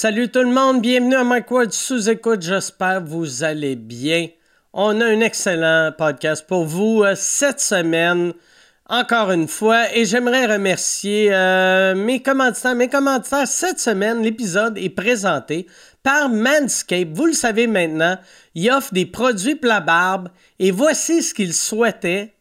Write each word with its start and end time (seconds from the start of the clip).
Salut 0.00 0.28
tout 0.28 0.44
le 0.44 0.52
monde, 0.52 0.80
bienvenue 0.80 1.16
à 1.16 1.24
Mike 1.24 1.50
Ward 1.50 1.72
sous-écoute, 1.72 2.42
j'espère 2.42 3.02
que 3.02 3.08
vous 3.08 3.42
allez 3.42 3.74
bien. 3.74 4.28
On 4.72 5.00
a 5.00 5.04
un 5.04 5.18
excellent 5.18 5.90
podcast 5.90 6.46
pour 6.46 6.66
vous 6.66 7.02
euh, 7.02 7.14
cette 7.16 7.58
semaine, 7.58 8.32
encore 8.88 9.32
une 9.32 9.48
fois, 9.48 9.92
et 9.92 10.04
j'aimerais 10.04 10.46
remercier 10.46 11.34
euh, 11.34 11.96
mes 11.96 12.22
commanditaires. 12.22 12.76
Mes 12.76 12.88
commanditaires, 12.88 13.48
cette 13.48 13.80
semaine, 13.80 14.22
l'épisode 14.22 14.78
est 14.78 14.88
présenté 14.88 15.66
par 16.04 16.28
Manscaped. 16.28 17.16
Vous 17.16 17.26
le 17.26 17.32
savez 17.32 17.66
maintenant, 17.66 18.18
il 18.54 18.70
offre 18.70 18.94
des 18.94 19.04
produits 19.04 19.56
pour 19.56 19.68
la 19.68 19.80
barbe, 19.80 20.28
et 20.60 20.70
voici 20.70 21.24
ce 21.24 21.34
qu'il 21.34 21.52
souhaitait 21.52 22.34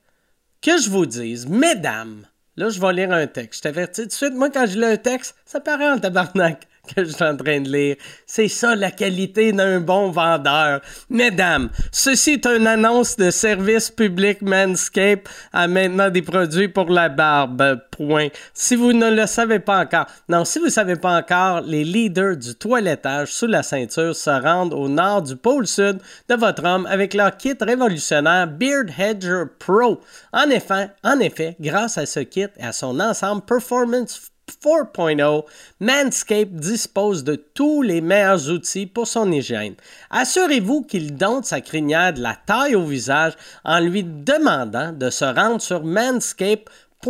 que 0.62 0.78
je 0.80 0.92
vous 0.92 1.08
dise. 1.08 1.48
Mesdames, 1.48 2.28
là 2.56 2.70
je 2.70 2.80
vais 2.80 2.94
lire 2.94 3.12
un 3.12 3.26
texte, 3.26 3.62
je 3.62 3.64
t'avertis 3.64 4.02
tout 4.04 4.08
de 4.10 4.14
suite, 4.14 4.36
moi 4.36 4.52
quand 4.52 4.68
je 4.68 4.78
lis 4.78 4.86
un 4.86 4.98
texte, 4.98 5.34
ça 5.44 5.60
paraît 5.60 5.90
en 5.90 5.98
tabarnak 5.98 6.68
que 6.94 7.04
je 7.04 7.12
suis 7.12 7.24
en 7.24 7.36
train 7.36 7.62
de 7.62 7.70
lire. 7.70 7.96
C'est 8.26 8.48
ça 8.48 8.76
la 8.76 8.92
qualité 8.92 9.52
d'un 9.52 9.80
bon 9.80 10.12
vendeur. 10.12 10.82
Mesdames, 11.10 11.70
ceci 11.92 12.34
est 12.34 12.46
une 12.46 12.68
annonce 12.68 13.16
de 13.18 13.30
service 13.32 13.90
public 13.90 14.42
Manscape 14.42 15.28
a 15.54 15.68
maintenant 15.68 16.10
des 16.10 16.22
produits 16.22 16.68
pour 16.68 16.90
la 16.90 17.10
barbe. 17.10 17.82
Point. 17.92 18.28
Si 18.54 18.76
vous 18.76 18.94
ne 18.94 19.10
le 19.10 19.26
savez 19.26 19.60
pas 19.60 19.80
encore, 19.80 20.06
non, 20.30 20.46
si 20.46 20.60
vous 20.60 20.66
ne 20.66 20.72
savez 20.72 20.98
pas 20.98 21.18
encore, 21.18 21.62
les 21.62 21.84
leaders 21.84 22.38
du 22.38 22.54
toilettage 22.54 23.34
sous 23.34 23.48
la 23.48 23.64
ceinture 23.64 24.16
se 24.16 24.30
rendent 24.30 24.74
au 24.74 24.88
nord 24.88 25.24
du 25.24 25.36
pôle 25.36 25.66
sud 25.66 26.00
de 26.30 26.36
votre 26.36 26.64
homme 26.64 26.86
avec 26.86 27.14
leur 27.14 27.36
kit 27.38 27.56
révolutionnaire 27.60 28.48
Beard 28.48 28.90
Hedger 28.98 29.44
Pro. 29.60 30.00
En 30.32 30.50
effet, 30.50 30.92
en 31.04 31.20
effet, 31.20 31.56
grâce 31.60 31.98
à 31.98 32.06
ce 32.06 32.20
kit 32.20 32.48
et 32.58 32.64
à 32.64 32.72
son 32.72 33.00
ensemble 33.00 33.42
Performance 33.42 34.32
4.0, 34.64 35.46
Manscaped 35.80 36.56
dispose 36.56 37.24
de 37.24 37.36
tous 37.36 37.82
les 37.82 38.02
meilleurs 38.02 38.50
outils 38.50 38.88
pour 38.88 39.08
son 39.08 39.32
hygiène. 39.32 39.76
Assurez-vous 40.10 40.84
qu'il 40.84 41.16
donne 41.16 41.44
sa 41.44 41.62
crinière 41.62 42.14
de 42.14 42.22
la 42.22 42.36
taille 42.46 42.76
au 42.76 42.86
visage 42.86 43.34
en 43.64 43.80
lui 43.80 44.04
demandant 44.04 44.94
de 44.94 45.10
se 45.10 45.26
rendre 45.26 45.62
sur 45.62 45.84
Manscaped.com. 45.84 46.87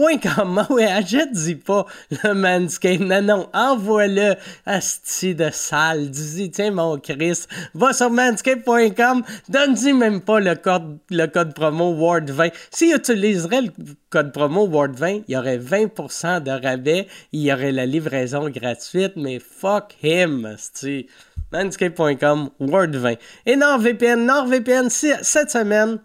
Oui, 0.69 0.83
achète 0.83 1.31
dis 1.31 1.55
pas 1.55 1.85
le 2.11 2.33
Manscaped. 2.33 3.01
Non, 3.01 3.21
non, 3.21 3.49
envoie-le 3.53 4.35
asti 4.65 5.33
de 5.33 5.49
sale. 5.51 6.09
Dis-y, 6.09 6.51
tiens 6.51 6.71
mon 6.71 6.99
Chris, 6.99 7.45
va 7.73 7.93
sur 7.93 8.09
manscaped.com, 8.09 9.23
donne-y 9.49 9.93
même 9.93 10.21
pas 10.21 10.39
le 10.39 10.55
code, 10.55 10.99
le 11.09 11.25
code 11.27 11.53
promo 11.53 11.93
Ward20. 11.93 12.51
S'il 12.69 12.95
utiliserait 12.95 13.61
le 13.61 13.71
code 14.09 14.33
promo 14.33 14.67
Ward20, 14.67 15.23
il 15.27 15.33
y 15.33 15.37
aurait 15.37 15.57
20% 15.57 16.43
de 16.43 16.51
rabais, 16.51 17.07
il 17.31 17.41
y 17.41 17.53
aurait 17.53 17.71
la 17.71 17.85
livraison 17.85 18.49
gratuite, 18.49 19.13
mais 19.15 19.39
fuck 19.39 19.95
him, 20.03 20.45
asti. 20.45 21.07
Manscaped.com, 21.53 22.49
Ward20. 22.59 23.17
Et 23.45 23.55
NordVPN, 23.55 24.25
NordVPN, 24.25 24.89
cette 24.89 25.49
semaine, 25.49 25.99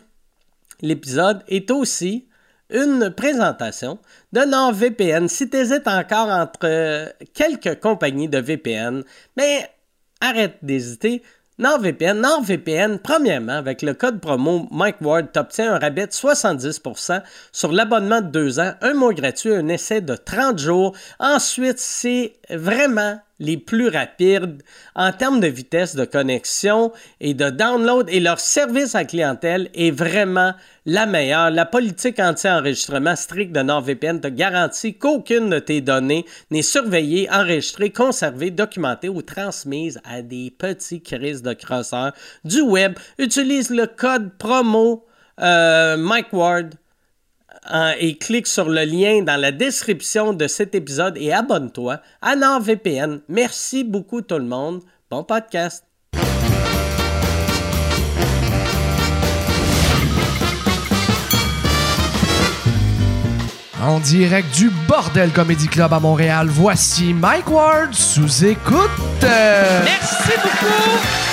l'épisode 0.81 1.43
est 1.49 1.71
aussi 1.73 2.29
une 2.73 3.11
présentation 3.11 3.99
de 4.33 4.41
NordVPN. 4.41 5.29
Si 5.29 5.49
tu 5.49 5.57
hésites 5.57 5.87
encore 5.87 6.29
entre 6.29 7.13
quelques 7.35 7.81
compagnies 7.81 8.29
de 8.29 8.39
VPN, 8.39 9.05
mais 9.37 9.71
arrête 10.21 10.59
d'hésiter. 10.63 11.23
NordVPN, 11.59 12.21
NordVPN, 12.21 12.99
premièrement, 12.99 13.53
avec 13.53 13.83
le 13.83 13.93
code 13.93 14.21
promo 14.21 14.67
Mike 14.73 14.97
Ward, 15.03 15.33
t'obtiens 15.33 15.75
un 15.75 15.79
rabais 15.79 16.07
de 16.07 16.13
70% 16.13 17.23
sur 17.53 17.73
l'abonnement 17.73 18.23
de 18.23 18.29
deux 18.29 18.59
ans, 18.59 18.73
un 18.81 18.95
mois 18.95 19.13
gratuit, 19.13 19.55
un 19.55 19.69
essai 19.69 20.01
de 20.01 20.17
30 20.17 20.59
jours. 20.59 20.97
Ensuite, 21.21 21.79
c'est 21.79 22.33
vraiment 22.49 23.21
les 23.43 23.57
plus 23.57 23.89
rapides 23.89 24.63
en 24.95 25.13
termes 25.13 25.41
de 25.41 25.49
vitesse 25.49 25.95
de 25.97 26.05
connexion 26.05 26.93
et 27.21 27.35
de 27.35 27.51
download 27.51 28.09
et 28.09 28.21
leur 28.21 28.41
service 28.41 28.95
à 28.95 29.05
clientèle 29.05 29.69
est 29.75 29.91
vraiment 29.91 30.55
la 30.87 31.07
meilleure. 31.07 31.51
La 31.51 31.67
politique 31.67 32.19
anti-enregistrement 32.19 33.17
stricte 33.17 33.53
de 33.53 33.61
NordVPN 33.61 34.21
te 34.21 34.29
garantit 34.29 34.95
qu'aucune 34.95 35.51
de 35.51 35.59
tes 35.59 35.81
données 35.81 36.25
n'est 36.51 36.63
surveillée, 36.63 37.29
enregistrée, 37.31 37.91
conservée, 37.91 38.51
documentée 38.51 39.09
ou 39.09 39.23
transmise 39.23 40.01
à 40.05 40.23
des 40.23 40.51
petits 40.57 41.03
crises 41.03 41.43
de 41.43 41.53
crosseurs 41.53 42.13
du 42.45 42.61
web. 42.61 42.95
Utilise 43.19 43.71
le 43.71 43.87
code 43.87 44.31
promo 44.39 45.05
euh, 45.41 45.97
Mike 45.97 46.33
Ward 46.33 46.75
et 47.99 48.19
clique 48.19 48.47
sur 48.47 48.69
le 48.69 48.85
lien 48.85 49.23
dans 49.23 49.41
la 49.41 49.53
description 49.53 50.33
de 50.33 50.47
cet 50.47 50.75
épisode 50.75 51.17
et 51.17 51.33
abonne-toi 51.33 52.01
à 52.21 52.37
NordVPN. 52.37 53.21
Merci 53.29 53.85
beaucoup 53.85 54.23
tout 54.23 54.39
le 54.39 54.45
monde. 54.45 54.83
Bon 55.11 55.25
podcast. 55.25 55.85
En 63.83 63.99
direct 63.99 64.55
du 64.55 64.71
Bordel 64.87 65.33
Comedy 65.33 65.67
Club 65.67 65.93
à 65.93 65.99
Montréal, 65.99 66.47
voici 66.49 67.13
Mike 67.13 67.51
Ward 67.51 67.93
sous 67.93 68.45
écoute. 68.45 68.91
Merci 69.21 70.33
beaucoup. 70.41 71.32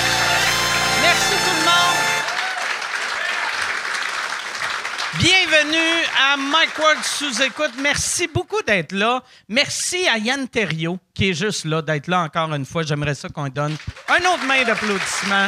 Bienvenue 5.61 6.05
à 6.17 6.37
Mike 6.37 6.77
Ward 6.79 7.03
sous 7.03 7.41
écoute. 7.41 7.71
Merci 7.81 8.29
beaucoup 8.33 8.61
d'être 8.65 8.93
là. 8.93 9.21
Merci 9.49 10.07
à 10.07 10.17
Yann 10.17 10.47
Terriot 10.47 10.97
qui 11.13 11.31
est 11.31 11.33
juste 11.33 11.65
là, 11.65 11.81
d'être 11.81 12.07
là 12.07 12.21
encore 12.21 12.53
une 12.53 12.65
fois. 12.65 12.83
J'aimerais 12.83 13.13
ça 13.13 13.27
qu'on 13.27 13.43
lui 13.43 13.51
donne 13.51 13.75
un 14.07 14.19
autre 14.19 14.45
main 14.47 14.63
d'applaudissement. 14.63 15.47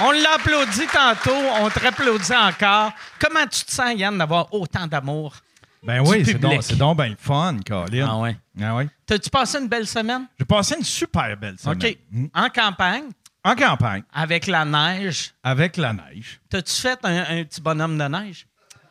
On 0.00 0.10
l'a 0.10 0.34
applaudi 0.34 0.86
tantôt, 0.92 1.36
on 1.60 1.70
te 1.70 1.86
applaudit 1.86 2.34
encore. 2.34 2.90
Comment 3.20 3.46
tu 3.46 3.64
te 3.64 3.70
sens, 3.70 3.94
Yann, 3.94 4.18
d'avoir 4.18 4.52
autant 4.52 4.88
d'amour? 4.88 5.36
Ben 5.80 6.00
oui, 6.00 6.24
c'est 6.24 6.34
donc, 6.34 6.62
c'est 6.62 6.76
donc 6.76 6.96
bien 6.96 7.10
le 7.10 7.16
fun, 7.16 7.58
Colin. 7.64 8.08
Ah 8.10 8.18
ouais. 8.18 8.36
Ah 8.60 8.74
ouais. 8.74 8.88
T'as-tu 9.06 9.30
passé 9.30 9.58
une 9.58 9.68
belle 9.68 9.86
semaine? 9.86 10.26
J'ai 10.36 10.44
passé 10.44 10.74
une 10.76 10.84
super 10.84 11.36
belle 11.36 11.58
semaine. 11.60 11.78
OK. 11.80 11.98
Mm. 12.10 12.26
En 12.34 12.48
campagne, 12.48 13.04
En 13.44 13.56
campagne, 13.56 14.04
avec 14.12 14.46
la 14.46 14.64
neige, 14.64 15.32
avec 15.42 15.76
la 15.76 15.92
neige. 15.92 16.40
t'as-tu 16.48 16.72
fait 16.80 16.98
un, 17.02 17.38
un 17.38 17.44
petit 17.44 17.60
bonhomme 17.60 17.98
de 17.98 18.04
neige? 18.04 18.46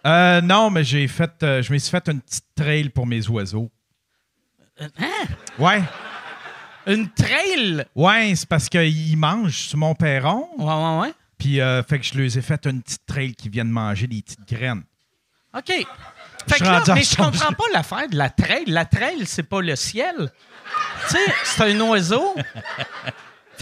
Euh, 0.05 0.41
non, 0.41 0.69
mais 0.69 0.83
j'ai 0.83 1.07
fait, 1.07 1.31
euh, 1.43 1.61
je 1.61 1.71
me 1.71 1.77
suis 1.77 1.89
fait 1.91 2.07
une 2.09 2.19
petite 2.21 2.43
trail 2.55 2.89
pour 2.89 3.05
mes 3.07 3.27
oiseaux. 3.29 3.69
Euh, 4.81 4.87
Hein? 4.99 5.25
Ouais. 5.57 5.81
Une 6.87 7.09
trail? 7.11 7.85
Ouais, 7.95 8.33
c'est 8.35 8.49
parce 8.49 8.67
qu'ils 8.67 9.15
mangent 9.17 9.55
sur 9.69 9.77
mon 9.77 9.93
perron. 9.95 10.49
Ouais, 10.57 10.65
ouais, 10.73 11.01
ouais. 11.07 11.13
Puis, 11.37 11.61
euh, 11.61 11.81
fait 11.83 11.99
que 11.99 12.05
je 12.05 12.17
leur 12.17 12.25
ai 12.37 12.41
fait 12.41 12.65
une 12.65 12.81
petite 12.81 13.05
trail 13.05 13.33
qui 13.35 13.47
viennent 13.47 13.69
manger 13.69 14.07
des 14.07 14.21
petites 14.21 14.47
graines. 14.47 14.83
OK. 15.55 15.67
Fait 15.67 15.85
Je 16.55 16.59
que 16.59 16.63
là, 16.63 16.83
mais 16.95 17.03
je 17.03 17.15
comprends 17.15 17.53
pas 17.53 17.63
l'affaire 17.73 18.09
de 18.09 18.15
la 18.17 18.29
trail. 18.31 18.63
La 18.67 18.85
trail, 18.85 19.25
c'est 19.25 19.43
pas 19.43 19.61
le 19.61 19.75
ciel. 19.75 20.31
tu 21.07 21.15
sais, 21.15 21.33
c'est 21.43 21.61
un 21.71 21.79
oiseau. 21.81 22.35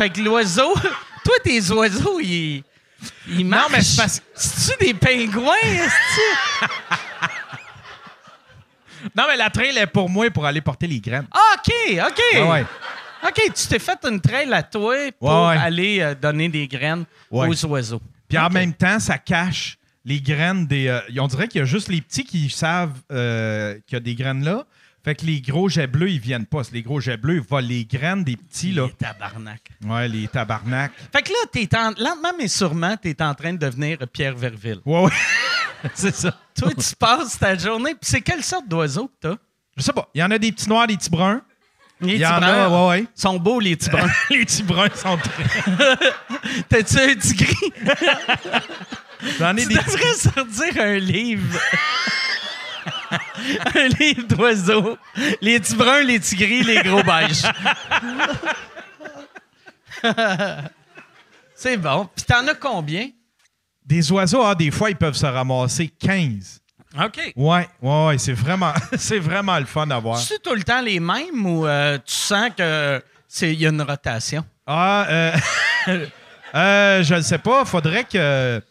fait 0.03 0.09
que 0.09 0.21
l'oiseau... 0.21 0.73
Toi, 1.23 1.35
tes 1.43 1.69
oiseaux, 1.71 2.19
ils... 2.19 2.63
Ils 3.27 3.45
marchent. 3.45 3.71
mais 3.71 3.81
c'est 3.81 3.97
parce- 4.01 4.21
C'est-tu 4.35 4.85
des 4.85 4.93
pingouins, 4.93 5.53
Non, 9.15 9.23
mais 9.29 9.37
la 9.37 9.49
trail 9.49 9.77
est 9.77 9.87
pour 9.87 10.09
moi 10.09 10.29
pour 10.29 10.45
aller 10.45 10.59
porter 10.61 10.85
les 10.87 10.99
graines. 10.99 11.27
Ah, 11.31 11.55
OK, 11.57 11.73
OK. 12.07 12.21
Ah 12.35 12.49
ouais. 12.51 12.65
OK, 13.23 13.41
tu 13.55 13.67
t'es 13.67 13.79
fait 13.79 13.97
une 14.05 14.19
trail 14.19 14.51
à 14.53 14.63
toi 14.63 14.95
pour 15.19 15.29
Ouais, 15.29 15.47
ouais. 15.49 15.57
aller 15.57 15.99
euh, 16.01 16.15
donner 16.15 16.49
des 16.49 16.67
graines 16.67 17.05
aux 17.31 17.65
oiseaux. 17.65 18.01
Puis 18.27 18.37
en 18.37 18.49
même 18.49 18.73
temps, 18.73 18.99
ça 18.99 19.17
cache 19.17 19.77
les 20.05 20.19
graines 20.21 20.65
des. 20.67 20.87
euh, 20.87 20.99
on 21.17 21.27
dirait 21.27 21.47
qu'il 21.47 21.59
y 21.59 21.61
a 21.61 21.65
juste 21.65 21.87
les 21.89 22.01
petits 22.01 22.23
qui 22.25 22.49
savent 22.49 22.93
euh, 23.11 23.75
qu'il 23.87 23.95
y 23.95 23.97
a 23.97 23.99
des 24.01 24.15
graines 24.15 24.43
là. 24.43 24.65
Fait 25.03 25.15
que 25.15 25.25
les 25.25 25.39
gros 25.41 25.69
jets 25.69 25.87
bleus, 25.87 26.09
ils 26.11 26.19
viennent 26.19 26.45
pas. 26.45 26.61
Les 26.73 26.81
gros 26.83 26.99
jets 26.99 27.17
bleus, 27.17 27.35
ils 27.35 27.41
volent 27.41 27.67
les 27.67 27.85
graines 27.85 28.23
des 28.23 28.35
petits, 28.35 28.71
là. 28.73 28.87
Les 28.87 28.93
tabarnak. 28.93 29.61
Ouais, 29.85 30.07
les 30.09 30.27
tabarnak. 30.27 30.91
Fait 31.13 31.21
que 31.21 31.29
là, 31.29 31.37
t'es 31.51 31.69
en, 31.77 31.91
lentement 31.91 32.33
mais 32.37 32.47
sûrement, 32.49 32.95
tu 33.01 33.09
es 33.09 33.21
en 33.21 33.33
train 33.33 33.53
de 33.53 33.57
devenir 33.59 33.97
Pierre 34.11 34.35
Verville. 34.35 34.81
Ouais, 34.85 35.03
ouais. 35.05 35.11
c'est 35.93 36.13
ça. 36.13 36.35
Toi, 36.55 36.71
tu 36.73 36.95
passes 36.97 37.39
ta 37.39 37.57
journée. 37.57 37.91
Puis 37.91 38.09
c'est 38.09 38.21
quelle 38.21 38.43
sorte 38.43 38.67
d'oiseau 38.67 39.07
que 39.07 39.29
t'as? 39.29 39.35
Je 39.77 39.83
sais 39.83 39.93
pas. 39.93 40.09
Il 40.13 40.19
y 40.19 40.23
en 40.23 40.31
a 40.31 40.37
des 40.37 40.51
petits 40.51 40.67
noirs, 40.67 40.85
des 40.87 40.97
petits 40.97 41.09
bruns. 41.09 41.41
Les 42.01 42.15
Il 42.15 42.19
y 42.19 42.19
petits 42.19 42.31
bruns. 42.31 42.43
a, 42.43 42.69
ouais, 42.69 42.89
ouais. 42.99 43.05
sont 43.15 43.37
beaux, 43.39 43.59
les 43.59 43.75
petits 43.77 43.89
bruns. 43.89 44.09
les 44.29 44.45
petits 44.45 44.63
bruns 44.63 44.89
sont 44.95 45.17
très. 45.17 45.43
T'as-tu 46.69 46.97
un 46.99 47.15
petit 47.15 47.33
gris? 47.35 47.73
J'en 49.37 49.55
ai 49.55 49.63
Tu 49.63 49.69
des 49.69 49.75
devrais 49.75 50.13
sortir 50.13 50.81
un 50.83 50.97
livre. 50.97 51.57
un 53.75 53.87
livre 53.99 54.27
d'oiseaux. 54.27 54.97
Les 55.41 55.59
petits 55.59 55.75
bruns, 55.75 56.01
les 56.03 56.19
petits 56.19 56.35
gris, 56.35 56.63
les 56.63 56.81
gros 56.83 57.03
beiges. 57.03 57.43
C'est 61.55 61.77
bon. 61.77 62.09
Puis 62.15 62.25
t'en 62.25 62.47
as 62.47 62.55
combien? 62.55 63.09
Des 63.85 64.11
oiseaux, 64.11 64.43
ah, 64.43 64.55
des 64.55 64.71
fois, 64.71 64.89
ils 64.89 64.95
peuvent 64.95 65.15
se 65.15 65.25
ramasser 65.25 65.87
15. 65.87 66.61
OK. 67.03 67.33
Ouais, 67.35 67.67
ouais, 67.81 68.05
ouais. 68.07 68.17
C'est 68.17 68.33
vraiment, 68.33 68.73
c'est 68.97 69.19
vraiment 69.19 69.57
le 69.59 69.65
fun 69.65 69.89
à 69.89 69.99
voir. 69.99 70.17
C'est 70.19 70.41
tout 70.41 70.53
le 70.55 70.63
temps 70.63 70.81
les 70.81 70.99
mêmes 70.99 71.45
ou 71.45 71.65
euh, 71.67 71.97
tu 72.05 72.13
sens 72.13 72.49
que 72.57 73.01
C'est- 73.27 73.53
Il 73.53 73.59
y 73.59 73.65
a 73.65 73.69
une 73.69 73.81
rotation? 73.81 74.45
Ah, 74.65 75.05
euh, 75.09 75.35
euh, 76.55 77.03
je 77.03 77.15
ne 77.15 77.21
sais 77.21 77.37
pas. 77.39 77.65
Faudrait 77.65 78.03
que. 78.05 78.61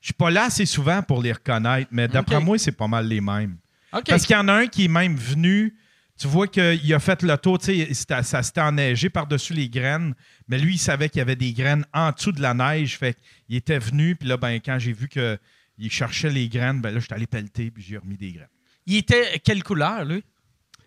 Je 0.00 0.06
suis 0.08 0.12
pas 0.14 0.30
là 0.30 0.44
assez 0.44 0.66
souvent 0.66 1.00
pour 1.02 1.22
les 1.22 1.32
reconnaître, 1.32 1.88
mais 1.90 2.06
d'après 2.08 2.38
moi, 2.38 2.58
c'est 2.58 2.72
pas 2.72 2.86
mal 2.86 3.06
les 3.08 3.22
mêmes. 3.22 3.56
Parce 4.02 4.26
qu'il 4.26 4.34
y 4.34 4.38
en 4.38 4.48
a 4.48 4.52
un 4.54 4.66
qui 4.66 4.84
est 4.86 4.88
même 4.88 5.16
venu. 5.16 5.76
Tu 6.16 6.28
vois 6.28 6.46
qu'il 6.46 6.94
a 6.94 7.00
fait 7.00 7.22
le 7.22 7.36
tour, 7.36 7.58
tu 7.58 7.66
sais, 7.66 7.92
c'était- 7.92 8.22
ça 8.22 8.40
s'était 8.44 8.60
enneigé 8.60 9.10
par-dessus 9.10 9.52
les 9.52 9.68
graines, 9.68 10.14
mais 10.46 10.58
lui, 10.58 10.74
il 10.74 10.78
savait 10.78 11.08
qu'il 11.08 11.18
y 11.18 11.22
avait 11.22 11.34
des 11.34 11.52
graines 11.52 11.84
en 11.92 12.12
dessous 12.12 12.30
de 12.30 12.40
la 12.40 12.54
neige. 12.54 12.96
Fait 12.98 13.16
qu'il 13.46 13.56
était 13.56 13.80
venu, 13.80 14.14
puis 14.14 14.28
là, 14.28 14.36
ben, 14.36 14.60
quand 14.64 14.78
j'ai 14.78 14.92
vu 14.92 15.08
qu'il 15.08 15.90
cherchait 15.90 16.30
les 16.30 16.48
graines, 16.48 16.80
ben 16.80 16.94
là, 16.94 17.00
je 17.00 17.06
suis 17.06 17.14
allé 17.14 17.26
pelleter, 17.26 17.72
puis 17.72 17.82
j'ai 17.82 17.98
remis 17.98 18.16
des 18.16 18.32
graines. 18.32 18.46
Il 18.86 18.94
était 18.96 19.40
quelle 19.42 19.64
couleur, 19.64 20.04
lui? 20.04 20.22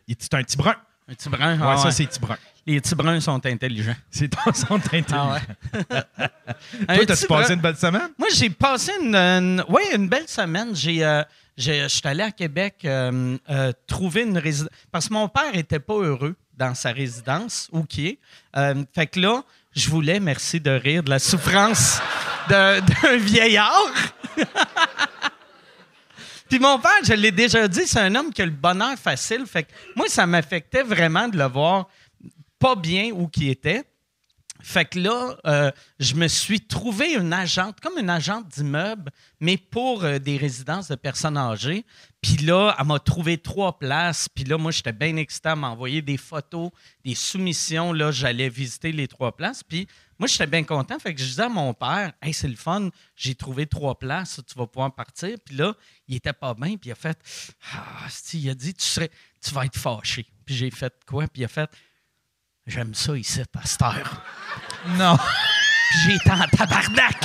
Il 0.08 0.14
était 0.14 0.34
un 0.36 0.44
petit 0.44 0.56
brun. 0.56 0.76
Un 1.10 1.14
petit 1.14 1.28
brun. 1.30 1.58
Ouais, 1.60 1.66
Ah 1.68 1.78
ça, 1.78 1.86
ouais. 1.88 1.92
c'est 1.92 2.06
petit 2.08 2.20
brun. 2.22 2.38
Les 2.68 2.82
petits 2.82 2.96
bruns 2.96 3.20
sont 3.22 3.44
intelligents. 3.46 3.96
C'est 4.12 4.28
ton 4.28 4.54
son 4.54 4.76
intelligent. 4.76 5.08
Ah 5.32 5.34
ouais. 5.36 6.96
Toi, 6.98 7.06
t'as-tu 7.06 7.26
passé 7.28 7.54
une 7.54 7.62
belle 7.62 7.78
semaine? 7.78 8.10
Moi, 8.18 8.28
j'ai 8.36 8.50
passé 8.50 8.92
une, 9.02 9.16
une- 9.16 9.64
ouais, 9.70 9.96
une 9.96 10.10
belle 10.10 10.28
semaine. 10.28 10.76
J'ai, 10.76 11.04
euh, 11.06 11.24
j'ai- 11.56 11.84
je 11.84 11.88
suis 11.88 12.02
allé 12.08 12.24
à 12.24 12.32
Québec 12.32 12.76
euh, 12.84 13.38
euh, 13.50 13.72
trouver 13.88 14.24
une 14.24 14.38
résidence. 14.38 14.72
Parce 14.92 15.08
que 15.08 15.14
mon 15.14 15.30
père 15.30 15.56
était 15.56 15.80
pas 15.80 15.94
heureux 15.96 16.36
dans 16.58 16.76
sa 16.76 16.92
résidence, 16.92 17.70
où 17.72 17.84
qui 17.84 18.08
est. 18.08 18.20
Fait 18.94 19.08
que 19.08 19.20
là, 19.20 19.44
je 19.76 19.90
voulais, 19.90 20.20
merci 20.20 20.60
de 20.60 20.72
rire, 20.72 21.04
de 21.04 21.10
la 21.10 21.20
souffrance 21.20 22.02
d'un 22.50 22.82
vieillard. 23.18 23.94
Puis 26.50 26.60
mon 26.60 26.80
père, 26.80 26.92
je 27.04 27.14
l'ai 27.14 27.32
déjà 27.32 27.68
dit, 27.68 27.86
c'est 27.86 28.00
un 28.00 28.16
homme 28.16 28.32
qui 28.34 28.42
a 28.42 28.46
le 28.46 28.52
bonheur 28.52 28.98
facile. 28.98 29.46
Fait 29.46 29.64
que 29.64 29.72
moi, 29.96 30.08
ça 30.08 30.26
m'affectait 30.26 30.84
vraiment 30.84 31.28
de 31.28 31.38
le 31.38 31.46
voir 31.46 31.88
pas 32.60 32.76
bien 32.76 33.12
où 33.12 33.28
qui 33.28 33.50
était. 33.50 33.84
Fait 34.62 34.86
que 34.86 35.00
là, 35.00 35.38
euh, 35.46 35.72
je 36.00 36.16
me 36.16 36.28
suis 36.28 36.62
trouvé 36.62 37.14
une 37.14 37.32
agente, 37.32 37.80
comme 37.80 37.98
une 38.00 38.10
agente 38.10 38.48
d'immeuble, 38.48 39.12
mais 39.40 39.56
pour 39.58 40.04
euh, 40.04 40.18
des 40.18 40.38
résidences 40.38 40.88
de 40.88 40.96
personnes 40.96 41.38
âgées. 41.38 41.86
Puis 42.22 42.38
là, 42.38 42.76
elle 42.80 42.86
m'a 42.88 43.00
trouvé 43.00 43.38
trois 43.38 43.78
places. 43.78 44.28
Puis 44.28 44.44
là, 44.46 44.58
moi, 44.58 44.72
j'étais 44.72 44.94
bien 44.94 45.16
excité 45.18 45.50
à 45.50 45.56
m'envoyer 45.56 46.02
des 46.02 46.18
photos, 46.18 46.72
des 47.06 47.14
soumissions. 47.14 47.94
Là, 47.94 48.12
j'allais 48.12 48.50
visiter 48.50 48.92
les 48.92 49.08
trois 49.08 49.36
places. 49.36 49.64
Puis 49.64 49.88
moi, 50.18 50.28
j'étais 50.28 50.48
bien 50.48 50.64
content. 50.64 50.98
Fait 50.98 51.14
que 51.14 51.22
je 51.22 51.26
disais 51.26 51.44
à 51.44 51.50
mon 51.50 51.74
père, 51.74 52.14
Hey, 52.22 52.34
c'est 52.34 52.48
le 52.48 52.56
fun, 52.56 52.90
j'ai 53.16 53.36
trouvé 53.36 53.68
trois 53.68 54.00
places, 54.00 54.42
tu 54.48 54.58
vas 54.58 54.66
pouvoir 54.66 54.94
partir. 54.96 55.38
Puis 55.46 55.56
là, 55.56 55.76
il 56.08 56.16
était 56.16 56.34
pas 56.34 56.56
bien. 56.56 56.78
Puis 56.78 56.90
il 56.90 56.92
a 56.92 56.96
fait, 56.96 57.18
ah, 57.74 58.08
il 58.34 58.50
a 58.50 58.56
dit, 58.56 58.74
tu, 58.74 58.86
serais, 58.86 59.12
tu 59.40 59.54
vas 59.54 59.66
être 59.66 59.78
fâché. 59.78 60.26
Puis 60.46 60.56
j'ai 60.56 60.72
fait 60.72 60.94
quoi? 61.06 61.28
Puis 61.28 61.44
il 61.44 61.46
a 61.46 61.50
fait, 61.50 61.70
j'aime 62.68 62.94
ça 62.94 63.18
ici, 63.18 63.42
heure. 63.82 64.22
Non. 64.98 65.18
J'ai 66.04 66.16
été 66.16 66.32
en 66.32 66.46
tabarnak. 66.48 67.16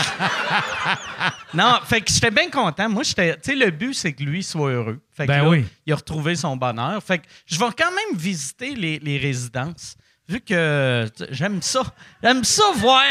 non, 1.55 1.81
fait 1.85 2.01
que 2.01 2.13
j'étais 2.13 2.31
bien 2.31 2.49
content. 2.49 2.89
Moi, 2.89 3.03
j'étais. 3.03 3.35
Tu 3.37 3.51
sais, 3.51 3.55
le 3.57 3.71
but, 3.71 3.93
c'est 3.93 4.13
que 4.13 4.23
lui 4.23 4.43
soit 4.43 4.71
heureux. 4.71 5.01
Fait 5.11 5.25
que 5.25 5.33
Ben 5.33 5.43
là, 5.43 5.49
oui. 5.49 5.65
il 5.85 5.93
a 5.93 5.97
retrouvé 5.97 6.37
son 6.37 6.57
bonheur. 6.57 7.03
Fait 7.03 7.19
que 7.19 7.25
je 7.47 7.59
vais 7.59 7.67
quand 7.77 7.91
même 7.91 8.17
visiter 8.19 8.75
les, 8.75 8.99
les 9.01 9.19
résidences. 9.19 9.97
Vu 10.29 10.41
que 10.41 11.11
j'aime 11.31 11.61
ça. 11.61 11.83
J'aime 12.23 12.45
ça 12.45 12.63
voir 12.77 13.03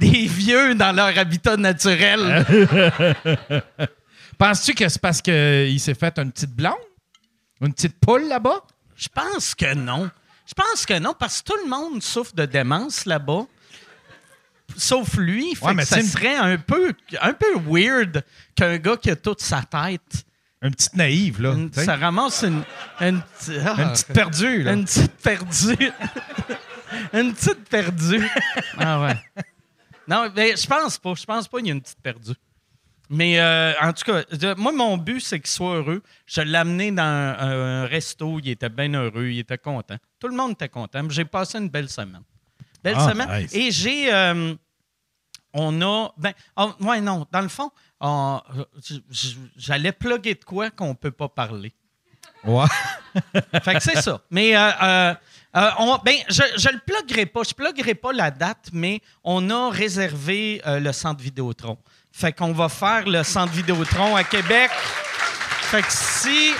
des 0.00 0.26
vieux 0.26 0.74
dans 0.74 0.92
leur 0.94 1.16
habitat 1.16 1.56
naturel. 1.56 2.44
Penses-tu 4.38 4.74
que 4.74 4.88
c'est 4.88 5.00
parce 5.00 5.22
qu'il 5.22 5.80
s'est 5.80 5.94
fait 5.94 6.18
une 6.18 6.32
petite 6.32 6.50
blonde? 6.50 6.74
Une 7.60 7.72
petite 7.72 7.98
poule 8.00 8.28
là-bas? 8.28 8.60
Je 8.96 9.08
pense 9.08 9.54
que 9.54 9.72
non. 9.74 10.10
Je 10.46 10.54
pense 10.54 10.86
que 10.86 10.98
non, 10.98 11.14
parce 11.18 11.42
que 11.42 11.52
tout 11.52 11.58
le 11.64 11.68
monde 11.68 12.02
souffre 12.02 12.34
de 12.34 12.44
démence 12.46 13.04
là-bas. 13.04 13.46
Sauf 14.76 15.16
lui. 15.16 15.54
Fait 15.54 15.64
Ouais, 15.66 15.70
que 15.72 15.76
mais 15.76 15.84
ça 15.84 16.00
serait 16.02 16.36
un 16.36 16.56
peu, 16.58 16.92
un 17.20 17.32
peu 17.32 17.54
weird 17.66 18.24
qu'un 18.54 18.76
gars 18.78 18.96
qui 18.96 19.10
a 19.10 19.16
toute 19.16 19.40
sa 19.40 19.62
tête 19.62 20.24
Une 20.62 20.70
petite 20.72 20.94
naïve, 20.94 21.40
là. 21.40 21.52
Une- 21.52 21.72
ça 21.72 21.96
ramasse 21.96 22.42
une, 22.44 22.62
une, 23.00 23.22
ah, 23.64 23.74
Une 23.78 23.90
petite 23.92 24.08
perdue, 24.12 24.62
là. 24.62 24.72
une 24.72 24.84
petite 24.84 25.12
perdue. 25.12 25.90
une 27.12 27.34
petite 27.34 27.68
perdue. 27.68 28.28
Ah 28.78 29.00
ouais. 29.02 29.44
Non, 30.08 30.30
mais 30.34 30.56
je 30.56 30.66
pense 30.66 30.98
pas. 30.98 31.14
Je 31.14 31.24
pense 31.24 31.48
pas 31.48 31.58
qu'il 31.58 31.66
y 31.68 31.70
a 31.70 31.74
une 31.74 31.80
petite 31.82 32.00
perdue. 32.02 32.34
Mais 33.08 33.38
euh, 33.38 33.72
en 33.80 33.92
tout 33.92 34.04
cas, 34.04 34.24
de- 34.24 34.54
moi, 34.60 34.72
mon 34.72 34.96
but, 34.96 35.20
c'est 35.20 35.38
qu'il 35.38 35.48
soit 35.50 35.76
heureux. 35.76 36.02
Je 36.26 36.40
l'ai 36.40 36.58
amené 36.58 36.90
dans 36.90 37.02
un, 37.04 37.36
un 37.38 37.86
resto. 37.86 38.38
Il 38.42 38.48
était 38.50 38.68
bien 38.68 38.92
heureux. 38.94 39.26
Il 39.28 39.38
était 39.38 39.58
content. 39.58 39.96
Tout 40.18 40.28
le 40.28 40.34
monde 40.36 40.52
était 40.52 40.68
content. 40.68 41.08
J'ai 41.10 41.24
passé 41.24 41.58
une 41.58 41.68
belle 41.68 41.88
semaine. 41.88 42.22
Belle 42.82 42.96
Ah, 42.98 43.08
semaine. 43.10 43.42
nice. 43.42 43.54
Et 43.54 43.70
j'ai. 43.70 44.12
euh, 44.12 44.54
on 45.52 45.80
a. 45.82 46.12
Ben, 46.18 46.32
oh, 46.56 46.72
ouais, 46.80 47.00
non. 47.00 47.26
Dans 47.30 47.40
le 47.40 47.48
fond, 47.48 47.70
j'allais 49.56 49.92
plugger 49.92 50.34
de 50.34 50.44
quoi 50.44 50.70
qu'on 50.70 50.94
peut 50.94 51.10
pas 51.10 51.28
parler. 51.28 51.72
Ouais. 52.44 52.66
Fait 53.62 53.74
que 53.74 53.80
c'est 53.80 54.00
ça. 54.02 54.20
Mais 54.30 54.56
euh, 54.56 54.70
euh, 54.82 55.14
euh, 55.56 55.70
on- 55.78 55.98
ben, 56.04 56.16
je 56.28 56.42
ne 56.68 56.72
le 56.74 56.80
pluguerai 56.84 57.26
pas. 57.26 57.42
Je 57.42 57.50
ne 57.50 57.64
pluguerai 57.64 57.94
pas 57.94 58.12
la 58.12 58.30
date, 58.30 58.68
mais 58.72 59.00
on 59.24 59.48
a 59.50 59.70
réservé 59.70 60.60
euh, 60.66 60.78
le 60.78 60.92
centre 60.92 61.22
Vidéotron. 61.22 61.78
Fait 62.18 62.32
qu'on 62.32 62.52
va 62.52 62.70
faire 62.70 63.06
le 63.06 63.22
centre 63.22 63.52
Vidéotron 63.52 64.16
à 64.16 64.24
Québec. 64.24 64.70
Fait 64.70 65.82
que 65.82 65.92
si. 65.92 66.54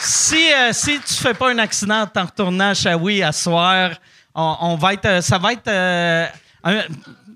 Si, 0.00 0.52
euh, 0.52 0.72
si 0.72 1.00
tu 1.00 1.14
fais 1.14 1.32
pas 1.32 1.52
un 1.52 1.58
accident 1.58 2.04
en 2.12 2.24
retournant 2.24 2.70
à 2.70 2.74
Shawi 2.74 3.22
à 3.22 3.30
soir, 3.30 3.90
on, 4.34 4.74
va 4.74 4.94
être. 4.94 5.04
euh, 5.04 5.20
ça 5.20 5.38
va 5.38 5.52
être. 5.52 5.68
euh, 5.68 6.26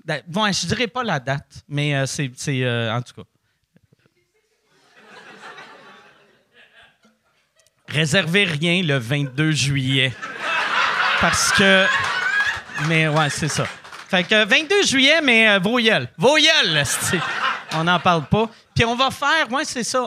ben, 0.03 0.21
bon, 0.27 0.51
je 0.51 0.67
dirais 0.67 0.87
pas 0.87 1.05
la 1.05 1.21
date, 1.21 1.63
mais 1.69 2.05
c'est. 2.05 2.29
en 2.91 3.01
tout 3.01 3.13
cas. 3.13 3.27
Réservez 7.87 8.43
rien 8.43 8.83
le 8.83 8.97
22 8.97 9.51
juillet. 9.51 10.11
Parce 11.21 11.53
que. 11.53 11.85
Mais 12.89 13.07
ouais, 13.07 13.29
c'est 13.29 13.47
ça. 13.47 13.65
Fait 14.11 14.25
que 14.25 14.43
22 14.43 14.83
juillet, 14.83 15.21
mais 15.23 15.47
euh, 15.47 15.59
vos 15.59 15.79
gueules. 15.79 16.09
Vos. 16.17 16.35
On 17.75 17.85
n'en 17.85 17.97
parle 17.97 18.25
pas. 18.25 18.49
Puis 18.75 18.83
on 18.83 18.93
va 18.93 19.09
faire, 19.09 19.49
ouais, 19.49 19.63
c'est 19.63 19.85
ça. 19.85 20.01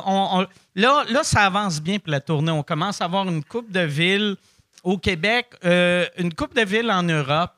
Là, 0.75 1.05
là, 1.09 1.23
ça 1.23 1.47
avance 1.47 1.81
bien 1.81 1.99
pour 1.99 2.11
la 2.11 2.21
tournée. 2.21 2.51
On 2.51 2.63
commence 2.63 3.01
à 3.01 3.07
avoir 3.07 3.27
une 3.27 3.43
coupe 3.43 3.73
de 3.73 3.81
villes 3.81 4.37
au 4.83 4.99
Québec, 4.99 5.47
euh, 5.65 6.05
une 6.19 6.35
coupe 6.35 6.55
de 6.55 6.61
villes 6.61 6.91
en 6.91 7.03
Europe, 7.03 7.57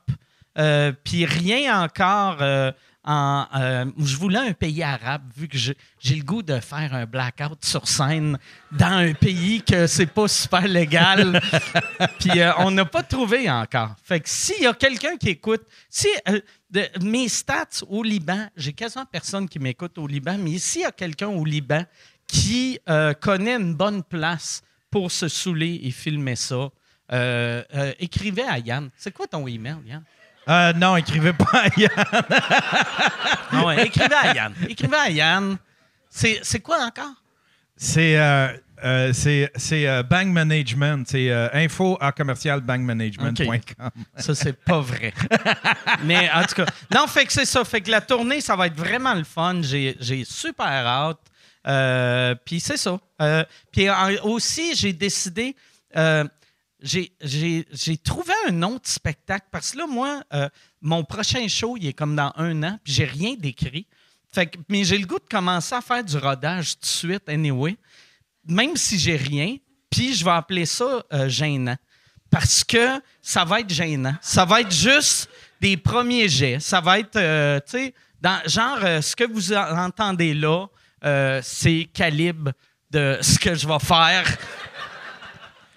euh, 0.57 0.93
puis 1.03 1.25
rien 1.25 1.83
encore 1.83 2.37
euh, 2.39 2.71
en. 3.07 3.47
euh, 3.55 3.85
je 3.97 4.15
voulais 4.17 4.37
un 4.37 4.53
pays 4.53 4.83
arabe, 4.83 5.23
vu 5.35 5.47
que 5.47 5.57
j'ai 5.57 5.75
le 6.15 6.23
goût 6.23 6.43
de 6.43 6.59
faire 6.59 6.93
un 6.93 7.05
blackout 7.05 7.63
sur 7.65 7.87
scène 7.87 8.37
dans 8.71 8.97
un 8.97 9.13
pays 9.13 9.63
que 9.63 9.87
c'est 9.87 10.05
pas 10.05 10.27
super 10.27 10.67
légal. 10.67 11.41
puis 12.19 12.39
euh, 12.39 12.51
on 12.59 12.69
n'a 12.69 12.85
pas 12.85 13.01
trouvé 13.03 13.49
encore. 13.49 13.95
Fait 14.03 14.19
que 14.19 14.29
s'il 14.29 14.61
y 14.61 14.67
a 14.67 14.73
quelqu'un 14.73 15.17
qui 15.17 15.29
écoute, 15.29 15.63
si 15.89 16.07
euh, 16.29 16.39
de- 16.69 16.87
mes 17.01 17.27
stats 17.29 17.83
au 17.89 18.03
Liban, 18.03 18.47
j'ai 18.55 18.73
quasiment 18.73 19.05
personne 19.05 19.47
qui 19.49 19.57
m'écoute 19.57 19.97
au 19.97 20.05
Liban, 20.05 20.37
mais 20.37 20.59
s'il 20.59 20.81
y 20.81 20.85
a 20.85 20.91
quelqu'un 20.91 21.29
au 21.29 21.43
Liban 21.45 21.83
qui 22.27 22.77
connaît 23.21 23.55
une 23.55 23.73
bonne 23.73 24.03
place 24.03 24.61
pour 24.91 25.09
se 25.11 25.29
saouler 25.29 25.79
et 25.83 25.91
filmer 25.91 26.35
ça, 26.35 26.69
écrivez 27.99 28.43
à 28.43 28.59
Yann. 28.59 28.89
C'est 28.97 29.13
quoi 29.13 29.27
ton 29.27 29.47
email, 29.47 29.77
Yann? 29.85 30.03
Euh, 30.49 30.73
non, 30.73 30.95
écrivez 30.95 31.33
pas 31.33 31.63
à 31.63 31.67
Yann. 31.77 31.91
Ouais, 33.65 33.87
écrivez 33.87 34.13
à 34.13 34.33
Yann. 34.33 34.53
Écrivez 34.67 34.97
à 34.97 35.09
Yann. 35.09 35.57
C'est 36.09 36.39
c'est 36.43 36.59
quoi 36.59 36.83
encore? 36.83 37.13
C'est 37.75 38.17
euh, 38.17 38.47
euh, 38.83 39.11
c'est 39.13 39.51
c'est, 39.55 39.87
euh, 39.87 40.03
Bang 40.03 40.27
Management. 40.27 41.05
C'est 41.07 41.31
info 41.53 41.97
à 42.01 42.11
commercial. 42.11 42.61
Ça, 44.17 44.35
c'est 44.35 44.53
pas 44.53 44.79
vrai. 44.79 45.13
Mais 46.03 46.29
en 46.33 46.43
tout 46.43 46.55
cas, 46.55 46.65
non, 46.93 47.07
fait 47.07 47.25
que 47.25 47.33
c'est 47.33 47.45
ça. 47.45 47.63
Fait 47.63 47.81
que 47.81 47.91
la 47.91 48.01
tournée, 48.01 48.41
ça 48.41 48.55
va 48.55 48.67
être 48.67 48.77
vraiment 48.77 49.13
le 49.13 49.23
fun. 49.23 49.61
J'ai 49.61 49.95
j'ai 49.99 50.25
super 50.25 50.65
hâte. 50.65 52.39
Puis 52.45 52.59
c'est 52.59 52.77
ça. 52.77 52.99
Puis 53.71 53.87
aussi, 54.23 54.75
j'ai 54.75 54.93
décidé. 54.93 55.55
J'ai- 56.81 57.97
trouvé 58.03 58.33
un 58.47 58.61
autre 58.63 58.89
spectacle 58.89 59.47
parce 59.51 59.71
que 59.71 59.77
là, 59.79 59.87
moi, 59.87 60.21
euh, 60.33 60.47
mon 60.81 61.03
prochain 61.03 61.47
show, 61.47 61.75
il 61.77 61.87
est 61.87 61.93
comme 61.93 62.15
dans 62.15 62.31
un 62.35 62.61
an, 62.63 62.79
puis 62.83 62.93
j'ai 62.93 63.05
rien 63.05 63.33
d'écrit. 63.35 63.87
Fait 64.31 64.47
que, 64.47 64.57
mais 64.69 64.83
j'ai 64.83 64.97
le 64.97 65.05
goût 65.07 65.19
de 65.19 65.27
commencer 65.29 65.73
à 65.73 65.81
faire 65.81 66.03
du 66.03 66.17
rodage 66.17 66.75
tout 66.75 66.81
de 66.81 66.85
suite, 66.85 67.29
anyway, 67.29 67.75
même 68.47 68.75
si 68.75 68.99
j'ai 68.99 69.15
rien, 69.15 69.55
puis 69.89 70.13
je 70.13 70.23
vais 70.23 70.31
appeler 70.31 70.65
ça 70.65 71.03
euh, 71.13 71.29
gênant. 71.29 71.77
Parce 72.29 72.63
que 72.63 73.01
ça 73.21 73.45
va 73.45 73.61
être 73.61 73.73
gênant. 73.73 74.15
Ça 74.21 74.43
va 74.43 74.59
être 74.61 74.71
juste 74.73 75.29
des 75.61 75.77
premiers 75.77 76.27
jets. 76.27 76.59
Ça 76.59 76.81
va 76.81 76.99
être, 76.99 77.15
euh, 77.15 77.59
tu 77.65 77.77
sais, 77.77 77.93
genre, 78.47 78.79
ce 79.01 79.15
que 79.15 79.23
vous 79.23 79.53
en- 79.53 79.85
entendez 79.85 80.33
là, 80.33 80.67
c'est 81.41 81.87
calibre 81.93 82.51
de 82.91 83.17
ce 83.21 83.39
que 83.39 83.55
je 83.55 83.65
vais 83.67 83.79
faire. 83.79 84.25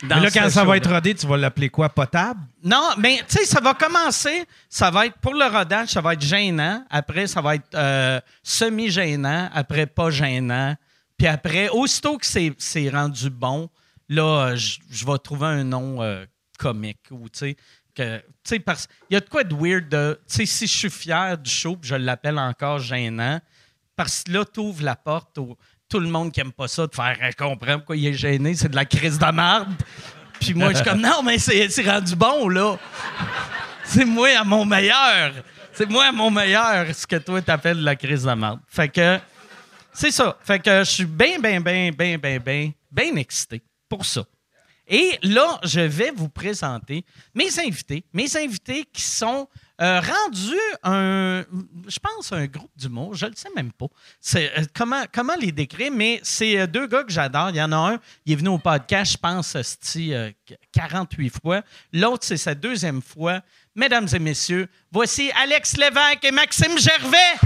Dans 0.03 0.17
Mais 0.17 0.23
là, 0.23 0.31
quand 0.31 0.49
ça 0.51 0.65
va 0.65 0.77
être 0.77 0.91
rodé, 0.91 1.15
tu 1.15 1.27
vas 1.27 1.37
l'appeler 1.37 1.69
quoi? 1.69 1.89
Potable? 1.89 2.41
Non, 2.65 2.91
mais 2.99 3.19
tu 3.29 3.37
sais, 3.39 3.45
ça 3.45 3.61
va 3.61 3.75
commencer. 3.75 4.45
Ça 4.69 4.91
va 4.91 5.07
être 5.07 5.19
pour 5.19 5.35
le 5.35 5.45
rodage, 5.47 5.89
ça 5.91 6.01
va 6.01 6.15
être 6.15 6.23
gênant. 6.23 6.85
Après, 6.91 7.27
ça 7.27 7.41
va 7.41 7.57
être 7.57 7.69
euh, 7.75 8.21
semi-gênant. 8.43 9.51
Après, 9.53 9.87
pas 9.87 10.11
gênant. 10.11 10.77
Puis 11.17 11.27
après, 11.27 11.69
aussitôt 11.69 12.17
que 12.19 12.27
c'est 12.27 12.53
c'est 12.59 12.89
rendu 12.89 13.29
bon, 13.31 13.69
là, 14.09 14.55
je 14.57 15.07
vais 15.07 15.19
trouver 15.19 15.47
un 15.49 15.65
nom 15.65 16.03
euh, 16.03 16.25
comique 16.59 17.01
ou 17.11 17.29
tu 17.29 17.39
sais. 17.39 17.57
que- 17.95 18.19
tu 18.19 18.25
sais, 18.45 18.59
parce 18.59 18.89
il 19.11 19.15
y 19.15 19.17
a 19.17 19.21
de 19.21 19.29
quoi 19.29 19.45
de 19.45 19.55
weird 19.55 19.89
de. 19.89 20.19
Tu 20.29 20.35
sais, 20.37 20.47
si 20.47 20.67
je 20.67 20.73
suis 20.73 20.91
fier 20.91 21.37
du 21.37 21.51
show, 21.51 21.77
puis 21.77 21.91
je 21.91 21.95
l'appelle 21.97 22.39
encore 22.39 22.79
gênant, 22.79 23.39
parce 23.97 24.23
que 24.25 24.33
là, 24.33 24.45
tu 24.47 24.61
ouvres 24.61 24.83
la 24.83 24.97
porte 24.97 25.37
au 25.37 25.59
tout 25.91 25.99
le 25.99 26.09
monde 26.09 26.33
qui 26.33 26.41
aime 26.41 26.53
pas 26.53 26.69
ça, 26.69 26.87
de 26.87 26.95
faire 26.95 27.19
euh, 27.21 27.31
comprendre 27.37 27.79
pourquoi 27.79 27.97
il 27.97 28.07
est 28.07 28.15
gêné, 28.15 28.55
c'est 28.55 28.69
de 28.69 28.77
la 28.77 28.85
crise 28.85 29.19
de 29.19 29.31
marde. 29.31 29.75
Puis 30.41 30.55
moi, 30.55 30.71
je 30.71 30.77
suis 30.77 30.85
comme, 30.85 31.01
non, 31.01 31.23
mais 31.23 31.39
c'est 31.39 31.69
rendu 31.85 32.17
bon, 32.17 32.49
là. 32.49 32.79
C'est 33.85 34.07
moi 34.07 34.29
à 34.39 34.45
mon 34.45 34.65
meilleur. 34.65 35.35
C'est 35.73 35.89
moi 35.91 36.07
à 36.07 36.13
mon 36.13 36.31
meilleur, 36.31 36.95
ce 36.95 37.07
que 37.07 37.17
toi 37.17 37.43
t'appelles 37.43 37.83
la 37.83 37.97
crise 37.97 38.23
de 38.23 38.33
marde. 38.33 38.61
Fait 38.69 38.89
que, 38.89 39.19
c'est 39.93 40.11
ça. 40.11 40.37
Fait 40.43 40.61
que 40.61 40.79
je 40.85 40.91
suis 40.91 41.05
bien, 41.05 41.39
bien, 41.39 41.61
bien, 41.61 41.91
bien, 41.91 42.17
bien, 42.17 42.39
bien, 42.39 42.71
bien 42.91 43.17
excité 43.17 43.61
pour 43.89 44.05
ça. 44.05 44.25
Et 44.87 45.19
là, 45.23 45.61
je 45.63 45.81
vais 45.81 46.13
vous 46.15 46.29
présenter 46.29 47.05
mes 47.35 47.59
invités. 47.61 48.05
Mes 48.13 48.37
invités 48.37 48.85
qui 48.93 49.03
sont 49.03 49.49
euh, 49.83 50.01
rendus 50.01 50.61
un, 50.83 51.43
je 51.89 51.99
pense, 51.99 52.33
un 52.33 52.47
groupe 52.47 52.71
d'humour. 52.77 53.15
Je 53.15 53.25
ne 53.27 53.31
le 53.31 53.37
sais 53.37 53.49
même 53.57 53.73
pas. 53.73 53.87
C'est, 54.21 54.53
euh, 54.59 54.65
comment, 54.77 55.05
comment 55.13 55.35
les 55.41 55.53
décrire, 55.53 55.91
mais 55.91 56.21
c'est 56.23 56.59
euh, 56.61 56.67
deux 56.67 56.87
gars 56.87 57.03
que 57.05 57.11
j'adore. 57.13 57.51
Il 57.51 57.57
y 57.57 57.63
en 57.63 57.73
a 57.73 57.77
un, 57.95 57.99
il 58.27 58.33
est 58.35 58.37
venu 58.37 58.49
au 58.51 58.59
podcast, 58.59 59.13
je 59.13 59.17
pense, 59.19 59.55
esti, 59.55 60.13
euh, 60.15 60.31
48 60.73 61.31
fois. 61.43 61.63
L'autre, 61.93 62.25
c'est 62.27 62.37
sa 62.37 62.55
deuxième 62.55 63.01
fois. 63.01 63.41
Mesdames 63.75 64.09
et 64.13 64.19
messieurs, 64.19 64.69
voici 64.93 65.31
Alex 65.41 65.77
Lévesque 65.77 66.25
et 66.25 66.31
Maxime 66.33 66.77
Gervais. 66.79 67.39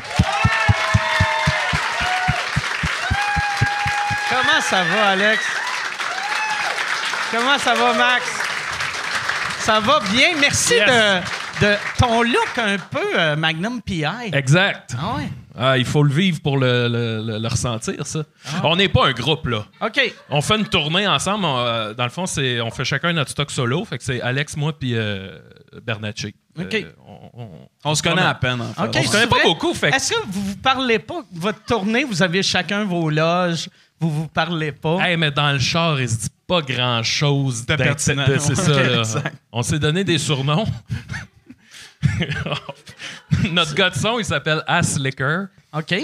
Comment 4.28 4.60
ça 4.60 4.82
va, 4.84 5.08
Alex? 5.10 5.42
Comment 7.30 7.58
ça 7.58 7.74
va, 7.74 7.92
Max? 7.92 8.24
Ça 9.60 9.80
va 9.80 10.00
bien? 10.00 10.34
Merci 10.40 10.74
Yes. 10.74 10.86
de, 10.88 11.20
de 11.60 11.74
ton 11.98 12.22
look 12.22 12.58
un 12.58 12.76
peu 12.78 13.18
euh, 13.18 13.36
Magnum 13.36 13.80
PI. 13.82 14.04
Exact. 14.32 14.94
Ah 14.98 15.16
ouais? 15.16 15.28
Ah, 15.56 15.78
il 15.78 15.84
faut 15.84 16.02
le 16.02 16.12
vivre 16.12 16.40
pour 16.42 16.58
le, 16.58 16.88
le- 16.88 17.22
le- 17.24 17.38
le 17.38 17.48
ressentir, 17.48 18.04
ça. 18.06 18.24
On 18.64 18.74
n'est 18.74 18.88
pas 18.88 19.06
un 19.06 19.12
groupe, 19.12 19.46
là. 19.46 19.64
OK. 19.80 20.00
On 20.30 20.40
fait 20.40 20.56
une 20.56 20.66
tournée 20.66 21.06
ensemble. 21.06 21.44
on, 21.44 21.58
euh, 21.58 21.94
dans 21.94 22.02
le 22.04 22.10
fond, 22.10 22.26
c'est 22.26 22.60
on 22.60 22.70
fait 22.72 22.84
chacun 22.84 23.12
notre 23.12 23.30
stock 23.30 23.52
solo. 23.52 23.84
Fait 23.84 23.98
que 23.98 24.02
c'est 24.04 24.20
Alex, 24.20 24.56
moi, 24.56 24.76
puis 24.76 24.96
euh, 24.96 25.38
Bernatchez. 25.84 26.34
OK. 26.58 26.74
Euh, 26.74 26.82
on, 27.06 27.42
on- 27.42 27.48
On 27.84 27.94
se 27.94 28.02
connaît 28.02 28.22
à 28.22 28.34
peine, 28.34 28.60
en 28.60 28.72
fait. 28.72 28.82
OK. 28.82 28.96
On 28.98 29.02
se 29.04 29.12
connaît 29.12 29.26
pas 29.28 29.42
beaucoup, 29.44 29.74
fait 29.74 29.90
que- 29.90 29.96
Est-ce 29.96 30.12
que 30.14 30.20
vous 30.26 30.42
vous 30.42 30.56
parlez 30.56 30.98
pas? 30.98 31.22
Votre 31.32 31.62
tournée, 31.64 32.02
vous 32.02 32.20
avez 32.22 32.42
chacun 32.42 32.84
vos 32.84 33.08
loges, 33.08 33.68
vous 34.00 34.10
vous 34.10 34.26
parlez 34.28 34.72
pas? 34.72 34.98
Hey, 35.08 35.16
mais 35.16 35.30
dans 35.30 35.52
le 35.52 35.60
char, 35.60 36.00
il 36.00 36.08
se 36.08 36.16
dit 36.16 36.28
pas 36.48 36.62
grand-chose 36.62 37.64
De 37.64 37.76
pertinent. 37.76 38.26
de- 38.26 38.38
C'est 38.38 38.54
ça, 38.56 38.82
là. 38.82 39.02
On 39.52 39.62
s'est 39.62 39.78
donné 39.78 40.02
des 40.02 40.18
surnoms. 40.18 40.64
Notre 43.52 43.74
gars 43.74 43.90
de 43.90 43.94
son, 43.94 44.18
il 44.18 44.24
s'appelle 44.24 44.62
Ass 44.66 44.98
Liquor. 44.98 45.46
OK. 45.72 45.94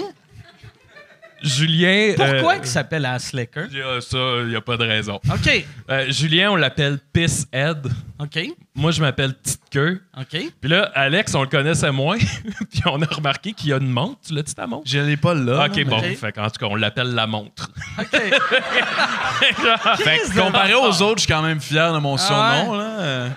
Julien... 1.43 2.13
Pourquoi 2.15 2.53
euh, 2.53 2.59
il 2.61 2.67
s'appelle 2.67 3.05
Ass 3.05 3.33
y 3.33 3.39
a 3.39 4.01
ça, 4.01 4.17
il 4.41 4.49
n'y 4.49 4.55
a 4.55 4.61
pas 4.61 4.77
de 4.77 4.83
raison. 4.83 5.15
OK. 5.15 5.65
Euh, 5.89 6.11
Julien, 6.11 6.51
on 6.51 6.55
l'appelle 6.55 6.99
Piss 7.13 7.47
Head. 7.51 7.87
OK. 8.19 8.39
Moi, 8.75 8.91
je 8.91 9.01
m'appelle 9.01 9.33
Petite 9.33 9.61
Queue. 9.71 10.01
OK. 10.17 10.39
Puis 10.61 10.69
là, 10.69 10.91
Alex, 10.93 11.33
on 11.33 11.41
le 11.41 11.47
connaissait 11.47 11.91
moins. 11.91 12.17
Puis 12.71 12.81
on 12.85 13.01
a 13.01 13.05
remarqué 13.05 13.53
qu'il 13.53 13.69
y 13.69 13.73
a 13.73 13.77
une 13.77 13.89
montre. 13.89 14.19
Tu 14.27 14.33
l'as 14.33 14.43
dit, 14.43 14.53
ta 14.53 14.67
montre? 14.67 14.83
Je 14.85 14.99
l'ai 14.99 15.17
pas 15.17 15.33
là. 15.33 15.65
OK, 15.65 15.83
bon. 15.85 16.01
Fait 16.01 16.31
qu'en 16.31 16.49
tout 16.49 16.59
cas, 16.59 16.67
on 16.69 16.75
l'appelle 16.75 17.15
la 17.15 17.25
montre. 17.25 17.71
OK. 17.97 18.07
Fait 18.11 20.19
que 20.19 20.39
comparé 20.39 20.75
aux 20.75 21.01
autres, 21.01 21.17
je 21.17 21.23
suis 21.23 21.33
quand 21.33 21.41
même 21.41 21.59
fier 21.59 21.93
de 21.93 21.97
mon 21.97 22.17
surnom. 22.17 22.71
ouais? 22.71 22.77
Là. 22.77 23.29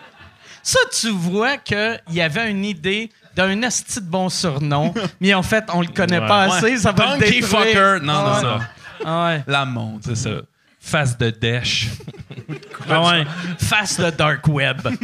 Ça, 0.64 0.78
tu 0.98 1.10
vois 1.10 1.58
qu'il 1.58 2.00
y 2.10 2.20
avait 2.20 2.50
une 2.50 2.64
idée 2.64 3.10
d'un 3.36 3.62
asti 3.62 4.00
de 4.00 4.06
bon 4.06 4.28
surnom, 4.30 4.94
mais 5.20 5.34
en 5.34 5.42
fait, 5.42 5.64
on 5.74 5.82
le 5.82 5.88
connaît 5.88 6.18
Ouais. 6.20 6.26
pas 6.26 6.44
assez, 6.44 6.72
Ouais. 6.72 6.76
ça 6.78 6.92
va 6.92 7.18
Donkey 7.18 7.42
fucker. 7.42 7.98
Non, 8.02 8.40
non. 8.42 8.58
Ah. 9.04 9.36
La 9.46 9.64
montre. 9.66 10.06
C'est 10.06 10.14
ça. 10.16 10.30
Face 10.80 11.16
de 11.18 11.30
dèche. 11.30 11.88
Ah 12.90 13.02
ouais. 13.02 13.24
Face 13.58 13.98
le 13.98 14.10
dark 14.10 14.46
web. 14.48 14.80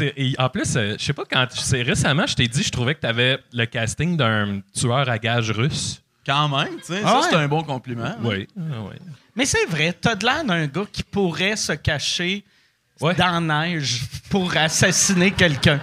Et 0.00 0.34
en 0.38 0.48
plus, 0.48 0.76
euh, 0.76 0.96
je 0.98 1.04
sais 1.04 1.12
pas 1.12 1.24
quand. 1.30 1.46
C'est 1.52 1.82
récemment, 1.82 2.26
je 2.26 2.34
t'ai 2.34 2.48
dit, 2.48 2.62
je 2.62 2.70
trouvais 2.70 2.94
que 2.94 3.00
tu 3.00 3.06
avais 3.06 3.38
le 3.52 3.66
casting 3.66 4.16
d'un 4.16 4.60
tueur 4.74 5.08
à 5.08 5.18
gages 5.18 5.50
russe. 5.50 6.02
Quand 6.26 6.48
même, 6.48 6.76
tu 6.78 6.86
sais. 6.86 7.00
Ah 7.04 7.08
ça, 7.08 7.16
ouais? 7.20 7.26
c'est 7.30 7.36
un 7.36 7.48
bon 7.48 7.62
compliment. 7.62 8.14
Oui. 8.22 8.48
Ah, 8.58 8.80
ouais. 8.82 8.98
Mais 9.36 9.46
c'est 9.46 9.64
vrai, 9.66 9.92
t'as 9.98 10.14
de 10.16 10.24
l'air 10.26 10.44
d'un 10.44 10.66
gars 10.66 10.84
qui 10.90 11.02
pourrait 11.02 11.56
se 11.56 11.72
cacher 11.72 12.44
Ouais. 13.00 13.14
dans 13.14 13.40
la 13.46 13.66
neige 13.68 14.00
pour 14.30 14.56
assassiner 14.56 15.30
quelqu'un. 15.30 15.80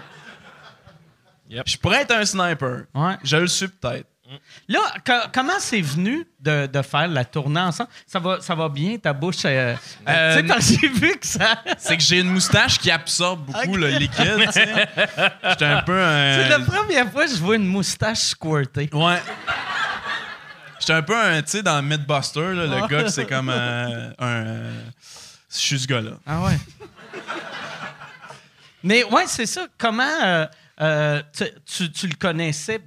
Je 1.49 1.77
pourrais 1.77 2.01
être 2.01 2.15
un 2.15 2.25
sniper. 2.25 2.85
Ouais. 2.95 3.13
Je 3.23 3.37
le 3.37 3.47
suis 3.47 3.67
peut-être. 3.67 4.07
Là, 4.67 4.79
co- 5.05 5.27
comment 5.31 5.59
c'est 5.59 5.81
venu 5.81 6.25
de, 6.39 6.65
de 6.65 6.81
faire 6.81 7.07
la 7.07 7.23
tournée 7.23 7.59
ensemble? 7.59 7.89
Ça 8.07 8.17
va, 8.17 8.41
ça 8.41 8.55
va 8.55 8.67
bien, 8.67 8.97
ta 8.97 9.13
bouche? 9.13 9.45
euh, 9.45 9.75
Euh, 10.09 10.35
tu 10.35 10.41
sais, 10.41 10.47
parce 10.47 10.67
que 10.71 10.73
j'ai 10.81 10.87
vu 10.87 11.11
que 11.19 11.27
ça... 11.27 11.61
C'est 11.77 11.97
que 11.97 12.01
j'ai 12.01 12.21
une 12.21 12.31
moustache 12.31 12.79
qui 12.79 12.89
absorbe 12.89 13.45
beaucoup 13.45 13.75
le 13.75 13.89
liquide, 13.89 14.39
tu 14.47 14.51
sais. 14.53 14.87
J'étais 15.49 15.65
un 15.65 15.81
peu 15.83 16.01
un... 16.03 16.41
C'est 16.41 16.49
la 16.49 16.59
première 16.61 17.11
fois 17.11 17.25
que 17.27 17.31
je 17.31 17.37
vois 17.37 17.57
une 17.57 17.67
moustache 17.67 18.19
squirter. 18.21 18.89
Ouais. 18.91 19.21
J'étais 20.83 20.93
un 20.93 21.01
peu 21.01 21.17
un, 21.17 21.41
tu 21.41 21.51
sais, 21.51 21.63
dans 21.63 21.81
Mythbuster, 21.81 22.53
là, 22.53 22.65
le 22.65 22.87
gars 22.87 23.03
qui 23.03 23.11
c'est 23.11 23.25
comme 23.25 23.49
euh, 23.49 24.09
un... 24.19 24.25
euh, 24.27 24.81
je 25.49 25.57
suis 25.57 25.79
ce 25.79 25.87
gars-là. 25.87 26.11
Ah 26.25 26.41
ouais. 26.43 26.57
Mais 28.83 29.03
ouais, 29.05 29.23
c'est 29.27 29.45
ça. 29.45 29.65
Comment 29.77 30.03
euh, 30.03 30.45
euh, 30.81 31.21
tu, 31.35 31.45
tu- 31.65 31.91
tu 31.91 32.07
le 32.07 32.15
connaissais 32.15 32.81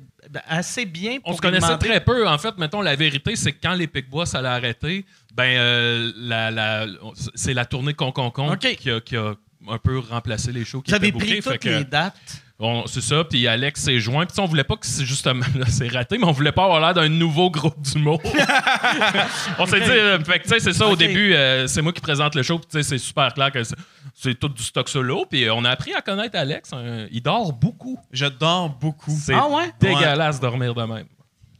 assez 0.46 0.84
bien 0.84 1.20
pour 1.20 1.32
On 1.32 1.36
se 1.36 1.40
connaissait 1.40 1.66
demander- 1.68 1.88
très 1.88 2.04
peu. 2.04 2.28
En 2.28 2.36
fait, 2.36 2.58
mettons, 2.58 2.82
la 2.82 2.96
vérité, 2.96 3.34
c'est 3.34 3.52
que 3.52 3.58
quand 3.62 3.72
les 3.74 3.86
Picbois, 3.86 4.26
ça 4.26 4.42
l'a 4.42 4.52
arrêté, 4.52 5.06
ben, 5.34 5.56
euh, 5.56 6.12
la, 6.16 6.50
la- 6.50 6.86
c'est 7.34 7.54
la 7.54 7.64
tournée 7.64 7.94
Concon 7.94 8.52
OK. 8.52 8.76
qui, 8.76 8.90
a, 8.90 9.00
qui 9.00 9.16
a 9.16 9.32
un 9.68 9.78
peu 9.78 9.98
remplacé 10.00 10.52
les 10.52 10.64
shows 10.66 10.82
qui 10.82 10.90
Vous 10.90 10.96
étaient 10.96 11.06
avez 11.06 11.12
bookés. 11.12 11.26
pris 11.26 11.42
Fait 11.42 11.50
toutes 11.52 11.60
que- 11.62 11.68
les 11.70 11.84
dates? 11.84 12.42
On- 12.58 12.86
C'est 12.86 13.02
ça, 13.02 13.22
puis 13.24 13.46
Alex 13.46 13.82
s'est 13.82 13.98
joint. 13.98 14.24
Puis 14.24 14.40
on 14.40 14.46
voulait 14.46 14.64
pas 14.64 14.76
que 14.76 14.86
c'est 14.86 15.04
justement 15.04 15.44
c'est 15.68 15.88
raté, 15.88 16.16
mais 16.16 16.24
on 16.24 16.32
voulait 16.32 16.52
pas 16.52 16.64
avoir 16.64 16.80
l'air 16.80 16.94
d'un 16.94 17.08
nouveau 17.10 17.50
groupe 17.50 17.78
d'humour. 17.82 18.20
on 19.58 19.66
s'est 19.66 19.80
dit, 19.80 19.90
euh, 19.90 20.18
fait 20.24 20.38
que 20.38 20.44
tu 20.44 20.48
sais, 20.50 20.60
c'est 20.60 20.72
ça, 20.72 20.86
au 20.86 20.96
début, 20.96 21.34
euh, 21.34 21.66
c'est 21.66 21.82
moi 21.82 21.92
qui 21.92 22.00
présente 22.00 22.34
le 22.34 22.42
show, 22.42 22.58
puis 22.58 22.68
tu 22.70 22.78
sais, 22.78 22.82
c'est 22.82 22.98
super 22.98 23.34
clair 23.34 23.52
que 23.52 23.62
c'est- 23.62 23.76
c'est 24.14 24.38
tout 24.38 24.48
du 24.48 24.62
stock 24.62 24.88
solo. 24.88 25.26
Puis 25.28 25.44
euh, 25.44 25.52
on 25.54 25.64
a 25.66 25.70
appris 25.70 25.92
à 25.92 26.00
connaître 26.00 26.36
Alex. 26.38 26.72
hein. 26.72 27.06
il 27.10 27.20
dort 27.22 27.52
beaucoup. 27.52 27.98
Je 28.10 28.24
dors 28.26 28.70
beaucoup. 28.70 29.14
C'est 29.20 29.34
Ah 29.34 29.48
ouais? 29.48 29.70
dégueulasse 29.78 30.40
dormir 30.40 30.74
de 30.74 30.82
même. 30.84 31.06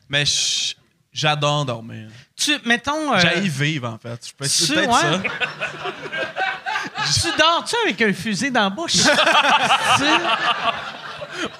Mais 0.08 0.24
je- 0.24 0.74
j'adore 1.12 1.66
dormir. 1.66 2.08
Tu, 2.36 2.52
mettons... 2.64 3.12
euh, 3.12 3.18
J'aille 3.20 3.48
vivre, 3.48 3.88
en 3.90 3.98
fait. 3.98 4.26
Je 4.28 4.32
peux 4.34 4.44
tu- 4.46 4.50
c'est 4.50 4.74
peut-être 4.74 4.94
ça. 4.94 5.20
tu 7.22 7.28
dors-tu 7.38 7.76
avec 7.84 8.02
un 8.02 8.12
fusil 8.12 8.50
dans 8.50 8.62
la 8.64 8.70
bouche? 8.70 8.96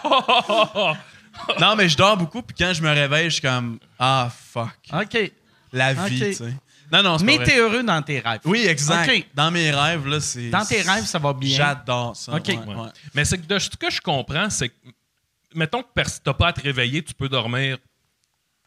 Non, 1.60 1.76
mais 1.76 1.88
je 1.88 1.96
dors 1.96 2.16
beaucoup, 2.16 2.42
puis 2.42 2.56
quand 2.58 2.72
je 2.72 2.82
me 2.82 2.88
réveille, 2.88 3.26
je 3.26 3.34
suis 3.34 3.42
comme 3.42 3.78
Ah, 3.98 4.30
fuck. 4.52 4.70
OK. 4.92 5.32
La 5.72 5.92
vie, 5.92 6.22
Ok. 6.22 6.28
tu 6.28 6.34
sais. 6.34 6.54
Non, 6.90 7.02
non, 7.02 7.18
c'est 7.18 7.24
Mais 7.24 7.38
t'es 7.38 7.58
heureux 7.58 7.82
dans 7.82 8.00
tes 8.00 8.20
rêves. 8.20 8.40
Oui, 8.44 8.64
exact. 8.66 9.10
Dans 9.34 9.50
mes 9.50 9.70
rêves, 9.70 10.06
là, 10.06 10.20
c'est. 10.20 10.50
Dans 10.50 10.64
tes 10.64 10.82
rêves, 10.82 11.04
ça 11.04 11.18
va 11.18 11.32
bien. 11.32 11.56
J'adore 11.56 12.16
ça. 12.16 12.34
Ok. 12.34 12.46
ouais, 12.48 12.56
Ouais. 12.58 12.74
ouais. 12.74 12.88
Mais 13.14 13.24
c'est 13.24 13.38
que 13.38 13.46
de 13.46 13.58
ce 13.58 13.70
que 13.70 13.90
je 13.90 14.00
comprends, 14.00 14.48
c'est 14.50 14.68
que, 14.70 14.74
mettons 15.54 15.82
que 15.82 15.88
t'as 16.24 16.32
pas 16.34 16.48
à 16.48 16.52
te 16.52 16.62
réveiller, 16.62 17.02
tu 17.02 17.12
peux 17.12 17.28
dormir 17.28 17.78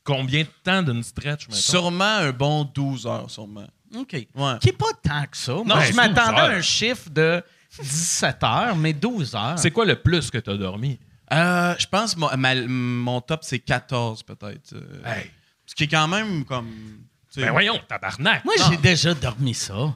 combien 0.04 0.44
de 0.44 0.50
temps 0.64 0.84
d'une 0.84 1.04
stretch, 1.04 1.48
mettons? 1.48 1.60
Sûrement 1.60 2.04
un 2.18 2.32
bon 2.32 2.66
12 2.66 3.08
heures, 3.08 3.32
sûrement. 3.32 3.68
OK. 3.96 4.14
Ouais. 4.14 4.54
Qui 4.62 4.70
est 4.70 4.78
pas 4.78 4.92
tant 5.04 5.24
que 5.30 5.38
ça. 5.38 5.54
Moi, 5.54 5.64
Ben, 5.66 5.82
je 5.84 5.94
m'attendais 5.94 6.32
12 6.32 6.40
à 6.40 6.46
un 6.58 6.62
chiffre 6.62 7.10
de 7.10 7.44
17 7.82 8.44
heures, 8.44 8.76
mais 8.76 8.94
12 8.94 9.36
heures. 9.36 9.58
C'est 9.60 9.72
quoi 9.72 9.86
le 9.86 9.96
plus 9.96 10.30
que 10.30 10.38
t'as 10.38 10.56
dormi? 10.58 11.00
Euh, 11.32 11.76
je 11.78 11.86
pense 11.86 12.16
que 12.16 12.20
mon, 12.20 12.30
ma- 12.38 12.56
mon 12.68 13.22
top, 13.22 13.42
c'est 13.44 13.60
14, 13.60 14.24
peut-être. 14.24 14.74
euh, 14.74 15.02
Hey. 15.06 15.30
Ce 15.66 15.76
qui 15.76 15.84
est 15.84 15.88
quand 15.88 16.08
même 16.08 16.44
comme. 16.46 16.68
tu 17.32 17.42
Ben 17.42 17.52
voyons, 17.52 17.80
tabarnak! 17.88 18.44
Moi, 18.44 18.56
j'ai 18.70 18.78
déjà 18.78 19.14
dormi 19.14 19.54
ça. 19.54 19.96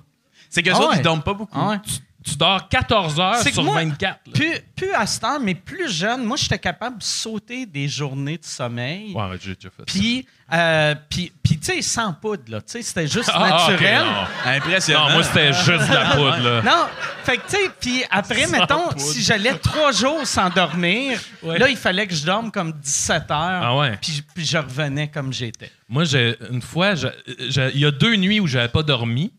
C'est 0.50 0.62
que 0.62 0.70
Ah 0.70 0.78
autres, 0.80 0.90
ouais. 0.92 0.98
ils 0.98 1.02
dorment 1.02 1.24
pas 1.24 1.34
beaucoup. 1.34 1.58
Ah 1.60 1.70
ouais. 1.70 1.80
Tu 1.84 1.94
dors 2.38 2.68
14 2.70 3.20
heures 3.20 3.38
sur 3.40 3.64
moi, 3.64 3.76
24. 3.76 4.02
là. 4.28 4.34
Plus, 4.34 4.54
plus 4.76 4.94
à 4.94 5.06
cette 5.06 5.24
heure, 5.24 5.40
mais 5.40 5.56
plus 5.56 5.92
jeune, 5.92 6.24
moi, 6.24 6.38
j'étais 6.38 6.58
capable 6.60 6.98
de 7.00 7.04
sauter 7.04 7.66
des 7.66 7.88
journées 7.88 8.38
de 8.38 8.46
sommeil. 8.46 9.14
Ouais, 9.14 9.24
ouais, 9.30 9.38
j'ai 9.42 9.56
déjà 9.56 9.70
fait 9.70 9.78
ça. 9.80 9.84
Puis, 9.86 10.26
euh, 10.54 10.96
puis, 11.10 11.32
puis, 11.44 11.58
tu 11.60 11.66
sais, 11.66 11.82
sans 11.82 12.14
poudre, 12.14 12.44
là. 12.48 12.62
Tu 12.62 12.72
sais, 12.74 12.82
c'était 12.82 13.08
juste 13.08 13.30
Ah, 13.34 13.50
naturel. 13.68 14.04
non. 14.06 14.52
Impressionnant. 14.52 15.08
Non, 15.10 15.14
moi, 15.16 15.24
c'était 15.24 15.54
juste 15.54 15.90
de 15.90 15.94
la 15.94 16.06
poudre, 16.16 16.38
là. 16.40 16.62
Non, 16.62 16.86
fait 17.24 17.38
que, 17.38 17.44
tu 17.50 17.56
sais, 17.58 17.70
puis 17.80 18.04
après, 18.10 18.48
mettons, 18.48 18.90
si 18.98 19.22
j'allais 19.22 19.56
trois 19.56 19.92
jours 19.92 20.26
sans 20.26 20.50
dormir, 20.50 21.20
Ouais. 21.42 21.58
là, 21.60 21.68
il 21.70 21.78
fallait 21.78 22.08
que 22.08 22.16
je 22.16 22.26
dorme 22.26 22.52
comme 22.52 22.72
17 22.74 23.24
heures. 23.32 23.62
Ah 23.64 23.78
ouais. 23.78 23.98
Puis, 24.02 24.24
puis 24.34 24.46
je 24.46 24.58
revenais 24.58 25.10
comme 25.10 25.34
j'étais. 25.34 25.72
Moi, 25.90 26.06
j'ai, 26.06 26.38
une 26.50 26.62
fois, 26.62 26.94
il 27.28 27.80
y 27.80 27.86
a 27.86 27.92
deux 27.92 28.16
nuits 28.16 28.40
où 28.40 28.48
j'avais 28.48 28.70
pas 28.70 28.84
dormi. 28.84 29.34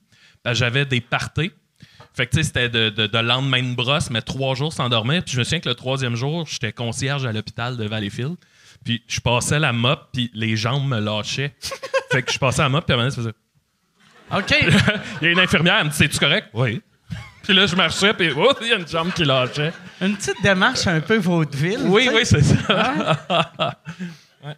Ben, 0.44 0.52
j'avais 0.52 0.84
des 0.84 1.00
parties. 1.00 1.50
Fait 2.14 2.26
que, 2.26 2.30
tu 2.30 2.36
sais, 2.38 2.42
c'était 2.44 2.68
de, 2.68 2.90
de, 2.90 3.08
de 3.08 3.18
lendemain 3.18 3.62
de 3.62 3.74
brosse, 3.74 4.08
mais 4.08 4.22
trois 4.22 4.54
jours 4.54 4.72
sans 4.72 4.88
dormir. 4.88 5.24
Puis 5.24 5.34
je 5.34 5.38
me 5.40 5.44
souviens 5.44 5.60
que 5.60 5.68
le 5.68 5.74
troisième 5.74 6.14
jour, 6.14 6.46
j'étais 6.46 6.72
concierge 6.72 7.26
à 7.26 7.32
l'hôpital 7.32 7.76
de 7.76 7.84
Valleyfield. 7.86 8.36
Puis 8.84 9.02
je 9.08 9.18
passais 9.20 9.58
la 9.58 9.72
mop, 9.72 10.10
puis 10.12 10.30
les 10.32 10.56
jambes 10.56 10.86
me 10.86 11.00
lâchaient. 11.00 11.54
fait 12.12 12.22
que 12.22 12.32
je 12.32 12.38
passais 12.38 12.62
la 12.62 12.68
mop, 12.68 12.84
puis 12.86 12.94
à 12.94 12.98
un 12.98 13.02
moment 13.02 13.14
donné, 13.14 13.32
ça 14.30 14.38
OK. 14.38 14.48
faisait... 14.48 15.00
Il 15.22 15.24
y 15.24 15.28
a 15.28 15.32
une 15.32 15.40
infirmière, 15.40 15.76
elle 15.80 15.86
me 15.86 15.90
dit 15.90 15.96
C'est-tu 15.96 16.18
correct? 16.18 16.48
Oui. 16.54 16.80
Puis 17.42 17.52
là, 17.52 17.66
je 17.66 17.76
marchais, 17.76 18.14
puis 18.14 18.30
oh, 18.34 18.54
il 18.62 18.68
y 18.68 18.72
a 18.72 18.76
une 18.76 18.88
jambe 18.88 19.12
qui 19.12 19.22
lâchait. 19.22 19.70
Une 20.00 20.16
petite 20.16 20.42
démarche 20.42 20.86
un 20.86 21.02
peu 21.02 21.18
vaudeville. 21.18 21.82
Oui, 21.84 22.08
oui, 22.10 22.24
c'est 22.24 22.40
ça. 22.40 23.18
ouais. 24.42 24.56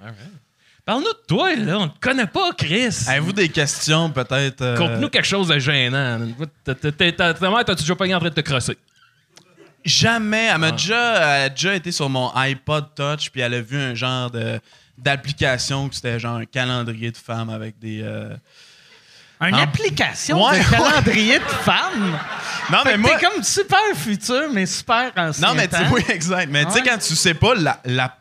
All 0.00 0.14
right. 0.14 0.45
Parle-nous 0.86 1.12
de 1.12 1.26
toi, 1.26 1.54
là. 1.56 1.78
On 1.80 1.88
te 1.88 1.98
connaît 2.00 2.26
pas, 2.28 2.52
Chris. 2.56 2.96
Avez-vous 3.08 3.32
des 3.32 3.48
questions, 3.48 4.08
peut-être? 4.08 4.62
euh, 4.62 4.76
Conte-nous 4.76 5.08
quelque 5.10 5.26
chose 5.26 5.48
de 5.48 5.58
gênant. 5.58 6.20
Ta 6.64 6.74
mère, 7.50 7.64
t'as-tu 7.64 7.82
déjà 7.82 7.96
pas 7.96 8.06
en 8.06 8.18
train 8.20 8.28
de 8.30 8.34
te 8.34 8.40
crosser? 8.40 8.78
Jamais. 9.84 10.44
Elle 10.46 10.50
Ah. 10.54 10.58
m'a 10.58 10.70
déjà, 10.70 11.14
elle 11.38 11.42
a 11.42 11.48
déjà 11.48 11.74
été 11.74 11.90
sur 11.92 12.08
mon 12.08 12.30
iPod 12.34 12.86
Touch, 12.94 13.30
puis 13.30 13.40
elle 13.40 13.54
a 13.54 13.60
vu 13.60 13.76
un 13.78 13.94
genre 13.94 14.30
de 14.30 14.60
d'application 14.98 15.88
que 15.90 15.94
c'était 15.94 16.18
genre 16.18 16.36
un 16.36 16.46
calendrier 16.46 17.10
de 17.10 17.16
femmes 17.18 17.50
avec 17.50 17.78
des. 17.78 18.00
euh, 18.02 18.34
Une 19.40 19.54
application 19.54 20.42
Ouais, 20.42 20.58
de 20.58 20.64
ouais. 20.64 20.70
calendrier 20.70 21.38
de 21.38 21.44
femmes. 21.44 22.18
Non, 22.72 22.78
Fait 22.82 22.92
mais 22.92 22.96
moi. 22.96 23.10
T'es 23.18 23.26
comme 23.26 23.42
super 23.44 23.78
futur, 23.94 24.44
mais 24.52 24.64
super 24.66 25.12
ancien 25.16 25.46
Non, 25.48 25.54
mais 25.54 25.68
tu 25.68 25.76
oui, 25.92 26.02
exact. 26.08 26.48
Mais 26.50 26.64
tu 26.64 26.72
sais, 26.72 26.82
quand 26.82 26.98
tu 26.98 27.14
sais 27.14 27.34
pas, 27.34 27.52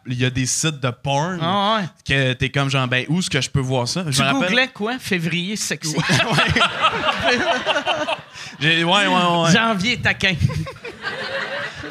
il 0.05 0.13
y 0.19 0.25
a 0.25 0.29
des 0.29 0.45
sites 0.45 0.79
de 0.81 0.89
porn 0.91 1.39
Ah 1.41 1.81
que 2.07 2.33
t'es 2.33 2.49
comme 2.49 2.69
genre, 2.69 2.87
ben, 2.87 3.05
où 3.09 3.19
est-ce 3.19 3.29
que 3.29 3.39
je 3.41 3.49
peux 3.49 3.59
voir 3.61 3.87
ça? 3.87 4.03
Je 4.07 4.11
Tu 4.17 4.21
me 4.21 4.27
rappelle. 4.27 4.49
googlais 4.49 4.67
quoi? 4.73 4.99
Février 4.99 5.55
sexy. 5.55 5.95
Ouais, 8.61 8.83
ouais, 8.83 9.07
ouais. 9.07 9.51
Janvier 9.51 9.97
taquin. 10.01 10.35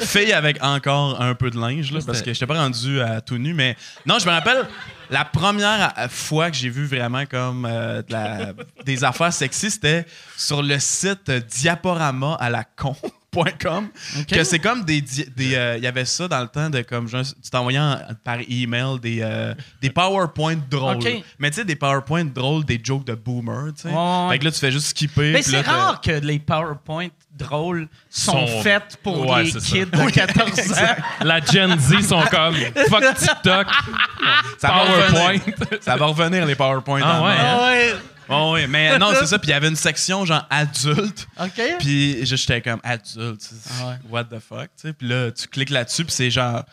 Fille 0.00 0.32
avec 0.32 0.62
encore 0.62 1.20
un 1.20 1.34
peu 1.34 1.50
de 1.50 1.58
linge, 1.58 1.92
là, 1.92 2.00
parce 2.04 2.20
que 2.22 2.32
je 2.34 2.44
pas 2.44 2.54
rendu 2.54 3.00
à 3.00 3.20
tout 3.20 3.38
nu, 3.38 3.54
mais 3.54 3.76
non, 4.06 4.18
je 4.18 4.26
me 4.26 4.30
rappelle 4.32 4.66
la 5.14 5.24
première 5.24 5.94
euh, 5.96 6.08
fois 6.08 6.50
que 6.50 6.56
j'ai 6.56 6.68
vu 6.68 6.86
vraiment 6.86 7.24
comme 7.24 7.68
euh, 7.70 8.02
des 8.84 9.04
affaires 9.04 9.32
sexy, 9.32 9.70
c'était 9.70 10.04
sur 10.36 10.60
le 10.60 10.76
site 10.80 11.30
diaporama 11.30 12.34
à 12.40 12.50
la 12.50 12.64
que 14.30 14.44
c'est 14.44 14.58
comme 14.58 14.84
des 14.84 15.02
euh, 15.56 15.74
il 15.78 15.84
y 15.84 15.86
avait 15.86 16.04
ça 16.04 16.28
dans 16.28 16.40
le 16.40 16.48
temps 16.48 16.70
de 16.70 16.82
comme 16.82 17.06
tu 17.08 17.50
t'envoyais 17.50 17.78
en- 17.78 17.98
par 18.22 18.38
email 18.48 18.98
des 19.00 19.20
euh, 19.22 19.54
des 19.82 19.90
PowerPoint 19.90 20.56
drôles 20.70 20.98
mais 21.38 21.50
tu 21.50 21.56
sais 21.56 21.64
des 21.64 21.76
PowerPoint 21.76 22.24
drôles 22.24 22.64
des 22.64 22.80
jokes 22.82 23.04
de 23.06 23.14
boomer 23.14 23.72
tu 23.74 23.82
sais 23.82 23.88
fait 24.30 24.38
que 24.38 24.44
là 24.44 24.50
tu 24.50 24.58
fais 24.60 24.70
juste 24.72 24.88
skipper 24.88 25.32
Mais 25.32 25.42
c'est 25.42 25.60
rare 25.60 26.00
que 26.00 26.12
les 26.12 26.38
PowerPoint 26.38 27.08
drôles 27.36 27.88
sont, 28.08 28.46
faites 28.62 28.96
pour 29.02 29.36
les 29.36 29.50
c'est 29.50 29.58
ça. 29.60 29.66
kids 29.66 29.86
de 29.86 30.10
14 30.10 30.72
ans. 30.72 31.02
La 31.22 31.40
Gen 31.44 31.76
Z 31.80 32.02
sont 32.08 32.22
comme 32.30 32.54
fuck 32.88 33.02
TikTok, 33.16 33.66
ça 34.58 34.68
va 34.68 34.74
PowerPoint. 34.84 35.32
revenir. 35.32 35.42
ça 35.80 35.96
va 35.96 36.06
revenir 36.06 36.46
les 36.46 36.54
PowerPoint 36.54 37.00
Ah 37.02 37.22
ouais, 37.24 37.94
oui, 38.28 38.66
mais 38.68 38.98
non, 38.98 39.12
c'est 39.18 39.26
ça. 39.26 39.38
Puis 39.38 39.48
il 39.48 39.52
y 39.52 39.54
avait 39.54 39.68
une 39.68 39.76
section 39.76 40.24
genre 40.24 40.46
adulte. 40.50 41.26
OK. 41.40 41.60
Puis 41.78 42.24
je- 42.24 42.36
j'étais 42.36 42.60
comme 42.62 42.80
adulte. 42.82 43.50
Ah 43.80 43.88
ouais. 43.88 43.96
What 44.10 44.24
the 44.24 44.38
fuck, 44.40 44.68
tu 44.80 44.88
sais. 44.88 44.92
Puis 44.92 45.08
là, 45.08 45.30
tu 45.30 45.46
cliques 45.48 45.70
là-dessus, 45.70 46.04
puis 46.04 46.14
c'est 46.14 46.30
genre. 46.30 46.64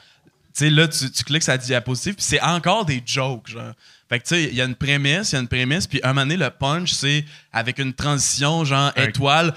Tu 0.54 0.66
sais, 0.66 0.70
là, 0.70 0.88
tu, 0.88 1.10
tu 1.10 1.24
cliques 1.24 1.44
sa 1.44 1.58
diapositive, 1.58 2.16
puis 2.16 2.24
c'est 2.26 2.42
encore 2.42 2.86
des 2.86 3.02
jokes, 3.06 3.48
genre. 3.50 3.74
Fait 4.12 4.20
que, 4.20 4.26
tu 4.28 4.36
sais, 4.36 4.44
il 4.44 4.56
y 4.56 4.62
a 4.62 4.66
une 4.66 4.76
prémisse, 4.76 5.32
il 5.32 5.36
y 5.36 5.38
a 5.38 5.40
une 5.42 5.48
prémisse, 5.48 5.88
puis 5.88 6.02
un 6.04 6.10
moment 6.10 6.24
donné, 6.24 6.36
le 6.36 6.50
punch, 6.50 6.92
c'est 6.92 7.24
avec 7.54 7.80
une 7.80 7.94
transition, 7.94 8.66
genre 8.66 8.92
étoile, 8.98 9.54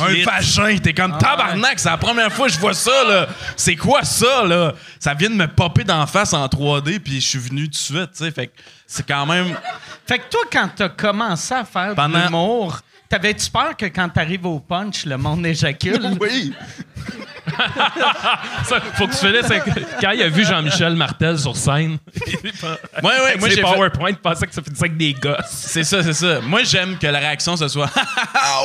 un, 0.00 0.06
clit. 0.08 0.22
vagin. 0.22 0.78
T'es 0.78 0.94
Ah 0.96 1.02
comme 1.02 1.18
tabarnak, 1.18 1.78
c'est 1.78 1.90
la 1.90 1.98
première 1.98 2.32
fois 2.32 2.46
que 2.46 2.54
je 2.54 2.58
vois 2.58 2.72
ça, 2.72 3.04
là. 3.06 3.26
C'est 3.54 3.76
quoi 3.76 4.02
ça, 4.02 4.44
là? 4.44 4.72
Ça 4.98 5.12
vient 5.12 5.28
de 5.28 5.34
me 5.34 5.46
popper 5.46 5.84
d'en 5.84 6.06
face 6.06 6.32
en 6.32 6.46
3D, 6.46 6.98
puis 7.00 7.20
je 7.20 7.26
suis 7.28 7.38
venu 7.38 7.64
tout 7.64 7.70
de 7.72 7.76
suite, 7.76 8.10
tu 8.16 8.24
sais. 8.24 8.30
Fait 8.30 8.46
que 8.46 8.52
c'est 8.86 9.06
quand 9.06 9.26
même. 9.26 9.54
Fait 10.06 10.20
que 10.20 10.24
toi, 10.30 10.40
quand 10.50 10.70
t'as 10.74 10.88
commencé 10.88 11.52
à 11.52 11.64
faire 11.66 11.94
Pendant- 11.94 12.18
de 12.18 12.24
l'humour, 12.24 12.80
t'avais-tu 13.14 13.50
peur 13.50 13.76
que 13.76 13.86
quand 13.86 14.08
t'arrives 14.08 14.44
au 14.46 14.58
punch, 14.60 15.04
le 15.06 15.16
monde 15.16 15.46
éjacule? 15.46 16.00
Oui! 16.20 16.52
Ça, 18.64 18.80
faut 18.94 19.06
que 19.06 19.12
tu 19.12 19.18
finisses 19.18 19.44
avec- 19.50 19.64
Quand 20.00 20.10
il 20.12 20.22
a 20.22 20.28
vu 20.28 20.44
Jean-Michel 20.44 20.96
Martel 20.96 21.38
sur 21.38 21.54
scène, 21.56 21.98
Ouais, 23.02 23.02
ouais, 23.02 23.36
moi 23.38 23.48
j'ai 23.48 23.56
fait- 23.56 23.60
PowerPoint, 23.62 24.08
il 24.10 24.16
pensait 24.16 24.46
que 24.46 24.54
ça 24.54 24.62
finissait 24.62 24.84
avec 24.86 24.96
des 24.96 25.12
gosses. 25.12 25.44
C'est 25.50 25.84
ça, 25.84 26.02
c'est 26.02 26.14
ça. 26.14 26.40
Moi, 26.40 26.62
j'aime 26.64 26.96
que 26.98 27.06
la 27.06 27.18
réaction, 27.18 27.56
ce 27.56 27.68
soit 27.68 27.90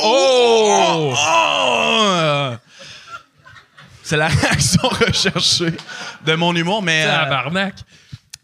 Oh! 0.02 1.14
Oh! 1.16 2.54
C'est 4.02 4.16
la 4.16 4.28
réaction 4.28 4.88
recherchée 4.88 5.74
de 6.26 6.34
mon 6.34 6.54
humour, 6.56 6.82
mais, 6.82 7.04
euh, 7.04 7.10
Tabarnak. 7.24 7.74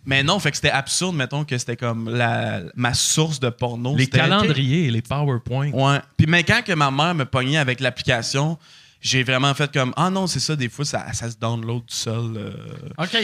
Mais 0.07 0.23
non, 0.23 0.38
fait 0.38 0.51
que 0.51 0.57
c'était 0.57 0.71
absurde, 0.71 1.16
mettons, 1.16 1.45
que 1.45 1.59
c'était 1.59 1.77
comme 1.77 2.09
la, 2.09 2.62
ma 2.77 2.95
source 2.95 3.40
de 3.40 3.51
porno. 3.51 3.97
Les 3.97 4.07
calendriers, 4.07 4.90
les 4.90 5.03
PowerPoint. 5.03 5.71
Ouais. 5.73 5.99
Puis, 6.16 6.27
mais 6.29 6.45
quand 6.45 6.62
que 6.64 6.73
ma 6.73 6.90
mère 6.92 7.14
me 7.14 7.25
pognait 7.25 7.59
avec 7.59 7.81
l'application, 7.81 8.57
j'ai 9.01 9.25
vraiment 9.25 9.53
fait 9.55 9.71
comme 9.73 9.92
Ah 9.97 10.09
non, 10.09 10.27
c'est 10.29 10.40
ça, 10.40 10.55
des 10.57 10.69
fois, 10.69 10.85
ça, 10.85 11.12
ça 11.12 11.31
se 11.31 11.37
download 11.37 11.81
tout 11.87 11.95
seul. 11.95 12.37
euh. 12.37 12.53
OK. 12.99 13.16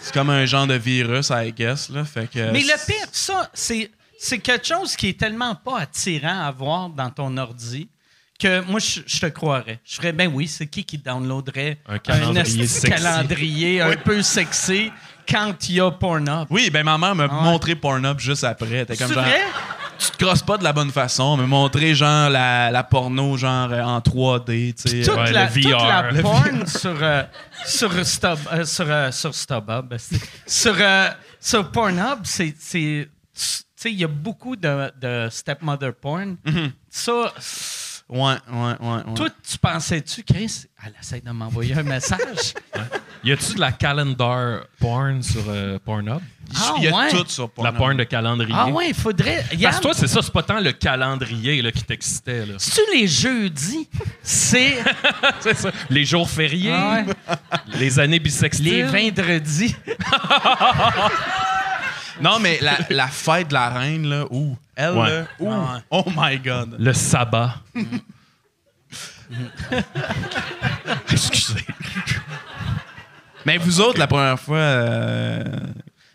c'est 0.00 0.14
comme 0.14 0.30
un 0.30 0.46
genre 0.46 0.66
de 0.68 0.74
virus, 0.74 1.30
I 1.34 1.52
guess. 1.52 1.88
Là, 1.90 2.04
fait 2.04 2.30
que, 2.30 2.50
Mais 2.52 2.60
le 2.62 2.86
pire, 2.86 3.06
ça, 3.12 3.50
c'est, 3.52 3.90
c'est 4.18 4.38
quelque 4.38 4.66
chose 4.66 4.94
qui 4.96 5.08
est 5.08 5.18
tellement 5.18 5.54
pas 5.56 5.80
attirant 5.80 6.40
à 6.46 6.50
voir 6.52 6.88
dans 6.90 7.10
ton 7.10 7.36
ordi 7.36 7.88
que 8.38 8.62
moi, 8.62 8.80
je, 8.80 9.00
je 9.06 9.20
te 9.20 9.26
croirais. 9.26 9.80
Je 9.84 9.96
ferais, 9.96 10.12
ben 10.12 10.30
oui, 10.32 10.48
c'est 10.48 10.66
qui 10.66 10.84
qui 10.84 10.96
downloaderait 10.96 11.78
Un 11.86 11.98
calendrier 11.98 12.66
sexy. 12.66 12.88
calendrier 13.02 13.80
un 13.82 13.96
peu 13.96 14.22
sexy? 14.22 14.90
Quand 15.30 15.68
il 15.68 15.74
y 15.76 15.80
a 15.80 15.90
Pornhub? 15.90 16.46
Oui, 16.50 16.70
ben 16.70 16.82
ma 16.84 16.98
mère 16.98 17.14
m'a 17.14 17.28
Ah 17.30 17.36
ouais. 17.36 17.42
montré 17.42 17.74
Pornhub 17.74 18.18
juste 18.18 18.44
après. 18.44 18.84
T'es 18.86 18.96
comme 18.96 19.12
genre, 19.12 19.22
vrai? 19.22 19.40
tu 19.98 20.10
te 20.10 20.24
crosses 20.24 20.42
pas 20.42 20.56
de 20.58 20.64
la 20.64 20.72
bonne 20.72 20.90
façon, 20.90 21.36
mais 21.36 21.46
montrer 21.46 21.94
genre 21.94 22.30
la, 22.30 22.70
la 22.70 22.82
porno 22.84 23.36
genre 23.36 23.68
euh, 23.72 23.82
en 23.82 23.98
3D, 24.00 24.74
tu 24.74 24.88
sais. 24.88 25.02
Toute, 25.02 25.16
Ouais, 25.16 25.32
la, 25.32 25.46
le 25.46 25.52
toute 25.52 25.64
VR, 25.72 25.86
la 25.86 26.10
le 26.10 26.22
porn 26.22 26.66
sur, 26.66 26.96
euh, 27.02 27.22
sur, 27.66 28.06
Stub, 28.06 28.38
euh, 28.52 28.64
sur, 28.64 28.86
euh, 28.88 29.10
sur 29.12 29.34
StubHub, 29.34 29.94
c'est- 29.98 30.20
sur, 30.46 30.74
euh, 30.78 31.08
sur 31.40 31.70
Pornhub, 31.70 32.20
c'est. 32.24 32.54
c'est- 32.58 33.08
Tu 33.34 33.42
sais, 33.88 33.92
il 33.92 33.98
y 34.00 34.04
a 34.04 34.08
beaucoup 34.08 34.56
de, 34.56 34.90
de 35.00 35.28
stepmother 35.30 35.94
porn. 35.94 36.36
Mm-hmm. 36.44 36.70
Ça, 36.90 37.32
Ouais, 38.10 38.18
ouais, 38.18 38.58
ouais. 38.80 38.88
ouais. 39.06 39.14
toi, 39.14 39.28
tu 39.48 39.56
pensais-tu, 39.58 40.22
Chris, 40.24 40.64
elle 40.84 40.94
essaie 41.00 41.20
de 41.20 41.30
m'envoyer 41.30 41.74
un 41.78 41.82
message? 41.84 42.54
Y 43.22 43.32
a-tu 43.32 43.52
de 43.56 43.60
la 43.60 43.70
calendar 43.72 44.62
porn 44.80 45.22
sur 45.22 45.42
euh, 45.48 45.78
Pornhub? 45.84 46.20
Ah, 46.56 46.72
Il 46.78 46.84
y 46.84 46.88
a 46.88 46.96
ouais. 46.96 47.10
tout 47.10 47.22
sur 47.28 47.42
La 47.44 47.48
Pornhub. 47.70 47.76
porn 47.76 47.96
de 47.98 48.04
calendrier? 48.04 48.54
Ah 48.58 48.68
ouais, 48.68 48.88
il 48.88 48.94
faudrait. 48.94 49.44
Parce 49.62 49.76
que 49.76 49.82
toi, 49.82 49.92
c'est 49.92 50.06
ça, 50.06 50.22
c'est 50.22 50.32
pas 50.32 50.42
tant 50.42 50.58
le 50.58 50.72
calendrier 50.72 51.60
là, 51.60 51.70
qui 51.70 51.84
t'excitait. 51.84 52.46
C'est-tu 52.56 52.80
les 52.98 53.06
jeudis? 53.06 53.86
C'est 54.22 54.78
C'est 55.40 55.54
ça. 55.54 55.70
Les 55.90 56.06
jours 56.06 56.30
fériés, 56.30 56.72
Ah 56.74 57.02
ouais. 57.06 57.36
les 57.78 57.98
années 58.00 58.18
bissextiles? 58.20 58.72
les 58.72 58.84
vendredis. 58.84 59.76
Non, 62.20 62.38
mais 62.40 62.58
la, 62.60 62.78
la 62.90 63.08
fête 63.08 63.48
de 63.48 63.54
la 63.54 63.68
reine, 63.70 64.06
là, 64.08 64.24
ouh. 64.30 64.56
Elle, 64.76 64.94
Ouais. 64.94 65.10
là, 65.10 65.26
ouh. 65.38 65.54
Oh 65.90 66.04
my 66.16 66.38
God. 66.38 66.76
Le 66.78 66.92
sabbat. 66.92 67.54
Excusez. 71.10 71.64
Mais 73.46 73.56
vous 73.58 73.80
autres, 73.80 73.98
la 73.98 74.06
première 74.06 74.38
fois. 74.38 74.56
euh, 74.58 75.44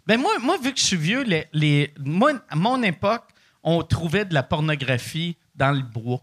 Ben 0.07 0.19
moi, 0.19 0.33
moi, 0.41 0.57
vu 0.61 0.73
que 0.73 0.79
je 0.79 0.85
suis 0.85 0.97
vieux, 0.97 1.23
les, 1.23 1.47
les- 1.53 1.93
moi, 1.99 2.33
à 2.49 2.55
mon 2.55 2.81
époque, 2.83 3.23
on 3.63 3.81
trouvait 3.81 4.25
de 4.25 4.33
la 4.33 4.43
pornographie 4.43 5.35
dans 5.55 5.71
le 5.71 5.81
bois. 5.81 6.21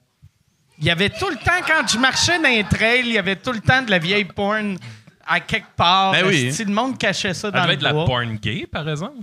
Il 0.78 0.84
y 0.86 0.90
avait 0.90 1.10
tout 1.10 1.28
le 1.28 1.36
temps, 1.36 1.60
quand 1.66 1.86
je 1.88 1.98
marchais 1.98 2.38
dans 2.38 2.48
les 2.48 2.64
trails, 2.64 3.00
il 3.06 3.12
y 3.12 3.18
avait 3.18 3.36
tout 3.36 3.52
le 3.52 3.60
temps 3.60 3.82
de 3.82 3.90
la 3.90 3.98
vieille 3.98 4.24
porn 4.24 4.76
à 5.26 5.40
quelque 5.40 5.74
part. 5.76 6.12
Ben 6.12 6.24
oui. 6.26 6.52
Si 6.52 6.64
le 6.64 6.72
monde 6.72 6.98
cachait 6.98 7.34
ça 7.34 7.42
Ça 7.42 7.50
dans 7.50 7.62
devait 7.62 7.68
le 7.68 7.72
être 7.74 7.78
de 7.80 7.84
la 7.84 7.92
bois? 7.92 8.04
porn 8.04 8.36
gay, 8.36 8.66
par 8.70 8.88
exemple. 8.88 9.18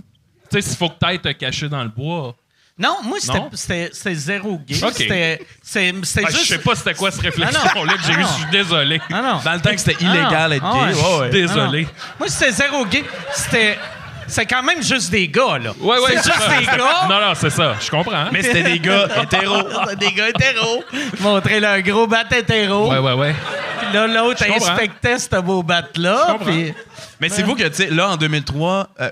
Tu 0.50 0.60
sais, 0.60 0.68
s'il 0.68 0.76
faut 0.76 0.88
que 0.88 0.98
t'ailles 0.98 1.18
te 1.20 1.28
cacher 1.32 1.68
dans 1.68 1.82
le 1.82 1.88
bois. 1.90 2.34
Non, 2.78 2.96
moi, 3.04 3.18
c'était- 3.20 3.90
Non? 4.08 4.14
zéro 4.14 4.58
gay. 4.66 4.82
Ok. 4.82 4.92
C'était 4.96 5.46
c'est- 5.62 5.92
Ah, 6.24 6.28
Je 6.30 6.36
juste... 6.36 6.46
sais 6.48 6.58
pas 6.58 6.74
c'était 6.74 6.94
quoi 6.94 7.10
cette 7.10 7.20
Ah 7.20 7.24
réflexion-là 7.26 7.92
que 7.94 8.02
j'ai 8.06 8.12
Ah 8.14 8.18
eue. 8.18 8.22
non. 8.22 8.28
Je 8.28 8.32
suis 8.42 8.50
désolé. 8.50 9.00
Ah 9.12 9.20
non. 9.22 9.40
Dans 9.44 9.52
le 9.52 9.60
temps 9.60 9.70
que 9.72 9.76
c'était 9.78 9.96
Ah 10.00 10.04
illégal 10.04 10.50
non. 10.50 10.56
être 10.56 10.64
Ah 10.64 10.72
gay. 10.72 10.94
ouais. 10.94 11.02
ouais, 11.02 11.18
ouais. 11.20 11.30
Désolé. 11.30 11.86
Ah 11.88 11.92
non. 11.92 12.14
Moi, 12.20 12.28
c'était 12.28 12.52
zéro 12.52 12.84
gay. 12.86 13.04
C'était... 13.34 13.78
C'est 14.26 14.46
quand 14.46 14.62
même 14.62 14.80
juste 14.82 15.10
des 15.10 15.26
gars, 15.28 15.58
là. 15.58 15.72
Ouais, 15.80 15.98
ouais, 15.98 16.12
C'est 16.14 16.22
c'est 16.22 16.32
juste 16.32 16.42
ça. 16.42 16.56
des 16.58 16.64
gars. 16.66 17.06
Non, 17.08 17.20
non, 17.20 17.32
c'est 17.34 17.50
ça. 17.50 17.74
Je 17.80 17.90
comprends. 17.90 18.26
Mais 18.32 18.42
c'était 18.42 18.62
des 18.62 18.78
gars 18.78 19.08
hétéros. 19.22 19.68
Des 19.98 20.12
gars 20.12 20.28
hétéros. 20.28 20.84
Montrer 21.18 21.58
leur 21.60 21.80
gros 21.82 22.06
bat 22.06 22.24
hétéro. 22.30 22.90
Ouais, 22.90 22.98
ouais, 22.98 23.12
ouais. 23.12 23.34
Puis 23.80 23.92
là, 23.92 24.06
l'autre 24.06 24.46
comprends. 24.46 24.68
inspectait 24.70 25.18
ce 25.18 25.40
beau 25.40 25.62
bat-là. 25.64 26.26
comprends. 26.28 26.44
Puis... 26.46 26.72
Mais 27.20 27.28
c'est 27.28 27.42
vous 27.42 27.56
que, 27.56 27.64
tu 27.64 27.74
sais, 27.74 27.90
là, 27.90 28.10
en 28.10 28.16
2003, 28.16 28.88
euh, 29.00 29.10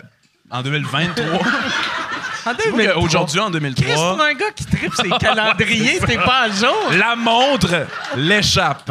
en 0.50 0.62
2023, 0.62 1.24
En 2.46 2.54
c'est 2.58 2.70
vous 2.70 2.76
2003. 2.78 2.94
qu'aujourd'hui, 3.02 3.40
en 3.40 3.50
Chris, 3.50 3.61
2003, 3.61 4.14
pour 4.16 4.22
un 4.24 4.32
gars 4.34 4.50
qui 4.54 4.64
tripe 4.64 4.94
ses 4.94 5.08
calendriers, 5.20 6.00
t'es 6.00 6.16
pas 6.16 6.42
à 6.44 6.50
jour. 6.50 6.90
la 6.92 7.14
montre 7.16 7.87
l'échappe. 8.16 8.90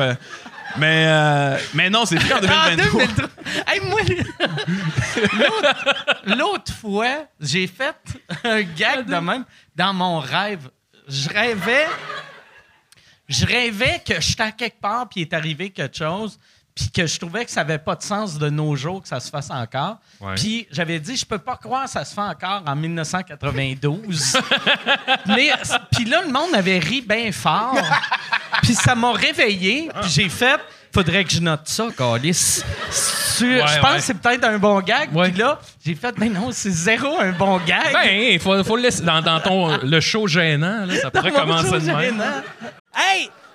Mais, 0.77 1.05
euh, 1.07 1.57
mais 1.73 1.89
non, 1.89 2.05
c'est 2.05 2.17
plus 2.17 2.31
en 2.33 2.37
En 2.37 2.41
2023. 2.41 3.05
2003. 3.07 3.29
Hey, 3.67 3.79
moi, 3.81 3.99
l'autre- 5.39 5.95
l'autre 6.37 6.73
fois, 6.73 7.25
j'ai 7.39 7.65
fait 7.67 7.95
un 8.43 8.61
gag 8.61 9.05
de 9.07 9.15
même 9.15 9.43
dans 9.75 9.93
mon 9.93 10.19
rêve. 10.19 10.69
Je 11.07 11.29
rêvais, 11.29 11.87
je 13.27 13.45
rêvais 13.45 14.01
que 14.05 14.19
j'étais 14.21 14.43
à 14.43 14.51
quelque 14.51 14.79
part 14.81 15.07
puis 15.09 15.21
il 15.21 15.23
est 15.23 15.33
arrivé 15.33 15.69
quelque 15.71 15.97
chose 15.97 16.37
puis 16.77 16.91
que 16.91 17.07
je 17.07 17.17
trouvais 17.17 17.43
que 17.43 17.49
ça 17.49 17.61
avait 17.61 17.79
pas 17.79 17.95
de 17.95 18.03
sens 18.03 18.37
de 18.37 18.49
nos 18.51 18.75
jours 18.75 19.01
que 19.01 19.07
ça 19.07 19.19
se 19.19 19.31
fasse 19.31 19.49
encore. 19.49 19.97
Ouais. 20.21 20.35
Puis 20.35 20.67
j'avais 20.71 20.99
dit 20.99 21.17
je 21.17 21.25
peux 21.25 21.39
pas 21.39 21.55
croire 21.55 21.85
que 21.85 21.89
ça 21.89 22.05
se 22.05 22.13
fait 22.13 22.21
encore 22.21 22.61
en 22.67 22.75
1992. 22.75 24.37
Mais 25.25 25.51
puis 25.91 26.05
là 26.05 26.21
le 26.21 26.31
monde 26.31 26.53
avait 26.53 26.77
ri 26.77 27.01
bien 27.01 27.31
fort. 27.31 27.75
Puis 28.61 28.75
ça 28.75 28.93
m'a 28.93 29.11
réveillé, 29.13 29.89
puis 30.01 30.09
j'ai 30.09 30.29
fait 30.29 30.59
faudrait 30.93 31.23
que 31.23 31.31
je 31.31 31.39
note 31.39 31.61
ça, 31.65 31.87
Calis. 31.95 32.63
Ouais, 33.39 33.61
je 33.67 33.79
pense 33.79 33.91
ouais. 33.91 33.97
que 33.97 34.01
c'est 34.03 34.13
peut-être 34.15 34.43
un 34.45 34.57
bon 34.57 34.79
gag. 34.81 35.09
Puis 35.09 35.31
là, 35.33 35.59
j'ai 35.83 35.95
fait 35.95 36.15
mais 36.17 36.29
non, 36.29 36.49
c'est 36.51 36.71
zéro 36.71 37.19
un 37.19 37.31
bon 37.31 37.59
gag. 37.65 37.93
Ben, 37.93 38.31
il 38.31 38.39
faut, 38.39 38.63
faut 38.63 38.75
le 38.75 38.83
laisser 38.83 39.03
dans, 39.03 39.21
dans 39.21 39.39
ton, 39.39 39.77
le 39.77 39.99
show 39.99 40.27
gênant. 40.27 40.85
Là, 40.85 40.99
ça 41.01 41.11
pourrait 41.11 41.31
Mon 41.31 41.39
commencer 41.39 41.71
de 41.71 41.85
même. 41.85 41.99
gênant. 42.01 42.41
Hey, 42.95 43.29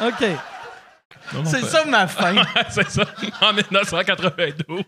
OK. 0.00 0.24
C'est 1.44 1.64
ça 1.64 1.84
ma 1.84 2.06
fin. 2.06 2.34
c'est 2.70 2.88
ça. 2.88 3.04
En 3.40 3.52
1992. 3.52 4.84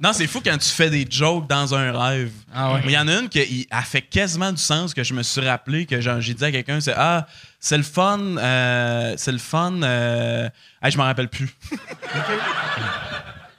Non, 0.00 0.12
c'est 0.12 0.26
fou 0.26 0.40
quand 0.44 0.56
tu 0.56 0.68
fais 0.68 0.90
des 0.90 1.06
jokes 1.08 1.46
dans 1.46 1.74
un 1.74 1.92
rêve. 1.92 2.32
Ah 2.54 2.74
ouais. 2.74 2.80
Il 2.84 2.90
y 2.90 2.98
en 2.98 3.08
a 3.08 3.12
une 3.20 3.28
qui 3.28 3.66
elle 3.70 3.82
fait 3.82 4.02
quasiment 4.02 4.50
du 4.50 4.60
sens 4.60 4.94
que 4.94 5.02
je 5.02 5.12
me 5.14 5.22
suis 5.22 5.46
rappelé 5.46 5.86
que 5.86 6.00
genre, 6.00 6.20
j'ai 6.20 6.34
dit 6.34 6.44
à 6.44 6.50
quelqu'un 6.50 6.80
c'est 6.80 6.94
ah 6.96 7.26
c'est 7.60 7.76
le 7.76 7.82
fun 7.82 8.18
euh, 8.38 9.14
c'est 9.16 9.32
le 9.32 9.38
fun 9.38 9.82
euh... 9.82 10.48
hey, 10.82 10.90
je 10.90 10.96
m'en 10.96 11.04
rappelle 11.04 11.28
plus. 11.28 11.54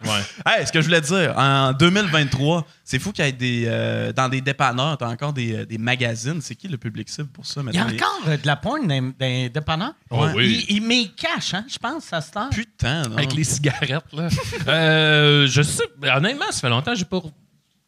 Ouais. 0.06 0.22
Hey, 0.46 0.66
ce 0.68 0.72
que 0.72 0.80
je 0.82 0.86
voulais 0.86 1.02
dire 1.02 1.34
en 1.38 1.74
2023, 1.74 2.66
c'est 2.84 3.00
fou 3.00 3.12
qu'il 3.12 3.26
y 3.26 3.28
ait 3.28 3.32
des 3.32 3.64
euh, 3.68 4.14
dans 4.14 4.30
des 4.30 4.42
dépanneurs, 4.42 4.98
t'as 4.98 5.08
encore 5.10 5.34
des, 5.34 5.54
euh, 5.56 5.66
des 5.66 5.78
magazines, 5.78 6.40
c'est 6.42 6.56
qui 6.56 6.68
le 6.68 6.78
public 6.78 7.10
cible 7.10 7.30
pour 7.30 7.46
ça 7.46 7.62
Il 7.68 7.74
y 7.74 7.78
a 7.78 7.84
maintenant? 7.84 7.90
Les- 7.92 7.96
encore 8.04 8.22
euh, 8.28 8.38
de 8.38 8.48
la 8.48 8.56
porn 8.56 8.88
dans 8.88 9.02
dans 9.02 9.14
les 9.20 9.50
dépanneurs? 9.50 9.94
Oh 10.12 10.28
oui. 10.36 10.66
Il, 10.70 10.78
il 10.78 10.82
met 10.84 11.12
hein, 11.54 11.66
je 11.68 11.78
pense, 11.78 12.04
ça 12.06 12.22
se 12.22 12.32
tend. 12.32 12.50
Putain, 12.50 13.04
non. 13.04 13.18
Avec 13.18 13.34
les 13.34 13.44
cigarettes, 13.44 14.14
là. 14.14 14.28
euh, 14.68 15.48
je 15.48 15.62
sais, 15.62 15.84
honnêtement, 16.04 16.46
ça 16.52 16.62
fait 16.62 16.70
longtemps 16.70 16.92
que 16.94 16.98
j'ai 17.00 17.06
pas 17.06 17.22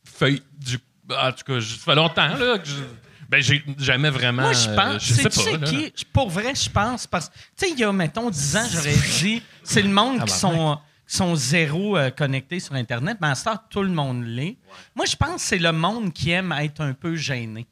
fait 0.04 0.42
du. 0.58 0.78
En 1.10 1.32
tout 1.32 1.44
cas, 1.46 1.62
ça 1.62 1.76
fait 1.86 1.96
longtemps, 1.96 2.28
là, 2.36 2.58
que 2.58 2.68
je. 2.68 2.74
Ben, 3.30 3.42
j'ai 3.42 3.62
jamais 3.78 4.10
vraiment. 4.10 4.44
Moi, 4.44 4.54
je 4.54 4.70
euh, 4.70 4.76
pense. 4.76 5.04
je 5.04 5.14
sais 5.14 5.24
sais 5.24 5.24
pas. 5.24 5.30
tu 5.30 5.40
sais 5.42 5.58
là. 5.58 5.68
qui? 5.92 6.06
Pour 6.14 6.30
vrai, 6.30 6.54
je 6.56 6.70
pense. 6.70 7.06
Parce 7.08 7.28
que, 7.28 7.34
tu 7.34 7.40
sais, 7.68 7.72
il 7.72 7.80
y 7.80 7.84
a, 7.84 7.92
mettons, 7.92 8.30
10 8.30 8.56
ans, 8.56 8.66
j'aurais 8.72 8.96
dit, 9.22 9.42
c'est 9.64 9.82
le 9.82 9.90
monde 9.90 10.24
qui 10.24 10.34
sont, 10.34 10.78
qui 10.78 10.82
sont 11.08 11.36
zéro 11.36 11.98
euh, 11.98 12.10
connectés 12.12 12.60
sur 12.60 12.74
Internet. 12.76 13.18
Mais 13.22 13.28
à 13.30 13.36
ce 13.36 13.50
tout 13.70 13.82
le 13.82 13.90
monde 13.90 14.26
l'est. 14.26 14.58
Moi, 14.96 15.06
je 15.06 15.16
pense 15.16 15.36
que 15.36 15.42
c'est 15.42 15.58
le 15.58 15.72
monde 15.72 16.14
qui 16.14 16.32
aime 16.32 16.52
être 16.52 16.82
un 16.82 16.94
peu 16.94 17.16
gêné. 17.16 17.66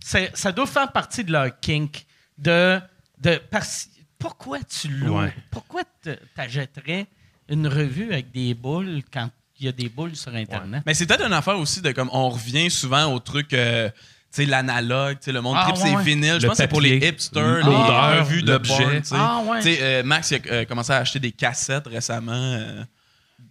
Ça 0.00 0.52
doit 0.52 0.66
faire 0.66 0.90
partie 0.92 1.24
de 1.24 1.32
leur 1.32 1.58
kink. 1.60 2.06
De. 2.38 2.80
de 3.18 3.40
parce- 3.50 3.88
pourquoi 4.18 4.58
tu 4.62 4.88
loues? 4.88 5.18
Ouais. 5.20 5.34
Pourquoi 5.50 5.82
te- 6.02 6.16
t'achèterais 6.34 7.06
une 7.48 7.66
revue 7.66 8.12
avec 8.12 8.30
des 8.30 8.54
boules 8.54 9.02
quand 9.12 9.28
il 9.58 9.66
y 9.66 9.68
a 9.68 9.72
des 9.72 9.88
boules 9.88 10.16
sur 10.16 10.34
Internet? 10.34 10.82
Mais 10.86 10.94
c'est 10.94 11.06
peut-être 11.06 11.26
une 11.26 11.32
affaire 11.32 11.58
aussi 11.58 11.82
de 11.82 11.90
comme 11.92 12.08
on 12.12 12.30
revient 12.30 12.70
souvent 12.70 13.12
au 13.12 13.18
truc 13.18 13.52
euh, 13.52 13.90
sais 14.32 14.46
l'analogue, 14.46 15.18
tu 15.18 15.26
sais 15.26 15.32
le 15.32 15.40
monde 15.40 15.56
Ah, 15.58 15.68
ouais, 15.70 15.76
ses 15.76 15.94
ouais. 15.96 16.02
vinyles, 16.02 16.40
je 16.40 16.46
pense 16.46 16.56
que 16.56 16.62
c'est 16.62 16.68
pour 16.68 16.80
les 16.80 16.96
hipsters, 16.96 17.58
les 17.58 17.62
l'odeur, 17.64 18.20
revues 18.20 18.42
porn, 18.44 18.90
tu 19.00 19.04
sais. 19.04 19.14
Ah, 19.18 19.40
ouais. 19.46 19.60
Euh, 19.80 20.02
Max 20.04 20.30
il 20.30 20.36
a 20.48 20.52
euh, 20.52 20.64
commencé 20.64 20.92
à 20.92 20.96
acheter 20.98 21.18
des 21.18 21.32
cassettes 21.32 21.86
récemment 21.86 22.32
euh, 22.34 22.82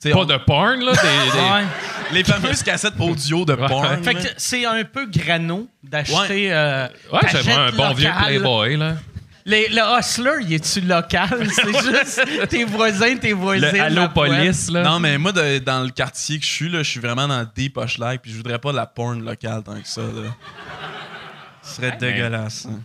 Pas 0.04 0.10
on- 0.18 0.26
de 0.26 0.38
porn, 0.38 0.80
là. 0.80 0.94
Des, 0.94 0.98
des- 1.32 1.38
Ouais. 1.38 1.64
les 2.14 2.24
fameuses 2.24 2.64
cassettes 2.64 2.96
audio 3.00 3.46
de 3.46 3.54
porn. 3.56 4.04
Fait 4.04 4.16
que 4.16 4.28
c'est 4.38 4.66
un 4.66 4.84
peu 4.84 5.06
grano 5.06 5.68
d'acheter. 5.84 6.52
euh, 6.52 6.88
Ouais, 7.14 7.20
j'aimerais 7.32 7.54
un 7.54 7.72
bon 7.72 7.94
vieux. 7.94 8.10
Playboy, 8.26 8.78
là. 8.78 8.96
Les- 9.46 9.68
le 9.70 9.82
hustler, 10.00 10.32
il 10.42 10.54
est-tu 10.54 10.82
local? 10.82 11.48
C'est 11.52 11.82
juste 11.82 12.48
tes 12.50 12.64
voisins, 12.64 13.16
tes 13.18 13.34
voisins. 13.34 13.72
Le 13.72 13.82
Allo 13.82 14.10
Police, 14.10 14.70
là. 14.70 14.84
Non, 14.84 15.00
mais 15.00 15.18
moi, 15.18 15.32
de- 15.32 15.60
dans 15.60 15.84
le 15.84 15.90
quartier 15.90 16.38
que 16.40 16.46
je 16.46 16.50
suis, 16.52 16.70
là, 16.70 16.84
je 16.84 16.90
suis 16.90 17.00
vraiment 17.00 17.28
dans 17.28 17.40
le 17.40 17.48
deep 17.56 17.78
Hochelag, 17.78 18.20
puis 18.22 18.32
je 18.32 18.38
voudrais 18.38 18.60
pas 18.60 18.72
de 18.72 18.78
la 18.78 18.86
porn 18.86 19.24
locale 19.24 19.64
tant 19.64 19.80
que 19.80 19.88
ça. 19.88 20.02
Là. 20.02 20.30
Ce 21.64 21.76
serait 21.76 21.98
dégueulasse. 21.98 22.66
hein. 22.70 22.80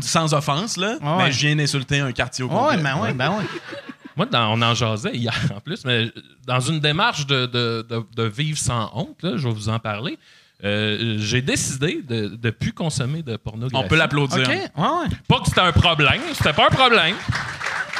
Sans 0.00 0.32
offense, 0.32 0.76
là, 0.76 0.96
Ouais. 1.00 1.24
mais 1.24 1.32
je 1.32 1.46
viens 1.46 1.56
d'insulter 1.56 1.98
un 2.00 2.12
quartier 2.12 2.44
au 2.44 2.48
Ouais, 2.48 2.54
complet. 2.76 2.82
ben 2.82 2.96
ouais, 3.00 3.12
ben 3.14 3.30
ouais. 3.30 3.44
Moi, 4.16 4.26
dans- 4.26 4.52
on 4.52 4.62
en 4.62 4.74
jasait 4.74 5.14
hier 5.16 5.34
en 5.56 5.58
plus, 5.60 5.84
mais 5.84 6.12
dans 6.46 6.60
une 6.60 6.78
démarche 6.80 7.26
de, 7.26 7.46
de- 7.46 7.84
de- 7.88 8.04
de 8.14 8.22
vivre 8.24 8.58
sans 8.58 8.90
honte, 8.94 9.22
là, 9.22 9.36
je 9.36 9.48
vais 9.48 9.54
vous 9.54 9.68
en 9.70 9.78
parler, 9.78 10.18
euh, 10.64 11.16
j'ai 11.18 11.42
décidé 11.42 12.02
de 12.02 12.38
ne 12.42 12.50
plus 12.50 12.72
consommer 12.72 13.22
de 13.22 13.36
pornographie. 13.36 13.84
On 13.84 13.88
peut 13.88 13.96
l'applaudir. 13.96 14.42
OK, 14.42 14.48
ouais, 14.48 14.60
ouais. 14.76 15.08
Pas 15.26 15.40
que 15.40 15.46
c'était 15.46 15.60
un 15.60 15.72
problème, 15.72 16.20
c'était 16.34 16.52
pas 16.52 16.66
un 16.66 16.74
problème. 16.74 17.16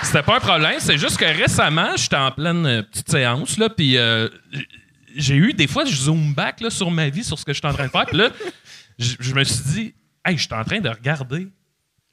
C'était 0.02 0.22
pas 0.22 0.36
un 0.36 0.40
problème, 0.40 0.74
c'est 0.78 0.98
juste 0.98 1.16
que 1.16 1.24
récemment, 1.24 1.96
j'étais 1.96 2.16
en 2.16 2.32
pleine 2.32 2.66
euh, 2.66 2.82
petite 2.82 3.08
séance, 3.08 3.56
là, 3.56 3.68
puis 3.68 3.96
euh, 3.96 4.28
j'ai 5.14 5.36
eu 5.36 5.52
des 5.52 5.68
fois, 5.68 5.84
je 5.84 5.94
zoome 5.94 6.34
back 6.34 6.60
là, 6.60 6.70
sur 6.70 6.90
ma 6.90 7.08
vie, 7.08 7.22
sur 7.22 7.38
ce 7.38 7.44
que 7.44 7.52
je 7.52 7.58
suis 7.58 7.66
en 7.68 7.72
train 7.72 7.86
de 7.86 7.90
faire, 7.90 8.06
puis 8.06 8.16
là, 8.16 8.30
je 8.98 9.34
me 9.34 9.44
suis 9.44 9.64
dit, 9.64 9.94
hey, 10.24 10.36
je 10.36 10.42
suis 10.42 10.54
en 10.54 10.64
train 10.64 10.80
de 10.80 10.88
regarder 10.88 11.46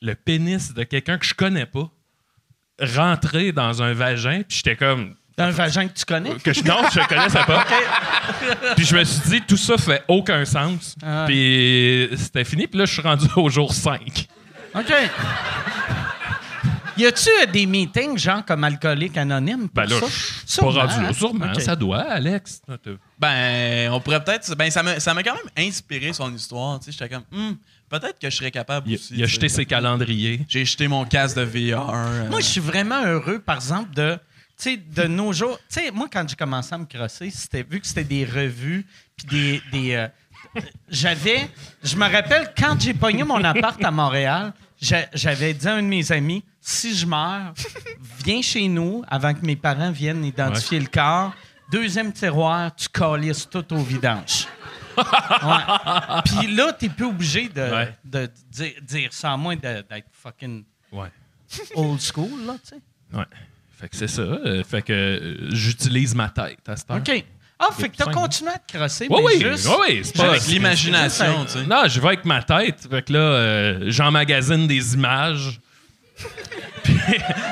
le 0.02 0.14
pénis 0.14 0.74
de 0.74 0.84
quelqu'un 0.84 1.18
que 1.18 1.26
je 1.26 1.34
connais 1.34 1.66
pas 1.66 1.90
rentrer 2.80 3.52
dans 3.52 3.82
un 3.82 3.94
vagin, 3.94 4.44
puis 4.48 4.58
j'étais 4.58 4.76
comme, 4.76 5.16
un 5.44 5.52
vagin 5.52 5.88
que 5.88 5.94
tu 5.94 6.06
connais? 6.06 6.36
que 6.36 6.54
je, 6.54 6.64
non, 6.64 6.82
je 6.94 7.00
connaissais 7.08 7.44
pas. 7.46 7.66
Puis 8.76 8.86
je 8.86 8.96
me 8.96 9.04
suis 9.04 9.30
dit, 9.30 9.42
tout 9.42 9.58
ça 9.58 9.78
fait 9.78 10.04
aucun 10.08 10.44
sens. 10.46 10.96
Ah. 11.04 11.26
Puis 11.28 12.10
c'était 12.18 12.44
fini. 12.46 12.68
Puis 12.68 12.80
là, 12.80 12.86
je 12.86 12.94
suis 12.94 13.02
rendu 13.02 13.26
au 13.36 13.50
jour 13.50 13.74
5. 13.74 14.28
OK. 14.76 14.94
Y 16.98 17.06
a-tu 17.06 17.30
euh, 17.42 17.46
des 17.46 17.66
meetings, 17.66 18.18
genre 18.18 18.44
comme 18.44 18.62
alcoolique 18.66 19.16
anonyme? 19.16 19.70
Pour 19.70 19.84
Ben 19.86 19.90
là, 19.90 20.00
ça? 20.02 20.06
je 20.08 20.52
suis 20.52 20.60
pas 20.62 20.68
rendu 20.68 21.02
là. 21.02 21.08
hein? 21.10 21.14
Sûrement, 21.14 21.54
ça 21.60 21.76
doit, 21.76 22.02
Alex. 22.02 22.62
Ben, 23.18 23.90
on 23.94 24.02
pourrait 24.02 24.22
peut-être. 24.22 24.54
Ben, 24.58 24.70
ça 24.70 24.84
m'a 24.84 25.00
ça 25.00 25.14
m'a 25.14 25.24
quand 25.24 25.36
même 25.36 25.68
inspiré 25.68 26.12
son 26.12 26.34
histoire. 26.36 26.78
Tu 26.80 26.86
sais, 26.86 26.92
j'étais 26.92 27.08
comme, 27.16 27.24
Hmm, 27.32 27.54
peut-être 27.90 28.20
que 28.20 28.30
je 28.30 28.36
serais 28.36 28.52
capable 28.52 28.90
Il, 28.90 28.96
aussi. 28.96 29.14
il 29.16 29.24
a 29.24 29.28
jeté 29.28 29.48
ses 29.48 29.66
calendriers. 29.66 30.42
J'ai 30.50 30.66
jeté 30.66 30.90
mon 30.90 31.06
casque 31.06 31.38
de 31.38 31.44
VR. 31.44 31.90
euh, 31.94 32.30
Moi, 32.30 32.42
je 32.42 32.46
suis 32.48 32.60
vraiment 32.62 33.02
heureux, 33.06 33.40
par 33.40 33.56
exemple, 33.56 33.94
de, 33.96 34.16
tu 34.16 34.20
sais, 34.64 34.78
de 34.78 35.04
nos 35.04 35.32
jours. 35.34 35.58
Tu 35.70 35.80
sais, 35.82 35.92
moi, 35.92 36.08
quand 36.12 36.28
j'ai 36.28 36.36
commencé 36.36 36.74
à 36.74 36.78
me 36.78 36.86
crosser, 36.86 37.30
c'était 37.32 37.64
vu 37.64 37.80
que 37.80 37.88
c'était 37.88 38.04
des 38.04 38.26
revues, 38.26 38.86
puis 39.18 39.28
des. 39.28 39.62
des 39.72 39.94
euh, 39.96 40.08
j'avais. 40.90 41.50
Je 41.84 41.96
me 41.96 42.10
rappelle, 42.12 42.54
quand 42.58 42.80
j'ai 42.80 42.94
pogné 42.94 43.24
mon 43.24 43.44
appart 43.44 43.84
à 43.84 43.92
Montréal, 43.92 44.54
j'a- 44.82 45.08
j'avais 45.14 45.54
dit 45.54 45.68
à 45.68 45.76
un 45.76 45.84
de 45.84 45.88
mes 45.88 46.12
amis 46.12 46.44
si 46.62 46.96
je 46.96 47.06
meurs, 47.06 47.54
viens 48.26 48.42
chez 48.42 48.68
nous 48.68 49.04
avant 49.08 49.34
que 49.34 49.46
mes 49.46 49.56
parents 49.56 49.92
viennent 49.92 50.24
identifier 50.26 50.80
le 50.80 50.88
corps. 50.88 51.34
Deuxième 51.72 52.12
tiroir, 52.12 52.76
tu 52.76 52.88
calisses 52.90 53.48
tout 53.50 53.74
au 53.74 53.78
vidange. 53.78 54.48
Ouais. 54.98 56.22
Puis 56.26 56.48
là, 56.56 56.74
t'es 56.74 56.90
plus 56.90 57.06
obligé 57.06 57.48
de, 57.48 57.62
Ouais. 57.62 57.96
de 58.04 58.30
dire, 58.52 58.74
dire 58.82 59.14
ça, 59.14 59.34
à 59.34 59.38
moins 59.38 59.56
d'être 59.56 59.88
fucking 60.12 60.64
Ouais. 60.92 61.12
old 61.76 62.02
school, 62.02 62.46
là, 62.46 62.56
tu 62.64 62.70
sais. 62.76 62.82
Ouais. 63.18 63.26
Fait 63.80 63.88
que 63.90 63.96
c'est 63.96 64.08
ça. 64.08 64.22
euh, 64.22 64.64
fait 64.64 64.82
que 64.82 64.92
euh, 64.94 65.48
j'utilise 65.52 66.14
ma 66.16 66.30
tête 66.30 66.60
à 66.68 66.76
cette 66.76 66.90
heure. 66.92 66.98
OK. 66.98 67.24
Ah, 67.62 67.68
fait 67.78 67.90
que 67.90 67.98
t'as 67.98 68.06
continué 68.12 68.52
à 68.52 68.58
te 68.58 68.78
crosser, 68.78 69.08
Oui, 69.10 69.18
mais 69.20 69.26
oui, 69.44 69.52
juste... 69.52 69.68
oui, 69.68 69.76
oui, 69.90 70.02
c'est 70.04 70.16
pas- 70.16 70.30
Avec 70.30 70.48
l'imagination, 70.48 71.46
tu 71.46 71.52
sais. 71.60 71.66
Non, 71.66 71.84
je 71.88 72.00
vais 72.00 72.08
avec 72.08 72.24
ma 72.26 72.42
tête. 72.42 72.88
Fait 72.90 73.02
que 73.02 73.12
là, 73.12 73.20
euh, 73.20 73.80
j'emmagasine 73.88 74.66
des 74.66 74.94
images. 74.94 75.60
Puis- 76.84 76.98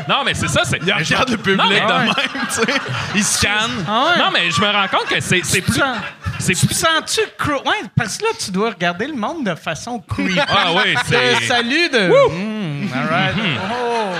non, 0.08 0.24
mais 0.26 0.34
c'est 0.34 0.48
ça. 0.48 0.63
C'est, 0.63 0.80
Il 0.86 0.94
regarde 0.94 1.30
le 1.30 1.38
public 1.38 1.58
Non, 1.58 1.68
mais- 1.70 1.82
de 1.82 1.86
même, 1.86 2.13
tu 2.48 2.54
sais. 2.54 2.80
Il 3.16 3.24
scanne. 3.24 3.86
Ah 3.88 4.06
ouais? 4.13 4.20
Non, 4.20 4.32
mais 4.32 4.50
je 4.52 4.62
me 4.62 4.68
rends 4.68 4.88
compte 4.88 5.08
que 5.10 5.20
c'est, 5.20 5.42
c'est 5.44 5.58
Tu 5.62 5.72
plus. 5.72 5.80
sens- 5.80 5.98
C'est 6.40 6.54
Tu 6.54 6.66
plus. 6.68 6.76
sens-tu... 6.76 7.22
cru- 7.38 7.62
Ouais, 7.68 7.82
parce 7.96 8.18
que 8.18 8.24
là, 8.24 8.30
tu 8.40 8.52
dois 8.52 8.70
regarder 8.70 9.08
le 9.08 9.16
monde 9.16 9.46
de 9.46 9.56
façon 9.56 10.00
creepy. 10.00 10.40
Ah 10.48 10.72
oui, 10.74 10.96
c'est. 11.08 11.46
salut 11.48 11.90
de... 11.90 12.08
Mm, 12.08 12.94
all 12.94 13.08
right. 13.10 13.36
Oh. 13.72 14.13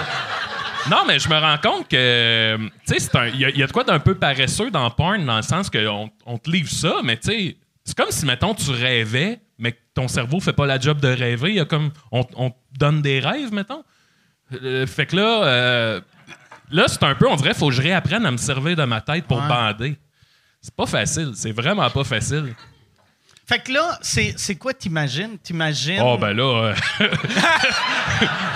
Non, 0.90 1.04
mais 1.06 1.20
je 1.20 1.28
me 1.28 1.36
rends 1.38 1.58
compte 1.58 1.88
que, 1.90 2.58
tu 2.58 2.72
sais, 2.94 3.00
c'est 3.00 3.16
un- 3.16 3.28
il 3.28 3.40
y, 3.40 3.46
a- 3.46 3.50
il 3.50 3.58
y 3.58 3.64
a 3.64 3.68
de 3.68 3.72
quoi 3.72 3.84
d'un 3.84 4.00
peu 4.00 4.16
paresseux 4.16 4.72
dans 4.72 4.90
porn, 4.90 5.26
dans 5.26 5.36
le 5.38 5.42
sens 5.44 5.70
qu'on 5.70 6.10
on 6.26 6.38
te 6.38 6.50
livre 6.50 6.70
ça, 6.70 7.02
mais 7.04 7.18
tu 7.18 7.28
sais, 7.32 7.58
c'est 7.84 7.96
comme 7.98 8.12
si, 8.12 8.26
mettons, 8.26 8.54
tu 8.54 8.72
rêvais, 8.72 9.40
mais 9.58 9.74
que 9.74 9.78
ton 9.94 10.08
cerveau 10.08 10.40
fait 10.40 10.54
pas 10.54 10.66
la 10.66 10.80
job 10.80 11.00
de 11.02 11.08
rêver. 11.10 11.50
Il 11.50 11.56
y 11.56 11.60
a 11.60 11.66
comme, 11.66 11.92
on, 12.12 12.26
on 12.36 12.52
te 12.52 12.56
donne 12.80 13.02
des 13.02 13.20
rêves, 13.20 13.52
mettons. 13.52 13.84
Euh, 14.64 14.88
fait 14.88 15.06
que 15.08 15.16
là, 15.18 15.44
euh, 15.46 16.02
là, 16.72 16.86
c'est 16.88 17.04
un 17.04 17.16
peu, 17.16 17.28
on 17.28 17.36
dirait, 17.36 17.54
faut 17.54 17.68
que 17.68 17.74
je 17.74 17.82
réapprenne 17.82 18.26
à 18.26 18.32
me 18.32 18.38
servir 18.38 18.76
de 18.78 18.84
ma 18.86 19.02
tête 19.02 19.26
pour 19.26 19.40
Ouais. 19.42 19.48
bander. 19.48 19.98
C'est 20.62 20.76
pas 20.76 20.86
facile, 20.86 21.32
c'est 21.36 21.52
vraiment 21.52 21.90
pas 21.90 22.04
facile. 22.06 22.54
Fait 23.48 23.60
que 23.60 23.72
là, 23.72 23.98
c'est 24.02 24.34
c'est 24.36 24.56
quoi 24.56 24.74
t'imagines? 24.74 25.38
T'imagines... 25.42 26.02
Oh, 26.04 26.18
ben 26.18 26.34
là. 26.34 26.44
euh, 26.44 26.76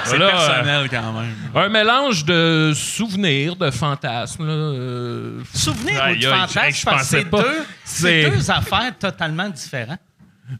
C'est 0.03 0.17
là, 0.17 0.25
euh, 0.25 0.31
personnel 0.31 0.89
quand 0.89 1.13
même. 1.13 1.33
un 1.55 1.69
mélange 1.69 2.25
de 2.25 2.73
souvenirs, 2.75 3.55
de 3.55 3.71
fantasmes. 3.71 4.45
Euh, 4.49 5.41
Souvenir 5.53 5.95
ou 5.95 6.01
Aïe, 6.03 6.19
de 6.19 6.27
aïe, 6.27 6.33
fantasme, 6.39 6.59
hey, 6.59 6.73
je 6.73 6.83
parce 6.85 6.97
que 6.97 7.15
pensais 7.15 7.17
c'est 7.19 7.29
pas. 7.29 7.41
deux, 7.41 7.65
c'est 7.85 8.01
C'est- 8.23 8.29
deux 8.31 8.51
affaires 8.51 8.97
totalement 8.99 9.47
différentes. 9.49 9.99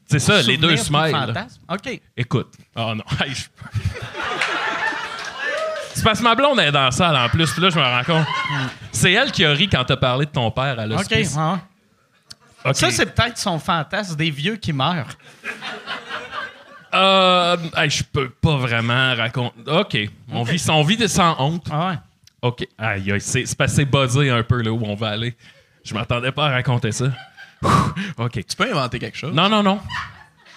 c'est 0.10 0.20
ça, 0.20 0.42
les 0.44 0.56
deux 0.58 0.78
smiles. 0.78 1.34
OK. 1.70 2.02
Écoute. 2.16 2.54
Oh 2.76 2.94
non. 2.96 3.04
C'est 5.94 6.04
parce 6.06 6.20
que 6.20 6.24
ma 6.24 6.36
blonde 6.36 6.60
est 6.62 6.72
dans 6.72 6.86
la 6.86 6.92
salle 6.92 7.16
en 7.18 7.28
plus, 7.28 7.52
puis 7.52 7.62
là, 7.62 7.70
je 7.70 7.78
me 7.78 7.84
rends 7.84 8.04
compte. 8.06 8.26
C'est 8.94 9.12
elle 9.12 9.30
qui 9.32 9.44
a 9.44 9.52
ri 9.52 9.68
quand 9.68 9.84
t'as 9.84 9.98
parlé 9.98 10.26
de 10.26 10.32
ton 10.32 10.50
père 10.50 10.80
à 10.80 10.84
OK. 10.86 10.90
l'hospice. 10.90 11.36
Ça, 12.74 12.92
c'est 12.92 13.06
peut-être 13.14 13.38
son 13.38 13.60
fantasme 13.60 14.16
des 14.16 14.30
vieux 14.32 14.56
qui 14.56 14.74
meurent. 14.74 15.08
Euh, 16.94 17.58
hey, 17.78 17.90
je 17.90 18.04
peux 18.04 18.30
pas 18.30 18.58
vraiment 18.58 19.16
raconter. 19.16 19.56
OK. 19.68 19.98
On, 20.32 20.44
vit, 20.44 20.64
on 20.70 20.84
vit 20.84 21.08
sans 21.08 21.36
honte. 21.40 21.66
Ah 21.72 21.88
ouais. 21.90 21.96
OK. 22.42 22.68
Aïe, 22.78 23.12
aïe, 23.14 23.22
c'est 23.22 23.46
c'est 23.46 23.86
buzzé 23.86 24.30
un 24.30 24.44
peu 24.44 24.62
là 24.62 24.72
où 24.72 24.84
on 24.84 24.96
va 24.96 25.10
aller. 25.10 25.36
Je 25.86 25.94
m'attendais 25.94 26.32
pas 26.32 26.48
à 26.48 26.50
raconter 26.52 26.92
ça. 26.92 27.06
OK. 28.18 28.32
Tu 28.46 28.56
peux 28.58 28.70
inventer 28.70 29.00
quelque 29.00 29.18
chose? 29.18 29.34
Non, 29.34 29.48
non, 29.48 29.64
non. 29.64 29.80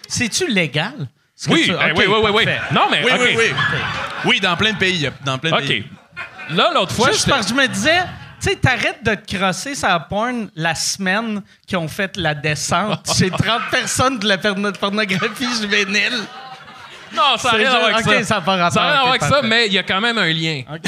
C'est-tu 0.08 0.48
légal? 0.50 1.06
Ce 1.36 1.48
que 1.48 1.52
Oui, 1.52 1.62
tu- 1.66 1.72
eh 1.72 1.92
oui, 1.92 2.04
oui, 2.08 2.16
oui, 2.24 2.30
oui. 2.34 2.44
Non, 2.72 2.88
mais 2.90 3.04
Oui, 3.04 3.10
OK. 3.14 3.20
oui, 3.20 3.34
oui. 3.38 3.50
Oui, 4.24 4.40
dans 4.40 4.56
plein 4.56 4.72
de 4.72 4.78
pays. 4.78 5.08
Dans 5.24 5.38
plein 5.38 5.50
de 5.50 5.56
OK. 5.56 5.66
pays. 5.66 5.84
Là, 6.50 6.72
l'autre 6.74 6.92
fois, 6.92 7.10
Juste 7.12 7.28
parce 7.28 7.46
que 7.46 7.54
je 7.54 7.60
me 7.60 7.66
disais, 7.68 8.02
tu 8.44 8.50
sais, 8.50 8.56
t'arrêtes 8.56 9.02
de 9.04 9.14
te 9.14 9.36
crosser 9.36 9.74
sa 9.74 9.98
porn 10.00 10.48
la 10.54 10.74
semaine 10.74 11.42
qu'ils 11.66 11.78
ont 11.78 11.88
fait 11.88 12.16
la 12.16 12.34
descente 12.34 13.08
chez 13.16 13.30
30 13.30 13.62
personnes 13.70 14.18
de 14.18 14.28
la 14.28 14.36
porno- 14.38 14.72
pornographie 14.72 15.48
juvénile. 15.60 16.20
Non, 17.14 17.36
ça 17.38 17.52
n'a 17.52 17.58
rien 17.58 17.72
à 17.72 17.78
voir 17.78 17.94
avec 17.94 18.06
OK, 18.06 18.12
ça. 18.12 18.24
ça 18.24 18.34
n'a 18.36 18.40
pas 18.40 18.56
rapport. 18.56 18.72
Ça 18.72 18.80
n'a 18.80 18.86
rien 18.90 18.96
à 18.96 19.02
voir 19.02 19.10
avec 19.10 19.22
ça, 19.22 19.40
mais 19.42 19.66
il 19.68 19.72
y 19.72 19.78
a 19.78 19.84
quand 19.84 20.00
même 20.00 20.18
un 20.18 20.26
lien. 20.32 20.62
Non, 20.68 20.74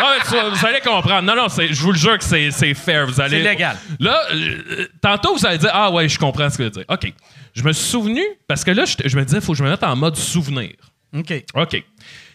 non, 0.00 0.06
mais 0.14 0.20
tu- 0.28 0.50
vous 0.58 0.66
allez 0.66 0.80
comprendre. 0.80 1.22
Non, 1.22 1.34
non, 1.34 1.48
c'est- 1.48 1.72
je 1.72 1.80
vous 1.82 1.92
le 1.92 1.98
jure 1.98 2.16
que 2.18 2.24
c'est 2.24 2.50
c'est 2.52 2.74
fair. 2.74 3.06
Vous 3.06 3.20
allez... 3.20 3.42
C'est 3.42 3.48
légal. 3.50 3.76
Là, 3.98 4.20
euh, 4.32 4.86
tantôt, 5.02 5.34
vous 5.36 5.44
allez 5.44 5.58
dire 5.58 5.70
Ah 5.72 5.90
ouais, 5.90 6.08
je 6.08 6.18
comprends 6.18 6.48
ce 6.48 6.56
que 6.58 6.62
veux 6.64 6.70
dire. 6.70 6.84
OK. 6.88 7.12
Je 7.54 7.62
me 7.64 7.72
suis 7.72 7.84
souvenu, 7.88 8.22
parce 8.46 8.62
que 8.62 8.70
là, 8.70 8.84
je, 8.84 8.94
je 9.04 9.16
me 9.18 9.24
disais, 9.24 9.38
il 9.38 9.42
faut 9.44 9.52
que 9.52 9.58
je 9.58 9.64
me 9.64 9.70
mette 9.70 9.82
en 9.82 9.96
mode 9.96 10.14
souvenir. 10.16 10.70
OK. 11.16 11.32
OK. 11.54 11.82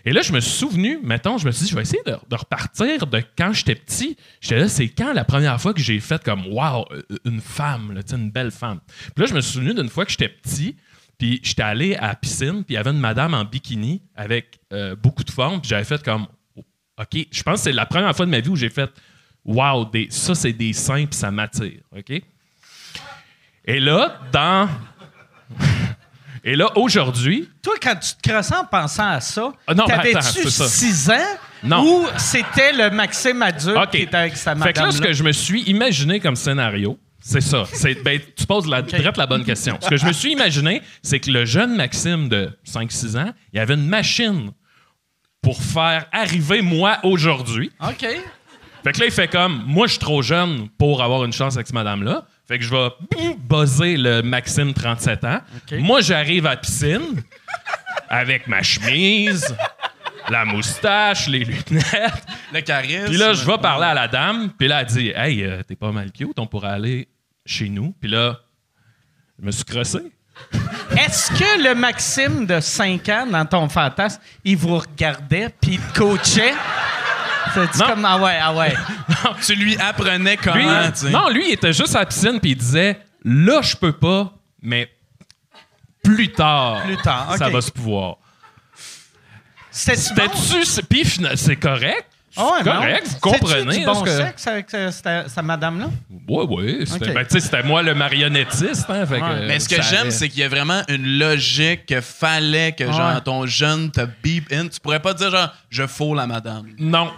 Et 0.05 0.13
là, 0.13 0.21
je 0.21 0.31
me 0.31 0.39
suis 0.39 0.51
souvenu, 0.51 0.99
mettons, 1.01 1.39
je 1.39 1.47
me 1.47 1.51
suis 1.51 1.65
dit, 1.65 1.71
je 1.71 1.75
vais 1.75 1.81
essayer 1.81 2.03
de, 2.05 2.35
repartir 2.35 3.07
de 3.07 3.23
quand 3.35 3.53
j'étais 3.53 3.73
petit. 3.73 4.15
J'étais 4.39 4.59
là, 4.59 4.69
c'est 4.69 4.87
quand 4.87 5.13
la 5.13 5.25
première 5.25 5.59
fois 5.59 5.73
que 5.73 5.81
j'ai 5.81 5.99
fait 5.99 6.23
comme, 6.23 6.45
wow, 6.45 6.85
euh, 6.91 7.01
une 7.25 7.41
femme, 7.41 7.91
là, 7.91 8.01
une 8.11 8.29
belle 8.29 8.51
femme. 8.51 8.79
Puis 9.15 9.23
là, 9.23 9.25
je 9.25 9.33
me 9.33 9.41
suis 9.41 9.53
souvenu 9.53 9.73
d'une 9.73 9.89
fois 9.89 10.05
que 10.05 10.11
j'étais 10.11 10.29
petit, 10.29 10.75
puis 11.17 11.39
j'étais 11.43 11.63
allé 11.63 11.95
à 11.95 12.09
la 12.09 12.15
piscine, 12.15 12.63
puis 12.63 12.73
il 12.73 12.73
y 12.75 12.77
avait 12.77 12.91
une 12.91 12.99
madame 12.99 13.33
en 13.33 13.45
bikini 13.45 14.03
avec 14.15 14.59
euh, 14.71 14.95
beaucoup 14.95 15.23
de 15.23 15.31
forme, 15.31 15.59
puis 15.59 15.69
j'avais 15.69 15.83
fait 15.83 16.03
comme, 16.03 16.27
OK, 16.55 17.27
je 17.31 17.43
pense 17.43 17.55
que 17.55 17.63
c'est 17.63 17.71
la 17.71 17.87
première 17.87 18.15
fois 18.15 18.27
de 18.27 18.31
ma 18.31 18.41
vie 18.41 18.49
où 18.49 18.55
j'ai 18.55 18.69
fait, 18.69 18.91
wow, 19.43 19.89
ça, 20.09 20.35
c'est 20.35 20.53
des 20.53 20.73
seins, 20.73 21.07
puis 21.07 21.17
ça 21.17 21.31
m'attire. 21.31 21.81
OK? 21.97 22.21
Et 23.65 23.79
là, 23.79 24.19
dans. 24.31 24.69
Et 26.47 26.55
là, 26.55 26.69
aujourd'hui, 26.77 27.49
Toi, 27.63 27.73
quand 27.81 27.95
tu 27.95 28.13
te 28.13 28.29
crossais 28.29 28.55
en 28.55 28.65
pensant 28.65 29.09
à 29.09 29.19
ça, 29.19 29.51
Ah 29.65 29.73
non, 29.73 29.85
t'avais-tu 29.85 30.21
c'est 30.21 30.49
ça. 30.51 30.67
6 30.67 31.09
ans? 31.09 31.13
Non. 31.63 31.83
Ou 31.83 32.05
c'était 32.17 32.71
le 32.71 32.91
Maxime 32.91 33.41
adulte 33.41 33.89
qui 33.89 33.97
était 34.03 34.15
avec 34.15 34.37
sa 34.37 34.51
Fait 34.53 34.59
madame 34.59 34.73
que 34.73 34.79
là, 34.79 34.91
ce 34.91 35.01
que 35.01 35.13
je 35.13 35.23
me 35.23 35.31
suis 35.31 35.63
imaginé 35.63 36.19
comme 36.19 36.35
scénario, 36.35 36.99
c'est 37.19 37.41
ça. 37.41 37.63
C'est, 37.73 37.95
ben, 38.03 38.19
tu 38.37 38.45
poses 38.45 38.67
la, 38.67 38.83
direct 38.83 39.17
la 39.17 39.25
bonne 39.25 39.43
question. 39.43 39.79
Ce 39.81 39.89
que 39.89 39.97
je 39.97 40.05
me 40.05 40.13
suis 40.13 40.31
imaginé, 40.31 40.83
c'est 41.01 41.19
que 41.19 41.31
le 41.31 41.45
jeune 41.45 41.75
Maxime 41.75 42.29
de 42.29 42.51
5-6 42.67 43.17
ans, 43.17 43.31
il 43.51 43.59
avait 43.59 43.73
une 43.73 43.87
machine 43.87 44.51
pour 45.41 45.59
faire 45.59 46.05
arriver 46.11 46.61
moi 46.61 46.99
aujourd'hui. 47.01 47.71
OK. 47.81 48.05
Fait 48.83 48.91
que 48.91 48.99
là, 48.99 49.05
il 49.07 49.11
fait 49.11 49.27
comme, 49.27 49.63
moi, 49.65 49.87
je 49.87 49.93
suis 49.93 49.99
trop 49.99 50.21
jeune 50.21 50.69
pour 50.77 51.01
avoir 51.01 51.25
une 51.25 51.33
chance 51.33 51.55
avec 51.55 51.65
cette 51.65 51.73
madame-là. 51.73 52.27
Fait 52.47 52.59
que 52.59 52.63
je 52.63 52.69
vais 52.69 52.89
buzzer 53.37 53.97
le 53.97 54.21
Maxime 54.21 54.73
37 54.73 55.23
ans. 55.23 55.41
Moi, 55.79 56.01
j'arrive 56.01 56.45
à 56.45 56.51
la 56.51 56.57
piscine 56.57 57.23
avec 58.07 58.47
ma 58.47 58.61
chemise, 58.61 59.55
la 60.29 60.45
moustache, 60.45 61.27
les 61.27 61.39
lunettes. 61.43 62.25
Le 62.53 62.61
charisme. 62.61 63.05
Puis 63.05 63.17
là, 63.17 63.33
je 63.33 63.45
vais 63.45 63.57
parler 63.57 63.85
à 63.85 63.93
la 63.93 64.07
dame, 64.07 64.51
puis 64.57 64.67
là, 64.67 64.81
elle 64.81 64.87
dit 64.87 65.11
Hey, 65.15 65.43
euh, 65.43 65.63
t'es 65.63 65.75
pas 65.75 65.91
mal 65.91 66.11
cute, 66.11 66.37
on 66.37 66.45
pourrait 66.45 66.69
aller 66.69 67.07
chez 67.45 67.69
nous. 67.69 67.93
Puis 67.99 68.09
là, 68.09 68.39
je 69.39 69.45
me 69.45 69.51
suis 69.51 69.65
crossé. 69.65 69.99
Est-ce 70.91 71.31
que 71.31 71.63
le 71.63 71.75
Maxime 71.75 72.45
de 72.45 72.59
5 72.59 73.09
ans, 73.09 73.25
dans 73.25 73.45
ton 73.45 73.69
fantasme, 73.69 74.21
il 74.43 74.57
vous 74.57 74.77
regardait 74.77 75.49
puis 75.61 75.73
il 75.73 75.79
te 75.79 75.99
coachait? 75.99 76.53
C'est 77.73 77.79
Non. 77.79 77.87
comme, 77.87 78.05
ah 78.05 78.17
ouais, 78.19 78.37
ah 78.41 78.53
ouais. 78.53 78.73
Tu 79.45 79.55
lui 79.55 79.77
apprenais 79.77 80.35
Lui, 80.35 80.37
comment, 80.43 80.91
tu 80.91 80.97
sais. 80.99 81.09
non, 81.09 81.29
lui, 81.29 81.47
il 81.49 81.53
était 81.53 81.73
juste 81.73 81.95
à 81.95 81.99
la 81.99 82.05
piscine, 82.05 82.39
puis 82.39 82.51
il 82.51 82.57
disait 82.57 82.99
Là, 83.23 83.61
je 83.61 83.75
peux 83.75 83.93
pas, 83.93 84.31
mais 84.61 84.89
plus 86.03 86.31
tard, 86.31 86.83
Plus 86.83 86.97
tard, 86.97 87.35
ça 87.37 87.49
va 87.49 87.61
se 87.61 87.71
pouvoir. 87.71 88.17
C'était-tu 89.71 90.83
Puis 90.89 91.19
c'est 91.35 91.55
correct. 91.55 92.05
Ah 92.37 92.43
ouais, 92.43 92.49
C'est 92.63 92.65
non? 92.65 92.75
correct, 92.75 93.07
vous 93.07 93.19
comprenez. 93.21 93.77
du 93.79 93.85
là, 93.85 93.93
bon 93.93 94.01
que- 94.03 94.09
sexe 94.09 94.47
avec 94.47 94.69
sa, 94.69 94.91
sa- 94.91 95.29
sa 95.29 95.41
madame-là? 95.41 95.85
Ouais, 96.27 96.43
ouais. 96.43 96.85
C'était 96.85 97.07
Ok. 97.07 97.13
ben, 97.13 97.23
tu 97.25 97.29
sais, 97.31 97.39
c'était 97.39 97.63
moi 97.63 97.81
le 97.81 97.95
marionnettiste. 97.95 98.89
Hein, 98.89 99.05
fait 99.05 99.19
que, 99.21 99.23
Ouais. 99.23 99.45
Mais 99.47 99.57
ce 99.61 99.69
que 99.69 99.81
j'aime, 99.81 100.01
allait. 100.01 100.11
c'est 100.11 100.27
qu'il 100.27 100.39
y 100.41 100.43
a 100.43 100.49
vraiment 100.49 100.81
une 100.89 101.17
logique 101.17 101.85
que 101.85 102.01
fallait 102.01 102.73
que 102.73 102.91
genre 102.91 103.23
ton 103.23 103.45
jeune 103.45 103.89
te 103.89 104.01
beep 104.21 104.51
in. 104.51 104.67
Tu 104.67 104.81
pourrais 104.81 104.99
pas 104.99 105.13
dire 105.13 105.31
genre 105.31 105.49
je 105.69 105.87
faux 105.87 106.13
la 106.13 106.27
madame. 106.27 106.65
Non. 106.77 107.09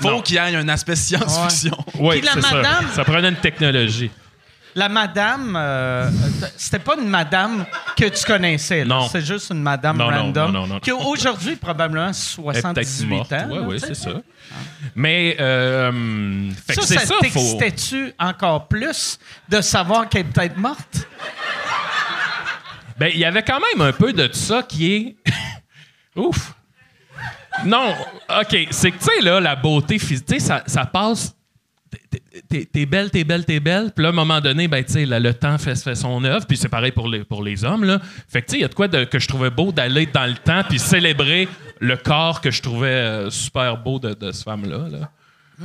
Faut 0.00 0.22
qu'il 0.22 0.36
y 0.36 0.38
ait 0.38 0.56
un 0.56 0.68
aspect 0.68 0.96
science-fiction. 0.96 1.76
Oui, 1.98 2.20
la 2.20 2.32
c'est 2.32 2.40
ça. 2.42 2.62
Ça 2.94 3.04
prenait 3.04 3.28
une 3.28 3.36
technologie. 3.36 4.10
La 4.74 4.88
madame, 4.88 5.56
euh, 5.58 6.08
c'était 6.56 6.78
pas 6.78 6.94
une 7.00 7.08
madame 7.08 7.64
que 7.96 8.04
tu 8.04 8.24
connaissais. 8.24 8.84
là. 8.84 8.94
Non. 8.96 9.08
C'est 9.08 9.24
juste 9.26 9.50
une 9.50 9.62
madame 9.62 9.96
Non, 9.96 10.08
non, 10.10 10.16
random 10.18 10.52
non, 10.52 10.60
non, 10.60 10.66
non. 10.74 10.80
qui 10.80 10.90
a 10.90 10.94
aujourd'hui 10.94 11.56
probablement 11.56 12.04
Elle 12.04 12.10
est 12.10 12.60
78 12.60 12.84
peut-être 12.84 13.08
morte. 13.08 13.32
ans. 13.32 13.48
Là, 13.48 13.66
tu 13.72 13.78
sais. 13.80 13.86
c'est 13.88 13.94
ça. 13.94 14.10
Mais, 14.94 15.36
euh, 15.40 16.50
fait 16.66 16.76
que 16.76 16.80
Ça, 16.82 16.86
c'est 16.86 16.94
ça 17.00 17.06
ça, 17.06 17.14
faut... 17.14 17.20
t'excitait-tu 17.22 18.12
encore 18.20 18.68
plus 18.68 19.18
de 19.48 19.60
savoir 19.62 20.08
qu'elle 20.08 20.20
est 20.20 20.24
peut-être 20.32 20.56
morte? 20.56 21.08
Ben, 22.98 23.10
il 23.12 23.18
y 23.18 23.24
avait 23.24 23.42
quand 23.42 23.58
même 23.74 23.86
un 23.88 23.92
peu 23.92 24.12
de 24.12 24.28
ça 24.32 24.62
qui 24.62 24.94
est. 24.94 25.16
Ouf! 26.16 26.52
Non, 27.64 27.94
OK, 28.40 28.68
c'est 28.70 28.90
que, 28.90 28.98
tu 28.98 29.04
sais, 29.04 29.20
là, 29.22 29.40
la 29.40 29.56
beauté 29.56 29.98
physique, 29.98 30.26
tu 30.26 30.34
sais, 30.34 30.40
ça, 30.40 30.62
ça 30.66 30.84
passe. 30.86 31.34
t'es- 32.48 32.86
belle, 32.86 33.10
t'es 33.10 33.24
belle, 33.24 33.44
t'es 33.44 33.60
belle. 33.60 33.90
Puis 33.94 34.02
là, 34.02 34.08
à 34.10 34.12
un 34.12 34.14
moment 34.14 34.40
donné, 34.40 34.68
ben, 34.68 34.84
tu 34.84 34.92
sais, 34.92 35.06
le 35.06 35.34
temps 35.34 35.58
fait, 35.58 35.74
fait 35.76 35.94
son 35.94 36.22
œuvre. 36.24 36.46
Puis 36.46 36.56
c'est 36.56 36.68
pareil 36.68 36.92
pour 36.92 37.08
les, 37.08 37.24
pour 37.24 37.42
les 37.42 37.64
hommes, 37.64 37.84
là. 37.84 37.98
Fait 38.28 38.42
que, 38.42 38.46
tu 38.46 38.52
sais, 38.52 38.58
il 38.58 38.62
y 38.62 38.64
a 38.64 38.68
de 38.68 38.74
quoi 38.74 38.88
de- 38.88 39.04
que 39.04 39.18
je 39.18 39.28
trouvais 39.28 39.50
beau 39.50 39.72
d'aller 39.72 40.06
dans 40.06 40.26
le 40.26 40.34
temps 40.34 40.62
puis 40.68 40.78
célébrer 40.78 41.48
le 41.80 41.96
corps 41.96 42.40
que 42.40 42.50
je 42.50 42.60
trouvais 42.62 42.88
euh, 42.88 43.30
super 43.30 43.76
beau 43.78 43.98
de, 43.98 44.12
de 44.14 44.32
cette 44.32 44.44
femme-là, 44.44 44.88
là. 44.90 45.10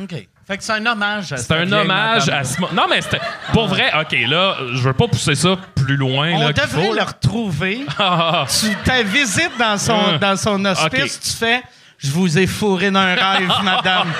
OK. 0.02 0.28
Fait 0.46 0.58
que 0.58 0.64
c'est 0.64 0.74
un 0.74 0.86
hommage 0.86 1.32
à 1.32 1.38
C'est 1.38 1.54
un 1.54 1.72
hommage 1.72 2.28
à 2.28 2.44
ce. 2.44 2.60
Non, 2.74 2.86
mais 2.90 3.00
c'était. 3.02 3.20
Pour 3.54 3.68
vrai, 3.68 3.92
OK, 4.02 4.14
là, 4.28 4.58
je 4.74 4.82
veux 4.82 4.94
pas 4.94 5.08
pousser 5.08 5.36
ça 5.36 5.56
plus 5.76 5.96
loin. 5.96 6.32
On 6.34 6.48
là, 6.48 6.52
devrait 6.54 6.68
faut, 6.86 6.92
le 6.92 6.98
là. 6.98 7.06
retrouver. 7.06 7.86
Ah, 8.00 8.44
ah, 8.44 8.46
tu 8.50 8.76
ta 8.84 9.04
visite 9.04 9.52
dans 9.58 9.78
son, 9.78 9.94
Hum. 9.94 10.18
dans 10.18 10.36
son 10.36 10.66
hospice, 10.66 11.20
tu 11.20 11.30
fais 11.30 11.62
Je 12.04 12.12
vous 12.12 12.38
ai 12.38 12.48
fourré 12.48 12.92
dans 12.92 13.00
un 13.00 13.16
rêve, 13.16 13.50
madame. 13.64 14.12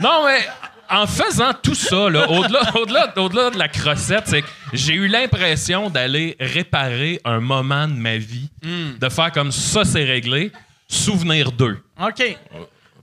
Non, 0.00 0.24
mais 0.26 0.46
en 0.88 1.06
faisant 1.06 1.52
tout 1.62 1.74
ça, 1.74 2.08
là, 2.10 2.28
au-delà, 2.30 2.60
au-delà, 2.76 3.12
au-delà 3.18 3.50
de 3.50 3.58
la 3.58 3.68
crossette, 3.68 4.24
c'est 4.26 4.42
que 4.42 4.48
j'ai 4.72 4.94
eu 4.94 5.06
l'impression 5.08 5.90
d'aller 5.90 6.36
réparer 6.40 7.20
un 7.24 7.40
moment 7.40 7.86
de 7.88 7.94
ma 7.94 8.16
vie, 8.16 8.48
de 8.62 9.08
faire 9.08 9.32
comme 9.32 9.52
ça, 9.52 9.84
c'est 9.84 10.04
réglé, 10.04 10.52
souvenir 10.88 11.52
d'eux. 11.52 11.78
OK. 12.00 12.14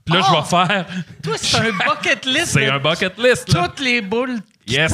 Puis 0.04 0.14
là, 0.14 0.20
Oh! 0.22 0.26
je 0.26 0.36
vais 0.40 0.48
faire. 0.66 0.86
Toi, 1.22 1.34
c'est 1.36 1.56
un 1.58 1.70
bucket 1.86 2.24
list. 2.26 2.46
C'est 2.46 2.68
un 2.68 2.78
bucket 2.78 3.18
list, 3.18 3.52
là. 3.52 3.68
Toutes 3.68 3.80
les 3.80 4.00
boules 4.00 4.38
qui 4.66 4.74
Yes. 4.74 4.92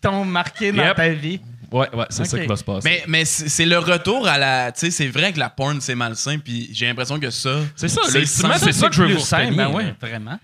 t'ont- 0.00 0.24
marqué 0.24 0.72
dans 0.72 0.82
Yep. 0.84 0.96
ta 0.96 1.08
vie. 1.10 1.40
Ouais, 1.70 1.88
ouais, 1.94 2.06
c'est 2.10 2.24
ça 2.24 2.38
qui 2.38 2.46
va 2.46 2.56
se 2.56 2.64
passer. 2.64 2.88
Mais, 2.88 3.04
mais 3.06 3.24
c'est 3.24 3.66
le 3.66 3.78
retour 3.78 4.26
à 4.26 4.38
la. 4.38 4.72
Tu 4.72 4.80
sais, 4.80 4.90
c'est 4.90 5.08
vrai 5.08 5.32
que 5.32 5.38
la 5.38 5.50
porn, 5.50 5.80
c'est 5.80 5.94
malsain, 5.94 6.38
puis 6.38 6.70
j'ai 6.72 6.86
l'impression 6.86 7.18
que 7.20 7.30
ça. 7.30 7.60
C'est 7.76 7.88
ça, 7.88 8.00
c'est 8.08 8.24
sans- 8.26 8.52
c'est 8.58 8.72
ça 8.72 8.88
que 8.88 8.94
je 8.94 9.02
veux 9.02 9.14
vous 9.14 9.20
retenir. 9.20 9.56
ben 9.68 9.74
ouais, 9.74 9.94
vraiment. 10.00 10.38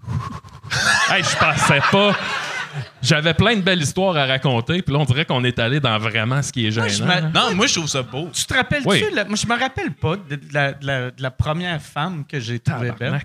Hey, 1.10 1.22
je 1.22 1.36
pensais 1.36 1.80
pas. 1.92 2.16
J'avais 3.00 3.32
plein 3.32 3.56
de 3.56 3.62
belles 3.62 3.80
histoires 3.80 4.16
à 4.16 4.26
raconter, 4.26 4.82
puis 4.82 4.92
là, 4.92 5.00
on 5.00 5.04
dirait 5.04 5.24
qu'on 5.24 5.42
est 5.44 5.58
allé 5.58 5.80
dans 5.80 5.98
vraiment 5.98 6.42
ce 6.42 6.52
qui 6.52 6.66
est 6.66 6.70
gênant. 6.70 6.86
Non, 7.34 7.54
moi, 7.54 7.66
je 7.66 7.74
trouve 7.74 7.88
ça 7.88 8.02
beau. 8.02 8.28
Tu 8.34 8.44
te 8.44 8.52
rappelles-tu? 8.54 8.88
Oui. 8.88 9.04
la- 9.14 9.24
Moi, 9.24 9.36
je 9.36 9.46
me 9.46 9.58
rappelle 9.58 9.92
pas 9.92 10.16
de, 10.16 10.38
la, 10.52 10.72
de 10.72 10.86
la- 10.86 11.10
de 11.10 11.22
la 11.22 11.30
première 11.30 11.80
femme 11.80 12.24
que 12.26 12.38
j'ai 12.40 12.58
trouvée 12.58 12.92
belle. 12.98 13.20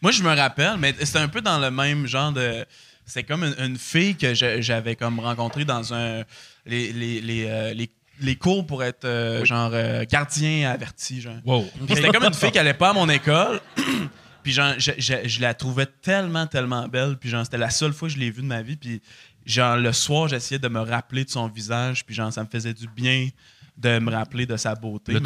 Moi, 0.00 0.12
je 0.12 0.22
me 0.22 0.34
rappelle, 0.36 0.76
mais 0.78 0.94
c'était 1.00 1.18
un 1.18 1.28
peu 1.28 1.40
dans 1.40 1.58
le 1.58 1.70
même 1.70 2.06
genre 2.06 2.32
de. 2.32 2.64
C'est 3.12 3.24
comme 3.24 3.44
une, 3.44 3.54
une 3.62 3.76
fille 3.76 4.16
que 4.16 4.32
j'avais 4.34 4.96
comme 4.96 5.20
rencontrée 5.20 5.66
dans 5.66 5.92
un. 5.92 6.22
Les, 6.64 6.92
les, 6.94 7.20
les, 7.20 7.44
euh, 7.46 7.74
les- 7.74 7.90
les 8.20 8.36
cours 8.36 8.66
pour 8.66 8.82
être 8.84 9.04
euh, 9.04 9.44
genre 9.44 9.70
euh, 9.74 10.04
gardien 10.10 10.70
averti, 10.70 11.20
genre. 11.20 11.34
Wow. 11.44 11.66
C'était 11.88 12.08
comme 12.08 12.24
une 12.24 12.32
fille 12.32 12.50
qui 12.52 12.58
allait 12.58 12.72
pas 12.72 12.90
à 12.90 12.92
mon 12.94 13.08
école. 13.10 13.60
puis 14.42 14.52
genre, 14.52 14.72
je, 14.78 14.92
je- 14.96 15.28
je 15.28 15.40
la 15.42 15.52
trouvais 15.52 15.84
tellement, 15.86 16.46
tellement 16.46 16.88
belle. 16.88 17.16
Puis 17.20 17.28
genre, 17.28 17.44
c'était 17.44 17.58
la 17.58 17.68
seule 17.68 17.92
fois 17.92 18.08
que 18.08 18.14
je 18.14 18.18
l'ai 18.18 18.30
vue 18.30 18.40
de 18.42 18.46
ma 18.46 18.62
vie. 18.62 18.76
Puis 18.76 19.02
genre, 19.44 19.76
le 19.76 19.92
soir, 19.92 20.28
j'essayais 20.28 20.58
de 20.58 20.68
me 20.68 20.80
rappeler 20.80 21.24
de 21.26 21.30
son 21.30 21.48
visage. 21.48 22.06
Puis 22.06 22.14
genre, 22.14 22.32
ça 22.32 22.42
me 22.44 22.48
faisait 22.48 22.72
du 22.74 22.86
bien 22.88 23.28
de 23.76 23.98
me 23.98 24.10
rappeler 24.10 24.46
de 24.46 24.56
sa 24.56 24.74
beauté. 24.74 25.12
Là, 25.12 25.20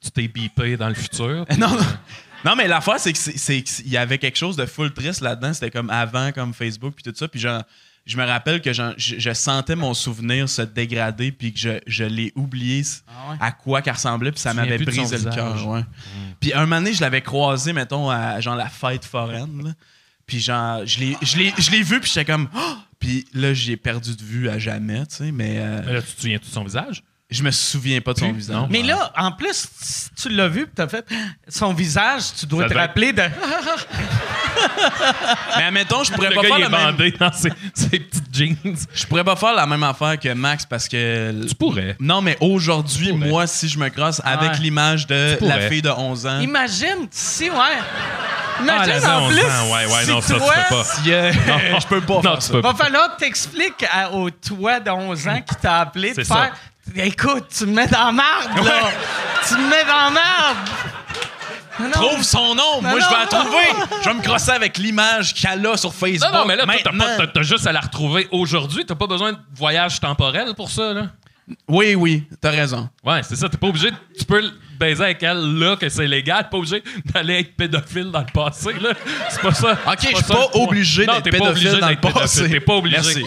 tu, 0.00 0.10
t'es 0.10 0.28
bipé 0.28 0.76
dans 0.78 0.88
le 0.88 0.94
futur. 0.94 1.44
non, 1.58 1.68
non. 1.68 1.78
Non, 2.44 2.56
mais 2.56 2.66
l'affaire, 2.68 2.98
c'est 2.98 3.12
que 3.12 3.18
c'est- 3.18 3.62
qu'il 3.62 3.88
y 3.88 3.96
avait 3.96 4.18
quelque 4.18 4.36
chose 4.38 4.56
de 4.56 4.66
full 4.66 4.92
triste 4.92 5.20
là-dedans. 5.20 5.52
C'était 5.52 5.70
comme 5.70 5.90
avant, 5.90 6.32
comme 6.32 6.54
Facebook, 6.54 6.94
puis 6.94 7.02
tout 7.04 7.12
ça. 7.16 7.28
Puis 7.28 7.38
genre, 7.40 7.62
je 8.06 8.16
me 8.16 8.24
rappelle 8.24 8.60
que 8.62 8.72
je, 8.72 8.82
je 8.96 9.32
sentais 9.34 9.76
mon 9.76 9.92
souvenir 9.94 10.48
se 10.48 10.62
dégrader, 10.62 11.32
puis 11.32 11.52
que 11.52 11.58
je, 11.58 11.70
je 11.86 12.04
l'ai 12.04 12.32
oublié 12.34 12.82
Ah 13.08 13.30
ouais? 13.32 13.36
à 13.40 13.52
quoi 13.52 13.82
qu'elle 13.82 13.92
ressemblait, 13.94 14.32
puis 14.32 14.40
ça 14.40 14.54
m'avait 14.54 14.78
brisé 14.78 15.18
le 15.18 15.30
cœur. 15.34 15.68
ouais. 15.68 15.84
Puis 16.40 16.52
un 16.54 16.60
moment 16.60 16.76
donné, 16.76 16.94
je 16.94 17.00
l'avais 17.02 17.20
croisé, 17.20 17.72
mettons, 17.72 18.08
à 18.10 18.40
genre 18.40 18.56
la 18.56 18.68
fête 18.68 19.04
foraine. 19.04 19.62
là. 19.64 19.70
Puis 20.26 20.40
genre, 20.40 20.86
je 20.86 21.00
l'ai- 21.00 21.16
je 21.22 21.82
vu, 21.82 22.00
puis 22.00 22.10
j'étais 22.12 22.24
comme... 22.30 22.48
Oh! 22.54 22.58
Puis 23.00 23.24
là, 23.32 23.54
j'ai 23.54 23.78
perdu 23.78 24.14
de 24.14 24.22
vue 24.22 24.50
à 24.50 24.58
jamais, 24.58 25.06
tu 25.06 25.16
sais, 25.16 25.32
mais 25.32 25.56
euh, 25.58 25.80
Mais 25.86 25.92
là, 25.94 26.02
tu 26.02 26.12
te 26.12 26.20
souviens 26.20 26.38
tout 26.38 26.48
de 26.48 26.52
son 26.52 26.64
visage? 26.64 27.02
Je 27.30 27.42
me 27.42 27.50
souviens 27.50 28.00
pas 28.00 28.12
de 28.12 28.18
son 28.18 28.32
visage. 28.32 28.66
Mais 28.70 28.82
là, 28.82 29.12
en 29.16 29.32
plus, 29.32 29.68
tu 30.20 30.28
l'as 30.30 30.48
vu, 30.48 30.64
puis 30.66 30.74
t'as 30.74 30.88
fait 30.88 31.04
son 31.48 31.72
visage, 31.72 32.22
tu 32.38 32.46
dois 32.46 32.62
Ça 32.64 32.68
te 32.68 32.72
doit 32.74 32.82
rappeler 32.82 33.12
de. 33.12 33.22
Mais 35.56 35.64
admettons, 35.64 36.04
je 36.04 36.12
pourrais 36.12 36.28
Le 36.30 36.34
pas 36.34 36.42
gars, 36.42 36.48
faire 36.48 36.58
il 36.58 36.64
est 36.64 36.68
même... 36.68 36.90
bandé 36.92 37.10
dans 37.12 37.32
ses, 37.32 37.52
ses 37.74 37.98
petites 38.00 38.34
jeans. 38.34 38.56
Je 38.92 39.06
pourrais 39.06 39.24
pas 39.24 39.36
faire 39.36 39.52
la 39.54 39.66
même 39.66 39.82
affaire 39.82 40.18
que 40.18 40.32
Max 40.32 40.66
parce 40.66 40.88
que. 40.88 41.46
Tu 41.46 41.54
pourrais. 41.54 41.96
Non, 42.00 42.20
mais 42.20 42.36
aujourd'hui, 42.40 43.12
pourrais. 43.12 43.28
moi, 43.28 43.46
si 43.46 43.68
je 43.68 43.78
me 43.78 43.88
crosse 43.88 44.20
avec 44.24 44.52
Ouais. 44.52 44.58
l'image 44.58 45.06
de 45.06 45.36
Tu 45.38 45.44
la 45.46 45.54
pourrais. 45.54 45.68
fille 45.68 45.82
de 45.82 45.90
11 45.90 46.26
ans. 46.26 46.40
Imagine, 46.40 47.06
si, 47.10 47.48
ouais. 47.50 47.56
Ah, 47.56 48.62
Imagine 48.62 49.06
en 49.08 49.22
11 49.26 49.32
plus. 49.34 49.42
ans. 49.42 49.72
Ouais, 49.72 49.86
ouais, 49.86 50.04
si 50.04 50.10
non, 50.10 50.20
ça 50.20 50.34
toi, 50.34 50.52
pas. 50.68 50.84
si, 50.84 51.12
euh, 51.12 51.32
je 51.80 51.86
peux 51.86 52.00
pas 52.00 52.14
Non, 52.14 52.22
faire 52.22 52.34
tu 52.38 52.46
ça. 52.46 52.52
peux 52.52 52.60
Va 52.60 52.74
falloir 52.74 53.14
que 53.16 53.20
t'expliques 53.20 53.86
à- 53.90 54.10
au 54.12 54.30
toi 54.30 54.80
de 54.80 54.90
11 54.90 55.28
ans 55.28 55.40
qui 55.40 55.54
t'a 55.56 55.80
appelé 55.80 56.10
de 56.10 56.14
C'est 56.16 56.24
faire. 56.24 56.52
Écoute, 56.96 57.44
tu 57.56 57.66
me 57.66 57.72
mets 57.74 57.86
dans 57.86 58.06
la 58.06 58.12
marde, 58.12 58.64
là. 58.64 58.90
tu 59.46 59.54
me 59.54 59.68
mets 59.68 59.84
dans 59.84 60.04
la 60.04 60.10
marde. 60.10 60.56
Trouve 61.92 62.22
son 62.22 62.54
nom, 62.54 62.82
moi 62.82 62.90
Non, 62.92 62.96
je 62.98 63.04
vais 63.04 63.10
non. 63.10 63.18
la 63.20 63.26
trouver. 63.26 63.86
Je 64.02 64.08
vais 64.08 64.14
me 64.14 64.22
crosser 64.22 64.50
avec 64.50 64.76
l'image 64.76 65.32
qu'elle 65.34 65.64
a 65.66 65.76
sur 65.78 65.94
Facebook. 65.94 66.30
Non, 66.32 66.40
non, 66.40 66.44
mais 66.46 66.56
là, 66.56 66.64
t'as, 66.66 66.90
maintenant. 66.92 67.04
pas- 67.06 67.16
t'as- 67.18 67.26
t'as 67.28 67.42
juste 67.42 67.66
à 67.66 67.72
la 67.72 67.80
retrouver 67.80 68.28
aujourd'hui. 68.32 68.84
T'as 68.84 68.96
pas 68.96 69.06
besoin 69.06 69.32
de 69.32 69.38
voyage 69.54 69.98
temporel 70.00 70.52
pour 70.54 70.68
ça, 70.70 70.92
là? 70.92 71.06
Oui, 71.68 71.94
oui, 71.94 72.24
t'as 72.40 72.50
raison. 72.50 72.88
Ouais, 73.02 73.22
c'est 73.22 73.34
ça. 73.36 73.48
T'es 73.48 73.56
pas 73.56 73.66
obligé. 73.68 73.90
de- 73.90 73.96
Tu 74.18 74.24
peux 74.24 74.40
le 74.40 74.50
baiser 74.78 75.02
avec 75.04 75.22
elle 75.22 75.58
là, 75.58 75.76
que 75.76 75.88
c'est 75.88 76.06
légal. 76.06 76.44
T'es 76.44 76.50
pas 76.50 76.56
obligé 76.58 76.82
d'aller 77.06 77.40
être 77.40 77.56
pédophile 77.56 78.10
dans 78.10 78.20
le 78.20 78.26
passé, 78.32 78.72
là. 78.80 78.90
C'est 79.30 79.40
pas 79.40 79.54
ça. 79.54 79.72
Ok, 79.86 79.98
je 80.02 80.16
suis 80.16 80.24
pas 80.24 80.46
obligé 80.54 81.06
Non, 81.06 81.14
d'être 81.14 81.24
t'es 81.24 81.30
pas 81.30 81.38
pédophile 81.38 81.50
obligé 81.68 81.80
dans 81.80 81.88
le 81.88 81.94
d'être 81.94 82.00
pédophile. 82.02 82.20
passé. 82.22 82.50
T'es 82.50 82.60
pas 82.60 82.74
obligé 82.74 82.96
Merci. 82.96 83.24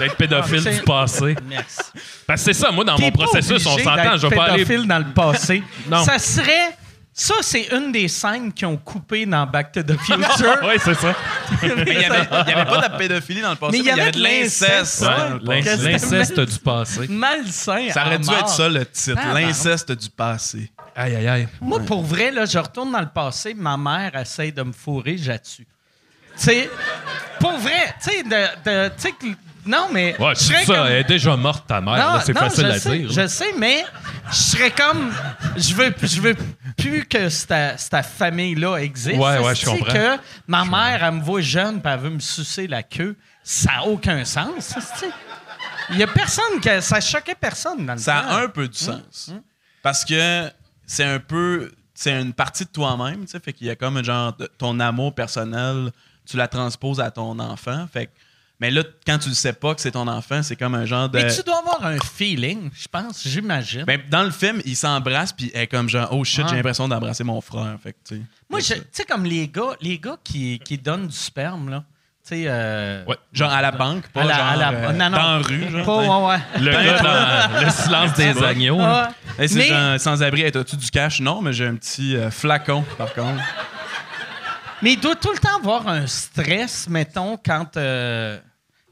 D'être 0.00 0.16
pédophile 0.16 0.62
Ah, 0.66 0.70
du 0.70 0.82
passé. 0.82 1.36
Merci. 1.48 1.78
Parce 2.26 2.44
que 2.44 2.52
c'est 2.52 2.60
ça, 2.60 2.70
moi, 2.72 2.84
dans 2.84 2.98
mon 2.98 3.10
processus, 3.12 3.64
on 3.66 3.78
s'entend. 3.78 4.16
Je 4.16 4.26
vais 4.26 4.36
pas 4.36 4.44
aller. 4.46 4.64
pédophile 4.64 4.88
dans 4.88 4.98
le 4.98 5.12
passé. 5.12 5.62
Non. 5.88 6.04
Ça 6.04 6.18
serait. 6.18 6.76
Ça, 7.12 7.34
c'est 7.42 7.68
une 7.72 7.90
des 7.92 8.06
scènes 8.08 8.52
qui 8.52 8.64
ont 8.64 8.76
coupé 8.76 9.26
dans 9.26 9.44
Back 9.44 9.72
to 9.72 9.82
the 9.82 9.98
Future. 10.00 10.56
Oui, 10.62 10.74
c'est 10.78 10.94
ça. 10.94 11.14
Mais 11.60 11.68
il 11.86 11.98
n'y 11.98 12.04
avait, 12.04 12.28
il 12.46 12.50
y 12.50 12.52
avait 12.52 12.70
pas 12.70 12.88
de 12.88 12.96
pédophilie 12.96 13.40
dans 13.42 13.50
le 13.50 13.56
passé, 13.56 13.72
Mais 13.72 13.78
il 13.80 13.84
y 13.84 13.90
avait 13.90 14.12
de 14.12 14.20
l'inceste. 14.22 15.02
l'inceste, 15.02 16.38
Ouais, 16.38 16.46
du 16.46 16.58
passé. 16.60 17.06
Malsain. 17.08 17.88
Ça 17.92 18.06
aurait 18.06 18.14
à 18.14 18.18
dû 18.18 18.26
mort. 18.26 18.38
être 18.38 18.48
ça 18.48 18.68
le 18.68 18.86
titre, 18.86 19.18
Ah, 19.22 19.34
l'inceste 19.34 19.92
du 19.92 20.08
passé. 20.08 20.70
Aïe, 20.94 21.16
aïe, 21.16 21.28
aïe. 21.28 21.48
Moi, 21.60 21.80
pour 21.80 22.02
vrai, 22.02 22.30
là, 22.30 22.46
je 22.46 22.58
retourne 22.58 22.92
dans 22.92 23.00
le 23.00 23.08
passé, 23.12 23.54
ma 23.54 23.76
mère 23.76 24.14
essaye 24.16 24.52
de 24.52 24.62
me 24.62 24.72
fourrer, 24.72 25.16
j'atue. 25.18 25.66
Tu 25.66 26.44
sais, 26.44 26.70
pour 27.40 27.52
vrai, 27.58 27.94
tu 28.02 28.10
sais, 28.10 28.22
de, 28.22 28.28
de- 28.30 28.88
tu 28.88 28.94
sais 28.98 29.12
que- 29.12 29.26
non, 29.66 29.88
mais. 29.92 30.16
Ouais, 30.20 30.34
je 30.34 30.40
serais 30.40 30.64
ça. 30.64 30.74
comme- 30.74 30.86
Elle 30.86 30.92
est 30.98 31.04
déjà 31.04 31.36
morte, 31.36 31.66
ta 31.66 31.80
mère. 31.80 31.96
là, 31.96 32.22
C'est 32.24 32.32
facile 32.36 32.66
je 32.66 32.70
à 32.70 32.78
sais, 32.78 32.98
dire. 32.98 33.10
Je 33.12 33.26
sais, 33.26 33.52
mais 33.58 33.84
je 34.30 34.34
serais 34.36 34.70
comme. 34.70 35.12
Je 35.56 35.74
veux, 35.74 35.94
je 36.02 36.20
veux 36.20 36.36
plus 36.76 37.04
que 37.06 37.28
cette, 37.28 37.78
cette 37.78 38.06
famille-là 38.06 38.76
existe. 38.78 39.16
Ouais, 39.18 39.38
ouais, 39.38 39.54
je 39.54 39.66
comprends. 39.66 39.92
que 39.92 40.16
ma 40.46 40.64
mère, 40.64 41.04
elle 41.04 41.14
me 41.14 41.22
voit 41.22 41.40
jeune 41.40 41.80
puis 41.82 41.92
elle 41.92 42.00
veut 42.00 42.10
me 42.10 42.20
sucer 42.20 42.66
la 42.66 42.82
queue. 42.82 43.16
Ça 43.42 43.72
n'a 43.72 43.84
aucun 43.84 44.24
sens. 44.24 44.74
Il 45.90 45.96
y 45.98 46.02
a 46.02 46.06
personne 46.06 46.60
que. 46.62 46.80
Ça 46.80 47.00
choquait 47.00 47.34
personne 47.34 47.84
dans 47.86 47.94
le 47.94 47.98
Ça 47.98 48.22
temps. 48.22 48.28
a 48.36 48.42
un 48.42 48.48
peu 48.48 48.68
de 48.68 48.74
sens. 48.74 49.30
Parce 49.82 50.04
que 50.04 50.50
c'est 50.86 51.04
un 51.04 51.18
peu. 51.18 51.70
C'est 51.94 52.18
une 52.18 52.32
partie 52.32 52.64
de 52.64 52.70
toi-même, 52.70 53.22
tu 53.26 53.32
sais. 53.32 53.40
Fait 53.40 53.52
qu'il 53.52 53.66
y 53.66 53.70
a 53.70 53.76
comme 53.76 53.98
un 53.98 54.02
genre. 54.02 54.32
de- 54.34 54.46
ton 54.58 54.78
amour 54.80 55.14
personnel, 55.14 55.90
tu 56.26 56.36
la 56.38 56.48
transposes 56.48 56.98
à 57.00 57.10
ton 57.10 57.38
enfant. 57.38 57.86
Fait 57.92 58.06
que- 58.06 58.10
Mais 58.60 58.70
là, 58.70 58.82
quand 59.06 59.16
tu 59.18 59.30
ne 59.30 59.34
sais 59.34 59.54
pas 59.54 59.74
que 59.74 59.80
c'est 59.80 59.92
ton 59.92 60.06
enfant, 60.06 60.42
c'est 60.42 60.54
comme 60.56 60.74
un 60.74 60.84
genre 60.84 61.08
de. 61.08 61.18
Mais 61.18 61.34
tu 61.34 61.42
dois 61.42 61.58
avoir 61.60 61.84
un 61.86 61.96
feeling, 61.98 62.70
je 62.74 62.86
pense, 62.88 63.26
j'imagine. 63.26 63.84
Ben, 63.84 64.00
dans 64.10 64.22
le 64.22 64.30
film, 64.30 64.60
il 64.66 64.76
s'embrasse 64.76 65.32
puis 65.32 65.50
elle 65.54 65.62
est 65.62 65.66
comme 65.66 65.88
genre 65.88 66.08
oh 66.12 66.22
shit, 66.24 66.46
j'ai 66.48 66.56
l'impression 66.56 66.86
d'embrasser 66.86 67.24
mon 67.24 67.40
frère. 67.40 67.76
Fait 67.82 67.92
que. 67.94 68.16
Moi, 68.50 68.60
que 68.60 68.64
tu 68.74 68.80
sais, 68.92 69.04
comme 69.04 69.24
les 69.24 69.48
gars, 69.48 69.70
les 69.80 69.98
gars 69.98 70.16
qui, 70.22 70.58
qui 70.58 70.76
donnent 70.76 71.06
du 71.06 71.16
sperme, 71.16 71.70
là. 71.70 71.84
Tu 72.22 72.34
sais. 72.36 72.44
euh, 72.48 73.02
Ouais. 73.06 73.16
Genre 73.32 73.50
à 73.50 73.62
la 73.62 73.70
banque, 73.70 74.06
pas 74.08 74.20
à 74.20 74.24
la- 74.24 74.36
genre 74.36 74.56
la- 74.56 74.70
euh, 74.72 74.92
non, 74.92 75.08
non. 75.10 75.16
dans 75.16 75.38
rue. 75.42 75.70
Genre, 75.70 75.86
Pas, 75.86 75.96
ouais, 76.18 76.26
ouais. 76.28 76.60
Le 76.60 76.70
gars 76.72 77.48
dans 77.54 77.64
le 77.64 77.70
silence 77.70 78.12
des 78.14 78.42
agneaux. 78.44 78.76
Ouais. 78.78 79.46
C'est 79.48 79.54
Mais- 79.54 79.66
genre 79.68 79.98
sans-abri, 79.98 80.42
Hey, 80.42 80.52
t'as-tu 80.52 80.76
du 80.76 80.90
cash? 80.90 81.20
Non, 81.20 81.40
mais 81.40 81.54
j'ai 81.54 81.66
un 81.66 81.76
petit 81.76 82.14
euh, 82.14 82.30
flacon, 82.30 82.84
par 82.98 83.14
contre. 83.14 83.42
Mais 84.82 84.92
il 84.92 85.00
doit 85.00 85.14
tout 85.16 85.32
le 85.32 85.38
temps 85.38 85.56
avoir 85.56 85.88
un 85.88 86.06
stress, 86.06 86.88
mettons, 86.90 87.38
quand. 87.42 87.76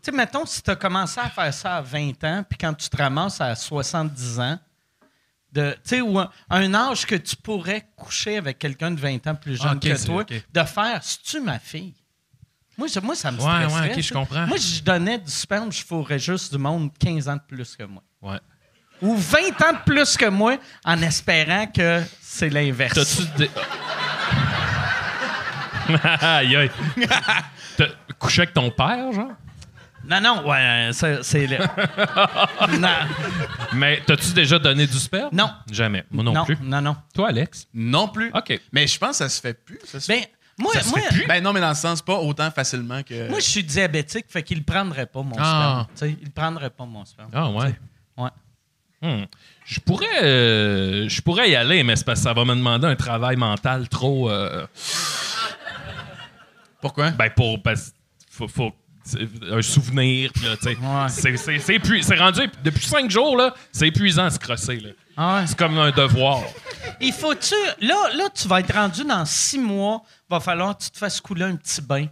Tu 0.08 0.16
sais, 0.16 0.16
mettons, 0.16 0.46
si 0.46 0.62
tu 0.62 0.70
as 0.70 0.76
commencé 0.76 1.20
à 1.20 1.28
faire 1.28 1.52
ça 1.52 1.76
à 1.76 1.80
20 1.82 2.24
ans, 2.24 2.44
puis 2.48 2.56
quand 2.58 2.72
tu 2.74 2.88
te 2.88 2.96
ramasses 2.96 3.40
à 3.40 3.54
70 3.54 4.40
ans, 4.40 4.58
de, 5.52 5.72
tu 5.72 5.78
sais, 5.84 6.00
ou 6.00 6.18
un, 6.18 6.30
un 6.50 6.74
âge 6.74 7.06
que 7.06 7.14
tu 7.14 7.36
pourrais 7.36 7.86
coucher 7.96 8.36
avec 8.38 8.58
quelqu'un 8.58 8.90
de 8.90 9.00
20 9.00 9.26
ans 9.26 9.34
plus 9.34 9.60
jeune 9.60 9.80
que 9.80 10.06
toi, 10.06 10.24
de 10.24 10.62
faire, 10.62 11.02
c'est-tu 11.02 11.40
ma 11.40 11.58
fille? 11.58 11.94
Moi, 12.76 12.86
moi, 13.02 13.14
ça 13.14 13.32
me 13.32 13.38
Ouais, 13.40 13.66
ouais, 13.66 13.92
ok, 13.92 14.00
je 14.00 14.12
comprends. 14.12 14.46
Moi, 14.46 14.56
je 14.56 14.82
donnais 14.82 15.18
du 15.18 15.30
sperme, 15.30 15.72
je 15.72 15.84
fourrais 15.84 16.18
juste 16.18 16.52
du 16.52 16.58
monde 16.58 16.90
15 16.98 17.28
ans 17.28 17.36
de 17.36 17.42
plus 17.46 17.76
que 17.76 17.82
moi. 17.82 18.02
Ouais. 18.22 18.38
Ou 19.02 19.16
20 19.16 19.38
ans 19.62 19.72
de 19.72 19.84
plus 19.84 20.16
que 20.16 20.26
moi, 20.26 20.58
en 20.84 21.02
espérant 21.02 21.66
que 21.66 22.02
c'est 22.20 22.50
l'inverse. 22.50 22.94
T'as-tu 22.94 23.28
des. 23.36 23.50
aïe, 26.20 26.56
aïe. 26.56 26.70
T'as 27.76 27.86
couché 28.18 28.42
avec 28.42 28.54
ton 28.54 28.70
père, 28.70 29.12
genre? 29.12 29.32
Non, 30.08 30.20
non, 30.20 30.48
ouais, 30.48 30.90
c'est... 30.92 31.46
non. 32.78 32.88
Mais 33.74 34.00
t'as-tu 34.06 34.32
déjà 34.32 34.58
donné 34.58 34.86
du 34.86 34.98
sperme? 34.98 35.30
Non. 35.32 35.50
Jamais. 35.70 36.04
Moi 36.10 36.24
non, 36.24 36.32
non, 36.32 36.44
plus. 36.44 36.56
non, 36.62 36.80
non. 36.80 36.96
Toi, 37.14 37.28
Alex? 37.28 37.66
Non 37.74 38.08
plus. 38.08 38.30
OK. 38.34 38.58
Mais 38.72 38.86
je 38.86 38.98
pense 38.98 39.10
que 39.10 39.16
ça 39.16 39.28
se 39.28 39.40
fait 39.40 39.54
plus. 39.54 39.78
Ça 39.84 40.00
se 40.00 40.08
Ben, 40.10 40.22
Moi, 40.58 40.72
Ça 40.72 40.80
se 40.82 40.88
moi, 40.90 41.00
fait 41.00 41.08
plus? 41.14 41.26
Ben 41.26 41.42
non, 41.42 41.52
mais 41.52 41.60
dans 41.60 41.68
le 41.68 41.74
sens, 41.74 42.00
pas 42.02 42.16
autant 42.16 42.50
facilement 42.50 43.02
que. 43.02 43.28
moi, 43.28 43.38
je 43.40 43.44
suis 43.44 43.62
diabétique, 43.62 44.26
fait 44.28 44.42
qu'il 44.42 44.64
prendrait 44.64 45.06
pas 45.06 45.22
mon 45.22 45.36
Ah. 45.38 45.44
sperme. 45.44 45.86
Tu 46.10 46.16
sais, 46.16 46.18
il 46.22 46.30
prendrait 46.30 46.70
pas 46.70 46.86
mon 46.86 47.04
sperme. 47.04 47.30
Ah 47.34 47.50
ouais. 47.50 47.74
Ouais. 48.16 48.30
Hmm. 49.00 49.26
Je 49.66 49.78
pourrais, 49.78 50.24
euh, 50.24 51.08
je 51.08 51.20
pourrais 51.20 51.50
y 51.50 51.54
aller, 51.54 51.84
mais 51.84 51.94
c'est 51.94 52.04
parce 52.04 52.18
que 52.20 52.24
ça 52.24 52.32
va 52.32 52.44
me 52.44 52.54
demander 52.56 52.86
un 52.88 52.96
travail 52.96 53.36
mental 53.36 53.88
trop. 53.88 54.28
euh, 54.30 54.66
Pourquoi? 56.80 57.10
ben 57.10 57.30
pour 57.36 57.62
parce 57.62 57.92
faut, 58.30 58.72
un 59.50 59.62
souvenir 59.62 60.30
puis 60.34 60.44
là, 60.44 60.56
tu 60.56 60.64
sais. 60.64 60.76
Ouais. 60.76 61.08
C'est- 61.08 61.36
c'est 61.36 61.58
c'est 61.58 61.76
épui- 61.78 62.02
c'est 62.02 62.16
rendu 62.16 62.40
depuis 62.64 62.84
cinq 62.86 63.10
jours 63.10 63.36
là, 63.36 63.54
c'est 63.72 63.88
épuisant 63.88 64.24
à 64.24 64.30
se 64.30 64.38
crosser 64.38 64.80
là. 64.80 64.90
Ah 65.16 65.36
ouais. 65.40 65.46
C'est 65.46 65.56
comme 65.58 65.76
un 65.78 65.90
devoir. 65.90 66.42
Il 67.00 67.12
faut-tu. 67.12 67.54
Là, 67.80 67.96
là, 68.16 68.24
tu 68.34 68.46
vas 68.46 68.60
être 68.60 68.72
rendu 68.72 69.04
dans 69.04 69.24
six 69.24 69.58
mois. 69.58 70.02
Va 70.30 70.38
falloir 70.38 70.76
que 70.78 70.84
tu 70.84 70.90
te 70.90 70.98
fasses 70.98 71.20
couler 71.20 71.44
un 71.44 71.56
petit 71.56 71.80
bain. 71.82 72.06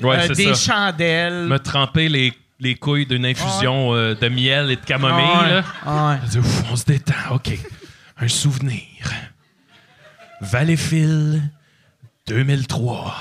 Ouais, 0.00 0.28
Euh, 0.30 0.34
des 0.34 0.54
ça. 0.54 0.74
chandelles. 0.90 1.46
Me 1.46 1.58
tremper 1.58 2.08
les, 2.08 2.32
les 2.58 2.74
couilles 2.74 3.06
d'une 3.06 3.24
infusion 3.24 3.94
euh, 3.94 4.14
de 4.14 4.28
miel 4.28 4.70
et 4.72 4.76
de 4.76 4.84
camomille 4.84 5.24
Ah 5.32 5.42
ouais. 5.44 5.50
là. 5.50 5.64
Ah 5.86 6.18
ouais. 6.34 6.38
Ouf, 6.38 6.62
on 6.72 6.76
se 6.76 6.84
détend, 6.86 7.14
OK. 7.34 7.56
Un 8.18 8.28
souvenir. 8.28 8.82
Valleyfield 10.40 11.42
2003. 12.26 13.14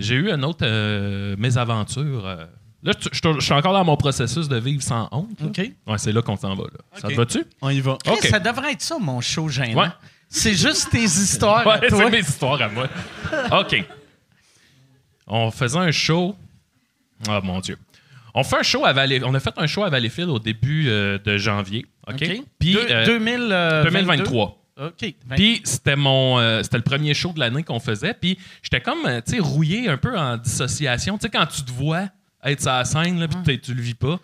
J'ai 0.00 0.14
eu 0.16 0.30
une 0.30 0.44
autre 0.44 0.60
euh, 0.64 1.36
mésaventure. 1.38 2.26
euh. 2.26 2.44
Là, 2.82 2.92
je 3.00 3.08
je 3.12 3.40
suis 3.40 3.52
encore 3.52 3.74
dans 3.74 3.84
mon 3.84 3.96
processus 3.96 4.48
de 4.48 4.56
vivre 4.56 4.82
sans 4.82 5.08
honte. 5.12 5.38
là. 5.40 5.46
OK. 5.48 5.58
Ouais, 5.86 5.98
c'est 5.98 6.12
là 6.12 6.22
qu'on 6.22 6.36
s'en 6.36 6.54
va. 6.54 6.64
Là. 6.64 6.98
Ça 7.00 7.08
te 7.08 7.14
va-tu? 7.14 7.44
On 7.60 7.68
y 7.70 7.80
va. 7.80 7.98
Chris, 8.02 8.12
OK. 8.14 8.26
Ça 8.26 8.38
devrait 8.40 8.72
être 8.72 8.80
ça, 8.82 8.96
mon 8.98 9.20
show 9.20 9.48
gênant. 9.48 9.82
Ouais. 9.82 9.88
C'est 10.28 10.54
juste 10.54 10.90
tes 10.90 11.02
histoires 11.04 11.66
à 11.66 11.78
Ouais, 11.80 11.88
toi. 11.88 11.98
c'est 12.04 12.10
mes 12.10 12.20
histoires 12.20 12.62
à 12.62 12.68
moi. 12.68 12.88
OK. 13.52 13.84
On 15.26 15.50
faisait 15.50 15.78
un 15.78 15.90
show. 15.90 16.34
Ah, 17.28 17.40
mon 17.42 17.60
Dieu. 17.60 17.76
On, 18.34 18.44
fait 18.44 18.56
un 18.56 18.62
show 18.62 18.84
à 18.84 18.92
Valley... 18.92 19.20
On 19.24 19.34
a 19.34 19.40
fait 19.40 19.52
un 19.56 19.66
show 19.66 19.82
à 19.84 19.90
Valleyfield 19.90 20.30
au 20.30 20.38
début 20.38 20.88
euh, 20.88 21.18
de 21.18 21.36
janvier. 21.36 21.84
OK? 22.08 22.14
OK. 22.22 22.42
Puis, 22.58 22.72
Deux- 22.74 22.86
euh, 22.90 23.04
2000, 23.06 23.48
euh, 23.50 23.84
2023. 23.84 24.59
OK. 24.80 25.14
Vingt- 25.28 25.36
Puis 25.36 25.60
c'était 25.64 25.96
mon 25.96 26.38
euh, 26.38 26.62
c'était 26.62 26.78
le 26.78 26.82
premier 26.82 27.12
show 27.14 27.32
de 27.32 27.40
l'année 27.40 27.62
qu'on 27.62 27.80
faisait. 27.80 28.14
Puis 28.14 28.38
j'étais 28.62 28.80
comme 28.80 29.04
euh, 29.06 29.20
tu 29.24 29.32
sais 29.34 29.38
rouillé 29.40 29.88
un 29.88 29.96
peu 29.98 30.16
en 30.18 30.36
dissociation. 30.36 31.18
Tu 31.18 31.22
sais 31.22 31.28
quand 31.30 31.46
tu 31.46 31.62
te 31.62 31.70
vois 31.72 32.06
être 32.44 32.60
sur 32.62 32.70
la 32.72 32.84
scène 32.84 33.20
là, 33.20 33.28
puis 33.28 33.36
t'es- 33.44 33.58
tu 33.58 33.74
le 33.74 33.82
vis 33.82 33.94
pas. 33.94 34.18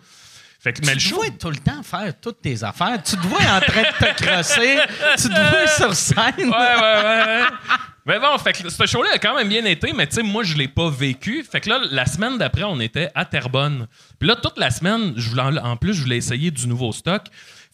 Fait 0.59 0.73
que 0.73 0.79
mais 0.85 0.95
le 0.95 0.99
tu 0.99 1.03
te 1.05 1.09
show 1.09 1.15
vois 1.17 1.29
tout 1.29 1.51
le 1.51 1.57
temps 1.57 1.83
faire 1.83 2.13
toutes 2.19 2.41
tes 2.41 2.63
affaires. 2.63 3.01
Tu 3.03 3.15
te 3.15 3.21
vois 3.27 3.39
en 3.39 3.59
train 3.59 3.83
de 3.83 4.05
te 4.05 4.23
crosser. 4.23 4.77
tu 5.17 5.29
te 5.29 5.49
vois 5.49 5.67
sur 5.67 5.93
scène. 5.95 6.17
Ouais, 6.37 6.45
ouais, 6.47 7.03
ouais, 7.03 7.25
ouais. 7.25 7.41
Mais 8.07 8.19
bon, 8.19 8.37
fait 8.37 8.53
que 8.53 8.69
ce 8.69 8.85
show-là 8.85 9.09
a 9.15 9.17
quand 9.19 9.35
même 9.35 9.49
bien 9.49 9.63
été, 9.65 9.91
mais 9.93 10.07
tu 10.07 10.15
sais, 10.15 10.23
moi, 10.23 10.41
je 10.43 10.55
l'ai 10.55 10.69
pas 10.69 10.89
vécu. 10.89 11.43
Fait 11.43 11.59
que 11.59 11.69
là, 11.69 11.81
la 11.91 12.05
semaine 12.05 12.37
d'après, 12.37 12.63
on 12.63 12.79
était 12.79 13.09
à 13.13 13.25
Terrebonne. 13.25 13.85
Puis 14.17 14.27
là, 14.29 14.35
toute 14.37 14.57
la 14.57 14.71
semaine, 14.71 15.13
je 15.17 15.29
voulais, 15.29 15.41
en 15.59 15.75
plus, 15.75 15.93
je 15.93 16.01
voulais 16.03 16.15
essayer 16.17 16.49
du 16.49 16.67
nouveau 16.67 16.91
stock. 16.93 17.23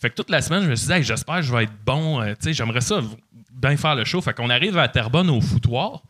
Fait 0.03 0.09
que 0.09 0.15
toute 0.15 0.29
la 0.29 0.41
semaine, 0.41 0.63
je 0.63 0.69
me 0.69 0.75
suis 0.75 0.87
dit, 0.87 0.93
Hey, 0.93 1.01
j'espère 1.03 1.37
que 1.37 1.41
je 1.43 1.51
vais 1.55 1.63
être 1.63 1.71
bon. 1.85 2.21
Euh, 2.21 2.33
tu 2.33 2.35
sais, 2.49 2.53
j'aimerais 2.53 2.81
ça 2.81 2.99
bien 3.53 3.77
faire 3.77 3.95
le 3.95 4.03
show. 4.03 4.19
Fait 4.21 4.33
qu'on 4.33 4.49
arrive 4.49 4.77
à 4.77 4.87
Terrebonne 4.89 5.29
au 5.29 5.39
foutoir. 5.39 6.03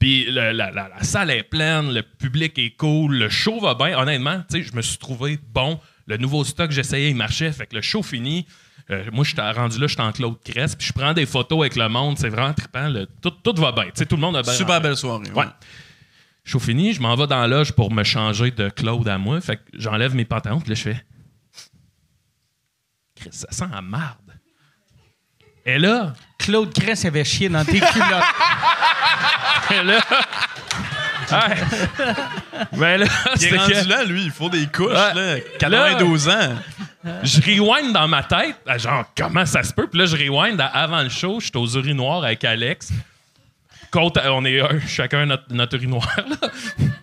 Puis 0.00 0.26
la, 0.30 0.52
la- 0.52 0.70
la 0.72 1.02
salle 1.02 1.30
est 1.30 1.44
pleine, 1.44 1.94
le 1.94 2.02
public 2.02 2.58
est 2.58 2.76
cool, 2.76 3.14
le 3.16 3.28
show 3.30 3.60
va 3.60 3.74
bien. 3.74 3.96
Honnêtement, 3.98 4.40
tu 4.50 4.58
sais, 4.58 4.62
je 4.68 4.74
me 4.76 4.82
suis 4.82 4.98
trouvé 4.98 5.38
bon. 5.54 5.78
Le 6.08 6.16
nouveau 6.16 6.42
stock 6.44 6.68
que 6.68 6.74
j'essayais, 6.74 7.10
il 7.10 7.16
marchait. 7.16 7.50
Fait 7.52 7.66
que 7.66 7.76
le 7.76 7.82
show 7.82 8.02
fini. 8.02 8.46
Euh, 8.90 9.04
moi, 9.12 9.24
je 9.24 9.30
suis 9.30 9.40
rendu 9.40 9.78
là, 9.78 9.86
je 9.86 9.92
suis 9.94 10.02
en 10.02 10.12
Claude 10.12 10.36
Crest, 10.44 10.76
puis 10.78 10.86
je 10.88 10.92
prends 10.92 11.12
des 11.14 11.24
photos 11.26 11.60
avec 11.60 11.76
le 11.76 11.88
monde. 11.88 12.18
C'est 12.18 12.28
vraiment 12.28 12.52
trippant. 12.52 12.88
le- 12.88 13.06
tout, 13.22 13.30
tout 13.30 13.54
va 13.60 13.70
bien. 13.72 13.84
Tout 13.94 14.16
le 14.16 14.20
monde 14.20 14.36
a 14.36 14.42
bien. 14.42 14.52
Super 14.52 14.80
belle 14.80 14.96
soirée. 14.96 15.30
Ouais. 15.34 15.44
Show 16.44 16.58
fini, 16.60 16.92
je 16.92 17.00
m'en 17.00 17.14
vais 17.16 17.26
dans 17.26 17.40
la 17.40 17.48
loge 17.48 17.72
pour 17.72 17.92
me 17.92 18.04
changer 18.04 18.50
de 18.50 18.68
Claude 18.68 19.08
à 19.08 19.18
moi. 19.18 19.40
Fait 19.40 19.56
que 19.56 19.62
j'enlève 19.74 20.14
mes 20.14 20.24
pantalons, 20.24 20.60
puis 20.60 20.68
là, 20.70 20.74
je 20.74 20.82
fais. 20.82 21.04
Chris, 23.16 23.30
ça 23.32 23.46
sent 23.50 23.64
la 23.72 23.80
marde. 23.82 24.16
Et 25.64 25.78
là, 25.78 26.12
Claude 26.38 26.72
Cress 26.72 27.04
avait 27.04 27.24
chié 27.24 27.48
dans 27.48 27.64
tes 27.64 27.80
culottes. 27.80 28.22
et 29.72 29.82
là. 29.82 29.98
Ouais. 31.32 31.56
Ben 32.72 33.00
là, 33.00 33.06
Il 33.40 33.44
est 33.46 33.56
rendu 33.58 33.72
que 33.72 33.88
là, 33.88 34.04
lui, 34.04 34.22
il 34.24 34.30
faut 34.30 34.48
des 34.48 34.66
couches, 34.68 34.92
Ouais. 34.92 35.14
là. 35.14 35.40
92 35.58 36.28
ans. 36.28 36.54
je 37.24 37.40
rewind 37.40 37.92
dans 37.92 38.06
ma 38.06 38.22
tête, 38.22 38.56
à 38.66 38.78
genre, 38.78 39.04
comment 39.16 39.44
ça 39.44 39.62
se 39.64 39.72
peut? 39.72 39.88
Puis 39.88 39.98
là, 39.98 40.06
je 40.06 40.16
rewind 40.16 40.60
à 40.60 40.66
avant 40.66 41.02
le 41.02 41.08
show, 41.08 41.40
je 41.40 41.46
suis 41.46 41.56
aux 41.56 41.66
urinoirs 41.66 42.22
avec 42.22 42.44
Alex. 42.44 42.92
Côte- 43.90 44.18
on 44.24 44.44
est 44.44 44.60
euh, 44.60 44.78
chacun 44.86 45.26
notre, 45.26 45.52
notre 45.52 45.74
urinoir, 45.76 46.08
là. 46.28 46.48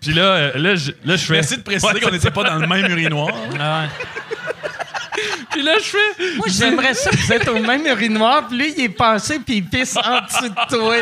Puis 0.01 0.13
là, 0.13 0.21
euh, 0.23 0.51
là, 0.57 0.75
je, 0.75 0.91
là, 1.03 1.15
je 1.17 1.25
fais. 1.25 1.33
Merci 1.33 1.57
de 1.57 1.61
préciser 1.63 1.91
Ouais, 1.93 1.99
qu'on 1.99 2.11
n'était 2.11 2.31
pas 2.31 2.43
dans 2.43 2.55
le 2.59 2.67
même 2.67 2.89
urinoir. 2.91 3.33
Ah 3.59 3.81
ouais. 3.83 3.89
Puis 5.51 5.61
là, 5.61 5.73
je 5.77 5.83
fais. 5.83 6.35
Moi, 6.37 6.47
j'aimerais 6.49 6.93
ça 6.93 7.09
que 7.11 7.17
vous 7.17 7.31
êtes 7.33 7.47
au 7.47 7.59
même 7.59 7.85
urinoir, 7.85 8.47
puis 8.47 8.57
lui, 8.57 8.73
il 8.77 8.83
est 8.85 8.89
passé, 8.89 9.39
puis 9.39 9.57
il 9.57 9.65
pisse 9.65 9.95
en 9.97 10.21
dessous 10.21 10.49
de 10.49 10.75
toi. 10.75 10.95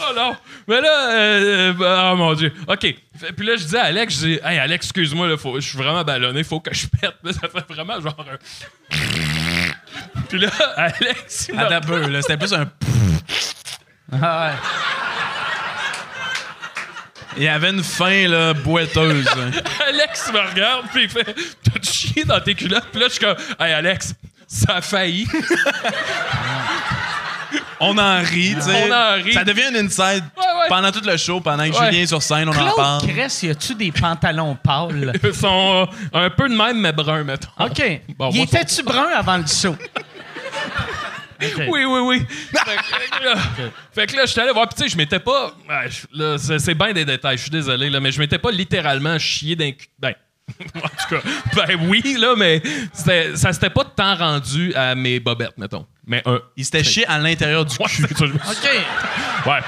Oh 0.00 0.12
non! 0.14 0.36
Mais 0.66 0.80
là, 0.80 1.10
euh, 1.12 1.72
euh, 1.80 2.10
oh 2.12 2.16
mon 2.16 2.34
Dieu. 2.34 2.52
OK. 2.66 2.80
Fait- 2.80 3.32
Puis 3.36 3.46
là, 3.46 3.56
je 3.56 3.64
dis 3.64 3.76
à 3.76 3.84
Alex, 3.84 4.14
je 4.14 4.18
dis, 4.26 4.40
hey, 4.44 4.58
Alex, 4.58 4.86
excuse-moi, 4.86 5.28
là, 5.28 5.36
faut- 5.36 5.60
je 5.60 5.66
suis 5.68 5.78
vraiment 5.78 6.02
ballonné, 6.04 6.42
faut 6.42 6.60
que 6.60 6.74
je 6.74 6.86
pète. 6.88 7.14
Là, 7.22 7.32
ça 7.32 7.48
fait 7.48 7.72
vraiment 7.72 8.00
genre 8.00 8.16
un. 8.18 8.96
Puis 10.28 10.38
là, 10.38 10.48
Alex, 10.76 11.46
il 11.48 11.54
me- 11.54 11.60
À 11.60 11.66
ta 11.66 11.80
peu, 11.80 11.98
là. 12.08 12.20
C'était 12.22 12.36
plus 12.36 12.52
un. 12.52 12.66
Ah 14.12 14.46
ouais. 14.48 14.54
Il 17.36 17.42
y 17.42 17.48
avait 17.48 17.70
une 17.70 17.82
fin, 17.82 18.28
là, 18.28 18.52
boiteuse. 18.54 19.26
Alex 19.88 20.32
me 20.32 20.50
regarde, 20.50 20.86
puis 20.92 21.04
il 21.04 21.08
fait, 21.08 21.24
t'as 21.64 21.80
chié 21.82 22.24
dans 22.24 22.40
tes 22.40 22.54
culottes? 22.54 22.86
Puis 22.92 23.00
là, 23.00 23.06
je 23.08 23.14
suis 23.14 23.24
comme, 23.24 23.36
hey, 23.58 23.72
Alex, 23.72 24.14
ça 24.46 24.76
a 24.76 24.80
failli. 24.80 25.26
On 27.80 27.98
en 27.98 28.18
rit, 28.20 28.54
tu 28.54 28.62
sais. 28.62 28.88
On 28.88 28.92
en 28.92 29.14
rit. 29.22 29.32
Ça 29.32 29.44
devient 29.44 29.64
un 29.64 29.84
inside 29.84 30.24
Ouais, 30.36 30.42
ouais. 30.44 30.68
pendant 30.68 30.90
tout 30.92 31.02
le 31.04 31.16
show, 31.16 31.40
pendant 31.40 31.64
que 31.68 31.76
Ouais. 31.76 31.86
Julien 31.90 32.02
est 32.02 32.06
sur 32.06 32.22
scène, 32.22 32.48
on 32.48 32.52
en 32.52 32.54
Claude 32.54 32.76
parle. 32.76 33.06
Cress, 33.08 33.42
y 33.42 33.50
a-tu 33.50 33.74
des 33.74 33.92
pantalons 33.92 34.56
pâles? 34.56 35.12
Ils 35.24 35.34
sont 35.34 35.86
euh, 36.14 36.18
un 36.26 36.30
peu 36.30 36.48
de 36.48 36.54
même, 36.54 36.78
mais 36.80 36.92
bruns, 36.92 37.24
mettons. 37.24 37.48
OK. 37.58 37.82
Bon, 38.16 38.30
il 38.30 38.36
moi, 38.36 38.44
était-tu 38.46 38.82
brun 38.84 39.08
avant 39.14 39.36
le 39.38 39.46
show? 39.46 39.76
Oui, 41.40 41.84
oui, 41.84 42.00
oui. 42.00 42.26
fait, 42.52 43.18
que 43.18 43.24
là, 43.24 43.34
fait 43.92 44.06
que 44.06 44.16
là, 44.16 44.26
je 44.26 44.30
suis 44.32 44.40
allé 44.40 44.52
voir. 44.52 44.68
Puis, 44.68 44.76
tu 44.76 44.82
sais, 44.84 44.88
je 44.88 44.96
m'étais 44.96 45.18
pas. 45.18 45.52
là, 46.12 46.38
c'est, 46.38 46.58
c'est 46.58 46.74
bien 46.74 46.92
des 46.92 47.04
détails, 47.04 47.36
je 47.36 47.42
suis 47.42 47.50
désolé, 47.50 47.90
là, 47.90 48.00
mais 48.00 48.12
je 48.12 48.18
m'étais 48.18 48.38
pas 48.38 48.50
littéralement 48.50 49.18
chié 49.18 49.56
d'un 49.56 49.72
cul. 49.72 49.88
Ben. 49.98 50.14
en 50.74 50.80
tout 50.80 51.08
cas, 51.16 51.22
ben 51.54 51.88
oui, 51.88 52.02
là, 52.18 52.34
mais 52.36 52.62
ça 52.92 53.52
s'était 53.52 53.70
pas 53.70 53.84
tant 53.84 54.14
rendu 54.14 54.74
à 54.74 54.94
mes 54.94 55.18
bobettes, 55.18 55.56
mettons. 55.56 55.86
Mais 56.06 56.22
un. 56.26 56.38
Il 56.54 56.66
s'était 56.66 56.84
chié 56.84 57.06
à 57.06 57.18
l'intérieur 57.18 57.64
du 57.64 57.74
Ouais, 57.78 57.86
cul. 57.86 58.24
OK. 58.24 58.70
ouais. 59.46 59.60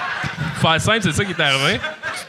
Faire 0.60 0.80
simple, 0.80 1.02
c'est 1.02 1.12
ça 1.12 1.24
qui 1.24 1.32
est 1.32 1.40
arrivé. 1.40 1.80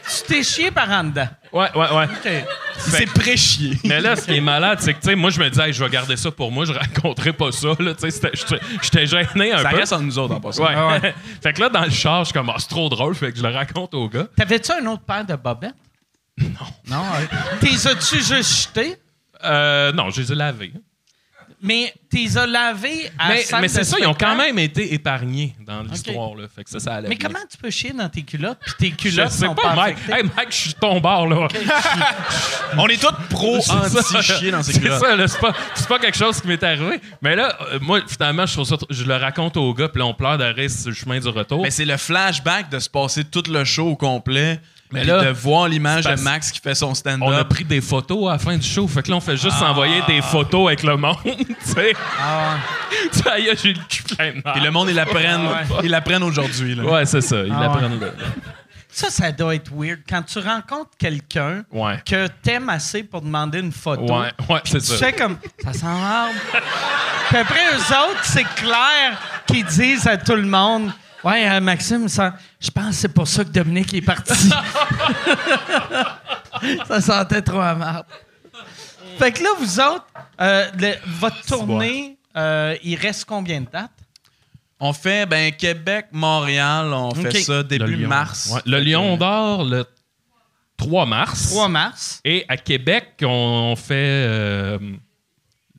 Tu 0.04 0.22
t'es 0.26 0.42
chié 0.42 0.70
par 0.70 0.90
en 0.90 1.04
dedans. 1.04 1.28
Ouais, 1.52 1.68
ouais, 1.74 1.86
ouais. 1.96 2.44
S'est 2.76 3.06
pré-chié. 3.06 3.78
Mais 3.84 4.00
là, 4.00 4.16
ce 4.16 4.26
qui 4.26 4.36
est 4.36 4.40
malade, 4.40 4.78
c'est 4.80 4.92
que, 4.94 5.00
tu 5.00 5.06
sais, 5.08 5.14
moi, 5.16 5.30
je 5.30 5.40
me 5.40 5.48
disais, 5.48 5.68
Hey, 5.68 5.72
je 5.72 5.82
vais 5.82 5.90
garder 5.90 6.16
ça 6.16 6.30
pour 6.30 6.52
moi, 6.52 6.64
je 6.66 6.72
raconterai 6.72 7.32
pas 7.32 7.50
ça, 7.52 7.68
là, 7.78 7.94
tu 7.94 8.10
sais, 8.10 8.30
j'étais- 8.34 8.60
j'étais 8.82 9.06
gêné 9.06 9.52
un 9.52 9.58
Ça 9.62 9.70
peu. 9.70 9.76
reste 9.76 9.92
entre 9.94 10.02
nous 10.04 10.18
autres, 10.18 10.34
en 10.34 10.40
passant. 10.40 10.64
Ouais. 10.64 11.14
fait 11.42 11.52
que 11.54 11.60
là, 11.60 11.68
dans 11.70 11.84
le 11.84 11.90
char, 11.90 12.20
je 12.20 12.24
suis 12.26 12.32
comme, 12.34 12.50
Ah, 12.50 12.56
c'est 12.58 12.68
trop 12.68 12.88
drôle, 12.88 13.14
fait 13.14 13.32
que 13.32 13.38
je 13.38 13.42
le 13.42 13.48
raconte 13.54 13.94
au 13.94 14.08
gars. 14.08 14.26
T'avais-tu 14.36 14.70
un 14.72 14.86
autre 14.86 15.02
paire 15.02 15.24
de 15.24 15.34
bobettes? 15.36 15.74
Non. 16.38 16.48
Non? 16.88 17.02
hein? 17.02 17.26
T'es 17.60 17.86
as-tu 17.88 18.16
juste 18.22 18.68
jeté? 18.68 18.96
Euh, 19.44 19.90
non, 19.92 20.10
je 20.10 20.20
les 20.20 20.32
ai 20.32 20.34
lavés. 20.36 20.72
Mais 21.60 21.92
t'es 22.08 22.36
as 22.36 22.46
lavés 22.46 23.10
à 23.18 23.28
la 23.30 23.34
Mais, 23.34 23.44
mais 23.62 23.68
c'est 23.68 23.82
ça, 23.82 23.96
ils 23.98 24.06
ont 24.06 24.14
quand 24.14 24.36
même 24.36 24.58
été 24.60 24.94
épargnés 24.94 25.56
dans 25.66 25.82
l'histoire. 25.82 26.36
Là. 26.36 26.46
Fait 26.54 26.62
que 26.62 26.70
ça, 26.70 26.78
ça 26.78 26.94
allait 26.94 27.08
Mais 27.08 27.16
bien. 27.16 27.28
comment 27.28 27.44
tu 27.50 27.58
peux 27.58 27.70
chier 27.70 27.92
dans 27.92 28.08
tes 28.08 28.22
culottes 28.22 28.58
puis 28.64 28.74
tes 28.78 28.90
Je 28.90 29.10
culottes 29.10 29.30
sais 29.32 29.46
sont 29.46 29.54
pas, 29.56 29.62
pas, 29.70 29.74
Mike. 29.74 29.96
affectées? 29.96 30.12
Hey, 30.20 30.30
Mike, 30.36 30.48
je 30.50 30.56
suis 30.56 30.74
ton 30.74 31.00
bord, 31.00 31.26
là. 31.26 31.48
On 32.76 32.86
est 32.86 33.00
tous 33.00 33.12
pro 33.30 33.58
C'est 33.60 33.72
ça. 33.72 33.98
anti-chier 34.18 34.50
dans 34.52 34.62
ces 34.62 34.72
C'est 34.74 34.80
culottes. 34.80 35.00
ça, 35.00 35.16
là. 35.16 35.26
C'est 35.28 35.40
pas, 35.40 35.52
c'est 35.74 35.88
pas 35.88 35.98
quelque 35.98 36.16
chose 36.16 36.40
qui 36.40 36.46
m'est 36.48 36.62
arrivé. 36.62 37.00
Mais 37.22 37.34
là, 37.34 37.56
euh, 37.72 37.78
moi, 37.80 38.00
finalement, 38.06 38.46
je, 38.46 38.52
trouve 38.54 38.66
ça, 38.66 38.76
je 38.90 39.04
le 39.04 39.16
raconte 39.16 39.56
au 39.56 39.74
gars, 39.74 39.88
puis 39.88 39.98
là, 39.98 40.06
on 40.06 40.14
pleure 40.14 40.38
d'arrêt 40.38 40.68
sur 40.68 40.90
le 40.90 40.94
chemin 40.94 41.18
du 41.18 41.28
retour. 41.28 41.62
Mais 41.62 41.70
c'est 41.70 41.84
le 41.84 41.96
flashback 41.96 42.70
de 42.70 42.78
se 42.78 42.88
passer 42.88 43.24
tout 43.24 43.42
le 43.48 43.64
show 43.64 43.88
au 43.88 43.96
complet. 43.96 44.60
Mais 44.90 45.00
puis 45.00 45.08
là, 45.10 45.24
de 45.24 45.30
voir 45.30 45.68
l'image 45.68 46.04
de 46.04 46.14
Max 46.22 46.50
qui 46.50 46.60
fait 46.60 46.74
son 46.74 46.86
on 46.86 46.90
a 46.92 46.94
stand-up. 46.94 47.48
pris 47.48 47.64
des 47.64 47.80
photos 47.80 48.28
à 48.28 48.32
la 48.32 48.38
fin 48.38 48.56
du 48.56 48.66
show. 48.66 48.88
Fait 48.88 49.02
que 49.02 49.10
là, 49.10 49.16
on 49.16 49.20
fait 49.20 49.36
juste 49.36 49.58
s'envoyer 49.58 50.00
des 50.06 50.22
photos 50.22 50.68
avec 50.68 50.82
le 50.82 50.96
monde. 50.96 51.16
tu 51.24 51.46
sais. 51.60 51.92
Ah, 52.20 52.56
Ça 53.12 53.38
y 53.38 53.48
est, 53.48 53.62
j'ai 53.62 53.74
le 53.74 53.80
cul 53.88 54.02
plein 54.02 54.32
de. 54.32 54.58
Et 54.58 54.60
le 54.60 54.70
monde, 54.70 54.88
ils 54.88 54.94
l'apprennent 54.94 55.46
Ouais. 55.46 55.80
ils 55.84 56.22
aujourd'hui. 56.22 56.78
Ouais, 56.80 57.04
c'est 57.06 57.20
ça. 57.20 57.42
Il 57.42 57.52
Ah 57.54 57.60
l'apprennent 57.60 58.00
là. 58.00 58.08
Ça, 58.90 59.10
ça 59.10 59.30
doit 59.30 59.54
être 59.54 59.70
weird. 59.72 60.00
Quand 60.08 60.22
tu 60.22 60.38
rencontres 60.38 60.90
quelqu'un 60.98 61.62
Ouais. 61.70 62.02
que 62.04 62.26
t'aimes 62.42 62.68
assez 62.70 63.02
pour 63.02 63.20
demander 63.20 63.60
une 63.60 63.70
photo, 63.70 64.20
Ouais, 64.20 64.32
ouais, 64.48 64.60
c'est 64.64 64.78
tu 64.80 64.86
ça. 64.86 64.96
fais 64.96 65.12
comme 65.12 65.36
ça 65.62 65.72
sent 65.72 65.84
marde. 65.84 66.32
Puis 67.28 67.36
après, 67.36 67.60
eux 67.74 67.76
autres, 68.10 68.24
c'est 68.24 68.44
clair 68.56 69.20
qu'ils 69.46 69.66
disent 69.66 70.06
à 70.06 70.16
tout 70.16 70.34
le 70.34 70.46
monde 70.46 70.90
Ouais, 71.24 71.48
euh, 71.50 71.60
Maxime, 71.60 72.08
ça, 72.08 72.34
je 72.60 72.70
pense 72.70 72.88
que 72.90 72.94
c'est 72.94 73.08
pour 73.12 73.26
ça 73.26 73.44
que 73.44 73.50
Dominique 73.50 73.92
est 73.94 74.02
parti. 74.02 74.32
ça 76.86 77.00
sentait 77.00 77.42
trop 77.42 77.60
à 77.60 77.74
marre. 77.74 78.04
Fait 79.18 79.32
que 79.32 79.42
là, 79.42 79.48
vous 79.58 79.80
autres, 79.80 80.06
euh, 80.40 80.66
le- 80.78 80.94
votre 81.18 81.40
tournée, 81.44 82.18
euh, 82.36 82.76
il 82.84 82.94
reste 82.96 83.24
combien 83.24 83.60
de 83.60 83.66
dates? 83.70 83.90
On 84.80 84.92
fait, 84.92 85.26
ben, 85.26 85.50
Québec, 85.52 86.06
Montréal, 86.12 86.92
on 86.92 87.12
fait 87.12 87.40
ça 87.40 87.62
début 87.64 87.96
Lion. 87.96 88.08
mars. 88.08 88.50
Ouais, 88.52 88.60
Le 88.64 88.78
Lion 88.78 89.16
d'or 89.16 89.64
le 89.64 89.84
3 90.76 91.04
mars. 91.04 91.50
3 91.50 91.68
mars. 91.68 92.20
Et 92.24 92.44
à 92.48 92.56
Québec, 92.56 93.08
on 93.22 93.74
fait. 93.76 93.94
euh, 94.28 94.78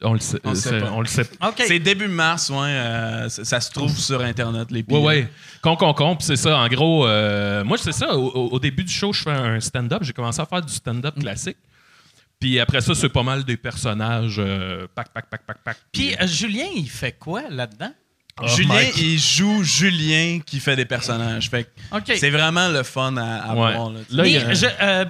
on 0.01 0.13
le 0.13 0.19
sait, 0.19 0.39
On 0.43 0.49
le 0.51 0.55
sait 0.55 0.69
c'est- 0.69 0.79
pas. 0.79 0.91
on 0.91 0.99
le 1.01 1.07
sait. 1.07 1.23
C'est 1.67 1.79
début 1.79 2.07
mars, 2.07 2.49
ouais. 2.49 2.57
euh, 2.69 3.29
ça, 3.29 3.43
ça 3.45 3.61
se 3.61 3.71
trouve 3.71 3.97
sur 3.97 4.21
Internet, 4.21 4.69
les 4.71 4.79
Ouais, 4.79 4.83
billets. 4.83 4.99
ouais. 5.05 5.29
Con, 5.61 5.75
con, 5.75 5.93
con. 5.93 6.15
Puis 6.15 6.25
c'est 6.25 6.35
ça, 6.37 6.57
en 6.57 6.67
gros, 6.67 7.05
euh, 7.07 7.63
moi, 7.63 7.77
c'est 7.77 7.91
ça. 7.91 8.15
Au, 8.15 8.59
début 8.59 8.83
du 8.83 8.91
show, 8.93 9.11
je 9.13 9.23
fais 9.23 9.31
un 9.31 9.59
stand-up. 9.59 10.03
J'ai 10.03 10.13
commencé 10.13 10.41
à 10.41 10.45
faire 10.45 10.61
du 10.61 10.73
stand-up 10.73 11.15
Mm. 11.17 11.21
classique. 11.21 11.57
Puis 12.39 12.59
après 12.59 12.79
ça, 12.81 12.95
c'est 12.95 13.09
pas 13.09 13.23
mal 13.23 13.43
des 13.43 13.57
personnages. 13.57 14.37
euh, 14.39 14.87
pac, 14.95 15.09
pac, 15.13 15.29
pac, 15.29 15.41
pac, 15.45 15.57
pac. 15.63 15.77
Puis 15.91 16.15
euh, 16.15 16.25
Julien, 16.27 16.67
il 16.75 16.89
fait 16.89 17.11
quoi 17.11 17.43
là-dedans? 17.49 17.91
Oh, 18.41 18.47
Julien, 18.47 18.75
Mike. 18.75 18.97
il 18.97 19.19
joue 19.19 19.63
Julien 19.63 20.39
qui 20.45 20.61
fait 20.61 20.77
des 20.77 20.85
personnages. 20.85 21.49
Fait 21.49 21.69
c'est 22.15 22.29
vraiment 22.29 22.69
le 22.69 22.83
fun 22.83 23.17
à, 23.17 23.39
à 23.39 23.47
Ouais. 23.53 23.73
voir. 23.75 23.91
là. 24.09 24.25
Il 24.25 24.37
a- 24.37 24.53
je- 24.53 24.65
euh, 24.81 25.05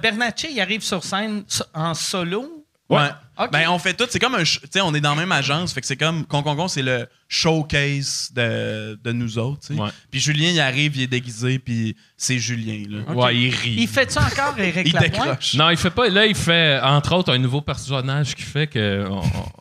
il 0.50 0.60
arrive 0.60 0.82
sur 0.82 1.04
scène 1.04 1.44
en 1.72 1.94
solo. 1.94 2.59
Ouais. 2.90 3.08
Ben, 3.52 3.68
on 3.70 3.78
fait 3.78 3.94
tout. 3.94 4.04
C'est 4.10 4.18
comme 4.18 4.34
un. 4.34 4.42
Tu 4.42 4.58
sais, 4.70 4.80
on 4.82 4.92
est 4.94 5.00
dans 5.00 5.14
la 5.14 5.20
même 5.20 5.32
agence. 5.32 5.72
Fait 5.72 5.80
que 5.80 5.86
c'est 5.86 5.96
comme. 5.96 6.26
Con, 6.26 6.42
con, 6.42 6.54
con, 6.56 6.68
c'est 6.68 6.82
le 6.82 7.06
showcase 7.28 8.30
de, 8.34 8.98
de 9.02 9.12
nous 9.12 9.38
autres. 9.38 9.72
Ouais. 9.74 9.88
Puis 10.10 10.20
Julien, 10.20 10.50
il 10.50 10.60
arrive, 10.60 10.96
il 10.96 11.02
est 11.04 11.06
déguisé, 11.06 11.58
puis 11.58 11.96
c'est 12.18 12.38
Julien. 12.38 12.82
Là. 12.88 13.12
Ouais, 13.14 13.36
il 13.36 13.54
rit. 13.54 13.76
Il 13.78 13.88
fait-tu 13.88 14.18
encore 14.18 14.58
Éric 14.58 14.86
Il 14.88 14.92
Lapointe? 14.92 15.12
décroche. 15.12 15.54
Non, 15.54 15.70
il 15.70 15.76
fait 15.78 15.90
pas. 15.90 16.08
Là, 16.10 16.26
il 16.26 16.34
fait, 16.34 16.78
entre 16.82 17.14
autres, 17.14 17.32
un 17.32 17.38
nouveau 17.38 17.62
personnage 17.62 18.34
qui 18.34 18.42
fait 18.42 18.66
que. 18.66 19.06
on- 19.08 19.20
on- 19.20 19.52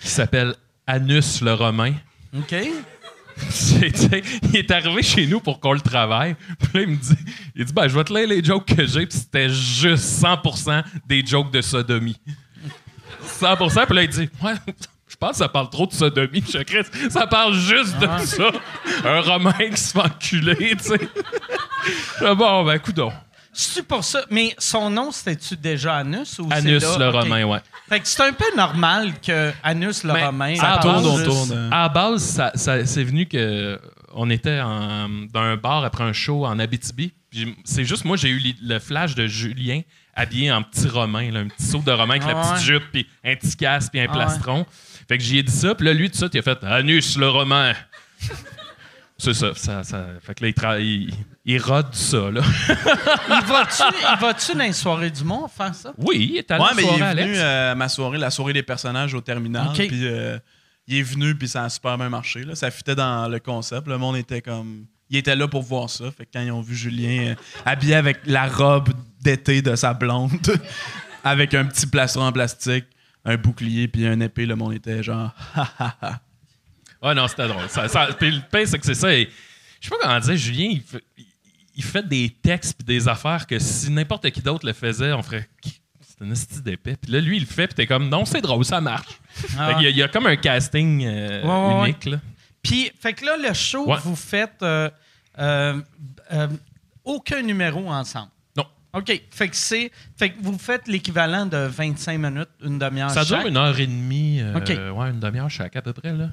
qui 0.00 0.08
s'appelle 0.08 0.56
Anus 0.86 1.42
le 1.42 1.54
Romain. 1.54 1.94
OK. 2.36 2.52
Il 4.52 4.56
est 4.56 4.70
arrivé 4.70 5.02
chez 5.02 5.26
nous 5.26 5.40
pour 5.40 5.58
qu'on 5.60 5.72
le 5.72 5.80
travaille. 5.80 6.34
Puis 6.58 6.68
là, 6.74 6.80
il 6.82 6.88
me 6.88 6.96
dit, 6.96 7.14
il 7.56 7.64
dit 7.64 7.72
ben, 7.72 7.88
je 7.88 7.96
vais 7.96 8.04
te 8.04 8.12
lire 8.12 8.28
les 8.28 8.42
jokes 8.44 8.66
que 8.74 8.86
j'ai. 8.86 9.06
Puis 9.06 9.18
c'était 9.18 9.48
juste 9.48 10.22
100% 10.22 10.82
des 11.06 11.24
jokes 11.24 11.50
de 11.52 11.60
sodomie. 11.60 12.16
100%. 13.40 13.86
Puis 13.86 13.94
là, 13.96 14.02
il 14.02 14.08
dit, 14.08 14.28
ouais, 14.42 14.52
je 15.08 15.16
pense 15.16 15.30
que 15.32 15.36
ça 15.36 15.48
parle 15.48 15.70
trop 15.70 15.86
de 15.86 15.92
sodomie. 15.92 16.42
Je 16.50 16.58
Chris, 16.62 16.84
ça 17.10 17.26
parle 17.26 17.54
juste 17.54 17.98
de 17.98 18.08
ça. 18.24 18.50
Un 19.04 19.20
Romain 19.20 19.52
qui 19.70 19.76
se 19.80 19.92
fait 19.92 19.98
enculer, 20.00 20.76
tu 20.76 20.84
sais. 20.84 20.98
Dis, 20.98 22.34
bon, 22.36 22.64
ben, 22.64 22.78
coudon. 22.78 23.12
C'est 23.54 23.86
pour 23.86 24.02
ça. 24.02 24.22
Mais 24.30 24.54
son 24.58 24.88
nom, 24.88 25.10
c'était-tu 25.12 25.56
déjà 25.56 25.96
Anus 25.96 26.38
ou 26.38 26.48
Anus 26.50 26.82
là? 26.82 26.96
le. 26.98 27.08
Romain, 27.10 27.44
ouais. 27.44 27.58
Fait 27.88 28.00
que 28.00 28.08
c'est 28.08 28.22
un 28.22 28.32
peu 28.32 28.46
normal 28.56 29.12
que 29.20 29.52
Anus 29.62 30.04
le 30.04 30.14
Mais 30.14 30.24
Romain. 30.24 30.54
ça 30.56 30.78
tourne 30.80 31.04
autour 31.04 31.46
de- 31.48 31.68
À 31.70 31.82
la 31.82 31.88
base, 31.90 32.22
ça, 32.22 32.52
ça- 32.54 32.86
c'est 32.86 33.04
venu 33.04 33.26
que 33.26 33.78
on 34.14 34.30
était 34.30 34.60
en- 34.60 35.08
dans 35.30 35.40
un 35.40 35.56
bar 35.56 35.84
après 35.84 36.04
un 36.04 36.14
show 36.14 36.46
en 36.46 36.58
Abitibi. 36.58 37.12
Puis 37.30 37.54
C'est 37.64 37.84
juste 37.84 38.06
moi, 38.06 38.16
j'ai 38.16 38.30
eu 38.30 38.54
le 38.62 38.78
flash 38.78 39.14
de 39.14 39.26
Julien 39.26 39.82
habillé 40.14 40.52
en 40.52 40.62
petit 40.62 40.88
romain, 40.88 41.30
là, 41.30 41.40
un 41.40 41.48
petit 41.48 41.64
saut 41.64 41.82
de 41.84 41.90
romain 41.92 42.14
avec 42.16 42.24
la 42.26 42.38
Ah 42.38 42.42
petite 42.42 42.54
ouais. 42.68 42.74
jupe, 42.74 42.84
puis 42.92 43.06
un 43.24 43.34
petit 43.36 43.56
casque, 43.56 43.90
puis 43.92 44.00
un 44.00 44.06
Ah 44.08 44.12
plastron. 44.12 44.66
Fait 45.08 45.18
que 45.18 45.24
j'y 45.24 45.38
ai 45.38 45.42
dit 45.42 45.52
ça, 45.52 45.74
puis 45.74 45.86
là, 45.86 45.92
lui, 45.94 46.10
tout 46.10 46.18
ça, 46.18 46.26
il 46.32 46.38
a 46.38 46.42
fait 46.42 46.62
Anus 46.64 47.16
le 47.18 47.28
romain. 47.28 47.72
C'est 49.18 49.34
ça, 49.34 49.52
ça, 49.54 49.84
ça- 49.84 50.06
Fait 50.20 50.34
que 50.34 50.42
là, 50.42 50.48
il, 50.48 50.52
tra- 50.54 50.80
il, 50.82 51.14
il 51.44 51.60
rôde 51.62 51.94
ça, 51.94 52.28
là. 52.30 52.40
Il 52.68 53.46
va-tu 53.46 53.82
il 54.00 54.20
va-tu 54.20 54.52
dans 54.54 54.64
les 54.64 54.72
soirées 54.72 55.10
du 55.10 55.22
monde 55.22 55.48
faire 55.56 55.72
ça? 55.74 55.92
Oui, 55.96 56.28
il 56.32 56.36
est 56.38 56.50
allé 56.50 56.62
Ouais, 56.64 56.70
mais 56.74 56.82
il 56.82 57.00
est 57.02 57.14
venu 57.24 57.32
euh, 57.36 57.70
à 57.72 57.74
ma 57.76 57.88
soirée, 57.88 58.18
la 58.18 58.30
soirée 58.30 58.52
des 58.52 58.64
personnages 58.64 59.14
au 59.14 59.20
terminal. 59.20 59.68
Puis 59.74 59.88
euh, 59.92 60.38
il 60.88 60.96
est 60.96 61.02
venu, 61.02 61.36
puis 61.36 61.46
ça 61.46 61.62
a 61.64 61.68
super 61.68 61.96
bien 61.98 62.08
marché. 62.08 62.42
Là. 62.42 62.56
Ça 62.56 62.68
fitait 62.72 62.96
dans 62.96 63.28
le 63.28 63.38
concept. 63.38 63.86
Le 63.86 63.96
monde 63.98 64.16
était 64.16 64.42
comme. 64.42 64.86
Il 65.08 65.16
était 65.18 65.36
là 65.36 65.46
pour 65.46 65.62
voir 65.62 65.88
ça. 65.88 66.10
Fait 66.10 66.24
que 66.24 66.30
quand 66.34 66.40
ils 66.42 66.50
ont 66.50 66.62
vu 66.62 66.74
Julien 66.74 67.28
euh, 67.30 67.34
habillé 67.64 67.94
avec 67.94 68.18
la 68.26 68.48
robe 68.48 68.88
d'été 69.22 69.62
de 69.62 69.74
sa 69.76 69.94
blonde, 69.94 70.32
avec 71.24 71.54
un 71.54 71.64
petit 71.66 71.86
plastron 71.86 72.22
en 72.26 72.32
plastique, 72.32 72.84
un 73.24 73.36
bouclier, 73.36 73.88
puis 73.88 74.06
un 74.06 74.18
épée, 74.20 74.46
le 74.46 74.56
monde 74.56 74.74
était 74.74 75.02
genre. 75.02 75.30
Ouais, 77.02 77.14
non, 77.16 77.26
c'était 77.26 77.48
drôle. 77.48 77.68
Ça, 77.68 77.88
ça- 77.88 78.10
puis 78.16 78.30
le 78.30 78.40
pire, 78.40 78.68
c'est 78.68 78.78
que 78.78 78.86
c'est 78.86 78.94
ça. 78.94 79.12
et- 79.12 79.28
je 79.80 79.88
sais 79.88 79.90
pas 79.90 79.96
comment 80.00 80.20
dire, 80.20 80.36
Julien, 80.36 80.68
il 80.70 80.80
fait, 80.82 81.02
il- 81.74 81.82
fait 81.82 82.06
des 82.06 82.30
textes 82.30 82.74
puis 82.78 82.84
des 82.84 83.08
affaires 83.08 83.44
que 83.48 83.58
si 83.58 83.90
n'importe 83.90 84.30
qui 84.30 84.40
d'autre 84.40 84.64
le 84.64 84.72
faisait, 84.72 85.12
on 85.12 85.20
ferait. 85.20 85.48
C'est 86.00 86.24
une 86.24 86.36
style 86.36 86.62
d'épée. 86.62 86.94
Puis 86.94 87.10
là, 87.10 87.18
lui, 87.20 87.38
il 87.38 87.40
le 87.40 87.46
fait, 87.46 87.66
puis 87.66 87.74
t'es 87.74 87.86
comme, 87.88 88.08
non, 88.08 88.24
c'est 88.24 88.40
drôle, 88.40 88.64
ça 88.64 88.80
marche. 88.80 89.08
Ah. 89.58 89.72
Y 89.80 89.86
a- 89.86 89.90
il 89.90 89.96
y, 89.96 90.02
a 90.04 90.06
comme 90.08 90.26
un 90.26 90.36
casting 90.36 91.04
euh, 91.04 91.42
Ouais, 91.42 91.48
ouais, 91.48 91.80
ouais. 91.80 91.88
unique, 91.88 92.04
là. 92.04 92.20
Puis, 92.62 92.92
fait 93.00 93.14
que 93.14 93.24
là, 93.24 93.36
le 93.36 93.52
show, 93.52 93.88
Ouais. 93.90 93.98
vous 94.04 94.14
faites 94.14 94.62
euh, 94.62 94.88
euh, 95.40 95.80
euh, 96.32 96.46
aucun 97.02 97.42
numéro 97.42 97.90
ensemble. 97.90 98.30
OK. 98.94 99.22
Fait 99.30 99.48
que 99.48 99.56
c'est. 99.56 99.90
Fait 100.16 100.30
que 100.30 100.42
vous 100.42 100.58
faites 100.58 100.86
l'équivalent 100.88 101.46
de 101.46 101.56
25 101.56 102.18
minutes, 102.18 102.48
une 102.62 102.78
demi-heure. 102.78 103.10
Ça 103.10 103.24
dure 103.24 103.46
une 103.46 103.56
heure 103.56 103.78
et 103.78 103.86
demie, 103.86 104.40
euh, 104.40 104.56
OK. 104.56 104.68
ouais, 104.68 105.10
une 105.10 105.20
demi-heure 105.20 105.50
chaque 105.50 105.76
à 105.76 105.82
peu 105.82 105.92
près, 105.92 106.12
là. 106.12 106.30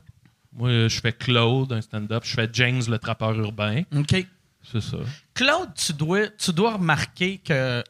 Moi, 0.54 0.88
je 0.88 1.00
fais 1.00 1.14
Claude, 1.14 1.72
un 1.72 1.82
stand-up. 1.82 2.24
Je 2.26 2.34
fais 2.34 2.50
James, 2.54 2.82
le 2.88 2.98
trappeur 3.00 3.32
urbain. 3.40 3.84
OK. 3.96 4.26
C'est 4.72 4.82
ça. 4.82 4.98
Claude, 5.34 5.70
tu 5.76 5.94
dois, 5.94 6.28
tu 6.30 6.52
dois 6.52 6.74
remarquer 6.74 7.38
que 7.38 7.84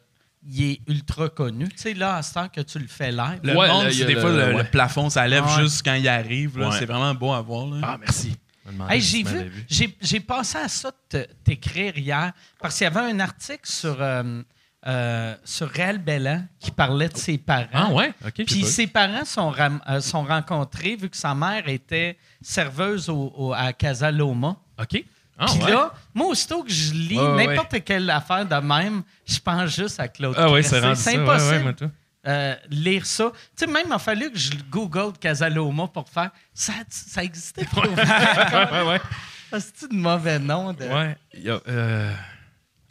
il 0.46 0.62
est 0.70 0.80
ultra 0.88 1.28
connu. 1.28 1.68
Tu 1.68 1.76
sais, 1.78 1.94
là, 1.94 2.16
à 2.16 2.22
ce 2.22 2.32
temps 2.34 2.48
que 2.48 2.60
tu 2.62 2.78
le 2.78 2.86
fais 2.86 3.10
live. 3.12 3.40
Le 3.42 3.54
Ouais, 3.56 3.68
monde, 3.68 3.84
là, 3.86 3.90
des 3.90 4.14
le- 4.14 4.20
fois, 4.20 4.30
le, 4.30 4.36
ouais. 4.54 4.62
le 4.62 4.64
plafond, 4.70 5.10
ça 5.10 5.26
lève 5.26 5.44
ouais. 5.44 5.62
juste 5.62 5.82
quand 5.84 5.94
il 5.94 6.08
arrive. 6.08 6.52
C'est 6.78 6.86
vraiment 6.86 7.14
beau 7.14 7.32
à 7.32 7.40
voir. 7.42 7.66
Là. 7.66 7.80
Ah, 7.82 7.98
merci. 7.98 8.34
Hey, 8.88 9.00
j'ai 9.00 9.24
vu, 9.24 9.50
j'ai, 9.68 9.96
j'ai 10.00 10.20
pensé 10.20 10.56
à 10.56 10.68
ça 10.68 10.92
de 11.10 11.26
t'écrire 11.42 11.98
hier 11.98 12.32
parce 12.60 12.78
qu'il 12.78 12.84
y 12.84 12.86
avait 12.86 13.00
un 13.00 13.18
article 13.18 13.60
sur, 13.64 13.96
euh, 14.00 14.42
euh, 14.86 15.34
sur 15.44 15.68
Réal 15.68 15.98
Bellan 15.98 16.42
qui 16.58 16.70
parlait 16.70 17.08
de 17.08 17.16
ses 17.16 17.36
parents. 17.38 17.66
Ah, 17.72 17.90
ouais? 17.92 18.12
OK. 18.26 18.44
Puis 18.46 18.64
ses 18.64 18.86
parents 18.86 19.24
sont, 19.24 19.52
euh, 19.88 20.00
sont 20.00 20.22
rencontrés 20.24 20.96
vu 20.96 21.10
que 21.10 21.16
sa 21.16 21.34
mère 21.34 21.68
était 21.68 22.16
serveuse 22.40 23.08
au, 23.10 23.32
au- 23.36 23.52
à 23.52 23.72
Casa 23.72 24.10
Loma. 24.10 24.56
OK. 24.80 25.04
Ah, 25.38 25.46
Puis 25.48 25.62
ouais. 25.64 25.70
là, 25.70 25.92
moi, 26.14 26.26
aussitôt 26.28 26.62
que 26.62 26.70
je 26.70 26.92
lis 26.92 27.18
Ouais, 27.18 27.26
ouais, 27.34 27.46
n'importe 27.46 27.82
quelle 27.84 28.08
affaire 28.10 28.44
de 28.46 28.54
même, 28.56 29.02
je 29.26 29.38
pense 29.38 29.70
juste 29.74 29.98
à 30.00 30.08
Claude. 30.08 30.34
Ah, 30.36 30.50
ouais, 30.50 30.60
Crest. 30.62 30.74
c'est 30.80 30.94
C'est 30.94 31.10
ça. 31.12 31.16
Ouais, 31.24 31.30
impossible 31.30 31.74
ouais, 31.82 31.88
euh, 32.26 32.54
lire 32.68 33.06
ça. 33.06 33.32
Tu 33.56 33.64
sais, 33.64 33.66
même, 33.66 33.86
il 33.86 33.92
a 33.92 33.98
fallu 33.98 34.30
que 34.30 34.38
je 34.38 34.50
google 34.70 35.16
Casaloma 35.18 35.86
pour 35.88 36.08
faire. 36.08 36.30
Ça, 36.52 36.74
ça 36.90 37.22
existait 37.24 37.64
pas. 37.74 37.80
ouais, 37.82 38.88
ouais. 38.92 39.00
C'est 39.60 39.90
de 39.90 39.96
mauvais 39.96 40.38
nom. 40.38 40.72
De... 40.74 40.84
Ouais. 40.84 41.16
euh, 41.66 42.12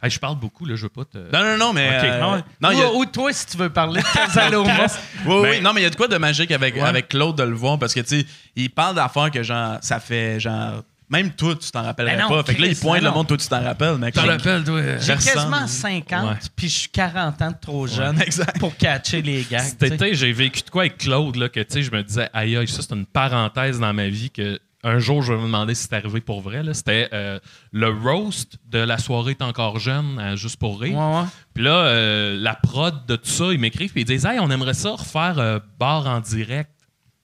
hey, 0.02 0.10
je 0.10 0.18
parle 0.18 0.36
beaucoup, 0.38 0.64
là, 0.66 0.76
je 0.76 0.82
veux 0.82 0.88
pas 0.88 1.04
te. 1.04 1.18
Non, 1.18 1.42
non, 1.44 1.56
non, 1.58 1.72
mais. 1.72 1.88
Ok. 1.98 2.04
euh, 2.04 2.32
ouais. 2.36 2.40
non, 2.60 2.70
il 2.72 2.78
y 2.78 2.82
a- 2.82 2.92
ou, 2.92 3.04
toi, 3.06 3.32
si 3.32 3.46
tu 3.46 3.56
veux 3.56 3.70
parler 3.70 4.00
de 4.00 4.06
Casaloma. 4.14 4.86
Oui, 5.26 5.34
oui, 5.34 5.42
Ben- 5.42 5.62
non, 5.62 5.72
mais 5.72 5.80
il 5.80 5.84
y 5.84 5.86
a 5.86 5.90
de 5.90 5.96
quoi 5.96 6.08
de 6.08 6.16
magique 6.16 6.50
avec, 6.50 6.76
avec 6.78 7.08
Claude 7.08 7.36
de 7.36 7.42
le 7.42 7.54
voir 7.54 7.78
parce 7.78 7.94
que, 7.94 8.00
tu 8.00 8.20
sais, 8.20 8.26
il 8.56 8.70
parle 8.70 8.94
d'affaires 8.96 9.30
que, 9.30 9.42
genre, 9.42 9.78
ça 9.80 10.00
fait, 10.00 10.40
genre. 10.40 10.82
Même 11.12 11.32
toi, 11.32 11.56
tu 11.60 11.68
t'en 11.72 11.82
rappellerais 11.82 12.14
Ben 12.16 12.22
non, 12.22 12.28
pas. 12.28 12.44
Fait 12.44 12.54
que 12.54 12.62
là, 12.62 12.68
il 12.68 12.76
pointe 12.76 13.02
le 13.02 13.10
monde, 13.10 13.26
toi, 13.26 13.36
tu 13.36 13.48
t'en 13.48 13.60
rappelles, 13.64 13.96
mais. 13.98 14.12
T'en 14.12 14.20
comme- 14.20 14.30
rappelles, 14.30 14.62
toi? 14.62 14.80
J'ai 15.00 15.06
Personne. 15.08 15.34
quasiment 15.34 15.66
50, 15.66 16.24
Ouais. 16.30 16.36
puis 16.54 16.68
je 16.68 16.78
suis 16.78 16.88
40 16.88 17.42
ans 17.42 17.50
de 17.50 17.56
trop 17.60 17.84
jeune 17.88 18.20
exact. 18.22 18.60
pour 18.60 18.76
catcher 18.76 19.20
les 19.20 19.42
gags. 19.50 19.60
Cet 19.60 19.78
tu 19.80 19.88
sais. 19.88 19.94
été, 19.96 20.14
j'ai 20.14 20.32
vécu 20.32 20.62
de 20.62 20.70
quoi 20.70 20.82
avec 20.82 20.98
Claude, 20.98 21.34
là, 21.34 21.48
que, 21.48 21.58
tu 21.58 21.66
sais, 21.72 21.82
je 21.82 21.90
me 21.90 22.00
disais, 22.04 22.28
aïe, 22.32 22.56
aïe, 22.56 22.68
ça, 22.68 22.80
c'est 22.82 22.94
une 22.94 23.06
parenthèse 23.06 23.80
dans 23.80 23.92
ma 23.92 24.06
vie 24.08 24.30
que. 24.30 24.60
Un 24.82 24.98
jour, 24.98 25.22
je 25.22 25.32
vais 25.32 25.38
me 25.38 25.44
demander 25.44 25.74
si 25.74 25.82
c'est 25.82 25.94
arrivé 25.94 26.20
pour 26.20 26.40
vrai. 26.40 26.62
C'était 26.72 27.08
euh, 27.12 27.38
le 27.70 27.88
roast 27.88 28.58
de 28.70 28.78
la 28.78 28.96
soirée 28.96 29.34
T'es 29.34 29.44
encore 29.44 29.78
jeune, 29.78 30.18
à 30.18 30.36
Juste 30.36 30.58
pour 30.58 30.80
rire. 30.80 30.96
Ouais, 30.96 31.20
ouais. 31.20 31.26
Puis 31.54 31.64
là, 31.64 31.84
euh, 31.84 32.36
la 32.38 32.54
prod 32.54 33.04
de 33.06 33.16
tout 33.16 33.28
ça, 33.28 33.52
ils 33.52 33.58
m'écrivent 33.58 33.92
et 33.96 34.00
ils 34.00 34.04
disent 34.06 34.24
Hey, 34.24 34.38
on 34.40 34.50
aimerait 34.50 34.74
ça 34.74 34.92
refaire 34.92 35.38
euh, 35.38 35.58
bar 35.78 36.06
en 36.06 36.20
direct. 36.20 36.70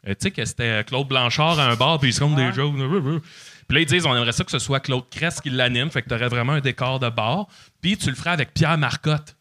Euh, 0.07 0.11
tu 0.11 0.17
sais 0.21 0.31
que 0.31 0.45
c'était 0.45 0.85
Claude 0.85 1.09
Blanchard 1.09 1.59
à 1.59 1.71
un 1.71 1.77
bar, 1.77 1.99
puis 1.99 2.11
ils 2.11 2.13
se 2.13 2.21
comptent 2.21 2.37
des 2.37 2.53
jokes. 2.53 2.75
Puis 2.75 3.75
là, 3.75 3.81
ils 3.81 3.87
disent 3.87 4.05
On 4.05 4.15
aimerait 4.15 4.33
ça 4.33 4.45
que 4.45 4.51
ce 4.51 4.59
soit 4.59 4.81
Claude 4.81 5.09
Crest 5.11 5.41
qui 5.41 5.51
l'anime, 5.51 5.91
fait 5.91 6.03
que 6.03 6.09
tu 6.09 6.15
aurais 6.15 6.29
vraiment 6.29 6.53
un 6.53 6.61
décor 6.61 6.99
de 6.99 7.09
bar. 7.09 7.47
Puis 7.81 7.97
tu 7.97 8.11
le 8.11 8.17
ferais 8.17 8.31
avec 8.31 8.53
Pierre 8.53 8.77
Marcotte, 8.77 9.36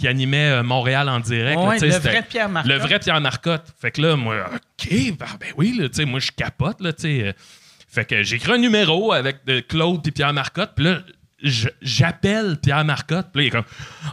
qui 0.00 0.08
animait 0.08 0.50
euh, 0.50 0.62
Montréal 0.62 1.08
en 1.08 1.20
direct. 1.20 1.60
Ouais, 1.60 1.78
le 1.78 1.88
vrai 1.98 2.22
Pierre 2.28 2.48
Marcotte. 2.48 2.72
Le 2.72 2.78
vrai 2.78 2.98
Pierre 2.98 3.20
Marcotte. 3.20 3.64
Fait 3.80 3.90
que 3.90 4.00
là, 4.02 4.16
moi, 4.16 4.36
OK, 4.54 4.88
ben, 4.90 5.26
ben 5.38 5.48
oui, 5.56 5.76
là, 5.78 5.88
tu 5.88 5.96
sais, 5.96 6.04
moi, 6.04 6.20
je 6.20 6.30
capote, 6.30 6.80
là, 6.80 6.92
tu 6.92 7.02
sais. 7.02 7.22
euh. 7.28 7.32
Fait 7.92 8.04
que 8.04 8.22
j'ai 8.22 8.36
écrit 8.36 8.52
un 8.52 8.58
numéro 8.58 9.12
avec 9.12 9.44
de 9.44 9.60
Claude 9.60 10.06
et 10.06 10.10
Pierre 10.10 10.32
Marcotte, 10.32 10.72
puis 10.76 10.84
là, 10.86 10.98
j'appelle 11.82 12.56
Pierre 12.62 12.84
Marcotte, 12.84 13.28
puis 13.32 13.42
là, 13.42 13.44
il 13.44 13.46
est 13.48 13.50
comme 13.50 13.64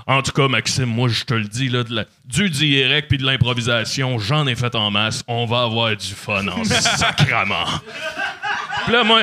En 0.07 0.21
tout 0.21 0.31
cas, 0.31 0.47
Maxime, 0.47 0.85
moi, 0.85 1.09
je 1.09 1.23
te 1.25 1.33
le 1.33 1.43
dis, 1.45 1.69
là, 1.69 1.83
de 1.83 1.93
la- 1.95 2.05
du 2.25 2.49
direct 2.49 3.07
puis 3.09 3.17
de 3.17 3.25
l'improvisation, 3.25 4.17
j'en 4.17 4.47
ai 4.47 4.55
fait 4.55 4.73
en 4.75 4.91
masse. 4.91 5.23
On 5.27 5.45
va 5.45 5.63
avoir 5.63 5.95
du 5.95 6.07
fun 6.07 6.47
en 6.47 6.63
sacrament. 6.65 7.65
Puis 8.85 8.93
là, 8.93 9.03
moi. 9.03 9.21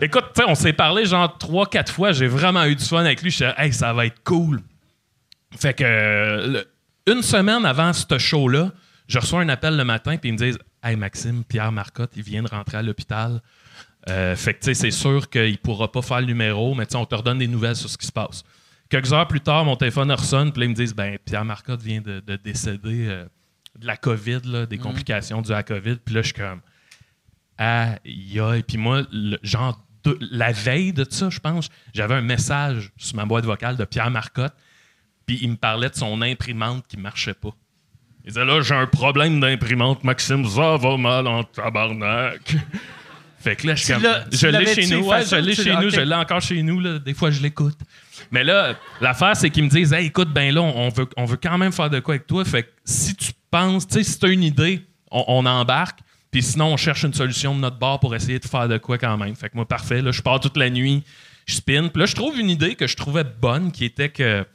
Écoute, 0.00 0.24
tu 0.34 0.42
sais, 0.42 0.48
on 0.48 0.56
s'est 0.56 0.72
parlé 0.72 1.04
genre 1.06 1.38
trois, 1.38 1.64
quatre 1.66 1.92
fois. 1.92 2.10
J'ai 2.10 2.26
vraiment 2.26 2.64
eu 2.64 2.74
du 2.74 2.84
fun 2.84 3.00
avec 3.04 3.22
lui. 3.22 3.30
Je 3.30 3.36
suis 3.36 3.44
hey, 3.56 3.72
ça 3.72 3.92
va 3.92 4.06
être 4.06 4.20
cool. 4.24 4.60
Fait 5.58 5.74
que 5.74 5.82
le- 5.84 6.66
une 7.12 7.22
semaine 7.22 7.64
avant 7.66 7.92
ce 7.92 8.18
show-là, 8.18 8.70
je 9.08 9.18
reçois 9.18 9.40
un 9.40 9.48
appel 9.48 9.76
le 9.76 9.84
matin, 9.84 10.16
puis 10.16 10.30
ils 10.30 10.32
me 10.32 10.38
disent 10.38 10.58
Hey 10.82 10.96
Maxime, 10.96 11.44
Pierre 11.44 11.72
Marcotte, 11.72 12.12
il 12.16 12.22
vient 12.22 12.42
de 12.42 12.48
rentrer 12.48 12.78
à 12.78 12.82
l'hôpital. 12.82 13.40
Euh, 14.08 14.34
fait 14.34 14.54
que 14.54 14.60
tu 14.60 14.66
sais, 14.66 14.74
c'est 14.74 14.90
sûr 14.90 15.28
qu'il 15.30 15.58
pourra 15.58 15.90
pas 15.92 16.02
faire 16.02 16.20
le 16.20 16.26
numéro, 16.26 16.74
mais 16.74 16.86
tu 16.86 16.92
sais, 16.92 16.96
on 16.96 17.04
te 17.06 17.14
redonne 17.14 17.38
des 17.38 17.46
nouvelles 17.46 17.76
sur 17.76 17.88
ce 17.88 17.96
qui 17.98 18.06
se 18.06 18.12
passe. 18.12 18.42
Quelques 18.88 19.12
heures 19.12 19.28
plus 19.28 19.40
tard, 19.40 19.64
mon 19.64 19.76
téléphone 19.76 20.10
ressonne, 20.12 20.52
puis 20.52 20.60
là, 20.60 20.66
ils 20.66 20.70
me 20.70 20.74
disent 20.74 20.94
ben 20.94 21.18
Pierre 21.24 21.44
Marcotte 21.44 21.82
vient 21.82 22.00
de, 22.00 22.20
de 22.20 22.36
décéder 22.36 23.06
euh, 23.08 23.24
de 23.78 23.86
la 23.86 23.96
COVID, 23.96 24.40
là, 24.44 24.66
des 24.66 24.76
complications 24.78 25.40
dues 25.40 25.52
à 25.52 25.56
la 25.56 25.62
COVID. 25.62 25.96
Puis 26.04 26.14
là, 26.14 26.22
je 26.22 26.26
suis 26.26 26.34
comme 26.34 26.60
Aïe, 27.58 28.40
aïe. 28.40 28.62
Puis 28.62 28.76
moi, 28.78 29.02
le- 29.12 29.38
genre, 29.42 29.78
la 30.30 30.52
veille 30.52 30.92
de 30.92 31.06
ça, 31.08 31.30
je 31.30 31.38
pense, 31.38 31.68
j'avais 31.94 32.14
un 32.14 32.22
message 32.22 32.90
sur 32.96 33.16
ma 33.16 33.24
boîte 33.24 33.44
vocale 33.44 33.76
de 33.76 33.84
Pierre 33.84 34.10
Marcotte, 34.10 34.54
puis 35.26 35.38
il 35.42 35.50
me 35.50 35.56
parlait 35.56 35.88
de 35.88 35.94
son 35.94 36.22
imprimante 36.22 36.84
qui 36.88 36.96
marchait 36.96 37.34
pas. 37.34 37.50
Il 38.24 38.28
disait 38.28 38.44
là, 38.44 38.60
j'ai 38.60 38.74
un 38.74 38.86
problème 38.86 39.40
d'imprimante, 39.40 40.04
Maxime, 40.04 40.46
ça 40.46 40.76
va 40.76 40.96
mal 40.96 41.26
en 41.26 41.42
tabarnak. 41.42 42.54
fait 43.38 43.56
que 43.56 43.66
là, 43.66 43.74
je 43.74 43.92
comme. 43.92 44.02
Je 44.30 44.46
l'ai 44.46 44.74
chez 44.74 44.94
nous, 44.94 45.06
ouais, 45.06 45.24
je 45.24 45.36
l'ai 45.36 45.54
chez 45.54 45.74
nous, 45.74 45.90
je 45.90 46.00
l'ai 46.00 46.14
encore 46.14 46.40
chez 46.40 46.62
nous, 46.62 46.78
là. 46.78 46.98
Des 46.98 47.14
fois, 47.14 47.30
je 47.30 47.42
l'écoute. 47.42 47.78
Mais 48.30 48.44
là, 48.44 48.76
l'affaire, 49.00 49.36
c'est 49.36 49.50
qu'ils 49.50 49.64
me 49.64 49.68
disent, 49.68 49.92
hey, 49.92 50.06
écoute, 50.06 50.32
ben 50.32 50.54
là, 50.54 50.62
on 50.62 50.88
veut, 50.88 51.08
on 51.16 51.24
veut 51.24 51.36
quand 51.36 51.58
même 51.58 51.72
faire 51.72 51.90
de 51.90 51.98
quoi 51.98 52.14
avec 52.14 52.26
toi. 52.26 52.44
Fait 52.44 52.62
que 52.62 52.68
si 52.84 53.16
tu 53.16 53.32
penses, 53.50 53.86
tu 53.86 53.94
sais, 53.94 54.04
si 54.04 54.18
tu 54.18 54.26
as 54.26 54.28
une 54.28 54.44
idée, 54.44 54.82
on, 55.10 55.24
on 55.26 55.46
embarque. 55.46 55.98
Puis 56.30 56.42
sinon, 56.42 56.72
on 56.72 56.76
cherche 56.76 57.02
une 57.02 57.12
solution 57.12 57.54
de 57.54 57.60
notre 57.60 57.78
bord 57.78 58.00
pour 58.00 58.14
essayer 58.14 58.38
de 58.38 58.46
faire 58.46 58.68
de 58.68 58.78
quoi 58.78 58.96
quand 58.96 59.18
même. 59.18 59.36
Fait 59.36 59.50
que 59.50 59.56
moi, 59.56 59.66
parfait. 59.66 60.00
Là, 60.00 60.12
je 60.12 60.22
pars 60.22 60.40
toute 60.40 60.56
la 60.56 60.70
nuit, 60.70 61.02
je 61.46 61.56
spin. 61.56 61.88
Puis 61.88 62.00
là, 62.00 62.06
je 62.06 62.14
trouve 62.14 62.38
une 62.38 62.48
idée 62.48 62.74
que 62.74 62.86
je 62.86 62.96
trouvais 62.96 63.24
bonne, 63.24 63.70
qui 63.70 63.84
était 63.84 64.08
que 64.08 64.46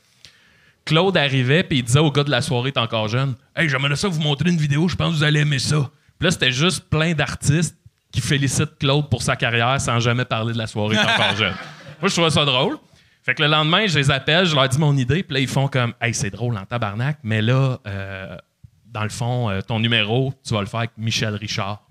Claude 0.88 1.18
arrivait, 1.18 1.64
puis 1.64 1.80
il 1.80 1.84
disait 1.84 2.00
au 2.00 2.12
gars 2.12 2.24
de 2.24 2.32
la 2.32 2.42
soirée, 2.42 2.72
t'es 2.72 2.80
encore 2.80 3.10
jeune, 3.10 3.36
Hey, 3.56 3.68
j'aimerais 3.68 3.98
ça 3.98 4.08
vous 4.08 4.22
montrer 4.22 4.50
une 4.50 4.58
vidéo, 4.58 4.88
je 4.88 4.96
pense 4.96 5.12
que 5.12 5.18
vous 5.18 5.24
allez 5.24 5.42
aimer 5.42 5.60
ça. 5.60 5.92
Puis 6.18 6.26
là, 6.26 6.32
c'était 6.32 6.52
juste 6.52 6.90
plein 6.90 7.14
d'artistes 7.14 7.78
qui 8.12 8.22
félicitent 8.22 8.78
Claude 8.80 9.10
pour 9.10 9.22
sa 9.22 9.36
carrière 9.36 9.80
sans 9.82 10.00
jamais 10.00 10.24
parler 10.24 10.54
de 10.54 10.58
la 10.58 10.66
soirée, 10.66 10.96
t'es 10.96 11.02
encore 11.02 11.36
jeune. 11.38 11.54
Moi, 12.00 12.10
je 12.10 12.14
trouvais 12.14 12.30
ça 12.30 12.46
drôle. 12.46 12.78
Fait 13.22 13.36
que 13.36 13.44
le 13.44 13.50
lendemain, 13.50 13.86
je 13.86 14.00
les 14.00 14.10
appelle, 14.10 14.46
je 14.46 14.56
leur 14.56 14.70
dis 14.70 14.80
mon 14.80 14.96
idée, 14.96 15.22
puis 15.24 15.34
là, 15.34 15.40
ils 15.42 15.48
font 15.50 15.68
comme, 15.68 15.94
hey, 16.00 16.14
c'est 16.14 16.30
drôle 16.30 16.58
en 16.58 16.66
tabarnak, 16.66 17.20
mais 17.24 17.42
là, 17.42 17.78
euh, 17.86 18.38
dans 18.86 19.04
le 19.04 19.10
fond, 19.10 19.50
euh, 19.50 19.60
ton 19.60 19.82
numéro, 19.82 20.34
tu 20.46 20.54
vas 20.54 20.62
le 20.62 20.68
faire 20.68 20.80
avec 20.80 20.92
Michel 20.98 21.36
Richard. 21.36 21.84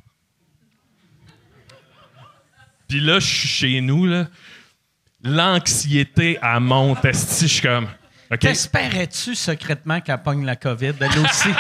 Puis 2.89 3.01
là, 3.01 3.19
je 3.19 3.27
suis 3.27 3.49
chez 3.49 3.81
nous, 3.83 4.07
là. 4.07 4.29
L'anxiété, 5.23 6.39
elle 6.41 6.61
monte. 6.61 6.99
Je 7.05 7.47
suis 7.47 7.61
comme. 7.61 7.89
OK. 8.31 8.41
T'espérais-tu 8.41 9.35
secrètement 9.35 10.01
qu'elle 10.01 10.23
pogne 10.23 10.45
la 10.45 10.57
COVID, 10.57 10.95
elle 11.01 11.19
aussi? 11.19 11.49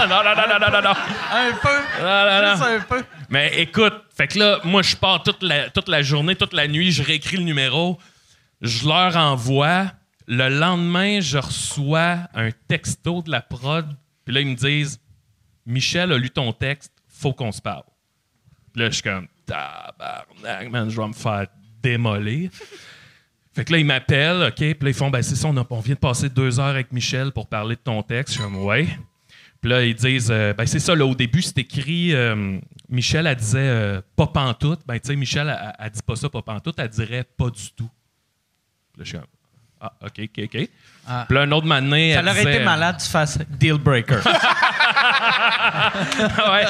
Non, 0.00 0.06
non, 0.08 0.34
non, 0.34 0.48
non, 0.48 0.70
non, 0.70 0.82
non, 0.82 0.94
un 1.32 1.52
peu. 1.60 2.02
Non, 2.02 2.24
non, 2.24 2.42
non. 2.42 2.50
Juste 2.52 2.62
un 2.62 2.80
peu. 2.80 3.04
Mais 3.28 3.60
écoute, 3.60 3.92
fait 4.16 4.28
que 4.28 4.38
là, 4.38 4.60
moi, 4.64 4.82
je 4.82 4.96
pars 4.96 5.22
toute 5.22 5.42
la, 5.42 5.68
toute 5.68 5.88
la 5.88 6.00
journée, 6.02 6.36
toute 6.36 6.52
la 6.54 6.68
nuit, 6.68 6.90
je 6.90 7.02
réécris 7.02 7.36
le 7.36 7.42
numéro, 7.42 7.98
je 8.62 8.86
leur 8.88 9.16
envoie. 9.16 9.92
Le 10.26 10.48
lendemain, 10.48 11.20
je 11.20 11.38
reçois 11.38 12.18
un 12.34 12.50
texto 12.68 13.20
de 13.22 13.30
la 13.30 13.40
prod, 13.40 13.86
puis 14.24 14.34
là, 14.34 14.40
ils 14.40 14.46
me 14.46 14.54
disent 14.54 15.00
Michel 15.66 16.12
a 16.12 16.18
lu 16.18 16.30
ton 16.30 16.52
texte, 16.52 16.92
faut 17.08 17.32
qu'on 17.32 17.52
se 17.52 17.60
parle. 17.60 17.82
Puis 18.72 18.82
là, 18.82 18.90
je 18.90 18.94
suis 18.94 19.02
comme 19.02 19.26
tabarnak, 19.44 20.70
man, 20.70 20.88
je 20.88 21.00
vais 21.00 21.08
me 21.08 21.12
faire 21.12 21.46
démolir. 21.82 22.50
Fait 23.52 23.64
que 23.64 23.72
là, 23.72 23.78
ils 23.78 23.84
m'appellent, 23.84 24.48
OK, 24.48 24.54
puis 24.54 24.76
là, 24.80 24.90
ils 24.90 24.94
font 24.94 25.10
ben, 25.10 25.22
c'est 25.22 25.34
ça, 25.34 25.48
on, 25.48 25.80
vient 25.80 25.94
de 25.94 25.98
passer 25.98 26.28
deux 26.28 26.60
heures 26.60 26.66
avec 26.66 26.92
Michel 26.92 27.32
pour 27.32 27.48
parler 27.48 27.74
de 27.74 27.80
ton 27.80 28.02
texte. 28.02 28.34
Je 28.34 28.40
suis 28.40 28.42
comme 28.42 28.62
ouais. 28.64 28.86
Puis 29.60 29.70
là, 29.70 29.84
ils 29.84 29.94
disent, 29.94 30.30
euh, 30.30 30.54
ben 30.54 30.66
c'est 30.66 30.78
ça, 30.78 30.94
là, 30.94 31.04
au 31.04 31.14
début, 31.14 31.42
c'est 31.42 31.58
écrit, 31.58 32.14
euh, 32.14 32.58
Michel, 32.88 33.26
elle 33.26 33.36
disait 33.36 33.58
euh, 33.58 34.00
pas 34.16 34.28
pantoute. 34.28 34.80
Ben, 34.86 34.98
tu 34.98 35.08
sais, 35.08 35.16
Michel, 35.16 35.48
elle, 35.48 35.72
elle 35.78 35.90
dit 35.90 36.00
pas 36.02 36.16
ça, 36.16 36.30
pas 36.30 36.42
pantoute, 36.42 36.78
elle 36.78 36.88
dirait 36.88 37.24
pas 37.24 37.50
du 37.50 37.72
tout. 37.72 37.90
Puis 38.92 39.00
là, 39.00 39.04
je 39.04 39.08
suis 39.08 39.18
comme, 39.18 39.26
ah, 39.80 39.92
OK, 40.02 40.20
OK, 40.24 40.44
OK. 40.44 40.68
Ah. 41.08 41.24
Puis 41.28 41.34
là, 41.36 41.42
un 41.42 41.52
autre 41.52 41.66
matin, 41.66 42.12
Ça 42.14 42.20
aurait 42.30 42.42
été 42.42 42.60
malade 42.64 42.96
que 42.98 43.02
tu 43.02 43.08
fasses 43.08 43.38
deal 43.48 43.78
breaker. 43.78 44.20
ouais. 46.38 46.64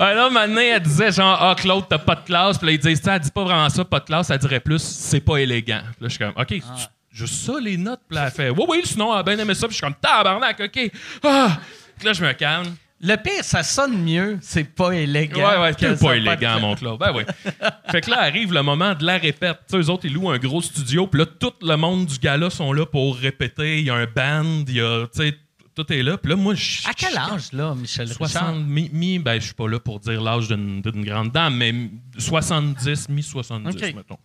Un 0.00 0.16
autre 0.24 0.32
matin, 0.32 0.60
elle 0.60 0.82
disait, 0.82 1.12
genre, 1.12 1.38
ah, 1.40 1.54
Claude, 1.56 1.84
t'as 1.88 1.98
pas 1.98 2.14
de 2.16 2.20
classe. 2.22 2.58
Puis 2.58 2.66
là, 2.66 2.72
ils 2.72 2.78
disent, 2.78 3.00
ça, 3.00 3.14
elle 3.16 3.20
dit 3.20 3.30
pas 3.30 3.44
vraiment 3.44 3.68
ça, 3.68 3.84
pas 3.84 4.00
de 4.00 4.04
classe, 4.04 4.30
elle 4.30 4.38
dirait 4.38 4.60
plus, 4.60 4.82
c'est 4.82 5.20
pas 5.20 5.36
élégant. 5.38 5.80
Puis 5.82 5.96
là, 6.00 6.08
je 6.08 6.08
suis 6.08 6.18
comme, 6.18 6.32
OK, 6.36 6.54
Ah. 6.68 6.74
juste 7.12 7.34
ça, 7.46 7.52
les 7.60 7.76
notes. 7.76 8.00
Puis 8.08 8.16
là, 8.16 8.24
elle 8.26 8.32
fait, 8.32 8.50
oui, 8.50 8.64
oui, 8.68 8.80
sinon, 8.84 9.12
elle 9.14 9.20
a 9.20 9.22
bien 9.22 9.38
aimé 9.38 9.54
ça. 9.54 9.66
Puis 9.68 9.76
je 9.76 9.84
suis 9.84 9.86
comme, 9.86 9.94
tabarnak, 10.00 10.60
OK. 10.60 10.90
Ah! 11.24 11.58
Puis 11.96 12.06
là, 12.06 12.12
je 12.12 12.24
me 12.24 12.32
calme. 12.32 12.74
Le 13.00 13.16
pire, 13.16 13.42
ça 13.44 13.62
sonne 13.62 14.02
mieux, 14.02 14.38
c'est 14.40 14.64
pas 14.64 14.92
élégant. 14.92 15.38
Ouais, 15.46 15.58
ouais, 15.60 15.72
c'est 15.78 16.00
pas 16.00 16.16
élégant, 16.16 16.60
mon 16.60 16.74
Claude. 16.74 16.98
Ben 16.98 17.12
oui. 17.14 17.24
fait 17.90 18.00
que 18.00 18.10
là 18.10 18.22
arrive 18.22 18.54
le 18.54 18.62
moment 18.62 18.94
de 18.94 19.04
la 19.04 19.18
répète. 19.18 19.58
Tu 19.68 19.76
sais, 19.76 19.78
eux 19.78 19.90
autres, 19.90 20.06
ils 20.06 20.14
louent 20.14 20.30
un 20.30 20.38
gros 20.38 20.62
studio, 20.62 21.06
puis 21.06 21.20
là, 21.20 21.26
tout 21.26 21.52
le 21.60 21.76
monde 21.76 22.06
du 22.06 22.18
gala 22.18 22.48
sont 22.48 22.72
là 22.72 22.86
pour 22.86 23.16
répéter. 23.16 23.80
Il 23.80 23.84
y 23.86 23.90
a 23.90 23.94
un 23.96 24.06
band, 24.06 24.64
il 24.66 24.76
y 24.76 24.80
a, 24.80 25.06
tu 25.08 25.20
sais, 25.20 25.36
tout 25.74 25.92
est 25.92 26.02
là. 26.02 26.16
Puis 26.16 26.30
là, 26.30 26.36
moi, 26.36 26.54
je. 26.54 26.88
À 26.88 26.94
quel 26.94 27.18
âge, 27.18 27.52
là, 27.52 27.74
Michel 27.74 28.08
60, 28.08 28.26
Richard? 28.42 28.54
mi, 28.54 28.88
mi- 28.90 29.18
ben, 29.18 29.38
je 29.38 29.44
suis 29.44 29.54
pas 29.54 29.68
là 29.68 29.78
pour 29.78 30.00
dire 30.00 30.22
l'âge 30.22 30.48
d'une 30.48 30.80
grande 31.04 31.32
dame, 31.32 31.54
mais 31.56 31.74
70, 32.18 33.10
mi-70, 33.10 33.68
Ok. 33.68 33.94
mettons. 33.94 34.18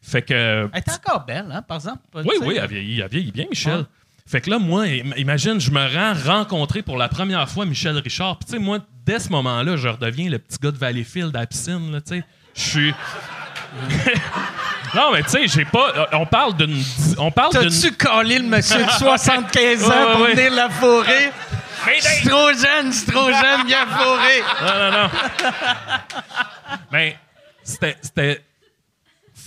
Fait 0.00 0.22
que. 0.22 0.68
Elle 0.72 0.78
est 0.78 0.90
encore 0.92 1.24
belle, 1.26 1.48
hein, 1.50 1.62
par 1.62 1.78
exemple? 1.78 1.98
Oui, 2.14 2.36
oui, 2.42 2.58
elle 2.62 2.68
vieillit, 2.68 3.00
elle 3.00 3.08
vieillit 3.10 3.32
bien, 3.32 3.46
Michel. 3.50 3.78
Ouais. 3.78 3.84
Fait 4.28 4.40
que 4.42 4.50
là, 4.50 4.58
moi, 4.58 4.82
im- 4.82 5.14
imagine, 5.16 5.58
je 5.58 5.70
me 5.70 5.80
rends 5.80 6.12
rencontrer 6.38 6.82
pour 6.82 6.98
la 6.98 7.08
première 7.08 7.48
fois 7.48 7.64
Michel 7.64 7.96
Richard. 7.96 8.36
Puis, 8.38 8.46
tu 8.46 8.52
sais, 8.52 8.58
moi, 8.58 8.78
dès 9.06 9.18
ce 9.20 9.30
moment-là, 9.30 9.76
je 9.76 9.88
redeviens 9.88 10.28
le 10.28 10.38
petit 10.38 10.58
gars 10.62 10.70
de 10.70 10.76
Valleyfield 10.76 11.34
à 11.34 11.40
la 11.40 11.46
piscine, 11.46 11.90
là, 11.92 12.00
tu 12.02 12.16
sais. 12.18 12.24
Je 12.54 12.60
suis. 12.60 12.94
non, 14.94 15.12
mais 15.12 15.22
tu 15.22 15.30
sais, 15.30 15.46
j'ai 15.48 15.64
pas. 15.64 16.08
On 16.12 16.26
parle 16.26 16.56
d'une. 16.56 16.82
On 17.18 17.30
parle. 17.30 17.52
T'as-tu 17.52 17.92
collé 17.92 18.38
le 18.38 18.46
monsieur 18.48 18.84
de 18.84 18.90
75 18.90 19.84
ans 19.84 19.88
pour 20.12 20.20
ouais. 20.22 20.34
venir 20.34 20.52
la 20.52 20.68
fourrer? 20.70 21.30
Mais 21.86 22.00
C'est 22.00 22.28
trop 22.28 22.48
jeune, 22.52 22.92
c'est 22.92 23.10
trop 23.10 23.28
jeune, 23.30 23.66
viens 23.66 23.86
fourrer. 23.86 24.42
Non, 24.62 24.90
non, 24.90 25.02
non. 25.04 25.10
Mais 26.92 27.16
c'était. 27.62 27.96
c'était 28.02 28.42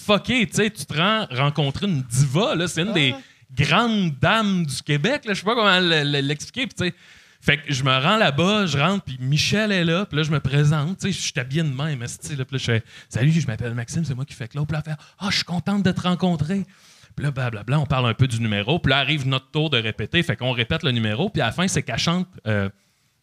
fucké, 0.06 0.48
tu 0.48 0.56
sais. 0.56 0.70
Tu 0.72 0.86
te 0.86 0.98
rends 0.98 1.28
rencontrer 1.32 1.86
une 1.88 2.02
diva, 2.04 2.56
là. 2.56 2.68
C'est 2.68 2.82
une 2.82 2.94
des 2.94 3.14
grandes 3.56 4.18
dames 4.20 4.66
du 4.66 4.82
Québec, 4.82 5.26
là. 5.26 5.34
Je 5.34 5.40
sais 5.40 5.46
pas 5.46 5.56
comment 5.56 5.80
l'expliquer. 5.80 6.68
Puis, 6.68 6.76
tu 6.76 6.86
sais. 6.86 6.96
Fait 7.44 7.58
que 7.58 7.74
je 7.74 7.84
me 7.84 7.90
rends 7.90 8.18
là-bas, 8.18 8.68
je 8.68 8.78
rentre, 8.78 9.04
puis 9.04 9.18
Michel 9.20 9.72
est 9.72 9.84
là, 9.84 10.06
puis 10.06 10.16
là, 10.16 10.22
je 10.22 10.30
me 10.30 10.40
présente, 10.40 11.00
tu 11.00 11.08
sais, 11.08 11.12
je 11.12 11.20
suis 11.20 11.40
habillé 11.40 11.64
de 11.64 11.70
même, 11.70 12.04
esti, 12.04 12.36
là, 12.36 12.46
je 12.52 12.58
fais 12.60 12.84
«Salut, 13.10 13.32
je 13.32 13.48
m'appelle 13.48 13.74
Maxime, 13.74 14.06
c'est 14.06 14.14
moi 14.14 14.26
qui 14.26 14.36
fais 14.36 14.48
Claude.» 14.48 14.68
Puis 14.68 14.74
là, 14.74 14.84
elle 14.86 14.92
fait 14.92 15.00
«Ah, 15.20 15.30
je 15.32 15.38
suis 15.38 15.44
contente 15.44 15.82
de 15.82 15.92
te 15.92 16.02
rencontrer.» 16.02 16.68
Puis 17.16 17.26
là, 17.26 17.32
blablabla, 17.32 17.80
on 17.80 17.88
parle 17.88 18.08
un 18.08 18.14
peu 18.14 18.28
du 18.28 18.40
numéro, 18.40 18.78
puis 18.78 18.92
là, 18.92 19.00
arrive 19.00 19.28
notre 19.28 19.50
tour 19.50 19.72
de 19.72 19.80
répéter, 19.80 20.22
fait 20.22 20.36
qu'on 20.36 20.52
répète 20.52 20.84
le 20.84 20.92
numéro, 20.92 21.32
puis 21.32 21.42
à 21.42 21.48
la 21.48 21.52
fin, 21.52 21.68
c'est 21.68 21.82
qu'elle 21.82 21.98
chante 21.98 22.28
euh, 22.46 22.70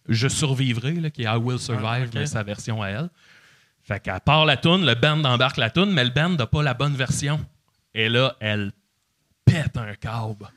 Je 0.09 0.26
survivrai», 0.26 0.95
là, 1.01 1.11
qui 1.11 1.22
est 1.22 1.26
«I 1.33 1.37
Will 1.37 1.61
Survive 1.61 2.09
Ah, 2.12 2.12
mais 2.12 2.26
sa 2.26 2.43
version 2.43 2.83
à 2.83 2.89
elle. 2.89 3.11
Fait 3.85 4.01
qu'elle 4.01 4.18
part 4.18 4.47
la 4.47 4.57
toune, 4.57 4.85
le 4.85 4.97
band 4.97 5.22
embarque 5.22 5.59
la 5.59 5.70
toune, 5.70 5.93
mais 5.93 6.03
le 6.03 6.11
band 6.11 6.31
n'a 6.31 6.47
pas 6.49 6.64
la 6.64 6.74
bonne 6.74 6.97
version. 6.97 7.39
Et 7.95 8.09
là, 8.09 8.37
elle 8.41 8.72
pète 9.51 9.76
un 9.76 9.94
câble. 9.94 10.49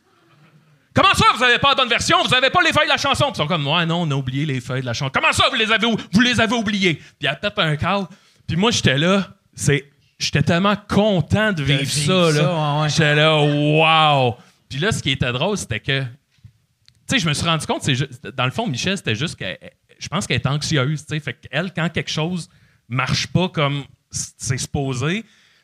Comment 0.94 1.14
ça, 1.14 1.26
vous 1.36 1.44
avez 1.44 1.58
pas 1.58 1.70
la 1.70 1.76
bonne 1.76 1.90
version? 1.90 2.18
Vous 2.28 2.34
avez 2.34 2.50
pas 2.50 2.62
les 2.62 2.74
feuilles 2.74 2.86
de 2.88 2.92
la 2.92 2.98
chanson? 2.98 3.26
Puis 3.26 3.34
ils 3.36 3.38
sont 3.38 3.48
comme, 3.48 3.66
ouais, 3.66 3.86
non, 3.86 4.02
on 4.02 4.12
a 4.12 4.16
oublié 4.16 4.46
les 4.46 4.60
feuilles 4.60 4.82
de 4.82 4.86
la 4.86 4.94
chanson. 4.94 5.12
Comment 5.14 5.32
ça, 5.32 5.46
vous 5.50 5.56
les 5.56 5.72
avez, 5.72 5.86
ou- 5.88 5.96
vous 6.12 6.20
les 6.22 6.40
avez 6.42 6.54
oubliées? 6.54 6.96
Puis 6.96 7.30
elle 7.30 7.40
pète 7.40 7.58
un 7.60 7.76
câble. 7.78 8.08
Puis 8.46 8.58
moi, 8.58 8.72
j'étais 8.72 8.98
là, 8.98 9.30
c'est, 9.54 9.86
j'étais 10.20 10.42
tellement 10.44 10.76
content 10.90 11.54
de 11.54 11.64
vivre, 11.64 11.80
vivre 11.84 12.32
ça, 12.32 12.34
ça, 12.36 12.42
là. 12.44 12.82
ouais. 12.82 12.90
J'étais 12.90 13.16
là, 13.16 13.38
wow! 13.42 14.36
Puis 14.70 14.80
là, 14.80 14.92
ce 14.92 15.02
qui 15.02 15.12
était 15.12 15.32
drôle, 15.32 15.58
c'était 15.58 15.80
que, 15.80 16.02
tu 16.02 16.08
sais, 17.08 17.20
je 17.20 17.28
me 17.28 17.34
suis 17.34 17.46
rendu 17.46 17.66
compte, 17.66 17.84
c'est 17.84 17.96
juste- 17.96 18.28
dans 18.28 18.46
le 18.46 18.52
fond, 18.52 18.68
Michel, 18.68 18.98
c'était 18.98 19.16
juste 19.16 19.38
que, 19.38 19.46
je 19.98 20.08
pense 20.10 20.28
qu'elle 20.28 20.38
est 20.42 20.48
anxieuse, 20.48 21.06
tu 21.06 21.14
sais. 21.16 21.20
Fait 21.22 21.34
qu'elle, 21.34 21.72
quand 21.74 21.88
quelque 21.90 22.12
chose 22.12 22.50
marche 22.90 23.28
pas 23.28 23.48
comme 23.48 23.86
c'est 24.10 24.58
supposé, 24.58 25.24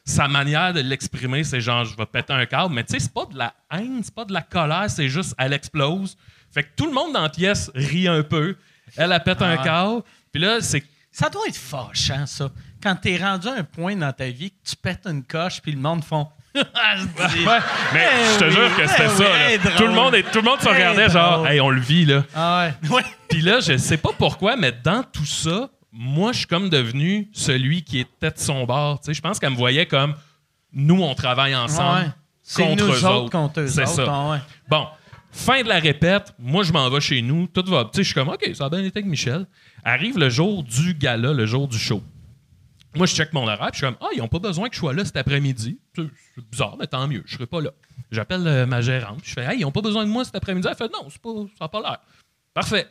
sa 0.10 0.28
manière 0.28 0.74
de 0.74 0.80
l'exprimer, 0.80 1.44
c'est 1.44 1.60
genre, 1.62 1.84
je 1.86 1.96
vais 1.96 2.06
péter 2.06 2.34
un 2.34 2.46
câble. 2.46 2.74
Mais 2.74 2.84
tu 2.84 2.94
sais, 2.94 3.00
c'est 3.00 3.14
pas 3.14 3.26
de 3.26 3.38
la 3.38 3.54
haine, 3.72 4.00
c'est 4.04 4.14
pas 4.16 4.26
de 4.26 4.34
la 4.34 4.42
colère, 4.42 4.86
c'est 4.90 5.10
juste, 5.10 5.36
elle 5.38 5.54
explose. 5.54 6.18
Fait 6.54 6.64
que 6.64 6.70
tout 6.78 6.86
le 6.88 6.94
monde 6.94 7.14
dans 7.14 7.24
la 7.24 7.30
pièce 7.30 7.70
rit 7.76 8.08
un 8.08 8.24
peu. 8.24 8.56
Elle, 8.96 9.12
elle 9.12 9.24
pète 9.24 9.42
un 9.42 9.58
ouais. 9.58 9.64
câble. 9.64 10.02
Puis 10.32 10.42
là, 10.42 10.62
c'est 10.62 10.84
Ça 11.12 11.30
doit 11.30 11.48
être 11.48 11.58
fâchant, 11.58 12.26
ça. 12.26 12.50
Quand 12.82 12.96
t'es 12.96 13.18
rendu 13.18 13.48
à 13.48 13.54
un 13.56 13.64
point 13.64 13.96
dans 13.96 14.14
ta 14.14 14.30
vie 14.30 14.52
que 14.52 14.70
tu 14.70 14.76
pètes 14.76 15.06
une 15.08 15.24
coche 15.24 15.62
puis 15.62 15.72
le 15.74 15.80
monde 15.80 16.04
font. 16.04 16.28
Ah, 16.74 16.96
Ouais, 17.20 17.60
mais 17.94 18.08
je 18.34 18.40
te 18.40 18.46
oui, 18.46 18.52
jure 18.52 18.76
que 18.78 18.88
c'était 18.88 19.04
eh 19.06 19.10
ça. 19.10 19.24
oui, 19.24 19.58
là. 19.64 19.72
eh. 19.74 19.78
Tout 19.78 19.86
le 19.88 19.94
monde, 19.94 20.16
est- 20.16 20.24
tout 20.32 20.40
le 20.40 20.44
monde 20.50 20.60
se 20.62 20.68
Eh, 20.70 20.74
regardait 20.74 21.10
genre, 21.10 21.48
hey, 21.48 21.60
on 21.62 21.70
le 21.70 21.80
vit 21.82 22.06
là. 22.06 22.24
Ah. 22.36 22.70
Ouais. 22.90 23.04
Puis 23.30 23.42
là, 23.42 23.60
je 23.60 23.78
sais 23.78 23.98
pas 23.98 24.10
pourquoi, 24.18 24.56
mais 24.56 24.72
dans 24.72 25.04
tout 25.04 25.26
ça, 25.26 25.70
moi, 25.98 26.32
je 26.32 26.40
suis 26.40 26.48
comme 26.48 26.70
devenu 26.70 27.28
celui 27.34 27.84
qui 27.84 28.00
était 28.00 28.30
de 28.30 28.38
son 28.38 28.66
bord. 28.66 29.00
Tu 29.00 29.08
sais, 29.08 29.14
je 29.16 29.22
pense 29.22 29.40
qu'elle 29.40 29.50
me 29.50 29.56
voyait 29.56 29.88
comme 29.88 30.14
nous, 30.72 31.02
on 31.02 31.16
travaille 31.16 31.56
ensemble. 31.56 32.06
Ouais. 32.06 32.64
Contre 32.64 32.84
nous 32.86 32.92
eux 32.92 32.98
autres 32.98 33.16
autres. 33.16 33.32
contre 33.32 33.60
eux 33.62 33.68
C'est 33.68 33.88
ça. 33.88 34.06
ah 34.08 34.32
ouais. 34.32 34.38
Bon, 34.70 34.86
fin 35.32 35.64
de 35.64 35.68
la 35.68 35.80
répète, 35.80 36.34
moi 36.38 36.64
je 36.64 36.72
m'en 36.72 36.88
vais 36.90 37.02
chez 37.02 37.22
nous, 37.24 37.48
tout 37.48 37.64
va. 37.66 37.86
Tu 37.86 37.90
sais, 37.98 38.04
je 38.04 38.08
suis 38.10 38.14
comme, 38.14 38.30
OK, 38.30 38.48
ça 38.54 38.66
a 38.66 38.70
bien 38.70 38.80
été 38.80 39.00
avec 39.00 39.06
Michel. 39.06 39.48
Arrive 39.84 40.20
le 40.20 40.30
jour 40.30 40.64
du 40.64 40.94
gala, 40.94 41.34
le 41.34 41.46
jour 41.48 41.68
du 41.68 41.80
show. 41.80 42.04
Moi, 42.96 43.06
je 43.08 43.16
check 43.16 43.34
mon 43.34 43.44
horaire, 43.44 43.58
puis 43.72 43.82
je 43.82 43.86
suis 43.86 43.86
comme, 43.86 43.98
ah, 44.02 44.10
ils 44.14 44.20
n'ont 44.20 44.28
pas 44.28 44.40
besoin 44.40 44.70
que 44.70 44.76
je 44.76 44.80
sois 44.80 44.94
là 44.94 45.04
cet 45.04 45.18
après-midi. 45.18 45.80
C'est 45.96 46.06
bizarre, 46.52 46.76
mais 46.80 46.88
tant 46.88 47.08
mieux, 47.08 47.24
je 47.26 47.34
serai 47.34 47.48
pas 47.48 47.60
là. 47.62 47.72
J'appelle 48.12 48.46
euh, 48.48 48.66
ma 48.66 48.82
gérante, 48.82 49.20
je 49.24 49.34
fais, 49.34 49.44
hey, 49.44 49.60
ils 49.60 49.64
n'ont 49.64 49.72
pas 49.72 49.82
besoin 49.82 50.06
de 50.06 50.10
moi 50.10 50.24
cet 50.24 50.36
après-midi. 50.36 50.68
Elle 50.70 50.78
fait, 50.78 50.92
non, 50.92 51.08
c'est 51.10 51.22
pas, 51.22 51.30
ça 51.58 51.66
n'a 51.66 51.68
pas 51.70 51.82
l'air. 51.82 51.98
Parfait. 52.54 52.88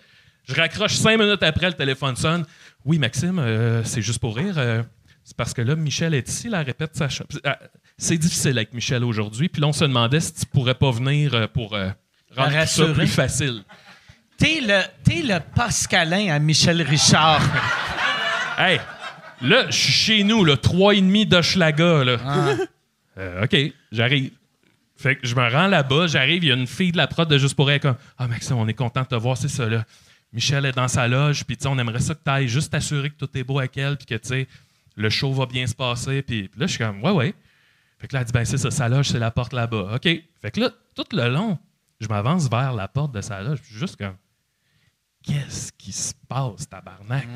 Je 0.47 0.55
raccroche 0.55 0.95
cinq 0.95 1.19
minutes 1.19 1.43
après, 1.43 1.67
le 1.67 1.73
téléphone 1.75 2.17
sonne. 2.17 2.45
Oui, 2.85 2.99
Maxime, 2.99 3.39
euh, 3.39 3.83
c'est 3.85 4.03
juste 4.03 4.19
pour 4.21 4.37
rire. 4.37 4.55
euh, 4.59 4.83
c'est 5.25 5.37
parce 5.37 5.53
que 5.53 5.61
là, 5.63 5.75
Michel 5.75 6.15
est 6.15 6.29
ici, 6.29 6.49
la 6.49 6.63
répète 6.63 6.95
sa 6.95 7.09
Ah, 7.45 7.59
C'est 7.99 8.17
difficile 8.17 8.57
avec 8.57 8.73
Michel 8.73 9.03
aujourd'hui. 9.03 9.49
Puis 9.49 9.61
là, 9.61 9.67
on 9.69 9.73
se 9.73 9.85
demandait 9.85 10.21
si 10.21 10.33
tu 10.35 10.47
pourrais 10.47 10.75
pas 10.75 10.93
venir 10.93 11.35
euh, 11.35 11.47
pour 11.49 11.75
euh, 11.75 11.89
rendre 12.37 12.49
tout 12.51 12.55
ça 12.55 12.59
rassurer. 12.61 12.93
plus 12.95 13.07
facile. 13.09 13.65
T'es 14.39 14.61
le, 14.63 14.83
t'es 15.03 15.23
le 15.23 15.41
Pascalin 15.55 16.33
à 16.33 16.39
Michel 16.39 16.83
Richard. 16.83 17.41
Hey, 18.59 18.81
là, 19.43 19.67
je 19.69 19.77
suis 19.77 19.93
chez 19.93 20.25
nous, 20.25 20.47
et 20.49 20.57
demi 20.57 21.27
d'Hochelaga, 21.27 22.05
là. 22.05 22.17
Euh, 23.19 23.45
OK, 23.45 23.57
j'arrive. 23.93 24.31
Fait 24.99 25.17
que 25.17 25.27
je 25.27 25.35
me 25.35 25.51
rends 25.51 25.69
là-bas, 25.69 26.07
j'arrive, 26.07 26.45
il 26.45 26.49
y 26.49 26.53
a 26.53 26.55
une 26.55 26.67
fille 26.67 26.93
de 26.93 26.99
la 26.99 27.07
prod 27.07 27.27
de 27.27 27.39
Juste 27.39 27.55
pour 27.55 27.71
elle 27.71 27.81
comme 27.81 27.97
Ah, 28.19 28.29
Maxime, 28.29 28.57
on 28.57 28.69
est 28.69 28.75
content 28.75 29.03
de 29.03 29.07
te 29.07 29.15
voir, 29.15 29.39
c'est 29.39 29.49
ça, 29.49 29.67
là. 29.67 29.85
Michel 30.33 30.67
est 30.67 30.73
dans 30.73 30.89
sa 30.89 31.09
loge, 31.09 31.45
puis 31.45 31.57
tu 31.57 31.63
sais, 31.63 31.69
on 31.69 31.79
aimerait 31.79 32.01
ça 32.01 32.15
que 32.15 32.23
tu 32.23 32.31
ailles 32.31 32.49
juste 32.49 32.73
t'assurer 32.73 33.11
que 33.11 33.17
tout 33.17 33.39
est 33.39 33.45
beau 33.45 33.59
avec 33.59 33.77
elle, 33.79 33.97
puis 33.97 34.07
que, 34.07 34.15
tu 34.15 34.29
sais, 34.29 34.49
le 34.97 35.11
show 35.11 35.33
va 35.33 35.47
bien 35.47 35.67
se 35.67 35.75
passer. 35.75 36.23
Puis 36.23 36.51
là, 36.57 36.67
je 36.67 36.73
suis 36.73 36.79
comme 36.79 37.03
Ouais, 37.03 37.13
ouais. 37.13 37.35
Fait 37.99 38.09
que 38.09 38.15
là, 38.15 38.21
elle 38.21 38.27
dit 38.27 38.33
Ben, 38.33 38.45
c'est 38.45 38.59
ça, 38.59 38.71
sa 38.71 38.89
loge, 38.89 39.09
c'est 39.09 39.19
la 39.19 39.31
porte 39.31 39.53
là-bas. 39.53 39.95
OK. 39.95 40.03
Fait 40.03 40.51
que 40.51 40.61
là, 40.61 40.71
tout 40.95 41.07
le 41.13 41.29
long, 41.29 41.59
je 42.01 42.09
m'avance 42.09 42.49
vers 42.51 42.75
la 42.75 42.89
porte 42.89 43.13
de 43.13 43.21
sa 43.21 43.41
loge, 43.43 43.61
puis 43.61 43.69
je 43.69 43.79
suis 43.79 43.81
juste 43.81 43.97
comme 43.97 44.17
Qu'est-ce 45.23 45.73
qui 45.73 45.93
se 45.93 46.15
passe, 46.29 46.69
tabarnak? 46.69 47.27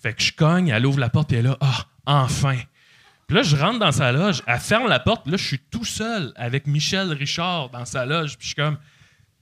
Fait 0.00 0.14
que 0.14 0.22
je 0.22 0.32
cogne, 0.32 0.68
elle 0.68 0.86
ouvre 0.86 0.98
la 0.98 1.10
porte, 1.10 1.28
puis 1.28 1.36
elle 1.36 1.46
est 1.46 1.48
là, 1.48 1.58
ah, 1.60 1.86
enfin. 2.06 2.58
Puis 3.26 3.36
là, 3.36 3.42
je 3.42 3.56
rentre 3.56 3.78
dans 3.78 3.92
sa 3.92 4.12
loge, 4.12 4.42
elle 4.46 4.58
ferme 4.58 4.88
la 4.88 5.00
porte, 5.00 5.22
puis 5.22 5.32
là, 5.32 5.36
je 5.36 5.44
suis 5.44 5.58
tout 5.58 5.84
seul 5.84 6.32
avec 6.36 6.66
Michel 6.66 7.12
Richard 7.12 7.70
dans 7.70 7.84
sa 7.84 8.06
loge, 8.06 8.36
puis 8.38 8.44
je 8.44 8.46
suis 8.48 8.54
comme, 8.54 8.78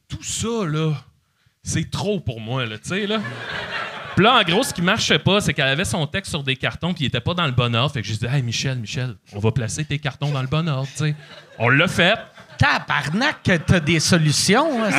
tout 0.08 0.22
ça, 0.22 0.66
là, 0.66 0.94
c'est 1.62 1.90
trop 1.90 2.20
pour 2.20 2.40
moi, 2.40 2.66
là, 2.66 2.76
tu 2.78 2.88
sais, 2.88 3.06
là. 3.06 3.18
Puis 4.16 4.24
là, 4.24 4.34
en 4.38 4.42
gros, 4.42 4.62
ce 4.62 4.74
qui 4.74 4.82
marchait 4.82 5.18
pas, 5.18 5.40
c'est 5.40 5.54
qu'elle 5.54 5.68
avait 5.68 5.86
son 5.86 6.06
texte 6.06 6.30
sur 6.30 6.42
des 6.42 6.56
cartons, 6.56 6.92
puis 6.92 7.04
il 7.04 7.06
était 7.06 7.20
pas 7.20 7.32
dans 7.32 7.46
le 7.46 7.52
bon 7.52 7.74
ordre. 7.74 7.92
Fait 7.94 8.02
que 8.02 8.06
je 8.08 8.12
disais, 8.12 8.28
hey, 8.28 8.42
Michel, 8.42 8.78
Michel, 8.78 9.14
on 9.32 9.38
va 9.38 9.52
placer 9.52 9.84
tes 9.86 9.98
cartons 9.98 10.30
dans 10.30 10.42
le 10.42 10.48
bon 10.48 10.68
ordre, 10.68 10.88
tu 10.92 10.98
sais. 11.04 11.14
On 11.58 11.68
l'a 11.70 11.88
fait. 11.88 12.18
Tabarnak, 12.58 13.42
que 13.42 13.56
t'as 13.56 13.80
des 13.80 14.00
solutions. 14.00 14.84
hein, 14.84 14.90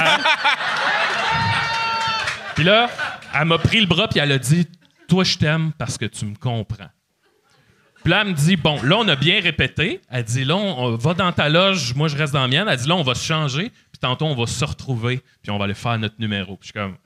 Puis 2.56 2.64
là, 2.64 2.90
elle 3.36 3.46
m'a 3.46 3.58
pris 3.58 3.80
le 3.82 3.86
bras 3.88 4.08
puis 4.08 4.20
elle 4.20 4.32
a 4.32 4.38
dit 4.38 4.68
Toi, 5.08 5.24
je 5.24 5.38
t'aime 5.38 5.72
parce 5.78 5.98
que 5.98 6.06
tu 6.06 6.26
me 6.26 6.36
comprends. 6.36 6.90
Puis 8.04 8.12
là, 8.12 8.22
elle 8.22 8.30
me 8.30 8.34
dit 8.34 8.56
Bon, 8.58 8.82
là, 8.84 8.98
on 8.98 9.08
a 9.08 9.16
bien 9.16 9.42
répété. 9.42 10.02
Elle 10.10 10.24
dit 10.24 10.44
Là, 10.46 10.56
on, 10.56 10.86
on 10.86 10.96
va 10.96 11.14
dans 11.14 11.32
ta 11.32 11.50
loge, 11.50 11.94
moi, 11.96 12.08
je 12.08 12.18
reste 12.18 12.34
dans 12.34 12.42
la 12.42 12.48
mienne. 12.48 12.68
Elle 12.70 12.78
dit 12.78 12.88
Là, 12.88 12.96
on 12.96 13.04
va 13.04 13.16
se 13.16 13.24
changer, 13.26 13.72
tantôt, 14.04 14.26
on 14.26 14.36
va 14.36 14.46
se 14.46 14.64
retrouver, 14.64 15.22
puis 15.42 15.52
on 15.52 15.58
va 15.58 15.66
aller 15.66 15.74
faire 15.74 15.98
notre 15.98 16.16
numéro. 16.20 16.58
Puis 16.58 16.68
je 16.68 16.72
suis 16.72 16.74
comme 16.74 16.98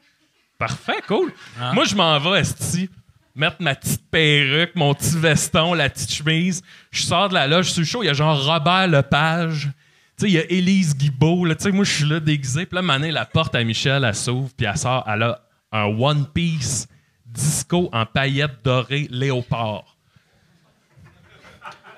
Parfait, 0.57 1.01
cool. 1.07 1.31
Moi, 1.73 1.85
je 1.85 1.95
m'en 1.95 2.17
vais, 2.19 2.39
Esti, 2.39 2.89
mettre 3.35 3.57
ma 3.59 3.75
petite 3.75 4.09
perruque, 4.09 4.75
mon 4.75 4.93
petit 4.95 5.17
veston, 5.17 5.75
la 5.75 5.89
petite 5.89 6.11
chemise. 6.11 6.63
Je 6.89 7.03
sors 7.03 7.29
de 7.29 7.35
la 7.35 7.47
loge 7.47 7.71
sur 7.71 7.81
le 7.81 7.85
show, 7.85 8.03
il 8.03 8.07
y 8.07 8.09
a 8.09 8.13
genre 8.13 8.43
Robert 8.43 8.87
Lepage. 8.87 9.69
Tu 10.17 10.25
sais, 10.25 10.31
il 10.31 10.33
y 10.33 10.39
a 10.39 10.51
Élise 10.51 10.97
Guibault. 10.97 11.45
Là, 11.45 11.53
Tu 11.53 11.65
sais, 11.65 11.71
moi, 11.71 11.85
je 11.85 11.91
suis 11.91 12.05
là 12.05 12.19
déguisé. 12.19 12.65
Puis 12.65 12.75
là, 12.75 12.81
maintenant, 12.81 13.11
la 13.11 13.25
porte 13.25 13.53
à 13.53 13.63
Michel, 13.63 14.03
elle 14.03 14.15
s'ouvre, 14.15 14.49
puis 14.57 14.65
elle 14.65 14.77
sort. 14.77 15.03
Elle 15.07 15.21
a 15.21 15.39
un 15.71 15.83
One 15.83 16.25
Piece 16.33 16.87
disco 17.23 17.89
en 17.93 18.05
paillettes 18.07 18.63
dorées 18.63 19.07
léopard. 19.11 19.95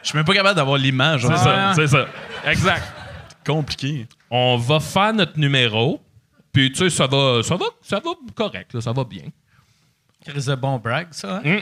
Je 0.03 0.09
suis 0.09 0.17
même 0.17 0.25
pas 0.25 0.33
capable 0.33 0.55
d'avoir 0.55 0.77
l'image. 0.77 1.21
C'est 1.21 1.31
hein. 1.31 1.37
ça, 1.37 1.73
c'est 1.75 1.87
ça. 1.87 2.07
Exact. 2.45 2.83
compliqué. 3.45 4.05
On 4.31 4.57
va 4.57 4.79
faire 4.79 5.13
notre 5.13 5.37
numéro. 5.39 5.99
Puis, 6.51 6.71
tu 6.71 6.79
sais, 6.79 6.89
ça 6.89 7.07
va, 7.07 7.41
ça 7.43 7.55
va, 7.55 7.65
ça 7.81 7.99
va 7.99 8.11
correct, 8.35 8.73
là, 8.73 8.81
ça 8.81 8.91
va 8.91 9.03
bien. 9.03 9.23
Chris 10.25 10.43
de 10.47 10.55
bon 10.55 10.77
brag, 10.79 11.07
ça. 11.11 11.41
hein? 11.45 11.59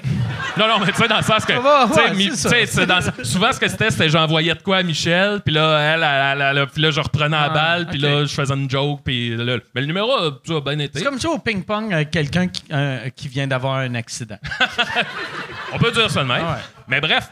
Non, 0.57 0.67
non, 0.67 0.79
mais 0.79 0.91
tu 0.91 0.97
sais, 0.97 1.07
dans 1.07 1.17
le 1.17 1.23
sens 1.23 1.45
que. 1.45 1.53
Ça 1.53 1.59
va, 1.59 1.87
tu 1.87 1.93
sais, 1.93 2.09
ouais, 2.09 2.29
c'est 2.31 2.35
ça. 2.35 2.49
tu 2.49 2.67
c'est 2.67 2.85
dans 2.87 2.99
le- 3.17 3.23
souvent, 3.23 3.51
ce 3.51 3.59
que 3.59 3.67
c'était, 3.67 3.91
c'était 3.91 4.09
j'envoyais 4.09 4.55
de 4.55 4.61
quoi 4.63 4.77
à 4.77 4.83
Michel, 4.83 5.41
puis 5.45 5.53
là, 5.53 5.77
elle, 5.79 6.01
elle, 6.01 6.41
elle- 6.41 6.57
elle- 6.57 6.67
puis 6.67 6.81
là, 6.81 6.89
je 6.89 6.99
reprenais 6.99 7.29
la 7.37 7.43
Ah, 7.43 7.49
balle, 7.49 7.87
puis 7.87 7.99
là, 7.99 8.25
je 8.25 8.33
faisais 8.33 8.53
une 8.55 8.67
joke, 8.69 9.01
puis 9.05 9.35
là, 9.37 9.57
mais 9.75 9.81
le 9.81 9.87
numéro, 9.87 10.11
euh, 10.19 10.31
ça 10.43 10.55
a 10.55 10.61
bien 10.61 10.79
été. 10.79 10.97
C'est 10.99 11.05
comme 11.05 11.19
jouer 11.21 11.33
au 11.33 11.37
ping-pong 11.37 11.93
avec 11.93 12.09
quelqu'un 12.09 12.47
qui, 12.47 12.63
euh, 12.71 13.09
qui 13.15 13.27
vient 13.27 13.45
d'avoir 13.45 13.75
un 13.75 13.93
accident. 13.93 14.39
On 15.73 15.77
peut 15.77 15.91
dire 15.91 16.09
ça 16.09 16.23
de 16.23 16.27
même. 16.27 16.43
Ah 16.47 16.53
ouais. 16.53 16.61
Mais 16.87 17.01
bref, 17.01 17.29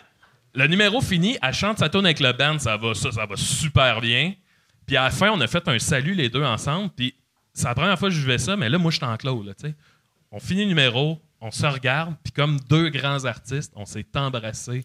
le 0.53 0.67
numéro 0.67 1.01
fini, 1.01 1.37
elle 1.41 1.53
chante 1.53 1.79
sa 1.79 1.89
tune 1.89 2.05
avec 2.05 2.19
le 2.19 2.33
band, 2.33 2.59
ça 2.59 2.77
va, 2.77 2.93
ça, 2.93 3.11
ça 3.11 3.25
va 3.25 3.35
super 3.35 3.99
bien. 3.99 4.33
Puis 4.85 4.97
à 4.97 5.03
la 5.05 5.11
fin, 5.11 5.29
on 5.31 5.41
a 5.41 5.47
fait 5.47 5.67
un 5.67 5.79
salut 5.79 6.13
les 6.13 6.29
deux 6.29 6.43
ensemble, 6.43 6.89
puis 6.95 7.13
c'est 7.53 7.67
la 7.67 7.75
première 7.75 7.97
fois 7.97 8.09
que 8.09 8.15
je 8.15 8.19
vivais 8.19 8.37
ça, 8.37 8.55
mais 8.55 8.69
là, 8.69 8.77
moi, 8.77 8.91
je 8.91 8.97
suis 8.97 9.05
en 9.05 9.15
clos, 9.17 9.43
là, 9.43 9.53
tu 9.53 9.67
sais. 9.67 9.75
On 10.31 10.39
finit 10.39 10.63
le 10.63 10.67
numéro, 10.69 11.19
on 11.41 11.51
se 11.51 11.65
regarde, 11.65 12.13
puis 12.23 12.31
comme 12.33 12.59
deux 12.69 12.89
grands 12.89 13.23
artistes, 13.25 13.71
on 13.75 13.85
s'est 13.85 14.05
embrassés 14.15 14.83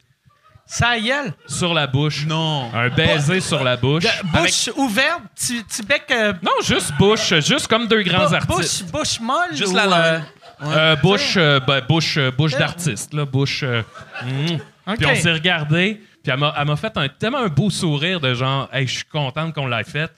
Ça 0.66 0.96
y 0.96 1.08
est. 1.08 1.32
sur 1.48 1.74
la 1.74 1.86
bouche. 1.88 2.24
Non. 2.26 2.70
Un 2.72 2.88
baiser 2.90 3.40
sur 3.40 3.64
la 3.64 3.76
bouche. 3.76 4.04
De- 4.04 4.08
Avec- 4.38 4.52
Bouche 4.52 4.70
ouverte, 4.76 5.22
petit 5.34 5.82
bec. 5.82 6.04
euh, 6.12 6.32
Non, 6.42 6.52
juste 6.62 6.92
bouche, 6.98 7.34
juste 7.40 7.66
comme 7.66 7.88
deux 7.88 8.02
grands 8.02 8.32
artistes. 8.32 8.84
bouche, 8.84 8.92
bouche 8.92 9.20
molle. 9.20 9.54
Juste 9.56 9.72
ou, 9.72 9.76
la 9.76 9.82
euh, 9.84 10.18
langue. 10.18 10.22
Euh, 10.62 10.96
bouche, 10.96 11.34
euh, 11.36 11.58
ben, 11.58 11.82
bouche, 11.88 12.16
euh, 12.18 12.30
bouche 12.30 12.52
d'artiste, 12.52 13.12
là, 13.14 13.24
bouche. 13.24 13.62
euh, 13.64 13.82
mm. 14.22 14.58
Puis 14.96 15.06
on 15.06 15.14
s'est 15.16 15.32
regardé, 15.32 16.00
puis 16.22 16.32
elle 16.32 16.38
m'a, 16.38 16.76
fait 16.76 16.96
un, 16.96 17.08
tellement 17.08 17.38
un 17.38 17.48
beau 17.48 17.70
sourire 17.70 18.20
de 18.20 18.34
genre, 18.34 18.68
hey, 18.72 18.86
je 18.86 18.96
suis 18.96 19.04
contente 19.04 19.54
qu'on 19.54 19.66
l'ait 19.66 19.84
fait. 19.84 20.10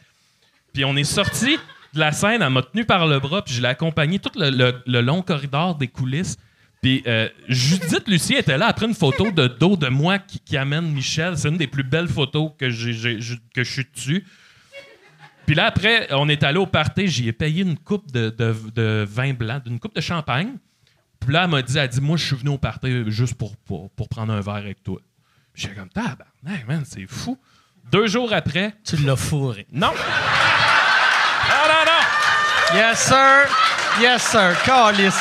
Puis 0.73 0.85
on 0.85 0.97
est 0.97 1.05
sorti 1.05 1.57
de 1.95 2.01
la 2.01 2.13
scène, 2.13 2.43
elle 2.43 2.51
m'a 2.51 2.63
tenu 2.63 2.85
par 2.85 3.07
le 3.07 3.21
bras, 3.21 3.43
puis 3.43 3.55
je 3.55 3.61
l'ai 3.61 3.69
accompagné 3.69 4.19
tout 4.19 4.31
le, 4.35 5.01
long 5.01 5.23
corridor 5.23 5.77
des 5.77 5.89
coulisses. 5.89 6.37
Puis 6.81 7.05
euh, 7.07 7.29
Judith 7.49 8.09
Lucie 8.09 8.35
était 8.35 8.59
là 8.59 8.67
après 8.67 8.87
une 8.87 8.95
photo 8.95 9.31
de 9.31 9.47
dos 9.47 9.77
de 9.77 9.89
moi 9.89 10.19
qui, 10.19 10.57
amène 10.57 10.91
Michel. 10.91 11.39
C'est 11.39 11.49
une 11.49 11.59
des 11.59 11.69
plus 11.69 11.85
belles 11.85 12.09
photos 12.09 12.51
que, 12.59 12.65
que 12.65 13.63
je 13.63 13.71
suis 13.71 13.87
dessus. 13.95 14.25
Puis 15.47 15.55
là, 15.55 15.67
après, 15.67 16.09
on 16.13 16.29
est 16.29 16.43
allé 16.43 16.59
au 16.59 16.67
party, 16.67 17.07
j'y 17.07 17.29
ai 17.29 17.33
payé 17.33 17.63
une 17.63 17.79
coupe 17.79 18.11
de 18.11 19.05
vin 19.05 19.33
blanc, 19.35 19.61
d'une 19.65 19.79
coupe 19.79 19.95
de 19.95 20.01
champagne. 20.01 20.57
Puis 21.25 21.33
là, 21.33 21.45
elle 21.45 21.51
m'a 21.51 21.63
dit, 21.63 21.79
elle 21.79 21.89
dit, 21.89 22.01
moi, 22.01 22.17
je 22.17 22.25
suis 22.25 22.37
venu 22.37 22.51
au 22.51 22.59
party 22.59 23.05
juste 23.07 23.35
pour, 23.35 23.57
pour, 23.59 23.91
pour 23.91 24.09
prendre 24.09 24.33
un 24.33 24.41
verre 24.41 24.55
avec 24.55 24.83
toi. 24.83 25.01
J'étais 25.55 25.75
comme, 25.75 25.89
tabarnak, 25.89 26.67
man, 26.67 26.85
c'est 26.89 27.07
fou. 27.07 27.39
Deux 27.91 28.07
jours 28.07 28.33
après, 28.33 28.75
Tu 28.85 28.97
l'as 28.97 29.17
fourré. 29.17 29.67
non. 29.73 29.89
Non, 29.89 31.69
non, 31.69 31.85
non. 31.87 32.79
Yes, 32.79 32.99
sir. 33.01 33.49
Yes, 34.01 34.23
sir. 34.23 34.55
Calice. 34.65 35.21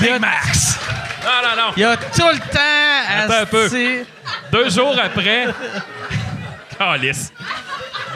Big 0.00 0.18
Max. 0.20 0.78
Non, 1.24 1.48
non, 1.48 1.56
non. 1.66 1.72
Il 1.76 1.80
y 1.80 1.84
a 1.84 1.96
tout 1.96 2.28
le 2.28 2.38
temps 2.38 3.24
Attends 3.24 3.42
un 3.42 3.46
peu. 3.46 3.68
Deux 4.52 4.70
jours 4.70 4.96
après. 5.02 5.46
Calice. 6.78 7.32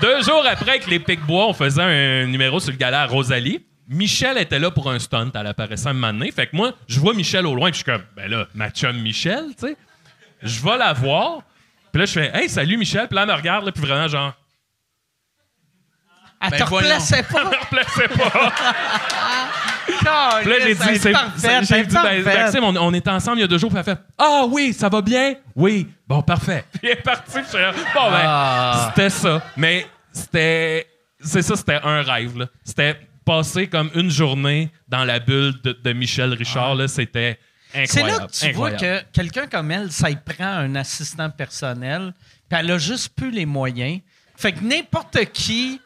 Deux 0.00 0.22
jours 0.22 0.44
après, 0.50 0.70
avec 0.70 0.86
les 0.86 0.98
Pic-Bois, 0.98 1.46
on 1.46 1.52
faisait 1.52 1.82
un 1.82 2.26
numéro 2.26 2.58
sur 2.58 2.72
le 2.72 2.76
gala 2.78 3.02
à 3.02 3.06
Rosalie. 3.06 3.64
Michel 3.88 4.38
était 4.38 4.58
là 4.58 4.70
pour 4.70 4.90
un 4.90 4.98
stunt. 4.98 5.30
Elle 5.34 5.46
apparaissait 5.46 5.88
un 5.88 5.92
moment 5.92 6.12
donné. 6.12 6.30
Fait 6.32 6.46
que 6.46 6.56
moi, 6.56 6.72
je 6.88 6.98
vois 7.00 7.12
Michel 7.14 7.46
au 7.46 7.54
loin, 7.54 7.70
puis 7.70 7.80
je 7.80 7.84
suis 7.84 7.92
comme, 7.92 8.04
ben 8.16 8.30
là, 8.30 8.46
ma 8.54 8.70
chum 8.70 8.96
Michel, 9.00 9.46
tu 9.58 9.68
sais. 9.68 9.76
Je 10.42 10.62
vais 10.62 10.76
la 10.76 10.92
voir. 10.92 11.42
Puis 11.92 12.00
là, 12.00 12.06
je 12.06 12.12
fais, 12.12 12.30
hey, 12.34 12.48
salut 12.48 12.76
Michel. 12.76 13.06
Puis 13.08 13.16
là, 13.16 13.22
elle 13.22 13.28
me 13.28 13.34
regarde, 13.34 13.64
là, 13.66 13.72
puis 13.72 13.82
vraiment, 13.82 14.06
genre, 14.08 14.32
Elle 16.42 16.50
Ben 16.50 16.58
te 16.58 16.64
replaçait 16.64 17.16
elle 17.28 17.44
me 17.44 17.50
pas. 17.50 17.58
replaçait 17.60 18.08
pas. 18.08 18.52
Puis 19.86 20.04
là, 20.04 20.40
j'ai 20.62 20.74
dit, 20.74 20.82
est 20.88 20.98
c'est, 20.98 21.12
elle 21.12 21.64
j'ai 21.66 21.74
est 21.76 21.84
dit, 21.86 21.96
ben. 22.02 22.24
Maxime, 22.24 22.64
on, 22.64 22.76
on 22.76 22.94
était 22.94 23.10
ensemble 23.10 23.38
il 23.38 23.40
y 23.42 23.44
a 23.44 23.48
deux 23.48 23.58
jours, 23.58 23.70
puis 23.70 23.78
elle 23.78 23.84
fait, 23.84 23.98
ah 24.18 24.44
oui, 24.48 24.72
ça 24.72 24.88
va 24.88 25.02
bien? 25.02 25.34
Oui. 25.54 25.88
Bon, 26.06 26.22
parfait. 26.22 26.64
Puis 26.72 26.80
elle 26.84 26.90
est 26.98 27.02
partie, 27.02 27.32
puis 27.32 27.42
je 27.44 27.48
suis 27.48 27.58
là, 27.58 27.72
bon, 27.94 28.10
ben, 28.10 28.22
Ah. 28.24 28.86
c'était 28.94 29.10
ça. 29.10 29.42
Mais 29.56 29.86
c'était, 30.12 30.86
c'est 31.20 31.42
ça, 31.42 31.56
c'était 31.56 31.80
un 31.82 32.02
rêve, 32.02 32.38
là. 32.38 32.46
C'était 32.64 32.98
passer 33.26 33.66
comme 33.68 33.90
une 33.94 34.10
journée 34.10 34.70
dans 34.88 35.04
la 35.04 35.18
bulle 35.18 35.54
de, 35.62 35.72
de 35.72 35.92
Michel 35.92 36.32
Richard, 36.32 36.74
là, 36.76 36.88
c'était 36.88 37.38
C'est 37.86 38.02
là 38.02 38.18
que 38.26 38.32
tu 38.32 38.52
vois 38.52 38.72
que 38.72 39.02
quelqu'un 39.12 39.46
comme 39.46 39.70
elle, 39.70 39.90
ça 39.92 40.10
y 40.10 40.16
prend 40.16 40.44
un 40.46 40.74
assistant 40.74 41.30
personnel, 41.30 42.12
puis 42.48 42.58
elle 42.58 42.70
a 42.70 42.78
juste 42.78 43.10
plus 43.14 43.30
les 43.30 43.46
moyens. 43.46 44.00
Fait 44.36 44.52
que 44.52 44.60
n'importe 44.64 45.24
qui. 45.32 45.80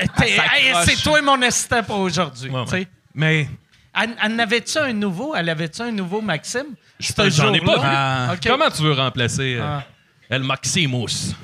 euh. 0.00 0.04
Hey, 0.22 0.72
c'est 0.84 0.96
toi 1.02 1.20
mon 1.22 1.40
assistant 1.42 1.82
pour 1.82 1.98
aujourd'hui. 2.00 2.50
Ouais, 2.50 2.68
ouais. 2.70 2.88
Mais 3.14 3.48
Elle, 3.94 4.40
avait-tu 4.40 4.78
un 4.78 4.92
nouveau? 4.92 5.34
Elle 5.34 5.48
avait-tu 5.48 5.82
un 5.82 5.90
nouveau 5.92 6.20
Maxime? 6.20 6.74
J'en 6.98 7.52
ai 7.54 7.60
pas 7.60 7.74
vu. 7.76 7.82
Ah. 7.84 8.34
Comment 8.44 8.70
tu 8.70 8.82
veux 8.82 8.92
remplacer 8.92 9.56
euh, 9.58 9.62
Ah. 9.64 9.84
El 10.28 10.42
Maximus? 10.44 11.34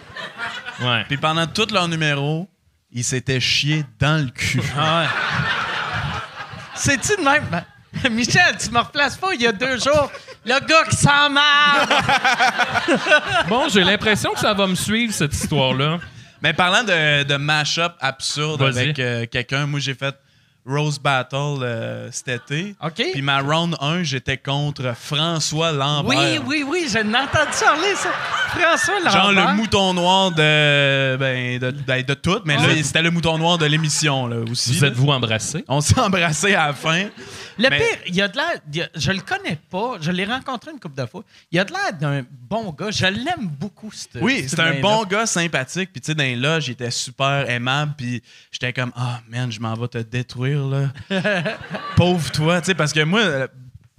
ouais. 0.80 1.04
Puis 1.08 1.16
pendant 1.18 1.46
tout 1.46 1.66
leur 1.72 1.88
numéro, 1.88 2.48
il 2.92 3.04
s'était 3.04 3.40
chié 3.40 3.84
dans 3.98 4.22
le 4.24 4.30
cul. 4.30 4.60
Ah 4.76 5.02
ouais. 5.02 5.08
C'est-tu 6.74 7.16
de 7.16 7.22
même? 7.22 7.44
Michel, 8.10 8.56
tu 8.58 8.70
me 8.70 8.78
replaces 8.78 9.16
pas 9.16 9.34
il 9.34 9.42
y 9.42 9.46
a 9.46 9.52
deux 9.52 9.78
jours. 9.78 10.10
Le 10.44 10.58
gars 10.66 10.84
qui 10.88 10.96
s'en 10.96 11.30
marre! 11.30 11.88
Bon, 13.48 13.68
j'ai 13.68 13.82
l'impression 13.82 14.32
que 14.32 14.40
ça 14.40 14.54
va 14.54 14.66
me 14.66 14.74
suivre, 14.74 15.12
cette 15.12 15.34
histoire-là. 15.34 15.98
Mais 16.42 16.52
parlant 16.52 16.84
de, 16.84 17.24
de 17.24 17.36
mash-up 17.36 17.94
absurde 18.00 18.62
avec 18.62 18.98
euh, 18.98 19.26
quelqu'un, 19.26 19.66
moi 19.66 19.80
j'ai 19.80 19.94
fait 19.94 20.14
Rose 20.66 20.98
Battle 20.98 21.62
euh, 21.62 22.08
cet 22.12 22.50
été. 22.50 22.74
OK. 22.82 23.02
Puis 23.12 23.22
ma 23.22 23.40
round 23.40 23.76
1, 23.80 24.02
j'étais 24.04 24.36
contre 24.36 24.94
François 24.94 25.72
Lambert. 25.72 26.18
Oui, 26.18 26.38
oui, 26.46 26.64
oui, 26.66 26.86
j'ai 26.90 27.00
entendu 27.00 27.26
parler, 27.60 27.94
ça. 27.96 28.10
François 28.50 28.94
Lambert. 28.98 29.12
Genre 29.12 29.32
le 29.32 29.54
mouton 29.56 29.94
noir 29.94 30.30
de 30.32 31.16
ben, 31.16 31.58
de, 31.58 31.70
de, 31.70 32.02
de 32.02 32.14
tout, 32.14 32.40
mais 32.44 32.56
là 32.56 32.68
c'était 32.82 33.02
le 33.02 33.10
mouton 33.10 33.38
noir 33.38 33.58
de 33.58 33.66
l'émission 33.66 34.26
là 34.26 34.36
aussi. 34.50 34.72
Vous 34.76 34.84
êtes-vous 34.84 35.08
embrassés? 35.10 35.64
On 35.68 35.80
s'est 35.80 35.98
embrassés 36.00 36.54
à 36.54 36.68
la 36.68 36.72
fin. 36.72 37.04
Le 37.58 37.68
Mais- 37.68 37.78
pire, 37.78 37.98
il 38.06 38.22
a 38.22 38.28
de 38.28 38.36
l'air. 38.36 38.86
a- 38.86 38.98
Je 38.98 39.12
le 39.12 39.20
connais 39.20 39.58
pas. 39.70 39.96
Je 40.00 40.10
l'ai 40.10 40.24
rencontré 40.24 40.70
une 40.70 40.80
couple 40.80 40.98
de 40.98 41.06
fois. 41.06 41.22
Il 41.52 41.58
a 41.58 41.64
de 41.64 41.72
l'air 41.72 41.92
d'un 42.00 42.24
bon 42.48 42.70
gars. 42.72 42.90
Je 42.90 43.04
l'aime 43.04 43.48
beaucoup, 43.58 43.90
ce 43.92 44.18
Oui, 44.18 44.44
ce 44.44 44.48
c'était 44.50 44.62
un 44.62 44.80
bon 44.80 45.04
gars 45.04 45.26
sympathique. 45.26 45.90
Puis, 45.92 46.00
tu 46.00 46.06
sais, 46.06 46.14
dans 46.14 46.24
les 46.24 46.36
loges, 46.36 46.68
il 46.68 46.72
était 46.72 46.90
super 46.90 47.50
aimable. 47.50 47.92
Puis, 47.98 48.22
j'étais 48.50 48.72
comme, 48.72 48.92
ah, 48.96 49.20
man, 49.28 49.52
je 49.52 49.60
m'en 49.60 49.74
vais 49.74 49.88
te 49.88 49.98
détruire, 49.98 50.64
là. 50.66 50.88
Pauvre 51.96 52.30
toi. 52.30 52.60
Tu 52.62 52.66
sais, 52.68 52.74
parce 52.74 52.94
que 52.94 53.00
moi, 53.04 53.20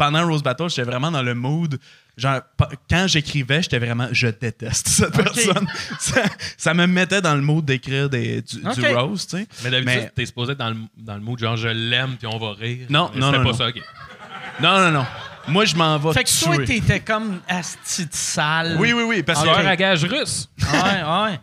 pendant 0.01 0.27
Rose 0.27 0.41
Battle, 0.41 0.67
j'étais 0.67 0.81
vraiment 0.81 1.11
dans 1.11 1.21
le 1.21 1.35
mood. 1.35 1.77
Genre, 2.17 2.41
quand 2.89 3.05
j'écrivais, 3.07 3.61
j'étais 3.61 3.77
vraiment, 3.77 4.07
je 4.11 4.29
déteste 4.29 4.87
cette 4.87 5.11
personne. 5.15 5.67
Ça, 5.99 6.23
ça 6.57 6.73
me 6.73 6.87
mettait 6.87 7.21
dans 7.21 7.35
le 7.35 7.41
mood 7.41 7.63
d'écrire 7.63 8.09
des- 8.09 8.41
du. 8.41 8.61
Rose, 8.95 9.27
tu 9.27 9.37
sais. 9.37 9.47
Mais 9.63 9.69
d'habitude, 9.69 10.11
t'es 10.15 10.25
supposé 10.25 10.53
être 10.53 10.57
dans 10.57 10.71
le, 10.71 10.77
dans 10.97 11.13
le 11.13 11.21
mood 11.21 11.37
genre 11.37 11.55
je 11.55 11.67
l'aime 11.67 12.15
puis 12.17 12.25
on 12.25 12.39
va 12.39 12.53
rire. 12.53 12.87
Non, 12.89 13.11
Mais 13.13 13.19
non, 13.19 13.27
c'était 13.27 13.37
non, 13.37 13.43
pas 13.43 13.51
non. 13.51 13.57
ça, 13.57 13.67
ok. 13.67 13.81
Non, 14.59 14.79
non, 14.79 14.91
non. 14.91 15.05
Moi, 15.47 15.65
je 15.65 15.75
m'en 15.75 15.97
vais 15.99 16.13
Fait 16.13 16.23
que 16.23 16.43
toi, 16.43 16.65
t'étais 16.65 16.99
comme 16.99 17.39
asti 17.47 18.05
de 18.07 18.13
sale. 18.13 18.77
Oui, 18.79 18.93
oui, 18.93 19.03
oui. 19.03 19.23
Parce 19.23 19.43
que, 19.43 19.49
à 19.49 19.75
gage 19.75 20.03
russe. 20.05 20.49
Ouais, 20.61 21.03
ouais. 21.03 21.39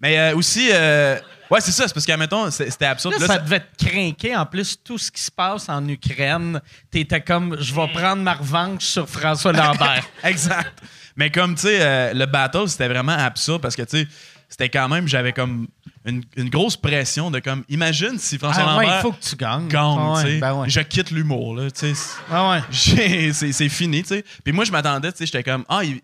mais 0.00 0.18
euh, 0.18 0.36
aussi, 0.36 0.68
euh, 0.72 1.18
ouais, 1.50 1.60
c'est 1.60 1.72
ça. 1.72 1.86
C'est 1.88 1.94
parce 1.94 2.06
qu'à 2.06 2.16
mettons, 2.16 2.50
c'est- 2.50 2.70
c'était 2.70 2.86
absurde. 2.86 3.14
Là, 3.14 3.20
Là, 3.20 3.26
ça 3.26 3.32
ça- 3.34 3.38
devait 3.40 3.60
te 3.60 3.84
craquer. 3.86 4.36
En 4.36 4.46
plus, 4.46 4.76
tout 4.82 4.98
ce 4.98 5.10
qui 5.10 5.22
se 5.22 5.30
passe 5.30 5.68
en 5.68 5.86
Ukraine, 5.88 6.60
t'étais 6.90 7.20
comme, 7.20 7.56
je 7.60 7.74
vais 7.74 7.88
prendre 7.88 8.22
ma 8.22 8.34
revanche 8.34 8.84
sur 8.84 9.08
François 9.08 9.52
Lambert. 9.52 10.04
exact. 10.24 10.78
Mais 11.16 11.30
comme, 11.30 11.54
tu 11.54 11.62
sais, 11.62 11.78
euh, 11.80 12.14
le 12.14 12.26
battle, 12.26 12.68
c'était 12.68 12.88
vraiment 12.88 13.12
absurde 13.12 13.60
parce 13.60 13.74
que, 13.76 13.82
tu 13.82 13.98
sais, 14.02 14.08
c'était 14.48 14.68
quand 14.68 14.88
même, 14.88 15.08
j'avais 15.08 15.32
comme 15.32 15.66
une, 16.06 16.22
une 16.36 16.48
grosse 16.48 16.76
pression 16.76 17.30
de 17.30 17.38
comme, 17.40 17.64
imagine 17.68 18.18
si 18.18 18.38
François 18.38 18.62
Ah 18.66 18.76
ouais, 18.78 18.84
Lambert 18.84 18.98
il 18.98 19.02
faut 19.02 19.12
que 19.12 19.20
tu 19.22 19.36
gagnes. 19.36 19.68
gagne, 19.68 19.96
Ah 19.98 20.12
ouais, 20.12 20.22
tu 20.24 20.28
sais. 20.30 20.38
ben 20.38 20.54
ouais. 20.54 20.70
Je 20.70 20.80
quitte 20.80 21.10
l'humour, 21.10 21.56
là, 21.56 21.70
tu 21.70 21.92
sais. 21.94 22.16
Ah 22.30 22.50
ouais. 22.50 22.62
C'est 23.32 23.68
fini, 23.68 24.02
tu 24.02 24.08
sais. 24.08 24.24
Puis 24.44 24.52
moi, 24.52 24.64
je 24.64 24.72
m'attendais, 24.72 25.10
tu 25.12 25.18
sais, 25.18 25.26
j'étais 25.26 25.42
comme, 25.42 25.64
ah, 25.68 25.82
il, 25.84 25.96
tu 25.96 26.02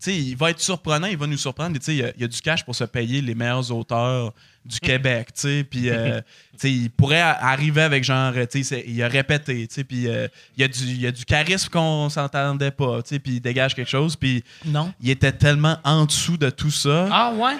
sais, 0.00 0.14
il 0.16 0.36
va 0.36 0.50
être 0.50 0.60
surprenant, 0.60 1.06
il 1.06 1.16
va 1.16 1.26
nous 1.26 1.38
surprendre. 1.38 1.78
Tu 1.78 1.84
sais, 1.84 1.94
il 1.94 1.98
y 1.98 2.02
a- 2.04 2.12
il 2.16 2.20
y, 2.20 2.24
a 2.24 2.28
du 2.28 2.40
cash 2.42 2.64
pour 2.64 2.74
se 2.74 2.84
payer 2.84 3.22
les 3.22 3.34
meilleurs 3.34 3.70
auteurs 3.72 4.32
du 4.66 4.80
Québec, 4.80 5.28
tu 5.34 5.40
sais. 5.40 5.64
Puis, 5.68 5.88
euh, 5.90 6.20
tu 6.52 6.58
sais, 6.58 6.72
il 6.72 6.90
pourrait 6.90 7.20
arriver 7.20 7.82
avec 7.82 8.04
genre, 8.04 8.32
tu 8.50 8.62
sais, 8.64 8.84
il 8.86 9.02
a 9.02 9.08
répété, 9.08 9.66
tu 9.66 9.74
sais. 9.74 9.84
Puis, 9.84 10.08
euh, 10.08 10.28
il 10.56 10.60
y, 10.60 10.64
a 10.64 10.68
du- 10.68 10.84
il 10.84 11.00
y 11.00 11.06
a 11.06 11.12
du 11.12 11.24
charisme 11.24 11.68
qu'on 11.70 12.08
s'entendait 12.08 12.70
pas, 12.70 13.02
tu 13.02 13.10
sais. 13.10 13.18
Puis, 13.18 13.34
il 13.36 13.40
dégage 13.40 13.74
quelque 13.74 13.90
chose. 13.90 14.16
Puis, 14.16 14.42
Non. 14.64 14.92
il 15.00 15.10
était 15.10 15.32
tellement 15.32 15.78
en 15.84 16.04
dessous 16.04 16.36
de 16.36 16.50
tout 16.50 16.70
ça 16.70 17.08
Ah 17.10 17.32
ouais? 17.34 17.56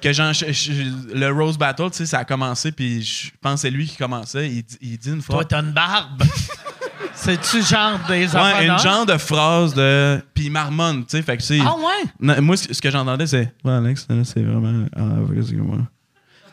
que 0.00 0.12
genre, 0.12 0.32
je- 0.32 0.50
je- 0.52 1.14
le 1.14 1.30
Rose 1.30 1.56
Battle, 1.56 1.90
tu 1.90 1.98
sais, 1.98 2.06
ça 2.06 2.18
a 2.20 2.24
commencé. 2.24 2.72
Puis, 2.72 3.02
je 3.02 3.30
pense 3.40 3.54
que 3.54 3.60
c'est 3.60 3.70
lui 3.70 3.86
qui 3.86 3.96
commençait. 3.96 4.48
Il, 4.50 4.62
dit- 4.64 4.78
il 4.80 4.98
dit 4.98 5.10
une 5.10 5.22
Toi, 5.22 5.34
fois. 5.36 5.44
t'as 5.44 5.60
une 5.62 5.72
barbe. 5.72 6.22
C'est-tu 7.14 7.62
genre 7.62 8.00
des 8.08 8.34
Ouais, 8.34 8.66
une 8.66 8.78
genre 8.78 9.06
de 9.06 9.16
phrase 9.16 9.74
de. 9.74 10.20
Puis 10.34 10.46
il 10.46 10.50
marmonne, 10.50 11.02
tu 11.04 11.10
sais. 11.10 11.22
Fait 11.22 11.36
que 11.36 11.42
c'est. 11.42 11.60
Ah 11.60 11.74
ouais? 11.76 12.10
Non, 12.18 12.40
moi, 12.42 12.56
ce 12.56 12.72
ce 12.72 12.80
que 12.82 12.90
j'entendais, 12.90 13.26
c'est. 13.26 13.52
Ouais, 13.64 13.72
Alex, 13.74 14.06
là, 14.08 14.24
c'est 14.24 14.42
vraiment. 14.42 14.86
Ah, 14.96 15.18
excuse-moi. 15.36 15.78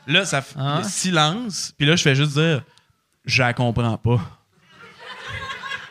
Là, 0.10 0.26
ça 0.26 0.42
fait 0.42 0.56
Ah. 0.60 0.82
silence. 0.84 1.74
Puis 1.78 1.88
là, 1.88 1.96
je 1.96 2.02
fais 2.04 2.16
juste 2.16 2.34
dire. 2.34 2.64
Je 3.26 3.42
la 3.44 3.54
comprends 3.54 3.98
pas. 3.98 4.20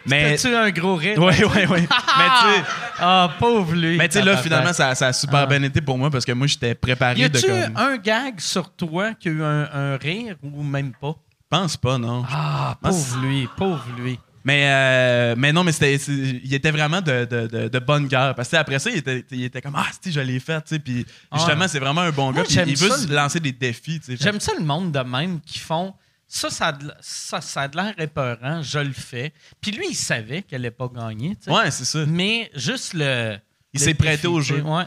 Mais. 0.07 0.37
T'as-tu 0.37 0.55
un 0.55 0.71
gros 0.71 0.97
rire? 0.97 1.19
Ouais, 1.19 1.45
ouais, 1.45 1.67
ouais. 1.67 1.81
mais 2.19 2.29
tu 2.41 2.55
sais. 2.55 2.65
Ah, 2.99 3.31
pauvre 3.39 3.75
lui. 3.75 3.97
Mais 3.97 4.09
tu 4.09 4.19
sais, 4.19 4.25
là, 4.25 4.37
finalement, 4.39 4.73
ça, 4.73 4.95
ça 4.95 5.09
a 5.09 5.13
super 5.13 5.41
Ah. 5.41 5.47
bien 5.47 5.63
été 5.63 5.81
pour 5.81 5.99
moi 5.99 6.11
parce 6.11 6.25
que 6.25 6.33
moi, 6.33 6.47
j'étais 6.47 6.75
préparé 6.75 7.21
Y 7.21 7.29
de 7.31 7.37
a-tu 7.39 7.47
comme. 7.47 7.77
un 7.77 7.97
gag 7.97 8.41
sur 8.41 8.71
toi 8.75 9.15
qui 9.15 9.29
a 9.29 9.33
eu 9.33 9.43
un, 9.43 9.69
un 9.73 9.97
rire 9.97 10.37
ou 10.43 10.63
même 10.63 10.93
pas? 11.01 11.15
pense 11.51 11.77
pas, 11.79 11.97
non. 11.97 12.25
Ah, 12.31 12.77
pense- 12.83 13.05
pauvre 13.11 13.23
lui, 13.27 13.49
pauvre 13.57 13.85
lui. 13.99 14.19
Mais, 14.45 14.65
euh, 14.71 15.35
mais 15.37 15.53
non, 15.53 15.65
mais 15.65 15.73
c'était, 15.73 15.99
c'est- 15.99 16.13
il 16.13 16.55
était 16.55 16.71
vraiment 16.71 17.01
de, 17.01 17.25
de, 17.25 17.47
de, 17.47 17.69
de 17.69 17.79
bonne 17.79 18.07
guerre. 18.07 18.35
Parce 18.35 18.49
que 18.49 18.57
après 18.57 18.79
ça, 18.79 18.89
il 18.91 18.97
était, 18.99 19.25
il 19.31 19.45
était 19.45 19.61
comme 19.61 19.75
Ah, 19.77 19.87
si, 20.03 20.13
je 20.13 20.21
l'ai 20.21 20.41
fait. 20.41 20.61
tu 20.63 20.69
sais. 20.75 20.79
Puis 20.79 21.05
justement, 21.35 21.67
c'est 21.69 21.79
vraiment 21.81 22.03
un 22.03 22.11
bon 22.13 22.33
Moi, 22.33 22.43
gars. 22.43 22.49
Puis 22.49 22.73
il 22.73 22.77
veut 22.77 22.89
le- 23.09 23.15
lancer 23.15 23.41
des 23.41 23.53
défis. 23.53 24.01
tu 24.01 24.17
sais. 24.17 24.23
J'aime 24.23 24.41
ça 24.41 24.53
le 24.59 24.65
monde 24.65 24.93
de 24.93 25.01
même 25.01 25.41
qui 25.41 25.59
font. 25.59 25.93
Ça, 26.31 26.51
ça 26.51 26.67
a 26.69 26.73
de, 26.73 26.93
ça, 27.01 27.41
ça 27.41 27.63
a 27.63 27.69
de 27.69 27.77
l'air 27.77 27.95
épeurant, 27.99 28.63
je 28.63 28.79
le 28.79 28.93
fais. 28.93 29.33
Puis 29.63 29.71
lui, 29.71 29.87
il 29.91 29.95
savait 29.95 30.43
qu'elle 30.43 30.61
n'allait 30.61 30.71
pas 30.71 30.89
gagner. 30.95 31.37
Ouais, 31.47 31.71
c'est 31.71 31.87
ça. 31.87 32.05
Mais 32.07 32.51
juste 32.55 32.93
le. 32.95 33.39
Il 33.73 33.81
le 33.81 33.85
s'est 33.85 33.95
prêté 33.95 34.29
au 34.29 34.41
jeu. 34.41 34.61
Ouais. 34.63 34.85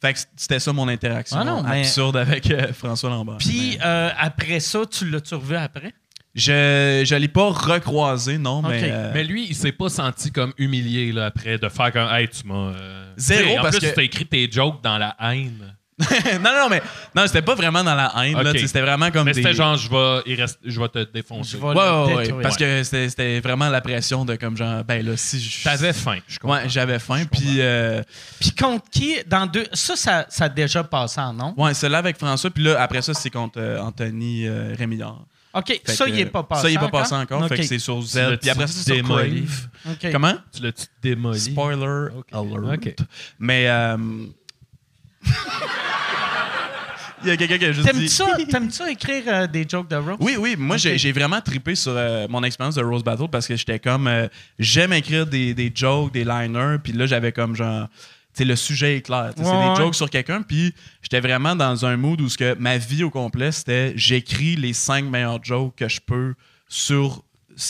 Fait 0.00 0.12
que 0.12 0.18
c'était 0.36 0.60
ça 0.60 0.72
mon 0.72 0.88
interaction 0.88 1.38
Ah 1.40 1.44
non, 1.44 1.62
mais- 1.62 1.80
absurde 1.80 2.16
avec 2.18 2.50
euh, 2.50 2.72
François 2.72 3.08
Lambert. 3.10 3.38
Puis 3.38 3.78
Mais 3.78 3.84
euh, 3.86 4.10
après 4.18 4.60
ça, 4.60 4.80
tu 4.86 5.08
l'as-tu 5.08 5.34
revu 5.34 5.56
après? 5.56 5.94
Je 6.36 7.02
je 7.04 7.14
l'ai 7.16 7.28
pas 7.28 7.48
recroisé, 7.50 8.38
non, 8.38 8.62
mais. 8.62 8.78
Ok. 8.82 8.88
euh, 8.90 9.10
Mais 9.14 9.24
lui, 9.24 9.46
il 9.48 9.54
s'est 9.56 9.72
pas 9.72 9.88
senti 9.88 10.30
comme 10.30 10.52
humilié 10.58 11.10
là, 11.12 11.26
après 11.26 11.58
de 11.58 11.68
faire 11.68 11.92
comme 11.92 12.08
Hey, 12.10 12.28
tu 12.28 12.46
m'as. 12.46 12.72
euh, 12.74 13.12
Zéro, 13.16 13.42
tu 13.42 13.48
sais, 13.48 13.58
En 13.58 13.62
parce 13.62 13.78
plus, 13.78 13.88
que- 13.90 13.94
t'as 13.94 14.02
écrit 14.02 14.26
tes 14.26 14.48
jokes 14.50 14.82
dans 14.82 14.98
la 14.98 15.16
haine. 15.20 15.72
non, 15.98 16.50
non, 16.54 16.68
mais. 16.68 16.82
Non, 17.14 17.26
c'était 17.26 17.40
pas 17.40 17.54
vraiment 17.54 17.82
dans 17.82 17.94
la 17.94 18.12
haine, 18.22 18.34
là, 18.34 18.50
Ok. 18.50 18.52
tu 18.56 18.58
sais, 18.60 18.66
C'était 18.66 18.82
vraiment 18.82 19.10
comme. 19.10 19.24
Mais 19.24 19.32
des- 19.32 19.40
c'était 19.42 19.54
genre, 19.54 19.78
je 19.78 19.88
vais, 19.88 20.22
il 20.26 20.38
reste, 20.38 20.58
je 20.62 20.78
vais 20.78 20.88
te 20.88 20.98
défoncer. 21.10 21.52
Je 21.52 21.56
vais 21.56 21.68
Ouais, 21.68 21.74
le 21.74 21.80
ouais, 21.80 22.14
ouais, 22.16 22.22
détruire. 22.24 22.42
Parce 22.42 22.58
que 22.58 22.82
c'était 22.82 23.08
c'était 23.08 23.40
vraiment 23.40 23.70
la 23.70 23.80
pression 23.80 24.26
de 24.26 24.36
comme 24.36 24.58
genre, 24.58 24.84
ben 24.84 25.02
là, 25.06 25.16
si 25.16 25.40
je. 25.40 25.64
T'avais 25.64 25.94
faim, 25.94 26.18
je 26.28 26.38
comprends. 26.38 26.58
Ouais, 26.58 26.68
j'avais 26.68 26.98
faim. 26.98 27.24
Puis. 27.32 27.60
euh, 27.62 28.02
Puis 28.38 28.50
contre 28.50 28.84
qui, 28.90 29.16
dans 29.26 29.46
deux. 29.46 29.64
Ça, 29.72 29.96
ça, 29.96 30.26
ça 30.28 30.44
a 30.44 30.48
déjà 30.50 30.84
passé 30.84 31.18
en 31.18 31.32
nom. 31.32 31.54
Ouais, 31.56 31.72
c'est 31.72 31.88
là 31.88 31.96
avec 31.96 32.18
François. 32.18 32.50
Puis 32.50 32.64
là, 32.64 32.78
après 32.82 33.00
ça, 33.00 33.14
c'est 33.14 33.30
contre 33.30 33.58
euh, 33.58 33.80
Anthony 33.80 34.46
euh, 34.46 34.74
Rémillard. 34.76 35.24
OK, 35.58 35.80
Fait 35.84 35.92
ça, 35.92 36.04
que, 36.04 36.10
il 36.10 36.16
n'est 36.16 36.26
pas 36.26 36.42
passé. 36.42 36.62
Ça, 36.62 36.68
il 36.68 36.72
n'est 36.74 36.78
pas 36.80 36.86
encore? 36.86 37.00
passé 37.00 37.14
encore. 37.14 37.42
OK. 37.42 37.48
Fait 37.48 37.56
que 37.56 37.62
c'est 37.64 37.78
sur 37.78 37.98
Tu 38.00 38.06
Z. 38.06 38.16
l'as-tu 38.16 38.38
Puis 38.38 38.50
après 38.50 38.66
ça, 38.66 38.72
c'est 38.74 38.82
sur 38.84 38.94
démoli? 38.94 39.44
Crave. 39.44 39.94
OK. 40.04 40.12
Comment? 40.12 40.34
Tu 40.54 40.62
l'as-tu 40.62 40.84
démoli? 41.02 41.40
Spoiler 41.40 42.08
Ok. 42.16 42.26
alert. 42.32 42.74
Ok. 42.86 42.94
Mais. 43.38 43.64
euh, 43.68 43.96
Il 47.22 47.30
y 47.30 47.32
a 47.32 47.36
quelqu'un 47.38 47.58
qui 47.58 47.64
a 47.64 47.72
juste 47.72 47.86
T'aimes-tu 47.86 48.02
dit. 48.04 48.08
ça, 48.10 48.26
t'aimes-tu 48.48 48.72
ça 48.74 48.90
écrire 48.90 49.22
euh, 49.26 49.46
des 49.46 49.66
jokes 49.68 49.88
de 49.88 49.96
Rose? 49.96 50.16
Oui, 50.20 50.36
oui. 50.38 50.54
Moi, 50.56 50.76
j'ai 50.76 51.12
vraiment 51.12 51.40
trippé 51.40 51.74
sur 51.74 51.92
euh, 51.96 52.26
mon 52.28 52.42
expérience 52.44 52.74
de 52.74 52.84
Rose 52.84 53.02
Battle 53.02 53.28
parce 53.32 53.48
que 53.48 53.56
j'étais 53.56 53.78
comme. 53.78 54.06
euh, 54.06 54.28
J'aime 54.58 54.92
écrire 54.92 55.26
des, 55.26 55.54
des 55.54 55.72
jokes, 55.74 56.12
des 56.12 56.24
liners. 56.24 56.76
Puis 56.84 56.92
là, 56.92 57.06
j'avais 57.06 57.32
comme 57.32 57.56
genre. 57.56 57.88
Tu 58.36 58.42
sais, 58.42 58.44
le 58.44 58.54
sujet 58.56 58.96
est 58.98 59.02
clair. 59.02 59.32
Ouais, 59.36 59.44
c'est 59.44 59.50
ouais. 59.50 59.70
des 59.70 59.76
jokes 59.76 59.94
sur 59.94 60.10
quelqu'un. 60.10 60.42
Puis 60.42 60.74
j'étais 61.00 61.20
vraiment 61.20 61.56
dans 61.56 61.86
un 61.86 61.96
mood 61.96 62.20
où 62.20 62.28
ce 62.28 62.36
que 62.36 62.54
ma 62.58 62.76
vie 62.76 63.02
au 63.02 63.10
complet, 63.10 63.50
c'était 63.50 63.94
j'écris 63.96 64.56
les 64.56 64.74
cinq 64.74 65.04
meilleurs 65.06 65.42
jokes 65.42 65.74
que 65.76 65.88
je 65.88 66.00
peux 66.00 66.34
sur 66.68 67.24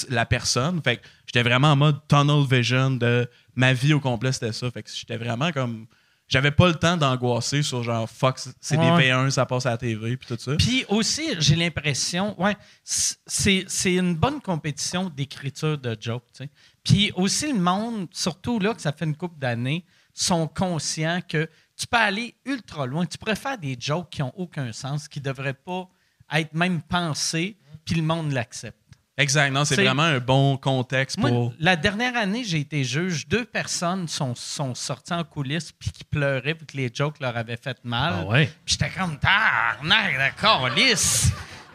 la 0.08 0.26
personne. 0.26 0.80
Fait 0.82 0.96
que 0.96 1.02
j'étais 1.26 1.42
vraiment 1.48 1.68
en 1.72 1.76
mode 1.76 2.00
tunnel 2.08 2.44
vision 2.50 2.90
de 2.90 3.28
ma 3.54 3.72
vie 3.72 3.92
au 3.94 4.00
complet, 4.00 4.32
c'était 4.32 4.52
ça. 4.52 4.68
Fait 4.72 4.82
que 4.82 4.90
j'étais 4.92 5.16
vraiment 5.16 5.52
comme. 5.52 5.86
J'avais 6.28 6.50
pas 6.50 6.66
le 6.66 6.74
temps 6.74 6.96
d'angoisser 6.96 7.62
sur 7.62 7.84
genre 7.84 8.10
fuck, 8.10 8.36
c'est 8.60 8.76
Ouais. 8.76 8.96
des 8.96 9.10
V1, 9.12 9.30
ça 9.30 9.46
passe 9.46 9.64
à 9.64 9.70
la 9.70 9.76
TV, 9.78 10.16
puis 10.16 10.26
tout 10.26 10.36
ça. 10.42 10.56
Puis 10.56 10.84
aussi, 10.88 11.22
j'ai 11.38 11.54
l'impression, 11.54 12.34
ouais, 12.42 12.56
c'est 12.82 13.64
c'est 13.68 13.94
une 13.94 14.16
bonne 14.16 14.40
compétition 14.40 15.08
d'écriture 15.08 15.78
de 15.78 15.96
jokes. 16.00 16.24
tu 16.36 16.42
sais. 16.42 16.50
Puis 16.82 17.12
aussi, 17.14 17.52
le 17.52 17.60
monde, 17.60 18.08
surtout 18.10 18.58
là 18.58 18.74
que 18.74 18.82
ça 18.82 18.90
fait 18.90 19.04
une 19.04 19.14
couple 19.14 19.38
d'années, 19.38 19.84
sont 20.16 20.48
conscients 20.48 21.20
que 21.26 21.48
tu 21.76 21.86
peux 21.86 21.98
aller 21.98 22.34
ultra 22.44 22.86
loin. 22.86 23.06
Tu 23.06 23.18
pourrais 23.18 23.36
faire 23.36 23.58
des 23.58 23.76
jokes 23.78 24.10
qui 24.10 24.22
n'ont 24.22 24.32
aucun 24.36 24.72
sens, 24.72 25.08
qui 25.08 25.20
ne 25.20 25.24
devraient 25.24 25.52
pas 25.54 25.88
être 26.32 26.54
même 26.54 26.82
pensés, 26.82 27.56
puis 27.84 27.96
le 27.96 28.02
monde 28.02 28.32
l'accepte. 28.32 28.78
Exact, 29.18 29.50
non, 29.50 29.64
c'est 29.64 29.76
vraiment 29.76 30.02
un 30.02 30.18
bon 30.18 30.58
contexte 30.58 31.16
Moi, 31.16 31.30
pour. 31.30 31.54
la 31.58 31.74
dernière 31.76 32.16
année, 32.18 32.44
j'ai 32.44 32.60
été 32.60 32.84
juge. 32.84 33.26
Deux 33.26 33.46
personnes 33.46 34.08
sont, 34.08 34.34
sont 34.34 34.74
sorties 34.74 35.14
en 35.14 35.24
coulisses 35.24 35.72
puis 35.72 35.90
qui 35.90 36.04
pleuraient 36.04 36.54
puis 36.54 36.66
que 36.66 36.76
les 36.76 36.90
jokes 36.92 37.18
leur 37.20 37.34
avaient 37.34 37.56
fait 37.56 37.82
mal. 37.82 38.14
Ah 38.18 38.26
ouais? 38.26 38.50
Puis 38.66 38.76
j'étais 38.78 38.90
comme, 38.90 39.18
tabarnak, 39.18 40.18
d'accord, 40.18 40.68
lisse. 40.68 41.30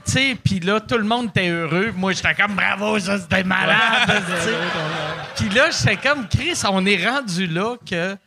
Tu 0.05 0.11
sais, 0.13 0.35
puis 0.43 0.59
là, 0.59 0.79
tout 0.79 0.97
le 0.97 1.03
monde 1.03 1.27
était 1.27 1.49
heureux. 1.49 1.91
Moi, 1.95 2.13
j'étais 2.13 2.33
comme 2.33 2.55
bravo, 2.55 2.99
ça, 2.99 3.19
c'était 3.19 3.43
malade. 3.43 4.09
Puis 5.35 5.49
là, 5.49 5.69
j'étais 5.71 5.97
comme 5.97 6.27
Chris, 6.27 6.59
on 6.69 6.85
est 6.85 7.07
rendu 7.07 7.45
là 7.47 7.75
que 7.85 8.17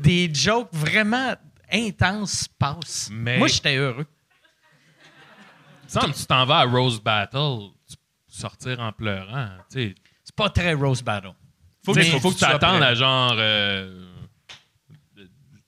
des 0.00 0.30
jokes 0.32 0.68
vraiment 0.72 1.34
intenses 1.72 2.46
passent. 2.58 3.08
Mais- 3.10 3.38
Moi, 3.38 3.48
j'étais 3.48 3.76
heureux. 3.76 4.06
Semble 5.86 6.12
tu 6.14 6.26
t'en 6.26 6.44
vas 6.44 6.58
à 6.60 6.64
Rose 6.64 7.00
Battle, 7.02 7.70
tu 7.88 7.96
sortir 8.28 8.80
en 8.80 8.92
pleurant. 8.92 9.48
C'est 9.68 9.94
pas 10.36 10.48
très 10.50 10.74
Rose 10.74 11.02
Battle. 11.02 11.32
faut, 11.84 11.92
que, 11.94 12.02
faut, 12.02 12.20
faut 12.20 12.30
que 12.32 12.38
tu 12.38 12.44
prêt. 12.44 12.82
à 12.82 12.94
genre. 12.94 13.34
euh, 13.38 14.10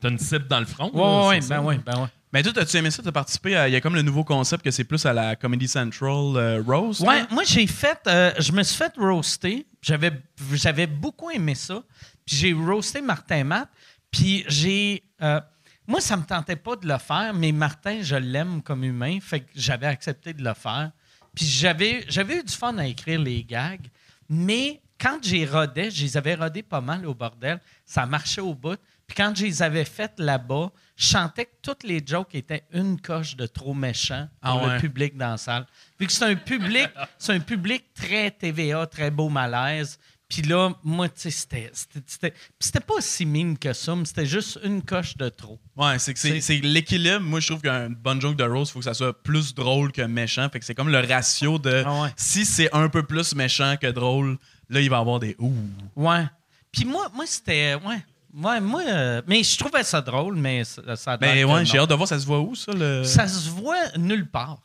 T'as 0.01 0.11
une 0.11 0.19
cible 0.19 0.47
dans 0.49 0.61
le 0.61 0.67
front. 0.67 0.91
Ouais, 0.93 1.01
là, 1.01 1.29
ouais, 1.29 1.37
ben 1.37 1.43
ça? 1.43 1.61
ouais, 1.63 1.79
ben 1.79 2.01
ouais. 2.03 2.09
Mais 2.37 2.43
toi, 2.43 2.53
as-tu 2.59 2.77
aimé 2.77 2.91
ça? 2.91 3.03
T'as 3.03 3.13
participé 3.13 3.57
à. 3.57 3.67
Il 3.67 3.73
y 3.73 3.77
a 3.77 3.81
comme 3.81 3.95
le 3.95 4.03
nouveau 4.03 4.23
concept 4.23 4.63
que 4.63 4.71
c'est 4.71 4.85
plus 4.85 5.07
à 5.07 5.15
la 5.15 5.37
Comedy 5.37 5.67
Central 5.67 6.37
euh, 6.37 6.63
Rose. 6.63 7.01
Ouais, 7.01 7.25
moi 7.31 7.45
j'ai 7.45 7.67
fait, 7.67 7.99
euh, 8.07 8.31
je 8.39 8.53
me 8.53 8.63
suis 8.63 8.77
fait 8.77 8.93
roaster. 8.99 9.67
J'avais, 9.81 10.13
j'avais 10.53 10.87
beaucoup 10.87 11.31
aimé 11.31 11.55
ça. 11.55 11.83
Puis 12.27 12.37
j'ai 12.37 12.53
roasté 12.53 13.01
Martin 13.01 13.43
Matt. 13.45 13.71
Puis 14.11 14.45
j'ai, 14.49 15.03
euh, 15.23 15.41
moi 15.87 16.03
ça 16.03 16.15
me 16.19 16.25
tentait 16.25 16.57
pas 16.57 16.77
de 16.77 16.87
le 16.87 16.99
faire, 16.99 17.33
mais 17.33 17.53
Martin 17.53 18.03
je 18.03 18.17
l'aime 18.17 18.61
comme 18.61 18.85
humain, 18.85 19.19
fait 19.23 19.41
que 19.41 19.53
j'avais 19.55 19.87
accepté 19.87 20.35
de 20.35 20.45
le 20.45 20.53
faire. 20.53 20.91
Puis 21.35 21.47
j'avais, 21.47 22.05
j'avais 22.07 22.41
eu 22.41 22.43
du 22.43 22.53
fun 22.53 22.77
à 22.77 22.87
écrire 22.87 23.19
les 23.19 23.45
gags, 23.45 23.89
mais 24.29 24.83
quand 25.01 25.21
j'ai 25.23 25.47
rodé, 25.47 25.91
je 25.91 26.03
les 26.03 26.19
avais 26.19 26.35
rodés 26.35 26.63
pas 26.63 26.83
mal 26.83 27.07
au 27.07 27.15
bordel. 27.15 27.61
Ça 27.87 28.05
marchait 28.05 28.43
au 28.43 28.55
bout. 28.55 28.79
Puis 29.07 29.15
quand 29.17 29.33
je 29.37 29.45
les 29.45 29.63
avais 29.63 29.85
faites 29.85 30.19
là-bas, 30.19 30.71
je 30.97 31.07
sentais 31.07 31.45
que 31.45 31.55
toutes 31.63 31.85
les 31.85 32.03
jokes 32.05 32.35
étaient 32.35 32.65
une 32.73 33.01
coche 33.01 33.37
de 33.37 33.47
trop 33.47 33.75
méchant 33.75 34.29
pour 34.43 34.51
Ah 34.51 34.57
ouais. 34.67 34.75
le 34.75 34.81
public 34.81 35.17
dans 35.17 35.31
la 35.33 35.37
salle. 35.37 35.67
Vu 36.01 36.07
que 36.07 36.13
c'est 36.13 36.25
un 36.25 36.35
public, 36.35 36.89
c'est 37.19 37.33
un 37.35 37.41
public 37.41 37.85
très 37.95 38.31
TVA, 38.31 38.87
très 38.87 39.11
beau 39.11 39.29
malaise. 39.29 39.99
Puis 40.29 40.43
là, 40.43 40.71
moi, 40.83 41.09
tu 41.09 41.21
sais, 41.21 41.31
c'était, 41.31 41.71
c'était, 41.73 42.35
c'était, 42.59 42.81
pas 42.81 43.01
si 43.01 43.25
mine 43.25 43.57
que 43.57 43.73
ça, 43.73 43.95
mais 43.95 44.05
c'était 44.05 44.27
juste 44.27 44.59
une 44.65 44.83
coche 44.83 45.17
de 45.17 45.29
trop. 45.29 45.61
Ouais, 45.77 46.01
c'est 46.01 46.15
que 46.15 46.19
c'est, 46.19 46.41
c'est 46.41 46.57
l'équilibre. 46.57 47.21
Moi, 47.21 47.39
je 47.39 47.47
trouve 47.47 47.63
qu'un 47.63 47.91
bon 47.91 48.21
joke 48.21 48.35
de 48.35 48.43
Rose, 48.43 48.69
il 48.69 48.73
faut 48.73 48.79
que 48.81 48.87
ça 48.87 48.95
soit 48.95 49.23
plus 49.23 49.55
drôle 49.55 49.93
que 49.93 50.03
méchant. 50.03 50.49
Fait 50.51 50.59
que 50.59 50.65
c'est 50.65 50.75
comme 50.75 50.89
le 50.89 50.99
ratio 50.99 51.61
de. 51.61 51.85
Ah 51.87 52.03
ouais. 52.03 52.09
Si 52.17 52.45
c'est 52.45 52.75
un 52.75 52.89
peu 52.89 53.05
plus 53.05 53.37
méchant 53.37 53.77
que 53.81 53.87
drôle, 53.87 54.37
là, 54.69 54.81
il 54.81 54.91
va 54.91 54.97
y 54.97 55.01
avoir 55.01 55.21
des 55.21 55.37
ouh. 55.39 55.55
Ouais. 55.95 56.25
Puis 56.73 56.85
moi, 56.85 57.09
moi 57.15 57.25
c'était, 57.25 57.77
ouais. 57.77 58.05
Ouais, 58.37 58.61
moi, 58.61 58.83
euh, 58.87 59.23
mais 59.27 59.43
je 59.43 59.57
trouvais 59.57 59.83
ça 59.83 60.03
drôle, 60.03 60.37
mais 60.37 60.63
ça, 60.65 60.95
ça 60.95 61.13
a 61.13 61.17
Ben 61.17 61.43
ouais, 61.47 61.65
j'ai 61.65 61.79
hâte 61.79 61.89
de 61.89 61.95
voir, 61.95 62.07
ça 62.07 62.19
se 62.19 62.27
voit 62.27 62.41
où, 62.41 62.55
ça? 62.55 62.71
Le... 62.73 63.03
Ça 63.03 63.27
se 63.27 63.49
voit 63.49 63.97
nulle 63.97 64.27
part. 64.29 64.61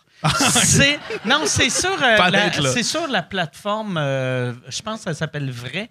c'est, 0.64 1.00
non, 1.26 1.44
c'est 1.46 1.70
sur, 1.70 1.92
euh, 1.94 2.18
la, 2.18 2.30
là. 2.50 2.72
c'est 2.74 2.84
sur 2.84 3.08
la 3.08 3.24
plateforme, 3.24 3.98
euh, 3.98 4.54
je 4.68 4.82
pense 4.82 4.98
que 5.00 5.04
ça 5.06 5.14
s'appelle 5.14 5.50
Vrai, 5.50 5.90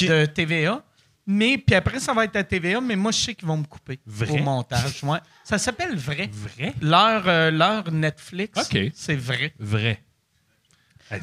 de 0.00 0.24
TVA. 0.24 0.82
Mais 1.26 1.58
puis 1.58 1.76
après, 1.76 2.00
ça 2.00 2.14
va 2.14 2.24
être 2.24 2.36
à 2.36 2.42
TVA, 2.42 2.80
mais 2.80 2.96
moi, 2.96 3.12
je 3.12 3.18
sais 3.18 3.34
qu'ils 3.34 3.46
vont 3.46 3.58
me 3.58 3.64
couper 3.66 4.00
Vrai? 4.06 4.30
au 4.30 4.38
montage. 4.38 5.04
Ouais. 5.04 5.18
Ça 5.44 5.58
s'appelle 5.58 5.94
Vrai. 5.96 6.30
Vrai? 6.32 6.72
Leur, 6.80 7.52
leur 7.52 7.92
Netflix, 7.92 8.58
c'est 8.94 9.16
vrai. 9.16 9.52
Vrai. 9.58 10.02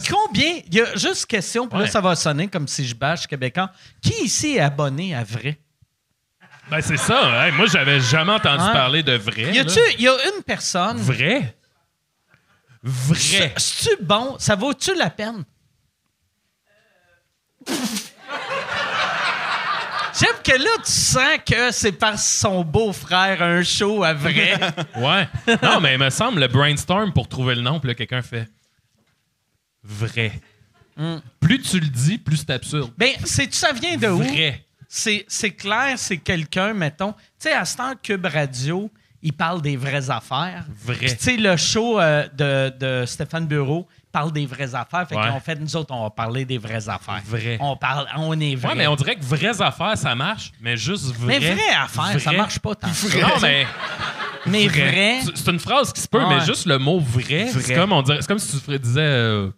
Combien, 0.10 0.60
il 0.68 0.76
y 0.76 0.82
a 0.82 0.96
juste 0.96 1.26
question, 1.26 1.68
puis 1.68 1.78
là, 1.80 1.86
Ouais. 1.86 1.90
ça 1.92 2.02
va 2.02 2.16
sonner 2.16 2.48
comme 2.48 2.68
si 2.68 2.86
je 2.86 2.96
bâche 2.96 3.26
Québécois. 3.28 3.72
Qui 4.02 4.14
ici 4.24 4.56
est 4.56 4.60
abonné 4.60 5.16
à 5.16 5.24
Vrai? 5.24 5.60
Ben, 6.70 6.82
c'est 6.82 6.98
ça. 6.98 7.46
Hey, 7.46 7.52
moi, 7.54 7.68
j'avais 7.68 8.00
jamais 8.00 8.32
entendu 8.34 8.64
parler 8.74 9.04
de 9.04 9.14
vrai. 9.14 9.54
Y 9.54 9.60
a-tu, 9.60 9.80
y 10.00 10.08
a 10.08 10.14
une 10.36 10.44
personne. 10.44 10.98
Vrai? 10.98 11.56
Vrai. 12.82 13.20
C'est- 13.20 13.54
C'est-tu 13.58 14.04
bon? 14.04 14.36
Ça 14.40 14.56
vaut-tu 14.56 14.96
la 14.96 15.10
peine? 15.10 15.44
J'aime 20.18 20.36
que 20.46 20.52
là, 20.58 20.70
tu 20.86 20.92
sens 20.92 21.38
que 21.46 21.72
c'est 21.72 21.92
par 21.92 22.18
son 22.18 22.64
beau-frère 22.64 23.42
un 23.42 23.64
show 23.64 24.04
à 24.04 24.14
vrai. 24.14 24.58
Ouais. 24.96 25.28
Non, 25.62 25.82
mais 25.82 25.96
il 25.96 26.00
me 26.00 26.10
semble 26.10 26.40
le 26.40 26.48
brainstorm 26.48 27.12
pour 27.12 27.28
trouver 27.28 27.56
le 27.56 27.62
nom, 27.62 27.80
puis 27.82 27.90
là, 27.90 27.96
quelqu'un 27.96 28.22
fait 28.22 28.48
vrai. 29.84 30.32
Plus 31.42 31.62
tu 31.62 31.80
le 31.82 31.88
dis, 31.88 32.18
plus 32.18 32.38
c'est 32.38 32.50
absurde. 32.52 32.92
ben, 32.98 33.12
c'est 33.26 33.54
ça 33.54 33.74
vient 33.74 33.98
de 33.98 34.08
où? 34.08 34.18
Vrai. 34.24 34.65
C'est, 34.98 35.26
c'est 35.28 35.52
clair, 35.52 35.96
c'est 35.98 36.18
quelqu'un, 36.18 36.74
mettons. 36.74 37.12
Tu 37.12 37.20
sais, 37.50 37.52
à 37.54 37.66
ce 37.66 37.76
temps, 37.76 37.92
Cube 38.02 38.26
Radio, 38.26 38.90
il 39.22 39.34
parle 39.34 39.62
des 39.62 39.76
vraies 39.76 40.10
affaires. 40.10 40.64
Vrai. 40.86 40.96
Puis, 40.96 41.18
tu 41.18 41.24
sais, 41.24 41.36
le 41.38 41.58
show 41.58 42.00
euh, 42.00 42.26
de, 42.34 42.74
de 43.02 43.06
Stéphane 43.06 43.46
Bureau 43.46 43.88
parle 44.12 44.32
des 44.32 44.46
vraies 44.46 44.74
affaires. 44.74 45.06
Fait 45.10 45.18
Ouais. 45.18 45.30
qu'on 45.30 45.40
fait, 45.42 45.56
nous 45.56 45.76
autres, 45.76 45.94
on 45.94 46.04
va 46.04 46.10
parler 46.12 46.46
des 46.46 46.58
vraies 46.58 46.88
affaires. 46.88 47.22
Vrai. 47.26 47.58
On 47.60 47.76
parle, 47.76 48.08
on 48.16 48.40
est 48.40 48.56
vrai. 48.56 48.70
Ouais, 48.70 48.76
mais 48.76 48.88
on 48.88 48.96
dirait 48.96 49.16
que 49.18 49.24
vraies 49.26 49.62
affaires, 49.62 49.98
ça 49.98 50.16
marche, 50.16 50.54
mais 50.62 50.78
juste 50.78 51.14
vrai. 51.16 51.40
Mais 51.40 51.54
vraies 51.54 51.76
affaires, 51.76 52.22
ça 52.22 52.32
marche 52.32 52.60
pas 52.60 52.76
tant. 52.76 52.88
Non, 52.88 53.28
mais 53.42 53.68
Mais 54.46 54.68
vrai. 54.68 55.20
C'est- 55.26 55.36
C'est 55.36 55.52
une 55.52 55.60
phrase 55.60 55.92
qui 55.92 56.00
se 56.00 56.08
peut, 56.08 56.24
mais 56.30 56.40
juste 56.46 56.68
le 56.68 56.78
mot 56.78 57.00
vrai, 57.02 57.48
c'est 57.52 57.76
comme, 57.76 57.92
on 57.92 58.02
dirait- 58.02 58.20
c'est 58.22 58.28
comme 58.28 58.40
si 58.40 58.62
tu 58.62 58.80
disais 58.80 59.02
euh, 59.02 59.50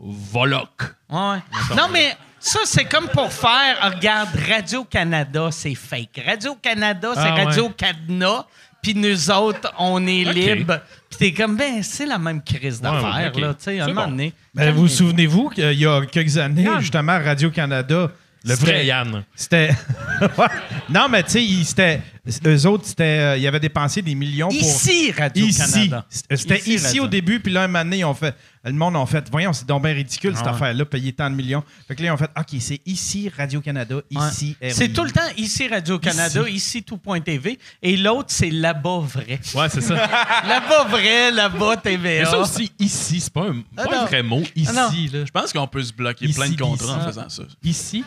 Voloc. 0.00 0.70
Ouais. 1.10 1.38
Non, 1.76 1.88
mais 1.92 2.16
ça, 2.46 2.60
c'est 2.64 2.84
comme 2.84 3.08
pour 3.08 3.32
faire, 3.32 3.76
ah, 3.80 3.90
regarde, 3.90 4.28
Radio-Canada, 4.48 5.48
c'est 5.50 5.74
fake. 5.74 6.20
Radio-Canada, 6.26 7.10
c'est 7.14 7.20
Ah, 7.20 7.34
ouais. 7.34 7.44
Radio-Cadenas, 7.44 8.44
puis 8.82 8.94
nous 8.94 9.30
autres, 9.30 9.72
on 9.78 10.06
est 10.06 10.26
Ok. 10.28 10.34
libres. 10.34 10.80
Puis 11.10 11.18
t'es 11.18 11.32
comme, 11.32 11.56
ben, 11.56 11.82
c'est 11.82 12.06
la 12.06 12.18
même 12.18 12.42
crise 12.42 12.80
d'affaires, 12.80 13.32
ok. 13.34 13.40
là, 13.40 13.54
tu 13.54 13.64
sais, 13.64 13.80
à 13.80 13.84
un 13.84 13.86
C'est 13.86 13.92
moment 13.92 14.04
bon. 14.06 14.10
donné. 14.12 14.32
Ben, 14.54 14.72
vous 14.72 14.82
vous 14.82 14.88
souvenez-vous 14.88 15.48
qu'il 15.50 15.72
y 15.72 15.86
a 15.86 16.04
quelques 16.06 16.38
années, 16.38 16.62
Yann. 16.62 16.80
justement, 16.80 17.12
à 17.12 17.18
Radio-Canada, 17.20 18.10
le 18.44 18.54
vrai. 18.54 18.86
Yann. 18.86 19.24
C'était. 19.34 19.70
Ouais. 20.38 20.46
Non, 20.88 21.08
mais 21.10 21.22
tu 21.24 21.30
sais, 21.32 21.44
ils- 21.44 21.64
c'était- 21.66 22.00
eux 22.46 22.66
autres, 22.66 22.84
c'était, 22.86 23.04
euh, 23.04 23.36
ils 23.38 23.46
avaient 23.46 23.60
dépensé 23.60 24.02
des 24.02 24.14
millions 24.14 24.48
pour. 24.48 24.56
Ici, 24.56 25.08
Ici. 25.08 25.12
Radio-Canada. 25.12 26.06
C'était 26.10 26.58
ici, 26.58 26.78
Radio. 26.86 27.04
au 27.04 27.06
début, 27.08 27.40
puis 27.40 27.52
là, 27.52 27.62
un 27.62 27.66
moment 27.68 27.84
donné, 27.84 27.98
ils 27.98 28.04
ont 28.04 28.14
fait. 28.14 28.34
Le 28.64 28.72
monde 28.72 28.96
a 28.96 29.06
fait, 29.06 29.24
voyons, 29.30 29.52
c'est 29.52 29.64
donc 29.64 29.84
bien 29.84 29.92
ridicule 29.92 30.34
cette 30.36 30.44
Ah 30.44 30.50
ouais. 30.50 30.56
affaire-là, 30.56 30.84
payer 30.86 31.12
tant 31.12 31.30
de 31.30 31.36
millions. 31.36 31.62
Fait 31.86 31.94
que 31.94 32.02
là, 32.02 32.08
ils 32.08 32.10
ont 32.10 32.16
fait, 32.16 32.30
OK, 32.36 32.56
c'est 32.58 32.80
ici 32.84 33.30
Radio-Canada, 33.36 33.94
Ouais. 33.96 34.02
ici 34.32 34.56
RDI. 34.60 34.74
C'est 34.74 34.88
tout 34.88 35.04
le 35.04 35.12
temps 35.12 35.20
ici 35.36 35.68
Radio-Canada, 35.68 36.48
ici, 36.48 36.82
tout.tv, 36.82 37.58
et 37.80 37.96
l'autre, 37.96 38.30
c'est 38.30 38.50
là-bas 38.50 38.98
vrai. 39.04 39.38
Ouais, 39.54 39.68
c'est 39.68 39.80
ça. 39.82 39.94
là-bas 40.48 40.84
vrai, 40.90 41.30
là-bas 41.30 41.76
TVA. 41.76 42.20
Mais 42.20 42.24
ça 42.24 42.38
aussi, 42.40 42.72
ici, 42.80 43.20
c'est 43.20 43.32
pas 43.32 43.42
un, 43.50 43.62
Ah 43.76 43.84
pas 43.84 43.96
un 43.98 44.00
non. 44.00 44.06
vrai 44.06 44.22
mot. 44.24 44.42
Ici, 44.56 44.72
non. 44.72 44.90
là. 45.12 45.24
Je 45.24 45.30
pense 45.30 45.52
qu'on 45.52 45.68
peut 45.68 45.84
se 45.84 45.92
bloquer 45.92 46.24
Ici, 46.24 46.34
plein 46.34 46.48
de 46.50 46.56
contrats 46.60 46.94
en 46.94 46.98
ici. 46.98 47.06
faisant 47.06 47.28
ça. 47.28 47.42
Ici? 47.62 48.04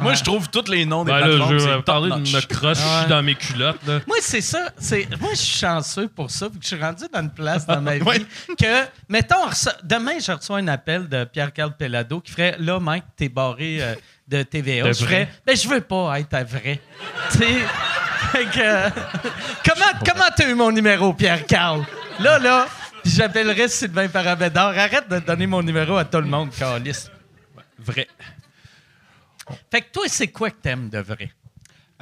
Moi, 0.00 0.14
je 0.14 0.22
trouve 0.24 0.48
tous 0.48 0.70
les 0.70 0.84
noms 0.86 1.04
des 1.04 1.12
Ben 1.12 1.18
là, 1.20 1.26
plateformes, 1.26 1.52
je 1.54 1.58
c'est 1.58 1.76
vais 1.76 1.82
parler 1.82 2.10
de 2.10 2.16
me 2.16 2.40
croche 2.46 2.78
Ouais. 2.78 3.08
dans 3.08 3.22
mes 3.22 3.34
culottes. 3.34 3.80
Là. 3.86 4.00
Moi, 4.06 4.16
c'est 4.20 4.40
ça. 4.40 4.70
C'est, 4.78 5.08
moi, 5.20 5.30
je 5.32 5.36
suis 5.38 5.58
chanceux 5.58 6.08
pour 6.08 6.30
ça, 6.30 6.46
que 6.48 6.54
je 6.60 6.66
suis 6.66 6.80
rendu 6.80 7.04
dans 7.12 7.20
une 7.20 7.30
place 7.30 7.66
dans 7.66 7.80
ma 7.80 7.94
vie 7.98 8.02
Ouais. 8.02 8.20
que, 8.58 8.84
mettons, 9.08 9.36
demain, 9.82 10.18
je 10.24 10.32
reçois 10.32 10.58
un 10.58 10.68
appel 10.68 11.08
de 11.08 11.24
Pierre-Carl 11.24 11.76
Pellado 11.76 12.20
qui 12.20 12.32
ferait 12.32 12.56
Là, 12.58 12.80
Mike, 12.80 13.04
t'es 13.16 13.28
barré 13.28 13.78
euh, 13.82 13.94
de 14.28 14.42
TVA. 14.42 14.88
De 14.88 14.92
je 14.92 15.04
ferais 15.04 15.28
Ben, 15.46 15.56
je 15.56 15.68
veux 15.68 15.80
pas 15.80 16.18
être 16.20 16.34
à 16.34 16.44
vrai. 16.44 16.80
tu 17.32 17.38
sais, 17.38 17.58
euh, 18.58 18.90
comment, 19.68 19.98
comment 20.04 20.24
t'as 20.36 20.48
eu 20.48 20.54
mon 20.54 20.70
numéro, 20.72 21.12
Pierre-Carl? 21.12 21.84
Là, 22.20 22.38
là, 22.38 22.66
j'appellerai 23.04 23.68
Sylvain 23.68 24.08
Parabédard. 24.08 24.68
Arrête 24.76 25.08
de 25.08 25.18
donner 25.18 25.46
mon 25.46 25.62
numéro 25.62 25.96
à 25.96 26.04
tout 26.04 26.18
le 26.18 26.26
monde, 26.26 26.50
Carlis. 26.58 27.06
Vrai. 27.78 28.06
Fait 29.70 29.82
que 29.82 29.90
toi, 29.92 30.04
c'est 30.08 30.28
quoi 30.28 30.50
que 30.50 30.60
t'aimes 30.60 30.88
de 30.88 30.98
vrai? 30.98 31.30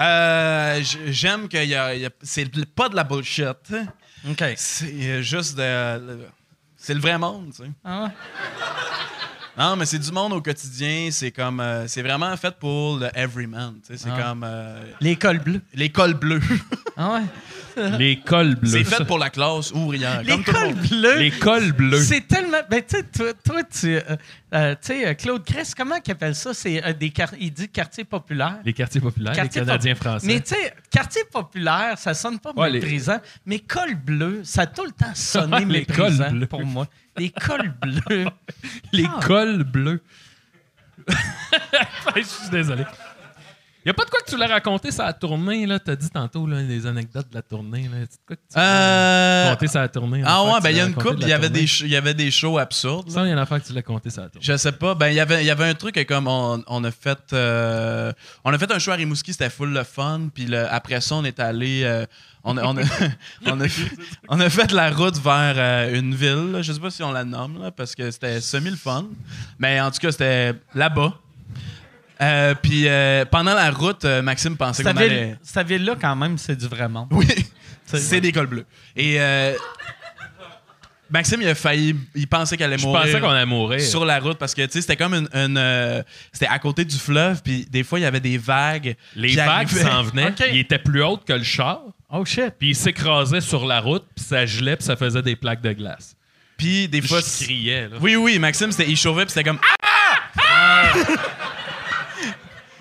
Euh, 0.01 0.81
J'aime 1.07 1.49
que 1.49 1.57
y 1.65 1.75
a, 1.75 1.95
y 1.95 2.07
a- 2.07 2.11
c'est 2.23 2.49
pas 2.75 2.89
de 2.89 2.95
la 2.97 3.05
bullshit. 3.05 3.47
OK. 4.29 4.45
C'est 4.57 5.23
juste 5.23 5.57
de. 5.57 6.27
C'est 6.77 6.95
le 6.95 7.01
vrai 7.01 7.19
monde, 7.19 7.51
tu 7.55 7.65
sais. 7.65 7.71
Ah 7.85 8.05
ouais? 8.05 8.11
Non, 9.57 9.75
mais 9.75 9.87
c'est 9.87 9.99
du 9.99 10.13
monde 10.13 10.33
au 10.35 10.41
quotidien. 10.41 11.09
C'est 11.11 11.33
comme. 11.33 11.59
euh, 11.59 11.89
c'est 11.89 12.03
vraiment 12.03 12.37
fait 12.37 12.57
pour 12.59 12.99
le 12.99 13.09
everyman. 13.15 13.75
tu 13.85 13.93
sais. 13.97 14.05
C'est 14.05 14.11
Ah. 14.17 14.23
comme. 14.29 14.45
euh, 14.45 14.81
L'école 15.01 15.41
bleue. 15.41 15.61
L'école 15.75 16.15
bleue. 16.15 16.41
Ah 16.97 17.15
ouais? 17.15 17.23
Les 17.99 18.19
cols 18.21 18.55
bleus. 18.57 18.71
c'est 18.71 18.85
fait 18.85 19.05
pour 19.05 19.19
la 19.19 19.31
classe 19.31 19.71
ouvrière. 19.73 20.23
comme 20.27 20.43
tout 20.45 20.53
le 20.53 20.57
L'école 20.59 20.75
monde. 20.75 20.89
bleue. 20.89 21.19
Les 21.19 21.31
cols 21.31 21.73
bleus. 21.73 22.03
C'est 22.03 22.27
tellement. 22.27 22.59
Ben, 22.71 22.83
tu 22.87 22.97
sais, 22.97 23.03
toi, 23.05 23.33
toi, 23.45 23.63
tu. 23.65 23.95
euh, 23.97 24.01
euh, 24.55 24.73
tu 24.75 24.79
sais, 24.87 25.07
euh, 25.09 25.15
Claude 25.15 25.45
Cress, 25.45 25.75
comment 25.75 26.01
qu'il 26.01 26.13
appelle 26.13 26.35
ça? 26.35 26.55
C'est 26.55 26.85
euh, 26.85 26.93
des 26.93 27.11
quar- 27.11 27.35
Il 27.39 27.53
dit 27.53 27.69
quartier 27.69 28.05
populaire. 28.05 28.57
Les 28.65 28.73
quartiers 28.73 29.01
populaires, 29.01 29.35
Quartier 29.35 29.61
les 29.61 29.67
Canadiens 29.67 29.95
pop- 29.95 30.03
français. 30.03 30.27
Mais 30.27 30.41
tu 30.41 30.55
sais, 30.55 30.75
quartier 30.91 31.23
populaire, 31.33 31.99
ça 31.99 32.15
sonne 32.15 32.39
pas 32.39 32.53
Ouais, 32.57 32.71
les- 32.71 32.81
méprisant, 32.81 33.19
mais 33.47 33.59
col 33.61 33.95
bleu, 33.95 34.41
ça 34.45 34.63
a 34.63 34.67
tout 34.67 34.85
le 34.85 34.93
temps 34.93 35.15
sonné 35.15 35.65
les 35.67 35.85
cols 35.85 36.05
méprisant 36.13 36.31
bleus. 36.31 36.47
pour 36.47 36.65
moi. 36.65 36.87
Les 37.17 37.31
cols 37.31 37.73
bleus. 37.83 38.27
Les 38.93 39.05
Ah. 39.07 39.21
cols 39.25 39.65
bleus. 39.65 40.03
Je 42.17 42.23
suis 42.23 42.51
désolé. 42.51 42.85
Y 43.89 43.91
a 43.91 43.95
pas 43.95 44.05
de 44.05 44.11
quoi 44.11 44.21
que 44.21 44.31
tu 44.31 44.37
l'as 44.37 44.49
raconté 44.49 44.91
ça 44.91 45.07
a 45.07 45.13
tournée, 45.15 45.65
là. 45.67 45.79
T'as 45.79 45.97
dit 45.97 46.11
tantôt, 46.11 46.47
là, 46.47 46.61
les 46.61 46.87
anecdotes 46.87 47.31
de 47.31 47.35
la 47.35 47.41
tournée, 47.41 47.85
là. 47.85 47.97
C'est 48.11 48.21
de 48.21 48.27
quoi 48.27 48.37
que 48.37 48.43
tu 48.53 48.59
Euh, 48.59 49.45
l'as 49.45 49.49
raconté 49.49 49.67
ça 49.67 49.83
a 49.83 49.89
tournée? 49.89 50.23
Ah 50.27 50.45
ouais, 50.45 50.61
ben 50.63 50.71
il 50.71 50.77
y 50.77 50.81
a 50.81 50.85
une 50.87 50.93
coupe, 50.95 51.05
couple, 51.05 51.23
il 51.23 51.29
y 51.29 51.33
avait 51.33 51.49
des 51.49 51.63
il 51.81 51.89
y 51.89 51.97
avait 51.97 52.13
des 52.13 52.31
shows 52.31 52.59
absurdes. 52.59 53.11
Ça, 53.11 53.23
il 53.23 53.29
y 53.29 53.31
a 53.31 53.33
une 53.33 53.39
affaire 53.39 53.63
que 53.63 53.67
tu 53.67 53.73
l'as 53.73 53.81
compté 53.83 54.11
ça 54.11 54.25
a 54.25 54.29
tournée. 54.29 54.45
Je 54.45 54.57
sais 54.59 54.73
pas. 54.73 54.95
Ben, 54.95 55.09
il 55.09 55.15
y 55.15 55.21
avait, 55.21 55.43
il 55.43 55.47
y 55.47 55.51
avait 55.51 55.65
un 55.65 55.75
truc 55.75 56.05
comme 56.07 56.29
on, 56.29 56.63
on 56.67 56.85
a 56.85 56.91
fait. 56.91 57.19
euh, 57.33 58.13
on 58.45 58.53
a 58.53 58.59
fait 58.59 58.71
un 58.71 58.79
show 58.79 58.91
à 58.91 58.97
Rimouski, 58.97 59.33
c'était 59.33 59.49
full 59.49 59.73
le 59.73 59.85
fun. 59.85 60.29
Puis 60.35 60.45
le- 60.45 60.67
après 60.71 61.01
ça, 61.01 61.15
on 61.15 61.25
est 61.25 61.41
allé. 61.41 61.81
euh, 61.85 62.05
on, 62.45 62.59
a, 62.59 62.65
on, 62.65 62.77
a, 62.77 62.83
on, 63.47 63.59
a, 63.61 63.69
fait- 63.69 63.97
on 64.29 64.39
a 64.39 64.51
fait 64.51 64.71
la 64.73 64.91
route 64.91 65.17
vers 65.19 65.55
euh, 65.57 65.99
une 65.99 66.15
ville. 66.15 66.53
là. 66.53 66.61
Je 66.61 66.75
sais 66.75 66.81
pas 66.81 66.91
si 66.91 67.03
on 67.03 67.11
la 67.13 67.25
nomme, 67.25 67.59
là, 67.63 67.71
parce 67.71 67.95
que 67.95 68.11
c'était 68.11 68.43
semi 68.43 68.69
le 68.69 68.77
fun. 68.77 69.07
Mais 69.59 69.81
en 69.81 69.91
tout 69.91 69.99
cas, 69.99 70.13
c'était 70.13 70.55
là-bas. 70.75 71.15
Euh, 72.21 72.55
puis 72.61 72.89
euh, 72.89 73.25
pendant 73.25 73.55
la 73.55 73.71
route, 73.71 74.05
euh, 74.05 74.23
Maxime 74.23 74.57
pensait 74.57 74.83
qu'on 74.83 74.91
allait. 74.97 75.37
cette 75.43 75.67
ville-là, 75.69 75.95
quand 76.01 76.17
même, 76.17 76.37
c'est 76.39 76.57
du 76.57 76.67
vrai 76.67 76.89
monde. 76.89 77.09
Oui, 77.13 77.27
c'est 77.87 78.21
des 78.21 78.33
cols 78.33 78.47
bleus. 78.49 78.67
Et 78.97 79.21
euh, 79.21 79.55
Maxime, 81.11 81.41
il 81.41 81.49
a 81.49 81.55
failli. 81.55 81.97
Il 82.15 82.27
pensait 82.29 82.57
qu'elle 82.57 82.67
allait 82.73 82.79
Je 82.83 82.87
mourir 82.87 83.03
pensais 83.03 83.21
qu'on 83.21 83.31
allait 83.31 83.47
mourir. 83.47 83.81
sur 83.81 84.05
la 84.05 84.19
route 84.21 84.37
parce 84.37 84.55
que 84.55 84.63
tu 84.67 84.73
sais 84.73 84.81
c'était 84.83 84.97
comme 84.97 85.15
une, 85.15 85.29
une, 85.33 85.57
euh, 85.57 86.03
c'était 86.33 86.49
à 86.49 86.59
côté 86.59 86.85
du 86.85 86.97
fleuve 86.99 87.41
puis 87.43 87.67
des 87.71 87.83
fois 87.83 87.99
il 87.99 88.03
y 88.03 88.05
avait 88.07 88.21
des 88.21 88.37
vagues 88.37 88.95
Les 89.17 89.29
qui 89.31 89.37
vagues 89.37 89.69
s'en 89.69 90.03
venaient. 90.03 90.29
Ok. 90.29 90.45
Il 90.53 90.59
était 90.59 90.79
plus 90.79 91.03
haute 91.03 91.25
que 91.25 91.33
le 91.33 91.45
char. 91.45 91.81
Oh 92.11 92.25
shit. 92.27 92.53
Puis 92.59 92.71
il 92.71 92.77
s'écrasait 92.77 93.41
sur 93.41 93.65
la 93.65 93.81
route, 93.81 94.05
puis 94.15 94.25
ça 94.25 94.45
gelait, 94.45 94.77
puis 94.77 94.85
ça 94.85 94.97
faisait 94.97 95.23
des 95.23 95.37
plaques 95.37 95.63
de 95.63 95.73
glace. 95.73 96.15
puis 96.59 96.89
des 96.89 97.01
fois 97.01 97.21
je 97.21 97.45
criais, 97.45 97.89
là. 97.89 97.97
oui 98.03 98.17
oui 98.17 98.39
Maxime 98.39 98.71
c'était 98.73 98.91
il 98.91 98.97
chauffait 98.97 99.25
puis 99.25 99.33
c'était 99.33 99.49
comme 99.49 99.61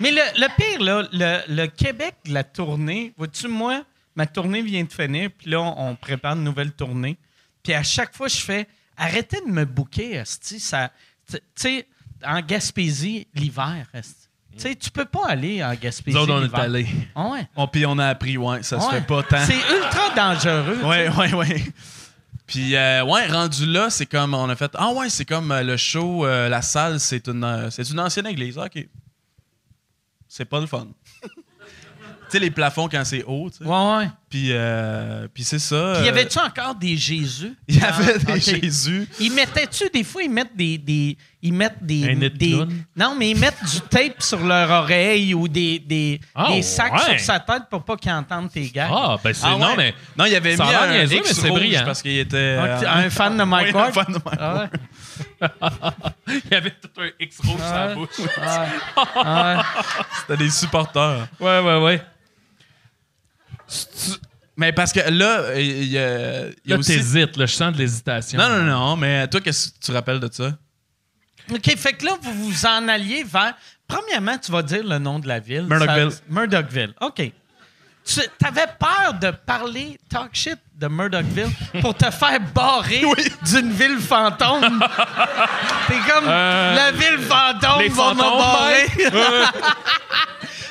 Mais 0.00 0.10
le, 0.10 0.20
le 0.36 0.46
pire, 0.56 0.80
là, 0.82 1.08
le, 1.12 1.54
le 1.54 1.66
Québec, 1.66 2.14
la 2.26 2.44
tournée, 2.44 3.12
vois-tu, 3.16 3.48
moi, 3.48 3.82
ma 4.14 4.26
tournée 4.26 4.62
vient 4.62 4.84
de 4.84 4.92
finir, 4.92 5.30
puis 5.36 5.50
là, 5.50 5.60
on, 5.60 5.90
on 5.90 5.94
prépare 5.96 6.34
une 6.34 6.44
nouvelle 6.44 6.72
tournée. 6.72 7.16
Puis 7.62 7.74
à 7.74 7.82
chaque 7.82 8.14
fois, 8.16 8.28
je 8.28 8.36
fais 8.36 8.66
arrêtez 8.96 9.40
de 9.46 9.50
me 9.50 9.64
bouquer. 9.64 10.22
Tu 10.46 10.58
sais, 10.58 11.86
en 12.24 12.40
Gaspésie, 12.40 13.26
l'hiver. 13.34 13.86
Tu 13.92 14.62
sais, 14.62 14.74
tu 14.74 14.90
peux 14.90 15.04
pas 15.04 15.26
aller 15.28 15.62
en 15.62 15.72
Gaspésie. 15.74 16.16
Nous 16.16 16.22
autres, 16.24 16.34
on 16.34 16.42
est 16.44 16.60
allés. 16.60 16.86
Ah 17.14 17.28
ouais. 17.28 17.46
puis 17.70 17.86
on 17.86 17.96
a 17.98 18.06
appris 18.08 18.36
ouais 18.36 18.62
ça 18.64 18.80
se 18.80 18.86
Ouais. 18.86 18.94
fait 18.94 19.06
pas 19.06 19.22
tant 19.22 19.44
C'est 19.44 19.54
ultra 19.54 20.10
dangereux. 20.16 20.80
ouais 20.84 21.08
ouais 21.10 21.32
ouais 21.34 21.64
puis 22.46 22.74
euh, 22.74 23.04
ouais 23.04 23.26
rendu 23.26 23.66
là 23.66 23.88
c'est 23.90 24.06
comme 24.06 24.32
on 24.34 24.48
a 24.48 24.56
fait 24.56 24.70
ah 24.74 24.90
ouais 24.94 25.10
c'est 25.10 25.26
comme 25.26 25.52
euh, 25.52 25.62
le 25.62 25.76
show 25.76 26.24
euh, 26.24 26.48
la 26.48 26.62
salle 26.62 26.98
c'est 26.98 27.28
une 27.28 27.44
euh, 27.44 27.68
c'est 27.70 27.88
une 27.90 28.00
ancienne 28.00 28.26
église 28.26 28.56
ok 28.58 28.86
c'est 30.38 30.44
pas 30.46 30.60
le 30.60 30.66
fun 30.66 30.86
tu 32.30 32.32
sais 32.32 32.38
les 32.40 32.50
plafonds 32.50 32.88
quand 32.88 33.02
c'est 33.04 33.24
haut 33.24 33.48
tu 33.50 33.58
sais. 33.58 33.64
Ouais, 33.64 33.96
ouais. 33.98 34.10
puis 34.28 34.48
euh, 34.50 35.26
puis 35.32 35.44
c'est 35.44 35.58
ça 35.58 35.94
Puis 35.96 36.04
y 36.04 36.08
euh, 36.08 36.12
avait-tu 36.12 36.38
encore 36.38 36.74
des 36.74 36.94
Jésus? 36.96 37.54
il 37.66 37.76
y 37.80 37.82
avait 37.82 38.14
Ah, 38.28 38.32
des. 38.34 38.40
Jésus 38.40 39.08
Ils 39.18 39.32
mettaient-tu, 39.32 39.88
des 39.88 40.04
fois, 40.04 40.22
ils 40.22 40.30
mettent 40.30 40.54
des. 40.54 40.76
des 40.76 41.16
ils 41.40 41.52
mettent 41.54 41.82
des. 41.82 42.04
Un 42.04 42.68
non, 42.96 43.14
mais 43.18 43.30
ils 43.30 43.38
mettent 43.38 43.64
du 43.64 43.80
tape 43.80 44.20
sur 44.20 44.40
leur 44.44 44.68
oreille 44.82 45.32
ou 45.32 45.48
des, 45.48 45.78
des, 45.78 46.20
Ah, 46.34 46.48
des 46.52 46.60
sacs 46.62 46.92
ouais. 46.92 47.16
sur 47.16 47.20
sa 47.20 47.40
tête 47.40 47.62
pour 47.70 47.82
pas 47.84 47.96
qu'ils 47.96 48.12
entendent 48.12 48.50
tes 48.50 48.68
gars. 48.68 48.90
Ah, 48.92 49.16
ben 49.24 49.32
c'est. 49.32 49.46
Ah 49.46 49.54
ouais? 49.54 49.60
Non, 49.60 49.74
mais. 49.76 49.94
Non, 50.16 50.24
il 50.26 50.34
avait 50.34 50.56
Ça 50.56 50.64
mis 50.66 50.74
un 50.74 51.04
X 51.04 51.10
mais 51.14 51.22
c'est 51.32 51.48
brillant. 51.48 51.82
parce 51.86 52.02
qu'il 52.02 52.18
était... 52.18 52.36
euh, 52.36 52.82
un 52.86 53.08
fan 53.08 53.38
de 53.38 53.42
Mike 53.44 53.68
oui, 53.68 53.72
Ward? 53.74 53.88
un 53.88 53.92
fan 53.92 54.06
de 54.12 54.12
Mike 54.22 54.38
Ah 54.38 54.58
ouais? 54.64 54.80
Il 56.28 56.50
y 56.50 56.54
avait 56.54 56.70
tout 56.72 57.00
un 57.00 57.08
X 57.20 57.38
rouge 57.40 57.56
sur 57.56 57.74
la 57.74 57.94
bouche. 57.94 58.18
Ouais. 58.18 59.22
Ouais. 59.24 59.62
C'était 60.20 60.36
des 60.36 60.50
supporters. 60.50 61.28
Ouais, 61.40 61.60
ouais, 61.60 61.82
ouais. 61.82 62.02
Mais 64.56 64.72
parce 64.72 64.92
que 64.92 65.00
là, 65.00 65.54
il 65.58 65.84
y 65.84 65.98
a, 65.98 66.46
il 66.48 66.52
y 66.66 66.72
a 66.72 66.74
Là, 66.74 66.78
aussi... 66.78 66.94
t'hésites, 66.96 67.36
là. 67.36 67.46
Je 67.46 67.54
sens 67.54 67.72
de 67.72 67.78
l'hésitation. 67.78 68.38
Non, 68.38 68.48
non, 68.48 68.62
non, 68.64 68.96
mais 68.96 69.28
toi, 69.28 69.40
qu'est-ce 69.40 69.68
que 69.70 69.74
tu 69.74 69.80
te 69.86 69.92
rappelles 69.92 70.20
de 70.20 70.28
ça? 70.32 70.56
OK, 71.50 71.76
fait 71.76 71.92
que 71.94 72.04
là, 72.04 72.12
vous 72.20 72.32
vous 72.50 72.66
en 72.66 72.88
alliez 72.88 73.22
vers. 73.24 73.54
Premièrement, 73.86 74.36
tu 74.36 74.50
vas 74.52 74.62
dire 74.62 74.84
le 74.84 74.98
nom 74.98 75.18
de 75.18 75.28
la 75.28 75.38
ville. 75.38 75.62
Murdochville. 75.62 76.10
Ça- 76.12 76.20
Murdochville. 76.28 76.92
OK. 77.00 77.32
Tu 78.08 78.46
avais 78.46 78.66
peur 78.78 79.14
de 79.20 79.30
parler 79.32 79.98
talk 80.08 80.30
shit 80.32 80.58
de 80.76 80.86
Murdochville 80.88 81.50
pour 81.82 81.94
te 81.94 82.10
faire 82.10 82.40
barrer 82.54 83.02
d'une 83.42 83.70
ville 83.70 83.98
fantôme? 84.00 84.82
T'es 85.88 85.94
comme 86.10 86.24
Euh, 86.26 86.74
la 86.74 86.92
ville 86.92 87.18
fantôme 87.18 87.82
les 87.82 87.88
va 87.90 88.14
me 88.14 88.20
barrer. 88.20 89.44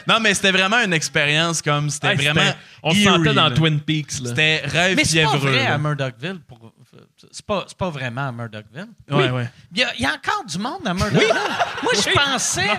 Non, 0.07 0.21
mais 0.21 0.33
c'était 0.33 0.53
vraiment 0.53 0.79
une 0.79 0.93
expérience 0.93 1.61
comme... 1.61 1.89
C'était 1.89 2.07
Hey, 2.11 2.15
vraiment... 2.15 2.53
On 2.81 2.93
se 2.93 3.03
sentait 3.03 3.33
dans 3.33 3.49
là. 3.49 3.51
Twin 3.51 3.81
Peaks, 3.81 4.21
là. 4.21 4.29
C'était 4.29 4.61
rêve 4.63 4.95
Mais 4.95 5.03
c'est 5.03 5.21
pas 5.21 5.31
fiévreux. 5.31 5.49
vrai 5.51 5.63
là. 5.65 5.73
à 5.73 5.77
Murdochville. 5.77 6.39
Pour... 6.47 6.71
C'est 7.29 7.45
pas, 7.45 7.65
c'est 7.67 7.77
pas 7.77 7.89
vraiment 7.89 8.29
à 8.29 8.31
Murdochville. 8.31 8.87
Il 9.11 9.17
y, 9.75 9.83
a, 9.83 9.93
il 9.95 10.01
y 10.01 10.05
a 10.05 10.13
encore 10.13 10.45
du 10.45 10.57
monde 10.57 10.87
à 10.87 10.93
Murdochville. 10.93 11.27
Moi, 11.83 11.91
je 11.93 12.09
pensais. 12.13 12.69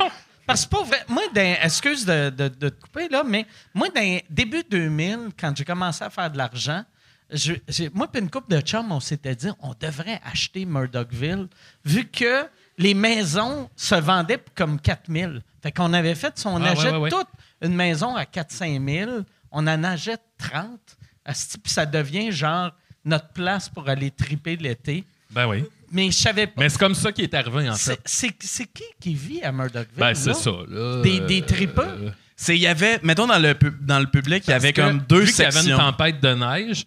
Parce 0.48 0.66
que 0.66 0.76
vrai. 0.84 1.04
Moi, 1.08 1.22
dans- 1.34 1.56
excuse 1.62 2.04
de, 2.04 2.30
de- 2.30 2.48
de 2.48 2.68
te 2.70 2.80
couper, 2.80 3.08
là, 3.08 3.22
mais 3.24 3.46
moi, 3.74 3.88
dans 3.94 4.18
début 4.30 4.64
2000, 4.68 5.28
quand 5.38 5.56
j'ai 5.56 5.64
commencé 5.64 6.02
à 6.02 6.10
faire 6.10 6.30
de 6.30 6.38
l'argent, 6.38 6.84
je- 7.30 7.52
moi 7.94 8.08
et 8.14 8.18
une 8.18 8.30
couple 8.30 8.52
de 8.56 8.60
chums, 8.60 8.90
on 8.90 9.00
s'était 9.00 9.34
dit 9.36 9.50
on 9.60 9.74
devrait 9.78 10.20
acheter 10.24 10.64
Murdochville 10.64 11.46
vu 11.84 12.06
que 12.06 12.46
les 12.78 12.94
maisons 12.94 13.68
se 13.76 13.94
vendaient 13.94 14.42
comme 14.54 14.80
4000. 14.80 15.42
Fait 15.62 15.70
qu'on 15.72 15.92
avait 15.92 16.14
fait, 16.14 16.38
si 16.38 16.46
on 16.46 16.56
Ah, 16.62 16.70
achète 16.70 16.92
ouais, 16.92 16.98
ouais. 16.98 17.10
toute 17.10 17.28
une 17.60 17.74
maison 17.74 18.16
à 18.16 18.24
4-5 18.24 18.82
000, 18.88 19.10
on 19.52 19.66
en 19.66 19.84
achète 19.84 20.22
30. 20.38 20.80
asti, 21.24 21.58
Puis 21.58 21.72
ça 21.72 21.84
devient 21.84 22.32
genre 22.32 22.70
notre 23.04 23.28
place 23.28 23.68
pour 23.68 23.86
aller 23.88 24.10
triper 24.10 24.56
l'été. 24.56 25.04
Ben 25.30 25.46
oui. 25.46 25.64
Mais 25.90 26.10
je 26.10 26.16
savais 26.16 26.46
pas. 26.46 26.54
Mais 26.58 26.68
c'est 26.68 26.78
comme 26.78 26.94
ça 26.94 27.12
qui 27.12 27.22
est 27.22 27.34
arrivé, 27.34 27.68
en 27.68 27.74
C'est- 27.74 27.92
fait. 27.92 28.00
C'est 28.04 28.34
c'est 28.40 28.66
qui 28.66 28.84
qui 29.00 29.14
vit 29.14 29.42
à 29.42 29.52
Murdochville? 29.52 29.88
Ben, 29.96 30.14
c'est 30.14 30.30
là? 30.30 30.34
ça, 30.34 30.50
là. 30.68 31.02
Des- 31.02 31.20
des 31.20 31.40
Euh, 31.42 31.46
tripeux? 31.46 31.82
euh, 31.86 32.10
C'est, 32.36 32.56
il 32.56 32.60
y 32.62 32.66
avait... 32.66 33.00
Mettons, 33.02 33.26
dans 33.26 33.38
le, 33.38 33.54
dans 33.80 33.98
le 33.98 34.06
public, 34.06 34.44
il 34.46 34.50
y 34.50 34.54
avait 34.54 34.72
que 34.72 34.80
comme 34.80 35.00
deux 35.08 35.20
vu 35.22 35.26
qu'il 35.32 35.38
y 35.40 35.42
avait 35.42 35.52
sections. 35.52 35.76
une 35.76 35.82
tempête 35.82 36.20
de 36.22 36.34
neige, 36.34 36.84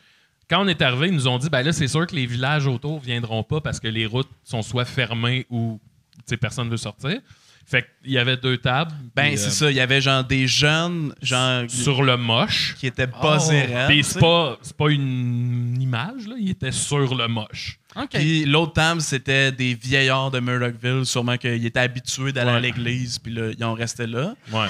quand 0.49 0.63
on 0.63 0.67
est 0.67 0.81
arrivé, 0.81 1.07
ils 1.07 1.13
nous 1.13 1.27
ont 1.27 1.37
dit 1.37 1.49
ben 1.49 1.61
là, 1.63 1.73
c'est 1.73 1.87
sûr 1.87 2.05
que 2.07 2.15
les 2.15 2.25
villages 2.25 2.67
autour 2.67 2.99
viendront 2.99 3.43
pas 3.43 3.59
parce 3.61 3.79
que 3.79 3.87
les 3.87 4.05
routes 4.05 4.29
sont 4.43 4.61
soit 4.61 4.85
fermées 4.85 5.45
ou 5.49 5.79
tu 6.17 6.21
sais, 6.25 6.37
personne 6.37 6.65
ne 6.67 6.71
veut 6.71 6.77
sortir. 6.77 7.19
Fait 7.65 7.85
qu'il 8.03 8.11
y 8.11 8.17
avait 8.17 8.37
deux 8.37 8.57
tables. 8.57 8.91
Ben, 9.15 9.37
c'est 9.37 9.47
euh, 9.47 9.49
ça. 9.49 9.71
Il 9.71 9.77
y 9.77 9.79
avait 9.79 10.01
genre 10.01 10.23
des 10.23 10.47
jeunes, 10.47 11.13
genre... 11.21 11.63
Sur 11.69 12.03
le 12.03 12.17
moche. 12.17 12.75
qui 12.77 12.87
étaient 12.87 13.07
buzzés 13.07 13.61
raides, 13.61 13.87
Puis 13.87 14.03
c'est 14.03 14.19
pas, 14.19 14.57
c'est 14.61 14.75
pas 14.75 14.89
une 14.89 15.81
image, 15.81 16.27
là. 16.27 16.35
Il 16.37 16.49
était 16.49 16.71
sur 16.71 17.15
le 17.15 17.27
moche. 17.27 17.79
OK. 17.95 18.09
Puis 18.11 18.45
l'autre 18.45 18.73
table, 18.73 19.01
c'était 19.01 19.51
des 19.51 19.73
vieillards 19.73 20.31
de 20.31 20.39
Murdochville, 20.39 21.05
sûrement 21.05 21.37
qu'ils 21.37 21.65
étaient 21.65 21.79
habitués 21.79 22.31
d'aller 22.31 22.51
Ouais. 22.51 22.57
à 22.57 22.59
l'église, 22.59 23.19
puis 23.19 23.33
là, 23.33 23.51
ils 23.57 23.63
ont 23.63 23.73
resté 23.73 24.05
là. 24.07 24.33
Ouais. 24.51 24.65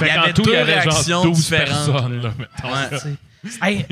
Il 0.00 0.06
y 0.06 0.08
Fait 0.08 0.14
qu'en 0.14 0.22
avait 0.22 0.32
tout, 0.32 0.42
il 0.42 0.48
y 0.48 0.52
deux 0.52 0.58
avait 0.58 0.80
réactions 0.80 1.22
genre 1.22 1.24
12 1.24 1.36
différentes, 1.36 1.68
personnes, 1.92 2.22
là, 2.22 2.32
mettons. 2.38 2.74
Ouais. 2.74 3.16
Hey, 3.62 3.86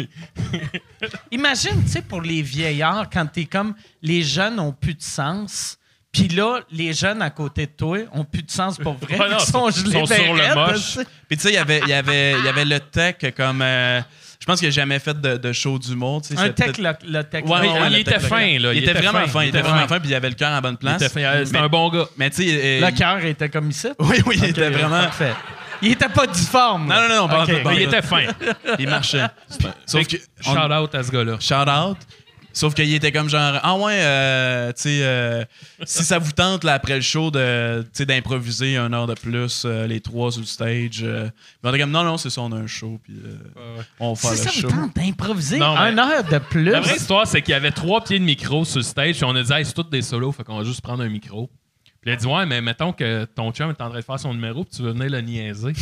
imagine, 1.30 1.82
tu 1.84 1.88
sais, 1.90 2.02
pour 2.02 2.20
les 2.22 2.42
vieillards, 2.42 3.08
quand 3.10 3.26
t'es 3.26 3.44
comme 3.44 3.74
les 4.02 4.22
jeunes 4.22 4.58
ont 4.58 4.72
plus 4.72 4.94
de 4.94 5.02
sens, 5.02 5.78
puis 6.14 6.28
là, 6.28 6.60
les 6.70 6.92
jeunes 6.94 7.20
à 7.20 7.28
côté 7.30 7.66
de 7.66 7.72
toi 7.76 7.98
ont 8.12 8.24
plus 8.24 8.42
de 8.42 8.50
sens 8.50 8.78
pour 8.78 8.94
vrai. 8.94 9.18
Ouais, 9.18 9.28
non, 9.28 9.36
ils 9.38 9.44
sont 9.44 9.68
ils 9.68 9.74
gelés 9.76 9.92
sont 9.92 10.04
ben 10.04 10.22
sur 10.24 10.34
le 10.34 10.40
raides, 10.40 10.54
moche. 10.54 10.74
tu 10.76 10.80
sais. 10.80 11.06
Puis 11.28 11.36
tu 11.36 11.42
sais, 11.42 11.48
il 11.50 11.54
y 11.54 11.58
avait, 11.58 11.80
il 11.80 11.88
y, 11.88 11.92
avait, 11.92 12.32
il 12.38 12.44
y 12.44 12.48
avait 12.48 12.64
le 12.64 12.80
tech 12.80 13.16
comme... 13.36 13.60
euh, 13.60 14.00
je 14.40 14.46
pense 14.46 14.58
qu'il 14.58 14.68
n'a 14.68 14.72
jamais 14.72 14.98
fait 14.98 15.18
de, 15.18 15.36
de 15.38 15.52
show 15.52 15.78
d'humour. 15.78 16.20
Un 16.36 16.50
tech, 16.50 16.76
le, 16.78 16.92
le 17.08 17.22
tech. 17.22 17.44
Ouais, 17.44 17.60
ouais, 17.60 17.68
il 17.86 17.92
le 17.94 17.98
était 18.00 18.12
tech, 18.12 18.22
le 18.22 18.28
fin, 18.28 18.58
là. 18.58 18.72
Il, 18.74 18.82
était, 18.82 18.92
vraiment 18.92 19.26
fin. 19.26 19.42
Il 19.42 19.48
était 19.48 19.62
vraiment 19.62 19.88
fin, 19.88 19.98
puis 20.00 20.10
il 20.10 20.14
avait 20.14 20.28
le 20.28 20.34
cœur 20.34 20.50
la 20.50 20.60
bonne 20.60 20.76
place. 20.76 21.02
Euh, 21.16 21.44
C'était 21.44 21.58
un 21.58 21.68
bon 21.68 21.88
gars. 21.88 22.06
Mais 22.18 22.30
tu 22.30 22.44
sais... 22.44 22.80
Le 22.80 22.86
euh, 22.86 22.90
cœur 22.90 23.24
était 23.24 23.48
comme 23.48 23.70
ici. 23.70 23.88
Oui, 23.98 24.16
oui, 24.26 24.34
il 24.38 24.44
était 24.50 24.70
vraiment... 24.70 25.00
Parfait. 25.04 25.32
Il 25.82 25.92
était 25.92 26.08
pas 26.08 26.26
difforme. 26.26 26.88
Non, 26.88 27.08
non, 27.08 27.16
non, 27.22 27.28
pas 27.28 27.40
en 27.40 27.42
Ok. 27.44 27.50
tout, 27.50 27.62
pas 27.62 27.70
en 27.70 27.72
Mais 27.72 27.82
il 27.82 27.88
était 27.88 28.02
fin. 28.02 28.22
Il 28.78 28.88
marchait. 28.88 29.24
Sauf 29.86 30.06
que... 30.06 30.16
que, 30.16 30.22
on- 30.46 30.52
Shout 30.54 30.72
out 30.72 30.94
à 30.94 31.02
ce 31.02 31.10
gars-là. 31.10 31.36
Shout 31.40 31.70
out. 31.70 31.98
Sauf 32.54 32.72
qu'il 32.72 32.94
était 32.94 33.12
comme 33.12 33.28
genre 33.28 33.58
ah 33.62 33.74
ouais 33.74 33.98
euh, 33.98 34.68
tu 34.72 34.82
sais 34.82 35.00
euh, 35.02 35.44
si 35.84 36.04
ça 36.04 36.18
vous 36.18 36.32
tente 36.32 36.64
là, 36.64 36.74
après 36.74 36.94
le 36.94 37.00
show 37.02 37.30
de 37.30 37.82
tu 37.82 37.88
sais 37.94 38.06
d'improviser 38.06 38.76
une 38.78 38.94
heure 38.94 39.08
de 39.08 39.14
plus 39.14 39.64
euh, 39.64 39.86
les 39.88 40.00
trois 40.00 40.30
sur 40.30 40.40
le 40.40 40.46
stage 40.46 41.00
euh, 41.02 41.28
mais 41.62 41.70
on 41.70 41.72
était 41.72 41.80
comme 41.80 41.90
non 41.90 42.04
non 42.04 42.16
c'est 42.16 42.30
ça 42.30 42.42
on 42.42 42.52
a 42.52 42.56
un 42.56 42.68
show 42.68 43.00
puis 43.02 43.14
euh, 43.24 43.82
on 43.98 44.12
va 44.12 44.16
faire 44.16 44.30
Si 44.30 44.36
le 44.38 44.42
ça 44.44 44.50
vous 44.50 44.60
show 44.60 44.68
tente 44.68 44.96
d'improviser 44.96 45.56
une 45.56 45.98
heure 45.98 46.24
de 46.24 46.38
plus. 46.38 46.64
La 46.64 46.80
vraie 46.80 46.96
histoire, 46.96 47.26
c'est 47.26 47.42
qu'il 47.42 47.52
y 47.52 47.56
avait 47.56 47.70
trois 47.70 48.02
pieds 48.02 48.18
de 48.18 48.24
micro 48.24 48.64
sur 48.64 48.78
le 48.78 48.84
stage, 48.84 49.16
puis 49.16 49.24
on 49.24 49.34
a 49.34 49.42
dit, 49.42 49.52
hey, 49.52 49.64
c'est 49.64 49.72
tous 49.72 49.84
des 49.84 50.02
solos, 50.02 50.32
fait 50.32 50.44
qu'on 50.44 50.58
va 50.58 50.64
juste 50.64 50.80
prendre 50.80 51.02
un 51.02 51.08
micro. 51.08 51.50
Puis 52.00 52.10
il 52.10 52.12
a 52.12 52.16
dit, 52.16 52.26
ouais, 52.26 52.46
mais 52.46 52.60
mettons 52.60 52.92
que 52.92 53.24
ton 53.24 53.50
chum 53.52 53.70
est 53.70 53.80
en 53.80 53.88
train 53.88 53.98
de 53.98 54.04
faire 54.04 54.20
son 54.20 54.34
numéro, 54.34 54.64
puis 54.64 54.76
tu 54.76 54.82
veux 54.82 54.92
venir 54.92 55.10
le 55.10 55.20
niaiser. 55.20 55.72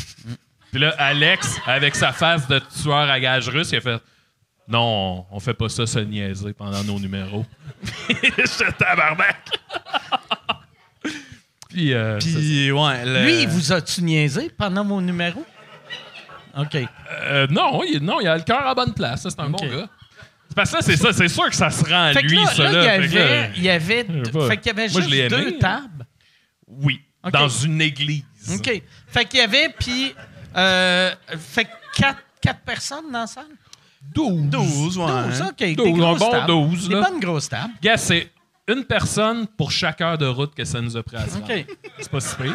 puis 0.70 0.80
là, 0.80 0.94
Alex, 0.98 1.58
avec 1.66 1.94
sa 1.94 2.12
face 2.12 2.46
de 2.48 2.60
tueur 2.82 3.10
à 3.10 3.20
gage 3.20 3.48
russe, 3.48 3.70
il 3.72 3.76
a 3.76 3.80
fait, 3.80 4.00
non, 4.68 5.26
on, 5.30 5.36
on 5.36 5.40
fait 5.40 5.54
pas 5.54 5.68
ça, 5.68 5.86
se 5.86 5.98
niaiser 5.98 6.52
pendant 6.52 6.82
nos 6.84 6.98
numéros. 6.98 7.44
J'étais 8.08 8.72
tabarnak. 8.78 9.36
Puis, 11.68 11.94
euh, 11.94 12.20
c'est 12.20 12.28
Puis, 12.32 12.70
ouais. 12.72 13.04
le- 13.04 13.24
Lui, 13.24 13.42
il 13.42 13.48
vous 13.48 13.72
a-tu 13.72 14.02
niaisé 14.02 14.50
pendant 14.50 14.84
mon 14.84 15.00
numéro? 15.00 15.44
OK. 16.58 16.76
Euh, 17.22 17.46
non, 17.50 17.82
il, 17.82 18.00
non, 18.02 18.20
il 18.20 18.28
a 18.28 18.36
le 18.36 18.42
cœur 18.42 18.66
à 18.66 18.74
bonne 18.74 18.92
place. 18.92 19.22
ça, 19.22 19.30
C'est 19.30 19.40
un 19.40 19.48
bon 19.48 19.56
gars. 19.58 19.88
C'est 20.48 20.54
parce 20.54 20.70
que 20.70 20.76
ça, 20.76 20.82
c'est 20.82 20.96
ça. 20.98 21.12
C'est 21.14 21.28
sûr 21.28 21.48
que 21.48 21.56
ça 21.56 21.70
se 21.70 21.82
rend 21.84 22.08
à 22.08 22.12
Fait 22.12 22.22
que 22.22 22.26
lui, 22.28 22.36
là, 22.36 22.46
ça. 22.46 22.64
là, 22.64 22.72
là. 22.72 22.96
il 22.98 23.12
y 23.14 23.18
avait, 23.18 23.50
il 23.56 23.62
y 23.62 23.70
avait, 23.70 24.06
je 24.06 24.30
deux- 24.30 24.48
fait 24.48 24.56
qu'il 24.58 24.66
y 24.66 24.70
avait 24.70 24.88
Moi, 24.88 25.00
je 25.00 25.08
juste 25.08 25.30
deux 25.30 25.58
tables. 25.58 26.06
oui, 26.68 27.00
dans 27.32 27.48
une 27.48 27.80
église. 27.80 28.24
OK. 28.54 28.82
Fait 29.08 29.24
qu'il 29.24 29.38
y 29.40 29.42
avait, 29.42 29.70
puis... 29.78 30.14
Euh, 30.54 31.10
fait 31.38 31.66
quatre, 31.96 32.18
quatre 32.42 32.60
personnes 32.60 33.10
dans 33.10 33.20
la 33.20 33.26
salle? 33.26 33.46
12. 34.14 34.42
12, 34.50 34.98
ouais. 34.98 35.06
12, 35.28 35.42
OK. 35.42 35.56
Des 35.58 35.74
12, 35.74 35.86
un 35.88 35.92
grosses 35.98 36.18
bon 36.18 36.30
tables. 36.30 36.46
12, 36.46 36.88
Des 36.88 36.94
là. 36.94 37.00
bonnes 37.08 37.20
grosses 37.20 37.48
tables. 37.48 37.72
Gars, 37.82 37.96
c'est 37.96 38.30
une 38.68 38.84
personne 38.84 39.46
pour 39.46 39.70
chaque 39.70 40.00
heure 40.00 40.18
de 40.18 40.26
route 40.26 40.54
que 40.54 40.64
ça 40.64 40.80
nous 40.80 40.96
a 40.96 41.02
pris 41.02 41.16
à 41.16 41.26
se 41.26 41.34
rendre. 41.34 41.44
OK. 41.52 41.66
C'est 41.98 42.10
pas 42.10 42.20
si 42.20 42.36
pire. 42.36 42.54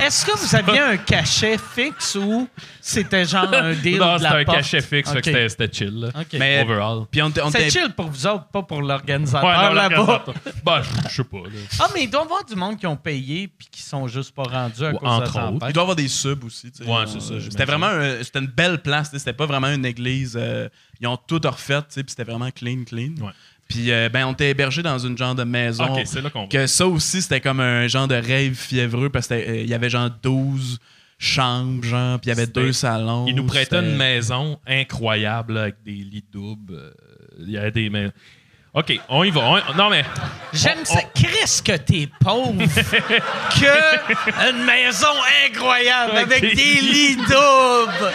Est-ce 0.00 0.24
que 0.26 0.36
vous 0.36 0.54
aviez 0.56 0.80
un 0.80 0.96
cachet 0.96 1.56
fixe 1.58 2.16
ou 2.16 2.48
c'était 2.80 3.24
genre 3.24 3.52
un 3.52 3.72
deal 3.82 3.98
Non, 3.98 4.14
de 4.14 4.18
c'était 4.18 4.30
la 4.34 4.38
un 4.40 4.44
porte? 4.44 4.56
cachet 4.58 4.80
fixe, 4.80 5.10
fait 5.12 5.18
OK. 5.18 5.22
que 5.24 5.30
c'était- 5.30 5.48
c'était 5.48 5.72
chill. 5.72 6.00
Là. 6.00 6.08
OK. 6.20 6.26
Mais- 6.38 6.62
Overall. 6.62 7.06
Puis 7.10 7.22
on, 7.22 7.28
était- 7.28 7.42
on 7.42 7.50
C'est 7.50 7.68
était- 7.68 7.80
chill 7.80 7.90
pour 7.94 8.06
vous 8.10 8.26
autres, 8.26 8.46
pas 8.46 8.62
pour 8.62 8.78
Ouais, 8.78 8.84
l'organisateur 8.86 9.42
non, 9.68 9.72
là-bas. 9.74 9.96
l'organisateur. 9.96 10.34
Ben, 10.64 10.82
je- 10.82 11.08
je 11.08 11.14
sais 11.14 11.24
pas. 11.24 11.36
là. 11.38 11.58
Ah, 11.80 11.86
mais 11.94 12.04
il 12.04 12.10
doit 12.10 12.22
y 12.22 12.24
avoir 12.24 12.44
du 12.44 12.54
monde 12.56 12.76
qui 12.76 12.86
ont 12.86 12.96
payé 12.96 13.48
puis 13.48 13.68
qui 13.70 13.82
sont 13.82 14.08
juste 14.08 14.34
pas 14.34 14.42
rendus 14.44 14.84
à 14.84 14.92
cause 14.92 15.00
entre 15.08 15.32
de 15.32 15.38
la 15.38 15.44
autres. 15.44 15.52
Il 15.54 15.58
tempête. 15.60 15.74
doit 15.74 15.80
y 15.80 15.84
avoir 15.84 15.96
des 15.96 16.08
subs 16.08 16.44
aussi. 16.44 16.72
tu 16.72 16.84
sais. 16.84 16.90
Ouais, 16.90 17.04
c'est 17.06 17.20
ça, 17.20 17.26
j'imagine. 17.28 17.50
C'était 17.52 17.64
vraiment 17.64 17.86
un- 17.86 18.22
c'était 18.22 18.40
une 18.40 18.46
belle 18.46 18.78
place. 18.82 19.10
tu 19.10 19.14
sais, 19.14 19.18
C'était 19.20 19.32
pas 19.32 19.46
vraiment 19.46 19.68
une 19.68 19.86
église. 19.86 20.36
euh, 20.38 20.68
ils 21.00 21.06
ont 21.06 21.16
tout 21.16 21.40
refait, 21.44 21.80
tu 21.82 21.86
sais, 21.90 22.02
puis 22.02 22.10
c'était 22.10 22.24
vraiment 22.30 22.50
clean, 22.50 22.84
clean. 22.86 23.14
Ouais. 23.20 23.32
Puis 23.68 23.90
euh, 23.90 24.08
ben, 24.08 24.26
on 24.26 24.32
était 24.32 24.50
hébergés 24.50 24.82
dans 24.82 24.98
une 24.98 25.16
genre 25.16 25.34
de 25.34 25.44
maison. 25.44 25.84
Ok, 25.94 26.02
c'est 26.04 26.20
là 26.20 26.30
qu'on 26.30 26.42
va. 26.42 26.46
que 26.48 26.66
ça 26.66 26.86
aussi, 26.86 27.22
c'était 27.22 27.40
comme 27.40 27.60
un 27.60 27.86
genre 27.88 28.06
de 28.08 28.14
rêve 28.14 28.54
fiévreux 28.54 29.08
parce 29.10 29.26
qu'il 29.28 29.66
y 29.66 29.74
avait 29.74 29.90
genre 29.90 30.10
12 30.22 30.78
chambres, 31.18 31.82
genre, 31.84 32.18
puis 32.20 32.26
il 32.26 32.28
y 32.30 32.32
avait 32.32 32.46
C'était- 32.46 32.60
deux 32.60 32.72
salons. 32.72 33.24
Il 33.26 33.34
nous 33.34 33.44
prêtait 33.46 33.76
C'était- 33.76 33.78
une 33.88 33.96
maison 33.96 34.58
incroyable 34.66 35.54
là, 35.54 35.62
avec 35.62 35.76
des 35.84 35.92
lits 35.92 36.24
doubles. 36.32 36.74
euh, 36.74 36.90
Il 37.40 37.50
y 37.50 37.56
avait 37.58 37.70
des. 37.70 37.88
mais- 37.90 38.10
OK, 38.74 38.98
on 39.08 39.22
y 39.24 39.30
va. 39.30 39.40
On- 39.40 39.74
Non, 39.76 39.88
mais. 39.90 40.04
J'aime 40.52 40.84
ça. 40.84 41.00
Chris, 41.14 41.60
que 41.64 41.76
t'es 41.76 42.08
pauvre 42.20 42.52
que 43.60 44.50
une 44.50 44.64
maison 44.64 45.06
incroyable 45.46 46.16
avec 46.18 46.42
Ok. 46.44 46.54
des 46.54 46.80
lits 46.80 47.16
doubles. 47.16 48.12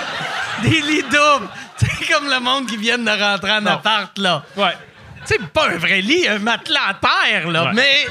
Des 0.63 0.81
lits 0.81 1.03
doubles. 1.03 1.49
C'est 1.77 2.13
comme 2.13 2.27
le 2.29 2.39
monde 2.41 2.67
qui 2.67 2.75
vient 2.77 2.97
de 2.97 3.09
rentrer 3.09 3.51
en 3.53 3.65
appart, 3.65 4.17
là. 4.19 4.43
Ouais. 4.57 4.73
C'est 5.29 5.47
pas 5.53 5.69
un 5.71 5.77
vrai 5.77 6.01
lit, 6.01 6.27
un 6.27 6.39
matelas 6.39 6.79
à 6.89 6.93
terre, 6.95 7.49
là. 7.51 7.65
Ouais. 7.65 7.71
Mais. 7.75 8.05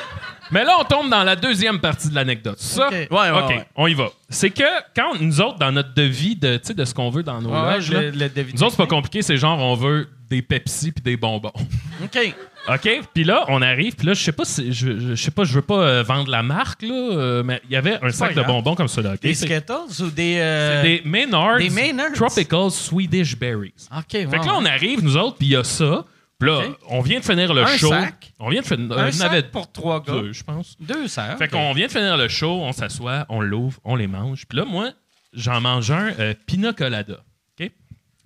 Mais 0.51 0.65
là, 0.65 0.77
on 0.81 0.85
tombe 0.85 1.11
dans 1.11 1.25
la 1.25 1.37
deuxième 1.37 1.79
partie 1.79 2.09
de 2.09 2.15
l'anecdote. 2.15 2.59
Ça, 2.59 2.87
Ok. 2.87 2.93
Ouais, 2.95 3.07
ouais, 3.11 3.31
OK, 3.33 3.49
ouais. 3.51 3.67
on 3.77 3.87
y 3.87 3.93
va. 3.93 4.09
C'est 4.31 4.49
que 4.49 4.63
quand 4.97 5.21
nous 5.21 5.43
autres, 5.43 5.59
dans 5.59 5.71
notre 5.71 5.93
devis 5.93 6.37
de, 6.37 6.59
de 6.73 6.85
ce 6.87 6.95
qu'on 6.95 7.11
veut 7.11 7.23
dans 7.23 7.43
nos 7.43 7.51
Ouais, 7.51 7.75
loges, 7.75 7.91
le- 7.91 8.01
là, 8.01 8.11
le 8.13 8.29
devis 8.31 8.55
nous 8.55 8.63
autres, 8.63 8.71
c'est 8.71 8.79
pas 8.83 8.87
compliqué. 8.87 9.21
C'est 9.21 9.37
genre, 9.37 9.59
on 9.59 9.75
veut 9.75 10.09
des 10.31 10.41
Pepsi 10.41 10.91
puis 10.93 11.03
des 11.03 11.19
bonbons. 11.19 11.53
OK. 12.03 12.35
OK? 12.71 13.01
Puis 13.13 13.25
là, 13.25 13.45
on 13.49 13.61
arrive. 13.61 13.95
Puis 13.95 14.07
là, 14.07 14.15
je 14.15 14.23
sais 14.23 14.33
pas 14.33 14.47
si... 14.47 14.73
Je, 14.73 14.99
je 14.99 15.15
sais 15.23 15.31
pas, 15.31 15.45
je 15.45 15.53
veux 15.53 15.61
pas 15.61 15.81
euh, 15.83 16.03
vendre 16.03 16.31
la 16.31 16.43
marque, 16.43 16.81
là, 16.81 16.95
euh, 16.95 17.43
mais 17.43 17.61
il 17.69 17.73
y 17.75 17.77
avait 17.77 17.99
un 18.03 18.11
sac 18.11 18.35
de 18.35 18.41
bonbons 18.43 18.75
comme 18.75 18.89
ça, 18.89 19.03
là. 19.03 19.19
Des 19.21 19.35
Skittles 19.35 20.03
ou 20.03 20.09
des. 20.11 20.37
euh, 20.39 20.83
Des 20.83 21.03
Maynards, 21.05 21.59
des 21.59 21.69
Maynards? 21.69 22.13
Tropical 22.15 22.71
Swedish 22.71 23.37
Berries. 23.37 23.75
OK, 23.95 24.05
Fait 24.13 24.25
que 24.25 24.47
là, 24.47 24.55
on 24.57 24.65
arrive, 24.65 25.05
nous 25.05 25.19
autres, 25.19 25.37
puis 25.37 25.49
il 25.49 25.53
y 25.53 25.57
a 25.57 25.65
ça. 25.65 26.07
Puis 26.39 26.49
là, 26.49 26.63
on 26.89 27.01
vient 27.01 27.19
de 27.19 27.25
finir 27.25 27.53
le 27.53 27.63
Un 27.63 27.77
show. 27.77 27.89
sac. 27.89 28.33
On 28.39 28.49
vient 28.51 28.61
de 28.61 28.67
finir... 28.67 28.97
Un 28.97 29.07
euh, 29.09 29.11
sac 29.13 29.31
avait 29.31 29.43
pour 29.43 29.73
trois 29.73 30.01
gars. 30.03 30.13
deux, 30.13 30.33
je 30.33 30.45
pense. 30.45 30.77
Deux 30.79 31.09
sœurs. 31.09 31.37
Fait 31.37 31.49
qu'on 31.49 31.73
vient 31.73 31.87
de 31.87 31.93
finir 31.93 32.17
le 32.17 32.29
show, 32.29 32.61
on 32.63 32.73
s'assoit, 32.73 33.27
on 33.29 33.41
l'ouvre, 33.41 33.81
on 33.85 33.97
les 33.97 34.07
mange. 34.07 34.47
Puis 34.47 34.57
là, 34.59 34.65
moi, 34.65 34.93
j'en 35.33 35.61
mange 35.61 35.91
un 35.91 36.13
euh, 36.21 36.35
pina 36.47 36.73
colada. 36.73 37.25
OK? 37.61 37.71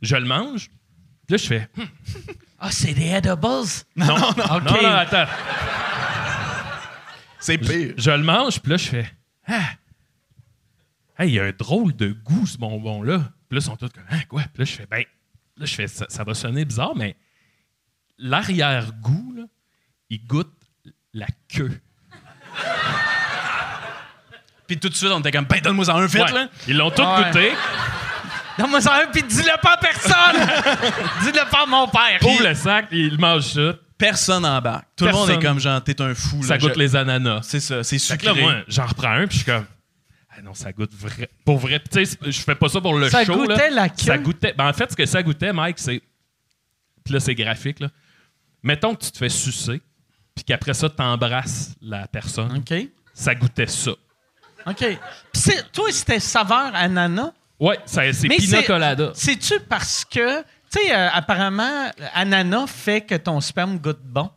Je 0.02 0.16
le 0.16 0.26
mange. 0.26 0.68
Puis 1.26 1.30
là, 1.30 1.36
je 1.38 1.46
fais... 1.46 1.68
Hum, 1.78 1.88
Ah, 2.64 2.70
c'est 2.70 2.92
des 2.92 3.06
edibles? 3.08 3.36
non, 3.96 4.06
non, 4.06 4.28
OK. 4.28 4.64
non, 4.64 4.82
non, 4.82 4.88
attends. 4.90 5.26
C'est 7.40 7.58
pire. 7.58 7.94
Je 7.96 8.10
le 8.10 8.22
mange, 8.22 8.60
puis 8.60 8.70
là, 8.70 8.76
je 8.76 8.88
fais... 8.88 9.10
Ah! 9.48 9.70
Hey, 11.18 11.30
il 11.30 11.34
y 11.34 11.40
a 11.40 11.44
un 11.44 11.52
drôle 11.52 11.94
de 11.96 12.12
goût, 12.12 12.46
ce 12.46 12.56
bonbon-là. 12.58 13.18
Puis 13.48 13.58
là, 13.58 13.58
ils 13.58 13.62
sont 13.62 13.76
tous 13.76 13.88
comme... 13.88 14.04
Hein, 14.10 14.20
quoi? 14.28 14.42
Puis 14.54 14.58
là, 14.60 14.64
je 14.64 14.72
fais... 14.72 14.86
Ben... 14.86 15.02
Là, 15.56 15.66
je 15.66 15.74
fais... 15.74 15.88
Ça, 15.88 16.06
ça 16.08 16.22
va 16.24 16.34
sonner 16.34 16.64
bizarre, 16.64 16.94
mais 16.94 17.16
l'arrière-goût, 18.22 19.34
là, 19.36 19.42
il 20.10 20.24
goûte 20.26 20.52
la 21.12 21.26
queue. 21.48 21.78
Puis 24.66 24.78
tout 24.78 24.88
de 24.88 24.94
suite, 24.94 25.10
on 25.12 25.20
était 25.20 25.30
comme, 25.32 25.44
ben, 25.44 25.60
donne-moi 25.60 25.84
ça 25.86 25.94
un 25.94 26.06
vite, 26.06 26.22
Ouais. 26.22 26.32
là. 26.32 26.48
Ils 26.68 26.76
l'ont 26.76 26.90
tous 26.90 27.02
Ouais. 27.02 27.24
goûté. 27.26 27.52
Donne-moi 28.58 28.80
ça 28.82 29.02
un, 29.02 29.06
puis 29.10 29.22
dis-le 29.22 29.58
pas 29.62 29.72
à 29.72 29.76
personne! 29.78 30.36
dis-le 31.22 31.50
pas 31.50 31.62
à 31.62 31.66
mon 31.66 31.88
père. 31.88 32.18
Ouvre 32.22 32.48
le 32.48 32.54
sac, 32.54 32.86
il 32.92 33.18
mange 33.18 33.44
ça. 33.44 33.74
Personne 33.96 34.44
en 34.44 34.60
bas. 34.60 34.84
Tout 34.96 35.06
le 35.06 35.12
monde 35.12 35.30
est 35.30 35.38
comme, 35.40 35.58
genre, 35.58 35.82
t'es 35.82 36.00
un 36.02 36.14
fou. 36.14 36.42
Ça 36.42 36.54
là. 36.54 36.58
goûte 36.58 36.74
Je- 36.74 36.78
les 36.78 36.94
ananas. 36.96 37.40
C'est 37.44 37.60
ça, 37.60 37.82
c'est 37.82 37.98
Fait 37.98 38.16
que 38.18 38.24
sucré. 38.24 38.40
là, 38.40 38.40
moi, 38.42 38.54
j'en 38.68 38.84
reprends 38.86 39.12
un, 39.12 39.26
puis 39.26 39.38
je 39.38 39.42
suis 39.44 39.50
comme. 39.52 39.64
Ah 40.36 40.42
non, 40.42 40.52
ça 40.54 40.70
goûte 40.72 40.92
vrai. 40.94 41.30
Pour 41.46 41.58
vrai. 41.58 41.78
Puis 41.78 41.88
Tu 41.90 42.06
sais, 42.06 42.18
je 42.26 42.40
fais 42.40 42.54
pas 42.54 42.68
ça 42.68 42.80
pour 42.80 42.98
le 42.98 43.08
Ça 43.08 43.24
show. 43.24 43.34
goûtait 43.36 43.70
là. 43.70 43.82
la 43.82 43.88
queue? 43.88 44.04
Ça 44.04 44.18
goûtait. 44.18 44.52
Ben, 44.56 44.68
en 44.68 44.72
fait, 44.74 44.90
ce 44.90 44.96
que 44.96 45.06
ça 45.06 45.22
goûtait, 45.22 45.52
Mike, 45.52 45.78
c'est. 45.78 46.02
Puis 47.04 47.14
là, 47.14 47.20
c'est 47.20 47.34
graphique, 47.34 47.80
là. 47.80 47.88
Mettons 48.62 48.94
que 48.94 49.04
tu 49.04 49.10
te 49.10 49.18
fais 49.18 49.28
sucer, 49.28 49.80
puis 50.34 50.44
qu'après 50.44 50.74
ça, 50.74 50.88
t'embrasses 50.88 51.74
la 51.82 52.06
personne. 52.06 52.56
OK. 52.58 52.74
Ça 53.14 53.34
goûtait 53.34 53.66
ça. 53.66 53.90
OK. 54.66 54.76
Puis 54.78 54.98
c'est- 55.34 55.70
toi, 55.72 55.88
c'était 55.90 56.20
saveur 56.20 56.70
ananas? 56.74 57.32
Ouais, 57.58 57.78
ça- 57.84 58.12
c'est 58.12 58.28
Mais 58.28 58.36
pina 58.36 58.58
c'est- 58.58 58.64
colada. 58.64 59.10
C'est-tu 59.14 59.60
parce 59.68 60.04
que, 60.04 60.40
tu 60.42 60.44
sais, 60.80 60.94
euh, 60.94 61.08
apparemment, 61.12 61.90
ananas 62.14 62.66
fait 62.68 63.00
que 63.02 63.14
ton 63.16 63.40
sperme 63.40 63.78
goûte 63.78 64.00
bon? 64.02 64.30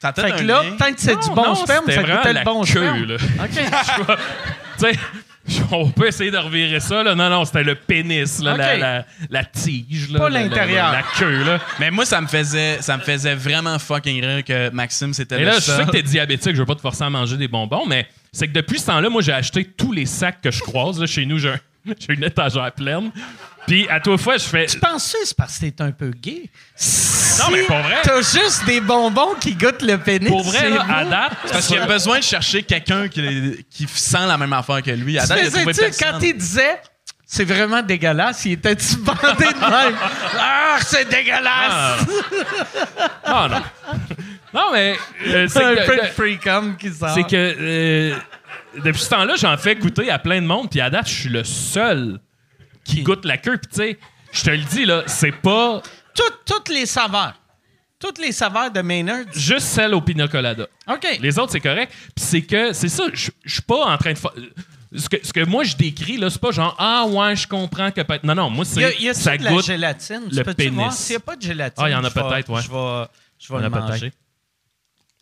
Ça 0.00 0.12
Fait 0.12 0.32
que 0.32 0.42
là, 0.42 0.62
peut-être 0.78 0.96
que 0.96 1.00
c'est 1.00 1.16
du 1.16 1.28
bon 1.28 1.44
non, 1.44 1.54
sperme, 1.54 1.84
ça 1.90 2.02
goûtait 2.02 2.32
le 2.32 2.44
bon 2.44 2.60
queue, 2.64 2.66
sperme. 2.70 3.04
là. 3.04 3.16
OK. 3.44 3.50
tu 4.78 4.84
sais, 4.84 4.98
on 5.72 5.88
peut 5.90 6.06
essayer 6.06 6.30
de 6.30 6.36
revirer 6.38 6.78
ça, 6.80 7.02
là. 7.02 7.14
Non, 7.14 7.28
non, 7.28 7.44
c'était 7.44 7.64
le 7.64 7.74
pénis, 7.74 8.40
là, 8.40 8.56
la, 8.56 8.76
la, 8.76 9.06
la 9.30 9.44
tige, 9.44 10.10
là. 10.10 10.20
Pas 10.20 10.30
l'intérieur. 10.30 10.92
La, 10.92 10.98
la 10.98 11.02
queue, 11.18 11.44
là. 11.44 11.58
Mais 11.80 11.90
moi, 11.90 12.04
ça 12.04 12.20
me 12.20 12.26
faisait, 12.28 12.80
ça 12.80 12.96
me 12.96 13.02
faisait 13.02 13.34
vraiment 13.34 13.78
fucking 13.78 14.24
rire 14.24 14.44
que 14.44 14.70
Maxime, 14.70 15.12
c'était 15.12 15.36
Et 15.36 15.40
le 15.40 15.46
là, 15.46 15.54
je 15.56 15.60
sais 15.62 15.84
que 15.84 15.90
t'es 15.90 16.02
diabétique, 16.02 16.54
je 16.54 16.60
veux 16.60 16.66
pas 16.66 16.74
te 16.76 16.80
forcer 16.80 17.04
à 17.04 17.10
manger 17.10 17.36
des 17.36 17.48
bonbons, 17.48 17.84
mais 17.86 18.06
c'est 18.32 18.46
que 18.48 18.52
depuis 18.52 18.78
ce 18.78 18.86
temps-là, 18.86 19.08
moi, 19.08 19.20
j'ai 19.22 19.32
acheté 19.32 19.64
tous 19.64 19.92
les 19.92 20.06
sacs 20.06 20.40
que 20.40 20.50
je 20.50 20.60
croise. 20.60 21.00
Là, 21.00 21.06
chez 21.06 21.26
nous, 21.26 21.38
j'ai 21.38 21.50
un- 21.50 21.58
j'ai 21.98 22.14
une 22.14 22.24
étagère 22.24 22.70
pleine. 22.72 23.10
Puis 23.66 23.88
à 23.88 24.00
toute 24.00 24.20
fois, 24.20 24.36
je 24.36 24.44
fais. 24.44 24.66
Tu 24.66 24.78
penses 24.78 25.12
que 25.12 25.18
c'est 25.24 25.36
parce 25.36 25.58
que 25.58 25.66
t'es 25.66 25.82
un 25.82 25.92
peu 25.92 26.10
gay? 26.10 26.50
Non, 27.38 27.50
mais 27.52 27.62
pour 27.62 27.78
vrai. 27.78 27.96
T'as 28.02 28.16
juste 28.20 28.64
des 28.66 28.80
bonbons 28.80 29.34
qui 29.40 29.54
goûtent 29.54 29.82
le 29.82 29.98
pénis. 29.98 30.28
Pour 30.28 30.42
vrai, 30.42 30.58
c'est 30.60 30.70
là, 30.70 30.82
beau. 30.84 30.92
à 30.92 31.04
date, 31.04 31.32
Parce 31.50 31.66
qu'il 31.68 31.78
a 31.78 31.86
besoin 31.86 32.18
de 32.18 32.24
chercher 32.24 32.62
quelqu'un 32.64 33.08
qui, 33.08 33.64
qui 33.70 33.86
sent 33.88 34.26
la 34.26 34.36
même 34.36 34.52
affaire 34.52 34.82
que 34.82 34.90
lui. 34.90 35.18
À 35.18 35.26
Tu 35.26 35.32
il 35.32 35.32
a 35.32 35.50
trouvé 35.50 35.64
faisais-tu, 35.72 35.80
personne. 35.98 36.20
quand 36.20 36.26
il 36.26 36.36
disait 36.36 36.80
c'est 37.24 37.44
vraiment 37.44 37.80
dégueulasse, 37.80 38.44
il 38.44 38.52
était-tu 38.52 38.96
bandé 38.96 39.18
de 39.22 39.60
même? 39.60 39.96
Ah, 40.38 40.76
c'est 40.84 41.08
dégueulasse! 41.08 42.04
Ah 43.24 43.48
non. 43.50 43.62
Non, 44.52 44.66
mais. 44.72 44.96
euh, 45.28 45.46
c'est 45.48 45.64
un 45.64 45.74
que- 45.74 45.86
peu 45.86 45.96
de 45.96 46.76
qui 46.76 46.92
sort. 46.92 47.10
C'est 47.14 47.22
que. 47.24 47.30
euh, 47.58 48.16
depuis 48.84 49.00
ce 49.02 49.10
temps-là, 49.10 49.34
j'en 49.36 49.56
fais 49.56 49.74
goûter 49.76 50.10
à 50.10 50.18
plein 50.18 50.40
de 50.40 50.46
monde, 50.46 50.70
puis 50.70 50.80
à 50.80 50.90
date, 50.90 51.08
je 51.08 51.14
suis 51.14 51.28
le 51.28 51.44
seul 51.44 52.20
qui 52.84 53.02
goûte 53.02 53.24
la 53.24 53.38
queue. 53.38 53.58
Puis 53.58 53.68
tu 53.70 53.76
sais, 53.76 53.98
je 54.32 54.42
te 54.42 54.50
le 54.50 54.58
dis, 54.64 54.84
là, 54.84 55.02
c'est 55.06 55.32
pas 55.32 55.82
Toutes, 56.14 56.40
toutes 56.44 56.68
les 56.68 56.86
saveurs. 56.86 57.34
Toutes 57.98 58.18
les 58.18 58.32
saveurs 58.32 58.70
de 58.72 58.80
Maynard. 58.82 59.24
juste 59.32 59.66
celle 59.68 59.94
au 59.94 60.00
pina 60.00 60.26
colada. 60.26 60.66
OK. 60.88 61.06
Les 61.20 61.38
autres, 61.38 61.52
c'est 61.52 61.60
correct. 61.60 61.92
Puis 62.16 62.24
c'est 62.24 62.42
que, 62.42 62.72
c'est 62.72 62.88
ça, 62.88 63.04
je 63.12 63.30
je 63.44 63.52
suis 63.52 63.62
pas 63.62 63.84
en 63.86 63.96
train 63.96 64.12
de. 64.12 64.18
Ce 64.98 65.08
que, 65.08 65.16
ce 65.24 65.32
que 65.32 65.44
moi 65.46 65.62
je 65.64 65.74
décris, 65.76 66.16
là, 66.18 66.28
c'est 66.28 66.40
pas 66.40 66.50
genre 66.50 66.74
Ah 66.78 67.06
ouais, 67.06 67.34
je 67.36 67.46
comprends 67.48 67.90
que 67.92 68.00
peut-être. 68.02 68.24
Non, 68.24 68.34
non, 68.34 68.50
moi, 68.50 68.64
Il 68.74 68.82
y 68.82 68.84
a, 68.84 68.88
c'est. 68.90 68.96
il 68.98 69.04
y 69.04 69.08
a 69.08 69.14
ça 69.14 69.36
de 69.38 69.44
la 69.44 69.50
goûte. 69.52 69.64
gélatine? 69.64 70.22
Tu 70.28 70.34
le 70.36 70.42
peux-tu 70.42 70.56
pénis. 70.56 70.74
voir 70.74 70.92
s'il 70.92 71.12
n'y 71.12 71.16
a 71.16 71.20
pas 71.20 71.36
de 71.36 71.42
gélatine? 71.42 71.82
Ah, 71.84 71.88
il 71.88 71.92
y 71.92 71.94
en 71.94 72.04
a 72.04 72.08
je 72.10 72.14
vais- 72.14 72.20
peut-être, 72.22 72.48
ouais. 72.50 72.60
Je 72.62 72.70
vais, 72.70 73.04
je 73.38 73.52
vais 73.52 73.58
Il 73.60 73.62
y 73.62 73.66
en 73.66 73.70
le 73.70 73.76
a 73.76 73.80
manger. 73.80 74.12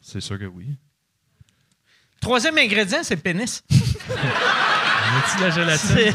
C'est 0.00 0.20
sûr 0.20 0.38
que 0.38 0.44
oui. 0.46 0.66
Troisième 2.20 2.58
ingrédient, 2.58 2.98
c'est 3.02 3.14
le 3.16 3.20
pénis. 3.22 3.62
As-tu 3.70 5.40
la 5.42 5.50
gélatine? 5.50 6.14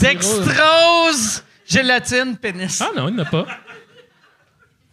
Dextrose, 0.00 1.42
gélatine, 1.66 2.36
pénis. 2.36 2.80
Ah 2.80 2.90
non, 2.96 3.08
il 3.08 3.14
n'y 3.16 3.20
en 3.20 3.24
a 3.24 3.28
pas. 3.28 3.46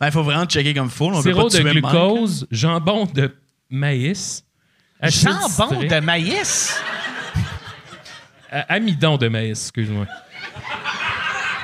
Il 0.01 0.11
faut 0.11 0.23
vraiment 0.23 0.45
checker 0.45 0.73
comme 0.73 0.89
full. 0.89 1.13
On 1.13 1.21
Sirop 1.21 1.49
de 1.49 1.59
glucose, 1.59 2.47
jambon 2.51 3.05
de 3.05 3.33
maïs. 3.69 4.43
acide 4.99 5.29
Jambon 5.29 5.69
citrique- 5.69 5.89
de 5.91 5.99
maïs? 5.99 6.81
Euh, 8.51 8.61
amidon 8.69 9.17
de 9.17 9.27
maïs, 9.29 9.61
excuse-moi. 9.61 10.05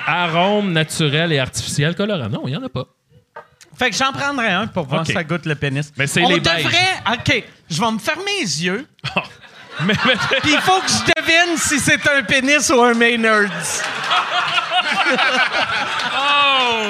Arôme 0.07 0.71
naturel 0.71 1.31
et 1.33 1.39
artificiel 1.39 1.95
colorant. 1.95 2.29
Non, 2.29 2.43
il 2.45 2.51
n'y 2.51 2.57
en 2.57 2.63
a 2.63 2.69
pas. 2.69 2.85
Fait 3.79 3.89
que 3.89 3.95
j'en 3.95 4.11
prendrais 4.11 4.51
un 4.51 4.67
pour 4.67 4.85
voir 4.85 5.05
si 5.05 5.13
ça 5.13 5.23
goûte 5.23 5.45
le 5.45 5.55
pénis. 5.55 5.89
Mais 5.97 6.05
c'est 6.05 6.21
On 6.21 6.29
les 6.29 6.39
beiges. 6.41 6.63
devrait... 6.65 7.01
OK, 7.13 7.43
je 7.69 7.79
vais 7.81 7.91
me 7.91 7.97
fermer 7.99 8.31
les 8.41 8.63
yeux. 8.65 8.85
mais, 9.81 9.93
mais- 10.05 10.15
Puis 10.41 10.51
il 10.51 10.59
faut 10.61 10.81
que 10.81 10.87
je 10.89 11.13
devine 11.21 11.57
si 11.57 11.79
c'est 11.79 12.05
un 12.09 12.21
pénis 12.23 12.69
ou 12.69 12.81
un 12.81 12.93
Maynard. 12.93 13.49
Oh! 16.17 16.85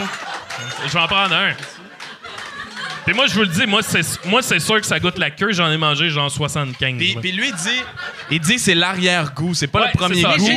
Je 0.87 0.91
vais 0.93 0.99
en 0.99 1.07
prendre 1.07 1.35
un. 1.35 1.51
Et 3.07 3.13
moi, 3.13 3.25
je 3.27 3.33
vous 3.33 3.41
le 3.41 3.47
dis, 3.47 3.65
moi, 3.65 3.81
c'est, 3.81 4.01
moi, 4.25 4.41
c'est 4.41 4.59
sûr 4.59 4.79
que 4.79 4.85
ça 4.85 4.99
goûte 4.99 5.17
la 5.17 5.31
queue. 5.31 5.51
J'en 5.51 5.71
ai 5.71 5.77
mangé 5.77 6.09
genre 6.09 6.29
75. 6.29 6.97
Puis, 7.21 7.31
lui, 7.31 7.49
il 7.49 7.55
dit, 7.55 7.83
il 8.31 8.39
dit 8.39 8.55
que 8.55 8.61
c'est 8.61 8.75
l'arrière-goût, 8.75 9.53
c'est 9.55 9.67
pas 9.67 9.81
Ouais, 9.81 9.91
le 9.93 9.97
premier 9.97 10.15
c'est 10.15 10.21
ça. 10.29 10.37
goût. 10.37 10.49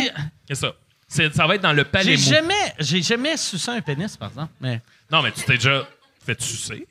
C'est 0.49 0.55
ça. 0.55 0.73
C'est- 1.09 1.35
ça 1.35 1.47
va 1.47 1.55
être 1.57 1.63
dans 1.63 1.73
le 1.73 1.85
palais 1.85 2.17
J'ai 2.17 2.35
jamais, 2.35 2.75
j'ai 2.79 3.03
jamais 3.03 3.37
sucé 3.37 3.71
un 3.71 3.81
pénis, 3.81 4.17
par 4.17 4.29
exemple. 4.31 4.53
Mais 4.61 4.81
Non, 5.11 5.23
mais 5.23 5.31
tu 5.33 5.43
t'es 5.43 5.55
déjà 5.55 5.83
fait 6.25 6.41
sucer. 6.41 6.87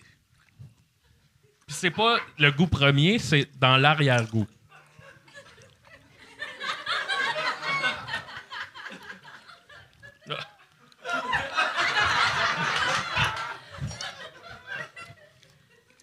Puis 1.67 1.75
c'est 1.79 1.91
pas 1.91 2.17
le 2.37 2.51
goût 2.51 2.67
premier, 2.67 3.17
c'est 3.19 3.47
dans 3.59 3.77
l'arrière-goût. 3.77 4.47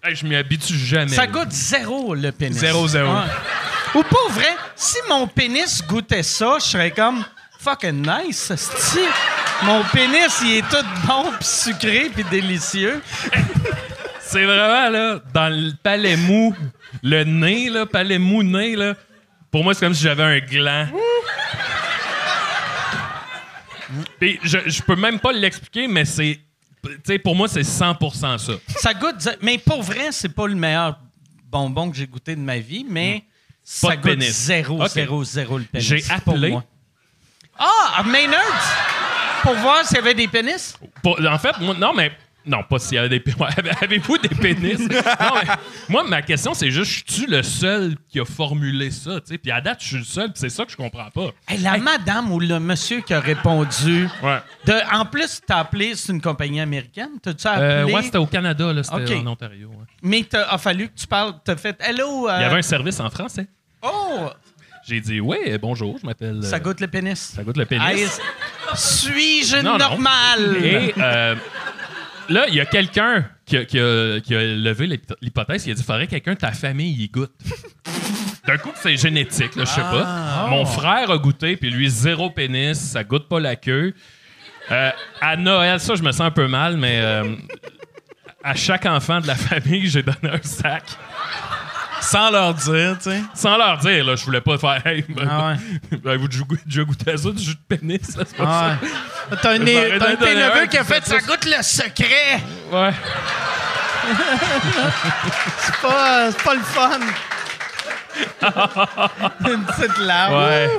Hey, 0.03 0.15
je 0.15 0.25
m'y 0.25 0.37
habitue 0.37 0.75
jamais. 0.75 1.15
ça 1.15 1.27
goûte 1.27 1.51
zéro, 1.51 2.15
le 2.15 2.33
pénis. 2.33 2.57
Zéro, 2.57 2.89
zéro. 2.89 3.13
Ouais. 3.13 3.27
Ou 3.95 4.03
pas 4.05 4.29
vrai, 4.31 4.57
si 4.77 4.97
mon 5.09 5.27
pénis 5.27 5.83
goûtait 5.87 6.23
ça, 6.23 6.57
je 6.61 6.65
serais 6.65 6.93
comme 6.93 7.25
fucking 7.59 8.07
nice, 8.07 8.51
esti. 8.51 9.01
Mon 9.65 9.83
pénis, 9.93 10.41
il 10.45 10.59
est 10.59 10.69
tout 10.69 10.87
bon, 11.07 11.25
puis 11.39 11.45
sucré, 11.49 12.11
puis 12.15 12.25
délicieux. 12.25 13.03
C'est 14.21 14.45
vraiment, 14.45 14.89
là, 14.91 15.21
dans 15.35 15.49
le 15.49 15.73
palais 15.83 16.17
mou, 16.17 16.55
le 17.03 17.25
nez, 17.25 17.69
là, 17.71 17.85
palais 17.87 18.19
mou 18.19 18.43
nez, 18.43 18.77
là. 18.77 18.95
Pour 19.51 19.65
moi, 19.65 19.75
c'est 19.75 19.81
comme 19.81 19.95
si 19.95 20.03
j'avais 20.03 20.23
un 20.23 20.39
gland. 20.39 20.87
Puis 24.21 24.39
je, 24.43 24.59
je 24.67 24.83
peux 24.83 24.97
même 24.97 25.19
pas 25.19 25.33
l'expliquer, 25.33 25.89
mais 25.89 26.05
c'est. 26.05 26.39
Tu 26.85 26.91
sais, 27.05 27.19
pour 27.19 27.35
moi, 27.35 27.49
c'est 27.49 27.63
100% 27.63 28.39
ça. 28.39 28.53
Ça 28.77 28.95
goûte. 28.95 29.29
Mais 29.43 29.59
pour 29.59 29.83
vrai, 29.83 30.09
c'est 30.13 30.29
pas 30.29 30.47
le 30.47 30.55
meilleur 30.55 30.99
bonbon 31.45 31.91
que 31.91 31.97
j'ai 31.97 32.07
goûté 32.07 32.37
de 32.37 32.41
ma 32.41 32.59
vie, 32.59 32.87
mais 32.89 33.25
ça 33.65 33.91
de 33.91 33.95
goûte 33.97 34.03
pénis. 34.19 34.31
zéro, 34.31 34.83
Ok. 34.83 34.89
zéro, 34.91 35.25
zéro 35.25 35.59
le 35.59 35.65
pénis. 35.65 35.87
J'ai 35.87 36.05
appelé. 36.13 36.57
Ah, 37.59 38.03
Maynard! 38.05 38.88
Pour 39.43 39.55
voir 39.55 39.85
s'il 39.85 39.97
y 39.97 40.01
avait 40.01 40.15
des 40.15 40.29
pénis? 40.29 40.77
Pour- 41.03 41.19
en 41.25 41.39
fait, 41.39 41.59
moi, 41.61 41.75
non, 41.79 41.93
mais. 41.95 42.13
Non, 42.47 42.63
pas 42.63 42.79
s'il 42.79 42.95
y 42.95 42.99
avait 42.99 43.11
des 43.11 43.21
pénis. 43.21 43.39
Avez-vous 43.83 44.17
des 44.19 44.29
pénis? 44.31 44.79
non, 44.89 44.89
mais 44.89 45.55
moi, 45.89 46.03
ma 46.05 46.23
question, 46.23 46.55
c'est 46.55 46.71
juste, 46.71 47.05
je 47.07 47.13
suis 47.13 47.27
le 47.27 47.43
seul 47.43 47.95
qui 48.09 48.21
a 48.21 48.25
formulé 48.25 48.91
ça, 48.91 49.21
tu 49.21 49.27
sais? 49.35 49.39
Puis 49.39 49.51
à 49.51 49.61
date, 49.61 49.79
je 49.83 49.87
suis 49.89 49.97
le 49.99 50.05
seul, 50.05 50.27
puis 50.33 50.39
c'est 50.41 50.49
ça 50.49 50.65
que 50.65 50.71
je 50.73 50.77
comprends 50.77 51.11
pas. 51.11 51.27
Hey, 51.47 51.59
la 51.59 51.77
madame 51.77 52.33
ou 52.33 52.41
le 52.41 52.59
monsieur 52.59 53.01
qui 53.03 53.13
a 53.13 53.21
répondu. 53.21 54.09
Ouais. 54.23 54.39
De, 54.65 54.73
en 54.95 55.05
plus, 55.05 55.41
t'as 55.47 55.59
appelé, 55.59 55.95
c'est 55.95 56.13
une 56.13 56.23
compagnie 56.23 56.61
américaine. 56.61 57.11
T'as-tu 57.23 57.47
appelé? 57.47 57.65
Euh, 57.65 57.85
ouais, 57.87 58.03
c'était 58.03 58.17
au 58.19 58.27
Canada, 58.27 58.73
là, 58.73 58.83
c'était 58.83 59.15
Ok. 59.17 59.23
en 59.23 59.27
Ontario. 59.33 59.69
ouais. 59.69 59.85
Mais 60.03 60.21
il 60.21 60.37
a 60.39 60.57
fallu 60.57 60.89
que 60.89 60.95
tu 60.99 61.07
parles. 61.07 61.35
T'as 61.45 61.57
fait 61.57 61.77
Hello. 61.81 62.29
euh, 62.31 62.37
Il 62.39 62.43
y 62.43 62.45
avait 62.45 62.59
un 62.59 62.63
service 62.63 62.99
en 63.01 63.11
français. 63.11 63.47
Oh! 63.83 64.31
J'ai 64.89 65.01
dit, 65.01 65.21
oui, 65.21 65.37
bonjour, 65.61 65.99
je 66.01 66.07
m'appelle. 66.07 66.43
Ça 66.43 66.57
euh, 66.57 66.59
goûte 66.61 66.81
le 66.81 66.87
pénis. 66.89 67.19
ça 67.19 67.43
goûte 67.43 67.57
le 67.59 67.67
pénis. 67.67 68.21
Suis-je 68.75 69.59
normal? 69.59 70.57
Et 70.65 70.95
euh, 70.99 71.35
là, 72.31 72.47
il 72.49 72.55
y 72.55 72.61
a 72.61 72.67
quelqu'un 72.67 73.27
qui 73.45 73.57
a, 73.59 73.65
qui 73.65 73.79
a- 73.79 74.21
qui 74.21 74.35
a 74.35 74.41
levé 74.43 74.87
l'hypo- 74.87 75.17
l'hypothèse. 75.21 75.67
Il 75.67 75.73
a 75.73 75.75
dit 75.75 75.83
faudrait 75.83 76.07
que 76.07 76.13
quelqu'un 76.13 76.35
de 76.35 76.39
ta 76.39 76.53
famille 76.53 77.03
y 77.05 77.09
goûte. 77.09 77.33
D'un 78.47 78.57
coup, 78.57 78.71
c'est 78.77 78.97
génétique, 78.97 79.57
là, 79.57 79.65
je 79.67 79.71
sais 79.71 79.81
pas. 79.83 80.47
Mon 80.49 80.65
frère 80.65 81.11
a 81.11 81.19
goûté, 81.19 81.57
puis 81.59 81.71
lui, 81.71 81.91
zéro 81.91 82.31
pénis, 82.31 82.79
ça 82.79 83.05
goûte 83.05 83.29
pas 83.29 83.41
la 83.41 83.57
queue. 83.57 83.93
Euh, 84.71 84.91
à 85.21 85.37
Noël, 85.37 85.81
ça, 85.81 85.95
je 85.97 86.03
me 86.03 86.13
sens 86.13 86.23
un 86.23 86.31
peu 86.31 86.49
mal, 86.49 86.77
mais 86.79 86.99
euh, 87.01 87.35
à 88.43 88.55
chaque 88.55 88.87
enfant 88.87 89.21
de 89.21 89.27
la 89.27 89.35
famille, 89.35 89.87
j'ai 89.87 90.03
donné 90.03 90.35
un 90.35 90.43
sac. 90.43 90.85
Sans 92.01 92.31
leur 92.31 92.55
dire, 92.55 92.97
tu 93.03 93.11
sais. 93.11 93.21
Sans 93.35 93.57
leur 93.57 93.79
dire, 93.79 94.05
là, 94.05 94.17
je 94.17 94.25
voulais 94.25 94.41
pas 94.41 94.57
faire 94.59 94.81
Hey, 94.87 95.05
Ah 95.29 95.55
ouais. 96.05 96.19
déjà 96.29 96.43
goûté- 96.45 96.63
déjà 96.67 96.83
goûté 96.85 97.11
à 97.13 97.17
ça, 97.17 97.31
du 97.31 97.43
jus 97.43 97.55
de 97.55 97.77
pénis? 97.77 98.17
là? 98.17 98.25
C'est 98.27 98.37
pas 98.37 98.45
Ah 98.47 98.77
ouais. 98.83 99.37
T'as 99.43 99.51
un, 99.53 99.59
neveux 99.59 100.67
qui 100.67 100.79
a 100.79 100.85
fait 100.85 101.05
ça 101.05 101.19
ça. 101.21 101.27
goûte 101.27 101.45
le 101.45 101.63
secret. 101.63 102.41
ça? 102.71 102.79
Ouais. 102.81 102.93
C'est 105.59 105.81
pas, 105.83 106.31
c'est 106.31 106.43
pas 106.43 106.55
le 106.55 106.61
fun. 106.61 107.01
Une 109.51 109.65
petite 109.65 109.99
larme. 109.99 110.35
Ouais. 110.47 110.71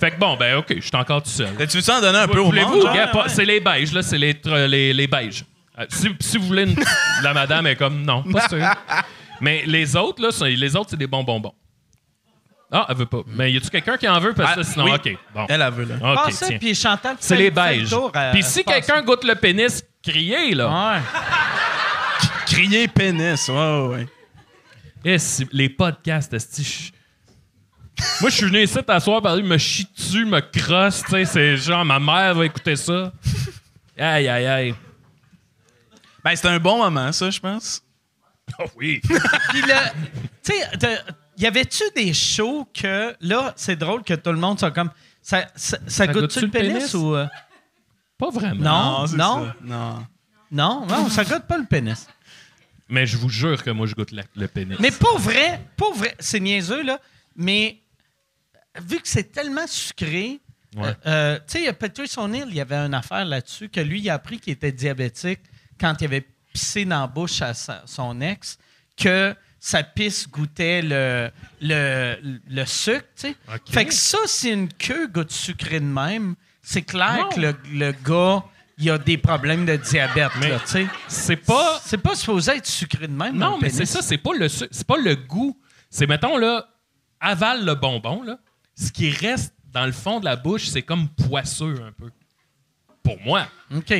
Fait 0.00 0.10
que 0.12 0.18
bon, 0.18 0.36
ben 0.36 0.56
OK, 0.56 0.66
je 0.76 0.80
suis 0.80 0.90
encore 0.96 1.22
tout 1.22 1.30
seul. 1.30 1.48
Tu 1.68 1.78
veux 1.78 1.92
en 1.92 2.00
donner 2.00 2.18
un 2.18 2.28
peu 2.28 2.38
au 2.40 2.52
monde? 2.52 2.88
C'est 3.28 3.44
les 3.44 3.60
beiges, 3.60 3.92
là. 3.92 4.02
C'est 4.02 4.18
les, 4.18 4.34
tr- 4.34 4.66
les, 4.66 4.92
les 4.92 5.06
beiges. 5.06 5.44
Euh, 5.78 5.86
si, 5.88 6.08
si 6.20 6.38
vous 6.38 6.46
voulez, 6.46 6.64
une- 6.64 6.76
la 7.22 7.32
madame 7.34 7.66
est 7.68 7.76
comme 7.76 8.02
non, 8.02 8.22
pas 8.24 8.48
sûr. 8.48 8.58
Mais 9.40 9.64
les 9.66 9.96
autres, 9.96 10.22
là, 10.22 10.30
c'est- 10.32 10.50
les 10.50 10.76
autres, 10.76 10.90
c'est 10.90 10.96
des 10.96 11.06
bons 11.06 11.24
bonbons. 11.24 11.54
Ah, 12.70 12.86
elle 12.90 12.96
veut 12.96 13.06
pas. 13.06 13.22
Mais 13.28 13.50
y 13.50 13.56
a-tu 13.56 13.70
quelqu'un 13.70 13.96
qui 13.96 14.06
en 14.06 14.20
veut? 14.20 14.34
Parce 14.34 14.54
que 14.54 14.60
Ah, 14.60 14.64
sinon, 14.64 14.84
oui. 14.84 14.90
OK. 14.94 15.16
Bon. 15.34 15.46
Elle, 15.48 15.62
elle 15.62 15.72
veut, 15.72 15.84
là. 15.86 15.94
OK, 15.96 16.24
Passe 16.26 16.34
ça, 16.34 16.46
tiens. 16.48 16.58
puis 16.58 16.74
Chantal, 16.74 17.16
C'est 17.18 17.36
les 17.36 17.44
le 17.46 17.50
beiges. 17.50 17.94
à- 18.12 18.30
Puis 18.32 18.42
si 18.42 18.62
quelqu'un 18.62 19.00
goûte 19.02 19.24
le 19.24 19.34
pénis, 19.36 19.82
criez, 20.02 20.54
là. 20.54 20.92
Ouais. 20.94 21.00
Crier 22.46 22.88
pénis, 22.88 23.48
ouais, 23.48 23.54
ouais, 23.54 23.86
ouais. 23.94 24.06
Eh, 25.04 25.18
si- 25.18 25.48
les 25.52 25.68
podcasts, 25.68 26.32
esti, 26.34 26.92
Moi, 28.20 28.30
je 28.30 28.36
suis 28.36 28.46
venu 28.46 28.62
ici 28.62 28.78
t'asseoir, 28.84 29.20
parler, 29.20 29.42
me 29.42 29.58
chie 29.58 29.86
dessus, 29.96 30.24
me 30.24 30.40
crosse, 30.40 31.02
tu 31.04 31.10
sais, 31.10 31.24
c'est 31.24 31.56
genre, 31.56 31.84
ma 31.84 31.98
mère 31.98 32.32
va 32.34 32.44
écouter 32.46 32.76
ça. 32.76 33.12
Aïe, 33.98 34.28
aïe, 34.28 34.46
aïe. 34.46 34.74
Ben, 36.22 36.36
c'était 36.36 36.48
un 36.48 36.60
bon 36.60 36.78
moment, 36.78 37.10
ça, 37.10 37.28
je 37.30 37.40
pense. 37.40 37.82
Oh 38.58 38.64
oui. 38.76 39.00
Puis 39.50 39.60
le. 39.62 39.90
Tu 40.42 40.52
sais, 40.52 40.98
y 41.36 41.46
avait-tu 41.46 41.84
des 41.94 42.12
shows 42.14 42.68
que. 42.74 43.14
Là, 43.20 43.52
c'est 43.56 43.76
drôle 43.76 44.02
que 44.02 44.14
tout 44.14 44.30
le 44.32 44.38
monde 44.38 44.58
soit 44.58 44.70
comme. 44.70 44.90
Ça, 45.22 45.46
ça, 45.54 45.78
ça 45.86 46.06
goûte-tu 46.06 46.20
goûte-tu 46.20 46.40
le 46.40 46.46
le 46.46 46.50
pénis, 46.52 46.72
pénis? 46.74 46.94
ou. 46.94 47.14
euh, 47.14 47.26
Pas 48.16 48.30
vraiment. 48.30 48.62
Non, 48.62 49.00
non, 49.16 49.44
ça. 49.46 49.56
Non. 49.62 50.06
non, 50.50 50.86
non, 50.86 51.08
ça 51.10 51.24
goûte 51.24 51.44
pas 51.44 51.58
le 51.58 51.66
pénis. 51.66 52.06
Mais 52.88 53.04
je 53.06 53.18
vous 53.18 53.28
jure 53.28 53.62
que 53.62 53.70
moi, 53.70 53.86
je 53.86 53.94
goûte 53.94 54.12
la- 54.12 54.22
le 54.34 54.48
pénis. 54.48 54.78
Mais 54.80 54.90
pour 54.90 55.18
vrai, 55.18 55.60
pour 55.76 55.94
vrai, 55.94 56.14
c'est 56.18 56.40
niaiseux, 56.40 56.82
là, 56.82 56.98
mais 57.36 57.78
vu 58.80 58.96
que 58.98 59.08
c'est 59.08 59.30
tellement 59.30 59.66
sucré, 59.66 60.40
Ouais. 60.76 60.88
euh, 60.88 60.94
euh, 61.06 61.38
tu 61.48 61.64
sais, 61.64 61.72
Patrice 61.72 62.16
O'Neill, 62.18 62.46
il 62.48 62.54
y 62.54 62.60
avait 62.60 62.76
une 62.76 62.94
affaire 62.94 63.24
là-dessus 63.24 63.68
que 63.68 63.80
lui, 63.80 64.00
il 64.00 64.08
a 64.10 64.14
appris 64.14 64.38
qu'il 64.38 64.52
était 64.54 64.72
diabétique 64.72 65.40
quand 65.80 65.94
il 66.00 66.04
avait 66.06 66.26
pissé 66.58 66.84
dans 66.84 67.00
la 67.02 67.06
bouche 67.06 67.40
à 67.42 67.54
sa- 67.54 67.82
son 67.86 68.20
ex, 68.20 68.58
que 68.96 69.34
sa 69.60 69.82
pisse 69.82 70.28
goûtait 70.28 70.82
le, 70.82 71.30
le, 71.60 72.16
le 72.48 72.64
sucre, 72.64 73.04
tu 73.16 73.28
sais. 73.28 73.36
Fait 73.70 73.84
que 73.86 73.94
ça, 73.94 74.18
si 74.26 74.50
une 74.50 74.68
queue 74.72 75.06
goûte 75.08 75.30
sucré 75.32 75.80
de 75.80 75.84
même, 75.84 76.34
c'est 76.62 76.82
clair 76.82 77.18
Non. 77.24 77.28
que 77.30 77.40
le, 77.40 77.56
le 77.72 77.92
gars, 77.92 78.44
il 78.78 78.90
a 78.90 78.98
des 78.98 79.18
problèmes 79.18 79.66
de 79.66 79.76
diabète, 79.76 80.30
Mais- 80.40 80.50
là, 80.50 80.60
tu 80.60 80.66
sais. 80.66 80.86
C'est 81.08 81.36
pas. 81.36 81.80
C'est 81.84 81.98
pas 81.98 82.14
supposé 82.14 82.52
être 82.52 82.66
sucré 82.66 83.06
de 83.08 83.12
même. 83.12 83.36
Non, 83.36 83.58
mais 83.60 83.70
c'est 83.70 83.86
ça, 83.86 84.02
c'est 84.02 84.18
pas 84.18 84.34
le 84.34 84.48
c'est 84.48 84.86
pas 84.86 84.96
le 84.98 85.14
goût. 85.16 85.56
C'est 85.90 86.06
mettons 86.06 86.36
là, 86.36 86.68
avale 87.20 87.64
le 87.64 87.74
bonbon 87.74 88.22
là, 88.22 88.38
ce 88.76 88.92
qui 88.92 89.10
reste 89.10 89.54
dans 89.72 89.86
le 89.86 89.92
fond 89.92 90.20
de 90.20 90.24
la 90.24 90.36
bouche, 90.36 90.68
c'est 90.68 90.82
comme 90.82 91.08
poisseux 91.08 91.82
un 91.86 91.92
peu. 91.92 92.10
Pour 93.02 93.18
moi, 93.20 93.46
OK. 93.74 93.92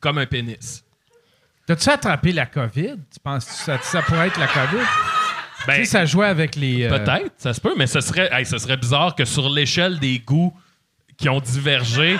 comme 0.00 0.18
un 0.18 0.26
pénis. 0.26 0.84
T'as-tu 1.68 1.90
attrapé 1.90 2.32
la 2.32 2.46
COVID? 2.46 2.94
Tu 3.12 3.20
penses 3.22 3.44
que 3.44 3.52
ça, 3.52 3.78
ça 3.82 4.00
pourrait 4.00 4.28
être 4.28 4.40
la 4.40 4.46
COVID? 4.46 4.82
Ben, 5.66 5.74
tu 5.74 5.80
sais, 5.80 5.84
ça 5.84 6.06
jouait 6.06 6.26
avec 6.28 6.56
les. 6.56 6.84
euh, 6.84 6.88
Peut-être, 6.98 7.32
ça 7.36 7.52
se 7.52 7.60
peut, 7.60 7.74
mais 7.76 7.86
ce 7.86 8.00
serait, 8.00 8.30
hey, 8.32 8.46
ce 8.46 8.56
serait 8.56 8.78
bizarre 8.78 9.14
que 9.14 9.26
sur 9.26 9.50
l'échelle 9.50 9.98
des 9.98 10.18
goûts 10.18 10.56
qui 11.18 11.28
ont 11.28 11.40
divergé, 11.40 12.16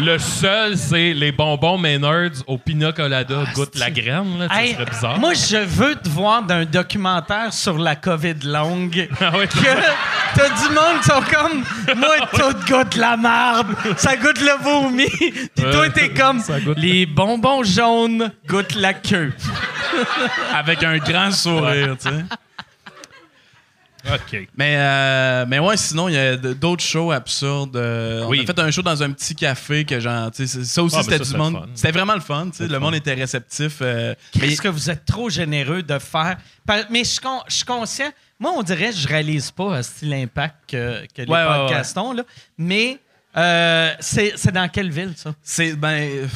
le 0.00 0.18
seul, 0.18 0.76
c'est 0.76 1.12
les 1.12 1.32
bonbons 1.32 1.78
Maynards 1.78 2.42
au 2.46 2.58
pina 2.58 2.92
colada 2.92 3.44
goûte 3.54 3.76
la 3.78 3.90
graine. 3.90 4.38
Là, 4.38 4.46
Hey, 4.50 4.70
ça 4.70 4.74
serait 4.76 4.90
bizarre. 4.90 5.18
Moi, 5.18 5.34
je 5.34 5.56
veux 5.56 5.94
te 5.94 6.08
voir 6.08 6.42
d'un 6.42 6.64
documentaire 6.64 7.52
sur 7.52 7.78
la 7.78 7.96
COVID 7.96 8.34
longue. 8.44 9.08
Ah 9.20 9.32
oui. 9.38 9.46
Que 9.46 10.40
t'as 10.40 10.48
du 10.48 10.74
monde 10.74 11.00
qui 11.02 11.08
sont 11.08 11.22
comme 11.32 11.64
moi, 11.98 12.16
tout 12.32 12.72
goûte 12.72 12.96
la 12.96 13.16
marde, 13.16 13.68
ça 13.96 14.16
goûte 14.16 14.40
le 14.40 14.62
vomi. 14.62 15.06
Puis 15.08 15.64
toi, 15.72 15.88
t'es 15.90 16.10
comme 16.10 16.42
les 16.76 17.06
bonbons 17.06 17.62
jaunes 17.62 18.30
goûtent 18.48 18.74
la 18.74 18.92
queue. 18.94 19.32
Avec 20.54 20.82
un 20.82 20.98
grand 20.98 21.30
sourire, 21.30 21.96
tu 22.00 22.08
sais. 22.08 22.24
OK. 24.12 24.48
Mais, 24.56 24.74
euh, 24.76 25.46
mais 25.48 25.58
ouais, 25.58 25.76
sinon, 25.76 26.08
il 26.08 26.14
y 26.14 26.18
a 26.18 26.36
d'autres 26.36 26.82
shows 26.84 27.10
absurdes. 27.12 27.76
Euh, 27.76 28.24
Oui. 28.26 28.40
On 28.40 28.42
a 28.42 28.46
fait 28.46 28.58
un 28.60 28.70
show 28.70 28.82
dans 28.82 29.02
un 29.02 29.10
petit 29.12 29.34
café 29.34 29.84
que 29.84 29.98
genre, 30.00 30.30
ça 30.34 30.82
aussi, 30.82 30.96
Ah, 30.98 31.02
c'était 31.02 31.18
du 31.18 31.34
monde. 31.36 31.54
fun. 31.54 31.66
C'était 31.74 31.92
vraiment 31.92 32.14
le 32.14 32.20
fun, 32.20 32.46
tu 32.46 32.58
sais. 32.58 32.64
C'est 32.64 32.72
Le 32.72 32.78
monde 32.78 32.92
fun. 32.92 32.98
était 32.98 33.14
réceptif. 33.14 33.78
euh, 33.80 34.14
mais- 34.38 34.48
Est-ce 34.52 34.60
que 34.60 34.68
vous 34.68 34.90
êtes 34.90 35.04
trop 35.06 35.30
généreux 35.30 35.82
de 35.82 35.98
faire. 35.98 36.36
Par- 36.66 36.84
Mais 36.90 37.04
je 37.04 37.10
suis 37.10 37.20
con- 37.20 37.42
je 37.48 37.54
suis 37.54 37.64
conscient. 37.64 38.10
Moi, 38.38 38.52
on 38.56 38.62
dirait 38.62 38.90
que 38.90 38.96
je 38.96 39.08
réalise 39.08 39.50
pas 39.50 39.78
euh, 39.78 39.82
l'impact 40.02 40.54
que, 40.68 41.06
que 41.06 41.22
les 41.22 41.28
Ouais, 41.28 41.38
ouais, 41.38 41.48
ouais. 41.48 41.56
podcasts 41.66 41.96
ont. 41.96 42.12
Là. 42.12 42.24
Mais 42.58 42.98
euh, 43.36 43.90
c'est 44.00 44.52
dans 44.52 44.68
quelle 44.68 44.90
ville, 44.90 45.12
ça? 45.16 45.34
c'est 45.42 45.72
ben. 45.74 45.88
euh, 45.88 46.26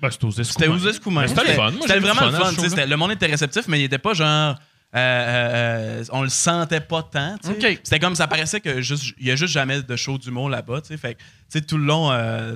Ben, 0.00 0.10
c'était 0.10 0.24
aux 0.26 0.30
Escoumins. 0.30 0.44
C'était 0.44 0.68
aux 0.68 0.88
Escoumins. 0.90 1.22
Mais 1.22 1.28
C'était 1.28 1.54
fun. 1.54 1.70
Vraiment 1.70 2.14
fun. 2.14 2.50
c'était- 2.68 2.86
Le 2.86 2.96
monde 2.96 3.12
était 3.12 3.26
réceptif, 3.26 3.64
mais 3.68 3.80
il 3.80 3.84
était 3.84 3.98
pas 3.98 4.12
genre. 4.14 4.56
Euh, 4.94 4.98
euh, 4.98 6.00
euh, 6.00 6.04
on 6.12 6.22
le 6.22 6.28
sentait 6.28 6.80
pas 6.80 7.02
tant. 7.02 7.36
C'était 7.42 7.98
comme 7.98 8.14
ça 8.14 8.26
paraissait 8.28 8.60
que 8.60 8.80
juste 8.80 9.14
il 9.18 9.26
y 9.26 9.30
a 9.30 9.36
juste 9.36 9.52
jamais 9.52 9.82
de 9.82 9.96
show 9.96 10.18
d'humour 10.18 10.48
là-bas. 10.48 10.80
Fait 11.00 11.16
que, 11.52 11.58
tout 11.60 11.76
le 11.78 11.84
long, 11.84 12.10
euh, 12.12 12.54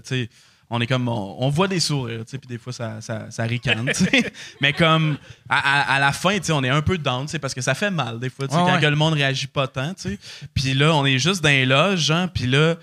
on 0.70 0.80
est 0.80 0.86
comme 0.86 1.08
on, 1.08 1.36
on 1.38 1.48
voit 1.48 1.66
des 1.66 1.80
sourires, 1.80 2.24
puis 2.28 2.38
des 2.46 2.58
fois 2.58 2.72
ça, 2.72 3.00
ça, 3.00 3.26
ça 3.30 3.42
ricane. 3.44 3.90
mais 4.60 4.72
comme 4.72 5.16
à, 5.48 5.58
à- 5.58 5.94
à 5.96 5.98
la 5.98 6.12
fin, 6.12 6.36
on 6.50 6.62
est 6.62 6.68
un 6.68 6.82
peu 6.82 6.98
down, 6.98 7.26
parce 7.40 7.54
que 7.54 7.60
ça 7.62 7.74
fait 7.74 7.90
mal 7.90 8.20
des 8.20 8.28
fois, 8.30 8.44
Ouais, 8.44 8.50
quand 8.52 8.74
ouais. 8.74 8.80
que 8.80 8.86
le 8.86 8.96
monde 8.96 9.14
réagit 9.14 9.46
pas 9.46 9.66
tant. 9.66 9.92
Puis 10.54 10.74
là, 10.74 10.94
on 10.94 11.06
est 11.06 11.18
juste 11.18 11.42
dans 11.42 11.48
les 11.48 11.66
loges, 11.66 12.00
genre, 12.00 12.28
puis 12.28 12.46
là. 12.46 12.76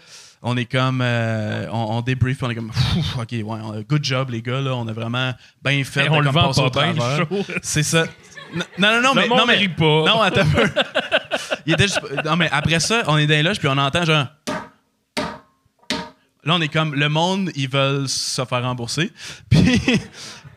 On 0.48 0.56
est 0.57 0.65
comme. 0.65 1.02
euh, 1.02 1.65
on, 1.72 1.98
on 1.98 2.02
débrief, 2.02 2.44
on 2.44 2.49
est 2.52 2.56
comme. 2.56 2.72
OK, 3.19 3.32
ouais, 3.32 3.44
on- 3.44 3.82
good 3.82 4.03
job, 4.03 4.30
les 4.30 4.44
gars, 4.44 4.61
là. 4.61 4.76
On 4.76 4.88
a 4.88 4.94
vraiment 4.94 5.34
bien 5.64 5.84
fait. 5.84 6.07
On 6.07 6.19
le 6.19 6.30
vend 6.30 6.52
pas 6.53 6.91
bien. 6.94 6.94
C'est 7.64 7.82
ça. 7.82 8.06
Non, 8.53 8.63
non, 8.91 9.01
non, 9.01 9.13
mais. 9.15 9.27
non, 9.27 9.45
mais 9.45 9.67
pas. 9.69 9.84
Non, 10.05 10.22
attends 10.22 10.41
un 10.41 10.45
peu. 10.45 10.69
Il 11.65 11.73
était 11.73 11.84
juste- 11.88 12.01
Non, 12.23 12.35
mais 12.35 12.49
après 12.51 12.80
ça, 12.80 13.03
on 13.07 13.17
est 13.17 13.26
dans 13.27 13.34
les 13.34 13.43
loges, 13.43 13.59
puis 13.59 13.67
on 13.67 13.77
entend 13.77 14.05
genre. 14.05 14.27
Là, 16.43 16.53
on 16.53 16.61
est 16.61 16.67
comme. 16.67 16.93
Le 16.93 17.09
monde, 17.09 17.49
ils 17.55 17.69
veulent 17.69 18.07
se 18.07 18.43
faire 18.45 18.61
rembourser. 18.61 19.11
Puis. 19.49 19.81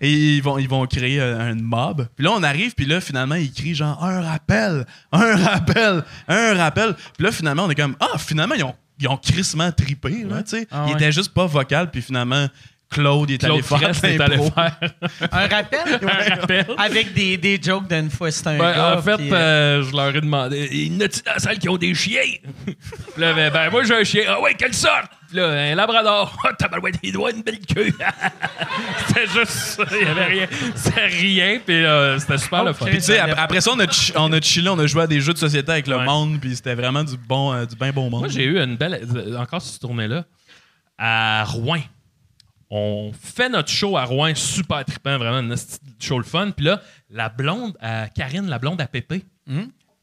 Et 0.00 0.12
ils 0.12 0.42
vont, 0.42 0.58
ils 0.58 0.68
vont 0.68 0.86
créer 0.86 1.20
un, 1.20 1.52
une 1.54 1.62
mob. 1.62 2.06
Puis 2.14 2.24
là, 2.24 2.30
on 2.32 2.42
arrive, 2.44 2.72
puis 2.74 2.86
là, 2.86 3.00
finalement, 3.00 3.34
ils 3.34 3.52
crient 3.52 3.74
genre 3.74 4.04
un 4.04 4.20
rappel, 4.22 4.86
un 5.10 5.36
rappel, 5.44 6.04
un 6.28 6.54
rappel. 6.54 6.94
Puis 7.16 7.24
là, 7.24 7.32
finalement, 7.32 7.64
on 7.64 7.70
est 7.70 7.74
comme 7.74 7.96
Ah, 7.98 8.16
finalement, 8.16 8.54
ils 8.54 8.62
ont, 8.62 8.76
ils 9.00 9.08
ont 9.08 9.16
crissement 9.16 9.72
trippé, 9.72 10.22
là, 10.22 10.44
tu 10.44 10.50
sais. 10.50 10.68
Ah 10.70 10.84
Ils 10.86 10.90
ouais. 10.90 10.96
étaient 11.00 11.10
juste 11.10 11.34
pas 11.34 11.46
vocal, 11.46 11.90
puis 11.90 12.00
finalement, 12.00 12.46
Claude, 12.90 13.28
il 13.28 13.34
est 13.34 13.44
allé 13.44 13.52
Claude 13.60 13.64
faire 13.64 13.80
Crest 13.80 14.04
est 14.04 14.20
allé 14.20 14.36
faire 14.38 14.76
Un 15.32 15.46
rappel? 15.46 16.00
un 16.02 16.36
rappel. 16.36 16.66
Avec 16.78 17.12
des, 17.12 17.36
des 17.36 17.60
jokes 17.62 17.86
d'une 17.88 18.08
fois, 18.10 18.30
c'est 18.30 18.46
un 18.46 18.58
Ben, 18.58 18.72
gars. 18.74 18.96
en 18.98 19.02
fait, 19.02 19.16
puis, 19.16 19.28
euh, 19.30 19.36
euh, 19.36 19.82
je 19.82 19.92
leur 19.94 20.08
ai 20.16 20.20
demandé 20.20 20.68
Il 20.72 20.94
y 20.94 20.96
en 20.96 21.00
a-tu 21.04 21.20
dans 21.22 21.32
la 21.34 21.38
salle 21.38 21.58
qui 21.58 21.68
ont 21.68 21.76
des 21.76 21.94
chiens? 21.94 22.22
Puis 22.64 22.76
là, 23.18 23.34
ben, 23.34 23.52
ben, 23.52 23.70
moi, 23.70 23.84
j'ai 23.84 23.94
un 23.94 24.04
chien. 24.04 24.22
Ah 24.28 24.40
ouais, 24.40 24.54
quelle 24.54 24.72
sorte? 24.74 25.04
Puis 25.28 25.36
là, 25.36 25.48
un 25.48 25.74
labrador. 25.74 26.34
Ah, 26.48 26.54
tabarouette, 26.54 26.94
il 27.02 27.12
doit 27.12 27.30
une 27.32 27.42
belle 27.42 27.58
queue. 27.60 27.92
c'était 29.06 29.26
juste 29.26 29.46
ça. 29.52 29.84
Il 30.00 30.06
y 30.06 30.10
avait 30.10 30.24
rien. 30.24 30.46
C'était 30.74 31.06
rien. 31.06 31.58
Puis 31.64 31.84
euh, 31.84 32.18
c'était 32.18 32.38
super 32.38 32.64
le 32.64 32.72
fun. 32.72 32.86
Puis 32.86 32.96
tu 32.96 33.02
sais, 33.02 33.18
ap- 33.18 33.34
après 33.36 33.60
ça, 33.60 33.70
on 33.74 33.80
a, 33.80 33.86
on 34.16 34.32
a 34.32 34.40
chillé, 34.40 34.68
on 34.70 34.78
a 34.78 34.86
joué 34.86 35.02
à 35.02 35.06
des 35.06 35.20
jeux 35.20 35.34
de 35.34 35.38
société 35.38 35.70
avec 35.72 35.86
le 35.88 35.96
Ouais. 35.98 36.04
monde, 36.06 36.38
puis 36.40 36.56
c'était 36.56 36.74
vraiment 36.74 37.04
du 37.04 37.16
bon, 37.18 37.52
euh, 37.52 37.66
du 37.66 37.76
bien 37.76 37.92
bon 37.92 38.08
monde. 38.08 38.20
Moi, 38.20 38.28
j'ai 38.28 38.44
eu 38.44 38.58
une 38.58 38.76
belle. 38.76 39.06
Encore 39.38 39.60
cette 39.60 39.80
tournée-là. 39.82 40.24
À 40.96 41.44
Rouen. 41.44 41.80
On 42.70 43.12
fait 43.18 43.48
notre 43.48 43.70
show 43.70 43.96
à 43.96 44.04
Rouen, 44.04 44.34
super 44.34 44.84
trippant, 44.84 45.16
vraiment, 45.16 45.52
un 45.52 45.56
show 45.98 46.18
le 46.18 46.24
fun. 46.24 46.50
Puis 46.50 46.66
là, 46.66 46.82
la 47.10 47.28
blonde, 47.30 47.76
à 47.80 48.08
Karine, 48.08 48.46
la 48.46 48.58
blonde 48.58 48.80
à 48.80 48.86
Pépé, 48.86 49.24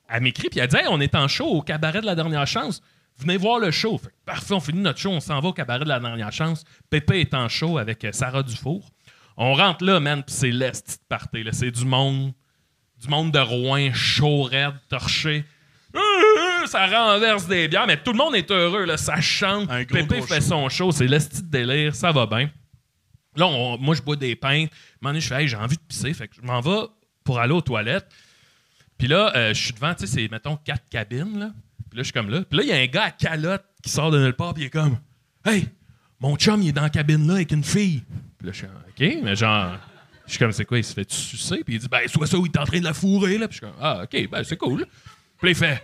elle 0.08 0.22
m'écrit, 0.24 0.50
puis 0.50 0.60
elle 0.60 0.68
dit 0.68 0.78
Hey, 0.78 0.88
on 0.90 1.00
est 1.00 1.14
en 1.16 1.28
show 1.28 1.46
au 1.46 1.62
cabaret 1.62 2.02
de 2.02 2.06
la 2.06 2.16
dernière 2.16 2.48
chance. 2.48 2.82
Venez 3.18 3.38
voir 3.38 3.60
le 3.60 3.72
show. 3.72 3.98
Fait 3.98 4.10
parfait, 4.26 4.54
on 4.54 4.60
finit 4.60 4.82
notre 4.82 5.00
show, 5.00 5.10
on 5.12 5.20
s'en 5.20 5.40
va 5.40 5.50
au 5.50 5.54
cabaret 5.54 5.84
de 5.86 5.90
la 5.90 6.00
dernière 6.00 6.32
chance. 6.32 6.64
Pépé 6.90 7.22
est 7.22 7.34
en 7.34 7.48
show 7.48 7.78
avec 7.78 8.04
euh, 8.04 8.12
Sarah 8.12 8.44
Dufour. 8.44 8.90
On 9.38 9.54
rentre 9.54 9.84
là, 9.86 10.00
man, 10.00 10.24
puis 10.24 10.34
c'est 10.36 10.52
l'esti 10.52 10.98
de 10.98 11.04
party. 11.08 11.44
C'est 11.52 11.72
du 11.72 11.86
monde, 11.86 12.34
du 13.00 13.08
monde 13.08 13.32
de 13.32 13.40
Rouen, 13.40 13.94
chaud, 13.94 14.44
raide, 14.44 14.76
torché. 14.90 15.46
Ça 16.68 16.86
renverse 16.88 17.48
des 17.48 17.68
bières, 17.68 17.88
mais 17.88 17.98
tout 17.98 18.12
le 18.12 18.18
monde 18.18 18.36
est 18.36 18.50
heureux, 18.52 18.86
là. 18.86 18.98
Ça 18.98 19.20
chante. 19.22 19.70
Un 19.70 19.84
gros, 19.84 19.96
Pépé 19.98 20.18
gros 20.18 20.28
fait 20.28 20.42
show. 20.42 20.48
son 20.50 20.70
show, 20.70 20.92
c'est 20.92 21.08
l'esti 21.08 21.42
de 21.42 21.48
délire, 21.48 21.96
ça 21.96 22.12
va 22.12 22.26
bien. 22.26 22.50
Là, 23.36 23.48
on- 23.48 23.78
moi, 23.78 23.96
je 23.96 24.02
bois 24.02 24.16
des 24.16 24.36
pintes. 24.36 24.70
À 24.72 24.76
un 24.76 24.78
moment 25.02 25.10
donné, 25.12 25.20
je 25.22 25.28
fais, 25.28 25.42
Hey, 25.42 25.48
j'ai 25.48 25.58
envie 25.58 25.76
de 25.78 25.82
pisser. 25.82 26.14
Fait 26.14 26.28
que 26.28 26.36
je 26.36 26.42
m'en 26.42 26.62
vais 26.62 26.88
pour 27.24 27.40
aller 27.40 27.54
aux 27.54 27.62
toilettes. 27.62 28.08
Puis 28.98 29.08
là, 29.08 29.32
euh, 29.36 29.54
je 29.54 29.62
suis 29.62 29.74
devant, 29.74 29.94
tu 29.94 30.08
sais, 30.08 30.14
c'est, 30.22 30.32
mettons, 30.32 30.56
quatre 30.56 30.88
cabines, 30.90 31.38
là. 31.40 31.52
Puis 31.90 31.98
là, 31.98 32.04
je 32.04 32.04
suis 32.04 32.14
comme 32.14 32.30
là. 32.30 32.42
Puis 32.50 32.58
là, 32.58 32.64
il 32.64 32.70
y 32.70 32.72
a 32.72 32.78
un 32.78 32.86
gars 32.86 33.04
à 33.06 33.12
calotte 33.12 33.66
qui 33.84 33.90
sort 33.90 34.10
de 34.12 34.20
nulle 34.20 34.34
part, 34.36 34.54
puis 34.54 34.64
il 34.64 34.66
est 34.68 34.70
comme, 34.70 34.98
Hey, 35.44 35.68
mon 36.20 36.36
chum, 36.38 36.62
il 36.62 36.70
est 36.70 36.72
dans 36.72 36.82
la 36.84 36.90
cabine 36.90 37.28
là 37.28 37.36
avec 37.36 37.52
une 37.52 37.64
fille. 37.64 38.04
Puis 38.38 38.48
là, 38.48 38.54
je 38.54 38.58
suis 38.60 38.68
comme, 38.68 38.76
OK, 38.88 39.24
mais 39.24 39.36
genre, 39.36 39.78
je 40.26 40.32
suis 40.32 40.40
comme, 40.40 40.52
c'est 40.54 40.66
quoi, 40.66 40.78
il 40.78 40.84
se 40.84 40.94
fait 40.94 41.12
sucer? 41.12 41.62
Puis 41.66 41.76
il 41.76 41.80
dit, 41.80 41.88
ben, 41.90 42.08
soit 42.08 42.26
ça 42.26 42.38
ou 42.38 42.46
il 42.46 42.52
est 42.52 42.58
en 42.58 42.64
train 42.66 42.80
de 42.80 42.86
la 42.86 42.94
fourrer, 42.94 43.38
là. 43.38 43.48
Puis 43.50 43.60
je 43.60 43.66
suis 43.66 43.72
comme, 43.74 43.80
ah, 43.82 44.04
OK, 44.04 44.30
ben, 44.30 44.44
c'est 44.46 44.58
cool. 44.58 44.86
Puis 45.38 45.48
là, 45.48 45.50
il 45.50 45.56
fait, 45.56 45.84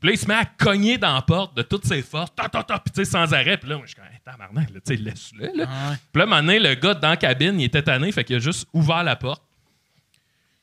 puis 0.00 0.08
là, 0.08 0.12
il 0.12 0.18
se 0.18 0.26
met 0.26 0.34
à 0.34 0.44
cogner 0.44 0.98
dans 0.98 1.14
la 1.14 1.22
porte 1.22 1.56
de 1.56 1.62
toutes 1.62 1.84
ses 1.84 2.02
forces, 2.02 2.34
ta, 2.34 2.48
ta, 2.48 2.62
ta, 2.62 2.78
puis 2.78 2.92
tu 2.92 3.04
sais, 3.04 3.10
sans 3.10 3.32
arrêt. 3.32 3.56
Puis 3.56 3.68
là, 3.68 3.76
moi, 3.76 3.86
je 3.86 3.92
suis 3.92 3.96
comme, 3.96 4.06
hey, 4.12 4.20
tabarnak, 4.24 4.70
là, 4.70 4.80
tu 4.86 4.96
sais, 4.96 5.02
laisse-le, 5.02 5.50
là. 5.56 5.68
Ah 5.68 5.90
ouais. 5.90 5.96
Puis 6.12 6.18
là, 6.18 6.22
un 6.22 6.26
moment 6.26 6.40
donné, 6.42 6.58
le 6.58 6.74
gars 6.74 6.94
dans 6.94 7.10
la 7.10 7.16
cabine, 7.16 7.60
il 7.60 7.64
était 7.64 7.82
tanné, 7.82 8.12
fait 8.12 8.24
qu'il 8.24 8.36
a 8.36 8.38
juste 8.38 8.66
ouvert 8.72 9.02
la 9.02 9.16
porte. 9.16 9.42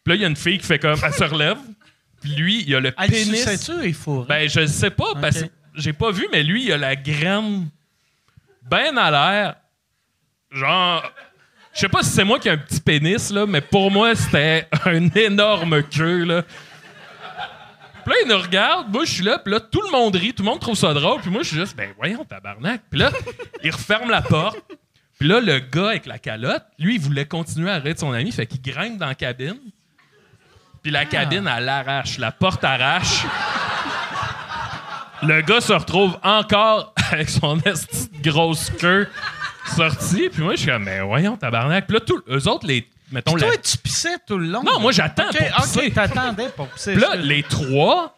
Puis 0.03 0.11
là, 0.11 0.15
il 0.15 0.21
y 0.21 0.25
a 0.25 0.27
une 0.27 0.35
fille 0.35 0.57
qui 0.57 0.65
fait 0.65 0.79
comme, 0.79 0.99
elle 1.03 1.13
se 1.13 1.23
relève. 1.23 1.57
Puis 2.21 2.31
lui, 2.35 2.63
il 2.65 2.75
a 2.75 2.79
le 2.79 2.93
Elle 2.97 3.09
pénis. 3.09 3.37
suçait-tu, 3.43 3.87
il 3.87 3.93
faut. 3.93 4.23
Ben, 4.23 4.49
je 4.49 4.65
sais 4.65 4.89
pas, 4.89 5.13
parce 5.19 5.41
que 5.41 5.47
j'ai 5.75 5.93
pas 5.93 6.11
vu, 6.11 6.27
mais 6.31 6.43
lui, 6.43 6.65
il 6.65 6.71
a 6.71 6.77
la 6.77 6.95
graine 6.95 7.69
ben 8.63 8.97
à 8.97 9.11
l'air. 9.11 9.55
Genre. 10.51 11.03
Je 11.73 11.81
sais 11.81 11.89
pas 11.89 12.03
si 12.03 12.11
c'est 12.11 12.23
moi 12.23 12.39
qui 12.39 12.47
ai 12.47 12.51
un 12.51 12.57
petit 12.57 12.79
pénis, 12.79 13.31
là, 13.31 13.45
mais 13.45 13.59
pour 13.59 13.91
moi, 13.91 14.15
c'était 14.15 14.67
un 14.85 15.09
énorme 15.09 15.83
queue, 15.83 16.23
là. 16.23 16.43
Puis 18.05 18.13
là, 18.13 18.19
il 18.23 18.29
nous 18.29 18.41
regarde, 18.41 18.93
moi, 18.93 19.03
je 19.03 19.11
suis 19.11 19.23
là, 19.23 19.39
puis 19.39 19.51
là, 19.51 19.59
tout 19.59 19.81
le 19.81 19.91
monde 19.91 20.15
rit, 20.15 20.33
tout 20.33 20.43
le 20.43 20.49
monde 20.49 20.59
trouve 20.59 20.75
ça 20.75 20.93
drôle, 20.93 21.21
puis 21.21 21.31
moi, 21.31 21.41
je 21.41 21.47
suis 21.47 21.57
juste, 21.57 21.75
ben 21.75 21.91
voyons, 21.97 22.23
tabarnak. 22.23 22.83
Puis 22.89 22.99
là, 22.99 23.11
il 23.63 23.71
referme 23.71 24.09
la 24.09 24.21
porte, 24.21 24.59
puis 25.17 25.27
là, 25.27 25.39
le 25.39 25.59
gars 25.59 25.89
avec 25.89 26.05
la 26.05 26.19
calotte, 26.19 26.63
lui, 26.77 26.95
il 26.95 27.01
voulait 27.01 27.25
continuer 27.25 27.71
à 27.71 27.79
rire 27.79 27.95
de 27.95 27.99
son 27.99 28.13
ami, 28.13 28.31
fait 28.31 28.45
qu'il 28.45 28.61
grimpe 28.61 28.97
dans 28.97 29.07
la 29.07 29.15
cabine, 29.15 29.57
puis 30.85 30.91
la 30.91 31.05
cabine, 31.05 31.49
elle 31.51 31.67
arrache, 31.67 32.19
la 32.19 32.31
porte 32.31 32.63
arrache. 32.63 33.23
Le 35.23 35.41
gars 35.41 35.59
se 35.59 35.73
retrouve 35.73 36.15
encore 36.21 36.93
avec 37.11 37.27
son 37.27 37.57
grosse 38.21 38.69
queue 38.69 39.07
sortie. 39.75 40.29
Puis 40.29 40.43
moi, 40.43 40.53
je 40.53 40.59
suis 40.59 40.71
comme, 40.71 40.83
mais 40.83 41.01
voyons, 41.01 41.37
tabarnak. 41.37 41.87
Puis 41.87 41.95
là, 41.95 42.01
tous 42.01 42.21
eux 42.29 42.47
autres, 42.47 42.67
les. 42.67 42.87
Mettons, 43.11 43.35
Toi, 43.37 43.51
la- 43.51 43.57
tu 43.57 43.77
pissais 43.77 44.17
tout 44.27 44.37
le 44.37 44.47
long. 44.47 44.63
Non, 44.63 44.79
moi, 44.79 44.91
j'attends 44.91 45.29
OK, 45.29 45.37
pour 45.37 45.63
pisser. 45.63 45.87
OK, 45.87 45.93
t'attendais 45.93 46.49
pour 46.49 46.67
pisser. 46.69 46.93
Puis 46.93 47.01
là, 47.01 47.15
les 47.15 47.43
trois, 47.43 48.17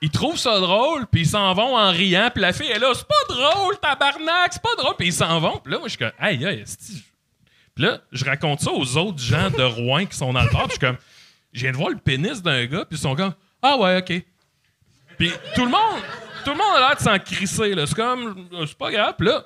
ils 0.00 0.10
trouvent 0.10 0.38
ça 0.38 0.58
drôle, 0.60 1.06
puis 1.06 1.22
ils 1.22 1.26
s'en 1.28 1.52
vont 1.54 1.76
en 1.76 1.90
riant. 1.90 2.30
Puis 2.32 2.40
la 2.42 2.52
fille 2.52 2.70
est 2.70 2.78
là, 2.78 2.92
c'est 2.94 3.06
pas 3.06 3.34
drôle, 3.34 3.76
tabarnak, 3.80 4.52
c'est 4.52 4.62
pas 4.62 4.74
drôle. 4.78 4.94
Puis 4.96 5.08
ils 5.08 5.12
s'en 5.12 5.38
vont. 5.40 5.58
Puis 5.58 5.72
là, 5.72 5.78
moi, 5.78 5.88
je 5.88 5.90
suis 5.90 5.98
comme, 5.98 6.12
aïe, 6.18 6.44
aïe. 6.46 6.64
Puis 7.74 7.84
là, 7.84 8.00
je 8.12 8.24
raconte 8.24 8.60
ça 8.60 8.70
aux 8.72 8.96
autres 8.96 9.18
gens 9.22 9.50
de 9.50 9.62
Rouen 9.62 10.06
qui 10.06 10.16
sont 10.16 10.32
dans 10.32 10.42
le 10.42 10.50
bar. 10.50 10.62
Puis 10.68 10.70
je 10.70 10.72
suis 10.72 10.80
comme, 10.80 10.96
je 11.52 11.60
viens 11.60 11.72
de 11.72 11.76
voir 11.76 11.90
le 11.90 11.96
pénis 11.98 12.42
d'un 12.42 12.64
gars, 12.66 12.84
puis 12.84 12.96
ils 12.98 13.02
sont 13.02 13.14
comme, 13.14 13.34
ah 13.62 13.76
ouais, 13.76 13.98
ok. 13.98 14.22
Puis 15.18 15.32
tout 15.54 15.64
le 15.64 15.70
monde, 15.70 16.00
tout 16.44 16.50
le 16.50 16.56
monde 16.56 16.76
a 16.76 16.80
l'air 16.80 16.96
de 16.96 17.00
s'en 17.02 17.18
crisser. 17.18 17.74
là. 17.74 17.86
C'est 17.86 17.94
comme, 17.94 18.48
euh, 18.52 18.66
c'est 18.66 18.76
pas 18.78 18.90
grave. 18.90 19.14
Puis 19.18 19.26
là, 19.28 19.44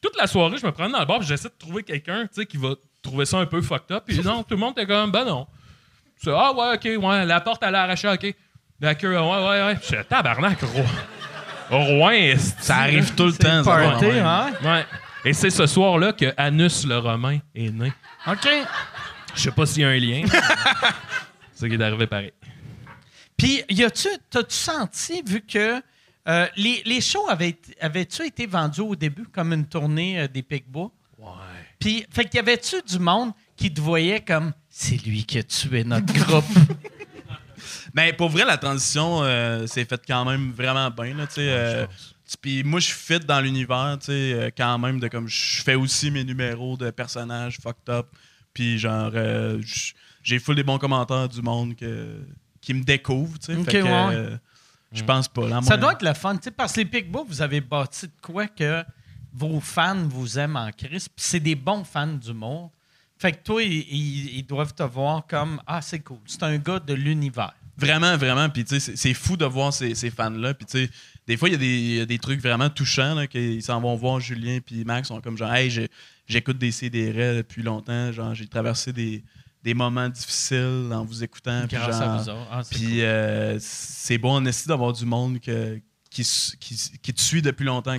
toute 0.00 0.16
la 0.16 0.26
soirée, 0.26 0.56
je 0.58 0.66
me 0.66 0.72
prends 0.72 0.88
dans 0.88 1.00
le 1.00 1.04
bar, 1.06 1.18
puis 1.18 1.28
j'essaie 1.28 1.48
de 1.48 1.54
trouver 1.58 1.82
quelqu'un, 1.82 2.22
tu 2.26 2.34
sais, 2.40 2.46
qui 2.46 2.56
va 2.56 2.70
trouver 3.02 3.24
ça 3.26 3.38
un 3.38 3.46
peu 3.46 3.60
fucked 3.62 3.90
up. 3.96 4.04
Puis 4.06 4.18
non, 4.20 4.42
tout 4.42 4.54
le 4.54 4.60
monde 4.60 4.72
était 4.78 4.86
comme, 4.86 5.10
ben 5.10 5.24
non. 5.24 5.46
C'est, 6.16 6.30
ah 6.34 6.52
ouais, 6.52 6.74
ok, 6.74 7.02
ouais, 7.04 7.24
la 7.26 7.40
porte 7.40 7.62
à 7.62 7.70
l'arraché, 7.70 8.08
ok. 8.08 8.34
La 8.80 8.94
queue, 8.94 9.12
ouais, 9.18 9.20
ouais, 9.20 9.64
ouais. 9.66 9.74
Puis 9.76 9.88
je 9.90 9.96
suis 9.96 10.04
tabarnak, 10.04 10.60
Rouen. 10.62 10.84
Rouen, 11.70 12.34
Ça 12.60 12.76
arrive 12.78 13.14
tout 13.14 13.26
le 13.26 13.32
temps. 13.32 13.62
ça. 13.64 13.70
party, 13.76 14.04
Ouais. 14.06 14.18
hein? 14.20 14.50
Ouais. 14.62 14.86
Et 15.24 15.32
c'est 15.32 15.50
ce 15.50 15.66
soir-là 15.66 16.12
que 16.12 16.32
Anus 16.36 16.86
le 16.86 16.98
Romain 16.98 17.38
est 17.54 17.70
né. 17.70 17.92
OK. 18.26 18.48
Je 19.34 19.40
sais 19.42 19.50
pas 19.50 19.66
s'il 19.66 19.82
y 19.82 19.84
a 19.84 19.88
un 19.88 19.96
lien. 19.98 20.22
c'est 21.52 21.60
ce 21.60 21.66
qui 21.66 21.74
est 21.74 21.82
arrivé 21.82 22.06
pareil. 22.06 22.32
Puis, 23.36 23.62
y 23.68 23.84
a-tu, 23.84 24.08
t'as-tu 24.30 24.54
senti, 24.56 25.22
vu 25.26 25.42
que 25.42 25.80
euh, 26.28 26.46
les, 26.56 26.82
les 26.86 27.00
shows 27.00 27.28
avaient, 27.28 27.50
été- 27.50 27.76
avaient-tu 27.80 28.26
été 28.26 28.46
vendus 28.46 28.80
au 28.80 28.96
début 28.96 29.26
comme 29.26 29.52
une 29.52 29.66
tournée 29.66 30.20
euh, 30.20 30.28
des 30.28 30.42
Picbois? 30.42 30.90
Puis, 31.78 32.04
fait 32.10 32.24
qu'il 32.24 32.36
y 32.36 32.40
avait-tu 32.40 32.76
du 32.88 32.98
monde 32.98 33.32
qui 33.56 33.72
te 33.72 33.80
voyait 33.80 34.20
comme 34.20 34.52
c'est 34.68 34.96
lui 35.04 35.24
qui 35.24 35.38
a 35.38 35.42
tué 35.42 35.84
notre 35.84 36.12
groupe? 36.12 36.44
Ben, 37.94 38.14
pour 38.14 38.28
vrai, 38.28 38.44
la 38.44 38.56
transition 38.58 39.22
euh, 39.24 39.66
s'est 39.66 39.84
faite 39.84 40.02
quand 40.06 40.24
même 40.24 40.52
vraiment 40.52 40.90
bien. 40.90 41.14
Là, 41.14 41.26
tu 41.26 41.34
sais, 41.34 41.48
euh, 41.50 41.86
Puis 42.40 42.62
moi, 42.62 42.80
je 42.80 42.90
fit 42.92 43.18
dans 43.18 43.40
l'univers, 43.40 43.96
tu 43.98 44.06
sais, 44.06 44.12
euh, 44.12 44.50
quand 44.56 44.78
même, 44.78 45.00
de 45.00 45.08
comme 45.08 45.26
je 45.26 45.62
fais 45.62 45.74
aussi 45.74 46.10
mes 46.10 46.22
numéros 46.22 46.76
de 46.76 46.90
personnages 46.90 47.58
fucked 47.60 47.88
up. 47.88 48.06
Puis 48.54 48.78
genre, 48.78 49.10
euh, 49.14 49.60
j'ai 50.22 50.38
full 50.38 50.54
des 50.54 50.62
bons 50.62 50.78
commentaires 50.78 51.28
du 51.28 51.42
monde 51.42 51.74
que, 51.76 52.20
qui 52.60 52.74
me 52.74 52.84
découvre, 52.84 53.38
tu 53.38 53.54
sais. 53.54 53.82
Ouais. 53.82 53.88
euh, 54.14 54.36
Je 54.92 55.02
pense 55.02 55.26
pas. 55.28 55.48
Là, 55.48 55.60
Ça 55.62 55.70
moi- 55.70 55.76
doit 55.78 55.92
être 55.92 56.02
le 56.04 56.14
fun, 56.14 56.36
tu 56.36 56.44
sais, 56.44 56.50
parce 56.50 56.74
que 56.74 56.80
les 56.80 56.86
Picbois, 56.86 57.24
vous 57.26 57.42
avez 57.42 57.60
bâti 57.60 58.06
de 58.06 58.12
quoi 58.22 58.46
que 58.46 58.84
vos 59.32 59.60
fans 59.60 60.06
vous 60.08 60.38
aiment 60.38 60.56
en 60.56 60.70
puis 61.08 61.10
c'est 61.16 61.40
des 61.40 61.54
bons 61.54 61.84
fans 61.84 62.06
d'humour. 62.06 62.70
Fait 63.18 63.32
que 63.32 63.42
toi, 63.42 63.62
ils, 63.62 64.42
doivent 64.44 64.74
te 64.74 64.82
voir 64.84 65.26
comme 65.26 65.60
Ah, 65.66 65.82
c'est 65.82 65.98
cool, 66.00 66.18
c'est 66.26 66.42
un 66.44 66.56
gars 66.58 66.78
de 66.78 66.94
l'univers. 66.94 67.52
Vraiment, 67.76 68.16
vraiment. 68.16 68.48
Puis, 68.48 68.64
tu 68.64 68.80
sais, 68.80 68.80
c'est- 68.80 68.96
fou 69.14 69.36
de 69.36 69.44
voir 69.44 69.72
ces, 69.72 69.94
ces 69.94 70.10
fans-là. 70.10 70.52
Puis, 70.54 70.66
tu 70.66 70.78
sais, 70.86 70.90
des 71.28 71.36
fois, 71.36 71.48
il 71.48 71.52
y, 71.52 71.54
a 71.54 71.58
des- 71.58 71.78
il 71.78 71.94
y 71.96 72.00
a 72.00 72.06
des 72.06 72.18
trucs 72.18 72.40
vraiment 72.40 72.68
touchants, 72.70 73.14
là, 73.14 73.26
qu'ils 73.28 73.62
s'en 73.62 73.80
vont 73.80 73.94
voir 73.94 74.18
Julien 74.18 74.58
puis 74.64 74.84
Max, 74.84 75.08
sont 75.08 75.20
comme 75.20 75.36
genre, 75.38 75.52
hey, 75.52 75.70
j'écoute 76.26 76.58
des 76.58 76.72
CDR 76.72 77.36
depuis 77.36 77.62
longtemps. 77.62 78.10
Genre, 78.10 78.34
j'ai 78.34 78.48
traversé 78.48 78.92
des, 78.92 79.22
des 79.62 79.74
moments 79.74 80.08
difficiles 80.08 80.90
en 80.92 81.04
vous 81.04 81.22
écoutant. 81.22 81.66
Grâce 81.68 81.98
genre- 81.98 82.02
à 82.02 82.16
vous 82.18 82.28
autres. 82.30 82.48
Ah, 82.50 82.62
c'est 82.64 82.74
Puis, 82.74 82.86
cool. 82.86 83.00
euh, 83.00 83.56
c'est 83.60 84.18
bon, 84.18 84.32
en 84.34 84.44
esti 84.44 84.66
d'avoir 84.68 84.92
du 84.92 85.04
monde 85.06 85.38
que- 85.40 85.80
qui, 86.10 86.26
qui 87.02 87.14
te 87.14 87.20
suit 87.20 87.42
depuis 87.42 87.64
longtemps. 87.64 87.96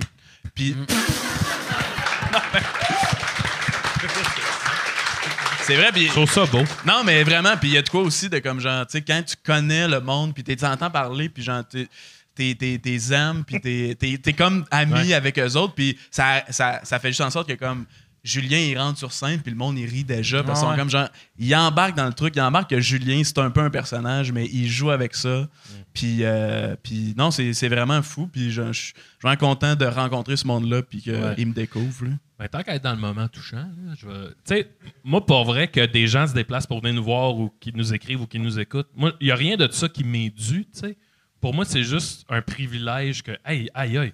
Puis. 0.54 0.74
Mm. 0.74 0.86
c'est 5.62 5.76
vrai. 5.76 5.90
Je 5.94 6.08
trouve 6.08 6.30
ça 6.30 6.46
beau. 6.46 6.62
Non, 6.86 7.02
mais 7.04 7.22
vraiment, 7.22 7.56
puis 7.56 7.70
il 7.70 7.74
y 7.74 7.78
a 7.78 7.82
de 7.82 7.88
quoi 7.88 8.02
aussi 8.02 8.28
de 8.28 8.38
comme 8.38 8.60
genre, 8.60 8.86
tu 8.86 8.92
sais, 8.92 9.02
quand 9.02 9.22
tu 9.24 9.36
connais 9.44 9.86
le 9.88 10.00
monde, 10.00 10.34
puis 10.34 10.42
tu 10.42 10.64
entends 10.64 10.90
parler, 10.90 11.28
puis 11.28 11.42
genre, 11.42 11.62
t'es- 11.68 11.88
t'es 12.34 12.54
t'es- 12.58 12.78
t'es 12.82 13.14
ames, 13.14 13.44
puis 13.44 13.60
t'es 13.60 13.96
t'es- 13.98 14.18
t'es 14.18 14.32
comme 14.32 14.64
ami 14.70 14.94
Ouais. 15.08 15.14
avec 15.14 15.38
eux 15.38 15.56
autres, 15.56 15.74
puis 15.74 15.98
ça, 16.10 16.44
ça, 16.50 16.80
ça 16.82 16.98
fait 16.98 17.08
juste 17.08 17.20
en 17.20 17.30
sorte 17.30 17.48
que 17.48 17.54
comme 17.54 17.84
Julien, 18.22 18.58
il 18.58 18.78
rentre 18.78 18.98
sur 18.98 19.12
scène, 19.12 19.40
puis 19.40 19.50
le 19.50 19.56
monde, 19.56 19.78
il 19.78 19.86
rit 19.86 20.04
déjà, 20.04 20.42
parce 20.42 20.60
qu'ils 20.60 20.68
Ouais. 20.68 20.76
comme 20.76 20.90
genre, 20.90 21.08
il 21.38 21.54
embarque 21.56 21.96
dans 21.96 22.06
le 22.06 22.12
truc, 22.12 22.34
il 22.36 22.42
embarque 22.42 22.70
que 22.70 22.80
Julien, 22.80 23.22
c'est 23.24 23.38
un 23.38 23.50
peu 23.50 23.60
un 23.60 23.70
personnage, 23.70 24.30
mais 24.32 24.46
il 24.52 24.68
joue 24.68 24.90
avec 24.90 25.14
ça. 25.14 25.48
Puis, 25.94 26.18
euh, 26.20 26.76
puis 26.82 27.14
non, 27.16 27.30
c'est 27.30 27.68
vraiment 27.68 28.02
fou, 28.02 28.26
puis 28.26 28.50
je 28.50 28.60
je- 28.60 28.72
je 28.72 28.80
suis 28.80 28.94
vraiment 29.22 29.36
content 29.38 29.74
de 29.74 29.84
rencontrer 29.86 30.36
ce 30.36 30.46
monde-là, 30.46 30.82
puis 30.82 31.00
qu'il 31.00 31.14
Ouais. 31.14 31.44
me 31.44 31.52
découvre. 31.54 32.04
là. 32.04 32.10
Ben, 32.38 32.48
tant 32.48 32.62
qu'à 32.62 32.74
être 32.74 32.84
dans 32.84 32.92
le 32.94 32.98
moment 33.00 33.28
touchant, 33.28 33.56
là, 33.84 33.92
je 33.98 34.06
sais, 34.44 34.68
moi, 35.04 35.24
pour 35.24 35.44
vrai, 35.44 35.68
que 35.68 35.84
des 35.86 36.06
gens 36.06 36.26
se 36.26 36.32
déplacent 36.34 36.66
pour 36.66 36.80
venir 36.80 36.94
nous 36.94 37.04
voir 37.04 37.34
ou 37.36 37.50
qui 37.60 37.72
nous 37.74 37.92
écrivent 37.92 38.22
ou 38.22 38.26
qui 38.26 38.38
nous 38.38 38.58
écoutent, 38.58 38.88
moi, 38.96 39.12
il 39.20 39.26
n'y 39.26 39.30
a 39.30 39.34
rien 39.36 39.56
de 39.56 39.68
ça 39.70 39.88
qui 39.88 40.04
m'est 40.04 40.30
dû, 40.30 40.64
tu 40.64 40.68
sais. 40.80 40.96
Pour 41.40 41.54
moi, 41.54 41.64
c'est 41.64 41.82
juste 41.84 42.24
un 42.28 42.40
privilège 42.42 43.22
que, 43.22 43.32
aïe, 43.44 43.70
aïe, 43.74 43.96
aïe. 43.98 44.12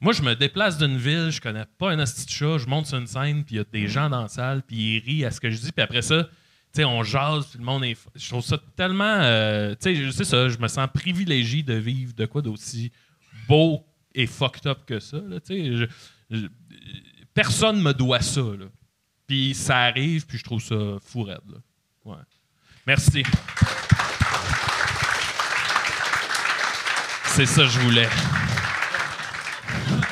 Moi, 0.00 0.14
je 0.14 0.22
me 0.22 0.34
déplace 0.34 0.78
d'une 0.78 0.96
ville, 0.96 1.30
je 1.30 1.40
connais 1.42 1.66
pas 1.78 1.90
un 1.90 1.98
asti 1.98 2.24
de 2.24 2.30
chat, 2.30 2.56
je 2.58 2.66
monte 2.66 2.86
sur 2.86 2.96
une 2.96 3.06
scène, 3.06 3.44
puis 3.44 3.56
il 3.56 3.58
y 3.58 3.60
a 3.60 3.64
des 3.64 3.86
gens 3.86 4.08
dans 4.08 4.22
la 4.22 4.28
salle, 4.28 4.62
puis 4.62 4.96
ils 4.96 4.98
rient 5.00 5.24
à 5.26 5.30
ce 5.30 5.40
que 5.40 5.50
je 5.50 5.58
dis, 5.58 5.72
puis 5.72 5.82
après 5.82 6.00
ça, 6.00 6.24
tu 6.24 6.30
sais, 6.72 6.84
on 6.84 7.02
jase, 7.02 7.46
puis 7.48 7.58
le 7.58 7.64
monde 7.64 7.84
est. 7.84 7.98
Je 8.14 8.28
trouve 8.30 8.42
ça 8.44 8.56
tellement. 8.76 9.04
euh, 9.04 9.70
tu 9.72 9.76
sais, 9.80 9.96
je 9.96 10.10
sais 10.10 10.24
ça, 10.24 10.48
je 10.48 10.56
me 10.56 10.68
sens 10.68 10.88
privilégié 10.94 11.62
de 11.62 11.74
vivre 11.74 12.14
de 12.14 12.24
quoi 12.24 12.40
d'aussi 12.40 12.90
beau 13.46 13.84
et 14.14 14.26
fucked 14.26 14.66
up 14.66 14.78
que 14.86 15.00
ça, 15.00 15.18
là, 15.18 15.38
tu 15.40 15.54
sais. 15.54 15.76
Je- 15.76 15.86
je- 16.30 16.46
personne 17.34 17.82
me 17.82 17.92
doit 17.92 18.20
ça, 18.20 18.40
là. 18.40 18.66
Puis 19.26 19.52
ça 19.54 19.80
arrive, 19.80 20.26
puis 20.26 20.38
je 20.38 20.44
trouve 20.44 20.62
ça 20.62 20.76
fou 21.04 21.24
raide, 21.24 21.40
là. 21.50 21.58
Ouais. 22.04 22.16
Merci. 22.86 23.22
C'est 27.26 27.46
ça 27.46 27.62
que 27.62 27.68
je 27.68 27.78
voulais. 27.80 28.08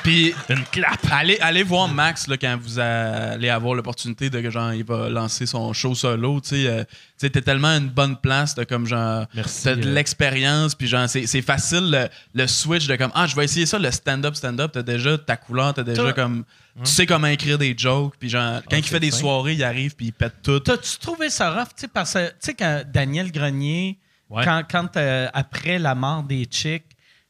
Puis 0.03 0.35
Une 0.49 0.65
clap. 0.65 0.99
Allez, 1.11 1.39
allez 1.41 1.63
voir 1.63 1.89
Max 1.89 2.27
là, 2.29 2.37
quand 2.37 2.59
vous 2.61 2.79
allez 2.79 3.49
avoir 3.49 3.75
l'opportunité 3.75 4.31
de 4.31 4.41
que 4.41 4.51
genre 4.51 4.73
il 4.73 4.85
va 4.85 5.09
lancer 5.09 5.47
son 5.47 5.73
show 5.73 5.95
solo. 5.95 6.41
Tu 6.41 6.49
sais, 6.51 6.67
euh, 6.67 6.85
tu 6.85 6.95
sais, 7.19 7.31
t'es 7.31 7.43
tellement 7.43 7.69
une 7.77 7.89
bonne 7.89 8.17
place, 8.17 8.55
t'as 8.55 8.65
comme 8.65 8.87
genre 8.87 9.27
t'as 9.65 9.75
de 9.77 9.87
euh. 9.87 9.93
l'expérience, 9.95 10.75
puis 10.75 10.87
genre 10.87 11.09
c'est, 11.09 11.27
c'est 11.27 11.43
facile 11.43 11.91
le, 11.91 12.09
le 12.35 12.47
switch 12.47 12.87
de 12.87 12.97
comme 12.97 13.11
ah 13.15 13.27
je 13.27 13.35
vais 13.37 13.45
essayer 13.45 13.67
ça 13.67 13.79
le 13.79 13.91
stand-up 13.91 14.35
stand-up. 14.35 14.71
T'as 14.73 14.83
déjà 14.83 15.19
ta 15.19 15.37
couleur, 15.37 15.75
t'as 15.75 15.83
déjà 15.83 16.13
comme 16.13 16.45
tu 16.85 16.91
sais 16.93 17.07
comment 17.07 17.27
écrire 17.27 17.59
des 17.59 17.75
jokes, 17.77 18.15
puis 18.21 18.29
genre 18.29 18.61
quand 18.71 18.77
il 18.77 18.85
c'est 18.85 18.91
fait 18.91 19.01
des 19.01 19.11
fin. 19.11 19.17
soirées, 19.19 19.55
il 19.55 19.65
arrive 19.65 19.97
puis 19.97 20.07
il 20.07 20.13
pète 20.13 20.35
tout. 20.43 20.61
T'as-tu 20.61 20.99
trouvé 20.99 21.29
ça 21.29 21.51
rough? 21.51 21.69
Tu 21.77 21.83
sais, 21.83 21.89
parce 21.89 22.15
que, 22.15 22.29
tu 22.29 22.35
sais, 22.41 22.55
quand 22.55 22.83
Daniel 22.87 23.33
Grenier, 23.33 23.99
Ouais. 24.31 24.45
quand, 24.45 24.63
quand, 24.71 24.95
euh, 24.99 25.27
après 25.33 25.79
la 25.79 25.95
mort 25.95 26.23
des 26.23 26.45
chicks, 26.45 26.85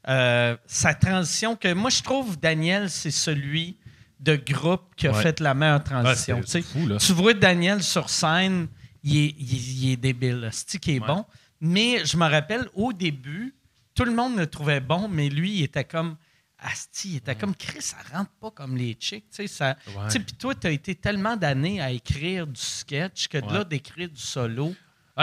euh, 0.09 0.57
sa 0.67 0.95
transition, 0.95 1.57
que 1.57 1.73
moi, 1.75 1.91
je 1.91 2.03
trouve 2.03 2.39
Daniel, 2.39 2.89
c'est 2.91 3.11
celui 3.11 3.77
de 4.21 4.37
groupe 4.37 4.95
qui 4.97 5.07
a 5.07 5.13
Ouais. 5.13 5.23
fait 5.23 5.41
la 5.41 5.55
meilleure 5.55 5.85
transition. 5.85 6.41
Ouais, 6.41 6.63
fou. 6.63 6.89
Tu 6.99 7.13
vois 7.13 7.35
Daniel 7.35 7.83
sur 7.83 8.11
scène, 8.11 8.69
il 9.05 9.17
est, 9.17 9.35
il 9.39 9.55
est- 9.55 9.73
il 9.85 9.93
est 9.93 9.97
débile, 9.97 10.49
c'est 10.53 10.79
qui 10.79 10.97
est 10.97 11.01
Ouais. 11.01 11.07
bon. 11.07 11.25
Mais 11.61 12.05
je 12.05 12.17
me 12.17 12.27
rappelle, 12.29 12.69
au 12.75 12.93
début, 12.93 13.55
tout 13.95 14.05
le 14.05 14.13
monde 14.13 14.37
le 14.37 14.47
trouvait 14.47 14.81
bon, 14.81 15.09
mais 15.09 15.29
lui, 15.29 15.59
il 15.59 15.63
était 15.65 15.85
comme. 15.85 16.17
Asti, 16.61 17.11
il 17.11 17.17
était 17.19 17.37
comme 17.37 17.55
Chris, 17.55 17.83
ça 17.83 17.99
rentre 18.13 18.33
pas 18.41 18.51
comme 18.51 18.77
les 18.77 18.95
chicks. 18.99 19.27
Tu 19.31 19.37
sais, 19.37 19.47
ça- 19.47 19.77
Ouais. 19.87 20.07
tu 20.07 20.11
sais, 20.15 20.19
Puis 20.19 20.35
toi, 20.35 20.55
tu 20.57 20.67
as 20.67 20.71
été 20.71 20.97
tellement 20.97 21.37
d'années 21.37 21.81
à 21.81 21.93
écrire 21.93 22.49
du 22.49 22.61
sketch 22.61 23.29
que 23.29 23.39
de 23.39 23.53
là, 23.53 23.63
d'écrire 23.63 24.09
du 24.09 24.21
solo. 24.21 24.75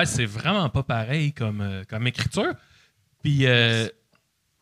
C'est 0.06 0.26
vraiment 0.26 0.70
pas 0.70 0.84
pareil 0.84 1.34
comme, 1.34 1.60
euh, 1.60 1.84
comme 1.90 2.08
écriture. 2.08 2.54
Puis, 3.22 3.46
euh, 3.48 3.90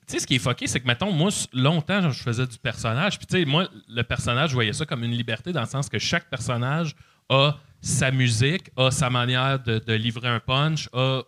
tu 0.07 0.13
sais, 0.13 0.19
ce 0.19 0.27
qui 0.27 0.35
est 0.35 0.39
fucké, 0.39 0.67
c'est 0.67 0.79
que, 0.79 0.87
mettons, 0.87 1.11
moi, 1.11 1.29
longtemps, 1.53 2.09
je 2.11 2.21
faisais 2.21 2.45
du 2.47 2.57
personnage. 2.57 3.17
Puis, 3.17 3.27
tu 3.27 3.37
sais, 3.37 3.45
moi, 3.45 3.67
le 3.87 4.03
personnage, 4.03 4.49
je 4.49 4.55
voyais 4.55 4.73
ça 4.73 4.85
comme 4.85 5.03
une 5.03 5.11
liberté 5.11 5.51
dans 5.51 5.61
le 5.61 5.67
sens 5.67 5.89
que 5.89 5.99
chaque 5.99 6.29
personnage 6.29 6.95
a 7.29 7.57
sa 7.81 8.11
musique, 8.11 8.69
a 8.77 8.91
sa 8.91 9.09
manière 9.09 9.59
de, 9.59 9.79
de 9.79 9.93
livrer 9.93 10.29
un 10.29 10.39
punch, 10.39 10.87
a. 10.93 11.21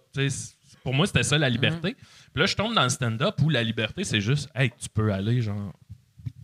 pour 0.83 0.93
moi, 0.93 1.05
c'était 1.07 1.23
ça 1.23 1.37
la 1.37 1.49
liberté. 1.49 1.95
Puis 2.33 2.41
là, 2.41 2.45
je 2.45 2.55
tombe 2.55 2.73
dans 2.73 2.83
le 2.83 2.89
stand-up 2.89 3.35
où 3.41 3.49
la 3.49 3.63
liberté, 3.63 4.03
c'est 4.03 4.21
juste, 4.21 4.49
hey, 4.55 4.71
tu 4.79 4.89
peux 4.89 5.11
aller, 5.13 5.41
genre, 5.41 5.73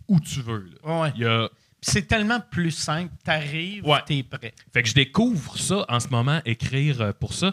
où 0.08 0.18
tu 0.20 0.40
veux. 0.40 0.66
là. 0.84 1.00
Ouais. 1.02 1.12
Il 1.16 1.22
y 1.22 1.26
a. 1.26 1.48
C'est 1.84 2.06
tellement 2.06 2.38
plus 2.40 2.70
simple. 2.70 3.12
T'arrives, 3.24 3.84
Ouais. 3.84 3.98
t'es 4.06 4.22
prêt. 4.22 4.54
Fait 4.72 4.82
que 4.84 4.88
je 4.88 4.94
découvre 4.94 5.58
ça 5.58 5.84
en 5.88 5.98
ce 5.98 6.08
moment, 6.08 6.40
écrire 6.44 7.00
euh, 7.00 7.12
pour 7.12 7.34
ça. 7.34 7.52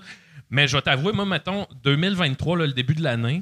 Mais 0.51 0.67
je 0.67 0.75
vais 0.75 0.81
t'avouer, 0.83 1.13
moi, 1.13 1.25
mettons, 1.25 1.65
2023, 1.83 2.57
là, 2.59 2.67
le 2.67 2.73
début 2.73 2.93
de 2.93 3.01
l'année, 3.03 3.41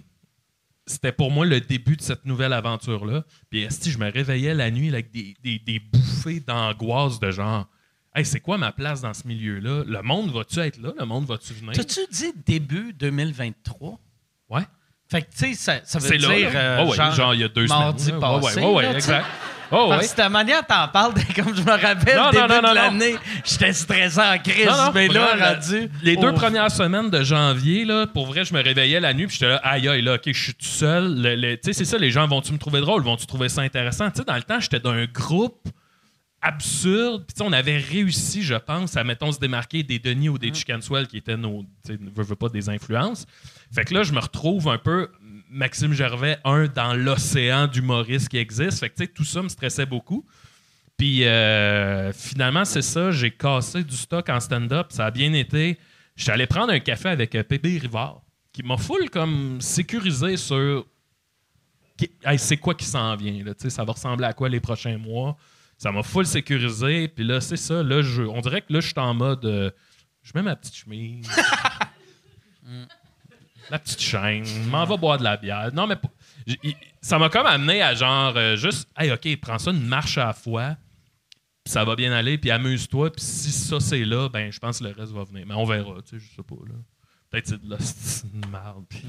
c'était 0.87 1.11
pour 1.11 1.29
moi 1.31 1.45
le 1.45 1.59
début 1.61 1.95
de 1.97 2.01
cette 2.01 2.25
nouvelle 2.25 2.53
aventure-là. 2.53 3.23
Puis, 3.51 3.67
je 3.69 3.97
me 3.97 4.09
réveillais 4.11 4.53
la 4.53 4.71
nuit 4.71 4.89
avec 4.89 5.11
des, 5.11 5.35
des- 5.43 5.59
des 5.59 5.79
bouffées 5.79 6.39
d'angoisse 6.39 7.19
de 7.19 7.29
genre, 7.29 7.67
hey, 8.15 8.25
c'est 8.25 8.39
quoi 8.39 8.57
ma 8.57 8.71
place 8.71 9.01
dans 9.01 9.13
ce 9.13 9.27
milieu-là? 9.27 9.83
Le 9.85 10.01
monde 10.01 10.31
va-tu 10.31 10.59
être 10.59 10.81
là? 10.81 10.93
Le 10.97 11.05
monde 11.05 11.25
va-tu 11.25 11.53
venir? 11.53 11.73
T'as-tu 11.73 11.99
dit 12.11 12.33
début 12.45 12.93
2023? 12.93 13.99
Ouais. 14.49 14.61
Fait 15.09 15.21
que, 15.21 15.27
tu 15.31 15.37
sais, 15.37 15.53
ça, 15.53 15.79
ça 15.85 15.99
veut 15.99 16.17
dire. 16.17 16.27
là. 16.29 16.37
là. 16.53 16.81
euh, 16.81 16.85
ouais, 16.85 16.95
genre, 16.95 17.11
genre, 17.11 17.33
il 17.33 17.41
y 17.41 17.43
a 17.43 17.47
deux 17.47 17.67
mardi 17.67 18.03
semaines. 18.05 18.19
là. 18.21 18.39
passé, 18.41 18.61
Ouais, 18.61 18.95
exact. 18.95 19.25
Oh, 19.71 19.87
Parce 19.89 20.15
ta 20.15 20.29
manière 20.29 20.65
t'en 20.65 20.87
parles, 20.87 21.13
comme 21.35 21.55
je 21.55 21.61
me 21.61 21.71
rappelle, 21.71 22.17
Non, 22.17 22.29
début 22.31 22.47
non, 22.47 22.61
non, 22.61 22.69
de 22.69 22.75
l'année, 22.75 23.15
j'étais 23.43 23.73
stressé 23.73 24.19
en 24.19 24.37
crise, 24.37 24.69
mais 24.93 25.07
là, 25.07 25.53
rendu. 25.53 25.89
Les 26.01 26.15
deux 26.15 26.33
premières 26.33 26.71
semaines 26.71 27.09
de 27.09 27.23
janvier, 27.23 27.85
là, 27.85 28.07
pour 28.07 28.27
vrai, 28.27 28.45
je 28.45 28.53
me 28.53 28.61
réveillais 28.61 28.99
la 28.99 29.13
nuit 29.13 29.27
puis 29.27 29.35
j'étais 29.35 29.49
là, 29.49 29.57
aïe 29.57 29.87
aïe, 29.87 30.01
là, 30.01 30.15
ok, 30.15 30.23
je 30.27 30.43
suis 30.43 30.53
tout 30.53 30.65
seul. 30.65 31.15
Tu 31.21 31.59
sais, 31.63 31.73
c'est 31.73 31.85
ça, 31.85 31.97
les 31.97 32.11
gens 32.11 32.27
vont-tu 32.27 32.53
me 32.53 32.57
trouver 32.57 32.81
drôle? 32.81 33.03
Vont-tu 33.03 33.25
trouver 33.25 33.49
ça 33.49 33.61
intéressant? 33.61 34.09
Tu 34.09 34.17
sais, 34.17 34.23
dans 34.23 34.35
le 34.35 34.43
temps, 34.43 34.59
j'étais 34.59 34.79
d'un 34.79 35.05
groupe 35.05 35.67
absurde. 36.41 37.25
Puis, 37.27 37.35
on 37.45 37.51
avait 37.51 37.77
réussi, 37.77 38.43
je 38.43 38.55
pense, 38.55 38.95
à, 38.95 39.03
mettons, 39.03 39.31
se 39.31 39.39
démarquer 39.39 39.83
des 39.83 39.99
Denis 39.99 40.29
ou 40.29 40.37
des 40.37 40.53
Chickenswell 40.53 41.07
qui 41.07 41.17
étaient 41.17 41.37
nos, 41.37 41.63
tu 41.85 41.93
sais, 41.93 41.99
veux, 41.99 42.23
veux 42.23 42.35
pas, 42.35 42.49
des 42.49 42.69
influences. 42.69 43.25
Fait 43.73 43.83
que 43.83 43.93
là, 43.93 44.03
je 44.03 44.13
me 44.13 44.19
retrouve 44.19 44.69
un 44.69 44.77
peu 44.77 45.09
Maxime 45.49 45.93
Gervais, 45.93 46.37
un 46.43 46.67
dans 46.67 46.93
l'océan 46.93 47.67
d'humoristes 47.67 48.29
qui 48.29 48.37
existe. 48.37 48.79
Fait 48.79 48.89
que, 48.89 48.95
tu 48.95 49.03
sais, 49.03 49.07
tout 49.07 49.23
ça 49.23 49.41
me 49.41 49.49
stressait 49.49 49.85
beaucoup. 49.85 50.25
Puis 50.97 51.25
euh, 51.25 52.11
finalement, 52.11 52.65
c'est 52.65 52.81
ça. 52.81 53.11
J'ai 53.11 53.31
cassé 53.31 53.83
du 53.83 53.95
stock 53.95 54.27
en 54.29 54.39
stand-up. 54.39 54.87
Ça 54.89 55.05
a 55.05 55.11
bien 55.11 55.31
été. 55.33 55.77
J'étais 56.15 56.31
allé 56.31 56.47
prendre 56.47 56.73
un 56.73 56.79
café 56.79 57.09
avec 57.09 57.35
euh, 57.35 57.43
Pépé 57.43 57.77
Rivard, 57.77 58.21
qui 58.51 58.63
m'a 58.63 58.77
full 58.77 59.09
comme 59.09 59.61
sécurisé 59.61 60.37
sur 60.37 60.85
hey, 62.25 62.39
c'est 62.39 62.57
quoi 62.57 62.73
qui 62.73 62.85
s'en 62.85 63.15
vient. 63.15 63.43
Là, 63.43 63.53
ça 63.57 63.83
va 63.83 63.93
ressembler 63.93 64.25
à 64.25 64.33
quoi 64.33 64.49
les 64.49 64.59
prochains 64.59 64.97
mois. 64.97 65.37
Ça 65.77 65.91
m'a 65.91 66.01
full 66.01 66.25
sécurisé. 66.25 67.07
Puis 67.07 67.23
là, 67.23 67.39
c'est 67.39 67.57
ça. 67.57 67.83
Là, 67.83 68.01
je, 68.01 68.23
on 68.23 68.41
dirait 68.41 68.61
que 68.61 68.73
là, 68.73 68.79
je 68.79 68.87
suis 68.87 68.99
en 68.99 69.13
mode. 69.13 69.45
euh, 69.45 69.69
je 70.23 70.31
mets 70.35 70.41
ma 70.41 70.55
petite 70.55 70.75
chemise. 70.75 71.29
la 73.69 73.79
petite 73.79 74.01
chaîne. 74.01 74.45
M'en 74.69 74.85
vais 74.85 74.97
boire 74.97 75.17
de 75.17 75.23
la 75.23 75.37
bière. 75.37 75.69
Non, 75.73 75.87
mais 75.87 75.95
ça 77.01 77.17
m'a 77.19 77.29
comme 77.29 77.45
amené 77.45 77.81
à 77.81 77.93
genre 77.93 78.33
euh, 78.35 78.55
juste. 78.55 78.89
Hey, 78.97 79.11
OK, 79.11 79.27
prends 79.41 79.59
ça 79.59 79.71
une 79.71 79.85
marche 79.85 80.17
à 80.17 80.25
la 80.27 80.33
fois 80.33 80.75
puis 81.63 81.73
ça 81.73 81.83
va 81.83 81.97
bien 81.97 82.13
aller, 82.13 82.37
puis 82.37 82.49
amuse-toi, 82.49 83.11
puis 83.11 83.21
si 83.21 83.51
ça 83.51 83.81
c'est 83.81 84.05
là, 84.05 84.29
ben 84.29 84.49
je 84.53 84.57
pense 84.57 84.79
que 84.79 84.85
le 84.85 84.91
reste 84.91 85.11
va 85.11 85.25
venir. 85.25 85.45
Mais 85.45 85.53
on 85.53 85.65
verra, 85.65 85.95
tu 86.01 86.17
sais, 86.17 86.25
je 86.25 86.33
sais 86.37 86.41
pas 86.43 86.55
là. 86.65 86.75
Peut-être 87.29 87.47
c'est 87.47 87.61
de 87.61 87.69
la 87.69 87.77
c'est 87.77 88.25
une 88.33 88.49
merde. 88.49 88.85
puis- 88.87 89.03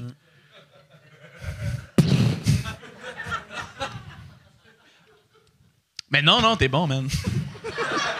Mais 6.11 6.21
non, 6.21 6.41
non, 6.41 6.55
t'es 6.55 6.67
bon, 6.67 6.87
man. 6.87 7.07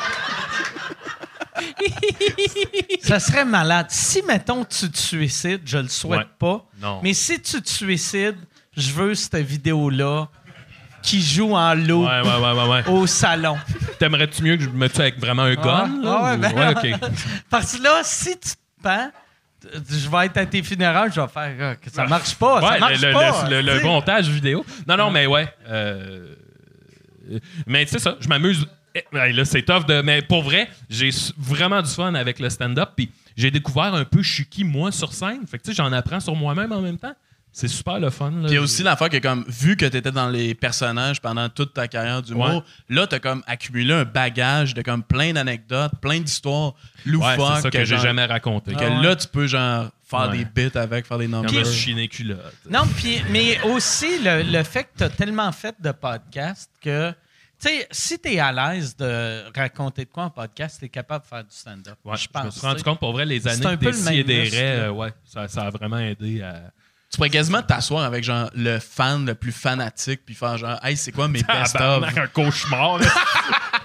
Ça 3.02 3.19
serait 3.19 3.45
malade. 3.45 3.88
Si, 3.90 4.22
mettons, 4.23 4.64
tu 4.65 4.90
te 4.90 4.98
suicides, 4.98 5.61
je 5.65 5.77
le 5.77 5.88
souhaite 5.88 6.19
Ouais. 6.22 6.27
pas. 6.38 6.65
Non. 6.81 6.99
Mais 7.03 7.14
si 7.14 7.40
tu 7.41 7.61
te 7.61 7.69
suicides, 7.69 8.38
je 8.76 8.91
veux 8.91 9.15
cette 9.15 9.36
vidéo-là 9.38 10.27
qui 11.02 11.22
joue 11.22 11.53
en 11.56 11.73
loop 11.76 12.07
Ouais, 12.07 12.22
ouais, 12.22 12.88
au 12.88 13.07
salon. 13.07 13.57
T'aimerais-tu 13.99 14.44
mieux 14.44 14.57
que 14.57 14.64
je 14.64 14.69
me 14.69 14.88
tue 14.90 15.02
avec 15.02 15.19
vraiment 15.19 15.44
un 15.44 15.56
gun? 15.56 15.90
Ah, 16.06 16.36
là, 16.36 16.36
ou- 16.36 16.38
ben-. 16.81 16.99
Parce 17.49 17.77
que 17.77 17.84
là, 17.84 18.02
si 18.03 18.38
tu 18.38 18.49
te 18.49 18.56
pends, 18.84 19.10
je 19.90 20.10
vais 20.10 20.26
être 20.26 20.38
à 20.38 20.45
tes 20.45 20.61
funérailles, 20.64 21.11
je 21.14 21.19
vais 21.22 21.27
faire 21.27 21.56
ah, 21.61 21.76
que 21.76 21.90
ça 21.90 22.06
marche 22.06 22.36
pas, 22.36 22.61
ça 22.61 22.80
marche 22.80 23.02
le, 23.02 23.14
pas. 23.14 23.49
le- 23.49 23.61
le 23.61 23.73
tu 23.73 23.77
sais. 23.80 23.84
montage 23.86 24.30
vidéo. 24.30 24.65
Non, 24.88 24.98
non, 24.98 25.10
mais 25.11 25.26
ouais. 25.26 25.48
euh, 25.68 26.36
mais 27.65 27.86
c'est 27.86 27.99
ça, 27.99 28.15
je 28.19 28.27
m'amuse. 28.27 28.65
Eh, 28.95 29.03
ouais, 29.14 29.32
Là, 29.34 29.45
c'est 29.45 29.61
tough 29.61 29.86
de. 29.86 30.02
Mais 30.02 30.22
pour 30.22 30.44
vrai, 30.44 30.68
j'ai 30.90 31.10
vraiment 31.38 31.82
du 31.82 31.90
fun 31.90 32.14
avec 32.16 32.40
le 32.40 32.49
stand-up. 32.49 32.90
Puis 32.95 33.11
j'ai 33.38 33.52
découvert 33.52 33.94
un 33.94 34.06
peu 34.06 34.22
je 34.22 34.34
suis 34.34 34.45
qui, 34.45 34.64
moi, 34.64 34.91
sur 34.91 35.14
scène. 35.14 35.45
Fait 35.48 35.57
que 35.57 35.64
tu 35.64 35.72
sais, 35.72 35.76
j'en 35.76 35.91
apprends 35.94 36.20
sur 36.20 36.36
moi-même 36.36 36.72
en 36.72 36.82
même 36.82 36.98
temps. 36.98 37.14
C'est 37.52 37.68
super 37.68 37.99
le 37.99 38.11
fun. 38.11 38.30
là. 38.30 38.38
Puis 38.44 38.52
il 38.52 38.53
y 38.53 38.57
a 38.57 38.61
aussi 38.61 38.84
l'affaire 38.84 39.10
que, 39.10 39.18
comme, 39.18 39.44
vu 39.48 39.76
que 39.76 39.86
tu 39.86 39.98
étais 39.98 40.11
dans 40.11 40.30
les 40.30 40.53
personnages 40.53 41.20
pendant 41.20 41.49
toute 41.49 41.74
ta 41.74 41.88
carrière 41.88 42.22
d'humour, 42.22 42.48
Ouais. 42.48 42.61
là, 42.95 43.07
tu 43.07 43.16
as 43.16 43.20
comme 43.20 43.44
accumulé 43.48 43.91
un 43.94 44.06
bagage 44.06 44.76
de 44.76 44.84
comme 44.84 45.02
plein 45.02 45.34
d'anecdotes, 45.34 45.94
plein 45.99 46.20
d'histoires 46.20 46.74
Ouais, 47.07 47.11
loufoques. 47.11 47.56
c'est 47.56 47.61
ça 47.64 47.70
que, 47.72 47.86
j'ai 47.86 47.98
jamais 47.98 48.26
raconté. 48.26 48.74
Que 48.74 48.78
Ah 48.82 48.90
ouais. 48.90 49.02
là, 49.03 49.16
tu 49.16 49.28
peux, 49.28 49.48
genre, 49.48 49.90
faire 50.06 50.30
Ouais. 50.30 50.38
des 50.38 50.45
bits 50.70 50.78
avec, 50.78 51.07
faire 51.07 51.18
des 51.18 51.28
numbers. 51.28 51.52
des 51.95 52.07
culottes. 52.07 52.53
Non, 52.70 52.82
puis, 52.95 53.20
mais 53.32 53.60
aussi 53.64 54.20
le, 54.24 54.44
le 54.44 54.64
fait 54.64 54.84
que 54.84 54.90
tu 54.99 55.03
as 55.06 55.10
tellement 55.10 55.52
fait 55.52 55.76
de 55.82 55.91
podcasts 55.91 56.70
que, 56.84 57.11
tu 57.61 57.68
sais, 57.68 57.88
si 57.91 58.19
tu 58.19 58.30
es 58.30 58.40
à 58.40 58.52
l'aise 58.52 58.95
de 58.95 59.44
raconter 59.56 60.06
de 60.06 60.10
quoi 60.10 60.23
en 60.23 60.30
podcast, 60.30 60.77
tu 60.80 60.86
es 60.86 60.90
capable 60.90 61.23
de 61.26 61.30
faire 61.30 61.44
du 61.44 61.56
stand-up. 61.56 61.98
Ouais, 62.06 62.15
je 62.15 62.23
je 62.23 62.27
pense. 62.30 62.45
me 62.45 62.52
suis 62.52 62.68
rendu 62.68 62.84
compte 62.84 62.99
pour 62.99 63.11
vrai, 63.11 63.26
les 63.26 63.48
années 63.48 63.77
des 63.77 63.86
le 63.86 63.94
si 63.94 64.19
et 64.19 64.23
des 64.23 64.44
raies, 64.44 64.80
euh, 64.80 64.91
ouais, 64.91 65.14
ça, 65.26 65.48
ça 65.48 65.64
a 65.64 65.69
vraiment 65.69 65.99
aidé 65.99 66.41
à. 66.41 66.72
Tu 67.11 67.18
pourrais 67.18 67.30
quasiment 67.31 67.64
t'asseoir 67.64 68.03
avec, 68.03 68.23
genre, 68.23 68.49
le 68.53 68.77
fan 68.80 69.26
le 69.26 69.34
plus 69.34 69.52
fanatique, 69.52 70.22
puis 70.26 70.36
faire, 70.36 70.57
genre, 70.57 70.80
hey, 70.84 70.95
c'est 70.95 71.11
quoi 71.11 71.27
mes 71.27 71.41
best-of? 71.44 71.73
Tabarnak, 71.73 72.18
un 72.18 72.27
cauchemar. 72.27 72.99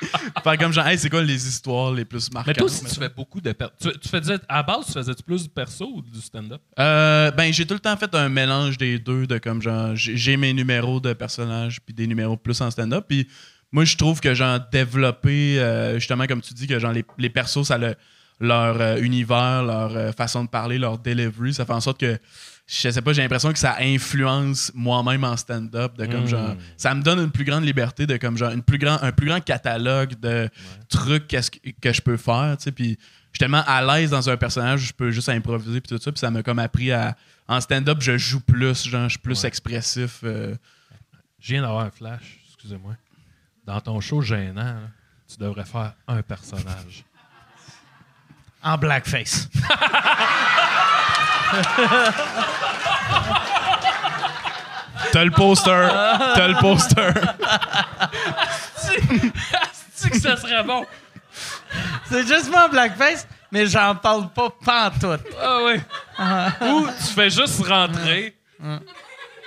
faire 0.44 0.58
comme, 0.58 0.72
genre, 0.72 0.86
hey, 0.86 0.98
c'est 0.98 1.10
quoi 1.10 1.22
les 1.22 1.46
histoires 1.48 1.92
les 1.92 2.04
plus 2.04 2.30
marquantes? 2.32 2.48
Mais 2.48 2.54
toi 2.54 2.66
aussi, 2.66 2.84
tu 2.84 2.94
fais 2.94 3.08
beaucoup 3.08 3.40
de. 3.40 3.52
per- 3.52 3.68
Tu, 3.80 3.90
tu 3.98 4.08
faisais, 4.08 4.34
à 4.48 4.56
la 4.56 4.62
base, 4.62 4.86
tu 4.86 4.92
faisais-tu 4.92 5.22
plus 5.22 5.42
du 5.44 5.48
perso 5.48 5.86
ou 5.96 6.02
du 6.02 6.20
stand-up? 6.20 6.60
Euh, 6.78 7.30
ben, 7.32 7.52
j'ai 7.52 7.66
tout 7.66 7.74
le 7.74 7.80
temps 7.80 7.96
fait 7.96 8.14
un 8.14 8.28
mélange 8.28 8.78
des 8.78 8.98
deux, 8.98 9.26
de 9.26 9.38
comme, 9.38 9.60
genre, 9.62 9.90
j'ai 9.94 10.36
mes 10.36 10.52
numéros 10.52 11.00
de 11.00 11.12
personnages, 11.12 11.80
puis 11.80 11.94
des 11.94 12.06
numéros 12.06 12.36
plus 12.36 12.60
en 12.60 12.70
stand-up, 12.70 13.04
puis 13.08 13.28
moi, 13.72 13.84
je 13.84 13.96
trouve 13.96 14.20
que, 14.20 14.34
genre, 14.34 14.58
développer, 14.72 15.58
euh, 15.60 15.94
justement, 15.98 16.26
comme 16.26 16.40
tu 16.40 16.54
dis, 16.54 16.66
que, 16.66 16.78
genre, 16.78 16.92
les, 16.92 17.04
les 17.18 17.30
persos, 17.30 17.62
ça 17.64 17.78
le, 17.78 17.94
leur 18.40 18.80
euh, 18.80 18.96
univers, 19.00 19.62
leur 19.62 20.14
façon 20.14 20.44
de 20.44 20.48
parler, 20.48 20.78
leur 20.78 20.98
delivery, 20.98 21.54
ça 21.54 21.64
fait 21.66 21.72
en 21.72 21.80
sorte 21.80 22.00
que, 22.00 22.18
je 22.72 22.88
sais 22.90 23.02
pas, 23.02 23.12
j'ai 23.12 23.22
l'impression 23.22 23.52
que 23.52 23.58
ça 23.58 23.76
influence 23.80 24.70
moi-même 24.74 25.24
en 25.24 25.36
stand-up, 25.36 25.96
de 25.96 26.06
comme, 26.06 26.22
Mm. 26.24 26.28
genre, 26.28 26.54
ça 26.76 26.94
me 26.94 27.02
donne 27.02 27.18
une 27.18 27.30
plus 27.32 27.44
grande 27.44 27.64
liberté, 27.64 28.06
de 28.06 28.16
comme, 28.16 28.36
genre, 28.38 28.52
une 28.52 28.62
plus 28.62 28.78
grand, 28.78 29.02
un 29.02 29.10
plus 29.10 29.26
grand 29.26 29.40
catalogue 29.40 30.14
de 30.20 30.48
trucs 30.88 31.26
que, 31.26 31.38
que 31.80 31.92
je 31.92 32.00
peux 32.00 32.16
faire, 32.16 32.56
tu 32.58 32.64
sais, 32.64 32.72
puis 32.72 32.90
je 32.90 33.36
suis 33.36 33.38
tellement 33.40 33.64
à 33.66 33.82
l'aise 33.82 34.10
dans 34.10 34.28
un 34.30 34.36
personnage, 34.36 34.80
je 34.82 34.92
peux 34.92 35.10
juste 35.10 35.28
improviser, 35.28 35.80
puis 35.80 35.96
tout 35.96 36.00
ça, 36.02 36.12
puis 36.12 36.20
ça 36.20 36.30
m'a 36.30 36.42
comme 36.44 36.60
appris 36.60 36.92
à, 36.92 37.16
en 37.48 37.60
stand-up, 37.60 37.98
je 38.00 38.16
joue 38.16 38.38
plus, 38.40 38.86
genre, 38.86 39.04
je 39.04 39.10
suis 39.10 39.18
plus 39.18 39.40
Ouais. 39.42 39.48
expressif. 39.48 40.20
euh, 40.22 40.54
Je 41.40 41.52
viens 41.54 41.62
d'avoir 41.62 41.86
un 41.86 41.90
flash, 41.90 42.38
excusez-moi. 42.54 42.94
Dans 43.66 43.80
ton 43.80 43.98
show 44.00 44.22
gênant, 44.22 44.62
là, 44.62 44.80
tu 45.28 45.36
devrais 45.38 45.64
faire 45.64 45.94
un 46.06 46.22
personnage. 46.22 47.04
En 48.62 48.76
blackface. 48.78 49.48
T'as 55.12 55.24
le 55.24 55.30
poster, 55.32 55.88
t'as 56.34 56.46
le 56.48 56.54
poster. 56.60 57.12
tu 60.00 60.10
que 60.10 60.20
ça 60.20 60.36
serait 60.36 60.62
bon? 60.62 60.86
C'est 62.08 62.26
juste 62.26 62.48
moi 62.50 62.66
en 62.66 62.68
blackface, 62.68 63.26
mais 63.50 63.66
j'en 63.66 63.94
parle 63.96 64.28
pas 64.28 64.50
pantoute. 64.64 65.22
Ah 65.42 65.58
oui. 65.64 65.80
Ou 66.68 66.86
tu 66.86 67.12
fais 67.14 67.30
juste 67.30 67.64
rentrer. 67.66 68.36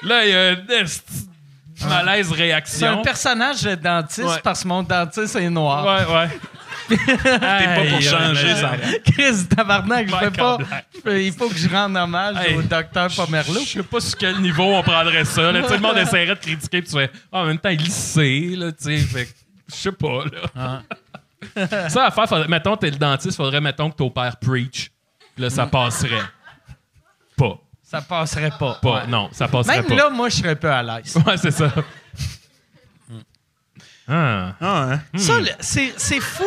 Là, 0.02 0.26
il 0.26 0.32
y 0.32 0.36
a 0.36 0.50
un 0.50 0.68
esti 0.82 1.30
de 1.82 1.88
malaise 1.88 2.28
C'est 2.28 2.34
un 2.34 2.38
réaction. 2.38 3.02
personnage 3.02 3.62
de 3.62 3.76
dentiste 3.76 4.28
Ouais. 4.28 4.41
parce 4.44 4.64
que 4.64 4.68
mon 4.68 4.84
dentiste 4.84 5.36
est 5.38 5.50
noir. 5.50 5.86
Ouais, 5.86 6.14
ouais. 6.14 6.40
T'es 6.90 6.98
pas 6.98 7.84
pour 7.90 8.02
changer, 8.02 8.56
ça. 8.56 8.72
Chris 9.06 9.46
Tabarnak, 9.56 10.10
je 10.10 10.16
peux 10.26 10.32
pas. 10.32 10.58
Il 11.18 11.32
faut 11.34 11.50
que 11.50 11.58
je 11.58 11.70
rende 11.70 11.96
hommage 11.96 12.36
au 12.58 12.62
docteur 12.62 13.10
Pomerleau. 13.16 13.62
Je 13.62 13.70
sais 13.70 13.84
pas 13.84 14.00
sur 14.00 14.18
quel 14.18 14.40
niveau 14.42 14.64
on 14.76 14.82
prendrait 14.84 15.26
ça. 15.26 15.52
Là. 15.52 15.68
Sais, 15.68 15.76
le 15.76 15.82
monde 15.82 15.98
essaierait 15.98 16.36
de 16.36 16.40
critiquer, 16.40 16.82
puis 16.82 16.92
tu 16.92 16.98
fais 16.98 17.10
Ah, 17.32 17.40
en 17.40 17.46
même 17.46 17.58
temps, 17.60 17.70
il 17.70 17.92
sait, 17.92 18.54
là, 18.56 18.72
tu 18.72 19.00
sais. 19.00 19.28
Je 19.70 19.76
sais 19.76 19.92
pas, 19.92 20.24
là. 20.56 20.82
ça, 21.90 22.06
à 22.06 22.12
faire, 22.12 22.28
faudrait- 22.28 22.48
mettons, 22.48 22.76
t'es 22.78 22.90
le 22.92 22.98
dentiste, 22.98 23.38
faudrait, 23.38 23.62
mettons, 23.62 23.90
que 23.90 23.96
ton 23.98 24.10
père 24.10 24.38
preach. 24.38 24.92
Là, 25.38 25.50
ça 25.50 25.66
passerait. 25.66 26.22
Pas. 27.38 27.58
Ça 27.82 28.02
passerait 28.02 28.52
pas. 28.60 28.80
Pas. 28.82 28.94
Ouais. 29.02 29.08
Non, 29.08 29.30
ça 29.32 29.48
passerait 29.48 29.78
Même 29.78 29.86
pas. 29.88 29.96
là, 29.96 30.10
moi, 30.10 30.30
je 30.30 30.36
serais 30.38 30.56
peu 30.56 30.70
à 30.72 30.82
l'aise. 30.84 31.16
Ouais, 31.26 31.38
c'est 31.38 31.52
ça. 31.52 31.72
Ah. 34.08 34.56
Ah, 34.60 34.94
hein? 34.94 35.18
Ça, 35.18 35.40
le- 35.40 35.48
c'est 35.60 35.94
c'est 35.98 36.20
fou. 36.20 36.44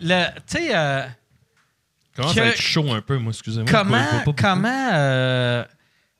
Le- 0.00 0.26
Tu 0.46 0.58
sais, 0.58 0.68
euh, 0.76 1.06
Comment 2.14 2.28
Que- 2.30 2.34
ça 2.34 2.40
va 2.42 2.48
être 2.48 2.60
chaud 2.60 2.92
un 2.92 3.00
peu, 3.00 3.16
moi, 3.18 3.30
excusez-moi? 3.32 3.70
comment, 3.70 4.04
pas 4.24 4.32
comment, 4.36 4.88
euh, 4.92 5.64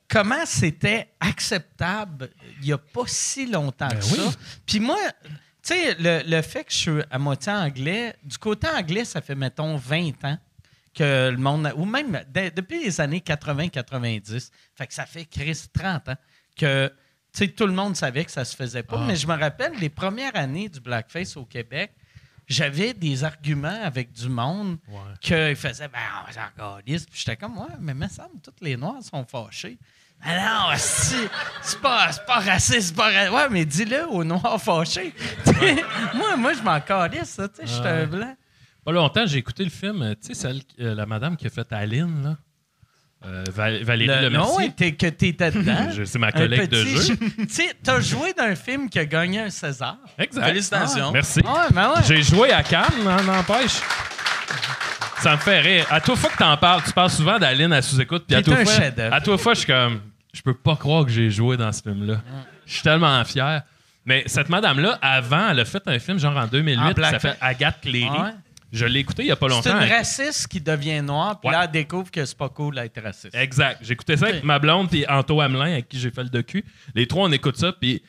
comment 0.09 0.47
c'était 0.47 1.09
acceptable 1.19 2.31
il 2.61 2.67
n'y 2.67 2.73
a 2.73 2.79
pas 2.79 3.03
si 3.07 3.47
longtemps 3.51 3.89
Ben 3.89 3.99
que 3.99 4.05
oui. 4.05 4.17
ça? 4.31 4.39
Puis 4.67 4.79
moi, 4.81 4.99
tu 5.25 5.75
sais, 5.75 5.97
le, 5.99 6.23
le 6.25 6.43
fait 6.43 6.65
que 6.65 6.73
je 6.73 6.77
suis 6.77 7.03
à 7.11 7.19
moitié 7.19 7.53
anglais, 7.53 8.15
du 8.25 8.39
côté 8.39 8.69
anglais, 8.69 9.05
ça 9.05 9.21
fait, 9.21 9.35
mettons, 9.35 9.77
20 9.77 10.25
ans 10.25 10.39
que 10.95 11.31
le 11.31 11.37
monde, 11.37 11.73
ou 11.77 11.85
même 11.85 12.21
de- 12.33 12.51
depuis 12.55 12.83
les 12.85 13.01
années 13.01 13.21
80-90, 13.21 14.51
fait 14.75 14.87
que 14.87 14.95
ça 14.95 15.05
fait, 15.07 15.25
Chris, 15.25 15.65
30 15.73 16.09
ans, 16.11 16.17
que 16.57 16.93
sais, 17.39 17.49
tout 17.49 17.67
le 17.67 17.73
monde 17.73 17.97
savait 17.97 18.25
que 18.25 18.31
ça 18.31 18.45
se 18.45 18.55
faisait 18.57 18.83
pas. 18.83 18.97
Ah. 19.01 19.05
Mais 19.07 19.17
je 19.17 19.27
me 19.27 19.37
rappelle, 19.39 19.73
les 19.79 19.89
premières 19.89 20.35
années 20.37 20.69
du 20.69 20.81
blackface 20.81 21.37
au 21.37 21.45
Québec, 21.45 21.93
j'avais 22.47 22.95
des 22.95 23.25
arguments 23.25 23.81
avec 23.83 24.13
du 24.13 24.29
monde 24.29 24.79
Ouais. 24.89 24.99
qu'ils 25.21 25.57
faisaient, 25.57 25.89
ben, 25.89 25.99
on 26.29 26.33
s'en. 26.33 26.79
Puis 26.85 26.99
j'étais 27.13 27.37
comme, 27.37 27.59
ouais, 27.59 27.67
mais 27.81 27.95
me 27.95 28.09
semble, 28.09 28.41
tous 28.43 28.65
les 28.65 28.77
Noirs 28.77 29.03
sont 29.03 29.25
fâchés. 29.25 29.79
Mais 30.25 30.37
non, 30.37 30.69
asti, 30.71 31.15
c'est 31.63 31.81
pas, 31.81 32.11
c'est 32.11 32.27
pas 32.27 32.41
raciste, 32.41 32.81
c'est 32.89 32.97
pas 32.97 33.11
raciste. 33.13 33.33
Ouais, 33.33 33.49
mais 33.51 33.65
dis-le 33.65 34.07
aux 34.09 34.25
Noirs 34.25 34.61
fâchés. 34.61 35.15
moi, 36.15 36.37
moi, 36.37 36.55
je 36.55 36.63
m'en 36.63 36.81
calisse, 36.81 37.29
ça, 37.31 37.49
tu 37.49 37.57
sais, 37.57 37.67
je 37.67 37.73
suis 37.73 37.87
un 37.87 38.07
blanc. 38.07 38.37
Pas 38.85 38.93
longtemps, 38.93 39.27
j'ai 39.27 39.39
écouté 39.39 39.63
le 39.65 39.71
film, 39.71 40.03
euh, 40.03 40.15
tu 40.15 40.29
sais, 40.29 40.35
celle, 40.35 40.63
euh, 40.81 40.95
la 40.95 41.07
madame 41.07 41.37
qui 41.37 41.47
a 41.47 41.51
fait 41.51 41.71
Aline, 41.73 42.23
là. 42.25 42.37
Euh, 43.27 43.43
Val- 43.53 43.83
Valérie 43.83 44.23
Le, 44.23 44.29
non, 44.29 44.57
que 44.57 45.07
t'étais 45.09 45.51
dedans. 45.51 45.89
C'est 46.05 46.19
ma 46.21 46.31
collègue 46.31 46.69
de 46.71 46.85
jeu. 46.85 47.17
Tu 47.17 47.49
sais, 47.49 47.71
t'as 47.83 48.01
joué 48.01 48.33
d'un 48.33 48.55
film 48.55 48.89
qui 48.89 48.99
a 49.01 49.05
gagné 49.05 49.41
un 49.41 49.51
César. 49.51 49.97
Exact. 50.17 50.47
Félicitations. 50.47 51.11
Merci. 51.13 51.41
Ouais, 51.41 51.51
ben 51.73 51.89
ouais. 51.91 52.03
J'ai 52.07 52.23
joué 52.23 52.53
à 52.53 52.63
Cannes, 52.63 53.03
n'en- 53.05 53.23
n'empêche. 53.25 53.81
Ça 55.21 55.33
me 55.33 55.37
fait 55.39 55.61
rire. 55.61 55.87
À 55.91 56.01
toute 56.01 56.17
fois 56.17 56.31
que 56.31 56.37
t'en 56.39 56.57
parles, 56.57 56.83
tu 56.87 56.93
parles 56.93 57.11
souvent 57.11 57.39
d'Aline 57.41 57.73
à 57.73 57.83
sous-écoute. 57.83 58.25
Puis 58.29 58.37
à 58.37 58.43
un 58.53 58.65
fois, 58.65 58.75
à 59.13 59.21
fois, 59.39 59.55
je 59.55 59.59
suis 59.59 59.67
comme, 59.67 60.01
je 60.33 60.41
peux 60.41 60.55
pas 60.55 60.77
croire 60.77 61.05
que 61.05 61.11
j'ai 61.11 61.29
joué 61.31 61.57
dans 61.57 61.73
ce 61.73 61.83
film-là. 61.83 62.21
Je 62.67 62.73
suis 62.75 62.83
tellement 62.83 63.25
fier. 63.25 63.63
Mais 64.07 64.23
cette 64.27 64.49
madame-là, 64.49 64.97
avant, 65.03 65.51
elle 65.51 65.61
a 65.61 65.65
fait 65.65 65.83
un 65.87 65.99
film 65.99 66.19
genre 66.19 66.37
en 66.37 66.47
2008 66.47 66.79
En 66.81 66.95
qui 66.95 67.01
s'appelle 67.11 67.37
Agathe 67.41 67.81
Cléry. 67.83 68.09
Ouais. 68.09 68.31
Je 68.71 68.85
l'ai 68.85 69.01
écouté 69.01 69.23
il 69.23 69.29
y 69.29 69.31
a 69.31 69.37
pas 69.37 69.49
C'est 69.49 69.55
longtemps. 69.71 69.81
une 69.83 69.89
raciste 69.91 70.47
qui 70.49 70.61
devient 70.61 71.01
noire, 71.01 71.41
puis 71.41 71.49
Ouais. 71.49 71.55
là, 71.57 71.65
elle 71.65 71.71
découvre 71.71 72.11
que 72.11 72.25
c'est 72.25 72.37
pas 72.37 72.49
cool 72.51 72.75
d'être 72.75 73.01
raciste. 73.03 73.35
Exact. 73.35 73.89
Écouté 73.91 74.17
ça 74.17 74.27
avec 74.27 74.45
ma 74.45 74.59
blonde 74.59 74.91
puis 74.91 75.07
Anto 75.09 75.41
Hamelin 75.41 75.73
avec 75.73 75.89
qui 75.89 75.99
j'ai 75.99 76.11
fait 76.11 76.23
le 76.23 76.29
docu. 76.29 76.65
Les 76.95 77.07
trois, 77.07 77.29
on 77.29 77.33
écoute 77.33 77.57
ça, 77.57 77.73
puis 77.73 78.03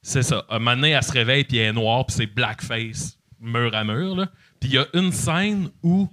c'est 0.00 0.22
ça. 0.22 0.44
Un 0.48 0.58
moment 0.58 0.76
donné, 0.76 0.90
elle 0.90 1.02
se 1.02 1.12
réveille, 1.12 1.44
puis 1.44 1.58
elle 1.58 1.66
est 1.68 1.72
noire, 1.72 2.06
puis 2.06 2.16
c'est 2.16 2.26
blackface, 2.26 3.18
mur 3.38 3.74
à 3.74 3.84
mur. 3.84 4.16
là. 4.16 4.28
Puis 4.60 4.70
il 4.70 4.74
y 4.76 4.78
a 4.78 4.86
une 4.94 5.12
scène 5.12 5.68
où... 5.82 6.08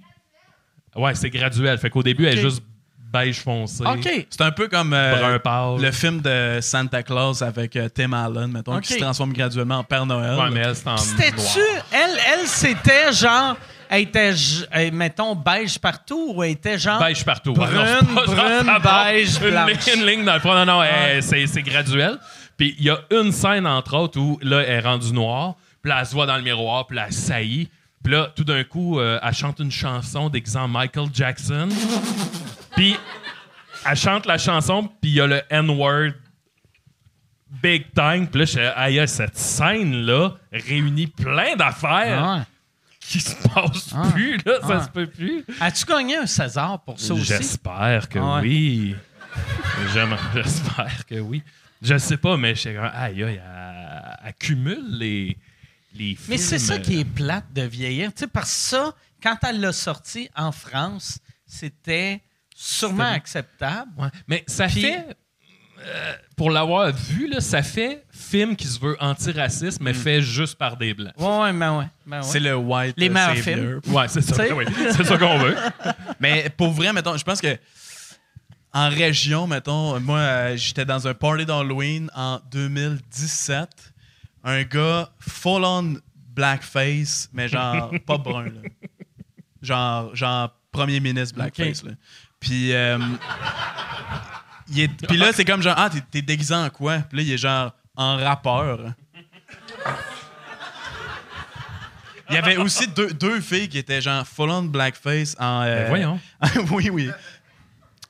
Ouais, 0.95 1.15
c'est 1.15 1.29
graduel. 1.29 1.77
Fait 1.77 1.89
qu'au 1.89 2.03
début, 2.03 2.25
elle 2.25 2.37
est 2.37 2.41
juste 2.41 2.63
beige 3.11 3.41
foncé, 3.41 3.83
OK. 3.85 4.27
C'est 4.29 4.41
un 4.41 4.51
peu 4.51 4.67
comme 4.67 4.93
euh, 4.93 5.37
le 5.79 5.91
film 5.91 6.21
de 6.21 6.59
Santa 6.61 7.03
Claus 7.03 7.41
avec 7.41 7.75
euh, 7.75 7.89
Tim 7.89 8.13
Allen, 8.13 8.51
mettons, 8.51 8.79
qui 8.79 8.93
se 8.93 8.99
transforme 8.99 9.33
graduellement 9.33 9.79
en 9.79 9.83
Père 9.83 10.05
Noël. 10.05 10.37
Ouais, 10.37 10.49
mais 10.51 10.61
elle, 10.61 10.75
C'était-tu. 10.75 11.59
noir. 11.59 11.85
Elle, 11.91 12.17
elle 12.33 12.47
c'était 12.47 13.11
genre. 13.11 13.55
Elle 13.91 14.03
était, 14.03 14.33
euh, 14.75 14.91
mettons, 14.93 15.35
beige 15.35 15.79
partout 15.79 16.33
ou 16.35 16.43
elle 16.43 16.51
était 16.51 16.77
genre. 16.77 16.99
Beige 16.99 17.25
partout. 17.25 17.53
Brune, 17.53 17.71
non, 18.13 18.23
brune, 18.23 18.79
part 18.83 19.05
beige, 19.05 19.39
une, 19.41 19.49
blanche. 19.49 19.95
une 19.95 20.05
ligne 20.05 20.23
dans 20.23 20.35
le 20.35 20.39
front. 20.39 20.53
Non, 20.53 20.65
non, 20.65 20.83
c'est 21.21 21.63
graduel. 21.63 22.19
Puis 22.55 22.75
il 22.77 22.85
y 22.85 22.89
a 22.89 22.99
une 23.09 23.31
scène, 23.31 23.65
entre 23.65 23.95
autres, 23.95 24.19
où 24.19 24.37
là, 24.43 24.61
elle 24.61 24.69
est 24.69 24.79
rendue 24.79 25.11
noire. 25.13 25.55
Puis 25.81 25.89
là, 25.89 25.99
elle 26.01 26.05
se 26.05 26.13
voit 26.13 26.25
dans 26.25 26.35
le 26.35 26.43
miroir, 26.43 26.85
puis 26.85 26.97
là, 26.97 27.05
elle 27.07 27.13
saillit. 27.13 27.69
Puis 28.03 28.13
là, 28.13 28.31
tout 28.35 28.43
d'un 28.43 28.63
coup, 28.63 28.99
euh, 28.99 29.19
elle 29.21 29.33
chante 29.33 29.59
une 29.59 29.71
chanson 29.71 30.29
d'exemple 30.29 30.71
Michael 30.71 31.09
Jackson. 31.13 31.69
Puis 32.75 32.95
elle 33.85 33.95
chante 33.97 34.25
la 34.25 34.37
chanson, 34.37 34.83
puis 34.83 35.11
il 35.11 35.13
y 35.15 35.21
a 35.21 35.27
le 35.27 35.41
N-word 35.49 36.11
big 37.63 37.85
time. 37.93 38.27
Puis 38.27 38.39
là, 38.39 38.45
je 38.45 38.59
aïe, 38.75 39.07
cette 39.07 39.37
scène-là 39.37 40.31
réunit 40.51 41.07
plein 41.07 41.55
d'affaires 41.55 42.23
Ah 42.23 42.35
ouais. 42.37 42.43
qui 42.99 43.19
se 43.19 43.35
passent 43.47 43.93
Ah. 43.95 44.09
plus, 44.13 44.37
là. 44.45 44.59
Ça 44.61 44.77
Ah. 44.79 44.83
se 44.83 44.89
peut 44.89 45.07
plus. 45.07 45.43
As-tu 45.59 45.85
gagné 45.85 46.17
un 46.17 46.25
César 46.27 46.79
pour 46.83 46.99
ça 46.99 47.13
aussi? 47.13 47.25
J'espère 47.25 48.07
que 48.09 48.19
Ah 48.19 48.35
ouais. 48.35 48.41
oui. 48.41 48.95
J'aime- 49.93 50.17
J'espère 50.33 51.05
que 51.05 51.15
oui. 51.19 51.43
Je 51.81 51.97
sais 51.97 52.17
pas, 52.17 52.35
mais 52.35 52.55
je 52.55 52.61
sais 52.61 52.77
aïe, 52.77 53.23
aïe, 53.23 53.41
elle, 53.43 54.17
elle 54.25 54.33
cumule 54.33 54.97
les, 54.97 55.37
les 55.95 56.15
films. 56.15 56.27
Mais 56.29 56.37
c'est 56.37 56.59
ça 56.59 56.73
euh, 56.73 56.79
qui 56.79 56.99
est 56.99 57.05
plate 57.05 57.45
de 57.53 57.61
vieillir. 57.61 58.11
Tu 58.13 58.19
sais, 58.21 58.27
parce 58.27 58.49
que 58.49 58.59
ça, 58.59 58.93
quand 59.23 59.37
elle 59.47 59.61
l'a 59.61 59.71
sorti 59.71 60.29
en 60.35 60.51
France, 60.51 61.19
c'était 61.47 62.21
sûrement 62.61 63.11
acceptable. 63.11 63.91
Ouais. 63.97 64.07
Mais 64.27 64.43
ça 64.47 64.67
Puis- 64.67 64.81
fait, 64.81 65.05
euh, 65.85 66.13
pour 66.35 66.51
l'avoir 66.51 66.91
vu, 66.93 67.27
là, 67.29 67.39
ça 67.39 67.63
fait 67.63 68.05
film 68.11 68.55
qui 68.55 68.67
se 68.67 68.79
veut 68.79 68.97
antiraciste, 68.99 69.79
Mm. 69.79 69.83
mais 69.85 69.93
fait 69.93 70.21
juste 70.21 70.55
par 70.57 70.75
des 70.75 70.93
blancs. 70.93 71.13
Ouais, 71.17 71.25
ouais, 71.39 71.53
ben 71.53 71.77
ouais. 71.79 71.85
ben 72.05 72.17
ouais. 72.17 72.23
C'est 72.23 72.39
le 72.41 72.55
white 72.55 72.95
Les 72.97 73.09
euh, 73.09 73.13
meilleurs 73.13 73.37
savior. 73.37 73.81
Ouais, 73.87 74.07
c'est 74.09 74.21
ça. 74.21 74.43
Oui, 74.55 74.65
c'est 74.91 75.03
ça 75.05 75.17
qu'on 75.17 75.37
veut. 75.39 75.55
Mais 76.19 76.49
pour 76.49 76.71
vrai, 76.71 76.91
mettons, 76.91 77.15
je 77.15 77.23
pense 77.23 77.39
que 77.39 77.57
en 78.73 78.89
région, 78.89 79.47
mettons, 79.47 79.99
moi, 80.01 80.19
euh, 80.19 80.57
j'étais 80.57 80.85
dans 80.85 81.07
un 81.07 81.13
party 81.13 81.45
d'Halloween 81.45 82.11
en 82.13 82.39
2017. 82.51 83.69
Un 84.43 84.63
gars 84.63 85.09
full 85.19 85.63
on 85.65 85.95
blackface, 86.35 87.29
mais 87.33 87.47
genre 87.47 87.91
pas 88.05 88.17
brun, 88.17 88.45
là. 88.45 88.61
Genre, 89.61 90.15
genre 90.15 90.55
premier 90.71 90.99
ministre 91.01 91.35
blackface, 91.35 91.83
là. 91.83 91.91
Puis, 92.39 92.73
euh, 92.73 92.97
il 94.69 94.81
est- 94.81 95.07
puis 95.07 95.17
là, 95.17 95.31
c'est 95.33 95.45
comme 95.45 95.61
genre, 95.61 95.75
ah, 95.77 95.89
t'es- 95.89 96.01
t'es 96.09 96.21
déguisé 96.21 96.53
en 96.55 96.69
quoi? 96.69 96.99
Puis 96.99 97.17
là, 97.17 97.23
il 97.23 97.31
est 97.33 97.37
genre 97.37 97.71
en 97.95 98.17
rappeur. 98.17 98.79
Il 102.29 102.35
y 102.35 102.37
avait 102.37 102.57
aussi 102.57 102.87
deux, 102.87 103.11
deux 103.11 103.41
filles 103.41 103.67
qui 103.67 103.79
étaient 103.79 104.01
genre 104.01 104.25
full 104.25 104.49
on 104.51 104.61
blackface 104.63 105.35
en. 105.39 105.63
euh, 105.63 105.81
Ben 105.83 105.87
voyons. 105.89 106.19
oui, 106.71 106.89
oui. 106.91 107.09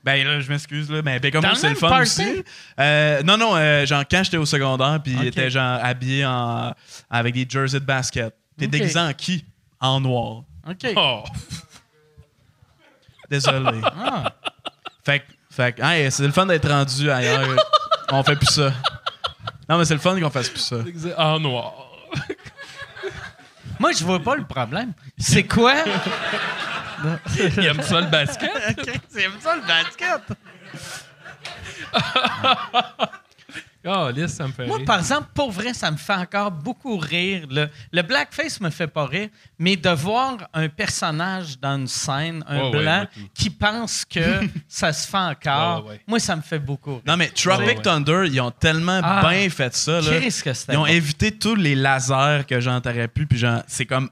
Ben 0.04 0.26
là, 0.28 0.40
je 0.42 0.50
m'excuse, 0.50 0.90
là. 0.92 1.02
Mais 1.02 1.20
ben, 1.20 1.32
comme 1.32 1.42
Dans 1.44 1.56
c'est 1.56 1.70
le 1.70 1.76
fun 1.76 1.90
party? 1.90 2.04
aussi. 2.22 2.44
Euh, 2.80 3.22
non, 3.24 3.38
non, 3.38 3.56
euh, 3.56 3.86
genre 3.86 4.04
quand 4.10 4.22
j'étais 4.24 4.38
au 4.38 4.46
secondaire, 4.46 5.00
puis 5.04 5.14
il 5.14 5.28
était 5.28 5.50
genre 5.50 5.80
habillé 5.84 6.26
en, 6.26 6.74
avec 7.10 7.34
des 7.34 7.46
jerseys 7.50 7.80
de 7.80 7.86
basket. 7.86 8.34
T'es 8.58 8.66
Ok. 8.66 8.72
déguisé 8.72 9.00
en 9.00 9.14
qui? 9.14 9.46
En 9.80 10.02
noir. 10.02 10.44
OK. 10.70 10.88
Oh. 10.98 11.24
Désolé. 13.30 13.82
Ah. 13.98 14.34
fait 15.04 15.20
que, 15.20 15.26
fait 15.50 15.80
hey, 15.80 16.12
c'est 16.12 16.26
le 16.26 16.32
fun 16.32 16.46
d'être 16.46 16.70
rendu 16.70 17.10
ailleurs. 17.10 17.48
On 18.12 18.24
fait 18.24 18.36
plus 18.36 18.48
ça. 18.48 18.72
Non, 19.68 19.78
mais 19.78 19.86
c'est 19.86 19.94
le 19.94 20.00
fun 20.00 20.20
qu'on 20.20 20.30
fasse 20.30 20.50
plus 20.50 20.60
ça. 20.60 20.78
En 21.18 21.40
noir. 21.40 21.74
Moi, 23.80 23.92
je 23.94 24.04
vois 24.04 24.20
pas 24.20 24.36
le 24.36 24.44
problème. 24.44 24.94
C'est 25.18 25.44
quoi? 25.44 25.76
Il 27.38 27.66
aime 27.66 27.82
ça 27.82 28.02
le 28.02 28.08
basket. 28.08 28.52
C'est 29.10 29.30
ça 29.40 29.56
le 29.56 29.62
basket. 29.62 30.22
Oh, 33.86 34.10
lisse, 34.14 34.34
ça 34.34 34.46
me 34.46 34.52
fait 34.52 34.66
Moi, 34.68 34.78
rire. 34.78 34.86
par 34.86 35.00
exemple, 35.00 35.30
pour 35.34 35.52
vrai, 35.52 35.74
ça 35.74 35.90
me 35.90 35.96
fait 35.96 36.14
encore 36.14 36.52
beaucoup 36.52 36.98
rire. 36.98 37.48
Le, 37.50 37.70
le 37.94 38.02
blackface 38.02 38.60
me 38.60 38.70
fait 38.70 38.88
pas 38.88 39.06
rire, 39.06 39.30
mais 39.58 39.78
de 39.78 39.90
voir 39.90 40.38
un 40.54 40.68
personnage 40.68 41.58
dans 41.60 41.78
une 41.78 41.88
scène, 41.88 42.44
un 42.48 42.70
blanc, 42.72 43.06
qui 43.34 43.50
pense 43.50 44.04
que 44.04 44.20
ça 44.68 44.92
se 44.92 45.08
fait 45.08 45.18
encore, 45.18 45.86
ouais. 45.88 46.02
moi, 46.08 46.20
ça 46.20 46.36
me 46.36 46.42
fait 46.42 46.60
beaucoup 46.60 46.96
rire. 46.96 47.04
Non, 47.08 47.16
mais 47.16 47.30
Tropic 47.30 47.68
ouais. 47.68 47.82
Thunder, 47.82 48.24
ils 48.28 48.42
ont 48.42 48.52
tellement 48.52 49.00
Ah. 49.02 49.26
bien 49.30 49.50
fait 49.50 49.74
ça. 49.74 50.02
Là. 50.02 50.20
Qu'est-ce 50.20 50.44
que 50.44 50.54
c'était 50.54 50.74
Ils 50.74 50.78
ont 50.78 50.82
bon. 50.82 50.86
évité 50.88 51.32
tous 51.32 51.56
les 51.56 51.76
lasers 51.76 52.44
que 52.48 52.60
j'en 52.60 52.82
t'aurais 52.82 53.08
pu, 53.08 53.26
puis 53.28 53.38
genre, 53.38 53.62
c'est 53.68 53.86
comme. 53.86 54.10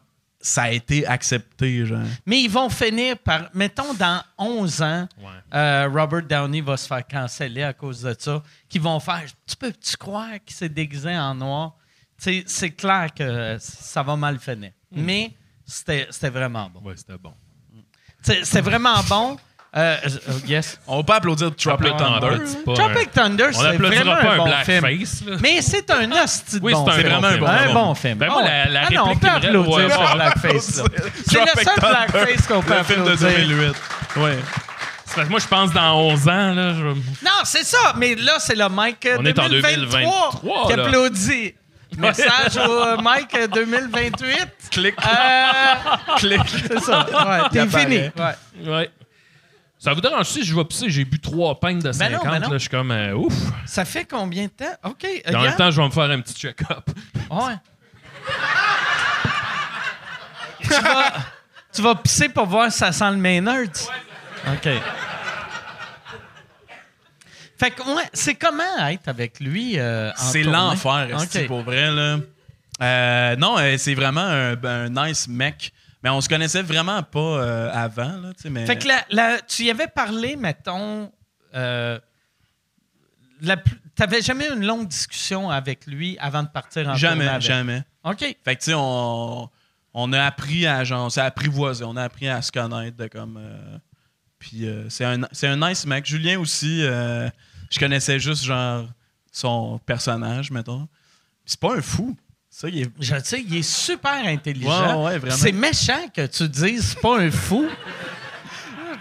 Ça 0.48 0.64
a 0.64 0.72
été 0.72 1.06
accepté, 1.06 1.86
genre. 1.86 2.06
Mais 2.26 2.42
ils 2.42 2.50
vont 2.50 2.70
finir 2.70 3.18
par. 3.18 3.50
Mettons, 3.54 3.94
dans 3.94 4.22
11 4.38 4.82
ans, 4.82 5.08
Ouais. 5.18 5.26
euh, 5.54 5.90
Robert 5.92 6.24
Downey 6.24 6.62
va 6.62 6.78
se 6.78 6.88
faire 6.88 7.06
canceller 7.06 7.64
à 7.64 7.74
cause 7.74 8.02
de 8.02 8.16
ça. 8.18 8.42
Qu'ils 8.70 8.82
vont 8.82 9.00
faire. 9.00 9.24
Tu 9.46 9.56
peux-tu 9.58 9.98
croire 9.98 10.30
qu'il 10.46 10.56
s'est 10.56 10.70
déguisé 10.70 11.16
en 11.18 11.36
noir? 11.36 11.76
Tu 12.18 12.24
sais, 12.24 12.44
c'est 12.48 12.72
clair 12.72 13.10
que 13.14 13.58
ça 13.60 14.02
va 14.04 14.16
mal 14.16 14.40
finir. 14.40 14.72
Mais 14.92 15.34
c'était 15.66 16.08
c'était 16.10 16.30
vraiment 16.30 16.70
bon. 16.70 16.82
Ouais, 16.82 16.96
c'était 16.96 17.18
bon. 17.18 17.34
C'est 18.22 18.62
vraiment 18.62 19.02
bon. 19.10 19.38
Euh, 19.78 19.98
euh, 20.06 20.32
yes. 20.48 20.80
On 20.88 20.98
va 20.98 21.04
pas 21.04 21.16
applaudir 21.18 21.52
Tropic 21.56 21.88
Tropic 21.96 21.98
Thunder. 21.98 22.74
Tropic 22.76 23.12
Thunder, 23.12 23.48
c'est 23.52 23.78
vraiment 23.78 24.16
pas 24.16 24.22
un 24.22 24.32
un 24.32 24.38
bon 24.38 24.46
film. 24.66 24.80
blackface. 24.82 25.24
Mais 25.42 25.62
c'est 25.62 25.92
un 25.92 26.12
hostie 26.12 26.60
de 26.60 26.66
Oui, 26.66 26.74
bon 26.74 26.86
c'est 26.90 27.02
vraiment 27.04 27.28
un 27.28 27.32
film. 27.32 27.40
bon 27.42 27.48
Un 27.48 27.58
film. 27.60 27.74
bon 27.74 27.96
film. 27.96 28.18
Ben 28.18 28.30
moi, 28.32 28.44
la- 28.44 28.66
la 28.66 28.82
ah 28.82 28.90
non, 28.92 29.02
on 29.02 29.06
réplique 29.10 29.22
peut 29.22 29.48
applaudir 29.48 29.92
sur. 29.92 30.16
Blackface. 30.16 30.82
C'est 31.28 31.40
le 31.40 31.64
seul 31.64 31.76
Blackface 31.80 32.48
qu'on 32.48 32.62
peut 32.62 32.74
Le 32.78 32.84
film 32.84 33.04
de 33.06 33.12
applaudir. 33.12 33.38
2008. 33.48 33.76
Ouais. 34.18 34.38
C'est 35.06 35.16
parce 35.16 35.28
que 35.28 35.32
moi, 35.32 35.40
je 35.40 35.48
pense 35.48 35.72
dans 35.72 36.00
11 36.12 36.28
ans, 36.28 36.54
là, 36.54 36.74
je... 36.74 36.84
Non, 36.84 37.32
c'est 37.46 37.64
ça. 37.64 37.94
Mais 37.98 38.16
là, 38.16 38.34
c'est 38.40 38.56
le 38.56 38.68
Mike 38.70 39.08
On 39.18 39.26
est 39.26 39.40
en 39.40 39.48
2023 39.48 40.32
2023, 40.42 40.68
qui 40.70 40.76
là. 40.76 40.84
applaudit. 40.84 41.56
Message 41.98 42.58
au 42.68 42.72
euh, 42.72 42.98
Mike 43.02 43.34
euh, 43.36 43.48
2028. 43.48 44.48
Clic. 44.72 44.96
Euh, 45.02 46.16
Clic. 46.18 46.42
c'est 46.68 46.80
ça. 46.82 47.06
Ouais, 47.10 47.50
t'es 47.52 47.68
fini. 47.68 47.98
Ouais. 48.00 48.70
Ouais. 48.70 48.90
Ça 49.80 49.94
vous 49.94 50.02
dérange 50.02 50.26
si 50.26 50.44
je 50.44 50.56
vais 50.56 50.66
pisser? 50.66 50.90
J'ai 50.90 51.06
bu 51.06 51.20
trois 51.20 51.60
pintes 51.60 51.84
de 51.84 51.92
50. 51.92 52.00
Ben 52.12 52.18
non, 52.18 52.32
ben 52.32 52.40
non. 52.40 52.50
là, 52.50 52.54
je 52.58 52.62
suis 52.62 52.70
comme, 52.70 52.92
euh, 52.92 53.14
ouf. 53.14 53.34
Ça 53.66 53.86
fait 53.86 54.06
combien 54.06 54.46
de 54.46 54.50
temps? 54.50 54.66
OK. 54.84 55.04
même 55.04 55.44
Yann? 55.44 55.56
temps, 55.56 55.70
je 55.72 55.80
vais 55.80 55.88
me 55.88 55.92
faire 55.92 56.10
un 56.10 56.20
petit 56.22 56.34
check-up. 56.34 56.90
Ouais. 57.30 57.54
tu, 60.64 60.70
vas, 60.70 61.14
tu 61.74 61.82
vas 61.82 61.96
pisser 61.96 62.30
pour 62.30 62.46
voir 62.48 62.72
si 62.72 62.80
ça 62.80 62.92
sent 62.92 63.12
le 63.12 63.18
Maynard? 63.18 63.66
OK. 64.48 64.70
Fait 67.60 67.72
que, 67.72 67.82
ouais, 67.84 68.04
c'est 68.14 68.36
comment 68.36 68.88
être 68.88 69.08
avec 69.08 69.40
lui 69.40 69.80
euh, 69.80 70.12
en 70.12 70.16
C'est 70.16 70.44
l'enfer, 70.44 71.08
esti, 71.16 71.40
OK. 71.40 71.48
pour 71.48 71.62
vrai. 71.64 71.90
Là. 71.92 72.18
Euh, 72.82 73.36
non, 73.36 73.58
euh, 73.58 73.76
c'est 73.78 73.96
vraiment 73.96 74.22
un, 74.22 74.56
un 74.64 74.90
nice 74.90 75.28
mec. 75.28 75.74
Mais 76.08 76.12
on 76.14 76.22
se 76.22 76.30
connaissait 76.30 76.62
vraiment 76.62 77.04
pas 77.04 77.20
euh, 77.20 77.70
avant. 77.74 78.18
Là, 78.18 78.32
mais... 78.50 78.66
Fait 78.66 78.78
que 78.78 78.88
la- 78.88 79.04
la- 79.10 79.42
tu 79.42 79.64
y 79.66 79.70
avais 79.70 79.88
parlé, 79.88 80.38
mettons. 80.38 81.12
Euh, 81.54 82.00
T'avais 83.96 84.22
jamais 84.22 84.48
eu 84.48 84.54
une 84.54 84.66
longue 84.66 84.88
discussion 84.88 85.50
avec 85.50 85.86
lui 85.86 86.18
avant 86.20 86.44
de 86.44 86.48
partir 86.48 86.88
en 86.88 86.96
Jamais, 86.96 87.28
avec? 87.28 87.42
jamais. 87.42 87.84
OK. 88.06 88.20
Fait 88.20 88.56
que 88.56 88.60
tu 88.62 88.66
sais, 88.72 88.74
on, 88.74 89.50
on 89.94 90.14
a 90.14 90.24
appris 90.24 90.66
à 90.66 90.84
genre, 90.86 91.06
on 91.06 91.10
s'est 91.10 91.20
apprivoisé, 91.22 91.84
on 91.84 91.96
a 91.98 92.04
appris 92.04 92.30
à 92.30 92.42
se 92.42 92.52
connaître 92.52 92.96
de 92.96 93.08
comme. 93.08 93.38
euh, 93.38 93.78
puis 94.40 94.66
euh, 94.66 94.90
c'est 94.90 95.04
un, 95.04 95.24
un 95.24 95.70
nice 95.70 95.86
mec. 95.86 96.06
Julien 96.06 96.40
aussi, 96.40 96.82
je 96.84 97.80
connaissais 97.80 98.18
juste 98.20 98.44
genre 98.46 98.88
son 99.32 99.78
personnage, 99.86 100.52
mettons. 100.52 100.88
C'est 101.46 101.60
pas 101.60 101.76
un 101.76 101.82
fou. 101.82 102.16
Ça, 102.60 102.68
il 102.70 102.82
est. 102.82 102.90
Je 103.00 103.16
sais, 103.24 103.44
il 103.48 103.56
est 103.56 103.62
super 103.62 104.26
intelligent. 104.26 105.04
Ouais, 105.04 105.12
ouais, 105.12 105.20
vraiment. 105.20 105.38
C'est 105.38 105.52
méchant 105.52 106.08
que 106.12 106.26
tu 106.26 106.50
dises 106.50 106.88
c'est 106.90 107.00
pas 107.00 107.20
un 107.20 107.30
fou. 107.30 107.70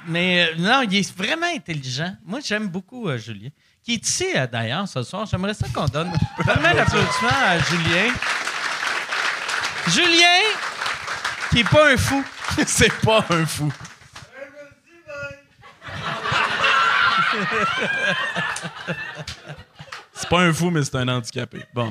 Mais 0.07 0.51
euh, 0.51 0.57
non, 0.59 0.83
il 0.83 0.95
est 0.97 1.17
vraiment 1.17 1.47
intelligent. 1.47 2.15
Moi, 2.27 2.41
j'aime 2.45 2.69
beaucoup 2.69 3.09
euh, 3.09 3.17
Julien. 3.17 3.49
Qui 3.83 3.95
est 3.95 4.07
ici, 4.07 4.27
euh, 4.37 4.47
d'ailleurs, 4.47 4.87
ce 4.87 5.03
soir. 5.03 5.25
J'aimerais 5.25 5.55
ça 5.55 5.69
qu'on 5.73 5.87
donne 5.87 6.13
vraiment 6.45 6.71
l'applaudissement 6.75 7.31
à 7.31 7.59
Julien. 7.61 8.13
Julien, 9.89 10.43
qui 11.51 11.61
est 11.61 11.71
pas 11.71 11.95
un 11.95 11.97
fou. 11.97 12.23
c'est 12.67 12.93
pas 13.01 13.25
un 13.31 13.47
fou. 13.47 13.73
c'est 20.13 20.29
pas 20.29 20.41
un 20.43 20.53
fou, 20.53 20.69
mais 20.71 20.85
c'est 20.85 20.97
un 20.97 21.09
handicapé. 21.09 21.65
Bon. 21.73 21.91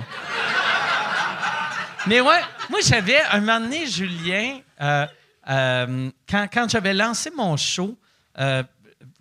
Mais 2.08 2.22
ouais, 2.22 2.40
moi, 2.70 2.80
j'avais 2.86 3.20
un 3.32 3.40
moment 3.40 3.60
donné, 3.60 3.88
Julien, 3.88 4.60
euh, 4.80 5.08
euh, 5.50 6.12
quand, 6.30 6.48
quand 6.54 6.70
j'avais 6.70 6.94
lancé 6.94 7.32
mon 7.36 7.58
show, 7.58 7.98
euh, 8.38 8.62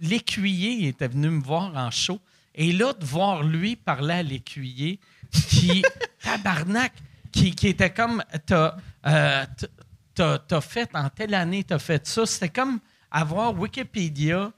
l'écuyer 0.00 0.88
était 0.88 1.08
venu 1.08 1.30
me 1.30 1.42
voir 1.42 1.74
en 1.74 1.90
show. 1.90 2.20
Et 2.54 2.72
là, 2.72 2.92
de 2.92 3.04
voir 3.04 3.42
lui 3.42 3.74
parler 3.76 4.14
à 4.14 4.22
l'écuyer, 4.22 5.00
qui, 5.48 5.82
tabarnak, 6.22 6.92
qui, 7.32 7.54
qui 7.54 7.68
était 7.68 7.90
comme, 7.90 8.22
t'as, 8.44 8.76
fait 10.60 10.90
en 10.94 11.08
telle 11.08 11.34
année, 11.34 11.64
t'as 11.64 11.78
fait 11.78 12.06
ça. 12.06 12.26
C'était 12.26 12.50
comme 12.50 12.80
avoir 13.10 13.58
Wikipédia 13.58 14.52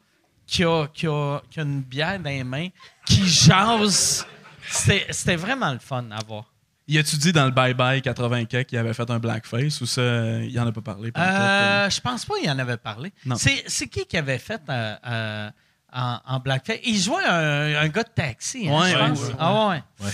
qui 0.48 0.65
a, 0.65 0.89
qui 0.89 1.07
a, 1.07 1.40
qui 1.48 1.61
a 1.61 1.62
une 1.62 1.82
bière 1.82 2.19
dans 2.19 2.31
les 2.31 2.43
mains, 2.43 2.69
qui 3.07 3.24
jase. 3.24 4.27
C'était 4.69 5.36
vraiment 5.36 5.73
le 5.73 5.78
fun 5.78 6.11
à 6.11 6.24
voir. 6.24 6.56
Y 6.88 6.98
a-tu 6.98 7.16
dit 7.16 7.32
dans 7.32 7.44
le 7.46 7.50
Bye 7.50 7.74
Bye 7.74 8.00
84 8.00 8.66
qu'il 8.68 8.78
avait 8.78 8.94
fait 8.94 9.10
un 9.10 9.18
blackface 9.18 9.80
ou 9.80 9.86
ça, 9.86 10.02
il 10.40 10.58
en 10.60 10.66
a 10.68 10.72
pas 10.72 10.82
parlé? 10.82 11.10
euh? 11.16 11.20
Euh, 11.20 11.90
je 11.90 12.00
pense 12.00 12.24
pas 12.24 12.34
qu'il 12.38 12.48
en 12.50 12.58
avait 12.58 12.76
parlé. 12.76 13.12
Non. 13.24 13.34
C'est, 13.36 13.88
qui 13.88 14.06
qui 14.06 14.16
avait 14.16 14.38
fait 14.38 14.60
euh, 14.68 14.94
euh, 15.06 15.50
en, 15.92 16.18
en 16.24 16.38
blackface? 16.38 16.78
Il 16.84 16.96
jouait 17.00 17.24
un, 17.24 17.74
un 17.82 17.88
gars 17.88 18.04
de 18.04 18.08
taxi, 18.14 18.68
hein, 18.68 18.80
Ouais, 18.80 18.90
je 18.92 18.96
ouais, 18.96 19.08
pense. 19.08 19.20
ouais, 19.20 19.26
ouais. 19.28 19.34
Ah 19.38 19.68
ouais. 19.68 19.82
Ouais. 20.00 20.10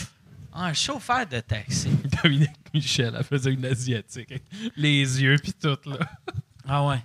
Ah, 0.54 0.64
un 0.66 0.72
chauffeur 0.72 1.26
de 1.26 1.40
taxi. 1.40 1.90
Dominique 2.22 2.50
Michel, 2.72 3.14
elle 3.18 3.24
faisait 3.24 3.52
une 3.52 3.64
asiatique. 3.66 4.32
Les 4.76 5.22
yeux, 5.22 5.36
puis 5.42 5.52
tout, 5.52 5.76
là. 5.86 5.96
Ah 6.66 6.86
ouais. 6.86 7.02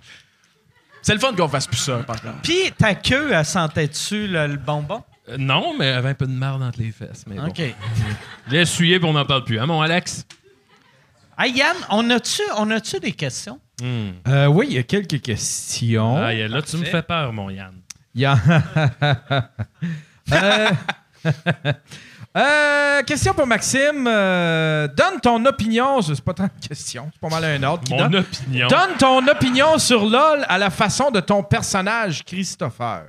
C'est 1.02 1.14
le 1.14 1.20
fun 1.20 1.34
qu'on 1.34 1.48
fasse 1.48 1.66
plus 1.66 1.76
ça, 1.78 1.98
par 2.04 2.20
contre. 2.20 2.40
Puis 2.42 2.72
ta 2.76 2.94
queue, 2.94 3.32
elle 3.32 3.44
sentait-tu 3.44 4.26
le, 4.28 4.46
le 4.46 4.56
bonbon? 4.56 5.02
Euh, 5.30 5.36
non, 5.38 5.76
mais 5.76 5.86
elle 5.86 5.96
avait 5.96 6.08
un 6.10 6.14
peu 6.14 6.26
de 6.26 6.32
marde 6.32 6.62
entre 6.62 6.80
les 6.80 6.90
fesses. 6.90 7.24
Mais 7.26 7.36
bon. 7.36 7.46
OK. 7.48 7.60
Je 8.46 8.52
l'ai 8.52 8.60
essuyé, 8.60 8.98
puis 8.98 9.08
on 9.08 9.12
n'en 9.12 9.24
parle 9.24 9.44
plus. 9.44 9.58
Hein, 9.58 9.66
mon 9.66 9.80
Alex? 9.80 10.26
Hey, 11.38 11.52
Yann, 11.52 11.76
on 11.90 12.08
a-tu 12.10 12.42
on 12.56 12.70
a-tu 12.70 12.98
des 12.98 13.12
questions? 13.12 13.60
Hmm. 13.80 14.10
Euh, 14.26 14.46
oui, 14.46 14.66
il 14.70 14.74
y 14.74 14.78
a 14.78 14.82
quelques 14.82 15.20
questions. 15.20 16.16
Ah, 16.16 16.32
là, 16.34 16.62
tu 16.62 16.76
me 16.76 16.84
fais 16.84 17.02
peur, 17.02 17.32
mon 17.32 17.48
Yann. 17.50 17.74
Il 18.14 18.22
y 18.22 18.24
a... 18.26 18.36
Euh, 20.30 20.70
euh, 22.36 23.02
question 23.02 23.32
pour 23.34 23.46
Maxime. 23.46 24.06
Euh, 24.06 24.88
donne 24.88 25.20
ton 25.22 25.44
opinion. 25.46 26.02
C'est 26.02 26.20
pas 26.20 26.34
tant 26.34 26.44
de 26.44 26.68
questions, 26.68 27.08
c'est 27.12 27.20
pas 27.20 27.28
mal 27.28 27.44
un 27.44 27.62
autre. 27.72 27.84
qui 27.84 27.92
Mon 27.94 28.08
donne. 28.08 28.16
opinion. 28.16 28.68
Donne 28.68 28.96
ton 28.98 29.26
opinion 29.26 29.78
sur 29.78 30.04
LOL 30.04 30.44
à 30.48 30.58
la 30.58 30.70
façon 30.70 31.10
de 31.10 31.20
ton 31.20 31.42
personnage, 31.42 32.24
Christopher. 32.24 33.04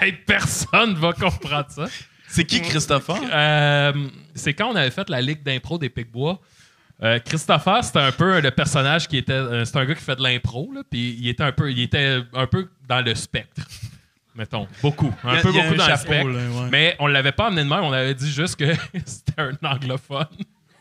Hey, 0.00 0.12
personne 0.26 0.94
va 0.94 1.12
comprendre 1.12 1.66
ça. 1.70 1.86
C'est 2.28 2.44
qui, 2.44 2.60
Christopher? 2.60 3.16
Euh, 3.32 3.92
c'est 4.34 4.54
quand 4.54 4.68
on 4.68 4.76
avait 4.76 4.90
fait 4.90 5.08
la 5.08 5.20
ligue 5.20 5.42
d'impro 5.42 5.78
des 5.78 5.88
Picbois. 5.88 6.40
Euh, 7.02 7.18
Christopher, 7.20 7.82
c'était 7.84 8.00
un 8.00 8.12
peu 8.12 8.40
le 8.40 8.50
personnage 8.50 9.06
qui 9.08 9.18
était. 9.18 9.32
euh, 9.32 9.64
c'est 9.64 9.76
un 9.76 9.84
gars 9.84 9.94
qui 9.94 10.02
fait 10.02 10.16
de 10.16 10.22
l'impro, 10.22 10.70
puis 10.90 11.16
il 11.20 11.28
était 11.28 11.44
un 11.44 11.52
peu, 11.52 11.70
il 11.70 11.80
était 11.80 12.20
un 12.34 12.46
peu 12.46 12.68
dans 12.88 13.00
le 13.04 13.14
spectre. 13.14 13.62
Mettons, 14.34 14.66
beaucoup, 14.82 15.12
un 15.24 15.36
a- 15.36 15.40
peu 15.40 15.52
beaucoup 15.52 15.64
un 15.66 15.72
dans 15.76 15.88
le 15.88 15.96
spectre. 15.96 16.28
là, 16.28 16.62
ouais. 16.62 16.68
Mais 16.70 16.96
on 16.98 17.06
l'avait 17.06 17.32
pas 17.32 17.46
amené 17.46 17.62
de 17.64 17.68
même, 17.68 17.80
on 17.84 17.92
avait 17.92 18.14
dit 18.14 18.30
juste 18.30 18.56
que 18.56 18.72
c'était 19.06 19.40
un 19.40 19.52
anglophone. 19.62 20.26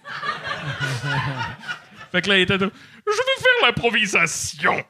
fait 2.11 2.21
que 2.21 2.29
là, 2.29 2.37
il 2.37 2.41
était 2.41 2.57
tout, 2.57 2.71
Je 3.05 3.11
vais 3.11 3.41
faire 3.41 3.67
l'improvisation 3.67 4.83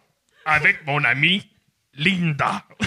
avec 0.46 0.86
mon 0.86 1.04
ami 1.04 1.48
Linda. 1.98 2.64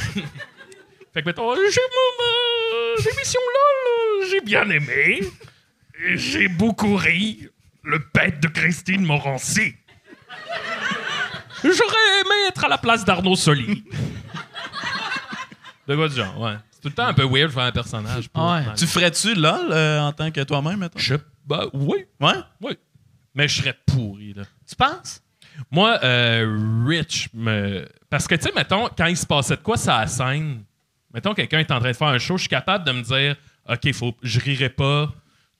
fait 1.12 1.22
que 1.22 1.26
mettons, 1.26 1.54
j'ai 1.54 1.80
mon 1.80 2.24
euh, 2.24 3.12
émission 3.14 3.40
là, 3.54 4.26
j'ai 4.30 4.40
bien 4.40 4.68
aimé. 4.70 5.20
Et 6.02 6.16
J'ai 6.16 6.48
beaucoup 6.48 6.96
ri. 6.96 7.48
Le 7.82 7.98
pet 7.98 8.38
de 8.40 8.48
Christine 8.48 9.04
Morancy. 9.04 9.74
J'aurais 11.62 12.20
aimé 12.20 12.34
être 12.48 12.64
à 12.64 12.68
la 12.68 12.78
place 12.78 13.04
d'Arnaud 13.04 13.36
Soli. 13.36 13.84
de 15.88 15.96
quoi 15.96 16.08
du 16.08 16.14
genre, 16.16 16.38
ouais. 16.40 16.54
C'est 16.70 16.80
tout 16.82 16.88
le 16.88 16.94
temps 16.94 17.06
un 17.06 17.14
peu 17.14 17.24
weird 17.24 17.48
de 17.48 17.54
faire 17.54 17.64
un 17.64 17.72
personnage. 17.72 18.28
pour- 18.28 18.42
Ouais. 18.50 18.64
Tu 18.76 18.86
ferais-tu 18.86 19.34
LOL 19.34 19.72
euh, 19.72 20.00
en 20.00 20.12
tant 20.12 20.30
que 20.30 20.40
toi-même, 20.42 20.78
mettons? 20.78 20.98
Je. 20.98 21.16
Bah, 21.44 21.66
oui, 21.72 22.06
Ouais? 22.20 22.34
oui. 22.62 22.78
Mais 23.34 23.48
je 23.48 23.60
serais 23.62 23.76
pourri, 23.86 24.32
là. 24.34 24.44
Tu 24.68 24.74
penses? 24.76 25.22
Moi, 25.70 25.98
euh, 26.02 26.84
Rich 26.86 27.28
me. 27.34 27.86
Parce 28.08 28.26
que, 28.26 28.34
tu 28.34 28.42
sais, 28.42 28.52
mettons, 28.54 28.88
quand 28.96 29.06
il 29.06 29.16
se 29.16 29.26
passait 29.26 29.56
de 29.56 29.62
quoi 29.62 29.76
ça 29.76 30.06
scène, 30.06 30.62
mettons, 31.14 31.34
quelqu'un 31.34 31.58
est 31.60 31.70
en 31.70 31.78
train 31.80 31.90
de 31.90 31.96
faire 31.96 32.08
un 32.08 32.18
show, 32.18 32.36
je 32.36 32.42
suis 32.42 32.48
capable 32.48 32.84
de 32.84 32.92
me 32.92 33.02
dire, 33.02 33.36
OK, 33.68 33.92
faut, 33.92 34.14
je 34.22 34.40
rirai 34.40 34.68
pas. 34.68 35.10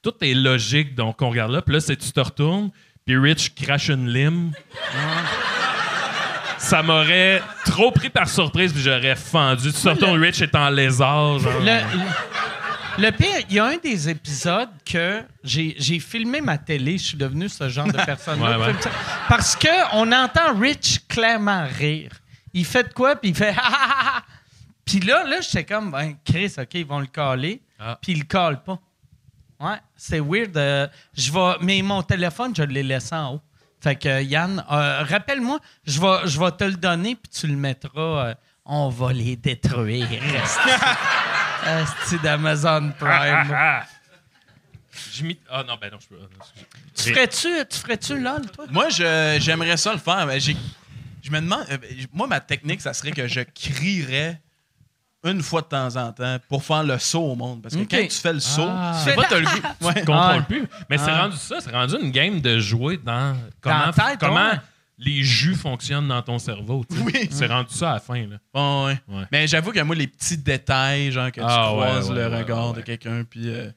Tout 0.03 0.15
est 0.23 0.35
logique, 0.35 0.95
donc 0.95 1.21
on 1.23 1.31
regarde 1.31 1.53
là. 1.53 1.61
Puis 1.63 1.75
là, 1.75 1.81
c'est 1.81 1.97
tu 1.97 2.11
te 2.11 2.21
retournes, 2.21 2.71
puis 3.05 3.17
Rich 3.19 3.55
crache 3.55 3.89
une 3.89 4.09
lime. 4.09 4.53
Ça 6.59 6.83
m'aurait 6.83 7.43
trop 7.65 7.91
pris 7.91 8.11
par 8.11 8.29
surprise, 8.29 8.73
puis 8.73 8.83
j'aurais 8.83 9.17
fendu. 9.17 9.73
Tu 9.73 9.81
te 9.81 9.89
retournes, 9.89 10.21
Rich 10.21 10.43
est 10.43 10.55
en 10.55 10.69
lézard. 10.71 11.39
Genre. 11.39 11.53
Le, 11.61 11.65
le- 11.67 12.05
le 12.99 13.11
pire, 13.11 13.45
il 13.49 13.57
y 13.57 13.59
a 13.59 13.65
un 13.67 13.77
des 13.77 14.09
épisodes 14.09 14.69
que 14.85 15.23
j'ai 15.45 16.01
filmé 16.01 16.41
ma 16.41 16.59
télé. 16.59 16.99
Je 16.99 17.05
suis 17.05 17.17
devenu 17.19 17.49
ce 17.49 17.69
genre 17.69 17.87
de. 17.87 17.93
Ouais, 18.01 18.57
ouais. 18.57 18.75
Parce 19.29 19.55
que 19.57 19.69
on 19.95 20.11
entend 20.13 20.55
Rich 20.59 21.07
clairement 21.09 21.67
rire. 21.79 22.13
Il 22.53 22.65
fait 22.65 22.85
de 22.85 22.93
quoi, 22.93 23.17
puis 23.17 23.31
il 23.31 23.37
fait 23.37 23.51
ha 23.51 23.63
ha 23.63 23.89
ha 23.91 24.19
ha. 24.19 24.23
Puis 24.85 25.01
là, 25.01 25.25
là, 25.25 25.41
j'étais 25.41 25.65
comme, 25.65 25.91
ben, 25.93 26.15
Chris, 26.25 26.53
OK, 26.59 26.75
ils 26.75 26.85
vont 26.87 26.99
le 26.99 27.07
caler. 27.07 27.63
Ah. 27.79 27.97
Puis 28.01 28.13
il 28.13 28.19
le 28.21 28.25
cale 28.25 28.63
pas. 28.63 28.79
Ouais, 29.61 29.77
c'est 29.95 30.21
weird. 30.21 30.57
euh, 30.57 30.89
je 31.17 31.31
vais, 31.33 31.53
mais 31.61 31.81
mon 31.83 32.03
téléphone, 32.03 32.53
je 32.57 32.63
l'ai 32.63 32.83
laissé 32.83 33.15
en 33.15 33.35
haut. 33.35 33.41
Fait 33.81 33.95
que 33.97 34.09
euh, 34.09 34.23
Yann, 34.23 34.65
euh, 34.71 35.03
rappelle-moi, 35.05 35.59
je 35.87 36.01
vais, 36.01 36.27
je 36.29 36.39
vais 36.41 36.51
te 36.53 36.65
le 36.65 36.75
donner, 36.75 37.15
puis 37.15 37.31
tu 37.31 37.47
le 37.47 37.57
mettras. 37.57 38.27
euh, 38.29 38.35
on 38.65 38.89
va 38.89 39.13
les 39.13 39.37
détruire. 39.37 40.07
C'est 42.07 42.21
d'Amazon 42.23 42.93
Prime. 42.99 43.55
J'ai 45.13 45.25
mis- 45.25 45.39
Ah 45.51 45.63
non, 45.67 45.77
ben 45.81 45.91
non, 45.93 45.99
je 46.01 46.09
peux. 46.09 46.19
tu 46.95 47.13
ferais-tu, 47.13 47.49
tu 47.69 47.79
ferais-tu 47.79 48.19
LOL, 48.21 48.43
toi? 48.51 48.67
Moi, 48.71 48.89
je- 48.91 49.39
j'aimerais 49.41 49.77
ça 49.77 49.93
le 49.93 49.99
faire, 49.99 50.27
mais 50.27 50.41
j'ai- 50.41 50.57
je 51.23 51.31
me 51.31 51.41
demande. 51.41 51.65
euh, 51.71 51.79
moi, 52.13 52.27
ma 52.27 52.41
technique, 52.41 52.81
ça 52.81 52.93
serait 52.93 53.13
que 53.13 53.27
je 53.27 53.41
crierais 53.41 54.41
une 55.25 55.43
fois 55.43 55.61
de 55.63 55.67
temps 55.67 55.97
en 55.97 56.13
temps 56.13 56.39
pour 56.49 56.65
faire 56.65 56.83
le 56.83 56.99
saut 56.99 57.21
au 57.23 57.35
monde. 57.35 57.63
Parce 57.63 57.75
que 57.77 57.81
quand 57.83 58.03
tu 58.09 58.11
fais 58.17 58.33
le 58.33 58.41
saut, 58.41 58.67
Ah. 58.69 58.93
tu 59.05 59.11
fais 59.11 59.17
t'as 59.29 59.39
le 59.39 59.45
goût. 59.45 59.51
Ouais. 59.87 59.93
Je 59.97 60.05
contrôle 60.05 60.15
Ah. 60.15 60.43
plus. 60.49 60.67
Mais 60.89 60.99
c'est 60.99 61.11
Ah. 61.11 61.23
rendu 61.23 61.37
ça, 61.37 61.57
c'est 61.61 61.71
rendu 61.71 61.95
une 62.01 62.11
game 62.11 62.41
de 62.41 62.59
jouer 62.59 62.97
dans 62.97 63.37
comment, 63.61 63.93
tête, 63.93 64.19
comment 64.19 64.51
ouais. 64.51 64.61
Les 65.01 65.23
jus 65.25 65.55
fonctionnent 65.55 66.09
dans 66.09 66.23
ton 66.23 66.39
cerveau. 66.39 66.85
tu 66.89 66.97
sais. 66.97 67.03
Oui. 67.03 67.29
C'est 67.31 67.47
rendu 67.47 67.75
ça 67.75 67.91
à 67.91 67.95
la 67.95 68.01
fin. 68.01 68.27
Là. 68.27 68.37
Bon, 68.55 68.87
ouais. 68.87 68.99
Ouais. 69.09 69.25
Mais 69.33 69.47
j'avoue 69.47 69.73
que 69.73 69.81
moi, 69.81 69.97
les 69.97 70.07
petits 70.07 70.37
détails, 70.39 71.11
genre 71.11 71.33
que 71.33 71.41
tu 71.41 71.47
Ah, 71.49 71.69
croises 71.73 72.11
ouais, 72.11 72.17
le 72.17 72.29
ouais, 72.31 72.39
regard 72.43 72.67
ouais, 72.69 72.73
de 72.75 72.77
ouais. 72.79 72.83
quelqu'un, 72.85 73.25
puis. 73.25 73.49
euh, 73.49 73.71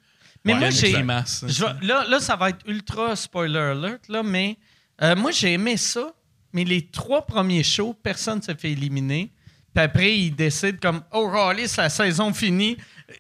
Mais 0.46 0.54
ouais, 0.54 0.60
moi, 0.60 0.70
j'ai. 0.70 0.92
grimace. 0.92 1.46
je 1.48 1.64
vais- 1.64 1.88
là, 1.88 2.06
là, 2.10 2.20
ça 2.20 2.36
va 2.36 2.50
être 2.50 2.68
ultra 2.68 3.16
spoiler 3.16 3.58
alert, 3.58 4.08
là, 4.10 4.22
mais 4.22 4.58
euh, 5.02 5.16
moi, 5.16 5.32
j'ai 5.32 5.54
aimé 5.54 5.78
ça. 5.78 6.12
Mais 6.52 6.66
les 6.66 6.86
trois 6.88 7.26
premiers 7.26 7.64
shows, 7.64 7.96
personne 8.04 8.38
ne 8.38 8.44
se 8.44 8.54
fait 8.54 8.72
éliminer. 8.72 9.32
Puis 9.74 9.84
après, 9.84 10.12
ils 10.16 10.32
décident 10.32 10.78
comme 10.82 11.02
Oh, 11.12 11.28
Raleigh, 11.30 11.68
la 11.78 11.90
saison 11.90 12.34
finie. 12.34 12.78
Euh, 13.10 13.14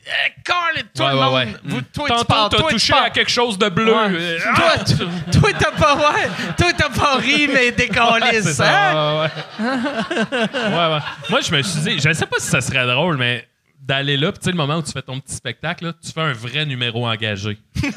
Carl, 0.43 0.75
tout 0.95 1.03
le 1.03 1.15
monde. 1.15 1.59
Vous, 1.65 1.81
toi, 1.81 2.05
tu 2.07 2.13
Tantôt, 2.13 2.23
parles, 2.25 2.49
t'as 2.51 2.57
toi, 2.57 2.67
tu 2.69 2.75
touché 2.75 2.93
parles. 2.93 3.05
à 3.05 3.09
quelque 3.09 3.29
chose 3.31 3.57
de 3.59 3.69
bleu. 3.69 3.93
Euh, 3.95 4.39
Toi, 4.55 4.71
tu- 4.85 5.39
toi, 5.39 5.49
t'as 5.59 5.71
pas, 5.71 5.95
ouais, 5.95 6.29
toi, 6.57 6.73
t'as 6.75 6.89
pas 6.89 7.15
ri, 7.17 7.47
mais 7.47 7.73
c'est 8.41 8.41
ça. 8.53 8.65
ça. 8.65 8.93
Ouais, 9.19 9.21
ouais. 9.21 9.67
Ouais, 10.53 10.93
ouais. 10.93 10.99
Moi, 11.29 11.41
je 11.41 11.55
me 11.55 11.61
suis 11.61 11.79
dit, 11.81 11.99
je 11.99 12.09
ne 12.09 12.13
sais 12.13 12.25
pas 12.25 12.37
si 12.39 12.47
ça 12.47 12.61
serait 12.61 12.85
drôle, 12.87 13.17
mais 13.17 13.47
d'aller 13.81 14.15
là, 14.17 14.31
puis 14.31 14.39
tu 14.39 14.45
sais, 14.45 14.51
le 14.51 14.57
moment 14.57 14.77
où 14.77 14.81
tu 14.81 14.91
fais 14.93 15.01
ton 15.01 15.19
petit 15.19 15.35
spectacle, 15.35 15.85
là, 15.87 15.93
tu 16.03 16.11
fais 16.11 16.21
un 16.21 16.33
vrai 16.33 16.65
numéro 16.65 17.05
engagé. 17.07 17.57
Tu 17.75 17.91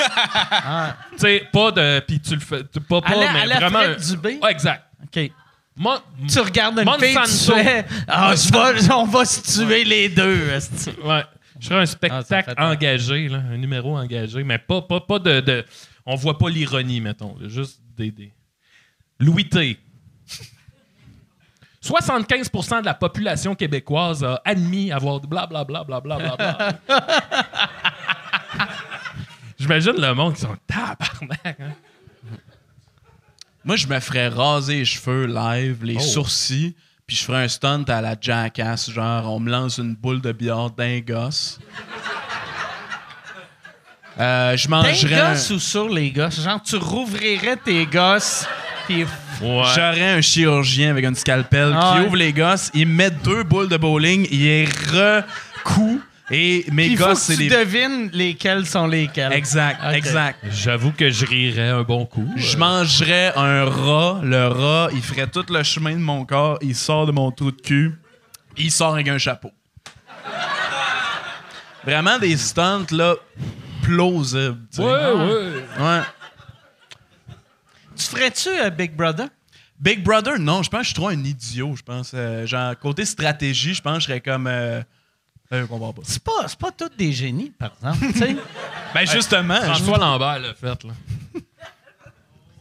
sais, 1.16 1.48
pas 1.52 1.70
de. 1.70 2.00
Puis 2.00 2.20
tu 2.20 2.34
le 2.34 2.40
fais. 2.40 2.62
tu- 2.64 2.80
Pas, 2.80 3.00
pas, 3.00 3.08
À 3.12 3.14
la- 3.14 3.32
mais 3.32 3.40
à 3.42 3.46
la 3.46 3.56
vraiment. 3.56 3.78
Fred 3.80 4.00
Dubé? 4.00 4.38
Ouais, 4.42 4.50
exact. 4.50 4.82
OK. 5.04 5.30
Moi, 5.76 6.02
Tu 6.28 6.38
regardes 6.40 6.78
une 6.78 6.90
fille, 6.98 7.14
tu 7.24 7.52
fais 7.52 7.84
Ah, 8.08 8.34
je 8.34 8.50
vais- 8.86 8.92
on 8.92 9.04
va 9.04 9.24
se 9.26 9.40
tuer 9.42 9.84
les 9.84 10.08
deux. 10.08 10.48
Ouais. 11.04 11.22
Je 11.60 11.66
ferais 11.68 11.80
un 11.80 11.82
Ah, 11.82 11.86
spectacle 12.22 12.54
engagé, 12.58 13.28
là, 13.28 13.38
un 13.52 13.56
numéro 13.56 13.96
engagé, 13.96 14.42
mais 14.42 14.58
pas, 14.58 14.82
pas, 14.82 15.00
pas 15.00 15.18
de, 15.18 15.40
de- 15.40 15.64
On 16.06 16.14
voit 16.14 16.38
pas 16.38 16.48
l'ironie, 16.48 17.00
mettons. 17.00 17.36
là, 17.40 17.48
juste 17.48 17.80
des. 17.96 18.10
des... 18.10 18.32
Louis 19.18 19.48
T. 19.48 19.78
75 21.80 22.50
de 22.80 22.84
la 22.84 22.94
population 22.94 23.54
québécoise 23.54 24.24
a 24.24 24.40
admis 24.44 24.90
avoir 24.92 25.20
blablabla. 25.20 25.84
Bla, 25.84 26.00
bla, 26.00 26.16
bla, 26.18 26.36
bla, 26.36 26.78
bla. 26.88 26.98
J'imagine 29.58 29.94
le 29.96 30.12
monde 30.14 30.34
qui 30.34 30.40
sont 30.40 30.56
tabarnak. 30.66 31.60
hein. 31.60 31.74
Moi, 33.66 33.76
je 33.76 33.86
me 33.88 33.98
ferais 34.00 34.28
raser 34.28 34.76
les 34.76 34.84
cheveux 34.84 35.26
live, 35.26 35.78
les 35.84 35.96
Oh. 35.98 36.00
sourcils, 36.00 36.74
puis 37.06 37.16
je 37.16 37.24
ferais 37.24 37.44
un 37.44 37.48
stunt 37.48 37.84
à 37.88 38.00
la 38.00 38.14
jackass, 38.18 38.90
genre 38.90 39.32
on 39.34 39.40
me 39.40 39.50
lance 39.50 39.78
une 39.78 39.94
boule 39.96 40.20
de 40.20 40.30
billard 40.32 40.70
d'un 40.70 41.00
gosse. 41.00 41.58
Euh, 44.18 44.56
je 44.56 44.68
D'un 44.68 44.76
mangerais. 44.76 45.20
un- 45.20 45.34
ou 45.54 45.58
sur 45.58 45.88
les 45.88 46.10
gosses? 46.10 46.40
Genre, 46.42 46.62
tu 46.62 46.76
rouvrirais 46.76 47.56
tes 47.56 47.84
gosses, 47.86 48.46
puis 48.86 49.04
Ouais. 49.42 49.62
J'aurais 49.74 50.12
un 50.14 50.20
chirurgien 50.22 50.88
avec 50.90 51.04
un 51.04 51.12
scalpel 51.14 51.74
Ah 51.76 51.92
qui 51.92 52.00
ouais. 52.00 52.06
ouvre 52.06 52.16
les 52.16 52.32
gosses, 52.32 52.70
il 52.72 52.86
met 52.88 53.10
deux 53.10 53.42
boules 53.42 53.68
de 53.68 53.76
bowling, 53.76 54.26
il 54.30 54.44
les 54.44 54.64
recoue 54.64 56.00
et 56.30 56.64
mes 56.72 56.86
il 56.86 56.96
faut 56.98 57.04
gosses, 57.06 57.26
que 57.26 57.32
c'est 57.34 57.36
tu 57.36 57.48
des. 57.48 57.56
devines 57.56 58.10
lesquels 58.12 58.66
sont 58.66 58.86
lesquels. 58.86 59.32
Exact, 59.32 59.80
Ok. 59.86 59.94
exact. 59.94 60.38
J'avoue 60.50 60.90
que 60.92 61.10
je 61.10 61.24
rirais 61.26 61.68
un 61.68 61.82
bon 61.82 62.04
coup. 62.06 62.28
Je 62.36 62.56
Euh, 62.56 62.58
mangerais 62.58 63.32
un 63.36 63.64
rat. 63.64 64.20
Le 64.24 64.48
rat, 64.48 64.88
il 64.92 65.02
ferait 65.02 65.26
tout 65.28 65.44
le 65.48 65.62
chemin 65.62 65.92
de 65.92 65.98
mon 66.00 66.24
corps. 66.24 66.58
Il 66.62 66.74
sort 66.74 67.06
de 67.06 67.12
mon 67.12 67.30
trou 67.30 67.50
de 67.52 67.60
cul. 67.60 67.94
Il 68.56 68.70
sort 68.70 68.94
avec 68.94 69.06
un 69.08 69.18
chapeau. 69.18 69.52
Vraiment 71.84 72.18
des 72.18 72.36
stunts, 72.36 72.86
là, 72.90 73.14
plausibles. 73.82 74.58
tu 74.72 74.78
sais. 74.78 74.82
Ouais, 74.82 75.12
ouais. 75.12 75.64
Ouais. 75.78 76.00
Tu 77.96 78.04
ferais-tu 78.06 78.48
euh, 78.48 78.70
Big 78.70 78.94
Brother? 78.94 79.28
Big 79.78 80.02
Brother, 80.02 80.38
non, 80.38 80.62
je 80.62 80.70
pense 80.70 80.80
que 80.80 80.84
je 80.84 80.88
suis 80.88 80.94
trop 80.94 81.08
un 81.08 81.22
idiot, 81.24 81.74
je 81.76 81.82
pense. 81.82 82.10
Euh, 82.14 82.44
genre, 82.46 82.76
côté 82.78 83.04
stratégie, 83.04 83.74
je 83.74 83.80
pense 83.82 83.98
que 83.98 84.00
je 84.00 84.06
serais 84.08 84.20
comme. 84.20 84.46
Euh, 84.48 84.82
je 85.50 85.64
comprends 85.64 85.92
pas. 85.92 86.02
C'est 86.04 86.22
pas, 86.22 86.46
c'est 86.48 86.58
pas 86.58 86.70
tous 86.72 86.90
des 86.96 87.12
génies, 87.12 87.50
par 87.58 87.72
exemple. 87.74 88.12
tu 88.12 88.18
sais. 88.18 88.36
Ben, 88.94 89.06
justement, 89.06 89.56
je 89.60 89.66
François 89.66 89.98
Lambert 89.98 90.38
l'a 90.38 90.54
fait, 90.54 90.84
là. 90.84 90.92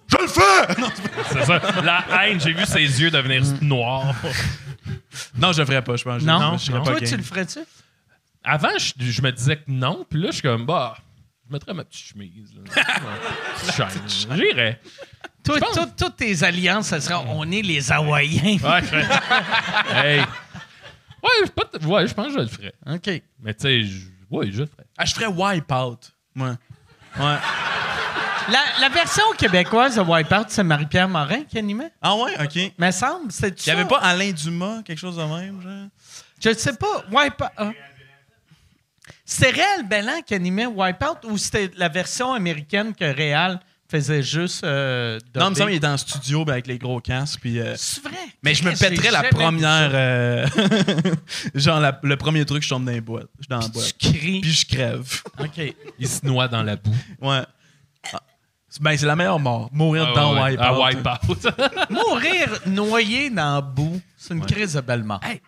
Je 0.07 0.18
le 0.18 0.28
fais! 0.28 0.76
Non, 0.82 0.90
C'est 1.32 1.45
ça. 1.45 1.62
La 1.82 2.03
haine, 2.28 2.40
j'ai 2.41 2.52
vu 2.53 2.66
ses 2.66 2.80
yeux 3.02 3.10
devenir 3.10 3.41
noirs. 3.62 4.14
non, 5.38 5.52
je 5.53 5.62
le 5.62 5.66
ferais 5.66 5.82
pas, 5.84 5.95
je 5.95 6.03
pense. 6.03 6.22
non, 6.24 6.57
je 6.57 6.66
serais 6.66 6.80
pas 6.80 6.86
toi, 6.86 6.99
game. 6.99 7.10
tu 7.10 7.18
le 7.18 7.24
ferais-tu? 7.24 7.60
Avant, 8.44 8.70
je, 8.78 8.94
je 8.99 9.22
me 9.22 9.32
disais 9.32 9.56
que 9.57 9.64
non, 9.68 10.06
puis 10.10 10.20
là, 10.22 10.28
je 10.28 10.34
suis 10.34 10.41
comme, 10.44 10.66
bah, 10.66 10.98
je 11.48 11.53
mettrais 11.53 11.74
ma 11.74 11.84
petite 11.86 12.06
chemise. 12.10 12.53
là. 12.56 12.84
Petite 13.62 13.76
chaîne. 13.76 14.36
J'irais. 14.38 14.80
Toi, 15.44 15.60
tout- 15.60 15.91
toutes 15.98 16.18
tes 16.18 16.44
alliances, 16.44 16.88
ça 16.88 16.99
serait 16.99 17.16
on 17.28 17.49
est 17.52 17.62
les 17.62 17.91
Hawaïens. 17.91 18.57
Ouais, 18.57 18.82
je 18.82 18.86
ferais. 18.88 20.18
hey. 20.20 20.26
Ouais, 21.26 21.45
je 21.45 21.52
pas- 21.52 21.88
ouais, 21.88 22.07
je 22.07 22.14
pense 22.14 22.27
que 22.27 22.34
je 22.34 22.39
le 22.39 22.47
ferais. 22.47 22.73
OK. 22.88 23.22
Mais 23.41 23.53
tu 23.53 23.61
sais, 23.61 23.84
je- 23.84 24.07
ouais, 24.30 24.52
je 24.52 24.60
le 24.61 24.65
ferais. 24.68 24.85
Ah, 24.97 25.06
je 25.06 25.14
ferais 25.15 25.27
Wipeout. 25.27 25.99
Moi. 26.35 26.57
Ouais. 27.18 27.38
La, 28.52 28.60
la 28.81 28.89
version 28.89 29.23
québécoise 29.38 29.95
de 29.95 30.02
Wipeout, 30.02 30.45
c'est 30.49 30.64
Marie-Pierre 30.64 31.10
Morin 31.10 31.43
qui 31.45 31.57
animait? 31.57 31.91
Ah 32.02 32.15
ouais, 32.15 32.34
OK. 32.43 32.73
Me 32.77 32.91
semble, 32.91 33.31
c'est 33.31 33.65
Il 33.65 33.69
y 33.69 33.72
avait 33.72 33.85
pas 33.85 33.97
Alain 33.99 34.31
Dumas, 34.31 34.84
quelque 34.84 34.99
chose 34.99 35.18
de 35.18 35.23
même, 35.23 35.61
genre? 35.61 35.88
Je 36.39 36.53
sais 36.53 36.76
pas. 36.76 37.03
Wipeout. 37.11 37.47
ah. 37.57 37.72
C'était 39.23 39.49
Réal 39.52 39.88
Bellan 39.88 40.22
qui 40.26 40.35
animait 40.35 40.68
Wipeout 40.68 41.26
ou 41.27 41.38
c'était 41.38 41.72
la 41.77 41.89
version 41.89 42.34
américaine 42.34 42.93
que 42.93 43.06
Réal 43.06 43.60
faisait 43.99 44.23
juste. 44.23 44.63
Euh, 44.63 45.19
Non, 45.35 45.47
il 45.47 45.49
me 45.51 45.55
semble 45.55 45.69
qu'il 45.69 45.77
était 45.77 45.88
en 45.88 45.97
studio 45.97 46.45
ben, 46.45 46.53
avec 46.53 46.67
les 46.67 46.77
gros 46.77 46.99
casques. 47.01 47.39
Puis, 47.41 47.59
euh, 47.59 47.73
C'est 47.77 48.01
vrai. 48.03 48.15
Mais 48.43 48.53
je 48.53 48.63
me 48.63 48.72
J'ai 48.76 48.89
pèterais 48.89 49.11
la 49.11 49.23
première. 49.23 49.91
euh, 49.93 50.45
genre, 51.55 51.80
la- 51.80 51.99
le 52.03 52.17
premier 52.17 52.45
truc, 52.45 52.63
je 52.63 52.69
tombe 52.69 52.85
dans 52.85 52.91
les 52.91 53.01
boîtes. 53.01 53.27
Je 53.39 53.43
suis 53.43 53.49
dans 53.49 53.59
la 53.59 53.67
boîte. 53.67 53.93
Tu 53.97 54.11
cries. 54.13 54.41
Puis 54.41 54.51
je 54.51 54.65
crève. 54.65 55.22
OK. 55.39 55.76
Il 55.99 56.07
se 56.07 56.26
noie 56.26 56.47
dans 56.47 56.63
la 56.63 56.76
boue. 56.76 56.95
Ouais. 57.22 57.41
Ah. 58.13 58.19
Ben, 58.81 58.97
c'est 58.97 59.05
la 59.05 59.15
meilleure 59.15 59.39
mort. 59.39 59.69
Mourir 59.72 60.07
Ah, 60.11 60.15
dans 60.15 60.34
ouais, 60.43 60.57
Wipeout. 60.57 60.84
Wipeout. 60.84 61.49
Mourir 61.89 62.59
noyé 62.65 63.30
dans 63.30 63.55
la 63.55 63.61
boue, 63.61 64.01
c'est 64.17 64.34
une 64.34 64.45
crise 64.45 64.73
de 64.73 64.81
belle 64.81 65.03
mort. 65.03 65.22
Hey, 65.23 65.41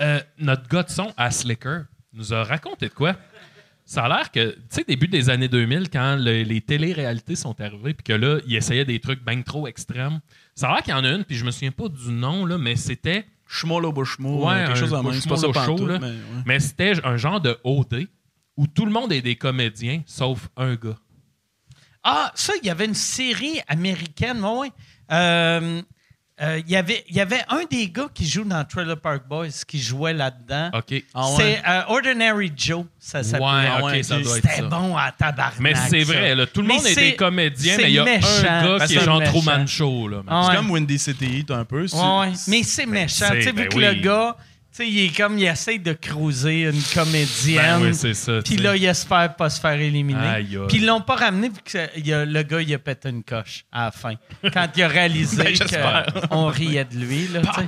euh, 0.00 0.20
notre 0.38 0.66
gars 0.68 0.82
de 0.82 0.90
son 0.90 1.12
à 1.16 1.30
Slicker 1.30 1.82
nous 2.14 2.32
a 2.32 2.44
raconté 2.44 2.88
de 2.88 2.94
quoi? 2.94 3.14
Ça 3.84 4.04
a 4.04 4.08
l'air 4.08 4.30
que, 4.30 4.50
tu 4.52 4.60
sais, 4.70 4.84
début 4.86 5.08
des 5.08 5.28
années 5.28 5.48
2000, 5.48 5.90
quand 5.90 6.16
le- 6.18 6.42
les 6.44 6.60
téléréalités 6.60 7.34
sont 7.36 7.60
arrivées, 7.60 7.94
puis 7.94 8.04
que 8.04 8.12
là, 8.12 8.38
il 8.46 8.54
essayait 8.54 8.84
des 8.84 9.00
trucs 9.00 9.24
bien 9.24 9.42
trop 9.42 9.66
extrêmes. 9.66 10.20
Ça 10.54 10.68
a 10.68 10.74
l'air 10.74 10.82
qu'il 10.82 10.92
y 10.94 10.96
en 10.96 11.04
a 11.04 11.10
une, 11.10 11.24
puis 11.24 11.36
je 11.36 11.44
me 11.44 11.50
souviens 11.50 11.72
pas 11.72 11.88
du 11.88 12.10
nom, 12.10 12.46
là, 12.46 12.58
mais 12.58 12.76
c'était 12.76 13.26
Schmoll 13.46 13.84
au 13.84 13.92
Bushmo. 13.92 14.46
Ouais, 14.48 14.64
quelque 14.66 14.78
chose 14.78 14.90
de 14.92 14.96
un 14.96 15.02
même. 15.02 15.12
C'est 15.14 15.28
pas 15.28 15.36
ça 15.36 15.52
show, 15.66 15.86
là. 15.86 15.98
mais 15.98 16.06
ouais. 16.06 16.14
mais 16.46 16.60
c'était 16.60 16.94
un 17.04 17.16
genre 17.18 17.40
de 17.40 17.58
OD 17.64 18.06
où 18.56 18.66
tout 18.66 18.86
le 18.86 18.92
monde 18.92 19.12
est 19.12 19.20
des 19.20 19.36
comédiens, 19.36 20.02
sauf 20.06 20.48
un 20.56 20.74
gars. 20.74 20.96
Ah, 22.04 22.32
ça, 22.34 22.52
il 22.62 22.66
y 22.66 22.70
avait 22.70 22.86
une 22.86 22.94
série 22.94 23.60
américaine, 23.68 24.42
ouais, 24.42 24.58
ouais. 24.58 24.70
Euh, 25.12 25.82
euh, 26.42 26.60
il 26.66 26.70
y 26.72 26.76
avait- 26.76 27.04
il 27.08 27.14
y 27.16 27.20
avait 27.20 27.42
un 27.48 27.62
des 27.70 27.88
gars 27.88 28.08
qui 28.12 28.26
joue 28.28 28.44
dans 28.44 28.64
Trailer 28.64 28.98
Park 28.98 29.22
Boys 29.28 29.48
qui 29.66 29.80
jouait 29.80 30.12
là-dedans. 30.12 30.70
OK. 30.74 31.02
Ah 31.14 31.28
ouais. 31.30 31.34
C'est 31.36 31.62
euh, 31.68 31.82
Ordinary 31.88 32.52
Joe, 32.56 32.84
ça 32.98 33.22
s'appelait. 33.22 33.46
Ouais, 33.46 33.68
Ah 33.70 33.78
ok, 33.80 33.84
ouais, 33.84 34.02
ça 34.02 34.16
ok. 34.16 34.22
doit 34.24 34.38
être 34.38 34.50
C'était 34.50 34.62
bon 34.68 34.96
à 34.96 35.12
tabarnak. 35.12 35.60
Mais 35.60 35.74
c'est 35.74 36.02
vrai, 36.04 36.34
là, 36.34 36.46
tout 36.46 36.62
le 36.62 36.68
Mais 36.68 36.74
monde 36.76 36.86
est 36.86 36.94
des 36.96 37.14
comédiens, 37.16 37.76
c'est 37.76 37.82
mais 37.82 37.90
il 37.90 37.94
y 37.94 37.98
a 37.98 38.04
méchant. 38.04 38.28
un 38.48 38.78
gars 38.78 38.86
qui 38.86 38.96
est 38.96 39.00
genre 39.04 39.22
Truman 39.22 39.58
méchant. 39.60 39.66
Show. 39.66 40.08
Là, 40.08 40.22
Ah 40.26 40.42
C'est 40.44 40.50
ouais. 40.50 40.56
comme 40.56 40.70
Windy 40.72 40.98
City, 40.98 41.46
un 41.50 41.64
peu. 41.64 41.86
Mais 42.48 42.62
c'est 42.62 42.86
méchant. 42.86 43.26
c'est- 43.28 43.36
Tu 43.36 43.42
sais, 43.42 43.50
vu 43.50 43.56
ben 43.56 43.68
que 43.68 43.76
oui. 43.76 43.84
le 43.84 43.94
gars, 43.94 44.36
sais, 44.72 44.88
il 44.88 44.98
est 45.06 45.16
comme, 45.16 45.38
il 45.38 45.44
essaie 45.44 45.78
de 45.78 45.92
cruiser 45.92 46.62
une 46.62 46.82
comédienne. 46.94 47.80
Ben 47.80 47.82
oui, 47.82 47.94
c'est 47.94 48.14
ça. 48.14 48.40
Puis 48.44 48.56
là, 48.56 48.74
il 48.76 48.84
espère 48.84 49.34
pas 49.36 49.50
se 49.50 49.60
faire 49.60 49.78
éliminer. 49.80 50.44
Puis 50.68 50.78
ils 50.78 50.86
l'ont 50.86 51.00
pas 51.00 51.16
ramené 51.16 51.48
vu 51.48 51.56
que 51.64 51.78
il 51.98 52.06
y 52.06 52.12
a- 52.12 52.24
le 52.24 52.42
gars, 52.42 52.60
il 52.62 52.72
a 52.74 52.78
pété 52.78 53.08
une 53.10 53.22
coche 53.22 53.64
à 53.70 53.84
la 53.86 53.90
fin. 53.90 54.14
Quand 54.52 54.68
il 54.76 54.82
a 54.82 54.88
réalisé 54.88 55.42
Ben, 55.70 56.04
qu'on 56.28 56.46
riait 56.46 56.84
de 56.84 56.96
lui. 56.96 57.28
Là, 57.28 57.40
sais. 57.54 57.66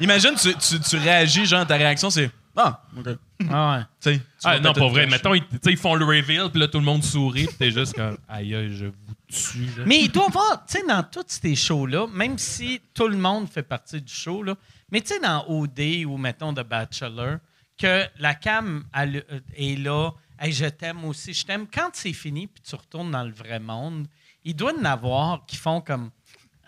Imagine, 0.00 0.30
tu, 0.40 0.54
tu, 0.54 0.80
tu 0.80 0.96
réagis, 0.96 1.44
genre, 1.46 1.66
ta 1.66 1.76
réaction, 1.76 2.08
c'est. 2.10 2.30
Ah, 2.56 2.82
OK. 2.96 3.04
Tu 3.38 3.46
Ah 3.50 3.76
ouais. 3.78 3.84
sais, 4.00 4.18
tu 4.18 4.22
Ah, 4.44 4.58
non, 4.58 4.72
pas 4.72 4.88
vrai. 4.88 5.04
coche. 5.04 5.12
Mettons, 5.12 5.34
ils, 5.34 5.42
ils 5.66 5.76
font 5.76 5.94
le 5.94 6.04
reveal, 6.04 6.48
puis 6.50 6.60
là, 6.60 6.68
tout 6.68 6.78
le 6.78 6.84
monde 6.84 7.04
sourit, 7.04 7.46
puis 7.46 7.56
t'es 7.58 7.70
juste 7.70 7.94
comme, 7.94 8.16
aïe, 8.28 8.50
je 8.76 8.86
vous 8.86 9.14
tue. 9.28 9.66
là. 9.78 9.84
Mais 9.86 10.00
il 10.00 10.10
doit 10.10 10.24
y 10.24 10.26
avoir, 10.26 10.64
tu 10.66 10.78
sais, 10.78 10.84
dans 10.86 11.02
tous 11.02 11.24
ces 11.28 11.54
shows-là, 11.54 12.06
même 12.12 12.38
si 12.38 12.80
tout 12.92 13.08
le 13.08 13.16
monde 13.16 13.48
fait 13.48 13.62
partie 13.62 14.00
du 14.00 14.12
show, 14.12 14.42
là, 14.42 14.54
mais 14.90 15.00
tu 15.00 15.08
sais, 15.08 15.20
dans 15.20 15.44
OD 15.48 16.04
ou, 16.06 16.16
mettons, 16.16 16.52
The 16.54 16.60
Bachelor, 16.62 17.38
que 17.78 18.04
la 18.18 18.34
cam 18.34 18.84
elle, 18.94 19.24
euh, 19.30 19.40
est 19.56 19.78
là, 19.78 20.10
hey, 20.38 20.52
je 20.52 20.66
t'aime 20.66 21.04
aussi, 21.04 21.32
je 21.32 21.44
t'aime. 21.44 21.66
Quand 21.72 21.90
c'est 21.94 22.12
fini, 22.12 22.46
puis 22.46 22.62
tu 22.62 22.74
retournes 22.74 23.10
dans 23.10 23.24
le 23.24 23.32
vrai 23.32 23.58
monde, 23.60 24.06
il 24.44 24.54
doit 24.54 24.72
y 24.72 24.80
en 24.80 24.84
avoir 24.84 25.44
qui 25.46 25.56
font 25.56 25.80
comme, 25.80 26.10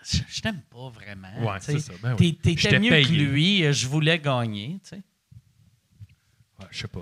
je, 0.03 0.17
je 0.27 0.41
t'aime 0.41 0.61
pas 0.69 0.89
vraiment. 0.89 1.27
Ouais, 1.51 1.57
c'est 1.61 1.79
ça, 1.79 1.93
ben 2.01 2.15
oui. 2.19 2.35
T'étais 2.41 2.79
mieux 2.79 2.89
payé. 2.89 3.03
que 3.05 3.11
lui, 3.13 3.63
euh, 3.65 3.71
je 3.73 3.87
voulais 3.87 4.19
gagner, 4.19 4.79
tu 4.83 4.89
sais. 4.89 5.01
Ouais, 6.59 6.67
je 6.71 6.79
sais 6.79 6.87
pas. 6.87 7.01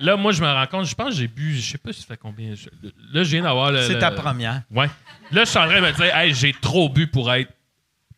Là, 0.00 0.16
moi, 0.16 0.32
je 0.32 0.42
me 0.42 0.46
rends 0.52 0.66
compte, 0.66 0.86
je 0.86 0.94
pense 0.94 1.10
que 1.10 1.14
j'ai 1.20 1.28
bu, 1.28 1.54
je 1.54 1.60
sais 1.72 1.78
pas 1.78 1.92
si 1.92 2.00
ça 2.00 2.06
fait 2.08 2.16
combien. 2.16 2.54
je- 2.54 2.68
là, 3.12 3.22
je 3.22 3.30
viens 3.30 3.42
d'avoir 3.42 3.70
le. 3.70 3.82
C'est 3.86 3.98
ta 3.98 4.10
première. 4.10 4.62
Ouais. 4.70 4.88
Là, 5.30 5.44
je 5.44 5.50
suis 5.50 5.58
en 5.58 5.66
train 5.66 5.80
de 5.80 5.86
me 5.86 5.92
dire, 5.92 6.14
hey, 6.16 6.34
j'ai 6.34 6.52
trop 6.52 6.88
bu 6.88 7.06
pour 7.06 7.32
être 7.32 7.52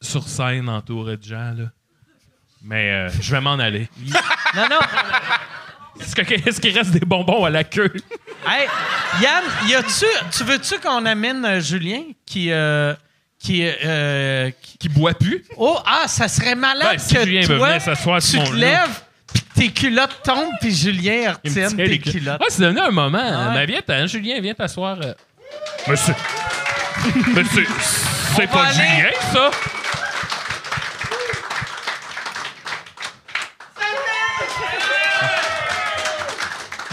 sur 0.00 0.26
scène 0.26 0.68
entouré 0.68 1.16
de 1.16 1.22
gens, 1.24 1.52
là. 1.56 1.66
Mais 2.62 2.90
euh, 2.90 3.08
je 3.20 3.30
vais 3.34 3.40
m'en 3.40 3.54
aller. 3.54 3.88
Non, 4.54 4.62
non. 4.70 4.78
Est-ce 6.00 6.14
que- 6.14 6.48
est-ce 6.48 6.60
qu'il 6.60 6.76
reste 6.76 6.90
des 6.90 7.00
bonbons 7.00 7.44
à 7.44 7.50
la 7.50 7.64
queue? 7.64 7.92
Hey, 8.46 8.66
Yann, 9.22 9.44
y 9.68 9.74
a-tu, 9.74 10.06
tu 10.30 10.44
veux-tu 10.44 10.78
qu'on 10.78 11.04
amène 11.06 11.44
euh, 11.44 11.60
Julien 11.60 12.02
qui, 12.26 12.50
euh, 12.50 12.94
qui, 13.38 13.62
euh, 13.84 14.50
qui- 14.62 14.78
Qui 14.78 14.88
boit 14.88 15.12
plus? 15.14 15.44
Oh, 15.56 15.78
ah, 15.86 16.04
ça 16.08 16.28
serait 16.28 16.54
malade 16.54 16.88
Ben, 16.92 16.98
si 16.98 17.14
que 17.14 17.24
Julien 17.24 17.46
toi, 17.46 17.66
venir 17.68 17.82
s'asseoir 17.82 18.20
tu 18.22 18.28
sur 18.28 18.40
mon 18.42 18.50
te 18.50 18.54
lèves, 18.56 19.02
puis 19.32 19.42
tes 19.54 19.68
culottes 19.70 20.22
tombent, 20.24 20.52
puis 20.60 20.74
Julien 20.74 21.12
Il 21.44 21.50
me 21.50 21.54
retienne 21.56 21.76
tient 21.76 21.86
tes 21.86 21.98
clés. 21.98 22.12
culottes. 22.12 22.40
Ouais, 22.40 22.46
c'est 22.48 22.62
devenu 22.62 22.80
un 22.80 22.90
moment. 22.90 23.18
Ah 23.22 23.48
ouais. 23.54 23.66
Ben, 23.66 23.82
viens, 23.86 24.06
Julien, 24.06 24.40
viens 24.40 24.54
t'asseoir. 24.54 24.98
euh. 25.02 25.12
Mais 25.86 25.96
c'est. 25.96 26.14
On 27.04 28.46
pas 28.46 28.64
aller- 28.66 28.74
Julien, 28.74 29.10
ça? 29.32 29.50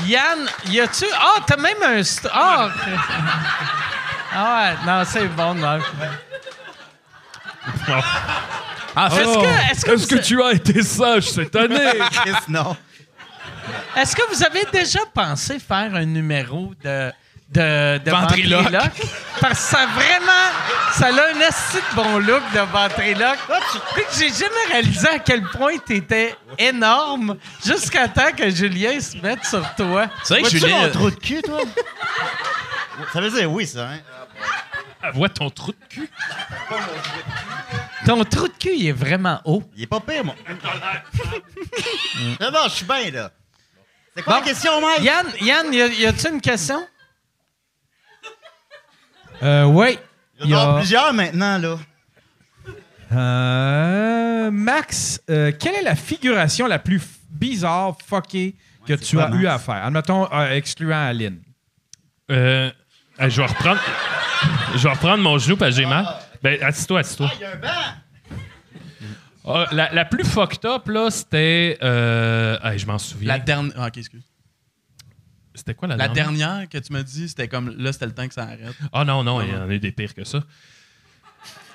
Yann, 0.08 0.48
y 0.68 0.80
a-tu... 0.80 1.06
Ah, 1.14 1.42
t'as 1.46 1.58
même 1.58 1.84
un... 1.84 2.02
Ah, 2.32 2.68
ok. 2.68 3.00
Ah 4.34 4.56
ouais, 4.56 4.76
non, 4.86 5.04
c'est 5.06 5.28
bon. 5.28 5.54
non. 5.56 5.80
En 8.96 9.12
fait, 9.12 9.22
Est-ce 9.22 9.86
que, 9.86 9.92
est-ce 9.92 10.08
que, 10.08 10.16
tu 10.16 10.42
as 10.42 10.54
été 10.54 10.82
sage 10.82 11.30
cette 11.30 11.56
année? 11.56 12.00
Chris, 12.12 12.32
non. 12.48 12.76
est-ce 13.96 14.16
que 14.16 14.28
vous 14.34 14.44
avez 14.44 14.66
déjà 14.74 15.02
pensé 15.14 15.60
faire 15.60 15.94
un 15.94 16.06
numéro 16.06 16.74
de... 16.84 17.12
De, 17.50 17.98
de 18.04 18.12
Ventriloque. 18.12 18.64
ventriloque? 18.64 18.92
Parce 19.40 19.54
que 19.54 19.66
ça 19.78 19.80
a 19.84 19.88
vraiment... 19.88 20.52
Ça 20.94 21.08
a 21.08 21.12
un 21.12 21.42
assez 21.42 21.78
de 21.78 21.96
bon 21.96 22.18
look 22.20 22.42
de 22.54 22.60
ventriloque. 22.60 23.38
Puis 23.96 24.04
que 24.04 24.14
j'ai 24.20 24.30
jamais 24.30 24.66
réalisé 24.72 25.08
à 25.08 25.20
quel 25.20 25.44
point 25.44 25.78
t'étais 25.78 26.36
énorme 26.58 27.38
jusqu'à 27.66 28.08
temps 28.10 28.32
que 28.36 28.50
Julien 28.50 29.00
se 29.00 29.16
mette 29.18 29.46
sur 29.46 29.64
toi. 29.76 30.08
c'est 30.24 30.34
vrai 30.34 30.44
que 30.44 30.50
Vois-tu 30.50 30.60
Julien. 30.60 30.82
mon 30.88 30.92
trou 30.92 31.10
de 31.10 31.16
cul, 31.16 31.42
toi? 31.42 31.62
Ça 33.14 33.22
veut 33.22 33.30
dire 33.32 33.50
oui, 33.52 33.66
ça, 33.66 33.88
hein? 33.92 34.00
Ah, 35.02 35.12
Vois 35.12 35.30
ton 35.30 35.50
trou 35.50 35.72
de 35.72 35.86
cul. 35.88 36.10
Ton 38.06 38.24
trou 38.26 38.48
de 38.48 38.54
cul, 38.60 38.76
il 38.76 38.88
est 38.88 38.92
vraiment 38.92 39.40
haut. 39.46 39.64
Il 39.76 39.84
est 39.84 39.88
pas 39.88 40.00
pire, 40.02 40.26
moi. 40.26 40.36
C'est 42.40 42.52
bon, 42.52 42.58
je 42.66 42.70
suis 42.70 42.86
bien, 42.86 43.12
là. 43.12 43.32
C'est 44.16 44.24
quoi 44.24 44.34
Bon. 44.34 44.40
la 44.40 44.46
question, 44.46 44.82
Mike? 44.82 45.02
Yann, 45.04 45.26
Yann, 45.42 45.74
y 45.74 45.82
a- 45.82 45.88
y 45.88 46.06
a-tu 46.08 46.28
une 46.30 46.42
question? 46.42 46.86
Euh, 49.44 49.66
oui. 49.66 49.98
Il 50.44 50.50
y 50.50 50.56
en 50.56 50.76
a 50.76 50.78
plusieurs 50.78 51.14
maintenant, 51.14 51.58
là. 51.58 51.78
Euh, 53.12 54.52
Max, 54.52 55.22
euh, 55.30 55.52
quelle 55.58 55.76
est 55.76 55.82
la 55.82 55.96
figuration 55.96 56.68
la 56.68 56.80
plus 56.80 57.02
bizarre, 57.30 57.96
fuckée 58.06 58.56
que 58.86 58.94
tu 58.94 59.20
as 59.20 59.30
eu 59.32 59.48
à 59.48 59.58
faire? 59.60 59.86
Admettons, 59.86 60.28
euh, 60.32 60.52
excluant 60.52 61.08
Aline. 61.08 61.40
Euh, 62.30 62.70
hey, 63.20 63.30
je 63.32 63.42
vais 63.42 63.48
reprendre. 63.48 63.80
Je 64.76 64.84
vais 64.84 64.90
reprendre 64.90 65.24
mon 65.24 65.38
genou 65.38 65.56
parce 65.56 65.72
que 65.72 65.82
j'ai 65.82 65.88
mal. 65.88 66.06
Ben, 66.44 66.62
assis-toi, 66.62 67.00
assis-toi. 67.00 67.32
Il 67.36 67.42
y 67.42 67.46
a 67.46 67.52
un 67.52 67.56
banc! 67.56 68.38
Ah, 69.50 69.66
la, 69.72 69.94
la 69.94 70.04
plus 70.04 70.26
fucked 70.26 70.66
up, 70.66 70.88
là, 70.90 71.10
c'était. 71.10 71.78
Euh, 71.82 72.58
hey, 72.64 72.78
je 72.78 72.86
m'en 72.86 72.98
souviens. 72.98 73.30
La 73.30 73.40
dernière. 73.40 73.74
Ah, 73.78 73.88
ok, 73.88 73.98
excuse. 73.98 74.24
C'était 75.58 75.74
quoi 75.74 75.88
la, 75.88 75.96
La 75.98 76.08
dernière? 76.08 76.48
dernière 76.48 76.70
que 76.70 76.78
tu 76.78 76.94
m'as 76.94 77.04
dit, 77.04 77.28
c'était 77.28 77.48
comme 77.48 77.76
là, 77.78 77.92
c'était 77.92 78.06
le 78.06 78.14
temps 78.14 78.28
que 78.28 78.34
ça 78.34 78.44
arrête. 78.44 78.76
Ah 78.94 79.04
non, 79.04 79.24
non, 79.24 79.42
il 79.42 79.50
y 79.50 79.56
en 79.56 79.70
a 79.70 79.78
des 79.78 79.92
pires 79.92 80.14
que 80.14 80.24
ça. 80.24 80.44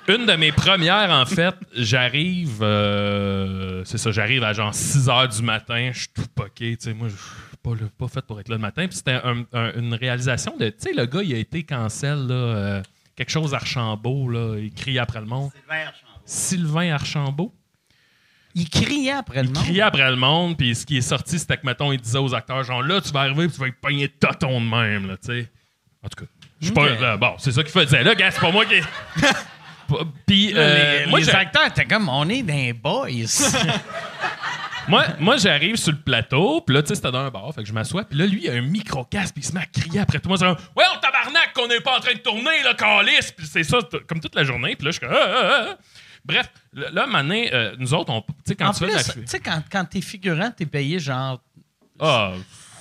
Une 0.07 0.25
de 0.25 0.33
mes 0.33 0.51
premières, 0.51 1.11
en 1.11 1.25
fait, 1.25 1.55
j'arrive. 1.75 2.59
euh, 2.61 3.83
c'est 3.85 3.97
ça, 3.97 4.11
j'arrive 4.11 4.43
à 4.43 4.51
genre 4.51 4.73
6 4.73 5.07
h 5.07 5.35
du 5.37 5.41
matin. 5.43 5.91
Je 5.93 5.99
suis 5.99 6.07
tout 6.09 6.25
poqué. 6.35 6.75
Tu 6.75 6.85
sais, 6.89 6.93
moi, 6.93 7.07
je 7.07 7.13
suis 7.15 7.57
pas, 7.63 7.71
là- 7.71 7.87
pas 7.97 8.07
fait 8.09 8.21
pour 8.25 8.39
être 8.41 8.49
là 8.49 8.55
le 8.55 8.61
matin. 8.61 8.85
Puis 8.87 8.97
c'était 8.97 9.13
un- 9.23 9.45
un- 9.53 9.73
une 9.79 9.93
réalisation 9.93 10.57
de. 10.57 10.67
Tu 10.69 10.75
sais, 10.79 10.93
le 10.93 11.05
gars, 11.05 11.21
il 11.23 11.33
a 11.33 11.37
été 11.37 11.63
cancel, 11.63 12.27
là. 12.27 12.33
euh, 12.33 12.81
quelque 13.15 13.29
chose 13.31 13.53
Archambault, 13.53 14.27
là. 14.29 14.57
Il 14.59 14.73
crie 14.73 14.99
après 14.99 15.21
le 15.21 15.25
monde. 15.27 15.51
Sylvain 16.25 16.93
Archambault? 16.93 17.53
Il 18.55 18.69
criait 18.69 19.11
après 19.11 19.41
le 19.43 19.49
Il 19.49 19.53
monde. 19.55 19.63
criait 19.63 19.81
après 19.81 20.09
le 20.09 20.15
monde, 20.15 20.57
puis 20.57 20.75
ce 20.75 20.85
qui 20.85 20.97
est 20.97 21.01
sorti, 21.01 21.39
c'était 21.39 21.57
que, 21.57 21.65
mettons, 21.65 21.91
il 21.91 21.99
disait 21.99 22.19
aux 22.19 22.33
acteurs, 22.35 22.63
genre, 22.63 22.83
là, 22.83 23.01
tu 23.01 23.11
vas 23.11 23.21
arriver, 23.21 23.47
puis 23.47 23.55
tu 23.55 23.59
vas 23.61 23.67
être 23.67 23.81
pogné 23.81 24.07
de 24.07 24.13
toton 24.13 24.61
de 24.61 24.65
même, 24.65 25.07
là, 25.07 25.17
tu 25.17 25.27
sais. 25.41 25.49
En 26.03 26.07
tout 26.09 26.23
cas, 26.23 26.29
je 26.59 26.65
suis 26.65 26.73
pas. 26.73 26.89
là, 26.89 27.17
bon, 27.17 27.33
c'est 27.39 27.51
ça 27.51 27.63
qu'il 27.63 27.71
faisait. 27.71 28.03
Là, 28.03 28.13
gars, 28.15 28.29
c'est 28.31 28.39
pas 28.41 28.51
moi 28.51 28.65
qui. 28.65 28.75
Puis, 30.25 30.53
euh, 30.55 31.03
les 31.05 31.09
moi, 31.09 31.19
les 31.19 31.25
j'ai- 31.25 31.31
acteurs 31.31 31.65
étaient 31.67 31.85
comme, 31.85 32.07
on 32.09 32.27
est 32.29 32.41
des 32.41 32.73
boys. 32.73 33.07
moi, 34.87 35.05
moi, 35.19 35.37
j'arrive 35.37 35.75
sur 35.75 35.91
le 35.91 35.97
plateau, 35.99 36.61
puis 36.61 36.75
là, 36.75 36.81
tu 36.81 36.89
sais, 36.89 36.95
c'était 36.95 37.11
dans 37.11 37.19
un 37.19 37.29
bar, 37.29 37.53
fait 37.53 37.61
que 37.61 37.67
je 37.67 37.73
m'assois, 37.73 38.03
puis 38.03 38.17
là, 38.17 38.25
lui, 38.25 38.41
il 38.45 38.49
a 38.49 38.53
un 38.53 38.61
micro-casque, 38.61 39.33
puis 39.35 39.43
il 39.43 39.47
se 39.47 39.53
met 39.53 39.61
à 39.61 39.65
crier 39.65 39.99
après 39.99 40.19
tout 40.19 40.29
monde. 40.29 40.37
C'est 40.39 40.45
comme, 40.45 40.57
ouais, 40.75 40.85
on 40.95 40.99
tabarnak 40.99 41.53
qu'on 41.53 41.67
n'est 41.67 41.79
pas 41.81 41.97
en 41.97 41.99
train 42.01 42.13
de 42.13 42.19
tourner, 42.19 42.63
là, 42.63 42.73
calice, 42.73 43.31
puis 43.31 43.45
c'est 43.45 43.63
ça, 43.63 43.79
comme 44.07 44.19
toute 44.19 44.35
la 44.35 44.43
journée, 44.43 44.75
puis 44.75 44.85
là, 44.85 44.91
je 44.91 44.97
suis 44.97 45.07
comme, 45.07 45.15
ah, 45.15 45.25
ah, 45.27 45.65
ah. 45.69 45.77
Bref, 46.25 46.49
là, 46.73 47.05
maintenant, 47.05 47.35
euh, 47.51 47.75
nous 47.79 47.93
autres, 47.93 48.11
on, 48.11 48.21
tu 48.21 48.27
sais, 48.45 48.55
quand 48.55 48.69
en 48.69 48.73
tu 48.73 48.85
plus, 48.85 48.93
tu 49.13 49.21
sais, 49.25 49.39
quand, 49.39 49.61
quand 49.71 49.83
t'es 49.85 50.01
figurant, 50.01 50.51
t'es 50.51 50.65
payé 50.65 50.97
genre 50.99 51.41
Ah, 51.99 52.33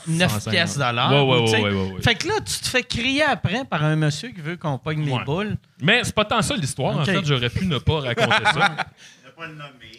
9 0.06 0.31
150. 0.31 0.51
pièces 0.52 0.74
de 0.78 0.81
l'heure. 0.94 1.27
Ouais, 1.27 1.40
ouais, 1.40 1.51
ouais, 1.51 1.60
ouais, 1.73 1.93
ouais. 1.94 2.02
Fait 2.02 2.14
que 2.14 2.28
là, 2.28 2.35
tu 2.39 2.59
te 2.60 2.69
fais 2.69 2.82
crier 2.82 3.23
après 3.23 3.64
par 3.64 3.82
un 3.85 3.97
monsieur 3.97 4.31
qui 4.31 4.40
veut 4.40 4.56
qu'on 4.56 4.78
pogne 4.78 5.05
les 5.05 5.24
boules. 5.24 5.56
Mais 5.81 6.05
c'est 6.05 6.14
pas 6.14 6.24
tant 6.24 6.40
ça 6.43 6.55
l'histoire. 6.56 6.98
En 6.98 7.05
fait, 7.05 7.24
j'aurais 7.24 7.51
pu 7.51 7.66
ne 7.66 7.78
pas 7.78 8.01
raconter 8.01 8.44
ça. 8.52 8.77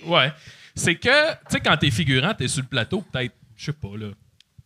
Ouais. 0.05 0.31
C'est 0.75 0.95
que, 0.95 1.31
tu 1.31 1.37
sais, 1.49 1.59
quand 1.59 1.77
t'es 1.77 1.91
figurant, 1.91 2.33
t'es 2.33 2.47
sur 2.47 2.61
le 2.63 2.67
plateau, 2.67 3.01
peut-être, 3.01 3.35
je 3.55 3.65
sais 3.65 3.73
pas, 3.73 3.95
là. 3.97 4.07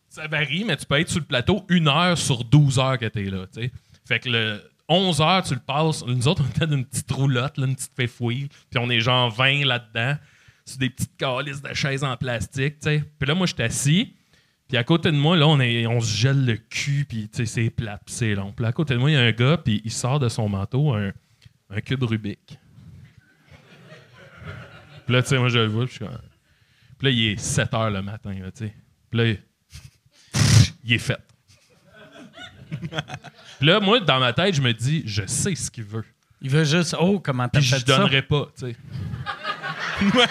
Ça 0.08 0.26
varie, 0.26 0.64
mais 0.64 0.76
tu 0.76 0.86
peux 0.86 0.98
être 0.98 1.10
sur 1.10 1.20
le 1.20 1.26
plateau 1.26 1.64
une 1.68 1.86
heure 1.88 2.16
sur 2.16 2.42
12 2.44 2.78
heures 2.78 2.98
que 2.98 3.06
t'es 3.06 3.24
là, 3.24 3.46
tu 3.52 3.60
sais. 3.62 3.72
Fait 4.06 4.18
que 4.18 4.30
le 4.30 4.62
11 4.88 5.20
heures, 5.20 5.42
tu 5.42 5.54
le 5.54 5.60
passes. 5.60 6.04
Nous 6.06 6.28
autres, 6.28 6.42
on 6.44 6.48
était 6.48 6.66
dans 6.66 6.76
une 6.76 6.86
petite 6.86 7.10
roulotte, 7.10 7.58
là, 7.58 7.66
une 7.66 7.76
petite 7.76 8.10
fouille, 8.10 8.48
puis 8.70 8.78
on 8.78 8.88
est 8.88 9.00
genre 9.00 9.30
20 9.30 9.64
là-dedans, 9.64 10.16
sur 10.64 10.78
des 10.78 10.90
petites 10.90 11.16
calices 11.16 11.62
de 11.62 11.74
chaises 11.74 12.04
en 12.04 12.16
plastique. 12.16 12.78
Puis 12.80 13.28
là, 13.28 13.34
moi, 13.34 13.46
je 13.46 13.54
suis 13.54 13.62
assis. 13.62 14.14
Puis 14.68 14.76
à 14.76 14.84
côté 14.84 15.10
de 15.10 15.16
moi, 15.16 15.36
là, 15.36 15.48
on, 15.48 15.58
est, 15.60 15.86
on 15.86 16.00
se 16.00 16.14
gèle 16.14 16.44
le 16.44 16.56
cul, 16.56 17.06
puis 17.08 17.30
c'est 17.32 17.70
plat, 17.70 17.98
c'est 18.06 18.34
long. 18.34 18.52
Puis 18.52 18.66
à 18.66 18.72
côté 18.72 18.94
de 18.94 18.98
moi, 18.98 19.10
il 19.10 19.14
y 19.14 19.16
a 19.16 19.22
un 19.22 19.32
gars, 19.32 19.56
puis 19.56 19.80
il 19.84 19.90
sort 19.90 20.18
de 20.18 20.28
son 20.28 20.48
manteau 20.48 20.92
un, 20.92 21.12
cube 21.80 22.02
Rubik. 22.02 22.58
Puis 25.06 25.14
là, 25.14 25.22
tu 25.22 25.28
sais, 25.28 25.38
moi, 25.38 25.48
je 25.48 25.58
le 25.58 25.68
vois, 25.68 25.86
puis 25.86 26.04
là, 27.00 27.10
il 27.10 27.28
est 27.28 27.38
7 27.38 27.72
heures 27.72 27.90
le 27.90 28.02
matin. 28.02 28.34
Puis 29.10 29.18
là, 29.18 29.34
il 30.84 30.92
est 30.92 30.98
fait. 30.98 31.18
Puis 33.58 33.66
là, 33.66 33.80
moi, 33.80 34.00
dans 34.00 34.18
ma 34.20 34.32
tête, 34.32 34.54
je 34.54 34.62
me 34.62 34.72
dis, 34.72 35.02
je 35.06 35.26
sais 35.26 35.54
ce 35.54 35.70
qu'il 35.70 35.84
veut. 35.84 36.04
Il 36.40 36.50
veut 36.50 36.64
juste, 36.64 36.94
oh, 36.98 37.18
comment 37.20 37.48
t'as 37.48 37.58
Puis 37.58 37.68
je 37.68 37.76
ça? 37.76 37.82
donnerais 37.82 38.22
pas, 38.22 38.48
tu 38.58 38.66
sais. 38.66 38.76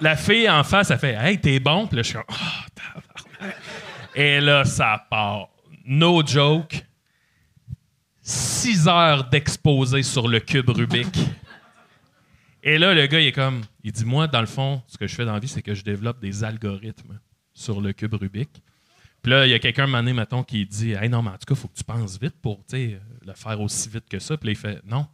La 0.00 0.16
fille 0.16 0.48
en 0.48 0.62
face, 0.64 0.90
elle 0.90 0.98
fait 0.98 1.14
Hey, 1.14 1.40
t'es 1.40 1.58
bon? 1.60 1.86
Puis 1.86 1.96
là, 1.96 2.02
je 2.02 2.08
suis 2.08 2.16
comme 2.16 2.24
Oh, 2.28 2.68
tabarnak. 2.74 3.56
Et 4.14 4.40
là, 4.40 4.64
ça 4.64 5.04
part. 5.10 5.48
No 5.84 6.24
joke. 6.24 6.84
Six 8.22 8.86
heures 8.86 9.28
d'exposé 9.28 10.02
sur 10.02 10.28
le 10.28 10.40
cube 10.40 10.68
Rubik. 10.70 11.16
Et 12.62 12.76
là, 12.78 12.92
le 12.94 13.06
gars, 13.06 13.20
il 13.20 13.28
est 13.28 13.32
comme 13.32 13.62
Il 13.82 13.92
dit 13.92 14.04
Moi, 14.04 14.26
dans 14.28 14.40
le 14.40 14.46
fond, 14.46 14.82
ce 14.86 14.98
que 14.98 15.06
je 15.06 15.14
fais 15.14 15.24
dans 15.24 15.32
la 15.32 15.40
vie, 15.40 15.48
c'est 15.48 15.62
que 15.62 15.74
je 15.74 15.82
développe 15.82 16.20
des 16.20 16.44
algorithmes 16.44 17.18
sur 17.54 17.80
le 17.80 17.92
cube 17.92 18.14
Rubik. 18.14 18.50
Puis 19.22 19.32
là, 19.32 19.46
il 19.46 19.50
y 19.50 19.54
a 19.54 19.58
quelqu'un, 19.58 19.92
un 19.92 20.02
donné, 20.02 20.12
mettons, 20.12 20.42
qui 20.42 20.64
dit 20.64 20.92
Hey, 20.92 21.08
non, 21.08 21.22
mais 21.22 21.30
en 21.30 21.38
tout 21.38 21.46
cas, 21.46 21.54
il 21.54 21.56
faut 21.56 21.68
que 21.68 21.76
tu 21.76 21.84
penses 21.84 22.18
vite 22.20 22.36
pour 22.40 22.64
le 22.72 23.34
faire 23.34 23.60
aussi 23.60 23.88
vite 23.88 24.08
que 24.08 24.18
ça. 24.18 24.36
Puis 24.36 24.46
là, 24.46 24.52
il 24.52 24.56
fait 24.56 24.80
Non, 24.86 25.06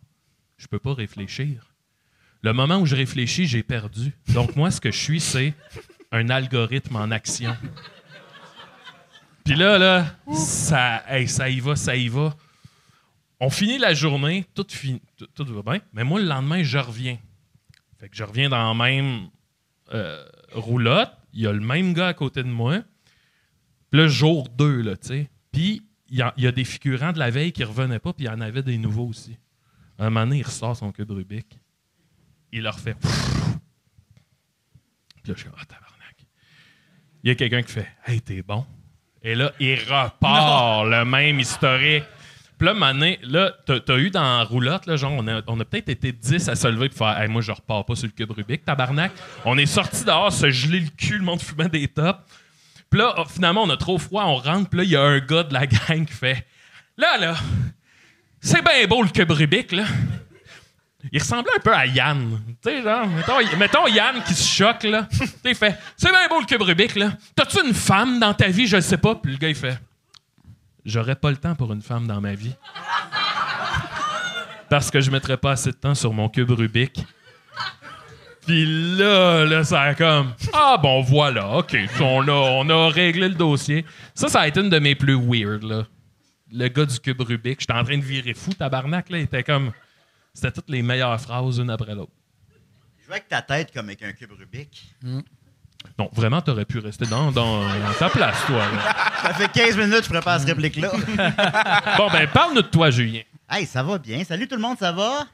je 0.56 0.66
peux 0.66 0.78
pas 0.78 0.94
réfléchir. 0.94 1.74
Le 2.42 2.52
moment 2.52 2.78
où 2.78 2.86
je 2.86 2.94
réfléchis, 2.94 3.46
j'ai 3.46 3.62
perdu. 3.62 4.12
Donc, 4.28 4.54
moi, 4.54 4.70
ce 4.70 4.80
que 4.80 4.92
je 4.92 4.98
suis, 4.98 5.20
c'est 5.20 5.54
un 6.12 6.28
algorithme 6.28 6.96
en 6.96 7.10
action. 7.10 7.56
Puis 9.44 9.54
là, 9.54 9.78
là, 9.78 10.06
ça, 10.32 11.02
ça 11.26 11.48
y 11.48 11.60
va, 11.60 11.76
ça 11.76 11.96
y 11.96 12.08
va. 12.08 12.36
On 13.40 13.50
finit 13.50 13.78
la 13.78 13.94
journée, 13.94 14.44
tout 14.54 14.66
va 15.44 15.72
bien, 15.72 15.80
mais 15.92 16.04
moi, 16.04 16.20
le 16.20 16.26
lendemain, 16.26 16.62
je 16.62 16.78
reviens. 16.78 17.18
Fait 17.98 18.08
que 18.08 18.16
je 18.16 18.24
reviens 18.24 18.48
dans 18.48 18.68
la 18.68 18.74
même 18.74 19.28
euh, 19.92 20.24
roulotte. 20.52 21.12
Il 21.32 21.42
y 21.42 21.46
a 21.46 21.52
le 21.52 21.60
même 21.60 21.92
gars 21.92 22.08
à 22.08 22.14
côté 22.14 22.42
de 22.42 22.48
moi. 22.48 22.82
Là, 23.96 24.08
jour 24.08 24.46
2, 24.50 24.82
là, 24.82 24.96
tu 24.98 25.08
sais. 25.08 25.30
Puis 25.50 25.82
il 26.10 26.18
y, 26.18 26.22
a- 26.22 26.34
il 26.36 26.44
y 26.44 26.46
a 26.46 26.52
des 26.52 26.64
figurants 26.64 27.12
de 27.12 27.18
la 27.18 27.30
veille 27.30 27.50
qui 27.50 27.64
revenaient 27.64 27.98
pas, 27.98 28.12
puis 28.12 28.26
il 28.26 28.28
y 28.28 28.30
en 28.30 28.42
avait 28.42 28.62
des 28.62 28.76
nouveaux 28.76 29.06
aussi. 29.06 29.38
Un 29.98 30.10
moment 30.10 30.26
donné, 30.26 30.40
il 30.40 30.42
ressort 30.42 30.76
son 30.76 30.92
cube 30.92 31.10
Rubik. 31.10 31.58
Il 32.52 32.62
leur 32.62 32.78
fait. 32.78 32.94
Puis 32.94 33.08
là, 35.28 35.34
je 35.34 35.40
suis 35.40 35.48
ah, 35.58 35.64
tabarnak. 35.64 36.16
Il 37.24 37.28
y 37.28 37.30
a 37.30 37.34
quelqu'un 37.36 37.62
qui 37.62 37.72
fait, 37.72 37.88
hey, 38.06 38.20
t'es 38.20 38.42
bon. 38.42 38.66
Et 39.22 39.34
là, 39.34 39.52
il 39.58 39.76
repart 39.76 40.86
le 40.86 41.04
même 41.06 41.40
historique. 41.40 42.04
Puis 42.58 42.68
là, 42.68 42.74
donné, 42.74 43.18
là, 43.22 43.54
t'as, 43.64 43.96
eu 43.96 44.10
dans 44.10 44.20
la 44.20 44.44
roulotte, 44.44 44.84
là, 44.84 44.96
genre, 44.96 45.12
on 45.12 45.26
a, 45.26 45.40
on 45.46 45.58
a 45.58 45.64
peut-être 45.64 45.88
été 45.88 46.12
10 46.12 46.50
à 46.50 46.54
se 46.54 46.68
lever 46.68 46.90
pour 46.90 46.98
faire, 46.98 47.18
hey, 47.18 47.28
moi, 47.28 47.40
je 47.40 47.52
repars 47.52 47.86
pas 47.86 47.94
sur 47.94 48.08
le 48.08 48.12
cube 48.12 48.30
Rubik, 48.30 48.62
tabarnak. 48.62 49.12
On 49.46 49.56
est 49.56 49.64
sorti 49.64 50.04
dehors, 50.04 50.30
se 50.32 50.50
geler 50.50 50.80
le 50.80 50.90
cul, 50.90 51.16
le 51.16 51.24
monde 51.24 51.40
fumait 51.40 51.70
des 51.70 51.88
tops. 51.88 52.20
Puis 52.90 53.00
là, 53.00 53.14
finalement, 53.28 53.62
on 53.64 53.70
a 53.70 53.76
trop 53.76 53.98
froid, 53.98 54.24
on 54.24 54.36
rentre, 54.36 54.70
puis 54.70 54.78
là, 54.78 54.84
il 54.84 54.90
y 54.90 54.96
a 54.96 55.02
un 55.02 55.18
gars 55.18 55.42
de 55.42 55.52
la 55.52 55.66
gang 55.66 56.06
qui 56.06 56.12
fait, 56.12 56.46
là, 56.96 57.18
là, 57.18 57.34
c'est 58.40 58.62
bien 58.62 58.86
beau 58.86 59.02
le 59.02 59.08
cube 59.08 59.30
Rubik, 59.30 59.72
là. 59.72 59.84
Il 61.12 61.20
ressemblait 61.20 61.52
un 61.56 61.60
peu 61.60 61.72
à 61.72 61.86
Yann. 61.86 62.40
Tu 62.62 62.70
sais, 62.70 62.82
genre, 62.82 63.06
mettons, 63.58 63.86
Yann 63.86 64.22
qui 64.24 64.34
se 64.34 64.56
choque, 64.56 64.82
là. 64.84 65.08
Tu 65.10 65.50
il 65.50 65.54
fait 65.54 65.78
C'est 65.96 66.10
bien 66.10 66.28
beau 66.28 66.40
le 66.40 66.46
cube 66.46 66.62
Rubik, 66.62 66.96
là. 66.96 67.12
T'as-tu 67.34 67.64
une 67.64 67.74
femme 67.74 68.18
dans 68.18 68.34
ta 68.34 68.48
vie? 68.48 68.66
Je 68.66 68.76
le 68.76 68.82
sais 68.82 68.96
pas. 68.96 69.14
Puis 69.14 69.32
le 69.32 69.38
gars, 69.38 69.48
il 69.48 69.54
fait 69.54 69.78
J'aurais 70.84 71.16
pas 71.16 71.30
le 71.30 71.36
temps 71.36 71.54
pour 71.54 71.72
une 71.72 71.82
femme 71.82 72.06
dans 72.06 72.20
ma 72.20 72.34
vie. 72.34 72.54
Parce 74.68 74.90
que 74.90 75.00
je 75.00 75.10
mettrais 75.10 75.36
pas 75.36 75.52
assez 75.52 75.70
de 75.70 75.76
temps 75.76 75.94
sur 75.94 76.12
mon 76.12 76.28
cube 76.28 76.50
Rubik. 76.50 77.04
Puis 78.46 78.96
là, 78.96 79.44
là, 79.44 79.64
ça 79.64 79.82
a 79.82 79.94
comme 79.94 80.32
Ah 80.52 80.78
bon, 80.80 81.02
voilà, 81.02 81.48
OK. 81.58 81.76
On 82.00 82.26
a, 82.28 82.32
on 82.32 82.68
a 82.70 82.88
réglé 82.90 83.28
le 83.28 83.34
dossier. 83.34 83.84
Ça, 84.14 84.28
ça 84.28 84.40
a 84.42 84.48
été 84.48 84.60
une 84.60 84.70
de 84.70 84.78
mes 84.78 84.94
plus 84.94 85.16
weird, 85.16 85.62
là. 85.64 85.86
Le 86.52 86.68
gars 86.68 86.86
du 86.86 86.98
cube 87.00 87.20
Rubik. 87.20 87.60
J'étais 87.60 87.72
en 87.72 87.82
train 87.82 87.98
de 87.98 88.04
virer 88.04 88.34
fou, 88.34 88.52
tabarnak, 88.54 89.10
là. 89.10 89.18
Il 89.18 89.24
était 89.24 89.42
comme. 89.42 89.72
C'était 90.32 90.52
toutes 90.52 90.70
les 90.70 90.82
meilleures 90.82 91.20
phrases, 91.20 91.58
une 91.58 91.70
après 91.70 91.94
l'autre. 91.94 92.12
Jouer 93.04 93.14
avec 93.14 93.28
ta 93.28 93.42
tête 93.42 93.72
comme 93.72 93.86
avec 93.86 94.02
un 94.02 94.12
cube 94.12 94.30
Rubik. 94.38 94.94
Non, 95.98 96.08
vraiment, 96.12 96.40
t'aurais 96.42 96.64
pu 96.64 96.78
rester 96.78 97.06
dans, 97.06 97.30
dans, 97.32 97.62
dans 97.62 97.92
ta 97.98 98.08
place, 98.10 98.44
toi. 98.46 98.58
là. 98.58 98.94
Ça 99.22 99.34
fait 99.34 99.48
15 99.50 99.76
minutes 99.76 99.98
que 100.00 100.04
je 100.04 100.10
prépare 100.10 100.38
cette 100.40 100.48
réplique-là. 100.48 100.90
Bon, 101.96 102.08
ben, 102.10 102.26
parle-nous 102.28 102.62
de 102.62 102.66
toi, 102.68 102.90
Julien. 102.90 103.22
hey, 103.50 103.66
ça 103.66 103.82
va 103.82 103.96
bien. 103.98 104.22
Salut 104.24 104.46
tout 104.46 104.56
le 104.56 104.62
monde, 104.62 104.76
ça 104.78 104.92
va? 104.92 105.26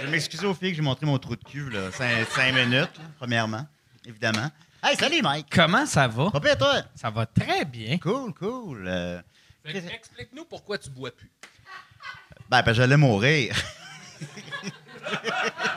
Je 0.00 0.04
vais 0.04 0.10
m'excuser 0.10 0.46
aux 0.46 0.54
filles 0.54 0.70
que 0.70 0.76
j'ai 0.76 0.82
montré 0.82 1.06
mon 1.06 1.18
trou 1.18 1.34
de 1.36 1.44
cul, 1.44 1.70
là. 1.70 1.90
5, 1.92 2.52
minutes, 2.54 2.72
là, 2.72 3.04
premièrement, 3.18 3.66
évidemment. 4.06 4.50
Hey, 4.82 4.96
salut 4.96 5.20
Mike! 5.22 5.46
Comment 5.50 5.86
ça 5.86 6.06
va? 6.06 6.30
Pas 6.30 6.40
pire, 6.40 6.56
toi? 6.56 6.82
Ça 6.94 7.10
va 7.10 7.26
très 7.26 7.64
bien. 7.64 7.98
Cool, 7.98 8.32
cool. 8.34 8.84
Euh, 8.86 9.20
Explique-nous 9.64 10.44
pourquoi 10.44 10.78
tu 10.78 10.88
bois 10.90 11.10
plus. 11.10 11.30
ben, 12.48 12.62
ben, 12.62 12.72
j'allais 12.72 12.96
mourir. 12.96 13.56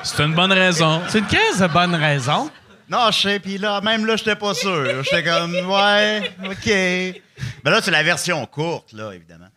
C'est 0.03 0.23
une 0.23 0.35
bonne 0.35 0.51
raison. 0.51 1.01
C'est 1.09 1.19
une 1.19 1.27
crise 1.27 1.59
de 1.59 1.67
bonne 1.67 1.95
raison. 1.95 2.51
Non, 2.89 3.09
je 3.11 3.21
sais, 3.21 3.39
puis 3.39 3.57
là, 3.57 3.81
même 3.81 4.05
là, 4.05 4.17
j'étais 4.17 4.35
pas 4.35 4.53
sûr. 4.53 5.03
J'étais 5.03 5.23
comme, 5.23 5.53
ouais, 5.53 6.31
OK. 6.45 7.21
Ben 7.63 7.71
là, 7.71 7.81
c'est 7.81 7.91
la 7.91 8.03
version 8.03 8.45
courte, 8.45 8.93
là, 8.93 9.11
évidemment. 9.13 9.47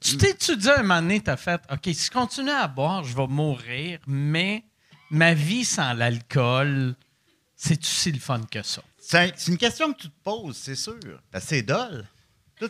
Tu 0.00 0.16
t'es-tu 0.16 0.56
dit 0.56 0.70
un 0.70 0.82
moment 0.82 1.00
donné, 1.02 1.20
t'as 1.20 1.36
fait 1.36 1.60
OK, 1.70 1.80
si 1.84 2.06
je 2.06 2.10
continue 2.10 2.50
à 2.50 2.66
boire, 2.68 3.04
je 3.04 3.16
vais 3.16 3.26
mourir, 3.26 3.98
mais 4.06 4.64
ma 5.10 5.34
vie 5.34 5.64
sans 5.64 5.92
l'alcool, 5.92 6.94
c'est 7.56 7.80
aussi 7.82 8.12
le 8.12 8.20
fun 8.20 8.40
que 8.50 8.62
ça. 8.62 8.82
C'est 9.00 9.18
un- 9.18 9.30
c'est 9.36 9.50
une 9.50 9.58
question 9.58 9.92
que 9.92 9.98
tu 10.02 10.08
te 10.08 10.14
poses, 10.22 10.56
c'est 10.56 10.74
sûr. 10.76 10.98
Parce 11.32 11.44
que 11.44 11.48
c'est 11.50 11.62
dole. 11.62 12.04
Tout, 12.60 12.68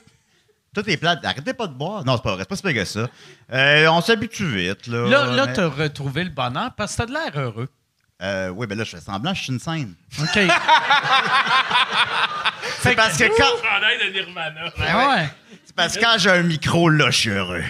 tout 0.74 0.88
est 0.88 0.96
plate. 0.96 1.24
Arrêtez 1.24 1.52
pas 1.54 1.66
de 1.66 1.74
boire. 1.74 2.04
Non, 2.04 2.16
c'est 2.16 2.22
pas 2.22 2.34
vrai, 2.34 2.42
c'est 2.42 2.48
pas 2.48 2.56
si 2.56 2.62
pire 2.62 2.74
que 2.74 2.84
ça. 2.84 3.08
Euh, 3.52 3.88
on 3.88 4.00
s'habitue 4.00 4.46
vite, 4.56 4.86
là. 4.86 5.08
Là, 5.08 5.26
là 5.34 5.46
mais- 5.46 5.52
t'as 5.54 5.66
retrouvé 5.68 6.24
le 6.24 6.30
bonheur 6.30 6.70
parce 6.76 6.92
que 6.92 6.98
t'as 6.98 7.06
de 7.06 7.12
l'air 7.12 7.32
heureux. 7.38 7.68
Euh, 8.22 8.48
oui, 8.50 8.66
ben 8.66 8.76
là, 8.78 8.84
je 8.84 8.90
fais 8.96 9.00
semblant, 9.02 9.32
je 9.34 9.42
suis 9.44 9.52
une 9.52 9.60
scène. 9.60 9.94
OK. 10.20 10.26
C'est 12.80 12.94
parce 12.94 13.16
que 13.16 13.24
quand, 13.36 13.62
Chandail 13.62 13.98
de 13.98 14.12
Nirvana. 14.12 14.72
Ah 14.78 15.08
ouais. 15.16 15.28
C'est 15.78 15.82
parce 15.84 15.96
que 15.96 16.00
quand 16.00 16.18
j'ai 16.18 16.30
un 16.30 16.42
micro, 16.42 16.88
là, 16.88 17.10
je 17.10 17.18
suis 17.18 17.30
heureux. 17.30 17.62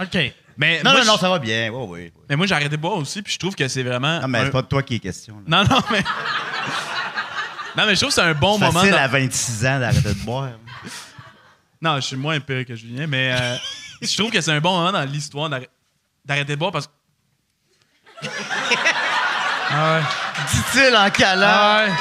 OK. 0.00 0.18
Mais 0.58 0.82
Non, 0.82 0.92
moi, 0.92 1.00
non, 1.04 1.12
non, 1.12 1.18
ça 1.18 1.28
va 1.30 1.38
bien. 1.38 1.70
Oui, 1.72 1.86
oui. 1.88 2.00
oui. 2.04 2.12
Mais 2.28 2.36
moi, 2.36 2.46
j'ai 2.46 2.54
arrêté 2.54 2.70
de 2.70 2.76
boire 2.76 2.94
aussi, 2.94 3.22
puis 3.22 3.32
je 3.32 3.38
trouve 3.38 3.54
que 3.54 3.66
c'est 3.68 3.82
vraiment. 3.82 4.20
Non, 4.20 4.28
mais 4.28 4.38
un- 4.40 4.44
c'est 4.44 4.50
pas 4.50 4.62
de 4.62 4.66
toi 4.68 4.82
qui 4.82 4.96
est 4.96 4.98
question. 4.98 5.36
là. 5.36 5.64
Non, 5.64 5.64
non, 5.68 5.82
mais. 5.90 6.02
non, 7.76 7.86
mais 7.86 7.94
je 7.94 8.00
trouve 8.00 8.10
que 8.10 8.14
c'est 8.14 8.20
un 8.20 8.34
bon 8.34 8.58
C'est 8.58 8.66
moment. 8.66 8.80
facile 8.80 8.92
dans- 8.92 8.98
à 8.98 9.08
26 9.08 9.66
ans 9.66 9.80
d'arrêter 9.80 10.08
de 10.14 10.24
boire. 10.24 10.50
Non, 11.84 11.96
je 11.96 12.02
suis 12.02 12.16
moins 12.16 12.38
pire 12.38 12.64
que 12.64 12.76
Julien, 12.76 13.08
mais 13.08 13.32
euh, 13.32 13.56
je 14.02 14.16
trouve 14.16 14.30
que 14.30 14.40
c'est 14.40 14.52
un 14.52 14.60
bon 14.60 14.76
moment 14.76 14.92
dans 14.92 15.02
l'histoire 15.04 15.50
d'arrê- 15.50 15.68
d'arrêter 16.24 16.52
de 16.52 16.58
boire 16.58 16.70
parce 16.70 16.86
que. 16.86 16.92
Dit-il 20.52 20.94
en 20.96 21.10
calant. 21.10 21.46
Ah 21.48 21.84
ouais. 21.86 21.92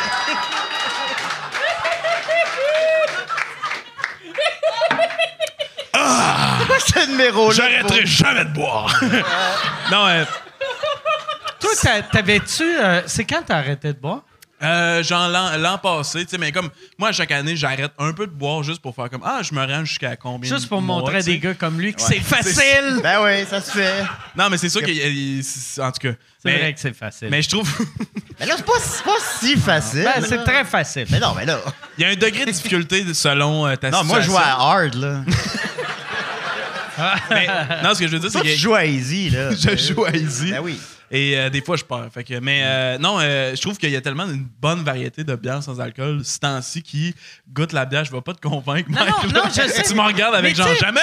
Ce 6.86 7.10
numéro-là. 7.10 7.54
J'arrêterai 7.56 8.06
jamais 8.06 8.46
de 8.46 8.54
boire. 8.54 9.00
Non, 9.92 10.08
euh, 10.08 10.24
Toi, 11.60 11.70
t'a- 11.82 12.02
t'avais-tu. 12.02 12.64
euh, 12.64 13.02
c'est 13.08 13.26
quand 13.26 13.42
t'as 13.46 13.58
arrêté 13.58 13.90
de 13.94 14.00
boire? 14.00 14.22
euh, 14.64 15.02
genre 15.02 15.28
l'an 15.28 15.58
l'an 15.58 15.80
passé, 15.80 16.24
tu 16.24 16.30
sais, 16.32 16.38
mais 16.38 16.52
comme 16.52 16.70
moi, 17.00 17.10
à 17.10 17.12
chaque 17.12 17.32
année, 17.32 17.56
j'arrête 17.56 17.92
un 17.98 18.14
peu 18.14 18.28
de 18.28 18.32
boire 18.32 18.62
juste 18.62 18.80
pour 18.80 18.94
faire 18.94 19.10
comme 19.10 19.24
Ah, 19.26 19.40
je 19.42 19.56
me 19.56 19.66
rends 19.66 19.84
jusqu'à 19.86 20.16
combien 20.16 20.48
Juste 20.48 20.70
pour 20.70 20.84
mois, 20.84 20.98
montrer 20.98 21.16
à 21.16 21.20
tu 21.20 21.26
sais. 21.26 21.32
des 21.32 21.40
gars 21.40 21.56
comme 21.56 21.82
lui 21.82 21.96
que 21.96 22.02
c'est 22.02 22.20
facile. 22.20 23.00
Ben 23.02 23.24
oui, 23.24 23.44
ça 23.50 23.60
se 23.60 23.72
fait. 23.72 24.04
Non, 24.38 24.50
mais 24.52 24.58
c'est 24.60 24.70
sûr 24.70 24.84
qu'il 24.84 24.96
y 24.98 25.02
a- 25.02 25.08
il- 25.08 25.44
c'est- 25.44 25.82
En 25.82 25.92
tout 25.92 26.08
cas. 26.08 26.14
C'est 26.38 26.52
mais, 26.52 26.58
vrai 26.60 26.74
que 26.76 26.80
c'est 26.80 26.96
facile. 26.96 27.28
mais 27.32 27.42
je 27.42 27.50
trouve. 27.50 27.68
Mais 28.40 28.48
là, 28.48 28.54
c'est 28.58 28.66
pas, 28.66 28.74
c'est 28.80 29.04
pas 29.04 29.18
si 29.40 29.56
facile. 29.56 30.04
Ben, 30.04 30.20
là. 30.22 30.28
c'est 30.28 30.44
très 30.44 30.66
facile. 30.66 31.06
Mais 31.12 31.20
non, 31.20 31.36
mais 31.36 31.46
là. 31.46 31.60
Il 31.98 32.02
y 32.04 32.06
a 32.06 32.10
un 32.10 32.16
degré 32.16 32.44
de 32.46 32.50
difficulté 32.50 33.14
selon 33.14 33.68
euh, 33.68 33.76
ta 33.76 33.92
Non, 33.92 34.04
moi, 34.04 34.20
je 34.22 34.26
joue 34.26 34.38
à 34.38 34.54
hard, 34.60 34.96
là. 34.96 35.20
Mais, 37.30 37.48
non, 37.84 37.94
ce 37.94 38.00
que 38.00 38.08
je 38.08 38.14
veux 38.14 38.20
dire, 38.20 38.30
c'est 38.32 38.38
Toi, 38.40 38.42
tu 38.42 38.54
que 38.54 38.56
joues 38.56 38.76
à 38.76 38.86
easy, 38.86 39.30
là. 39.30 39.52
je 39.56 39.76
joue 39.76 40.06
à 40.06 40.16
easy. 40.16 40.52
Ben 40.52 40.60
oui. 40.62 40.80
Et 41.14 41.38
euh, 41.38 41.50
des 41.50 41.62
fois, 41.62 41.76
je 41.76 41.84
perds. 41.84 42.08
Fait 42.14 42.24
que, 42.24 42.40
mais 42.40 42.62
euh, 42.64 42.98
non, 42.98 43.18
euh, 43.20 43.54
je 43.54 43.60
trouve 43.62 43.78
qu'il 43.78 43.90
y 43.90 43.98
a 43.98 44.02
tellement 44.02 44.24
une 44.26 44.48
bonne 44.62 44.82
variété 44.82 45.26
de 45.26 45.36
bières 45.36 45.62
sans 45.62 45.82
alcool 45.82 46.24
ce 46.24 46.40
temps-ci 46.40 46.82
qui 46.82 47.14
goûte 47.52 47.74
la 47.74 47.86
bière. 47.86 48.06
Je 48.06 48.12
vais 48.12 48.22
pas 48.22 48.34
te 48.34 48.40
convaincre. 48.40 48.90
Non, 48.90 49.02
Mike, 49.02 49.34
non, 49.34 49.44
non, 49.44 49.50
je 49.50 49.68
sais. 49.70 49.84
Tu 49.84 49.94
me 49.94 50.02
regardes 50.02 50.36
avec 50.36 50.56
genre 50.56 50.68
tu 50.68 50.74
sais- 50.76 50.80
jamais. 50.80 51.02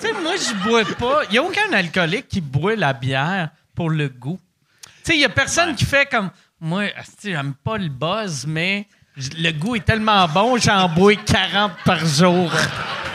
Tu 0.00 0.06
sais, 0.08 0.12
moi, 0.12 0.32
je 0.36 0.68
bois 0.68 0.82
pas. 0.98 1.22
Il 1.28 1.32
n'y 1.32 1.38
a 1.38 1.42
aucun 1.44 1.72
alcoolique 1.72 2.26
qui 2.26 2.40
boit 2.40 2.74
la 2.74 2.92
bière 2.92 3.50
pour 3.76 3.90
le 3.90 4.08
goût. 4.08 4.40
Tu 4.82 4.90
sais, 5.04 5.14
il 5.14 5.20
y 5.20 5.24
a 5.24 5.28
personne 5.28 5.76
qui 5.76 5.84
fait 5.84 6.10
comme. 6.10 6.30
Moi, 6.60 6.86
j'aime 7.22 7.54
pas 7.62 7.78
le 7.78 7.88
buzz, 7.88 8.44
mais 8.46 8.86
le 9.16 9.50
goût 9.52 9.76
est 9.76 9.84
tellement 9.84 10.26
bon, 10.28 10.56
j'en 10.58 10.88
bois 10.88 11.14
40 11.14 11.72
par 11.84 12.04
jour. 12.04 12.50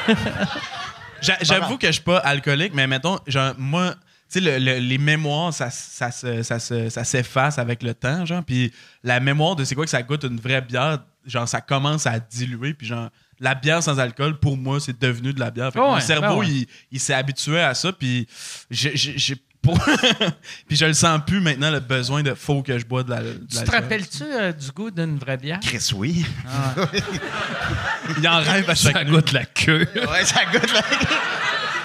J'a- 1.21 1.37
J'avoue 1.41 1.77
que 1.77 1.87
je 1.87 1.93
suis 1.93 2.01
pas 2.03 2.17
alcoolique, 2.19 2.73
mais 2.73 2.87
mettons, 2.87 3.17
genre, 3.27 3.53
moi, 3.57 3.95
tu 4.31 4.39
sais, 4.39 4.39
le- 4.41 4.57
le- 4.63 4.79
les 4.79 4.97
mémoires, 4.97 5.53
ça, 5.53 5.69
ça, 5.69 6.11
ça, 6.11 6.59
ça 6.59 7.03
s'efface 7.03 7.57
avec 7.59 7.81
le 7.83 7.93
temps, 7.93 8.25
genre. 8.25 8.43
Puis 8.43 8.71
la 9.03 9.19
mémoire 9.19 9.55
de 9.55 9.63
c'est 9.63 9.75
quoi 9.75 9.85
que 9.85 9.89
ça 9.91 10.03
goûte 10.03 10.23
une 10.23 10.39
vraie 10.39 10.61
bière, 10.61 10.99
genre, 11.25 11.47
ça 11.47 11.61
commence 11.61 12.05
à 12.07 12.19
diluer. 12.19 12.73
Puis 12.73 12.87
genre, 12.87 13.09
la 13.39 13.55
bière 13.55 13.81
sans 13.83 13.99
alcool, 13.99 14.37
pour 14.39 14.57
moi, 14.57 14.79
c'est 14.79 14.99
devenu 14.99 15.31
de 15.33 15.39
la 15.39 15.51
bière. 15.51 15.71
Fait 15.71 15.79
que 15.79 15.83
Ouais, 15.83 15.91
mon 15.91 15.99
cerveau, 16.01 16.39
ouais. 16.41 16.47
il, 16.49 16.67
il 16.91 16.99
s'est 16.99 17.13
habitué 17.13 17.59
à 17.59 17.73
ça. 17.73 17.91
Puis 17.93 18.27
j'ai. 18.69 19.35
Pour- 19.75 19.79
puis 20.67 20.75
je 20.77 20.85
le 20.85 20.93
sens 20.93 21.19
plus 21.25 21.39
maintenant, 21.41 21.69
le 21.71 21.79
besoin 21.79 22.23
de 22.23 22.33
faut 22.33 22.61
que 22.63 22.77
je 22.79 22.85
bois 22.85 23.03
de 23.03 23.09
la. 23.11 23.21
de 23.21 23.39
Tu 23.49 23.63
te 23.63 23.71
rappelles-tu 23.71 24.23
euh, 24.23 24.51
du 24.51 24.71
goût 24.71 24.89
d'une 24.91 25.17
vraie 25.19 25.37
bière? 25.37 25.59
Chris, 25.61 25.89
oui. 25.95 26.25
Il 28.17 28.27
en 28.27 28.39
rêve 28.39 28.69
à 28.69 28.75
chaque 28.75 28.93
Ça 28.97 29.03
goûte 29.03 29.31
la 29.31 29.45
queue. 29.45 29.87
Ouais, 29.95 30.25
ça 30.25 30.45
goûte 30.51 30.71
la... 30.73 30.81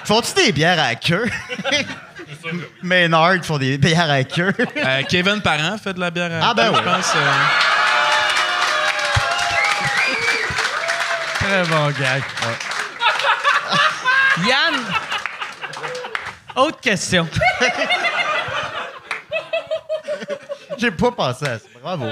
Font-tu 0.04 0.34
des 0.34 0.52
bières 0.52 0.82
à 0.82 0.94
queue? 0.94 1.28
Maynard 2.82 3.44
font 3.44 3.58
des 3.58 3.78
bières 3.78 4.10
à 4.10 4.24
queue. 4.24 4.52
Euh, 4.76 5.02
Kevin 5.08 5.40
Parent 5.40 5.78
fait 5.78 5.92
de 5.94 6.00
la 6.00 6.10
bière 6.10 6.32
à 6.42 6.50
Ah, 6.50 6.54
ben 6.54 6.72
je 6.72 6.78
oui. 6.78 6.84
pense. 6.84 7.12
euh, 7.14 7.32
Très 11.38 11.62
bon 11.64 11.86
gag. 11.90 12.22
Yann, 14.46 14.74
autre 16.56 16.80
question. 16.80 17.28
J'ai 20.78 20.90
pas 20.90 21.12
pensé 21.12 21.46
à 21.46 21.58
ça. 21.58 21.64
Bravo. 21.82 22.06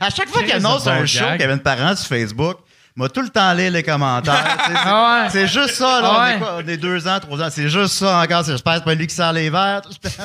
À 0.00 0.10
chaque 0.10 0.28
fois 0.28 0.42
qu'il 0.42 0.52
annonce 0.52 0.86
un 0.86 1.04
show 1.06 1.24
y 1.24 1.42
avait 1.42 1.52
une 1.52 1.60
parent 1.60 1.94
sur 1.96 2.08
Facebook, 2.08 2.58
m'a 2.94 3.08
tout 3.08 3.22
le 3.22 3.28
temps 3.28 3.52
lu 3.54 3.70
les 3.70 3.82
commentaires. 3.82 4.56
C'est- 4.66 4.72
Ah 4.74 5.22
ouais. 5.24 5.30
C'est 5.30 5.46
juste 5.46 5.74
ça, 5.74 6.00
là. 6.00 6.10
Ah 6.12 6.18
on, 6.18 6.26
est 6.26 6.38
quoi, 6.38 6.56
on 6.64 6.68
est 6.68 6.76
deux 6.76 7.06
ans, 7.08 7.18
trois 7.20 7.42
ans. 7.42 7.48
C'est 7.50 7.68
juste 7.68 7.94
ça 7.94 8.18
encore. 8.20 8.44
J'espère 8.44 8.74
que 8.74 8.78
c'est 8.80 8.84
pas 8.84 8.94
lui 8.94 9.06
qui 9.06 9.14
sort 9.14 9.32
les 9.32 9.50
verres. 9.50 9.82
C'est- 10.02 10.18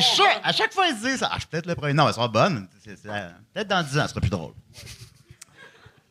sûr, 0.00 0.26
à 0.42 0.52
chaque 0.52 0.72
fois, 0.74 0.86
il 0.88 0.96
se 0.96 1.02
dit 1.12 1.16
ça. 1.18 1.28
Ah, 1.30 1.34
je 1.36 1.40
suis 1.40 1.48
peut-être 1.48 1.66
le 1.66 1.74
premier. 1.76 1.94
Non, 1.94 2.08
elles 2.08 2.14
sont 2.14 2.28
bonnes. 2.28 2.66
C'est- 2.84 2.96
c'est- 3.02 3.08
Peut-être 3.54 3.68
dans 3.68 3.82
dix 3.82 3.98
ans, 3.98 4.02
ce 4.02 4.08
sera 4.10 4.20
plus 4.20 4.30
drôle. 4.30 4.52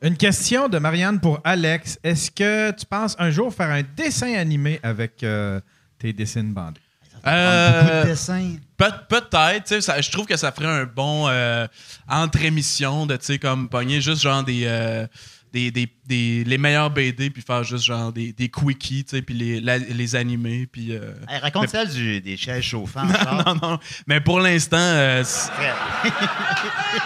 Une 0.04 0.18
question 0.18 0.68
de 0.68 0.78
Marianne 0.80 1.20
pour 1.20 1.40
Alex. 1.46 1.98
Est-ce 2.04 2.30
que 2.30 2.72
tu 2.72 2.86
penses 2.86 3.16
un 3.20 3.32
jour 3.32 3.54
faire 3.54 3.70
un 3.70 3.84
dessin 3.96 4.34
animé 4.34 4.80
avec 4.84 5.24
euh, 5.24 5.62
tes 5.98 6.12
dessins 6.12 6.44
bandés? 6.44 6.82
euh, 7.26 8.04
de. 8.04 8.60
Peut- 8.76 8.92
Peut-être, 9.08 9.64
tu 9.64 9.76
sais, 9.76 9.82
ça- 9.82 10.02
je 10.02 10.12
trouve 10.12 10.26
que 10.26 10.36
ça 10.36 10.52
ferait 10.52 10.68
un 10.68 10.84
bon 10.84 11.30
euh, 11.30 11.66
entre-émission 12.10 13.06
de, 13.06 13.16
tu 13.16 13.26
sais, 13.26 13.40
comme 13.40 13.70
pogner 13.70 14.02
juste 14.02 14.22
genre 14.22 14.44
des, 14.44 14.64
euh, 14.66 15.08
des, 15.54 15.70
des, 15.72 15.88
des- 16.08 16.44
les 16.44 16.58
meilleurs 16.58 16.90
BD 16.90 17.30
puis 17.30 17.44
faire 17.44 17.64
juste 17.64 17.86
genre 17.86 18.12
des, 18.12 18.34
des 18.34 18.50
quickies, 18.50 19.04
tu 19.06 19.16
sais, 19.18 19.22
puis 19.22 19.36
les, 19.36 19.62
la- 19.62 19.78
les 19.78 20.16
animer, 20.16 20.66
puis... 20.66 20.92
euh, 20.96 21.14
Hey, 21.30 21.38
raconte 21.40 21.70
celle 21.70 21.90
du- 21.90 22.20
des 22.20 22.36
chaises 22.36 22.64
chauffantes. 22.64 23.16
Charles. 23.16 23.44
non, 23.46 23.70
non, 23.70 23.80
mais 24.08 24.20
pour 24.20 24.40
l'instant, 24.40 24.78
euh, 24.80 25.24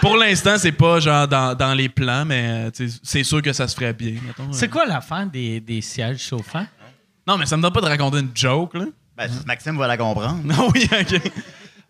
pour 0.00 0.16
l'instant, 0.16 0.56
c'est 0.58 0.72
pas 0.72 0.98
genre 1.00 1.28
dans, 1.28 1.54
dans 1.54 1.74
les 1.74 1.88
plans, 1.88 2.24
mais 2.24 2.70
euh, 2.74 2.86
c'est 3.02 3.24
sûr 3.24 3.42
que 3.42 3.52
ça 3.52 3.68
se 3.68 3.74
ferait 3.74 3.92
bien, 3.92 4.14
mettons. 4.26 4.52
C'est 4.52 4.66
euh. 4.66 4.70
quoi 4.70 4.86
l'affaire 4.86 5.26
des, 5.26 5.60
des 5.60 5.80
sièges 5.82 6.22
chauffants? 6.22 6.66
Non, 7.26 7.36
mais 7.36 7.46
ça 7.46 7.56
me 7.56 7.62
donne 7.62 7.72
pas 7.72 7.80
de 7.82 7.86
raconter 7.86 8.18
une 8.20 8.30
joke, 8.34 8.74
là. 8.74 8.86
Ben, 9.16 9.28
Maxime 9.46 9.76
va 9.76 9.86
la 9.88 9.96
comprendre. 9.98 10.40
Non, 10.44 10.70
oui, 10.74 10.88
OK. 10.90 11.20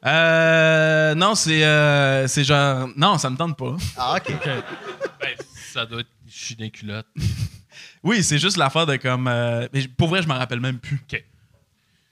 Euh, 0.06 1.14
non, 1.14 1.34
c'est 1.34 1.64
euh, 1.64 2.26
c'est 2.26 2.44
genre... 2.44 2.88
Non, 2.96 3.18
ça 3.18 3.28
me 3.30 3.36
tente 3.36 3.56
pas. 3.56 3.76
Ah, 3.96 4.16
OK. 4.16 4.32
Ben, 5.20 5.34
ça 5.72 5.84
doit 5.86 6.00
être 6.00 6.08
chier 6.30 6.56
des 6.56 6.70
culottes. 6.70 7.06
Oui, 8.02 8.24
c'est 8.24 8.38
juste 8.38 8.56
l'affaire 8.56 8.86
de 8.86 8.96
comme. 8.96 9.28
euh, 9.28 9.68
mais 9.72 9.86
pour 9.86 10.08
vrai, 10.08 10.20
je 10.22 10.26
m'en 10.26 10.36
rappelle 10.36 10.58
même 10.58 10.78
plus. 10.78 11.00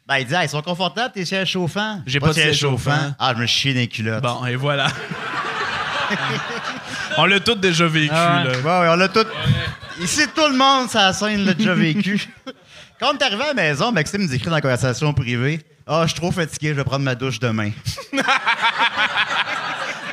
Ben, 0.06 0.18
il 0.18 0.26
dit, 0.26 0.34
Ah, 0.34 0.44
ils 0.44 0.48
sont 0.48 0.62
confortables, 0.62 1.12
tes 1.12 1.24
sièges 1.24 1.50
chauffants? 1.50 2.02
J'ai 2.06 2.20
pas 2.20 2.28
de 2.28 2.34
siège 2.34 2.58
chauffant. 2.58 3.14
Ah, 3.18 3.32
je 3.34 3.40
me 3.40 3.46
chie 3.46 3.72
les 3.72 3.88
culottes. 3.88 4.22
Bon, 4.22 4.44
et 4.46 4.54
voilà. 4.54 4.86
On 7.18 7.24
l'a 7.24 7.40
tous 7.40 7.56
déjà 7.56 7.86
vécu, 7.88 8.12
Ah 8.14 8.44
ouais. 8.44 8.52
là. 8.52 8.58
Ouais, 8.58 8.86
ouais, 8.86 8.92
on 8.92 8.96
l'a 8.96 9.08
tout. 9.08 9.24
Ici, 10.00 10.20
tout 10.34 10.46
le 10.48 10.56
monde, 10.56 10.88
ça 10.88 11.12
scène 11.12 11.44
l'a 11.44 11.54
déjà 11.54 11.74
vécu. 11.74 12.28
Quand 13.00 13.14
on 13.14 13.18
est 13.18 13.22
arrivé 13.22 13.42
à 13.42 13.46
la 13.48 13.54
maison, 13.54 13.90
Maxime 13.90 14.22
nous 14.22 14.34
écrit 14.34 14.46
dans 14.46 14.52
la 14.54 14.60
conversation 14.60 15.12
privée 15.14 15.60
Ah, 15.86 16.02
je 16.02 16.08
suis 16.12 16.20
trop 16.20 16.30
fatigué, 16.30 16.68
je 16.68 16.74
vais 16.74 16.84
prendre 16.84 17.04
ma 17.04 17.14
douche 17.14 17.40
demain. 17.40 17.70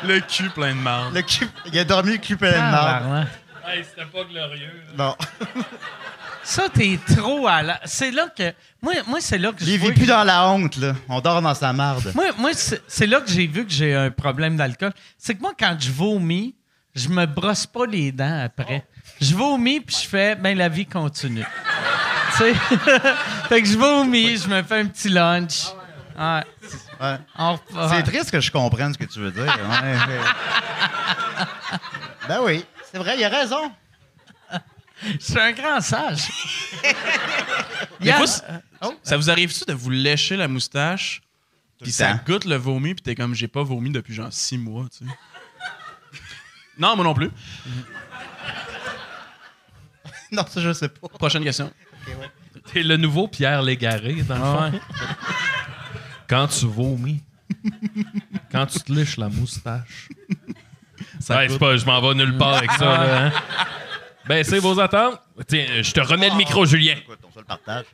Le 0.06 0.20
cul 0.20 0.50
plein 0.50 0.76
de 0.76 0.80
marde. 0.82 1.14
Le 1.16 1.22
cul, 1.22 1.48
il 1.72 1.80
a 1.80 1.84
dormi 1.84 2.14
le 2.14 2.18
cul 2.18 2.38
plein 2.38 2.52
de 2.52 2.58
marde. 2.58 3.28
Hey, 3.66 3.84
c'était 3.84 4.06
pas 4.06 4.24
glorieux. 4.26 4.84
Non. 4.98 5.16
Ça, 6.44 6.68
t'es 6.68 7.00
trop 7.16 7.48
à 7.48 7.62
la... 7.62 7.80
C'est 7.86 8.12
là 8.12 8.28
que... 8.38 8.54
Moi, 8.82 8.94
moi 9.08 9.20
c'est 9.22 9.38
là 9.38 9.54
que 9.54 9.64
je 9.64 9.70
Il 9.70 9.80
vit 9.80 9.88
que- 9.90 9.94
plus 9.94 10.06
dans 10.06 10.26
la 10.26 10.50
honte, 10.50 10.76
là. 10.76 10.94
On 11.08 11.22
dort 11.22 11.42
dans 11.42 11.54
sa 11.54 11.72
marde. 11.72 12.12
Moi, 12.14 12.26
moi 12.38 12.52
c'est 12.54 13.08
là 13.08 13.22
que 13.22 13.30
j'ai 13.32 13.48
vu 13.48 13.66
que 13.66 13.72
j'ai 13.72 13.96
un 13.96 14.12
problème 14.12 14.58
d'alcool. 14.58 14.92
C'est 15.18 15.36
que 15.36 15.42
moi, 15.42 15.54
quand 15.58 15.78
je 15.80 15.90
vomis, 15.90 16.54
je 16.94 17.08
me 17.08 17.26
brosse 17.26 17.66
pas 17.66 17.86
les 17.86 18.12
dents 18.12 18.42
après. 18.44 18.86
Je 19.22 19.34
vomis, 19.34 19.80
puis 19.80 19.96
je 20.04 20.08
fais, 20.10 20.36
ben 20.36 20.58
la 20.58 20.68
vie 20.68 20.86
continue. 20.86 21.46
tu 22.32 22.38
sais? 22.40 22.54
fait 23.48 23.62
que 23.62 23.68
je 23.70 23.78
vomis, 23.78 24.36
je 24.38 24.50
me 24.50 24.62
fais 24.64 24.82
un 24.82 24.86
petit 24.88 25.08
lunch. 25.10 25.68
Ouais. 26.20 26.44
Ouais. 27.00 27.18
On- 27.40 27.58
C'est 27.90 28.04
triste 28.04 28.32
que 28.32 28.42
je 28.42 28.52
comprenne 28.52 28.94
ce 28.94 28.98
que 28.98 29.06
tu 29.06 29.20
veux 29.20 29.32
dire. 29.32 29.46
Ouais. 29.46 29.98
ben 32.28 32.40
oui, 32.44 32.66
c'est 32.94 33.00
vrai, 33.00 33.18
il 33.18 33.24
a 33.24 33.30
raison. 33.30 33.72
Je 35.04 35.18
suis 35.20 35.40
un 35.40 35.52
grand 35.52 35.82
sage. 35.82 36.30
Des 38.00 38.12
fois, 38.14 38.28
c'est- 38.28 38.44
Ça 39.02 39.18
vous 39.18 39.30
arrive-tu 39.30 39.66
de 39.66 39.74
vous 39.74 39.90
lécher 39.90 40.38
la 40.38 40.48
moustache, 40.48 41.22
puis 41.80 41.88
le 41.88 41.92
ça 41.92 42.14
temps. 42.14 42.20
goûte 42.26 42.46
le 42.46 42.56
vomi, 42.56 42.94
puis 42.94 43.02
t'es 43.02 43.16
comme, 43.16 43.34
j'ai 43.34 43.48
pas 43.50 43.64
vomi 43.64 43.90
depuis 43.92 44.14
genre 44.14 44.32
six 44.32 44.58
mois, 44.58 44.86
tu 44.98 45.06
sais? 45.06 45.12
non, 46.78 46.96
moi 46.96 47.04
non 47.04 47.14
plus. 47.14 47.32
Non, 50.32 50.46
ça, 50.48 50.62
je 50.62 50.74
sais 50.74 50.90
pas. 50.90 51.08
Prochaine 51.10 51.44
question. 51.44 51.72
T'es 52.72 52.82
le 52.82 52.98
nouveau 52.98 53.28
Pierre 53.28 53.62
Légaré, 53.62 54.16
dans 54.24 54.36
le 54.36 54.72
fond. 54.72 54.80
Quand 56.28 56.48
tu 56.48 56.66
vomis. 56.66 57.22
Quand 58.52 58.66
tu 58.66 58.80
te 58.80 58.92
liches 58.92 59.18
la 59.18 59.30
moustache. 59.30 60.10
Ça 61.24 61.38
Ouais, 61.38 61.48
c'est 61.50 61.58
pas, 61.58 61.78
je 61.78 61.86
m'en 61.86 62.02
vais 62.02 62.16
nulle 62.16 62.38
part 62.38 62.56
avec 62.56 62.72
ça. 62.74 62.86
Là, 62.86 63.26
hein. 63.28 63.32
Ben, 64.26 64.44
c'est 64.44 64.60
vos 64.60 64.80
attentes. 64.80 65.20
Tiens, 65.48 65.66
je 65.82 65.92
te 65.92 66.00
remets 66.00 66.30
le 66.30 66.36
micro, 66.36 66.66
Julien. 66.66 66.96
Écoute, 66.98 67.20
on 67.28 67.32
se 67.32 67.40
le 67.40 67.46
partage. 67.46 67.86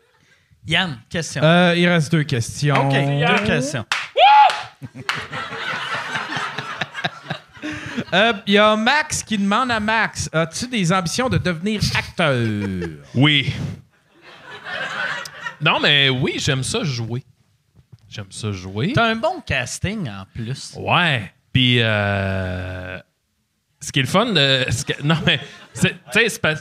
Yann, 0.67 0.99
question. 1.09 1.41
Euh, 1.43 1.73
il 1.75 1.87
reste 1.87 2.11
deux 2.11 2.23
questions. 2.23 2.87
OK, 2.87 2.93
deux 2.93 3.45
questions. 3.45 3.85
Euh, 8.13 8.33
Il 8.47 8.53
y 8.53 8.57
a 8.57 8.75
Max 8.75 9.21
qui 9.21 9.37
demande 9.37 9.69
à 9.69 9.79
Max 9.79 10.29
As-tu 10.33 10.67
des 10.67 10.91
ambitions 10.91 11.29
de 11.29 11.37
devenir 11.37 11.81
acteur? 11.95 12.33
Oui. 13.13 13.53
Non, 15.61 15.79
mais 15.79 16.09
oui, 16.09 16.35
j'aime 16.37 16.63
ça 16.63 16.83
jouer. 16.83 17.23
J'aime 18.09 18.31
ça 18.31 18.51
jouer. 18.51 18.93
T'as 18.93 19.05
un 19.05 19.15
bon 19.15 19.41
casting 19.45 20.09
en 20.09 20.25
plus. 20.33 20.73
Ouais. 20.77 21.31
Puis, 21.53 21.79
euh, 21.81 22.97
ce 23.81 23.91
qui 23.91 23.99
est 23.99 24.03
le 24.03 24.07
fun 24.07 24.27
de. 24.27 24.65
ce 24.69 24.85
que- 24.85 25.01
non, 25.03 25.15
mais. 25.25 25.39
Tu 25.73 25.81
sais, 26.11 26.29
c'est 26.29 26.41
pas. 26.41 26.55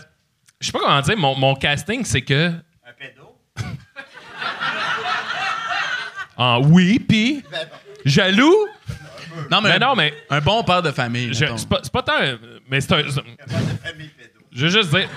Je 0.60 0.66
sais 0.66 0.72
pas 0.72 0.80
comment 0.80 1.00
dire. 1.00 1.16
Mon, 1.16 1.34
mon 1.36 1.54
casting, 1.54 2.04
c'est 2.04 2.22
que. 2.22 2.48
Un 2.48 2.92
pédo? 2.98 3.36
Ah, 6.36 6.60
oui, 6.60 6.98
puis. 7.00 7.42
Jaloux? 8.04 8.54
Non, 9.50 9.60
mais, 9.60 9.70
Mais 9.70 9.78
non, 9.78 9.94
mais. 9.96 10.14
un 10.30 10.40
bon 10.40 10.62
père 10.62 10.82
de 10.82 10.92
famille. 10.92 11.34
C'est 11.34 11.68
pas, 11.68 12.02
tant. 12.02 12.12
Mais 12.70 12.80
c'est 12.80 12.92
un. 12.92 13.02
c'est- 13.10 13.20
Famille 13.88 14.08
pédo. 14.08 14.30
Je 14.52 14.66
veux 14.66 14.70
juste 14.70 14.90
dire. 14.94 15.08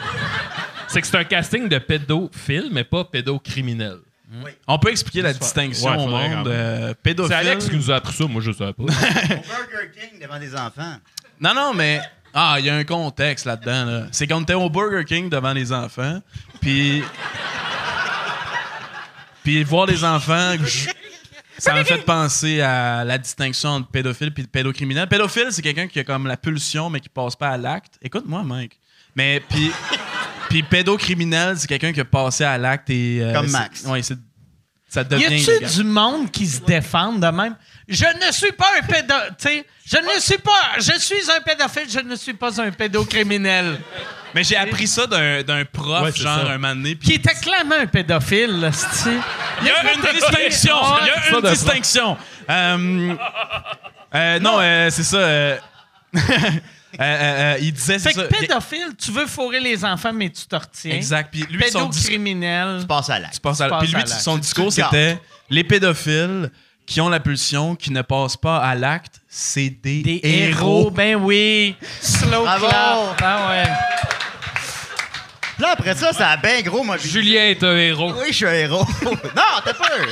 C'est 0.87 0.99
que 1.01 1.07
c'est 1.07 1.17
un 1.17 1.23
casting 1.23 1.69
de 1.69 1.77
pédophile, 1.77 2.69
mais 2.71 2.83
pas 2.83 3.05
pédocriminel. 3.05 3.97
On 4.67 4.79
peut 4.79 4.89
expliquer 4.91 5.21
la 5.21 5.33
distinction 5.33 5.89
Ouais, 5.91 5.97
au 6.03 6.07
monde. 6.07 6.47
euh, 6.47 6.93
pédophile. 7.03 7.33
C'est 7.33 7.39
Alex 7.49 7.69
qui 7.69 7.75
nous 7.75 7.91
a 7.91 7.95
appris 7.95 8.13
ça, 8.13 8.25
moi 8.25 8.41
je 8.41 8.51
savais 8.51 8.73
pas. 8.73 8.83
Au 8.83 8.85
Burger 8.87 9.91
King 9.93 10.21
devant 10.21 10.39
des 10.39 10.55
enfants. 10.55 10.95
Non, 11.41 11.53
non, 11.53 11.73
mais. 11.73 11.99
Ah, 12.33 12.55
il 12.59 12.65
y 12.65 12.69
a 12.69 12.75
un 12.75 12.83
contexte 12.85 13.45
là-dedans. 13.45 13.85
Là. 13.85 14.03
C'est 14.11 14.25
qu'on 14.27 14.41
était 14.41 14.53
au 14.53 14.69
Burger 14.69 15.03
King 15.05 15.29
devant 15.29 15.51
les 15.53 15.73
enfants. 15.73 16.21
Puis. 16.61 17.03
Puis 19.43 19.63
voir 19.63 19.85
les 19.87 20.03
enfants. 20.03 20.53
Ça 21.57 21.73
m'a 21.73 21.83
fait 21.83 21.99
penser 22.05 22.61
à 22.61 23.03
la 23.03 23.17
distinction 23.17 23.69
entre 23.69 23.89
pédophile 23.89 24.33
et 24.35 24.43
pédocriminel. 24.47 25.07
Pédophile, 25.07 25.47
c'est 25.51 25.61
quelqu'un 25.61 25.87
qui 25.87 25.99
a 25.99 26.03
comme 26.03 26.25
la 26.25 26.37
pulsion, 26.37 26.89
mais 26.89 26.99
qui 26.99 27.09
passe 27.09 27.35
pas 27.35 27.49
à 27.49 27.57
l'acte. 27.57 27.95
Écoute-moi, 28.01 28.43
Mike. 28.43 28.79
Mais 29.15 29.41
puis. 29.49 29.71
Puis 30.49 30.63
pédocriminel, 30.63 31.57
c'est 31.57 31.67
quelqu'un 31.67 31.93
qui 31.93 31.99
a 32.01 32.05
passé 32.05 32.43
à 32.43 32.57
l'acte 32.57 32.89
et. 32.89 33.19
euh, 33.21 33.33
Comme 33.33 33.49
Max. 33.49 33.85
C'est. 34.01 34.17
Ça 34.89 35.01
Y 35.01 35.05
devient. 35.05 35.25
a-tu 35.25 35.35
illégal. 35.35 35.71
du 35.71 35.83
monde 35.85 36.31
qui 36.31 36.45
se 36.47 36.59
défende 36.61 37.21
de 37.21 37.27
même? 37.27 37.55
Je 37.87 38.05
ne 38.05 38.31
suis 38.31 38.51
pas 38.53 38.67
un 38.79 38.85
pédo... 38.85 39.13
tu 39.37 39.47
sais, 39.49 39.65
je 39.85 39.97
ne 39.97 40.19
suis 40.19 40.37
pas... 40.37 40.77
Je 40.79 40.97
suis 40.99 41.29
un 41.35 41.41
pédophile, 41.41 41.89
je 41.89 41.99
ne 41.99 42.15
suis 42.15 42.33
pas 42.33 42.61
un 42.61 42.71
pédocriminel. 42.71 43.79
Mais 44.33 44.43
j'ai 44.45 44.55
appris 44.55 44.87
ça 44.87 45.05
d'un 45.07 45.43
d'un 45.43 45.65
prof, 45.65 46.03
Ouais, 46.03 46.11
genre, 46.13 46.45
ça. 46.45 46.51
un 46.51 46.57
moment 46.57 46.73
donné. 46.73 46.95
puis 46.95 47.09
Qui 47.09 47.13
était 47.15 47.33
clairement 47.33 47.75
un 47.75 47.85
pédophile, 47.87 48.61
là. 48.61 48.69
Il 49.61 49.67
y 49.67 49.69
a 49.71 49.93
une 49.93 50.01
distinction. 50.19 50.75
Il 51.01 51.07
y 51.07 51.09
a 51.09 51.37
une 51.37 51.49
distinction. 51.49 52.17
Euh, 52.49 53.15
euh, 54.15 54.39
non, 54.39 54.57
euh, 54.61 54.89
c'est 54.89 55.03
ça. 55.03 55.17
euh, 55.17 55.57
euh, 56.15 56.19
euh, 56.99 57.01
euh, 57.01 57.57
il 57.61 57.73
disait 57.73 57.99
Fait 57.99 58.13
c'est 58.13 58.13
que 58.13 58.21
ça. 58.21 58.27
pédophile, 58.39 58.93
tu 58.97 59.11
veux 59.11 59.25
fourrer 59.27 59.59
les 59.59 59.83
enfants, 59.83 60.13
mais 60.13 60.29
tu 60.29 60.45
te 60.45 60.55
retiens. 60.55 60.91
Exact. 60.93 61.29
Puis 61.31 61.45
lui, 61.49 61.63
son 61.69 61.87
discours. 61.89 61.89
Pédocriminel. 61.89 62.77
Tu 62.81 62.87
passes 62.87 63.09
à 63.09 63.19
l'acte. 63.19 63.33
tu 63.35 63.39
passes 63.41 63.61
à- 63.61 63.69
tu 63.69 63.75
Puis 63.85 63.93
lui, 63.93 64.01
son 64.07 64.37
discours, 64.37 64.71
c'était 64.71 65.17
les 65.49 65.63
pédophiles 65.65 66.49
qui 66.91 66.99
ont 66.99 67.07
la 67.07 67.21
pulsion, 67.21 67.75
qui 67.77 67.89
ne 67.93 68.01
passent 68.01 68.35
pas 68.35 68.57
à 68.57 68.75
l'acte, 68.75 69.21
c'est 69.29 69.69
des, 69.69 70.01
Des 70.03 70.19
héros. 70.23 70.91
ben 70.91 71.15
oui. 71.15 71.73
Slow 72.01 72.43
Bravo. 72.43 72.67
clap. 72.67 73.21
Ah 73.23 73.49
ouais. 73.49 73.63
Là, 75.57 75.69
après 75.71 75.95
ça, 75.95 76.11
ça 76.11 76.31
a 76.31 76.35
bien 76.37 76.61
gros, 76.61 76.83
moi. 76.83 76.97
Julien 76.97 77.43
est 77.45 77.63
un 77.63 77.77
héros. 77.77 78.11
Oui, 78.19 78.25
je 78.27 78.33
suis 78.33 78.45
un 78.45 78.51
héros. 78.53 78.85
non, 79.01 79.61
t'as 79.63 79.73
peur. 79.73 80.05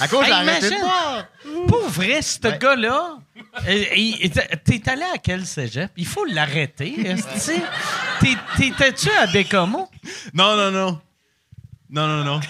à 0.00 0.06
cause, 0.06 0.24
Hey, 0.28 0.60
de 0.60 0.80
boire. 0.80 1.24
Pour 1.66 1.88
vrai, 1.88 2.22
ce 2.22 2.38
Ouais. 2.46 2.56
gars-là, 2.56 3.16
euh, 3.68 3.84
t'es 4.64 4.88
allé 4.88 5.02
à 5.12 5.18
quel 5.20 5.44
cégep? 5.44 5.90
Il 5.96 6.06
faut 6.06 6.24
l'arrêter. 6.24 7.16
T'étais-tu 8.56 9.10
à 9.18 9.26
Bécomo? 9.26 9.88
Non, 10.32 10.56
non, 10.56 10.70
non. 10.70 11.00
Non, 11.90 12.06
non, 12.06 12.24
non. 12.24 12.40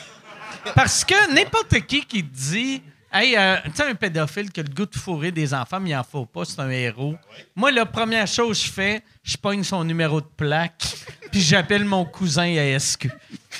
Parce 0.75 1.05
que 1.05 1.33
n'importe 1.33 1.81
qui 1.87 2.05
qui 2.05 2.25
te 2.25 2.35
dit 2.35 2.83
Hey, 3.11 3.37
euh, 3.39 3.57
tu 3.65 3.71
sais, 3.75 3.85
un 3.85 3.95
pédophile 3.95 4.53
qui 4.53 4.61
a 4.61 4.63
le 4.63 4.69
goût 4.69 4.85
de 4.85 4.95
fourrer 4.95 5.33
des 5.33 5.55
enfants, 5.55 5.81
mais 5.81 5.91
il 5.91 5.97
en 5.97 6.05
faut 6.05 6.27
pas, 6.27 6.45
c'est 6.45 6.61
un 6.61 6.69
héros. 6.69 7.17
Moi, 7.57 7.73
la 7.73 7.87
première 7.87 8.27
chose 8.27 8.61
que 8.61 8.67
je 8.67 8.73
fais, 8.73 9.03
je 9.23 9.37
pogne 9.39 9.65
son 9.65 9.83
numéro 9.83 10.21
de 10.21 10.27
plaque, 10.27 10.85
puis 11.33 11.41
j'appelle 11.41 11.87
mon 11.87 12.05
cousin 12.05 12.55
à 12.59 12.79
SQ. 12.79 13.09
Tu 13.09 13.11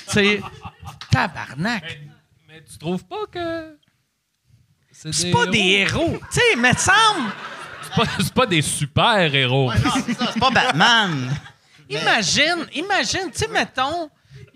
sais, 0.07 0.41
tabarnak. 1.09 1.99
Mais 2.47 2.63
tu 2.63 2.77
trouves 2.77 3.03
pas 3.05 3.25
que. 3.31 3.75
C'est 4.91 5.31
pas 5.31 5.47
des 5.47 5.57
héros? 5.57 6.19
Tu 6.31 6.39
sais, 6.39 6.55
mais 6.55 6.73
semble. 6.73 7.31
C'est 7.81 7.95
pas, 7.95 8.11
c'est 8.19 8.33
pas 8.33 8.45
des 8.45 8.61
super 8.61 9.33
héros. 9.33 9.73
Non, 9.73 9.91
c'est 10.05 10.13
ça, 10.13 10.29
c'est 10.33 10.39
pas 10.39 10.51
Batman. 10.51 11.35
Imagine, 11.89 12.67
imagine, 12.73 13.31
tu 13.31 13.39
sais, 13.39 13.47
mettons, 13.47 14.11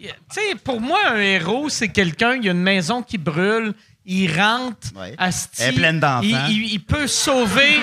tu 0.09 0.13
sais, 0.31 0.55
pour 0.63 0.81
moi, 0.81 0.99
un 1.11 1.17
héros, 1.19 1.69
c'est 1.69 1.87
quelqu'un, 1.89 2.35
il 2.35 2.45
y 2.45 2.49
a 2.49 2.51
une 2.51 2.61
maison 2.61 3.01
qui 3.01 3.17
brûle, 3.17 3.73
il 4.05 4.29
rentre, 4.39 4.87
Ouais. 4.95 5.15
asti, 5.17 5.61
Elle 5.61 5.69
est 5.69 5.77
pleine 5.77 5.99
d'enfants. 5.99 6.21
Il, 6.23 6.51
il- 6.51 6.73
il 6.73 6.79
peut 6.83 7.07
sauver, 7.07 7.79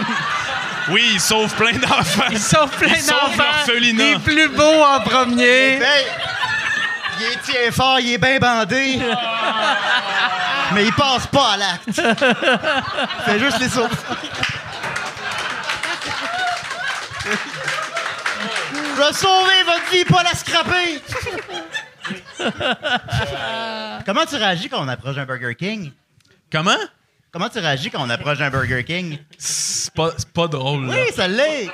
Oui, 0.90 1.02
il 1.14 1.20
sauve 1.20 1.54
plein 1.54 1.72
d'enfants. 1.72 2.24
il 2.30 2.38
sauve 2.38 2.70
plein 2.76 2.88
Il 2.94 3.00
sauve 3.00 3.14
d'enfants, 3.20 3.42
l'orphelinat. 3.66 4.04
les 4.12 4.18
plus 4.18 4.48
beaux 4.48 4.82
en 4.82 5.00
premier. 5.00 5.78
Ben, 5.78 6.04
il 7.20 7.26
est 7.26 7.42
tient 7.42 7.70
fort, 7.72 8.00
il 8.00 8.12
est 8.14 8.18
bien 8.18 8.38
bandé. 8.38 8.98
Mais 10.74 10.84
il 10.86 10.92
passe 10.92 11.26
pas 11.26 11.52
à 11.52 11.56
l'acte. 11.56 11.88
Il 11.88 13.24
fait 13.32 13.38
juste 13.40 13.58
les 13.60 13.68
sauver. 13.68 13.96
Je 18.96 19.02
vais 19.06 19.12
sauver 19.12 19.62
votre 19.64 19.90
vie, 19.90 20.04
pas 20.04 20.22
la 20.22 20.34
scraper. 20.34 21.00
Comment 24.06 24.26
tu 24.26 24.36
réagis 24.36 24.68
quand 24.68 24.82
on 24.84 24.88
approche 24.88 25.16
un 25.16 25.26
Burger 25.26 25.54
King? 25.54 25.92
Comment? 26.50 26.76
Comment 27.32 27.48
tu 27.48 27.58
réagis 27.60 27.90
quand 27.90 28.04
on 28.04 28.10
approche 28.10 28.40
un 28.40 28.50
Burger 28.50 28.82
King? 28.82 29.18
C'est 29.38 29.92
pas, 29.94 30.48
drôle, 30.48 30.86
là. 30.86 30.94
Oui, 30.94 31.12
ça 31.14 31.28
l'est. 31.28 31.70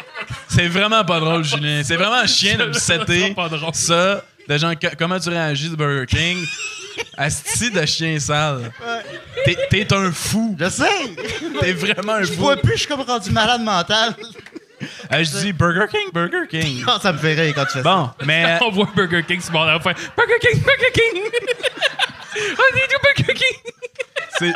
C'est 0.48 0.68
vraiment 0.68 1.04
pas 1.04 1.18
drôle, 1.18 1.44
Julien. 1.44 1.82
C'est 1.82 1.96
vraiment 1.96 2.16
un 2.16 2.26
chien 2.26 2.58
de 2.58 2.66
me 2.66 2.72
setter. 2.74 3.28
C'est 3.28 3.34
pas 3.34 3.48
drôle. 3.48 3.74
Ça, 3.74 4.22
de 4.48 4.58
genre, 4.58 4.74
comment 4.98 5.18
tu 5.18 5.30
réagis 5.30 5.70
de 5.70 5.76
Burger 5.76 6.06
King? 6.06 6.44
Asti 7.16 7.70
de 7.70 7.84
chien 7.86 8.18
sale. 8.18 8.70
T'es, 9.44 9.92
un 9.92 10.12
fou. 10.12 10.56
Je 10.58 10.68
sais. 10.68 11.16
T'es 11.60 11.72
vraiment 11.72 12.14
un 12.14 12.22
Je 12.22 12.32
fou. 12.32 12.40
vois 12.40 12.56
plus, 12.56 12.72
je 12.72 12.78
suis 12.80 12.88
comme 12.88 13.00
rendu 13.00 13.30
malade 13.30 13.62
mental. 13.62 14.14
Euh, 15.12 15.24
je 15.24 15.39
dis 15.39 15.53
Burger 15.53 15.86
King, 15.90 16.09
Burger 16.12 16.47
King. 16.51 16.85
Ça 17.03 17.12
me 17.12 17.19
fait 17.19 17.35
rire 17.35 17.55
quand 17.55 17.65
tu 17.65 17.73
fais 17.78 17.82
ça. 17.82 17.90
Bon, 17.94 18.11
mais 18.24 18.59
On 18.62 18.70
voit 18.70 18.89
Burger 18.94 19.23
King 19.27 19.40
sur 19.40 19.53
mon 19.53 19.69
enfant. 19.69 19.90
Burger 20.16 20.39
King, 20.40 20.62
Burger 20.62 20.93
King! 20.93 21.23
On 22.36 22.77
est 22.77 22.89
du 22.89 22.97
Burger 23.03 23.35
King! 23.35 23.73
c'est, 24.39 24.53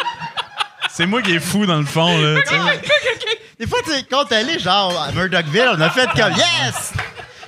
c'est 0.91 1.07
moi 1.07 1.23
qui 1.23 1.35
est 1.35 1.41
fou 1.41 1.65
dans 1.65 1.79
le 1.79 1.87
fond, 1.87 2.19
là. 2.19 2.41
tu 2.43 2.49
sais. 2.55 2.81
Des 3.59 3.67
fois, 3.67 3.79
tu 3.85 3.91
sais, 3.93 4.05
quand 4.11 4.25
t'es 4.25 4.37
allé, 4.37 4.59
genre, 4.59 5.01
à 5.03 5.13
Murdochville, 5.13 5.71
on 5.77 5.81
a 5.81 5.91
fait 5.91 6.09
comme 6.17 6.33
Yes! 6.33 6.93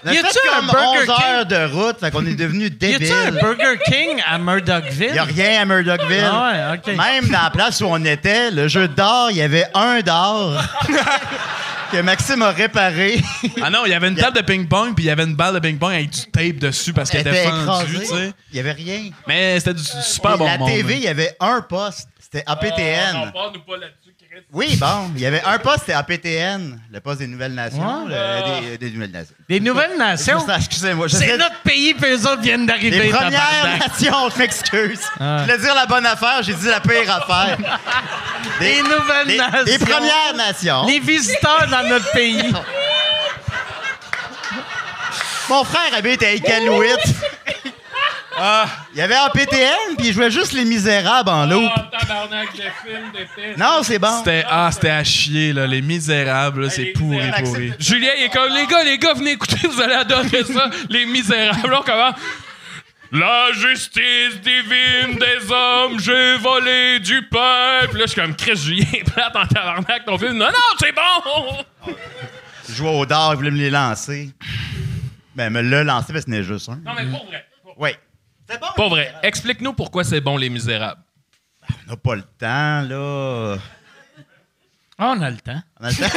On 0.04 0.08
a 0.08 0.14
Y 0.14 0.18
a-tu 0.18 0.28
fait 0.32 0.48
un 0.48 0.56
comme 0.60 0.66
Burger 0.68 1.12
11 1.12 1.24
heures 1.24 1.46
de 1.46 1.72
route, 1.74 2.00
fait 2.00 2.10
qu'on 2.10 2.26
est 2.26 2.34
devenu 2.34 2.64
Y 2.66 2.70
débiles. 2.70 3.12
a-tu 3.12 3.28
un 3.28 3.30
Burger 3.32 3.78
King 3.84 4.22
à 4.28 4.38
Murdochville? 4.38 5.14
Y 5.14 5.18
a 5.18 5.24
rien 5.24 5.62
à 5.62 5.64
Murdochville. 5.64 6.30
Ah 6.30 6.72
ouais. 6.86 6.96
Même 6.96 7.28
dans 7.28 7.42
la 7.42 7.50
place 7.50 7.80
où 7.82 7.86
on 7.86 8.02
était, 8.04 8.50
le 8.50 8.66
jeu 8.68 8.88
d'or, 8.88 9.28
il 9.30 9.36
y 9.36 9.42
avait 9.42 9.66
un 9.74 10.00
d'or 10.00 10.60
que 11.92 12.00
Maxime 12.02 12.42
a 12.42 12.50
réparé. 12.50 13.20
Ah 13.62 13.70
non, 13.70 13.84
il 13.86 13.90
y 13.90 13.94
avait 13.94 14.08
une 14.08 14.16
table 14.16 14.36
de 14.36 14.42
ping-pong, 14.42 14.94
puis 14.94 15.04
il 15.04 15.08
y 15.08 15.10
avait 15.10 15.24
une 15.24 15.36
balle 15.36 15.54
de 15.54 15.60
ping-pong 15.60 15.92
avec 15.92 16.10
du 16.10 16.20
tape 16.30 16.56
dessus 16.56 16.92
parce 16.92 17.10
qu'elle 17.10 17.26
Elle 17.26 17.34
était 17.34 17.44
était 17.46 17.50
fendue, 17.66 17.96
écrasée. 17.96 17.98
tu 18.00 18.06
sais. 18.06 18.32
Il 18.50 18.56
y 18.56 18.60
avait 18.60 18.72
rien. 18.72 19.10
Mais 19.26 19.58
c'était 19.60 19.74
du 19.74 19.82
super 19.84 20.38
bon 20.38 20.46
la 20.46 20.58
monde. 20.58 20.68
TV, 20.70 20.94
il 20.96 21.02
y 21.02 21.08
avait 21.08 21.36
un 21.40 21.60
poste. 21.62 22.08
C'était 22.18 22.44
APTN. 22.46 23.16
On 23.28 23.30
parle 23.32 23.52
nous 23.54 23.60
pas 23.60 23.76
là-dessus. 23.76 24.01
Oui, 24.52 24.76
bon, 24.76 25.10
il 25.14 25.20
y 25.20 25.26
avait 25.26 25.42
un 25.44 25.58
poste, 25.58 25.80
c'était 25.80 25.92
APTN, 25.92 26.78
le 26.90 27.00
poste 27.00 27.18
des 27.18 27.26
Nouvelles 27.26 27.52
Nations. 27.54 28.04
Ouais. 28.06 28.60
le- 28.62 28.76
des, 28.76 28.78
des 28.78 28.90
Nouvelles 28.90 29.10
Nations. 29.10 29.34
Des 29.48 29.60
Nouvelles 29.60 29.98
Nations? 29.98 30.46
Excusez-moi, 30.56 31.06
C'est 31.10 31.36
notre 31.36 31.60
pays, 31.60 31.92
puis 31.92 32.10
eux 32.12 32.20
autres 32.26 32.40
viennent 32.40 32.64
d'arriver. 32.64 32.98
Les 32.98 33.10
Premières. 33.10 33.78
Nations, 33.78 34.30
je 34.30 34.38
m'excuse. 34.38 35.00
Ah. 35.20 35.38
Je 35.38 35.42
voulais 35.42 35.58
dire 35.58 35.74
la 35.74 35.84
bonne 35.86 36.06
affaire, 36.06 36.42
j'ai 36.42 36.54
dit 36.54 36.66
la 36.66 36.80
pire 36.80 37.10
affaire. 37.14 37.58
Les 38.60 38.82
Nouvelles 38.82 39.26
les, 39.26 39.36
Nations. 39.36 39.62
les 39.66 39.78
Premières 39.78 40.34
Nations. 40.36 40.84
Les 40.86 40.98
visiteurs 41.00 41.66
dans 41.70 41.88
notre 41.88 42.10
pays. 42.12 42.52
Mon 45.48 45.64
frère 45.64 45.94
habite 45.96 46.22
à 46.22 46.32
Iqaluit. 46.32 46.88
ah, 48.38 48.66
il 48.92 48.98
y 48.98 49.02
avait 49.02 49.14
APTN, 49.14 49.96
puis 49.98 50.08
il 50.08 50.12
jouait 50.12 50.30
juste 50.30 50.52
Les 50.52 50.64
Misérables 50.64 51.28
en 51.28 51.46
loup. 51.46 51.64
Oh, 51.64 51.80
tabarnak, 51.98 52.48
le 52.54 52.90
film 52.90 53.12
d'épée. 53.12 53.54
Non, 53.56 53.80
c'est 53.82 53.98
bon. 53.98 54.18
C'était, 54.18 54.44
ah, 54.48 54.70
c'était 54.72 54.90
à 54.90 55.04
chier, 55.04 55.52
là. 55.52 55.66
Les 55.66 55.82
misérables, 55.82 56.62
là, 56.64 56.70
c'est 56.70 56.84
Les 56.84 56.92
pourri, 56.92 57.16
Misérables. 57.18 57.44
pourri. 57.44 57.72
Julien, 57.78 58.10
il 58.18 58.24
est 58.24 58.28
comme, 58.30 58.52
les 58.54 58.66
gars, 58.66 58.84
les 58.84 58.98
gars, 58.98 59.14
venez 59.14 59.32
écouter, 59.32 59.66
vous 59.68 59.80
allez 59.80 59.94
adorer 59.94 60.44
ça, 60.44 60.70
les 60.88 61.04
misérables. 61.06 61.74
On 61.74 61.82
commence. 61.82 62.14
La 63.14 63.52
justice 63.52 64.40
divine 64.42 65.18
des 65.18 65.52
hommes, 65.52 66.00
j'ai 66.00 66.36
volé 66.38 66.98
du 67.00 67.20
pain. 67.28 67.80
Puis 67.90 67.98
là, 67.98 68.06
je 68.06 68.12
suis 68.12 68.20
comme 68.20 68.34
Chris 68.34 68.56
Julien, 68.56 68.86
plate 69.14 69.36
en 69.36 69.46
tabarnak, 69.46 70.04
ton 70.06 70.16
film. 70.16 70.38
Non, 70.38 70.46
non, 70.46 70.76
c'est 70.80 70.92
bon! 70.94 71.92
Je 72.68 72.72
jouais 72.74 72.88
au 72.88 73.04
dard, 73.04 73.32
il 73.34 73.36
voulait 73.36 73.50
me 73.50 73.58
les 73.58 73.68
lancer. 73.68 74.30
Ben, 75.34 75.50
me 75.50 75.60
le 75.60 75.82
lancer, 75.82 76.12
parce 76.14 76.24
que 76.24 76.30
ce 76.30 76.36
n'est 76.36 76.42
juste 76.42 76.70
un. 76.70 76.76
Non, 76.76 76.92
mais 76.96 77.04
pas 77.04 77.24
vrai. 77.26 77.46
Oui. 77.76 77.90
C'est 78.52 78.60
bon. 78.60 78.66
Pas 78.76 78.88
vrai. 78.88 79.14
Explique-nous 79.22 79.72
pourquoi 79.72 80.04
c'est 80.04 80.20
bon, 80.20 80.36
Les 80.36 80.50
Misérables. 80.50 81.00
On 81.86 81.90
n'a 81.90 81.96
pas 81.96 82.16
le 82.16 82.22
temps, 82.22 82.82
là. 82.82 83.56
Ah, 84.98 85.14
on 85.16 85.22
a 85.22 85.30
le 85.30 85.38
temps. 85.38 85.62
On 85.80 85.86
a 85.86 85.90
le 85.90 85.96
temps. 85.96 86.02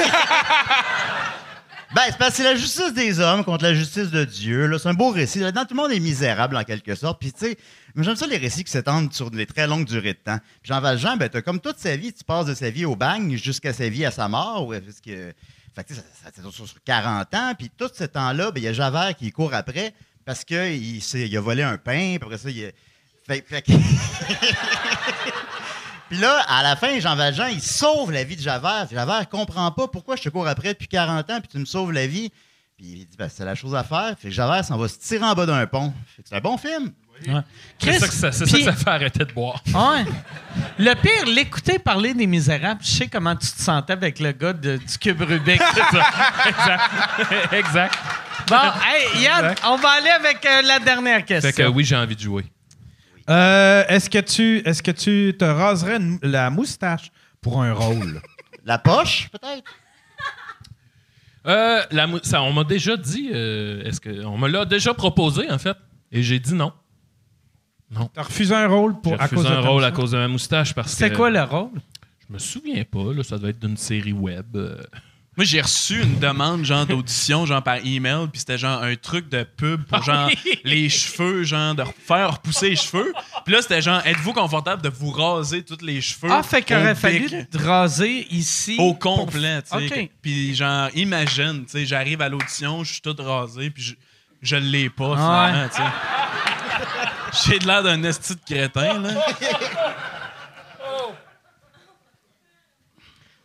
ben, 1.96 2.02
c'est 2.08 2.18
parce 2.18 2.32
que 2.32 2.38
c'est 2.38 2.44
la 2.44 2.56
justice 2.56 2.94
des 2.94 3.22
hommes 3.22 3.46
contre 3.46 3.64
la 3.64 3.74
justice 3.74 4.12
de 4.12 4.26
Dieu. 4.26 4.68
là. 4.68 4.78
C'est 4.80 4.90
un 4.90 4.94
beau 4.94 5.12
récit. 5.12 5.40
Là-dedans, 5.40 5.64
tout 5.64 5.76
le 5.76 5.82
monde 5.82 5.94
est 5.94 6.00
misérable, 6.02 6.58
en 6.58 6.66
quelque 6.66 6.94
sorte. 6.96 7.22
Puis, 7.22 7.32
tu 7.32 7.46
sais, 7.46 7.58
j'aime 7.96 8.18
ça 8.18 8.28
les 8.28 8.38
récits 8.38 8.66
qui 8.66 8.72
s'étendent 8.72 9.14
sur 9.14 9.32
des 9.32 9.46
très 9.46 9.66
longues 9.66 9.86
durées 9.86 10.14
de 10.14 10.20
temps. 10.20 10.40
Puis 10.62 10.74
Jean 10.74 10.82
Valjean, 10.82 11.16
ben, 11.16 11.30
t'as 11.30 11.42
comme 11.42 11.62
toute 11.62 11.80
sa 11.80 11.96
vie, 11.96 12.12
tu 12.12 12.26
passes 12.26 12.48
de 12.48 12.54
sa 12.54 12.70
vie 12.70 12.84
au 12.84 12.98
bagne 12.98 13.38
jusqu'à 13.38 13.72
sa 13.72 13.88
vie 13.88 14.04
à 14.04 14.12
sa 14.12 14.28
mort. 14.28 14.68
ouais, 14.68 14.82
parce 14.82 15.00
que, 15.00 15.34
fait 15.74 15.84
que, 15.84 15.88
tu 15.88 15.96
sais, 15.96 16.04
ça, 16.22 16.32
ça, 16.36 16.42
sur 16.52 16.66
40 16.84 17.34
ans. 17.34 17.54
Puis, 17.58 17.70
tout 17.70 17.90
ce 17.94 18.04
temps-là, 18.04 18.52
ben, 18.52 18.60
il 18.60 18.64
y 18.64 18.68
a 18.68 18.74
Javert 18.74 19.16
qui 19.16 19.32
court 19.32 19.54
après 19.54 19.94
parce 20.26 20.44
qu'il 20.44 20.98
il 20.98 21.38
a 21.38 21.42
volé 21.42 21.64
un 21.64 21.78
pain. 21.78 22.18
Puis 22.18 22.24
après 22.24 22.38
ça, 22.38 22.50
il 22.50 22.66
a... 22.66 22.70
Fait, 23.28 23.44
Puis 26.10 26.20
là, 26.20 26.44
à 26.48 26.62
la 26.62 26.76
fin, 26.76 27.00
Jean 27.00 27.16
Valjean, 27.16 27.48
il 27.48 27.62
sauve 27.62 28.12
la 28.12 28.24
vie 28.24 28.36
de 28.36 28.42
Javert. 28.42 28.88
Javert 28.92 29.28
comprend 29.30 29.72
pas 29.72 29.88
pourquoi 29.88 30.16
je 30.16 30.24
te 30.24 30.30
cours 30.30 30.48
après 30.48 30.74
depuis 30.74 30.88
40 30.88 31.32
ans, 31.32 31.40
puis 31.40 31.48
tu 31.50 31.58
me 31.58 31.66
sauves 31.66 31.92
la 31.92 32.06
vie. 32.06 32.30
Puis 32.78 32.86
il 32.86 33.08
dit, 33.08 33.18
ben, 33.18 33.30
c'est 33.30 33.46
la 33.46 33.56
chose 33.56 33.74
à 33.74 33.84
faire. 33.84 34.16
Fait 34.20 34.28
que 34.28 34.34
Javert 34.34 34.64
s'en 34.64 34.78
va 34.78 34.88
se 34.88 35.00
tirer 35.00 35.26
en 35.26 35.34
bas 35.34 35.48
d'un 35.48 35.66
pont. 35.66 35.92
C'est 36.24 36.36
un 36.36 36.42
bon 36.42 36.58
film. 36.58 36.92
C'est 37.80 38.00
ça, 38.00 38.08
que 38.08 38.14
ça, 38.14 38.32
c'est 38.32 38.46
ça 38.46 38.56
puis- 38.58 38.66
que 38.66 38.72
ça 38.72 38.76
fait 38.78 38.90
arrêter 38.90 39.20
de 39.26 39.32
boire. 39.34 39.62
Ouais. 39.68 40.06
Le 40.78 40.94
pire, 40.96 41.26
l'écouter 41.34 41.80
parler 41.80 42.14
des 42.14 42.28
misérables, 42.28 42.82
je 42.84 42.90
sais 42.90 43.08
comment 43.08 43.36
tu 43.36 43.48
te 43.48 43.62
sentais 43.62 43.94
avec 43.94 44.20
le 44.20 44.32
gars 44.32 44.54
de- 44.54 44.78
du 44.78 44.98
cube 44.98 45.22
Rubik. 45.22 45.62
exact. 46.46 46.84
exact. 47.54 47.96
Bon, 48.48 48.56
hey, 48.84 49.24
Yann, 49.24 49.56
on 49.66 49.78
va 49.78 49.90
aller 49.90 50.10
avec 50.10 50.46
euh, 50.46 50.62
la 50.62 50.80
dernière 50.80 51.26
question. 51.26 51.52
Fait 51.52 51.64
que 51.64 51.68
oui, 51.68 51.84
j'ai 51.84 51.96
envie 51.96 52.16
de 52.16 52.22
jouer. 52.22 52.46
Euh, 53.30 53.84
est-ce 53.88 54.10
que 54.10 54.20
tu 54.20 54.60
est-ce 54.68 54.84
que 54.84 54.92
tu 54.92 55.36
te 55.38 55.46
raserais 55.46 55.96
une- 55.98 56.20
la 56.22 56.50
moustache 56.50 57.12
pour 57.42 57.62
un 57.64 57.74
rôle? 57.74 58.22
La 58.68 58.78
poche, 58.80 59.30
peut-être? 59.32 59.64
Euh, 61.48 61.84
la 61.92 62.08
mou- 62.08 62.20
ça, 62.24 62.42
on 62.42 62.52
m'a 62.52 62.64
déjà 62.64 62.98
dit, 62.98 63.30
euh, 63.32 63.84
est-ce 63.84 64.00
que 64.02 64.26
on 64.26 64.38
me 64.38 64.48
l'a 64.48 64.66
déjà 64.66 64.94
proposé 64.96 65.52
en 65.52 65.60
fait, 65.60 65.78
et 66.12 66.24
j'ai 66.24 66.40
dit 66.40 66.56
non. 66.56 66.74
T'as 68.14 68.24
refusé 68.24 68.54
un 68.56 68.68
rôle 68.68 69.00
pour 69.02 69.14
J'ai 69.16 69.22
à 69.22 69.28
cause 69.28 69.44
de 69.44 69.50
un 69.50 69.62
ta 69.62 69.68
rôle 69.68 69.84
à 69.84 69.88
moustache? 69.90 69.94
cause 70.02 70.12
de 70.12 70.18
ma 70.18 70.28
moustache 70.28 70.74
parce 70.74 70.92
que 70.92 70.98
C'est 70.98 71.14
quoi 71.14 71.30
le 71.30 71.44
rôle? 71.44 71.70
je 72.28 72.34
me 72.34 72.40
souviens 72.40 72.84
pas. 72.84 73.14
Là, 73.14 73.24
ça 73.24 73.38
devait 73.38 73.50
être 73.52 73.60
d'une 73.60 73.78
série 73.78 74.12
web. 74.14 74.46
euh. 74.56 74.78
Moi, 75.38 75.44
j'ai 75.44 75.60
reçu 75.60 76.02
une 76.02 76.18
demande 76.18 76.64
genre 76.64 76.86
d'audition 76.86 77.46
genre 77.46 77.62
par 77.62 77.76
email, 77.86 78.28
puis 78.32 78.40
c'était 78.40 78.58
genre 78.58 78.82
un 78.82 78.96
truc 78.96 79.28
de 79.30 79.44
pub 79.44 79.84
pour 79.84 80.02
genre 80.02 80.30
les 80.64 80.88
cheveux, 80.88 81.44
genre 81.44 81.76
de 81.76 81.84
faire 82.08 82.36
repousser 82.36 82.70
les 82.70 82.76
cheveux. 82.78 83.12
Puis 83.44 83.54
là, 83.54 83.62
c'était 83.62 83.82
genre 83.82 84.02
êtes-vous 84.06 84.32
confortable 84.32 84.82
de 84.82 84.88
vous 84.90 85.12
raser 85.12 85.62
tous 85.62 85.82
les 85.84 86.00
cheveux 86.00 86.30
Ah, 86.32 86.42
fait 86.42 86.62
qu'il 86.64 86.78
au 86.78 86.80
aurait 86.80 86.96
fallu 86.96 87.30
te 87.30 87.58
raser 87.58 88.26
ici. 88.32 88.78
au 88.80 88.94
pour- 88.94 89.00
complet, 89.18 89.62
tu 89.62 89.78
sais. 89.78 89.86
OK. 90.04 90.10
Puis 90.22 90.56
genre 90.56 90.90
imagine, 90.96 91.66
tu 91.66 91.72
sais, 91.72 91.86
j'arrive 91.86 92.22
à 92.22 92.30
l'audition, 92.30 92.84
je 92.86 92.94
suis 92.94 93.02
tout 93.02 93.16
rasé, 93.20 93.70
puis 93.70 93.84
je, 93.84 93.94
je 94.42 94.56
l'ai 94.56 94.90
pas 94.90 95.16
Ah 95.18 95.50
finalement, 95.52 95.70
tu 95.70 95.76
sais. 95.76 95.84
J'ai 97.46 97.60
de 97.60 97.68
l'air 97.68 97.84
d'un 97.84 98.02
esti 98.04 98.36
de 98.36 98.40
crétin 98.46 99.00
là. 99.00 99.10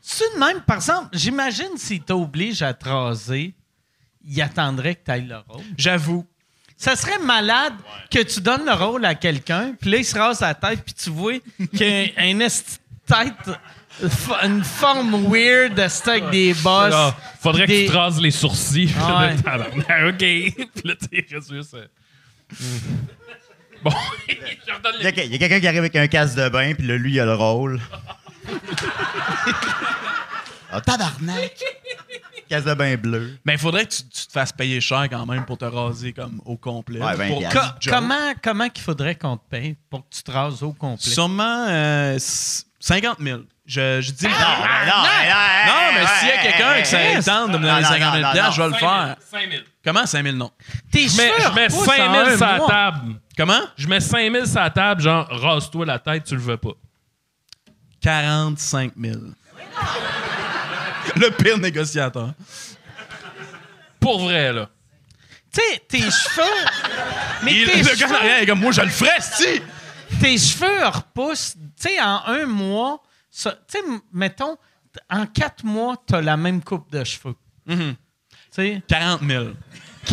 C'est 0.00 0.34
de 0.34 0.38
même, 0.40 0.60
par 0.62 0.76
exemple, 0.76 1.08
j'imagine 1.12 1.76
s'il 1.76 2.00
t'oblige 2.02 2.62
à 2.62 2.74
te 2.74 2.88
raser, 2.88 3.54
il 4.26 4.42
attendrait 4.42 4.96
que 4.96 5.04
tu 5.04 5.10
ailles 5.10 5.26
le 5.26 5.38
rôle. 5.48 5.62
J'avoue. 5.76 6.26
Ça 6.76 6.96
serait 6.96 7.18
malade 7.18 7.74
que 8.10 8.22
tu 8.22 8.40
donnes 8.40 8.64
le 8.64 8.72
rôle 8.72 9.04
à 9.04 9.14
quelqu'un, 9.14 9.74
puis 9.80 9.90
là, 9.90 9.96
il 9.98 10.04
se 10.04 10.18
rase 10.18 10.40
la 10.40 10.54
tête, 10.54 10.82
puis 10.84 10.94
tu 10.94 11.10
vois 11.10 11.34
qu'il 11.76 11.86
y 11.86 12.12
a 12.16 12.22
un 12.22 12.40
esti 12.40 12.78
de 13.08 13.14
tête, 13.14 13.56
une 14.44 14.64
forme 14.64 15.26
weird, 15.30 15.78
avec 15.78 16.30
des 16.30 16.54
bosses. 16.54 16.92
Ah, 16.94 17.14
faudrait 17.40 17.66
des- 17.66 17.82
que 17.84 17.86
tu 17.90 17.92
te 17.92 17.96
rases 17.98 18.20
les 18.20 18.30
sourcils. 18.30 18.90
Ah 18.98 19.28
ouais. 19.28 20.08
OK. 20.08 20.16
Puis 20.74 20.82
là, 20.84 20.94
reste 21.30 21.52
juste, 21.52 21.76
Bon, 23.82 23.90
je 24.28 24.72
redonne 24.74 24.94
Il 25.00 25.04
y 25.04 25.06
a, 25.06 25.10
les... 25.10 25.24
il 25.26 25.32
y 25.32 25.34
a 25.34 25.38
quelqu'un 25.38 25.60
qui 25.60 25.66
arrive 25.68 25.78
avec 25.80 25.96
un 25.96 26.06
casque 26.06 26.36
de 26.36 26.48
bain, 26.48 26.74
puis 26.74 26.86
là, 26.86 26.96
lui, 26.96 27.12
il 27.12 27.20
a 27.20 27.24
le 27.24 27.34
rôle. 27.34 27.80
Ah, 30.72 30.80
tabarnak! 30.80 31.52
Casque 32.48 32.66
de 32.66 32.74
bain 32.74 32.96
bleu. 32.96 33.36
Mais 33.44 33.54
il 33.54 33.58
faudrait 33.58 33.84
que 33.86 33.90
tu, 33.92 34.02
tu 34.04 34.26
te 34.26 34.32
fasses 34.32 34.52
payer 34.52 34.80
cher 34.80 35.08
quand 35.10 35.26
même 35.26 35.44
pour 35.44 35.58
te 35.58 35.64
raser 35.64 36.12
comme 36.12 36.40
au 36.44 36.56
complet. 36.56 37.00
Ouais, 37.00 37.14
20 37.16 37.26
Pour- 37.28 37.38
piastres. 37.40 37.60
Co- 37.60 37.66
joke. 37.80 37.94
comment 37.94 38.32
comment 38.42 38.68
qu'il 38.68 38.84
faudrait 38.84 39.14
qu'on 39.16 39.36
te 39.36 39.48
paye 39.50 39.76
pour 39.90 40.00
que 40.08 40.14
tu 40.14 40.22
te 40.22 40.30
rases 40.30 40.62
au 40.62 40.72
complet? 40.72 41.10
Sûrement 41.10 41.66
euh, 41.68 42.14
s- 42.14 42.66
50 42.78 43.18
000. 43.20 43.40
Je, 43.66 44.00
je 44.00 44.10
dis 44.12 44.24
Non, 44.26 44.30
mais 44.30 44.86
non, 44.90 45.02
mais 45.02 45.66
Non, 45.66 45.74
mais 45.94 46.06
s'il 46.18 46.28
y 46.28 46.32
a 46.32 46.38
quelqu'un 46.42 46.82
qui 46.82 46.88
ça 46.88 47.00
hey, 47.02 47.22
tente 47.22 47.50
de 47.52 47.58
me 47.58 47.62
donner 47.62 47.68
Non, 47.72 47.80
non, 47.80 47.88
50 47.88 48.12
000 48.14 48.24
non, 48.24 48.32
piastres, 48.32 48.44
non, 48.44 48.52
je 48.52 48.62
vais 48.62 48.68
le 48.68 48.74
faire. 48.74 49.16
5 49.30 49.50
000. 49.50 49.62
Comment? 49.84 50.06
5 50.06 50.22
000 50.24 50.36
non? 50.36 50.50
Tes 50.92 51.08
Je 51.08 51.16
mets, 51.16 51.28
cheveux 51.28 51.40
je 51.48 51.54
mets 51.54 51.66
repoussent 51.66 51.84
5 51.86 52.00
en 52.00 52.12
000 52.14 52.26
un 52.26 52.36
sur 52.36 52.46
la 52.46 52.58
table. 52.66 53.14
Comment? 53.40 53.62
Je 53.74 53.88
mets 53.88 54.00
5 54.00 54.30
000 54.32 54.44
sur 54.44 54.60
la 54.60 54.68
table, 54.68 55.00
genre, 55.00 55.26
rase-toi 55.30 55.86
la 55.86 55.98
tête, 55.98 56.24
tu 56.24 56.34
le 56.34 56.42
veux 56.42 56.58
pas. 56.58 56.74
45 58.02 58.92
000. 59.00 59.18
le 61.16 61.30
pire 61.30 61.56
négociateur. 61.56 62.34
Pour 63.98 64.20
vrai, 64.20 64.52
là. 64.52 64.68
Tu 65.50 65.62
sais, 65.62 65.82
tes 65.88 66.00
cheveux. 66.02 66.66
Mais 67.42 67.54
Il- 67.54 67.66
tes, 67.66 67.78
le 67.78 67.96
gars 67.96 68.08
cheveux, 68.08 68.42
est 68.42 68.46
comme 68.46 68.60
moi, 68.60 68.72
je 68.72 68.82
le 68.82 68.88
ferais, 68.90 69.18
si! 69.22 69.62
tes 70.20 70.36
cheveux 70.36 70.86
repoussent. 70.88 71.54
Tu 71.80 71.88
sais, 71.88 71.98
en 71.98 72.20
un 72.26 72.44
mois, 72.44 73.02
tu 73.32 73.48
sais, 73.68 73.80
mettons, 74.12 74.58
en 75.08 75.24
quatre 75.24 75.64
mois, 75.64 75.96
t'as 76.06 76.20
la 76.20 76.36
même 76.36 76.62
coupe 76.62 76.92
de 76.92 77.02
cheveux. 77.04 77.36
Tu 77.66 77.96
sais, 78.50 78.82
40 78.86 79.22
000. 79.26 79.44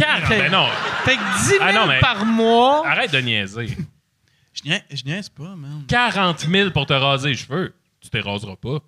Ah, 0.05 0.19
ben 0.29 0.51
non, 0.51 0.67
fait 1.05 1.15
que 1.17 1.37
10 1.39 1.45
000 1.49 1.59
Ah 1.61 1.73
non, 1.73 1.87
mais- 1.87 1.99
par 1.99 2.25
mois. 2.25 2.87
arrête 2.87 3.11
de 3.11 3.19
niaiser. 3.19 3.77
Je 4.53 4.63
niaise, 4.63 4.81
je 4.91 5.03
niaise 5.03 5.29
pas, 5.29 5.55
man. 5.55 5.83
40 5.87 6.39
000 6.41 6.71
pour 6.71 6.85
te 6.85 6.93
raser 6.93 7.29
les 7.29 7.35
cheveux, 7.35 7.73
tu 8.01 8.09
te 8.09 8.17
raseras 8.17 8.55
pas. 8.55 8.79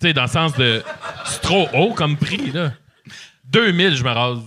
Tu 0.00 0.08
sais, 0.08 0.12
dans 0.12 0.22
le 0.22 0.28
sens 0.28 0.54
de. 0.56 0.82
C'est 1.26 1.40
trop 1.42 1.68
haut 1.74 1.92
comme 1.94 2.16
prix, 2.16 2.50
là. 2.52 2.72
2 3.44 3.72
000, 3.72 3.94
je 3.94 4.04
me 4.04 4.10
rase. 4.10 4.38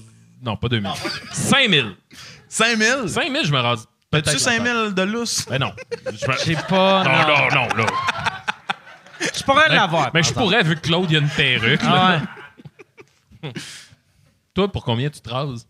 Non, 0.41 0.55
pas 0.57 0.67
2 0.69 0.81
000. 0.81 0.93
5 1.31 1.69
000. 1.69 1.89
5 2.49 2.77
000? 2.77 3.07
5 3.07 3.31
000, 3.31 3.43
je 3.45 3.51
me 3.51 3.59
rase. 3.59 3.87
peut-être 4.11 4.27
As-tu 4.29 4.37
la 4.37 4.43
5 4.43 4.63
tête. 4.63 4.73
000 4.73 4.89
de 4.91 5.01
lousse? 5.03 5.45
Ben 5.49 5.59
non. 5.59 5.73
Je 6.05 6.27
me- 6.27 6.37
J'ai 6.45 6.55
pas. 6.55 7.03
Non, 7.03 7.27
non, 7.27 7.67
non, 7.67 7.75
là. 7.77 7.85
Je 9.33 9.43
pourrais 9.43 9.69
l'avoir. 9.69 10.11
mais 10.13 10.23
je 10.23 10.33
pourrais, 10.33 10.63
vu 10.63 10.75
que 10.75 10.81
Claude, 10.81 11.09
il 11.09 11.13
y 11.13 11.15
a 11.17 11.19
une 11.19 11.29
perruque. 11.29 11.81
là. 11.83 12.21
Ah 13.43 13.47
ouais. 13.47 13.51
Toi, 14.55 14.71
pour 14.71 14.83
combien 14.85 15.09
tu 15.09 15.19
te 15.19 15.29
rases? 15.29 15.67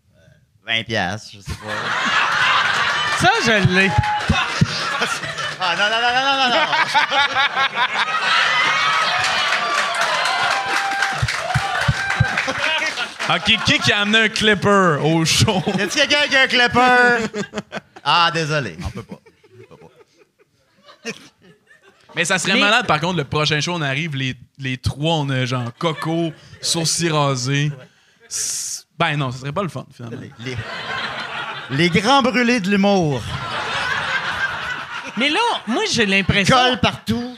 20 0.64 0.84
piastres, 0.84 1.30
je 1.34 1.40
sais 1.40 1.52
pas. 1.52 3.18
Ça, 3.20 3.30
je 3.44 3.74
l'ai. 3.74 3.90
Ah, 5.58 5.74
non, 5.74 5.84
non, 5.84 6.00
non, 6.02 6.12
non, 6.12 6.22
non, 6.22 6.36
non, 6.36 6.48
non. 6.50 6.66
OK, 13.36 13.64
qui 13.64 13.78
qui 13.80 13.92
a 13.92 14.00
amené 14.00 14.18
un 14.18 14.28
clipper 14.28 14.98
au 15.02 15.24
show? 15.24 15.62
Y 15.78 15.82
a-t-il 15.82 16.06
quelqu'un 16.08 16.28
qui 16.28 16.36
a 16.36 16.42
un 16.42 16.46
clipper? 16.46 17.40
Ah, 18.04 18.30
désolé, 18.32 18.76
on 18.84 18.90
peut 18.90 19.02
pas. 19.02 19.18
On 19.18 19.66
peut 19.68 19.76
pas. 19.76 21.10
Mais 22.14 22.24
ça 22.24 22.38
serait 22.38 22.54
Mais- 22.54 22.60
malade, 22.60 22.86
par 22.86 23.00
contre, 23.00 23.16
le 23.16 23.24
prochain 23.24 23.60
show, 23.60 23.72
on 23.74 23.82
arrive, 23.82 24.14
les, 24.14 24.36
les 24.58 24.76
trois, 24.76 25.14
on 25.16 25.28
a 25.30 25.44
genre 25.44 25.72
coco, 25.76 26.32
sourcils 26.60 27.10
rasés. 27.10 27.72
Ben 28.98 29.16
non, 29.16 29.30
ça 29.30 29.38
serait 29.40 29.52
pas 29.52 29.62
le 29.62 29.68
fun, 29.68 29.84
finalement. 29.94 30.18
Les, 30.20 30.32
les- 30.50 30.56
les 31.70 31.90
grands 31.90 32.22
brûlés 32.22 32.60
de 32.60 32.70
l'humour. 32.70 33.20
Mais 35.16 35.28
là, 35.30 35.40
moi, 35.66 35.82
j'ai 35.90 36.06
l'impression. 36.06 36.54
Colle 36.56 36.80
partout. 36.80 37.36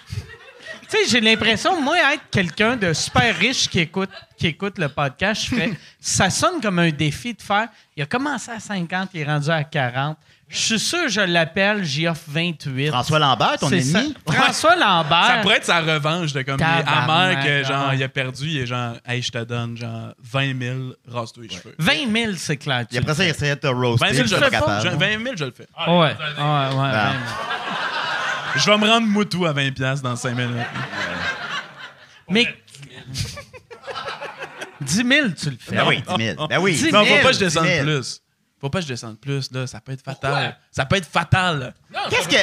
Tu 0.90 0.96
sais, 0.96 1.08
j'ai 1.08 1.20
l'impression, 1.20 1.80
moi, 1.82 1.96
être 2.14 2.22
quelqu'un 2.30 2.76
de 2.76 2.92
super 2.94 3.36
riche 3.36 3.68
qui 3.68 3.80
écoute, 3.80 4.08
qui 4.38 4.46
écoute 4.48 4.78
le 4.78 4.88
podcast, 4.88 5.42
je 5.44 5.54
ferais, 5.54 5.70
ça 6.00 6.30
sonne 6.30 6.60
comme 6.62 6.78
un 6.78 6.90
défi 6.90 7.34
de 7.34 7.42
faire. 7.42 7.68
Il 7.96 8.02
a 8.02 8.06
commencé 8.06 8.50
à 8.50 8.58
50, 8.58 9.10
il 9.12 9.20
est 9.20 9.24
rendu 9.24 9.50
à 9.50 9.64
40. 9.64 10.16
Je 10.50 10.56
suis 10.58 10.78
sûr 10.78 11.02
que 11.04 11.08
je 11.10 11.20
l'appelle, 11.20 11.84
j'y 11.84 12.08
offre 12.08 12.22
28. 12.28 12.88
François 12.88 13.18
Lambert, 13.18 13.58
ton 13.58 13.68
C'est 13.68 13.82
ça. 13.82 14.00
ennemi. 14.00 14.14
François 14.30 14.76
Lambert. 14.76 15.24
Ça 15.26 15.38
pourrait 15.42 15.56
être 15.56 15.64
sa 15.66 15.80
revanche 15.80 16.32
de 16.32 16.40
comme 16.40 16.56
il 16.58 16.62
est 16.62 16.84
Tabarnak, 16.84 17.36
amer 17.38 17.44
que 17.44 17.64
genre 17.68 17.88
ouais. 17.90 17.96
il 17.96 18.02
a 18.02 18.08
perdu, 18.08 18.46
il 18.48 18.58
est 18.60 18.66
genre 18.66 18.94
hey 19.06 19.20
je 19.20 19.30
te 19.30 19.44
donne 19.44 19.76
genre 19.76 20.14
20 20.22 20.58
000, 20.58 20.78
rase-toi 21.06 21.42
les 21.42 21.54
cheveux. 21.54 21.74
20 21.78 21.92
000, 22.24 22.32
c'est 22.38 22.56
clair. 22.56 22.86
Et 22.90 22.96
après 22.98 23.14
ça, 23.14 23.24
il 23.24 23.28
essayait 23.30 23.56
de 23.56 23.60
te 23.60 23.66
roaster. 23.66 24.06
20 24.06 24.12
000 24.14 24.26
je 24.26 24.30
je 24.30 24.36
le 24.36 24.44
fais. 24.44 24.50
capable. 24.50 24.90
Je- 24.90 24.96
20 24.96 25.22
000 25.22 25.34
je 25.36 25.44
le 25.44 25.50
fais. 25.52 25.66
Ouais, 25.86 25.94
ouais, 25.94 26.06
ouais. 26.06 26.14
20 26.38 27.10
000. 27.10 27.14
Je 28.56 28.70
vais 28.70 28.78
me 28.78 28.88
rendre 28.88 29.06
moutou 29.06 29.44
à 29.44 29.52
20 29.52 29.70
pièces 29.74 30.00
dans 30.00 30.16
5 30.16 30.34
minutes. 30.34 30.66
Mais. 32.30 32.46
10 34.80 34.94
000, 34.96 35.28
tu 35.38 35.50
le 35.50 35.56
fais. 35.60 35.76
Ben 35.76 35.84
oui, 35.86 36.02
10 36.16 36.24
000. 36.36 36.46
Ben 36.48 36.58
oui. 36.58 36.72
10 36.72 36.78
000. 36.90 36.92
Non, 36.92 37.04
faut 37.04 37.14
pas 37.16 37.28
que 37.28 37.32
je 37.34 37.38
10 37.38 37.44
descende 37.44 37.66
000. 37.66 37.84
plus. 37.84 38.20
Faut 38.60 38.68
pas 38.70 38.78
que 38.78 38.84
je 38.84 38.88
descende 38.88 39.18
plus 39.20 39.50
là, 39.52 39.66
ça 39.66 39.80
peut 39.80 39.92
être 39.92 40.02
fatal. 40.04 40.56
Ça 40.72 40.84
peut 40.84 40.96
être 40.96 41.06
fatal. 41.08 41.72
Qu'est-ce 42.10 42.28
que. 42.28 42.36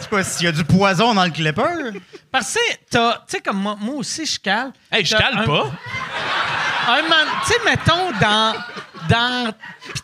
C'est 0.00 0.08
quoi, 0.08 0.24
s'il 0.24 0.46
y 0.46 0.48
a 0.48 0.52
du 0.52 0.64
poison 0.64 1.14
dans 1.14 1.24
le 1.24 1.30
clipper? 1.30 2.00
Parce 2.30 2.54
que, 2.54 2.60
t'as- 2.90 3.22
tu 3.28 3.36
sais, 3.36 3.40
comme 3.40 3.58
moi, 3.58 3.76
moi 3.78 3.94
aussi, 3.96 4.26
je 4.26 4.38
cale. 4.40 4.72
Hey, 4.90 5.04
je 5.04 5.12
T'as 5.14 5.18
cale 5.22 5.38
un- 5.38 5.44
pas. 5.44 5.70
Un 6.88 7.02
man, 7.08 7.26
tu 7.46 7.52
sais, 7.52 7.58
mettons, 7.64 8.10
dans. 8.20 8.54
Dans 9.12 9.52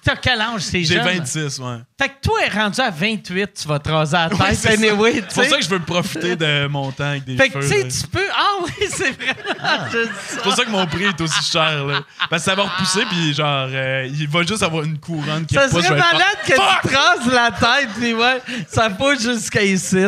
t'as 0.05 0.17
quel 0.17 0.41
âge, 0.41 0.61
c'est 0.61 0.85
J'ai 0.85 0.97
jeune? 0.97 1.05
26, 1.19 1.59
ouais. 1.61 1.77
Fait 1.99 2.09
que 2.09 2.15
toi, 2.23 2.41
rendu 2.53 2.81
à 2.81 2.91
28, 2.91 3.51
tu 3.55 3.69
vas 3.69 3.79
te 3.79 3.89
raser 3.91 4.17
la 4.17 4.29
tête. 4.29 4.39
Ouais, 4.39 4.55
c'est 4.55 4.73
anyway, 4.75 5.25
C'est 5.29 5.35
pour 5.43 5.45
ça 5.51 5.57
que 5.57 5.65
je 5.65 5.69
veux 5.71 5.81
profiter 5.81 6.37
de 6.37 6.67
mon 6.67 6.93
temps 6.93 7.05
avec 7.05 7.25
des 7.25 7.37
Fait 7.37 7.49
que, 7.49 7.61
cheveux. 7.61 7.85
tu 7.85 7.91
sais, 7.91 8.03
tu 8.03 8.07
peux. 8.09 8.27
Ah 8.35 8.51
oui, 8.65 8.87
c'est 8.91 9.11
vraiment 9.13 9.91
juste 9.91 10.11
C'est 10.27 10.37
ça. 10.37 10.43
pour 10.43 10.53
ça 10.55 10.65
que 10.65 10.71
mon 10.71 10.87
prix 10.87 11.05
est 11.05 11.21
aussi 11.21 11.43
cher. 11.51 11.85
Là. 11.87 12.01
Parce 12.29 12.43
que 12.45 12.51
ça 12.51 12.55
va 12.55 12.65
repousser, 12.65 13.05
puis 13.07 13.33
genre, 13.35 13.69
euh, 13.71 14.07
il 14.13 14.29
va 14.29 14.43
juste 14.43 14.63
avoir 14.63 14.85
une 14.85 14.99
couronne 14.99 15.47
qui 15.47 15.55
Ça 15.55 15.69
serait 15.69 15.91
malade 15.91 16.23
que 16.47 16.53
Fuck! 16.55 16.83
tu 16.83 16.89
te 16.89 16.95
rases 16.97 17.33
la 17.33 17.51
tête, 17.51 17.89
pis 17.99 18.13
ouais, 18.15 18.43
ça 18.69 18.91
pousse 18.91 19.23
jusqu'à 19.23 19.63
ici. 19.63 20.05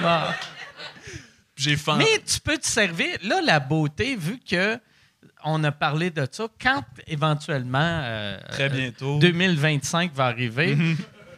Bon. 0.00 0.20
J'ai 1.56 1.76
faim. 1.76 1.96
Mais 1.98 2.20
tu 2.26 2.38
peux 2.40 2.58
te 2.58 2.66
servir. 2.66 3.16
Là, 3.22 3.40
la 3.42 3.60
beauté, 3.60 4.14
vu 4.16 4.38
que 4.48 4.78
on 5.46 5.62
a 5.64 5.72
parlé 5.72 6.10
de 6.10 6.26
ça, 6.30 6.46
quand 6.60 6.82
éventuellement 7.06 7.78
euh, 7.82 8.38
Très 8.50 8.68
bientôt. 8.68 9.18
2025 9.18 10.12
va 10.14 10.26
arriver, 10.26 10.76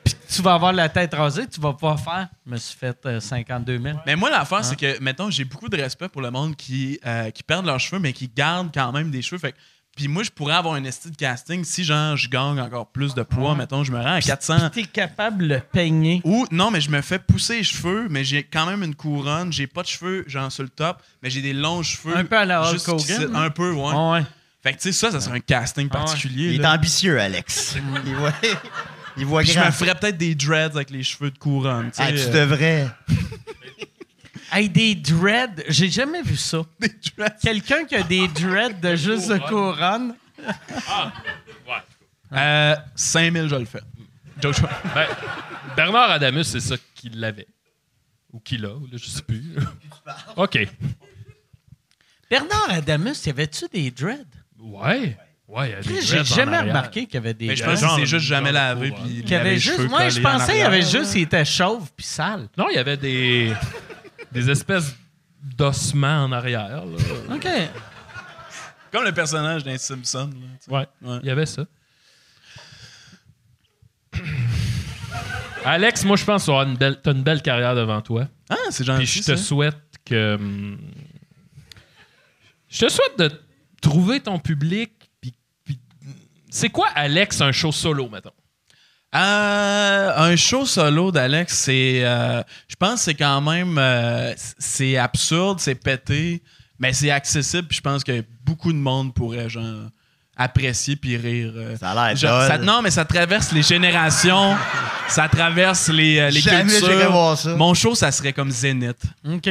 puis 0.05 0.15
que 0.15 0.35
tu 0.35 0.43
vas 0.43 0.55
avoir 0.55 0.73
la 0.73 0.89
tête 0.89 1.15
rasée, 1.15 1.47
tu 1.47 1.61
vas 1.61 1.75
pas 1.75 1.97
faire. 1.97 2.29
Je 2.47 2.53
me 2.53 2.57
suis 2.57 2.77
fait 2.77 2.99
euh, 3.07 3.21
52 3.21 3.79
000. 3.79 3.99
Mais 4.07 4.17
moi, 4.17 4.31
l'affaire, 4.31 4.59
Hein? 4.59 4.63
c'est 4.63 4.77
que, 4.77 5.01
mettons, 5.03 5.31
j'ai 5.31 5.45
beaucoup 5.45 5.69
de 5.69 5.77
respect 5.77 6.09
pour 6.09 6.23
le 6.23 6.31
monde 6.31 6.57
qui, 6.57 6.99
euh, 7.07 7.31
qui 7.31 7.43
perdent 7.43 7.67
leurs 7.67 7.81
cheveux, 7.81 8.01
mais 8.01 8.13
qui 8.13 8.29
gardent 8.29 8.71
quand 8.73 8.93
même 8.93 9.11
des 9.11 9.23
cheveux. 9.23 9.39
Fait 9.39 9.53
que- 9.53 9.59
puis 9.99 10.07
moi, 10.07 10.23
je 10.23 10.31
pourrais 10.31 10.55
avoir 10.55 10.75
un 10.75 10.85
esti 10.85 11.11
de 11.11 11.17
casting 11.17 11.65
si, 11.65 11.83
genre, 11.83 12.17
je 12.17 12.29
gagne 12.29 12.61
encore 12.61 12.87
plus 12.87 13.17
de 13.17 13.25
poids, 13.25 13.57
mettons, 13.57 13.83
je 13.83 13.91
me 13.91 13.99
rends 13.99 14.15
à 14.15 14.21
400. 14.21 14.71
Tu 14.73 14.79
es 14.79 14.85
capable 14.85 15.43
de 15.49 15.55
le 15.55 15.61
peigner. 15.61 16.21
Ou, 16.23 16.47
non, 16.53 16.71
mais 16.71 16.81
je 16.81 16.89
me 16.89 17.01
fais 17.01 17.19
pousser 17.19 17.57
les 17.57 17.65
cheveux, 17.65 18.07
mais 18.09 18.23
j'ai 18.23 18.45
quand 18.45 18.65
même 18.67 18.85
une 18.85 18.95
couronne. 18.95 19.53
J'ai 19.53 19.67
pas 19.67 19.83
de 19.83 19.89
cheveux, 19.89 20.23
genre, 20.29 20.53
sur 20.53 20.63
le 20.63 20.69
top, 20.69 21.03
mais 21.21 21.31
j'ai 21.31 21.43
des 21.43 21.53
longs 21.53 21.83
cheveux. 21.83 22.17
Un 22.17 22.25
peu 22.25 22.39
à 22.39 22.45
la 22.45 22.63
Hulk. 22.63 22.87
Hogan, 22.87 23.35
Un 23.35 23.51
peu, 23.51 23.73
ouais. 23.73 23.93
Ouais. 23.93 24.23
Fait 24.63 24.73
que, 24.73 24.77
tu 24.79 24.83
sais, 24.85 24.93
ça, 24.93 25.11
ça 25.11 25.21
serait 25.21 25.39
un 25.39 25.41
casting 25.41 25.89
Ah 25.91 25.99
ouais. 25.99 26.05
particulier. 26.05 26.51
Il 26.51 26.55
est 26.55 26.63
là. 26.63 26.75
ambitieux, 26.75 27.19
Alex. 27.21 27.75
Il 28.07 28.15
voit, 28.15 28.33
il 29.17 29.27
voit 29.27 29.43
Puis 29.43 29.51
je 29.51 29.59
me 29.59 29.71
ferais 29.73 29.97
peut-être 29.97 30.17
des 30.17 30.37
dreads 30.37 30.77
avec 30.77 30.91
les 30.91 31.03
cheveux 31.03 31.33
de 31.33 31.39
couronne. 31.39 31.91
Ah, 31.99 32.13
tu 32.13 32.19
euh, 32.21 32.33
devrais. 32.33 32.87
Hey, 34.51 34.69
des 34.69 34.95
dreads, 34.95 35.63
j'ai 35.69 35.91
jamais 35.91 36.23
vu 36.23 36.37
ça. 36.37 36.63
des 36.81 36.89
dreads. 37.17 37.37
Quelqu'un 37.43 37.85
qui 37.85 37.95
a 37.97 38.03
des 38.03 38.27
dreads 38.29 38.81
de 38.81 38.97
juste 38.97 39.29
de 39.29 39.39
couronne. 39.39 40.15
Euh, 42.33 42.77
5000, 42.95 43.49
je 43.49 43.57
le 43.57 43.65
fais. 43.65 43.81
Ben, 44.43 45.07
Bernard 45.77 46.11
Adamus, 46.13 46.45
c'est 46.45 46.61
ça 46.61 46.77
qu'il 46.95 47.19
l'avait. 47.19 47.49
Ou 48.33 48.41
qu'il 48.41 48.65
a, 48.67 48.69
là, 48.69 48.75
je 48.93 49.07
sais 49.07 49.23
plus. 49.23 49.57
OK. 50.37 50.59
Bernard 52.31 52.71
Adamus, 52.71 53.15
y 53.27 53.31
avait-tu 53.31 53.65
des 53.73 53.91
dreads? 53.91 54.27
Ouais. 54.61 55.17
Ouais, 55.49 55.71
il 55.71 55.73
y 55.73 55.75
a 55.75 55.81
des 55.81 56.03
J'ai 56.03 56.17
dreads 56.17 56.21
en 56.21 56.37
jamais 56.37 56.57
arrière. 56.59 56.75
remarqué 56.75 57.07
qu'il 57.07 57.15
y 57.15 57.17
avait 57.17 57.33
des 57.35 57.47
Mais 57.47 57.57
je 57.57 57.65
pense 57.65 57.81
que 57.81 57.89
c'est 57.97 58.07
juste 58.07 58.27
jamais 58.27 58.53
lavé. 58.53 58.91
Puis 58.91 58.97
couronne. 58.99 59.11
il 59.15 59.23
Qu'il 59.23 59.31
y 59.31 59.35
avait 59.35 59.41
avait 59.41 59.51
les 59.55 59.59
juste. 59.61 59.77
cheveux 59.79 59.89
Moi, 59.89 60.09
je 60.11 60.15
collés 60.17 60.27
en 60.27 60.31
pensais 60.33 60.47
qu'il 60.53 60.61
y 60.61 60.63
avait 60.63 60.77
arrière. 60.77 60.91
juste, 60.91 61.15
il 61.15 61.23
était 61.23 61.45
chauve 61.47 61.91
puis 61.97 62.05
sale. 62.07 62.49
Non, 62.59 62.67
il 62.71 62.75
y 62.75 62.79
avait 62.79 62.99
des, 62.99 63.55
des 64.33 64.51
espèces 64.51 64.95
d'ossements 65.43 66.25
en 66.25 66.33
arrière. 66.33 66.85
là. 66.85 67.35
OK. 67.35 67.49
Comme 68.93 69.05
le 69.05 69.13
personnage 69.13 69.65
d'un 69.65 69.77
Simpson. 69.79 70.31
là. 70.69 70.79
Ouais, 70.79 70.87
Ouais. 71.03 71.19
il 71.23 71.27
y 71.29 71.31
avait 71.31 71.47
ça. 71.47 71.65
Alex, 75.65 76.05
moi, 76.05 76.17
je 76.17 76.25
pense 76.25 76.47
que 76.47 76.51
tu 76.51 76.57
as 76.57 76.63
une 76.63 76.77
belle, 76.77 77.01
t'as 77.03 77.13
une 77.13 77.23
belle 77.23 77.43
carrière 77.43 77.75
devant 77.75 78.01
toi. 78.01 78.29
Ah, 78.49 78.57
c'est 78.71 78.85
Puis 78.85 78.87
gentil. 78.87 79.07
je 79.07 79.19
te 79.21 79.25
ça. 79.25 79.37
souhaite 79.37 79.77
que. 80.05 80.35
hum, 80.37 80.79
Je 82.71 82.81
te 82.87 82.89
souhaite 82.91 83.19
de 83.19 83.31
trouver 83.81 84.21
ton 84.21 84.39
public. 84.39 84.93
Puis, 85.21 85.35
puis- 85.65 85.79
c'est 86.51 86.69
quoi, 86.71 86.89
Alex, 86.95 87.41
un 87.41 87.53
show 87.53 87.73
solo, 87.73 88.09
mettons? 88.09 88.33
Euh, 89.15 90.13
un 90.17 90.37
show 90.37 90.67
solo 90.67 91.11
d'Alex, 91.11 91.55
c'est. 91.55 92.01
euh, 92.05 92.43
je 92.69 92.77
pense 92.77 92.95
que 92.97 93.01
c'est 93.01 93.15
quand 93.15 93.41
même. 93.41 93.79
euh, 93.79 94.35
c'est 94.59 94.97
absurde, 94.99 95.61
c'est 95.61 95.75
pété, 95.77 96.43
mais 96.79 96.93
c'est 96.93 97.11
accessible. 97.11 97.67
Puis 97.69 97.79
je 97.79 97.83
pense 97.83 98.05
que 98.05 98.23
beaucoup 98.45 98.73
de 98.73 98.79
monde 98.79 99.15
pourrait, 99.15 99.49
genre, 99.49 99.89
apprécier 100.37 100.97
puis 100.97 101.17
rire. 101.17 101.53
Ça 101.81 101.93
a 101.93 102.09
l'air 102.09 102.17
Genre, 102.17 102.39
dole. 102.39 102.49
ça- 102.49 102.59
non, 102.59 102.83
mais 102.83 102.91
ça 102.91 103.05
traverse 103.07 103.51
les 103.53 103.63
générations, 103.63 104.55
ça 105.09 105.27
traverse 105.29 105.89
les, 105.89 106.19
euh, 106.19 106.31
les 106.31 106.41
Jamais 106.41 106.71
cultures. 106.79 107.11
voir 107.11 107.39
ça. 107.39 107.55
Mon 107.57 107.73
show, 107.73 107.95
ça 107.95 108.13
serait 108.13 108.35
comme 108.35 108.51
Zénith. 108.51 109.01
OK. 109.27 109.49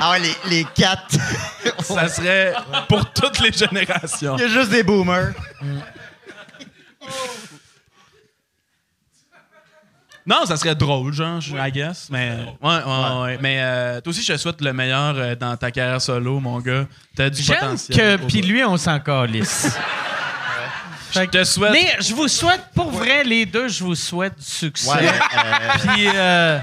Ah 0.00 0.10
ouais, 0.12 0.20
les, 0.20 0.34
les 0.56 0.64
quatre. 0.74 1.14
Ça 1.82 2.08
serait 2.08 2.54
pour 2.88 3.10
toutes 3.12 3.38
les 3.40 3.52
générations. 3.52 4.36
Il 4.36 4.42
y 4.42 4.44
a 4.44 4.48
juste 4.48 4.70
des 4.70 4.82
boomers. 4.82 5.32
Non, 10.26 10.44
ça 10.46 10.56
serait 10.56 10.74
drôle, 10.74 11.12
genre, 11.14 11.40
je- 11.40 11.56
I 11.56 11.72
guess. 11.72 12.08
Mais, 12.10 12.36
ouais, 12.62 12.76
ouais, 12.84 13.20
ouais. 13.22 13.38
Mais 13.40 13.56
euh, 13.62 14.00
toi 14.00 14.10
aussi, 14.10 14.22
je 14.22 14.32
te 14.34 14.38
souhaite 14.38 14.60
le 14.60 14.72
meilleur 14.72 15.14
euh, 15.16 15.34
dans 15.34 15.56
ta 15.56 15.70
carrière 15.70 16.00
solo, 16.00 16.38
mon 16.40 16.60
gars. 16.60 16.86
T'as 17.16 17.30
du 17.30 17.42
J'aime 17.42 17.56
potentiel. 17.58 18.18
que. 18.20 18.26
Puis 18.26 18.42
lui, 18.42 18.62
on 18.62 18.76
s'en 18.76 19.00
calisse. 19.00 19.76
je 21.14 21.20
te 21.22 21.42
souhaite. 21.42 21.72
Mais 21.72 21.96
je 22.00 22.14
vous 22.14 22.28
souhaite, 22.28 22.62
pour 22.74 22.90
vrai, 22.90 23.24
les 23.24 23.46
deux, 23.46 23.68
je 23.68 23.82
vous 23.82 23.94
souhaite 23.94 24.36
du 24.38 24.44
succès. 24.44 24.90
Ouais. 24.90 25.08
euh, 25.08 25.68
Puis. 25.94 26.06
euh, 26.14 26.58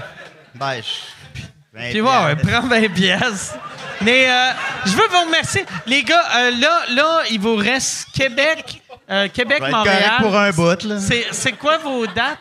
ben, 0.54 0.80
je- 0.80 1.40
ben, 1.76 1.90
Puis 1.90 2.00
ouais, 2.00 2.24
ouais, 2.24 2.36
prends 2.36 2.66
20 2.66 2.88
pièces. 2.94 3.54
Mais 4.00 4.30
euh, 4.30 4.52
je 4.86 4.92
veux 4.92 5.08
vous 5.10 5.26
remercier. 5.26 5.66
Les 5.84 6.04
gars, 6.04 6.22
euh, 6.36 6.50
là, 6.52 6.82
là, 6.94 7.22
il 7.32 7.40
vous 7.40 7.56
reste 7.56 8.06
Québec, 8.14 8.80
euh, 9.10 9.28
Québec, 9.28 9.58
je 9.60 9.64
vais 9.64 9.70
être 9.70 9.76
correct 9.84 10.20
Montréal. 10.20 10.22
pour 10.22 10.36
un 10.36 10.50
bout, 10.50 10.84
là. 10.84 11.00
C'est, 11.00 11.26
c'est 11.32 11.52
quoi 11.52 11.78
vos 11.78 12.06
dates? 12.06 12.38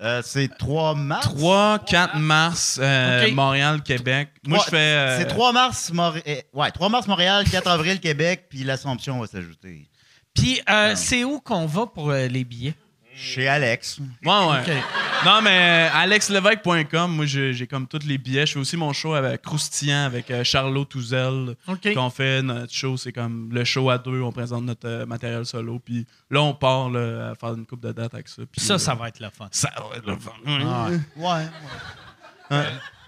Euh, 0.00 0.22
c'est 0.24 0.48
3 0.58 0.94
mars. 0.94 1.26
3, 1.26 1.80
4 1.80 2.16
mars, 2.18 2.78
euh. 2.80 3.32
Montréal, 3.32 3.82
Québec. 3.82 4.28
Moi, 4.46 4.60
je 4.64 4.70
fais. 4.70 4.76
euh, 4.76 5.18
C'est 5.18 5.26
3 5.26 5.52
mars, 5.52 5.90
Mor- 5.92 6.14
ouais, 6.52 6.70
3 6.70 6.88
mars 6.88 7.06
Montréal, 7.08 7.44
4 7.50 7.66
avril 7.66 7.98
Québec, 7.98 8.46
puis 8.48 8.62
l'Assomption 8.62 9.18
va 9.18 9.26
s'ajouter. 9.26 9.88
Puis 10.34 10.60
euh, 10.70 10.92
c'est 10.94 11.24
où 11.24 11.40
qu'on 11.40 11.66
va 11.66 11.86
pour 11.86 12.10
euh, 12.10 12.28
les 12.28 12.44
billets? 12.44 12.74
Chez 13.20 13.48
Alex. 13.48 13.98
Ouais, 14.24 14.30
ouais. 14.30 14.82
Non, 15.26 15.42
mais 15.42 15.90
alexlevesque.com, 15.92 17.10
moi, 17.16 17.26
j'ai 17.26 17.66
comme 17.66 17.88
tous 17.88 18.06
les 18.06 18.16
billets. 18.16 18.46
Je 18.46 18.52
fais 18.52 18.58
aussi 18.60 18.76
mon 18.76 18.92
show 18.92 19.14
avec 19.14 19.42
Croustillant, 19.42 20.04
avec 20.04 20.30
euh, 20.30 20.44
Charlot 20.44 20.84
Touzel. 20.84 21.56
OK. 21.66 21.94
Qu'on 21.94 22.10
fait 22.10 22.42
notre 22.42 22.72
show, 22.72 22.96
c'est 22.96 23.12
comme 23.12 23.48
le 23.52 23.64
show 23.64 23.90
à 23.90 23.98
deux, 23.98 24.20
on 24.22 24.30
présente 24.30 24.64
notre 24.64 24.88
euh, 24.88 25.06
matériel 25.06 25.44
solo. 25.44 25.80
Puis 25.80 26.06
là, 26.30 26.42
on 26.42 26.54
part 26.54 26.90
là, 26.90 27.30
à 27.30 27.34
faire 27.34 27.54
une 27.54 27.66
coupe 27.66 27.80
de 27.82 27.90
dates 27.90 28.14
avec 28.14 28.28
ça. 28.28 28.42
Puis, 28.50 28.60
Ça, 28.60 28.74
euh, 28.74 28.78
ça 28.78 28.94
va 28.94 29.08
être 29.08 29.18
le 29.20 29.30
fun. 29.30 29.48
ça 29.50 29.72
va 29.76 29.96
être 29.96 30.06
le 30.06 30.16
fun. 30.16 30.32
Ouais. 31.16 32.56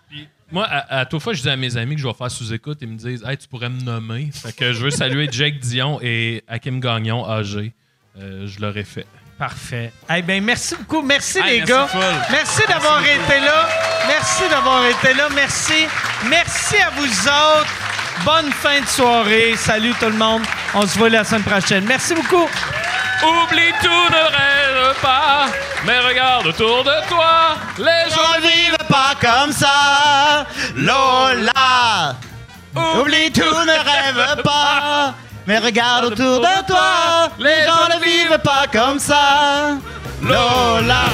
Puis 0.09 0.28
moi, 0.51 0.65
à, 0.66 0.99
à 1.01 1.07
toute 1.07 1.23
fois, 1.23 1.32
je 1.35 1.43
dis 1.43 1.49
à 1.49 1.57
mes 1.57 1.77
amis 1.77 1.95
que 1.95 2.01
je 2.01 2.07
vais 2.09 2.15
faire 2.15 2.31
sous-écoute, 2.31 2.78
ils 2.81 2.89
me 2.89 2.97
disent 2.97 3.23
Hey, 3.24 3.37
tu 3.37 3.47
pourrais 3.47 3.69
me 3.70 3.81
nommer. 3.81 4.31
Fait 4.32 4.53
que 4.53 4.73
je 4.73 4.82
veux 4.82 4.91
saluer 4.91 5.28
Jake 5.31 5.61
Dion 5.61 6.01
et 6.03 6.43
Hakim 6.49 6.81
Gagnon, 6.81 7.24
âgé. 7.28 7.73
Euh, 8.19 8.49
je 8.49 8.61
l'aurais 8.61 8.82
fait. 8.82 9.07
Parfait. 9.41 9.91
Eh 10.15 10.21
bien, 10.21 10.39
merci 10.43 10.77
beaucoup. 10.77 11.01
Merci, 11.01 11.39
Hey, 11.39 11.61
les 11.62 11.67
merci 11.67 11.73
gars. 11.73 11.89
Merci 12.31 12.61
d'avoir 12.69 13.01
été 13.01 13.41
là. 13.41 13.69
Merci 14.07 14.43
d'avoir 14.51 14.85
été 14.85 15.15
là. 15.15 15.29
Merci. 15.35 15.87
Merci 16.27 16.77
à 16.77 16.91
vous 16.91 17.07
autres. 17.27 17.73
Bonne 18.23 18.53
fin 18.53 18.83
de 18.83 18.87
soirée. 18.87 19.55
Salut 19.57 19.95
tout 19.99 20.11
le 20.11 20.19
monde. 20.19 20.43
On 20.75 20.87
se 20.87 20.99
voit 20.99 21.09
la 21.09 21.25
semaine 21.25 21.43
prochaine. 21.43 21.87
Merci 21.87 22.15
beaucoup. 22.15 22.47
Oublie 23.23 23.73
tout, 23.83 23.89
ne 23.89 24.25
rêve 24.37 24.95
pas, 25.01 25.47
mais 25.87 25.99
regarde 26.01 26.47
autour 26.47 26.85
de 26.85 27.09
toi. 27.09 27.57
Les 27.79 28.11
gens. 28.11 28.35
Ne 28.37 28.47
vive 28.47 28.77
pas 28.89 29.15
comme 29.21 29.53
ça, 29.53 30.47
Lola. 30.77 32.15
Oublie 33.01 33.33
tout, 33.33 33.41
ne 33.43 33.73
rêve 33.73 34.43
pas. 34.45 35.15
Mais 35.51 35.59
regarde 35.59 36.05
autour 36.05 36.39
de 36.39 36.64
toi, 36.64 37.28
les 37.40 37.64
gens 37.66 37.89
ne 37.93 38.05
vivent 38.05 38.39
pas 38.39 38.66
comme 38.72 39.01
ça. 39.01 39.77
Lola! 40.22 41.06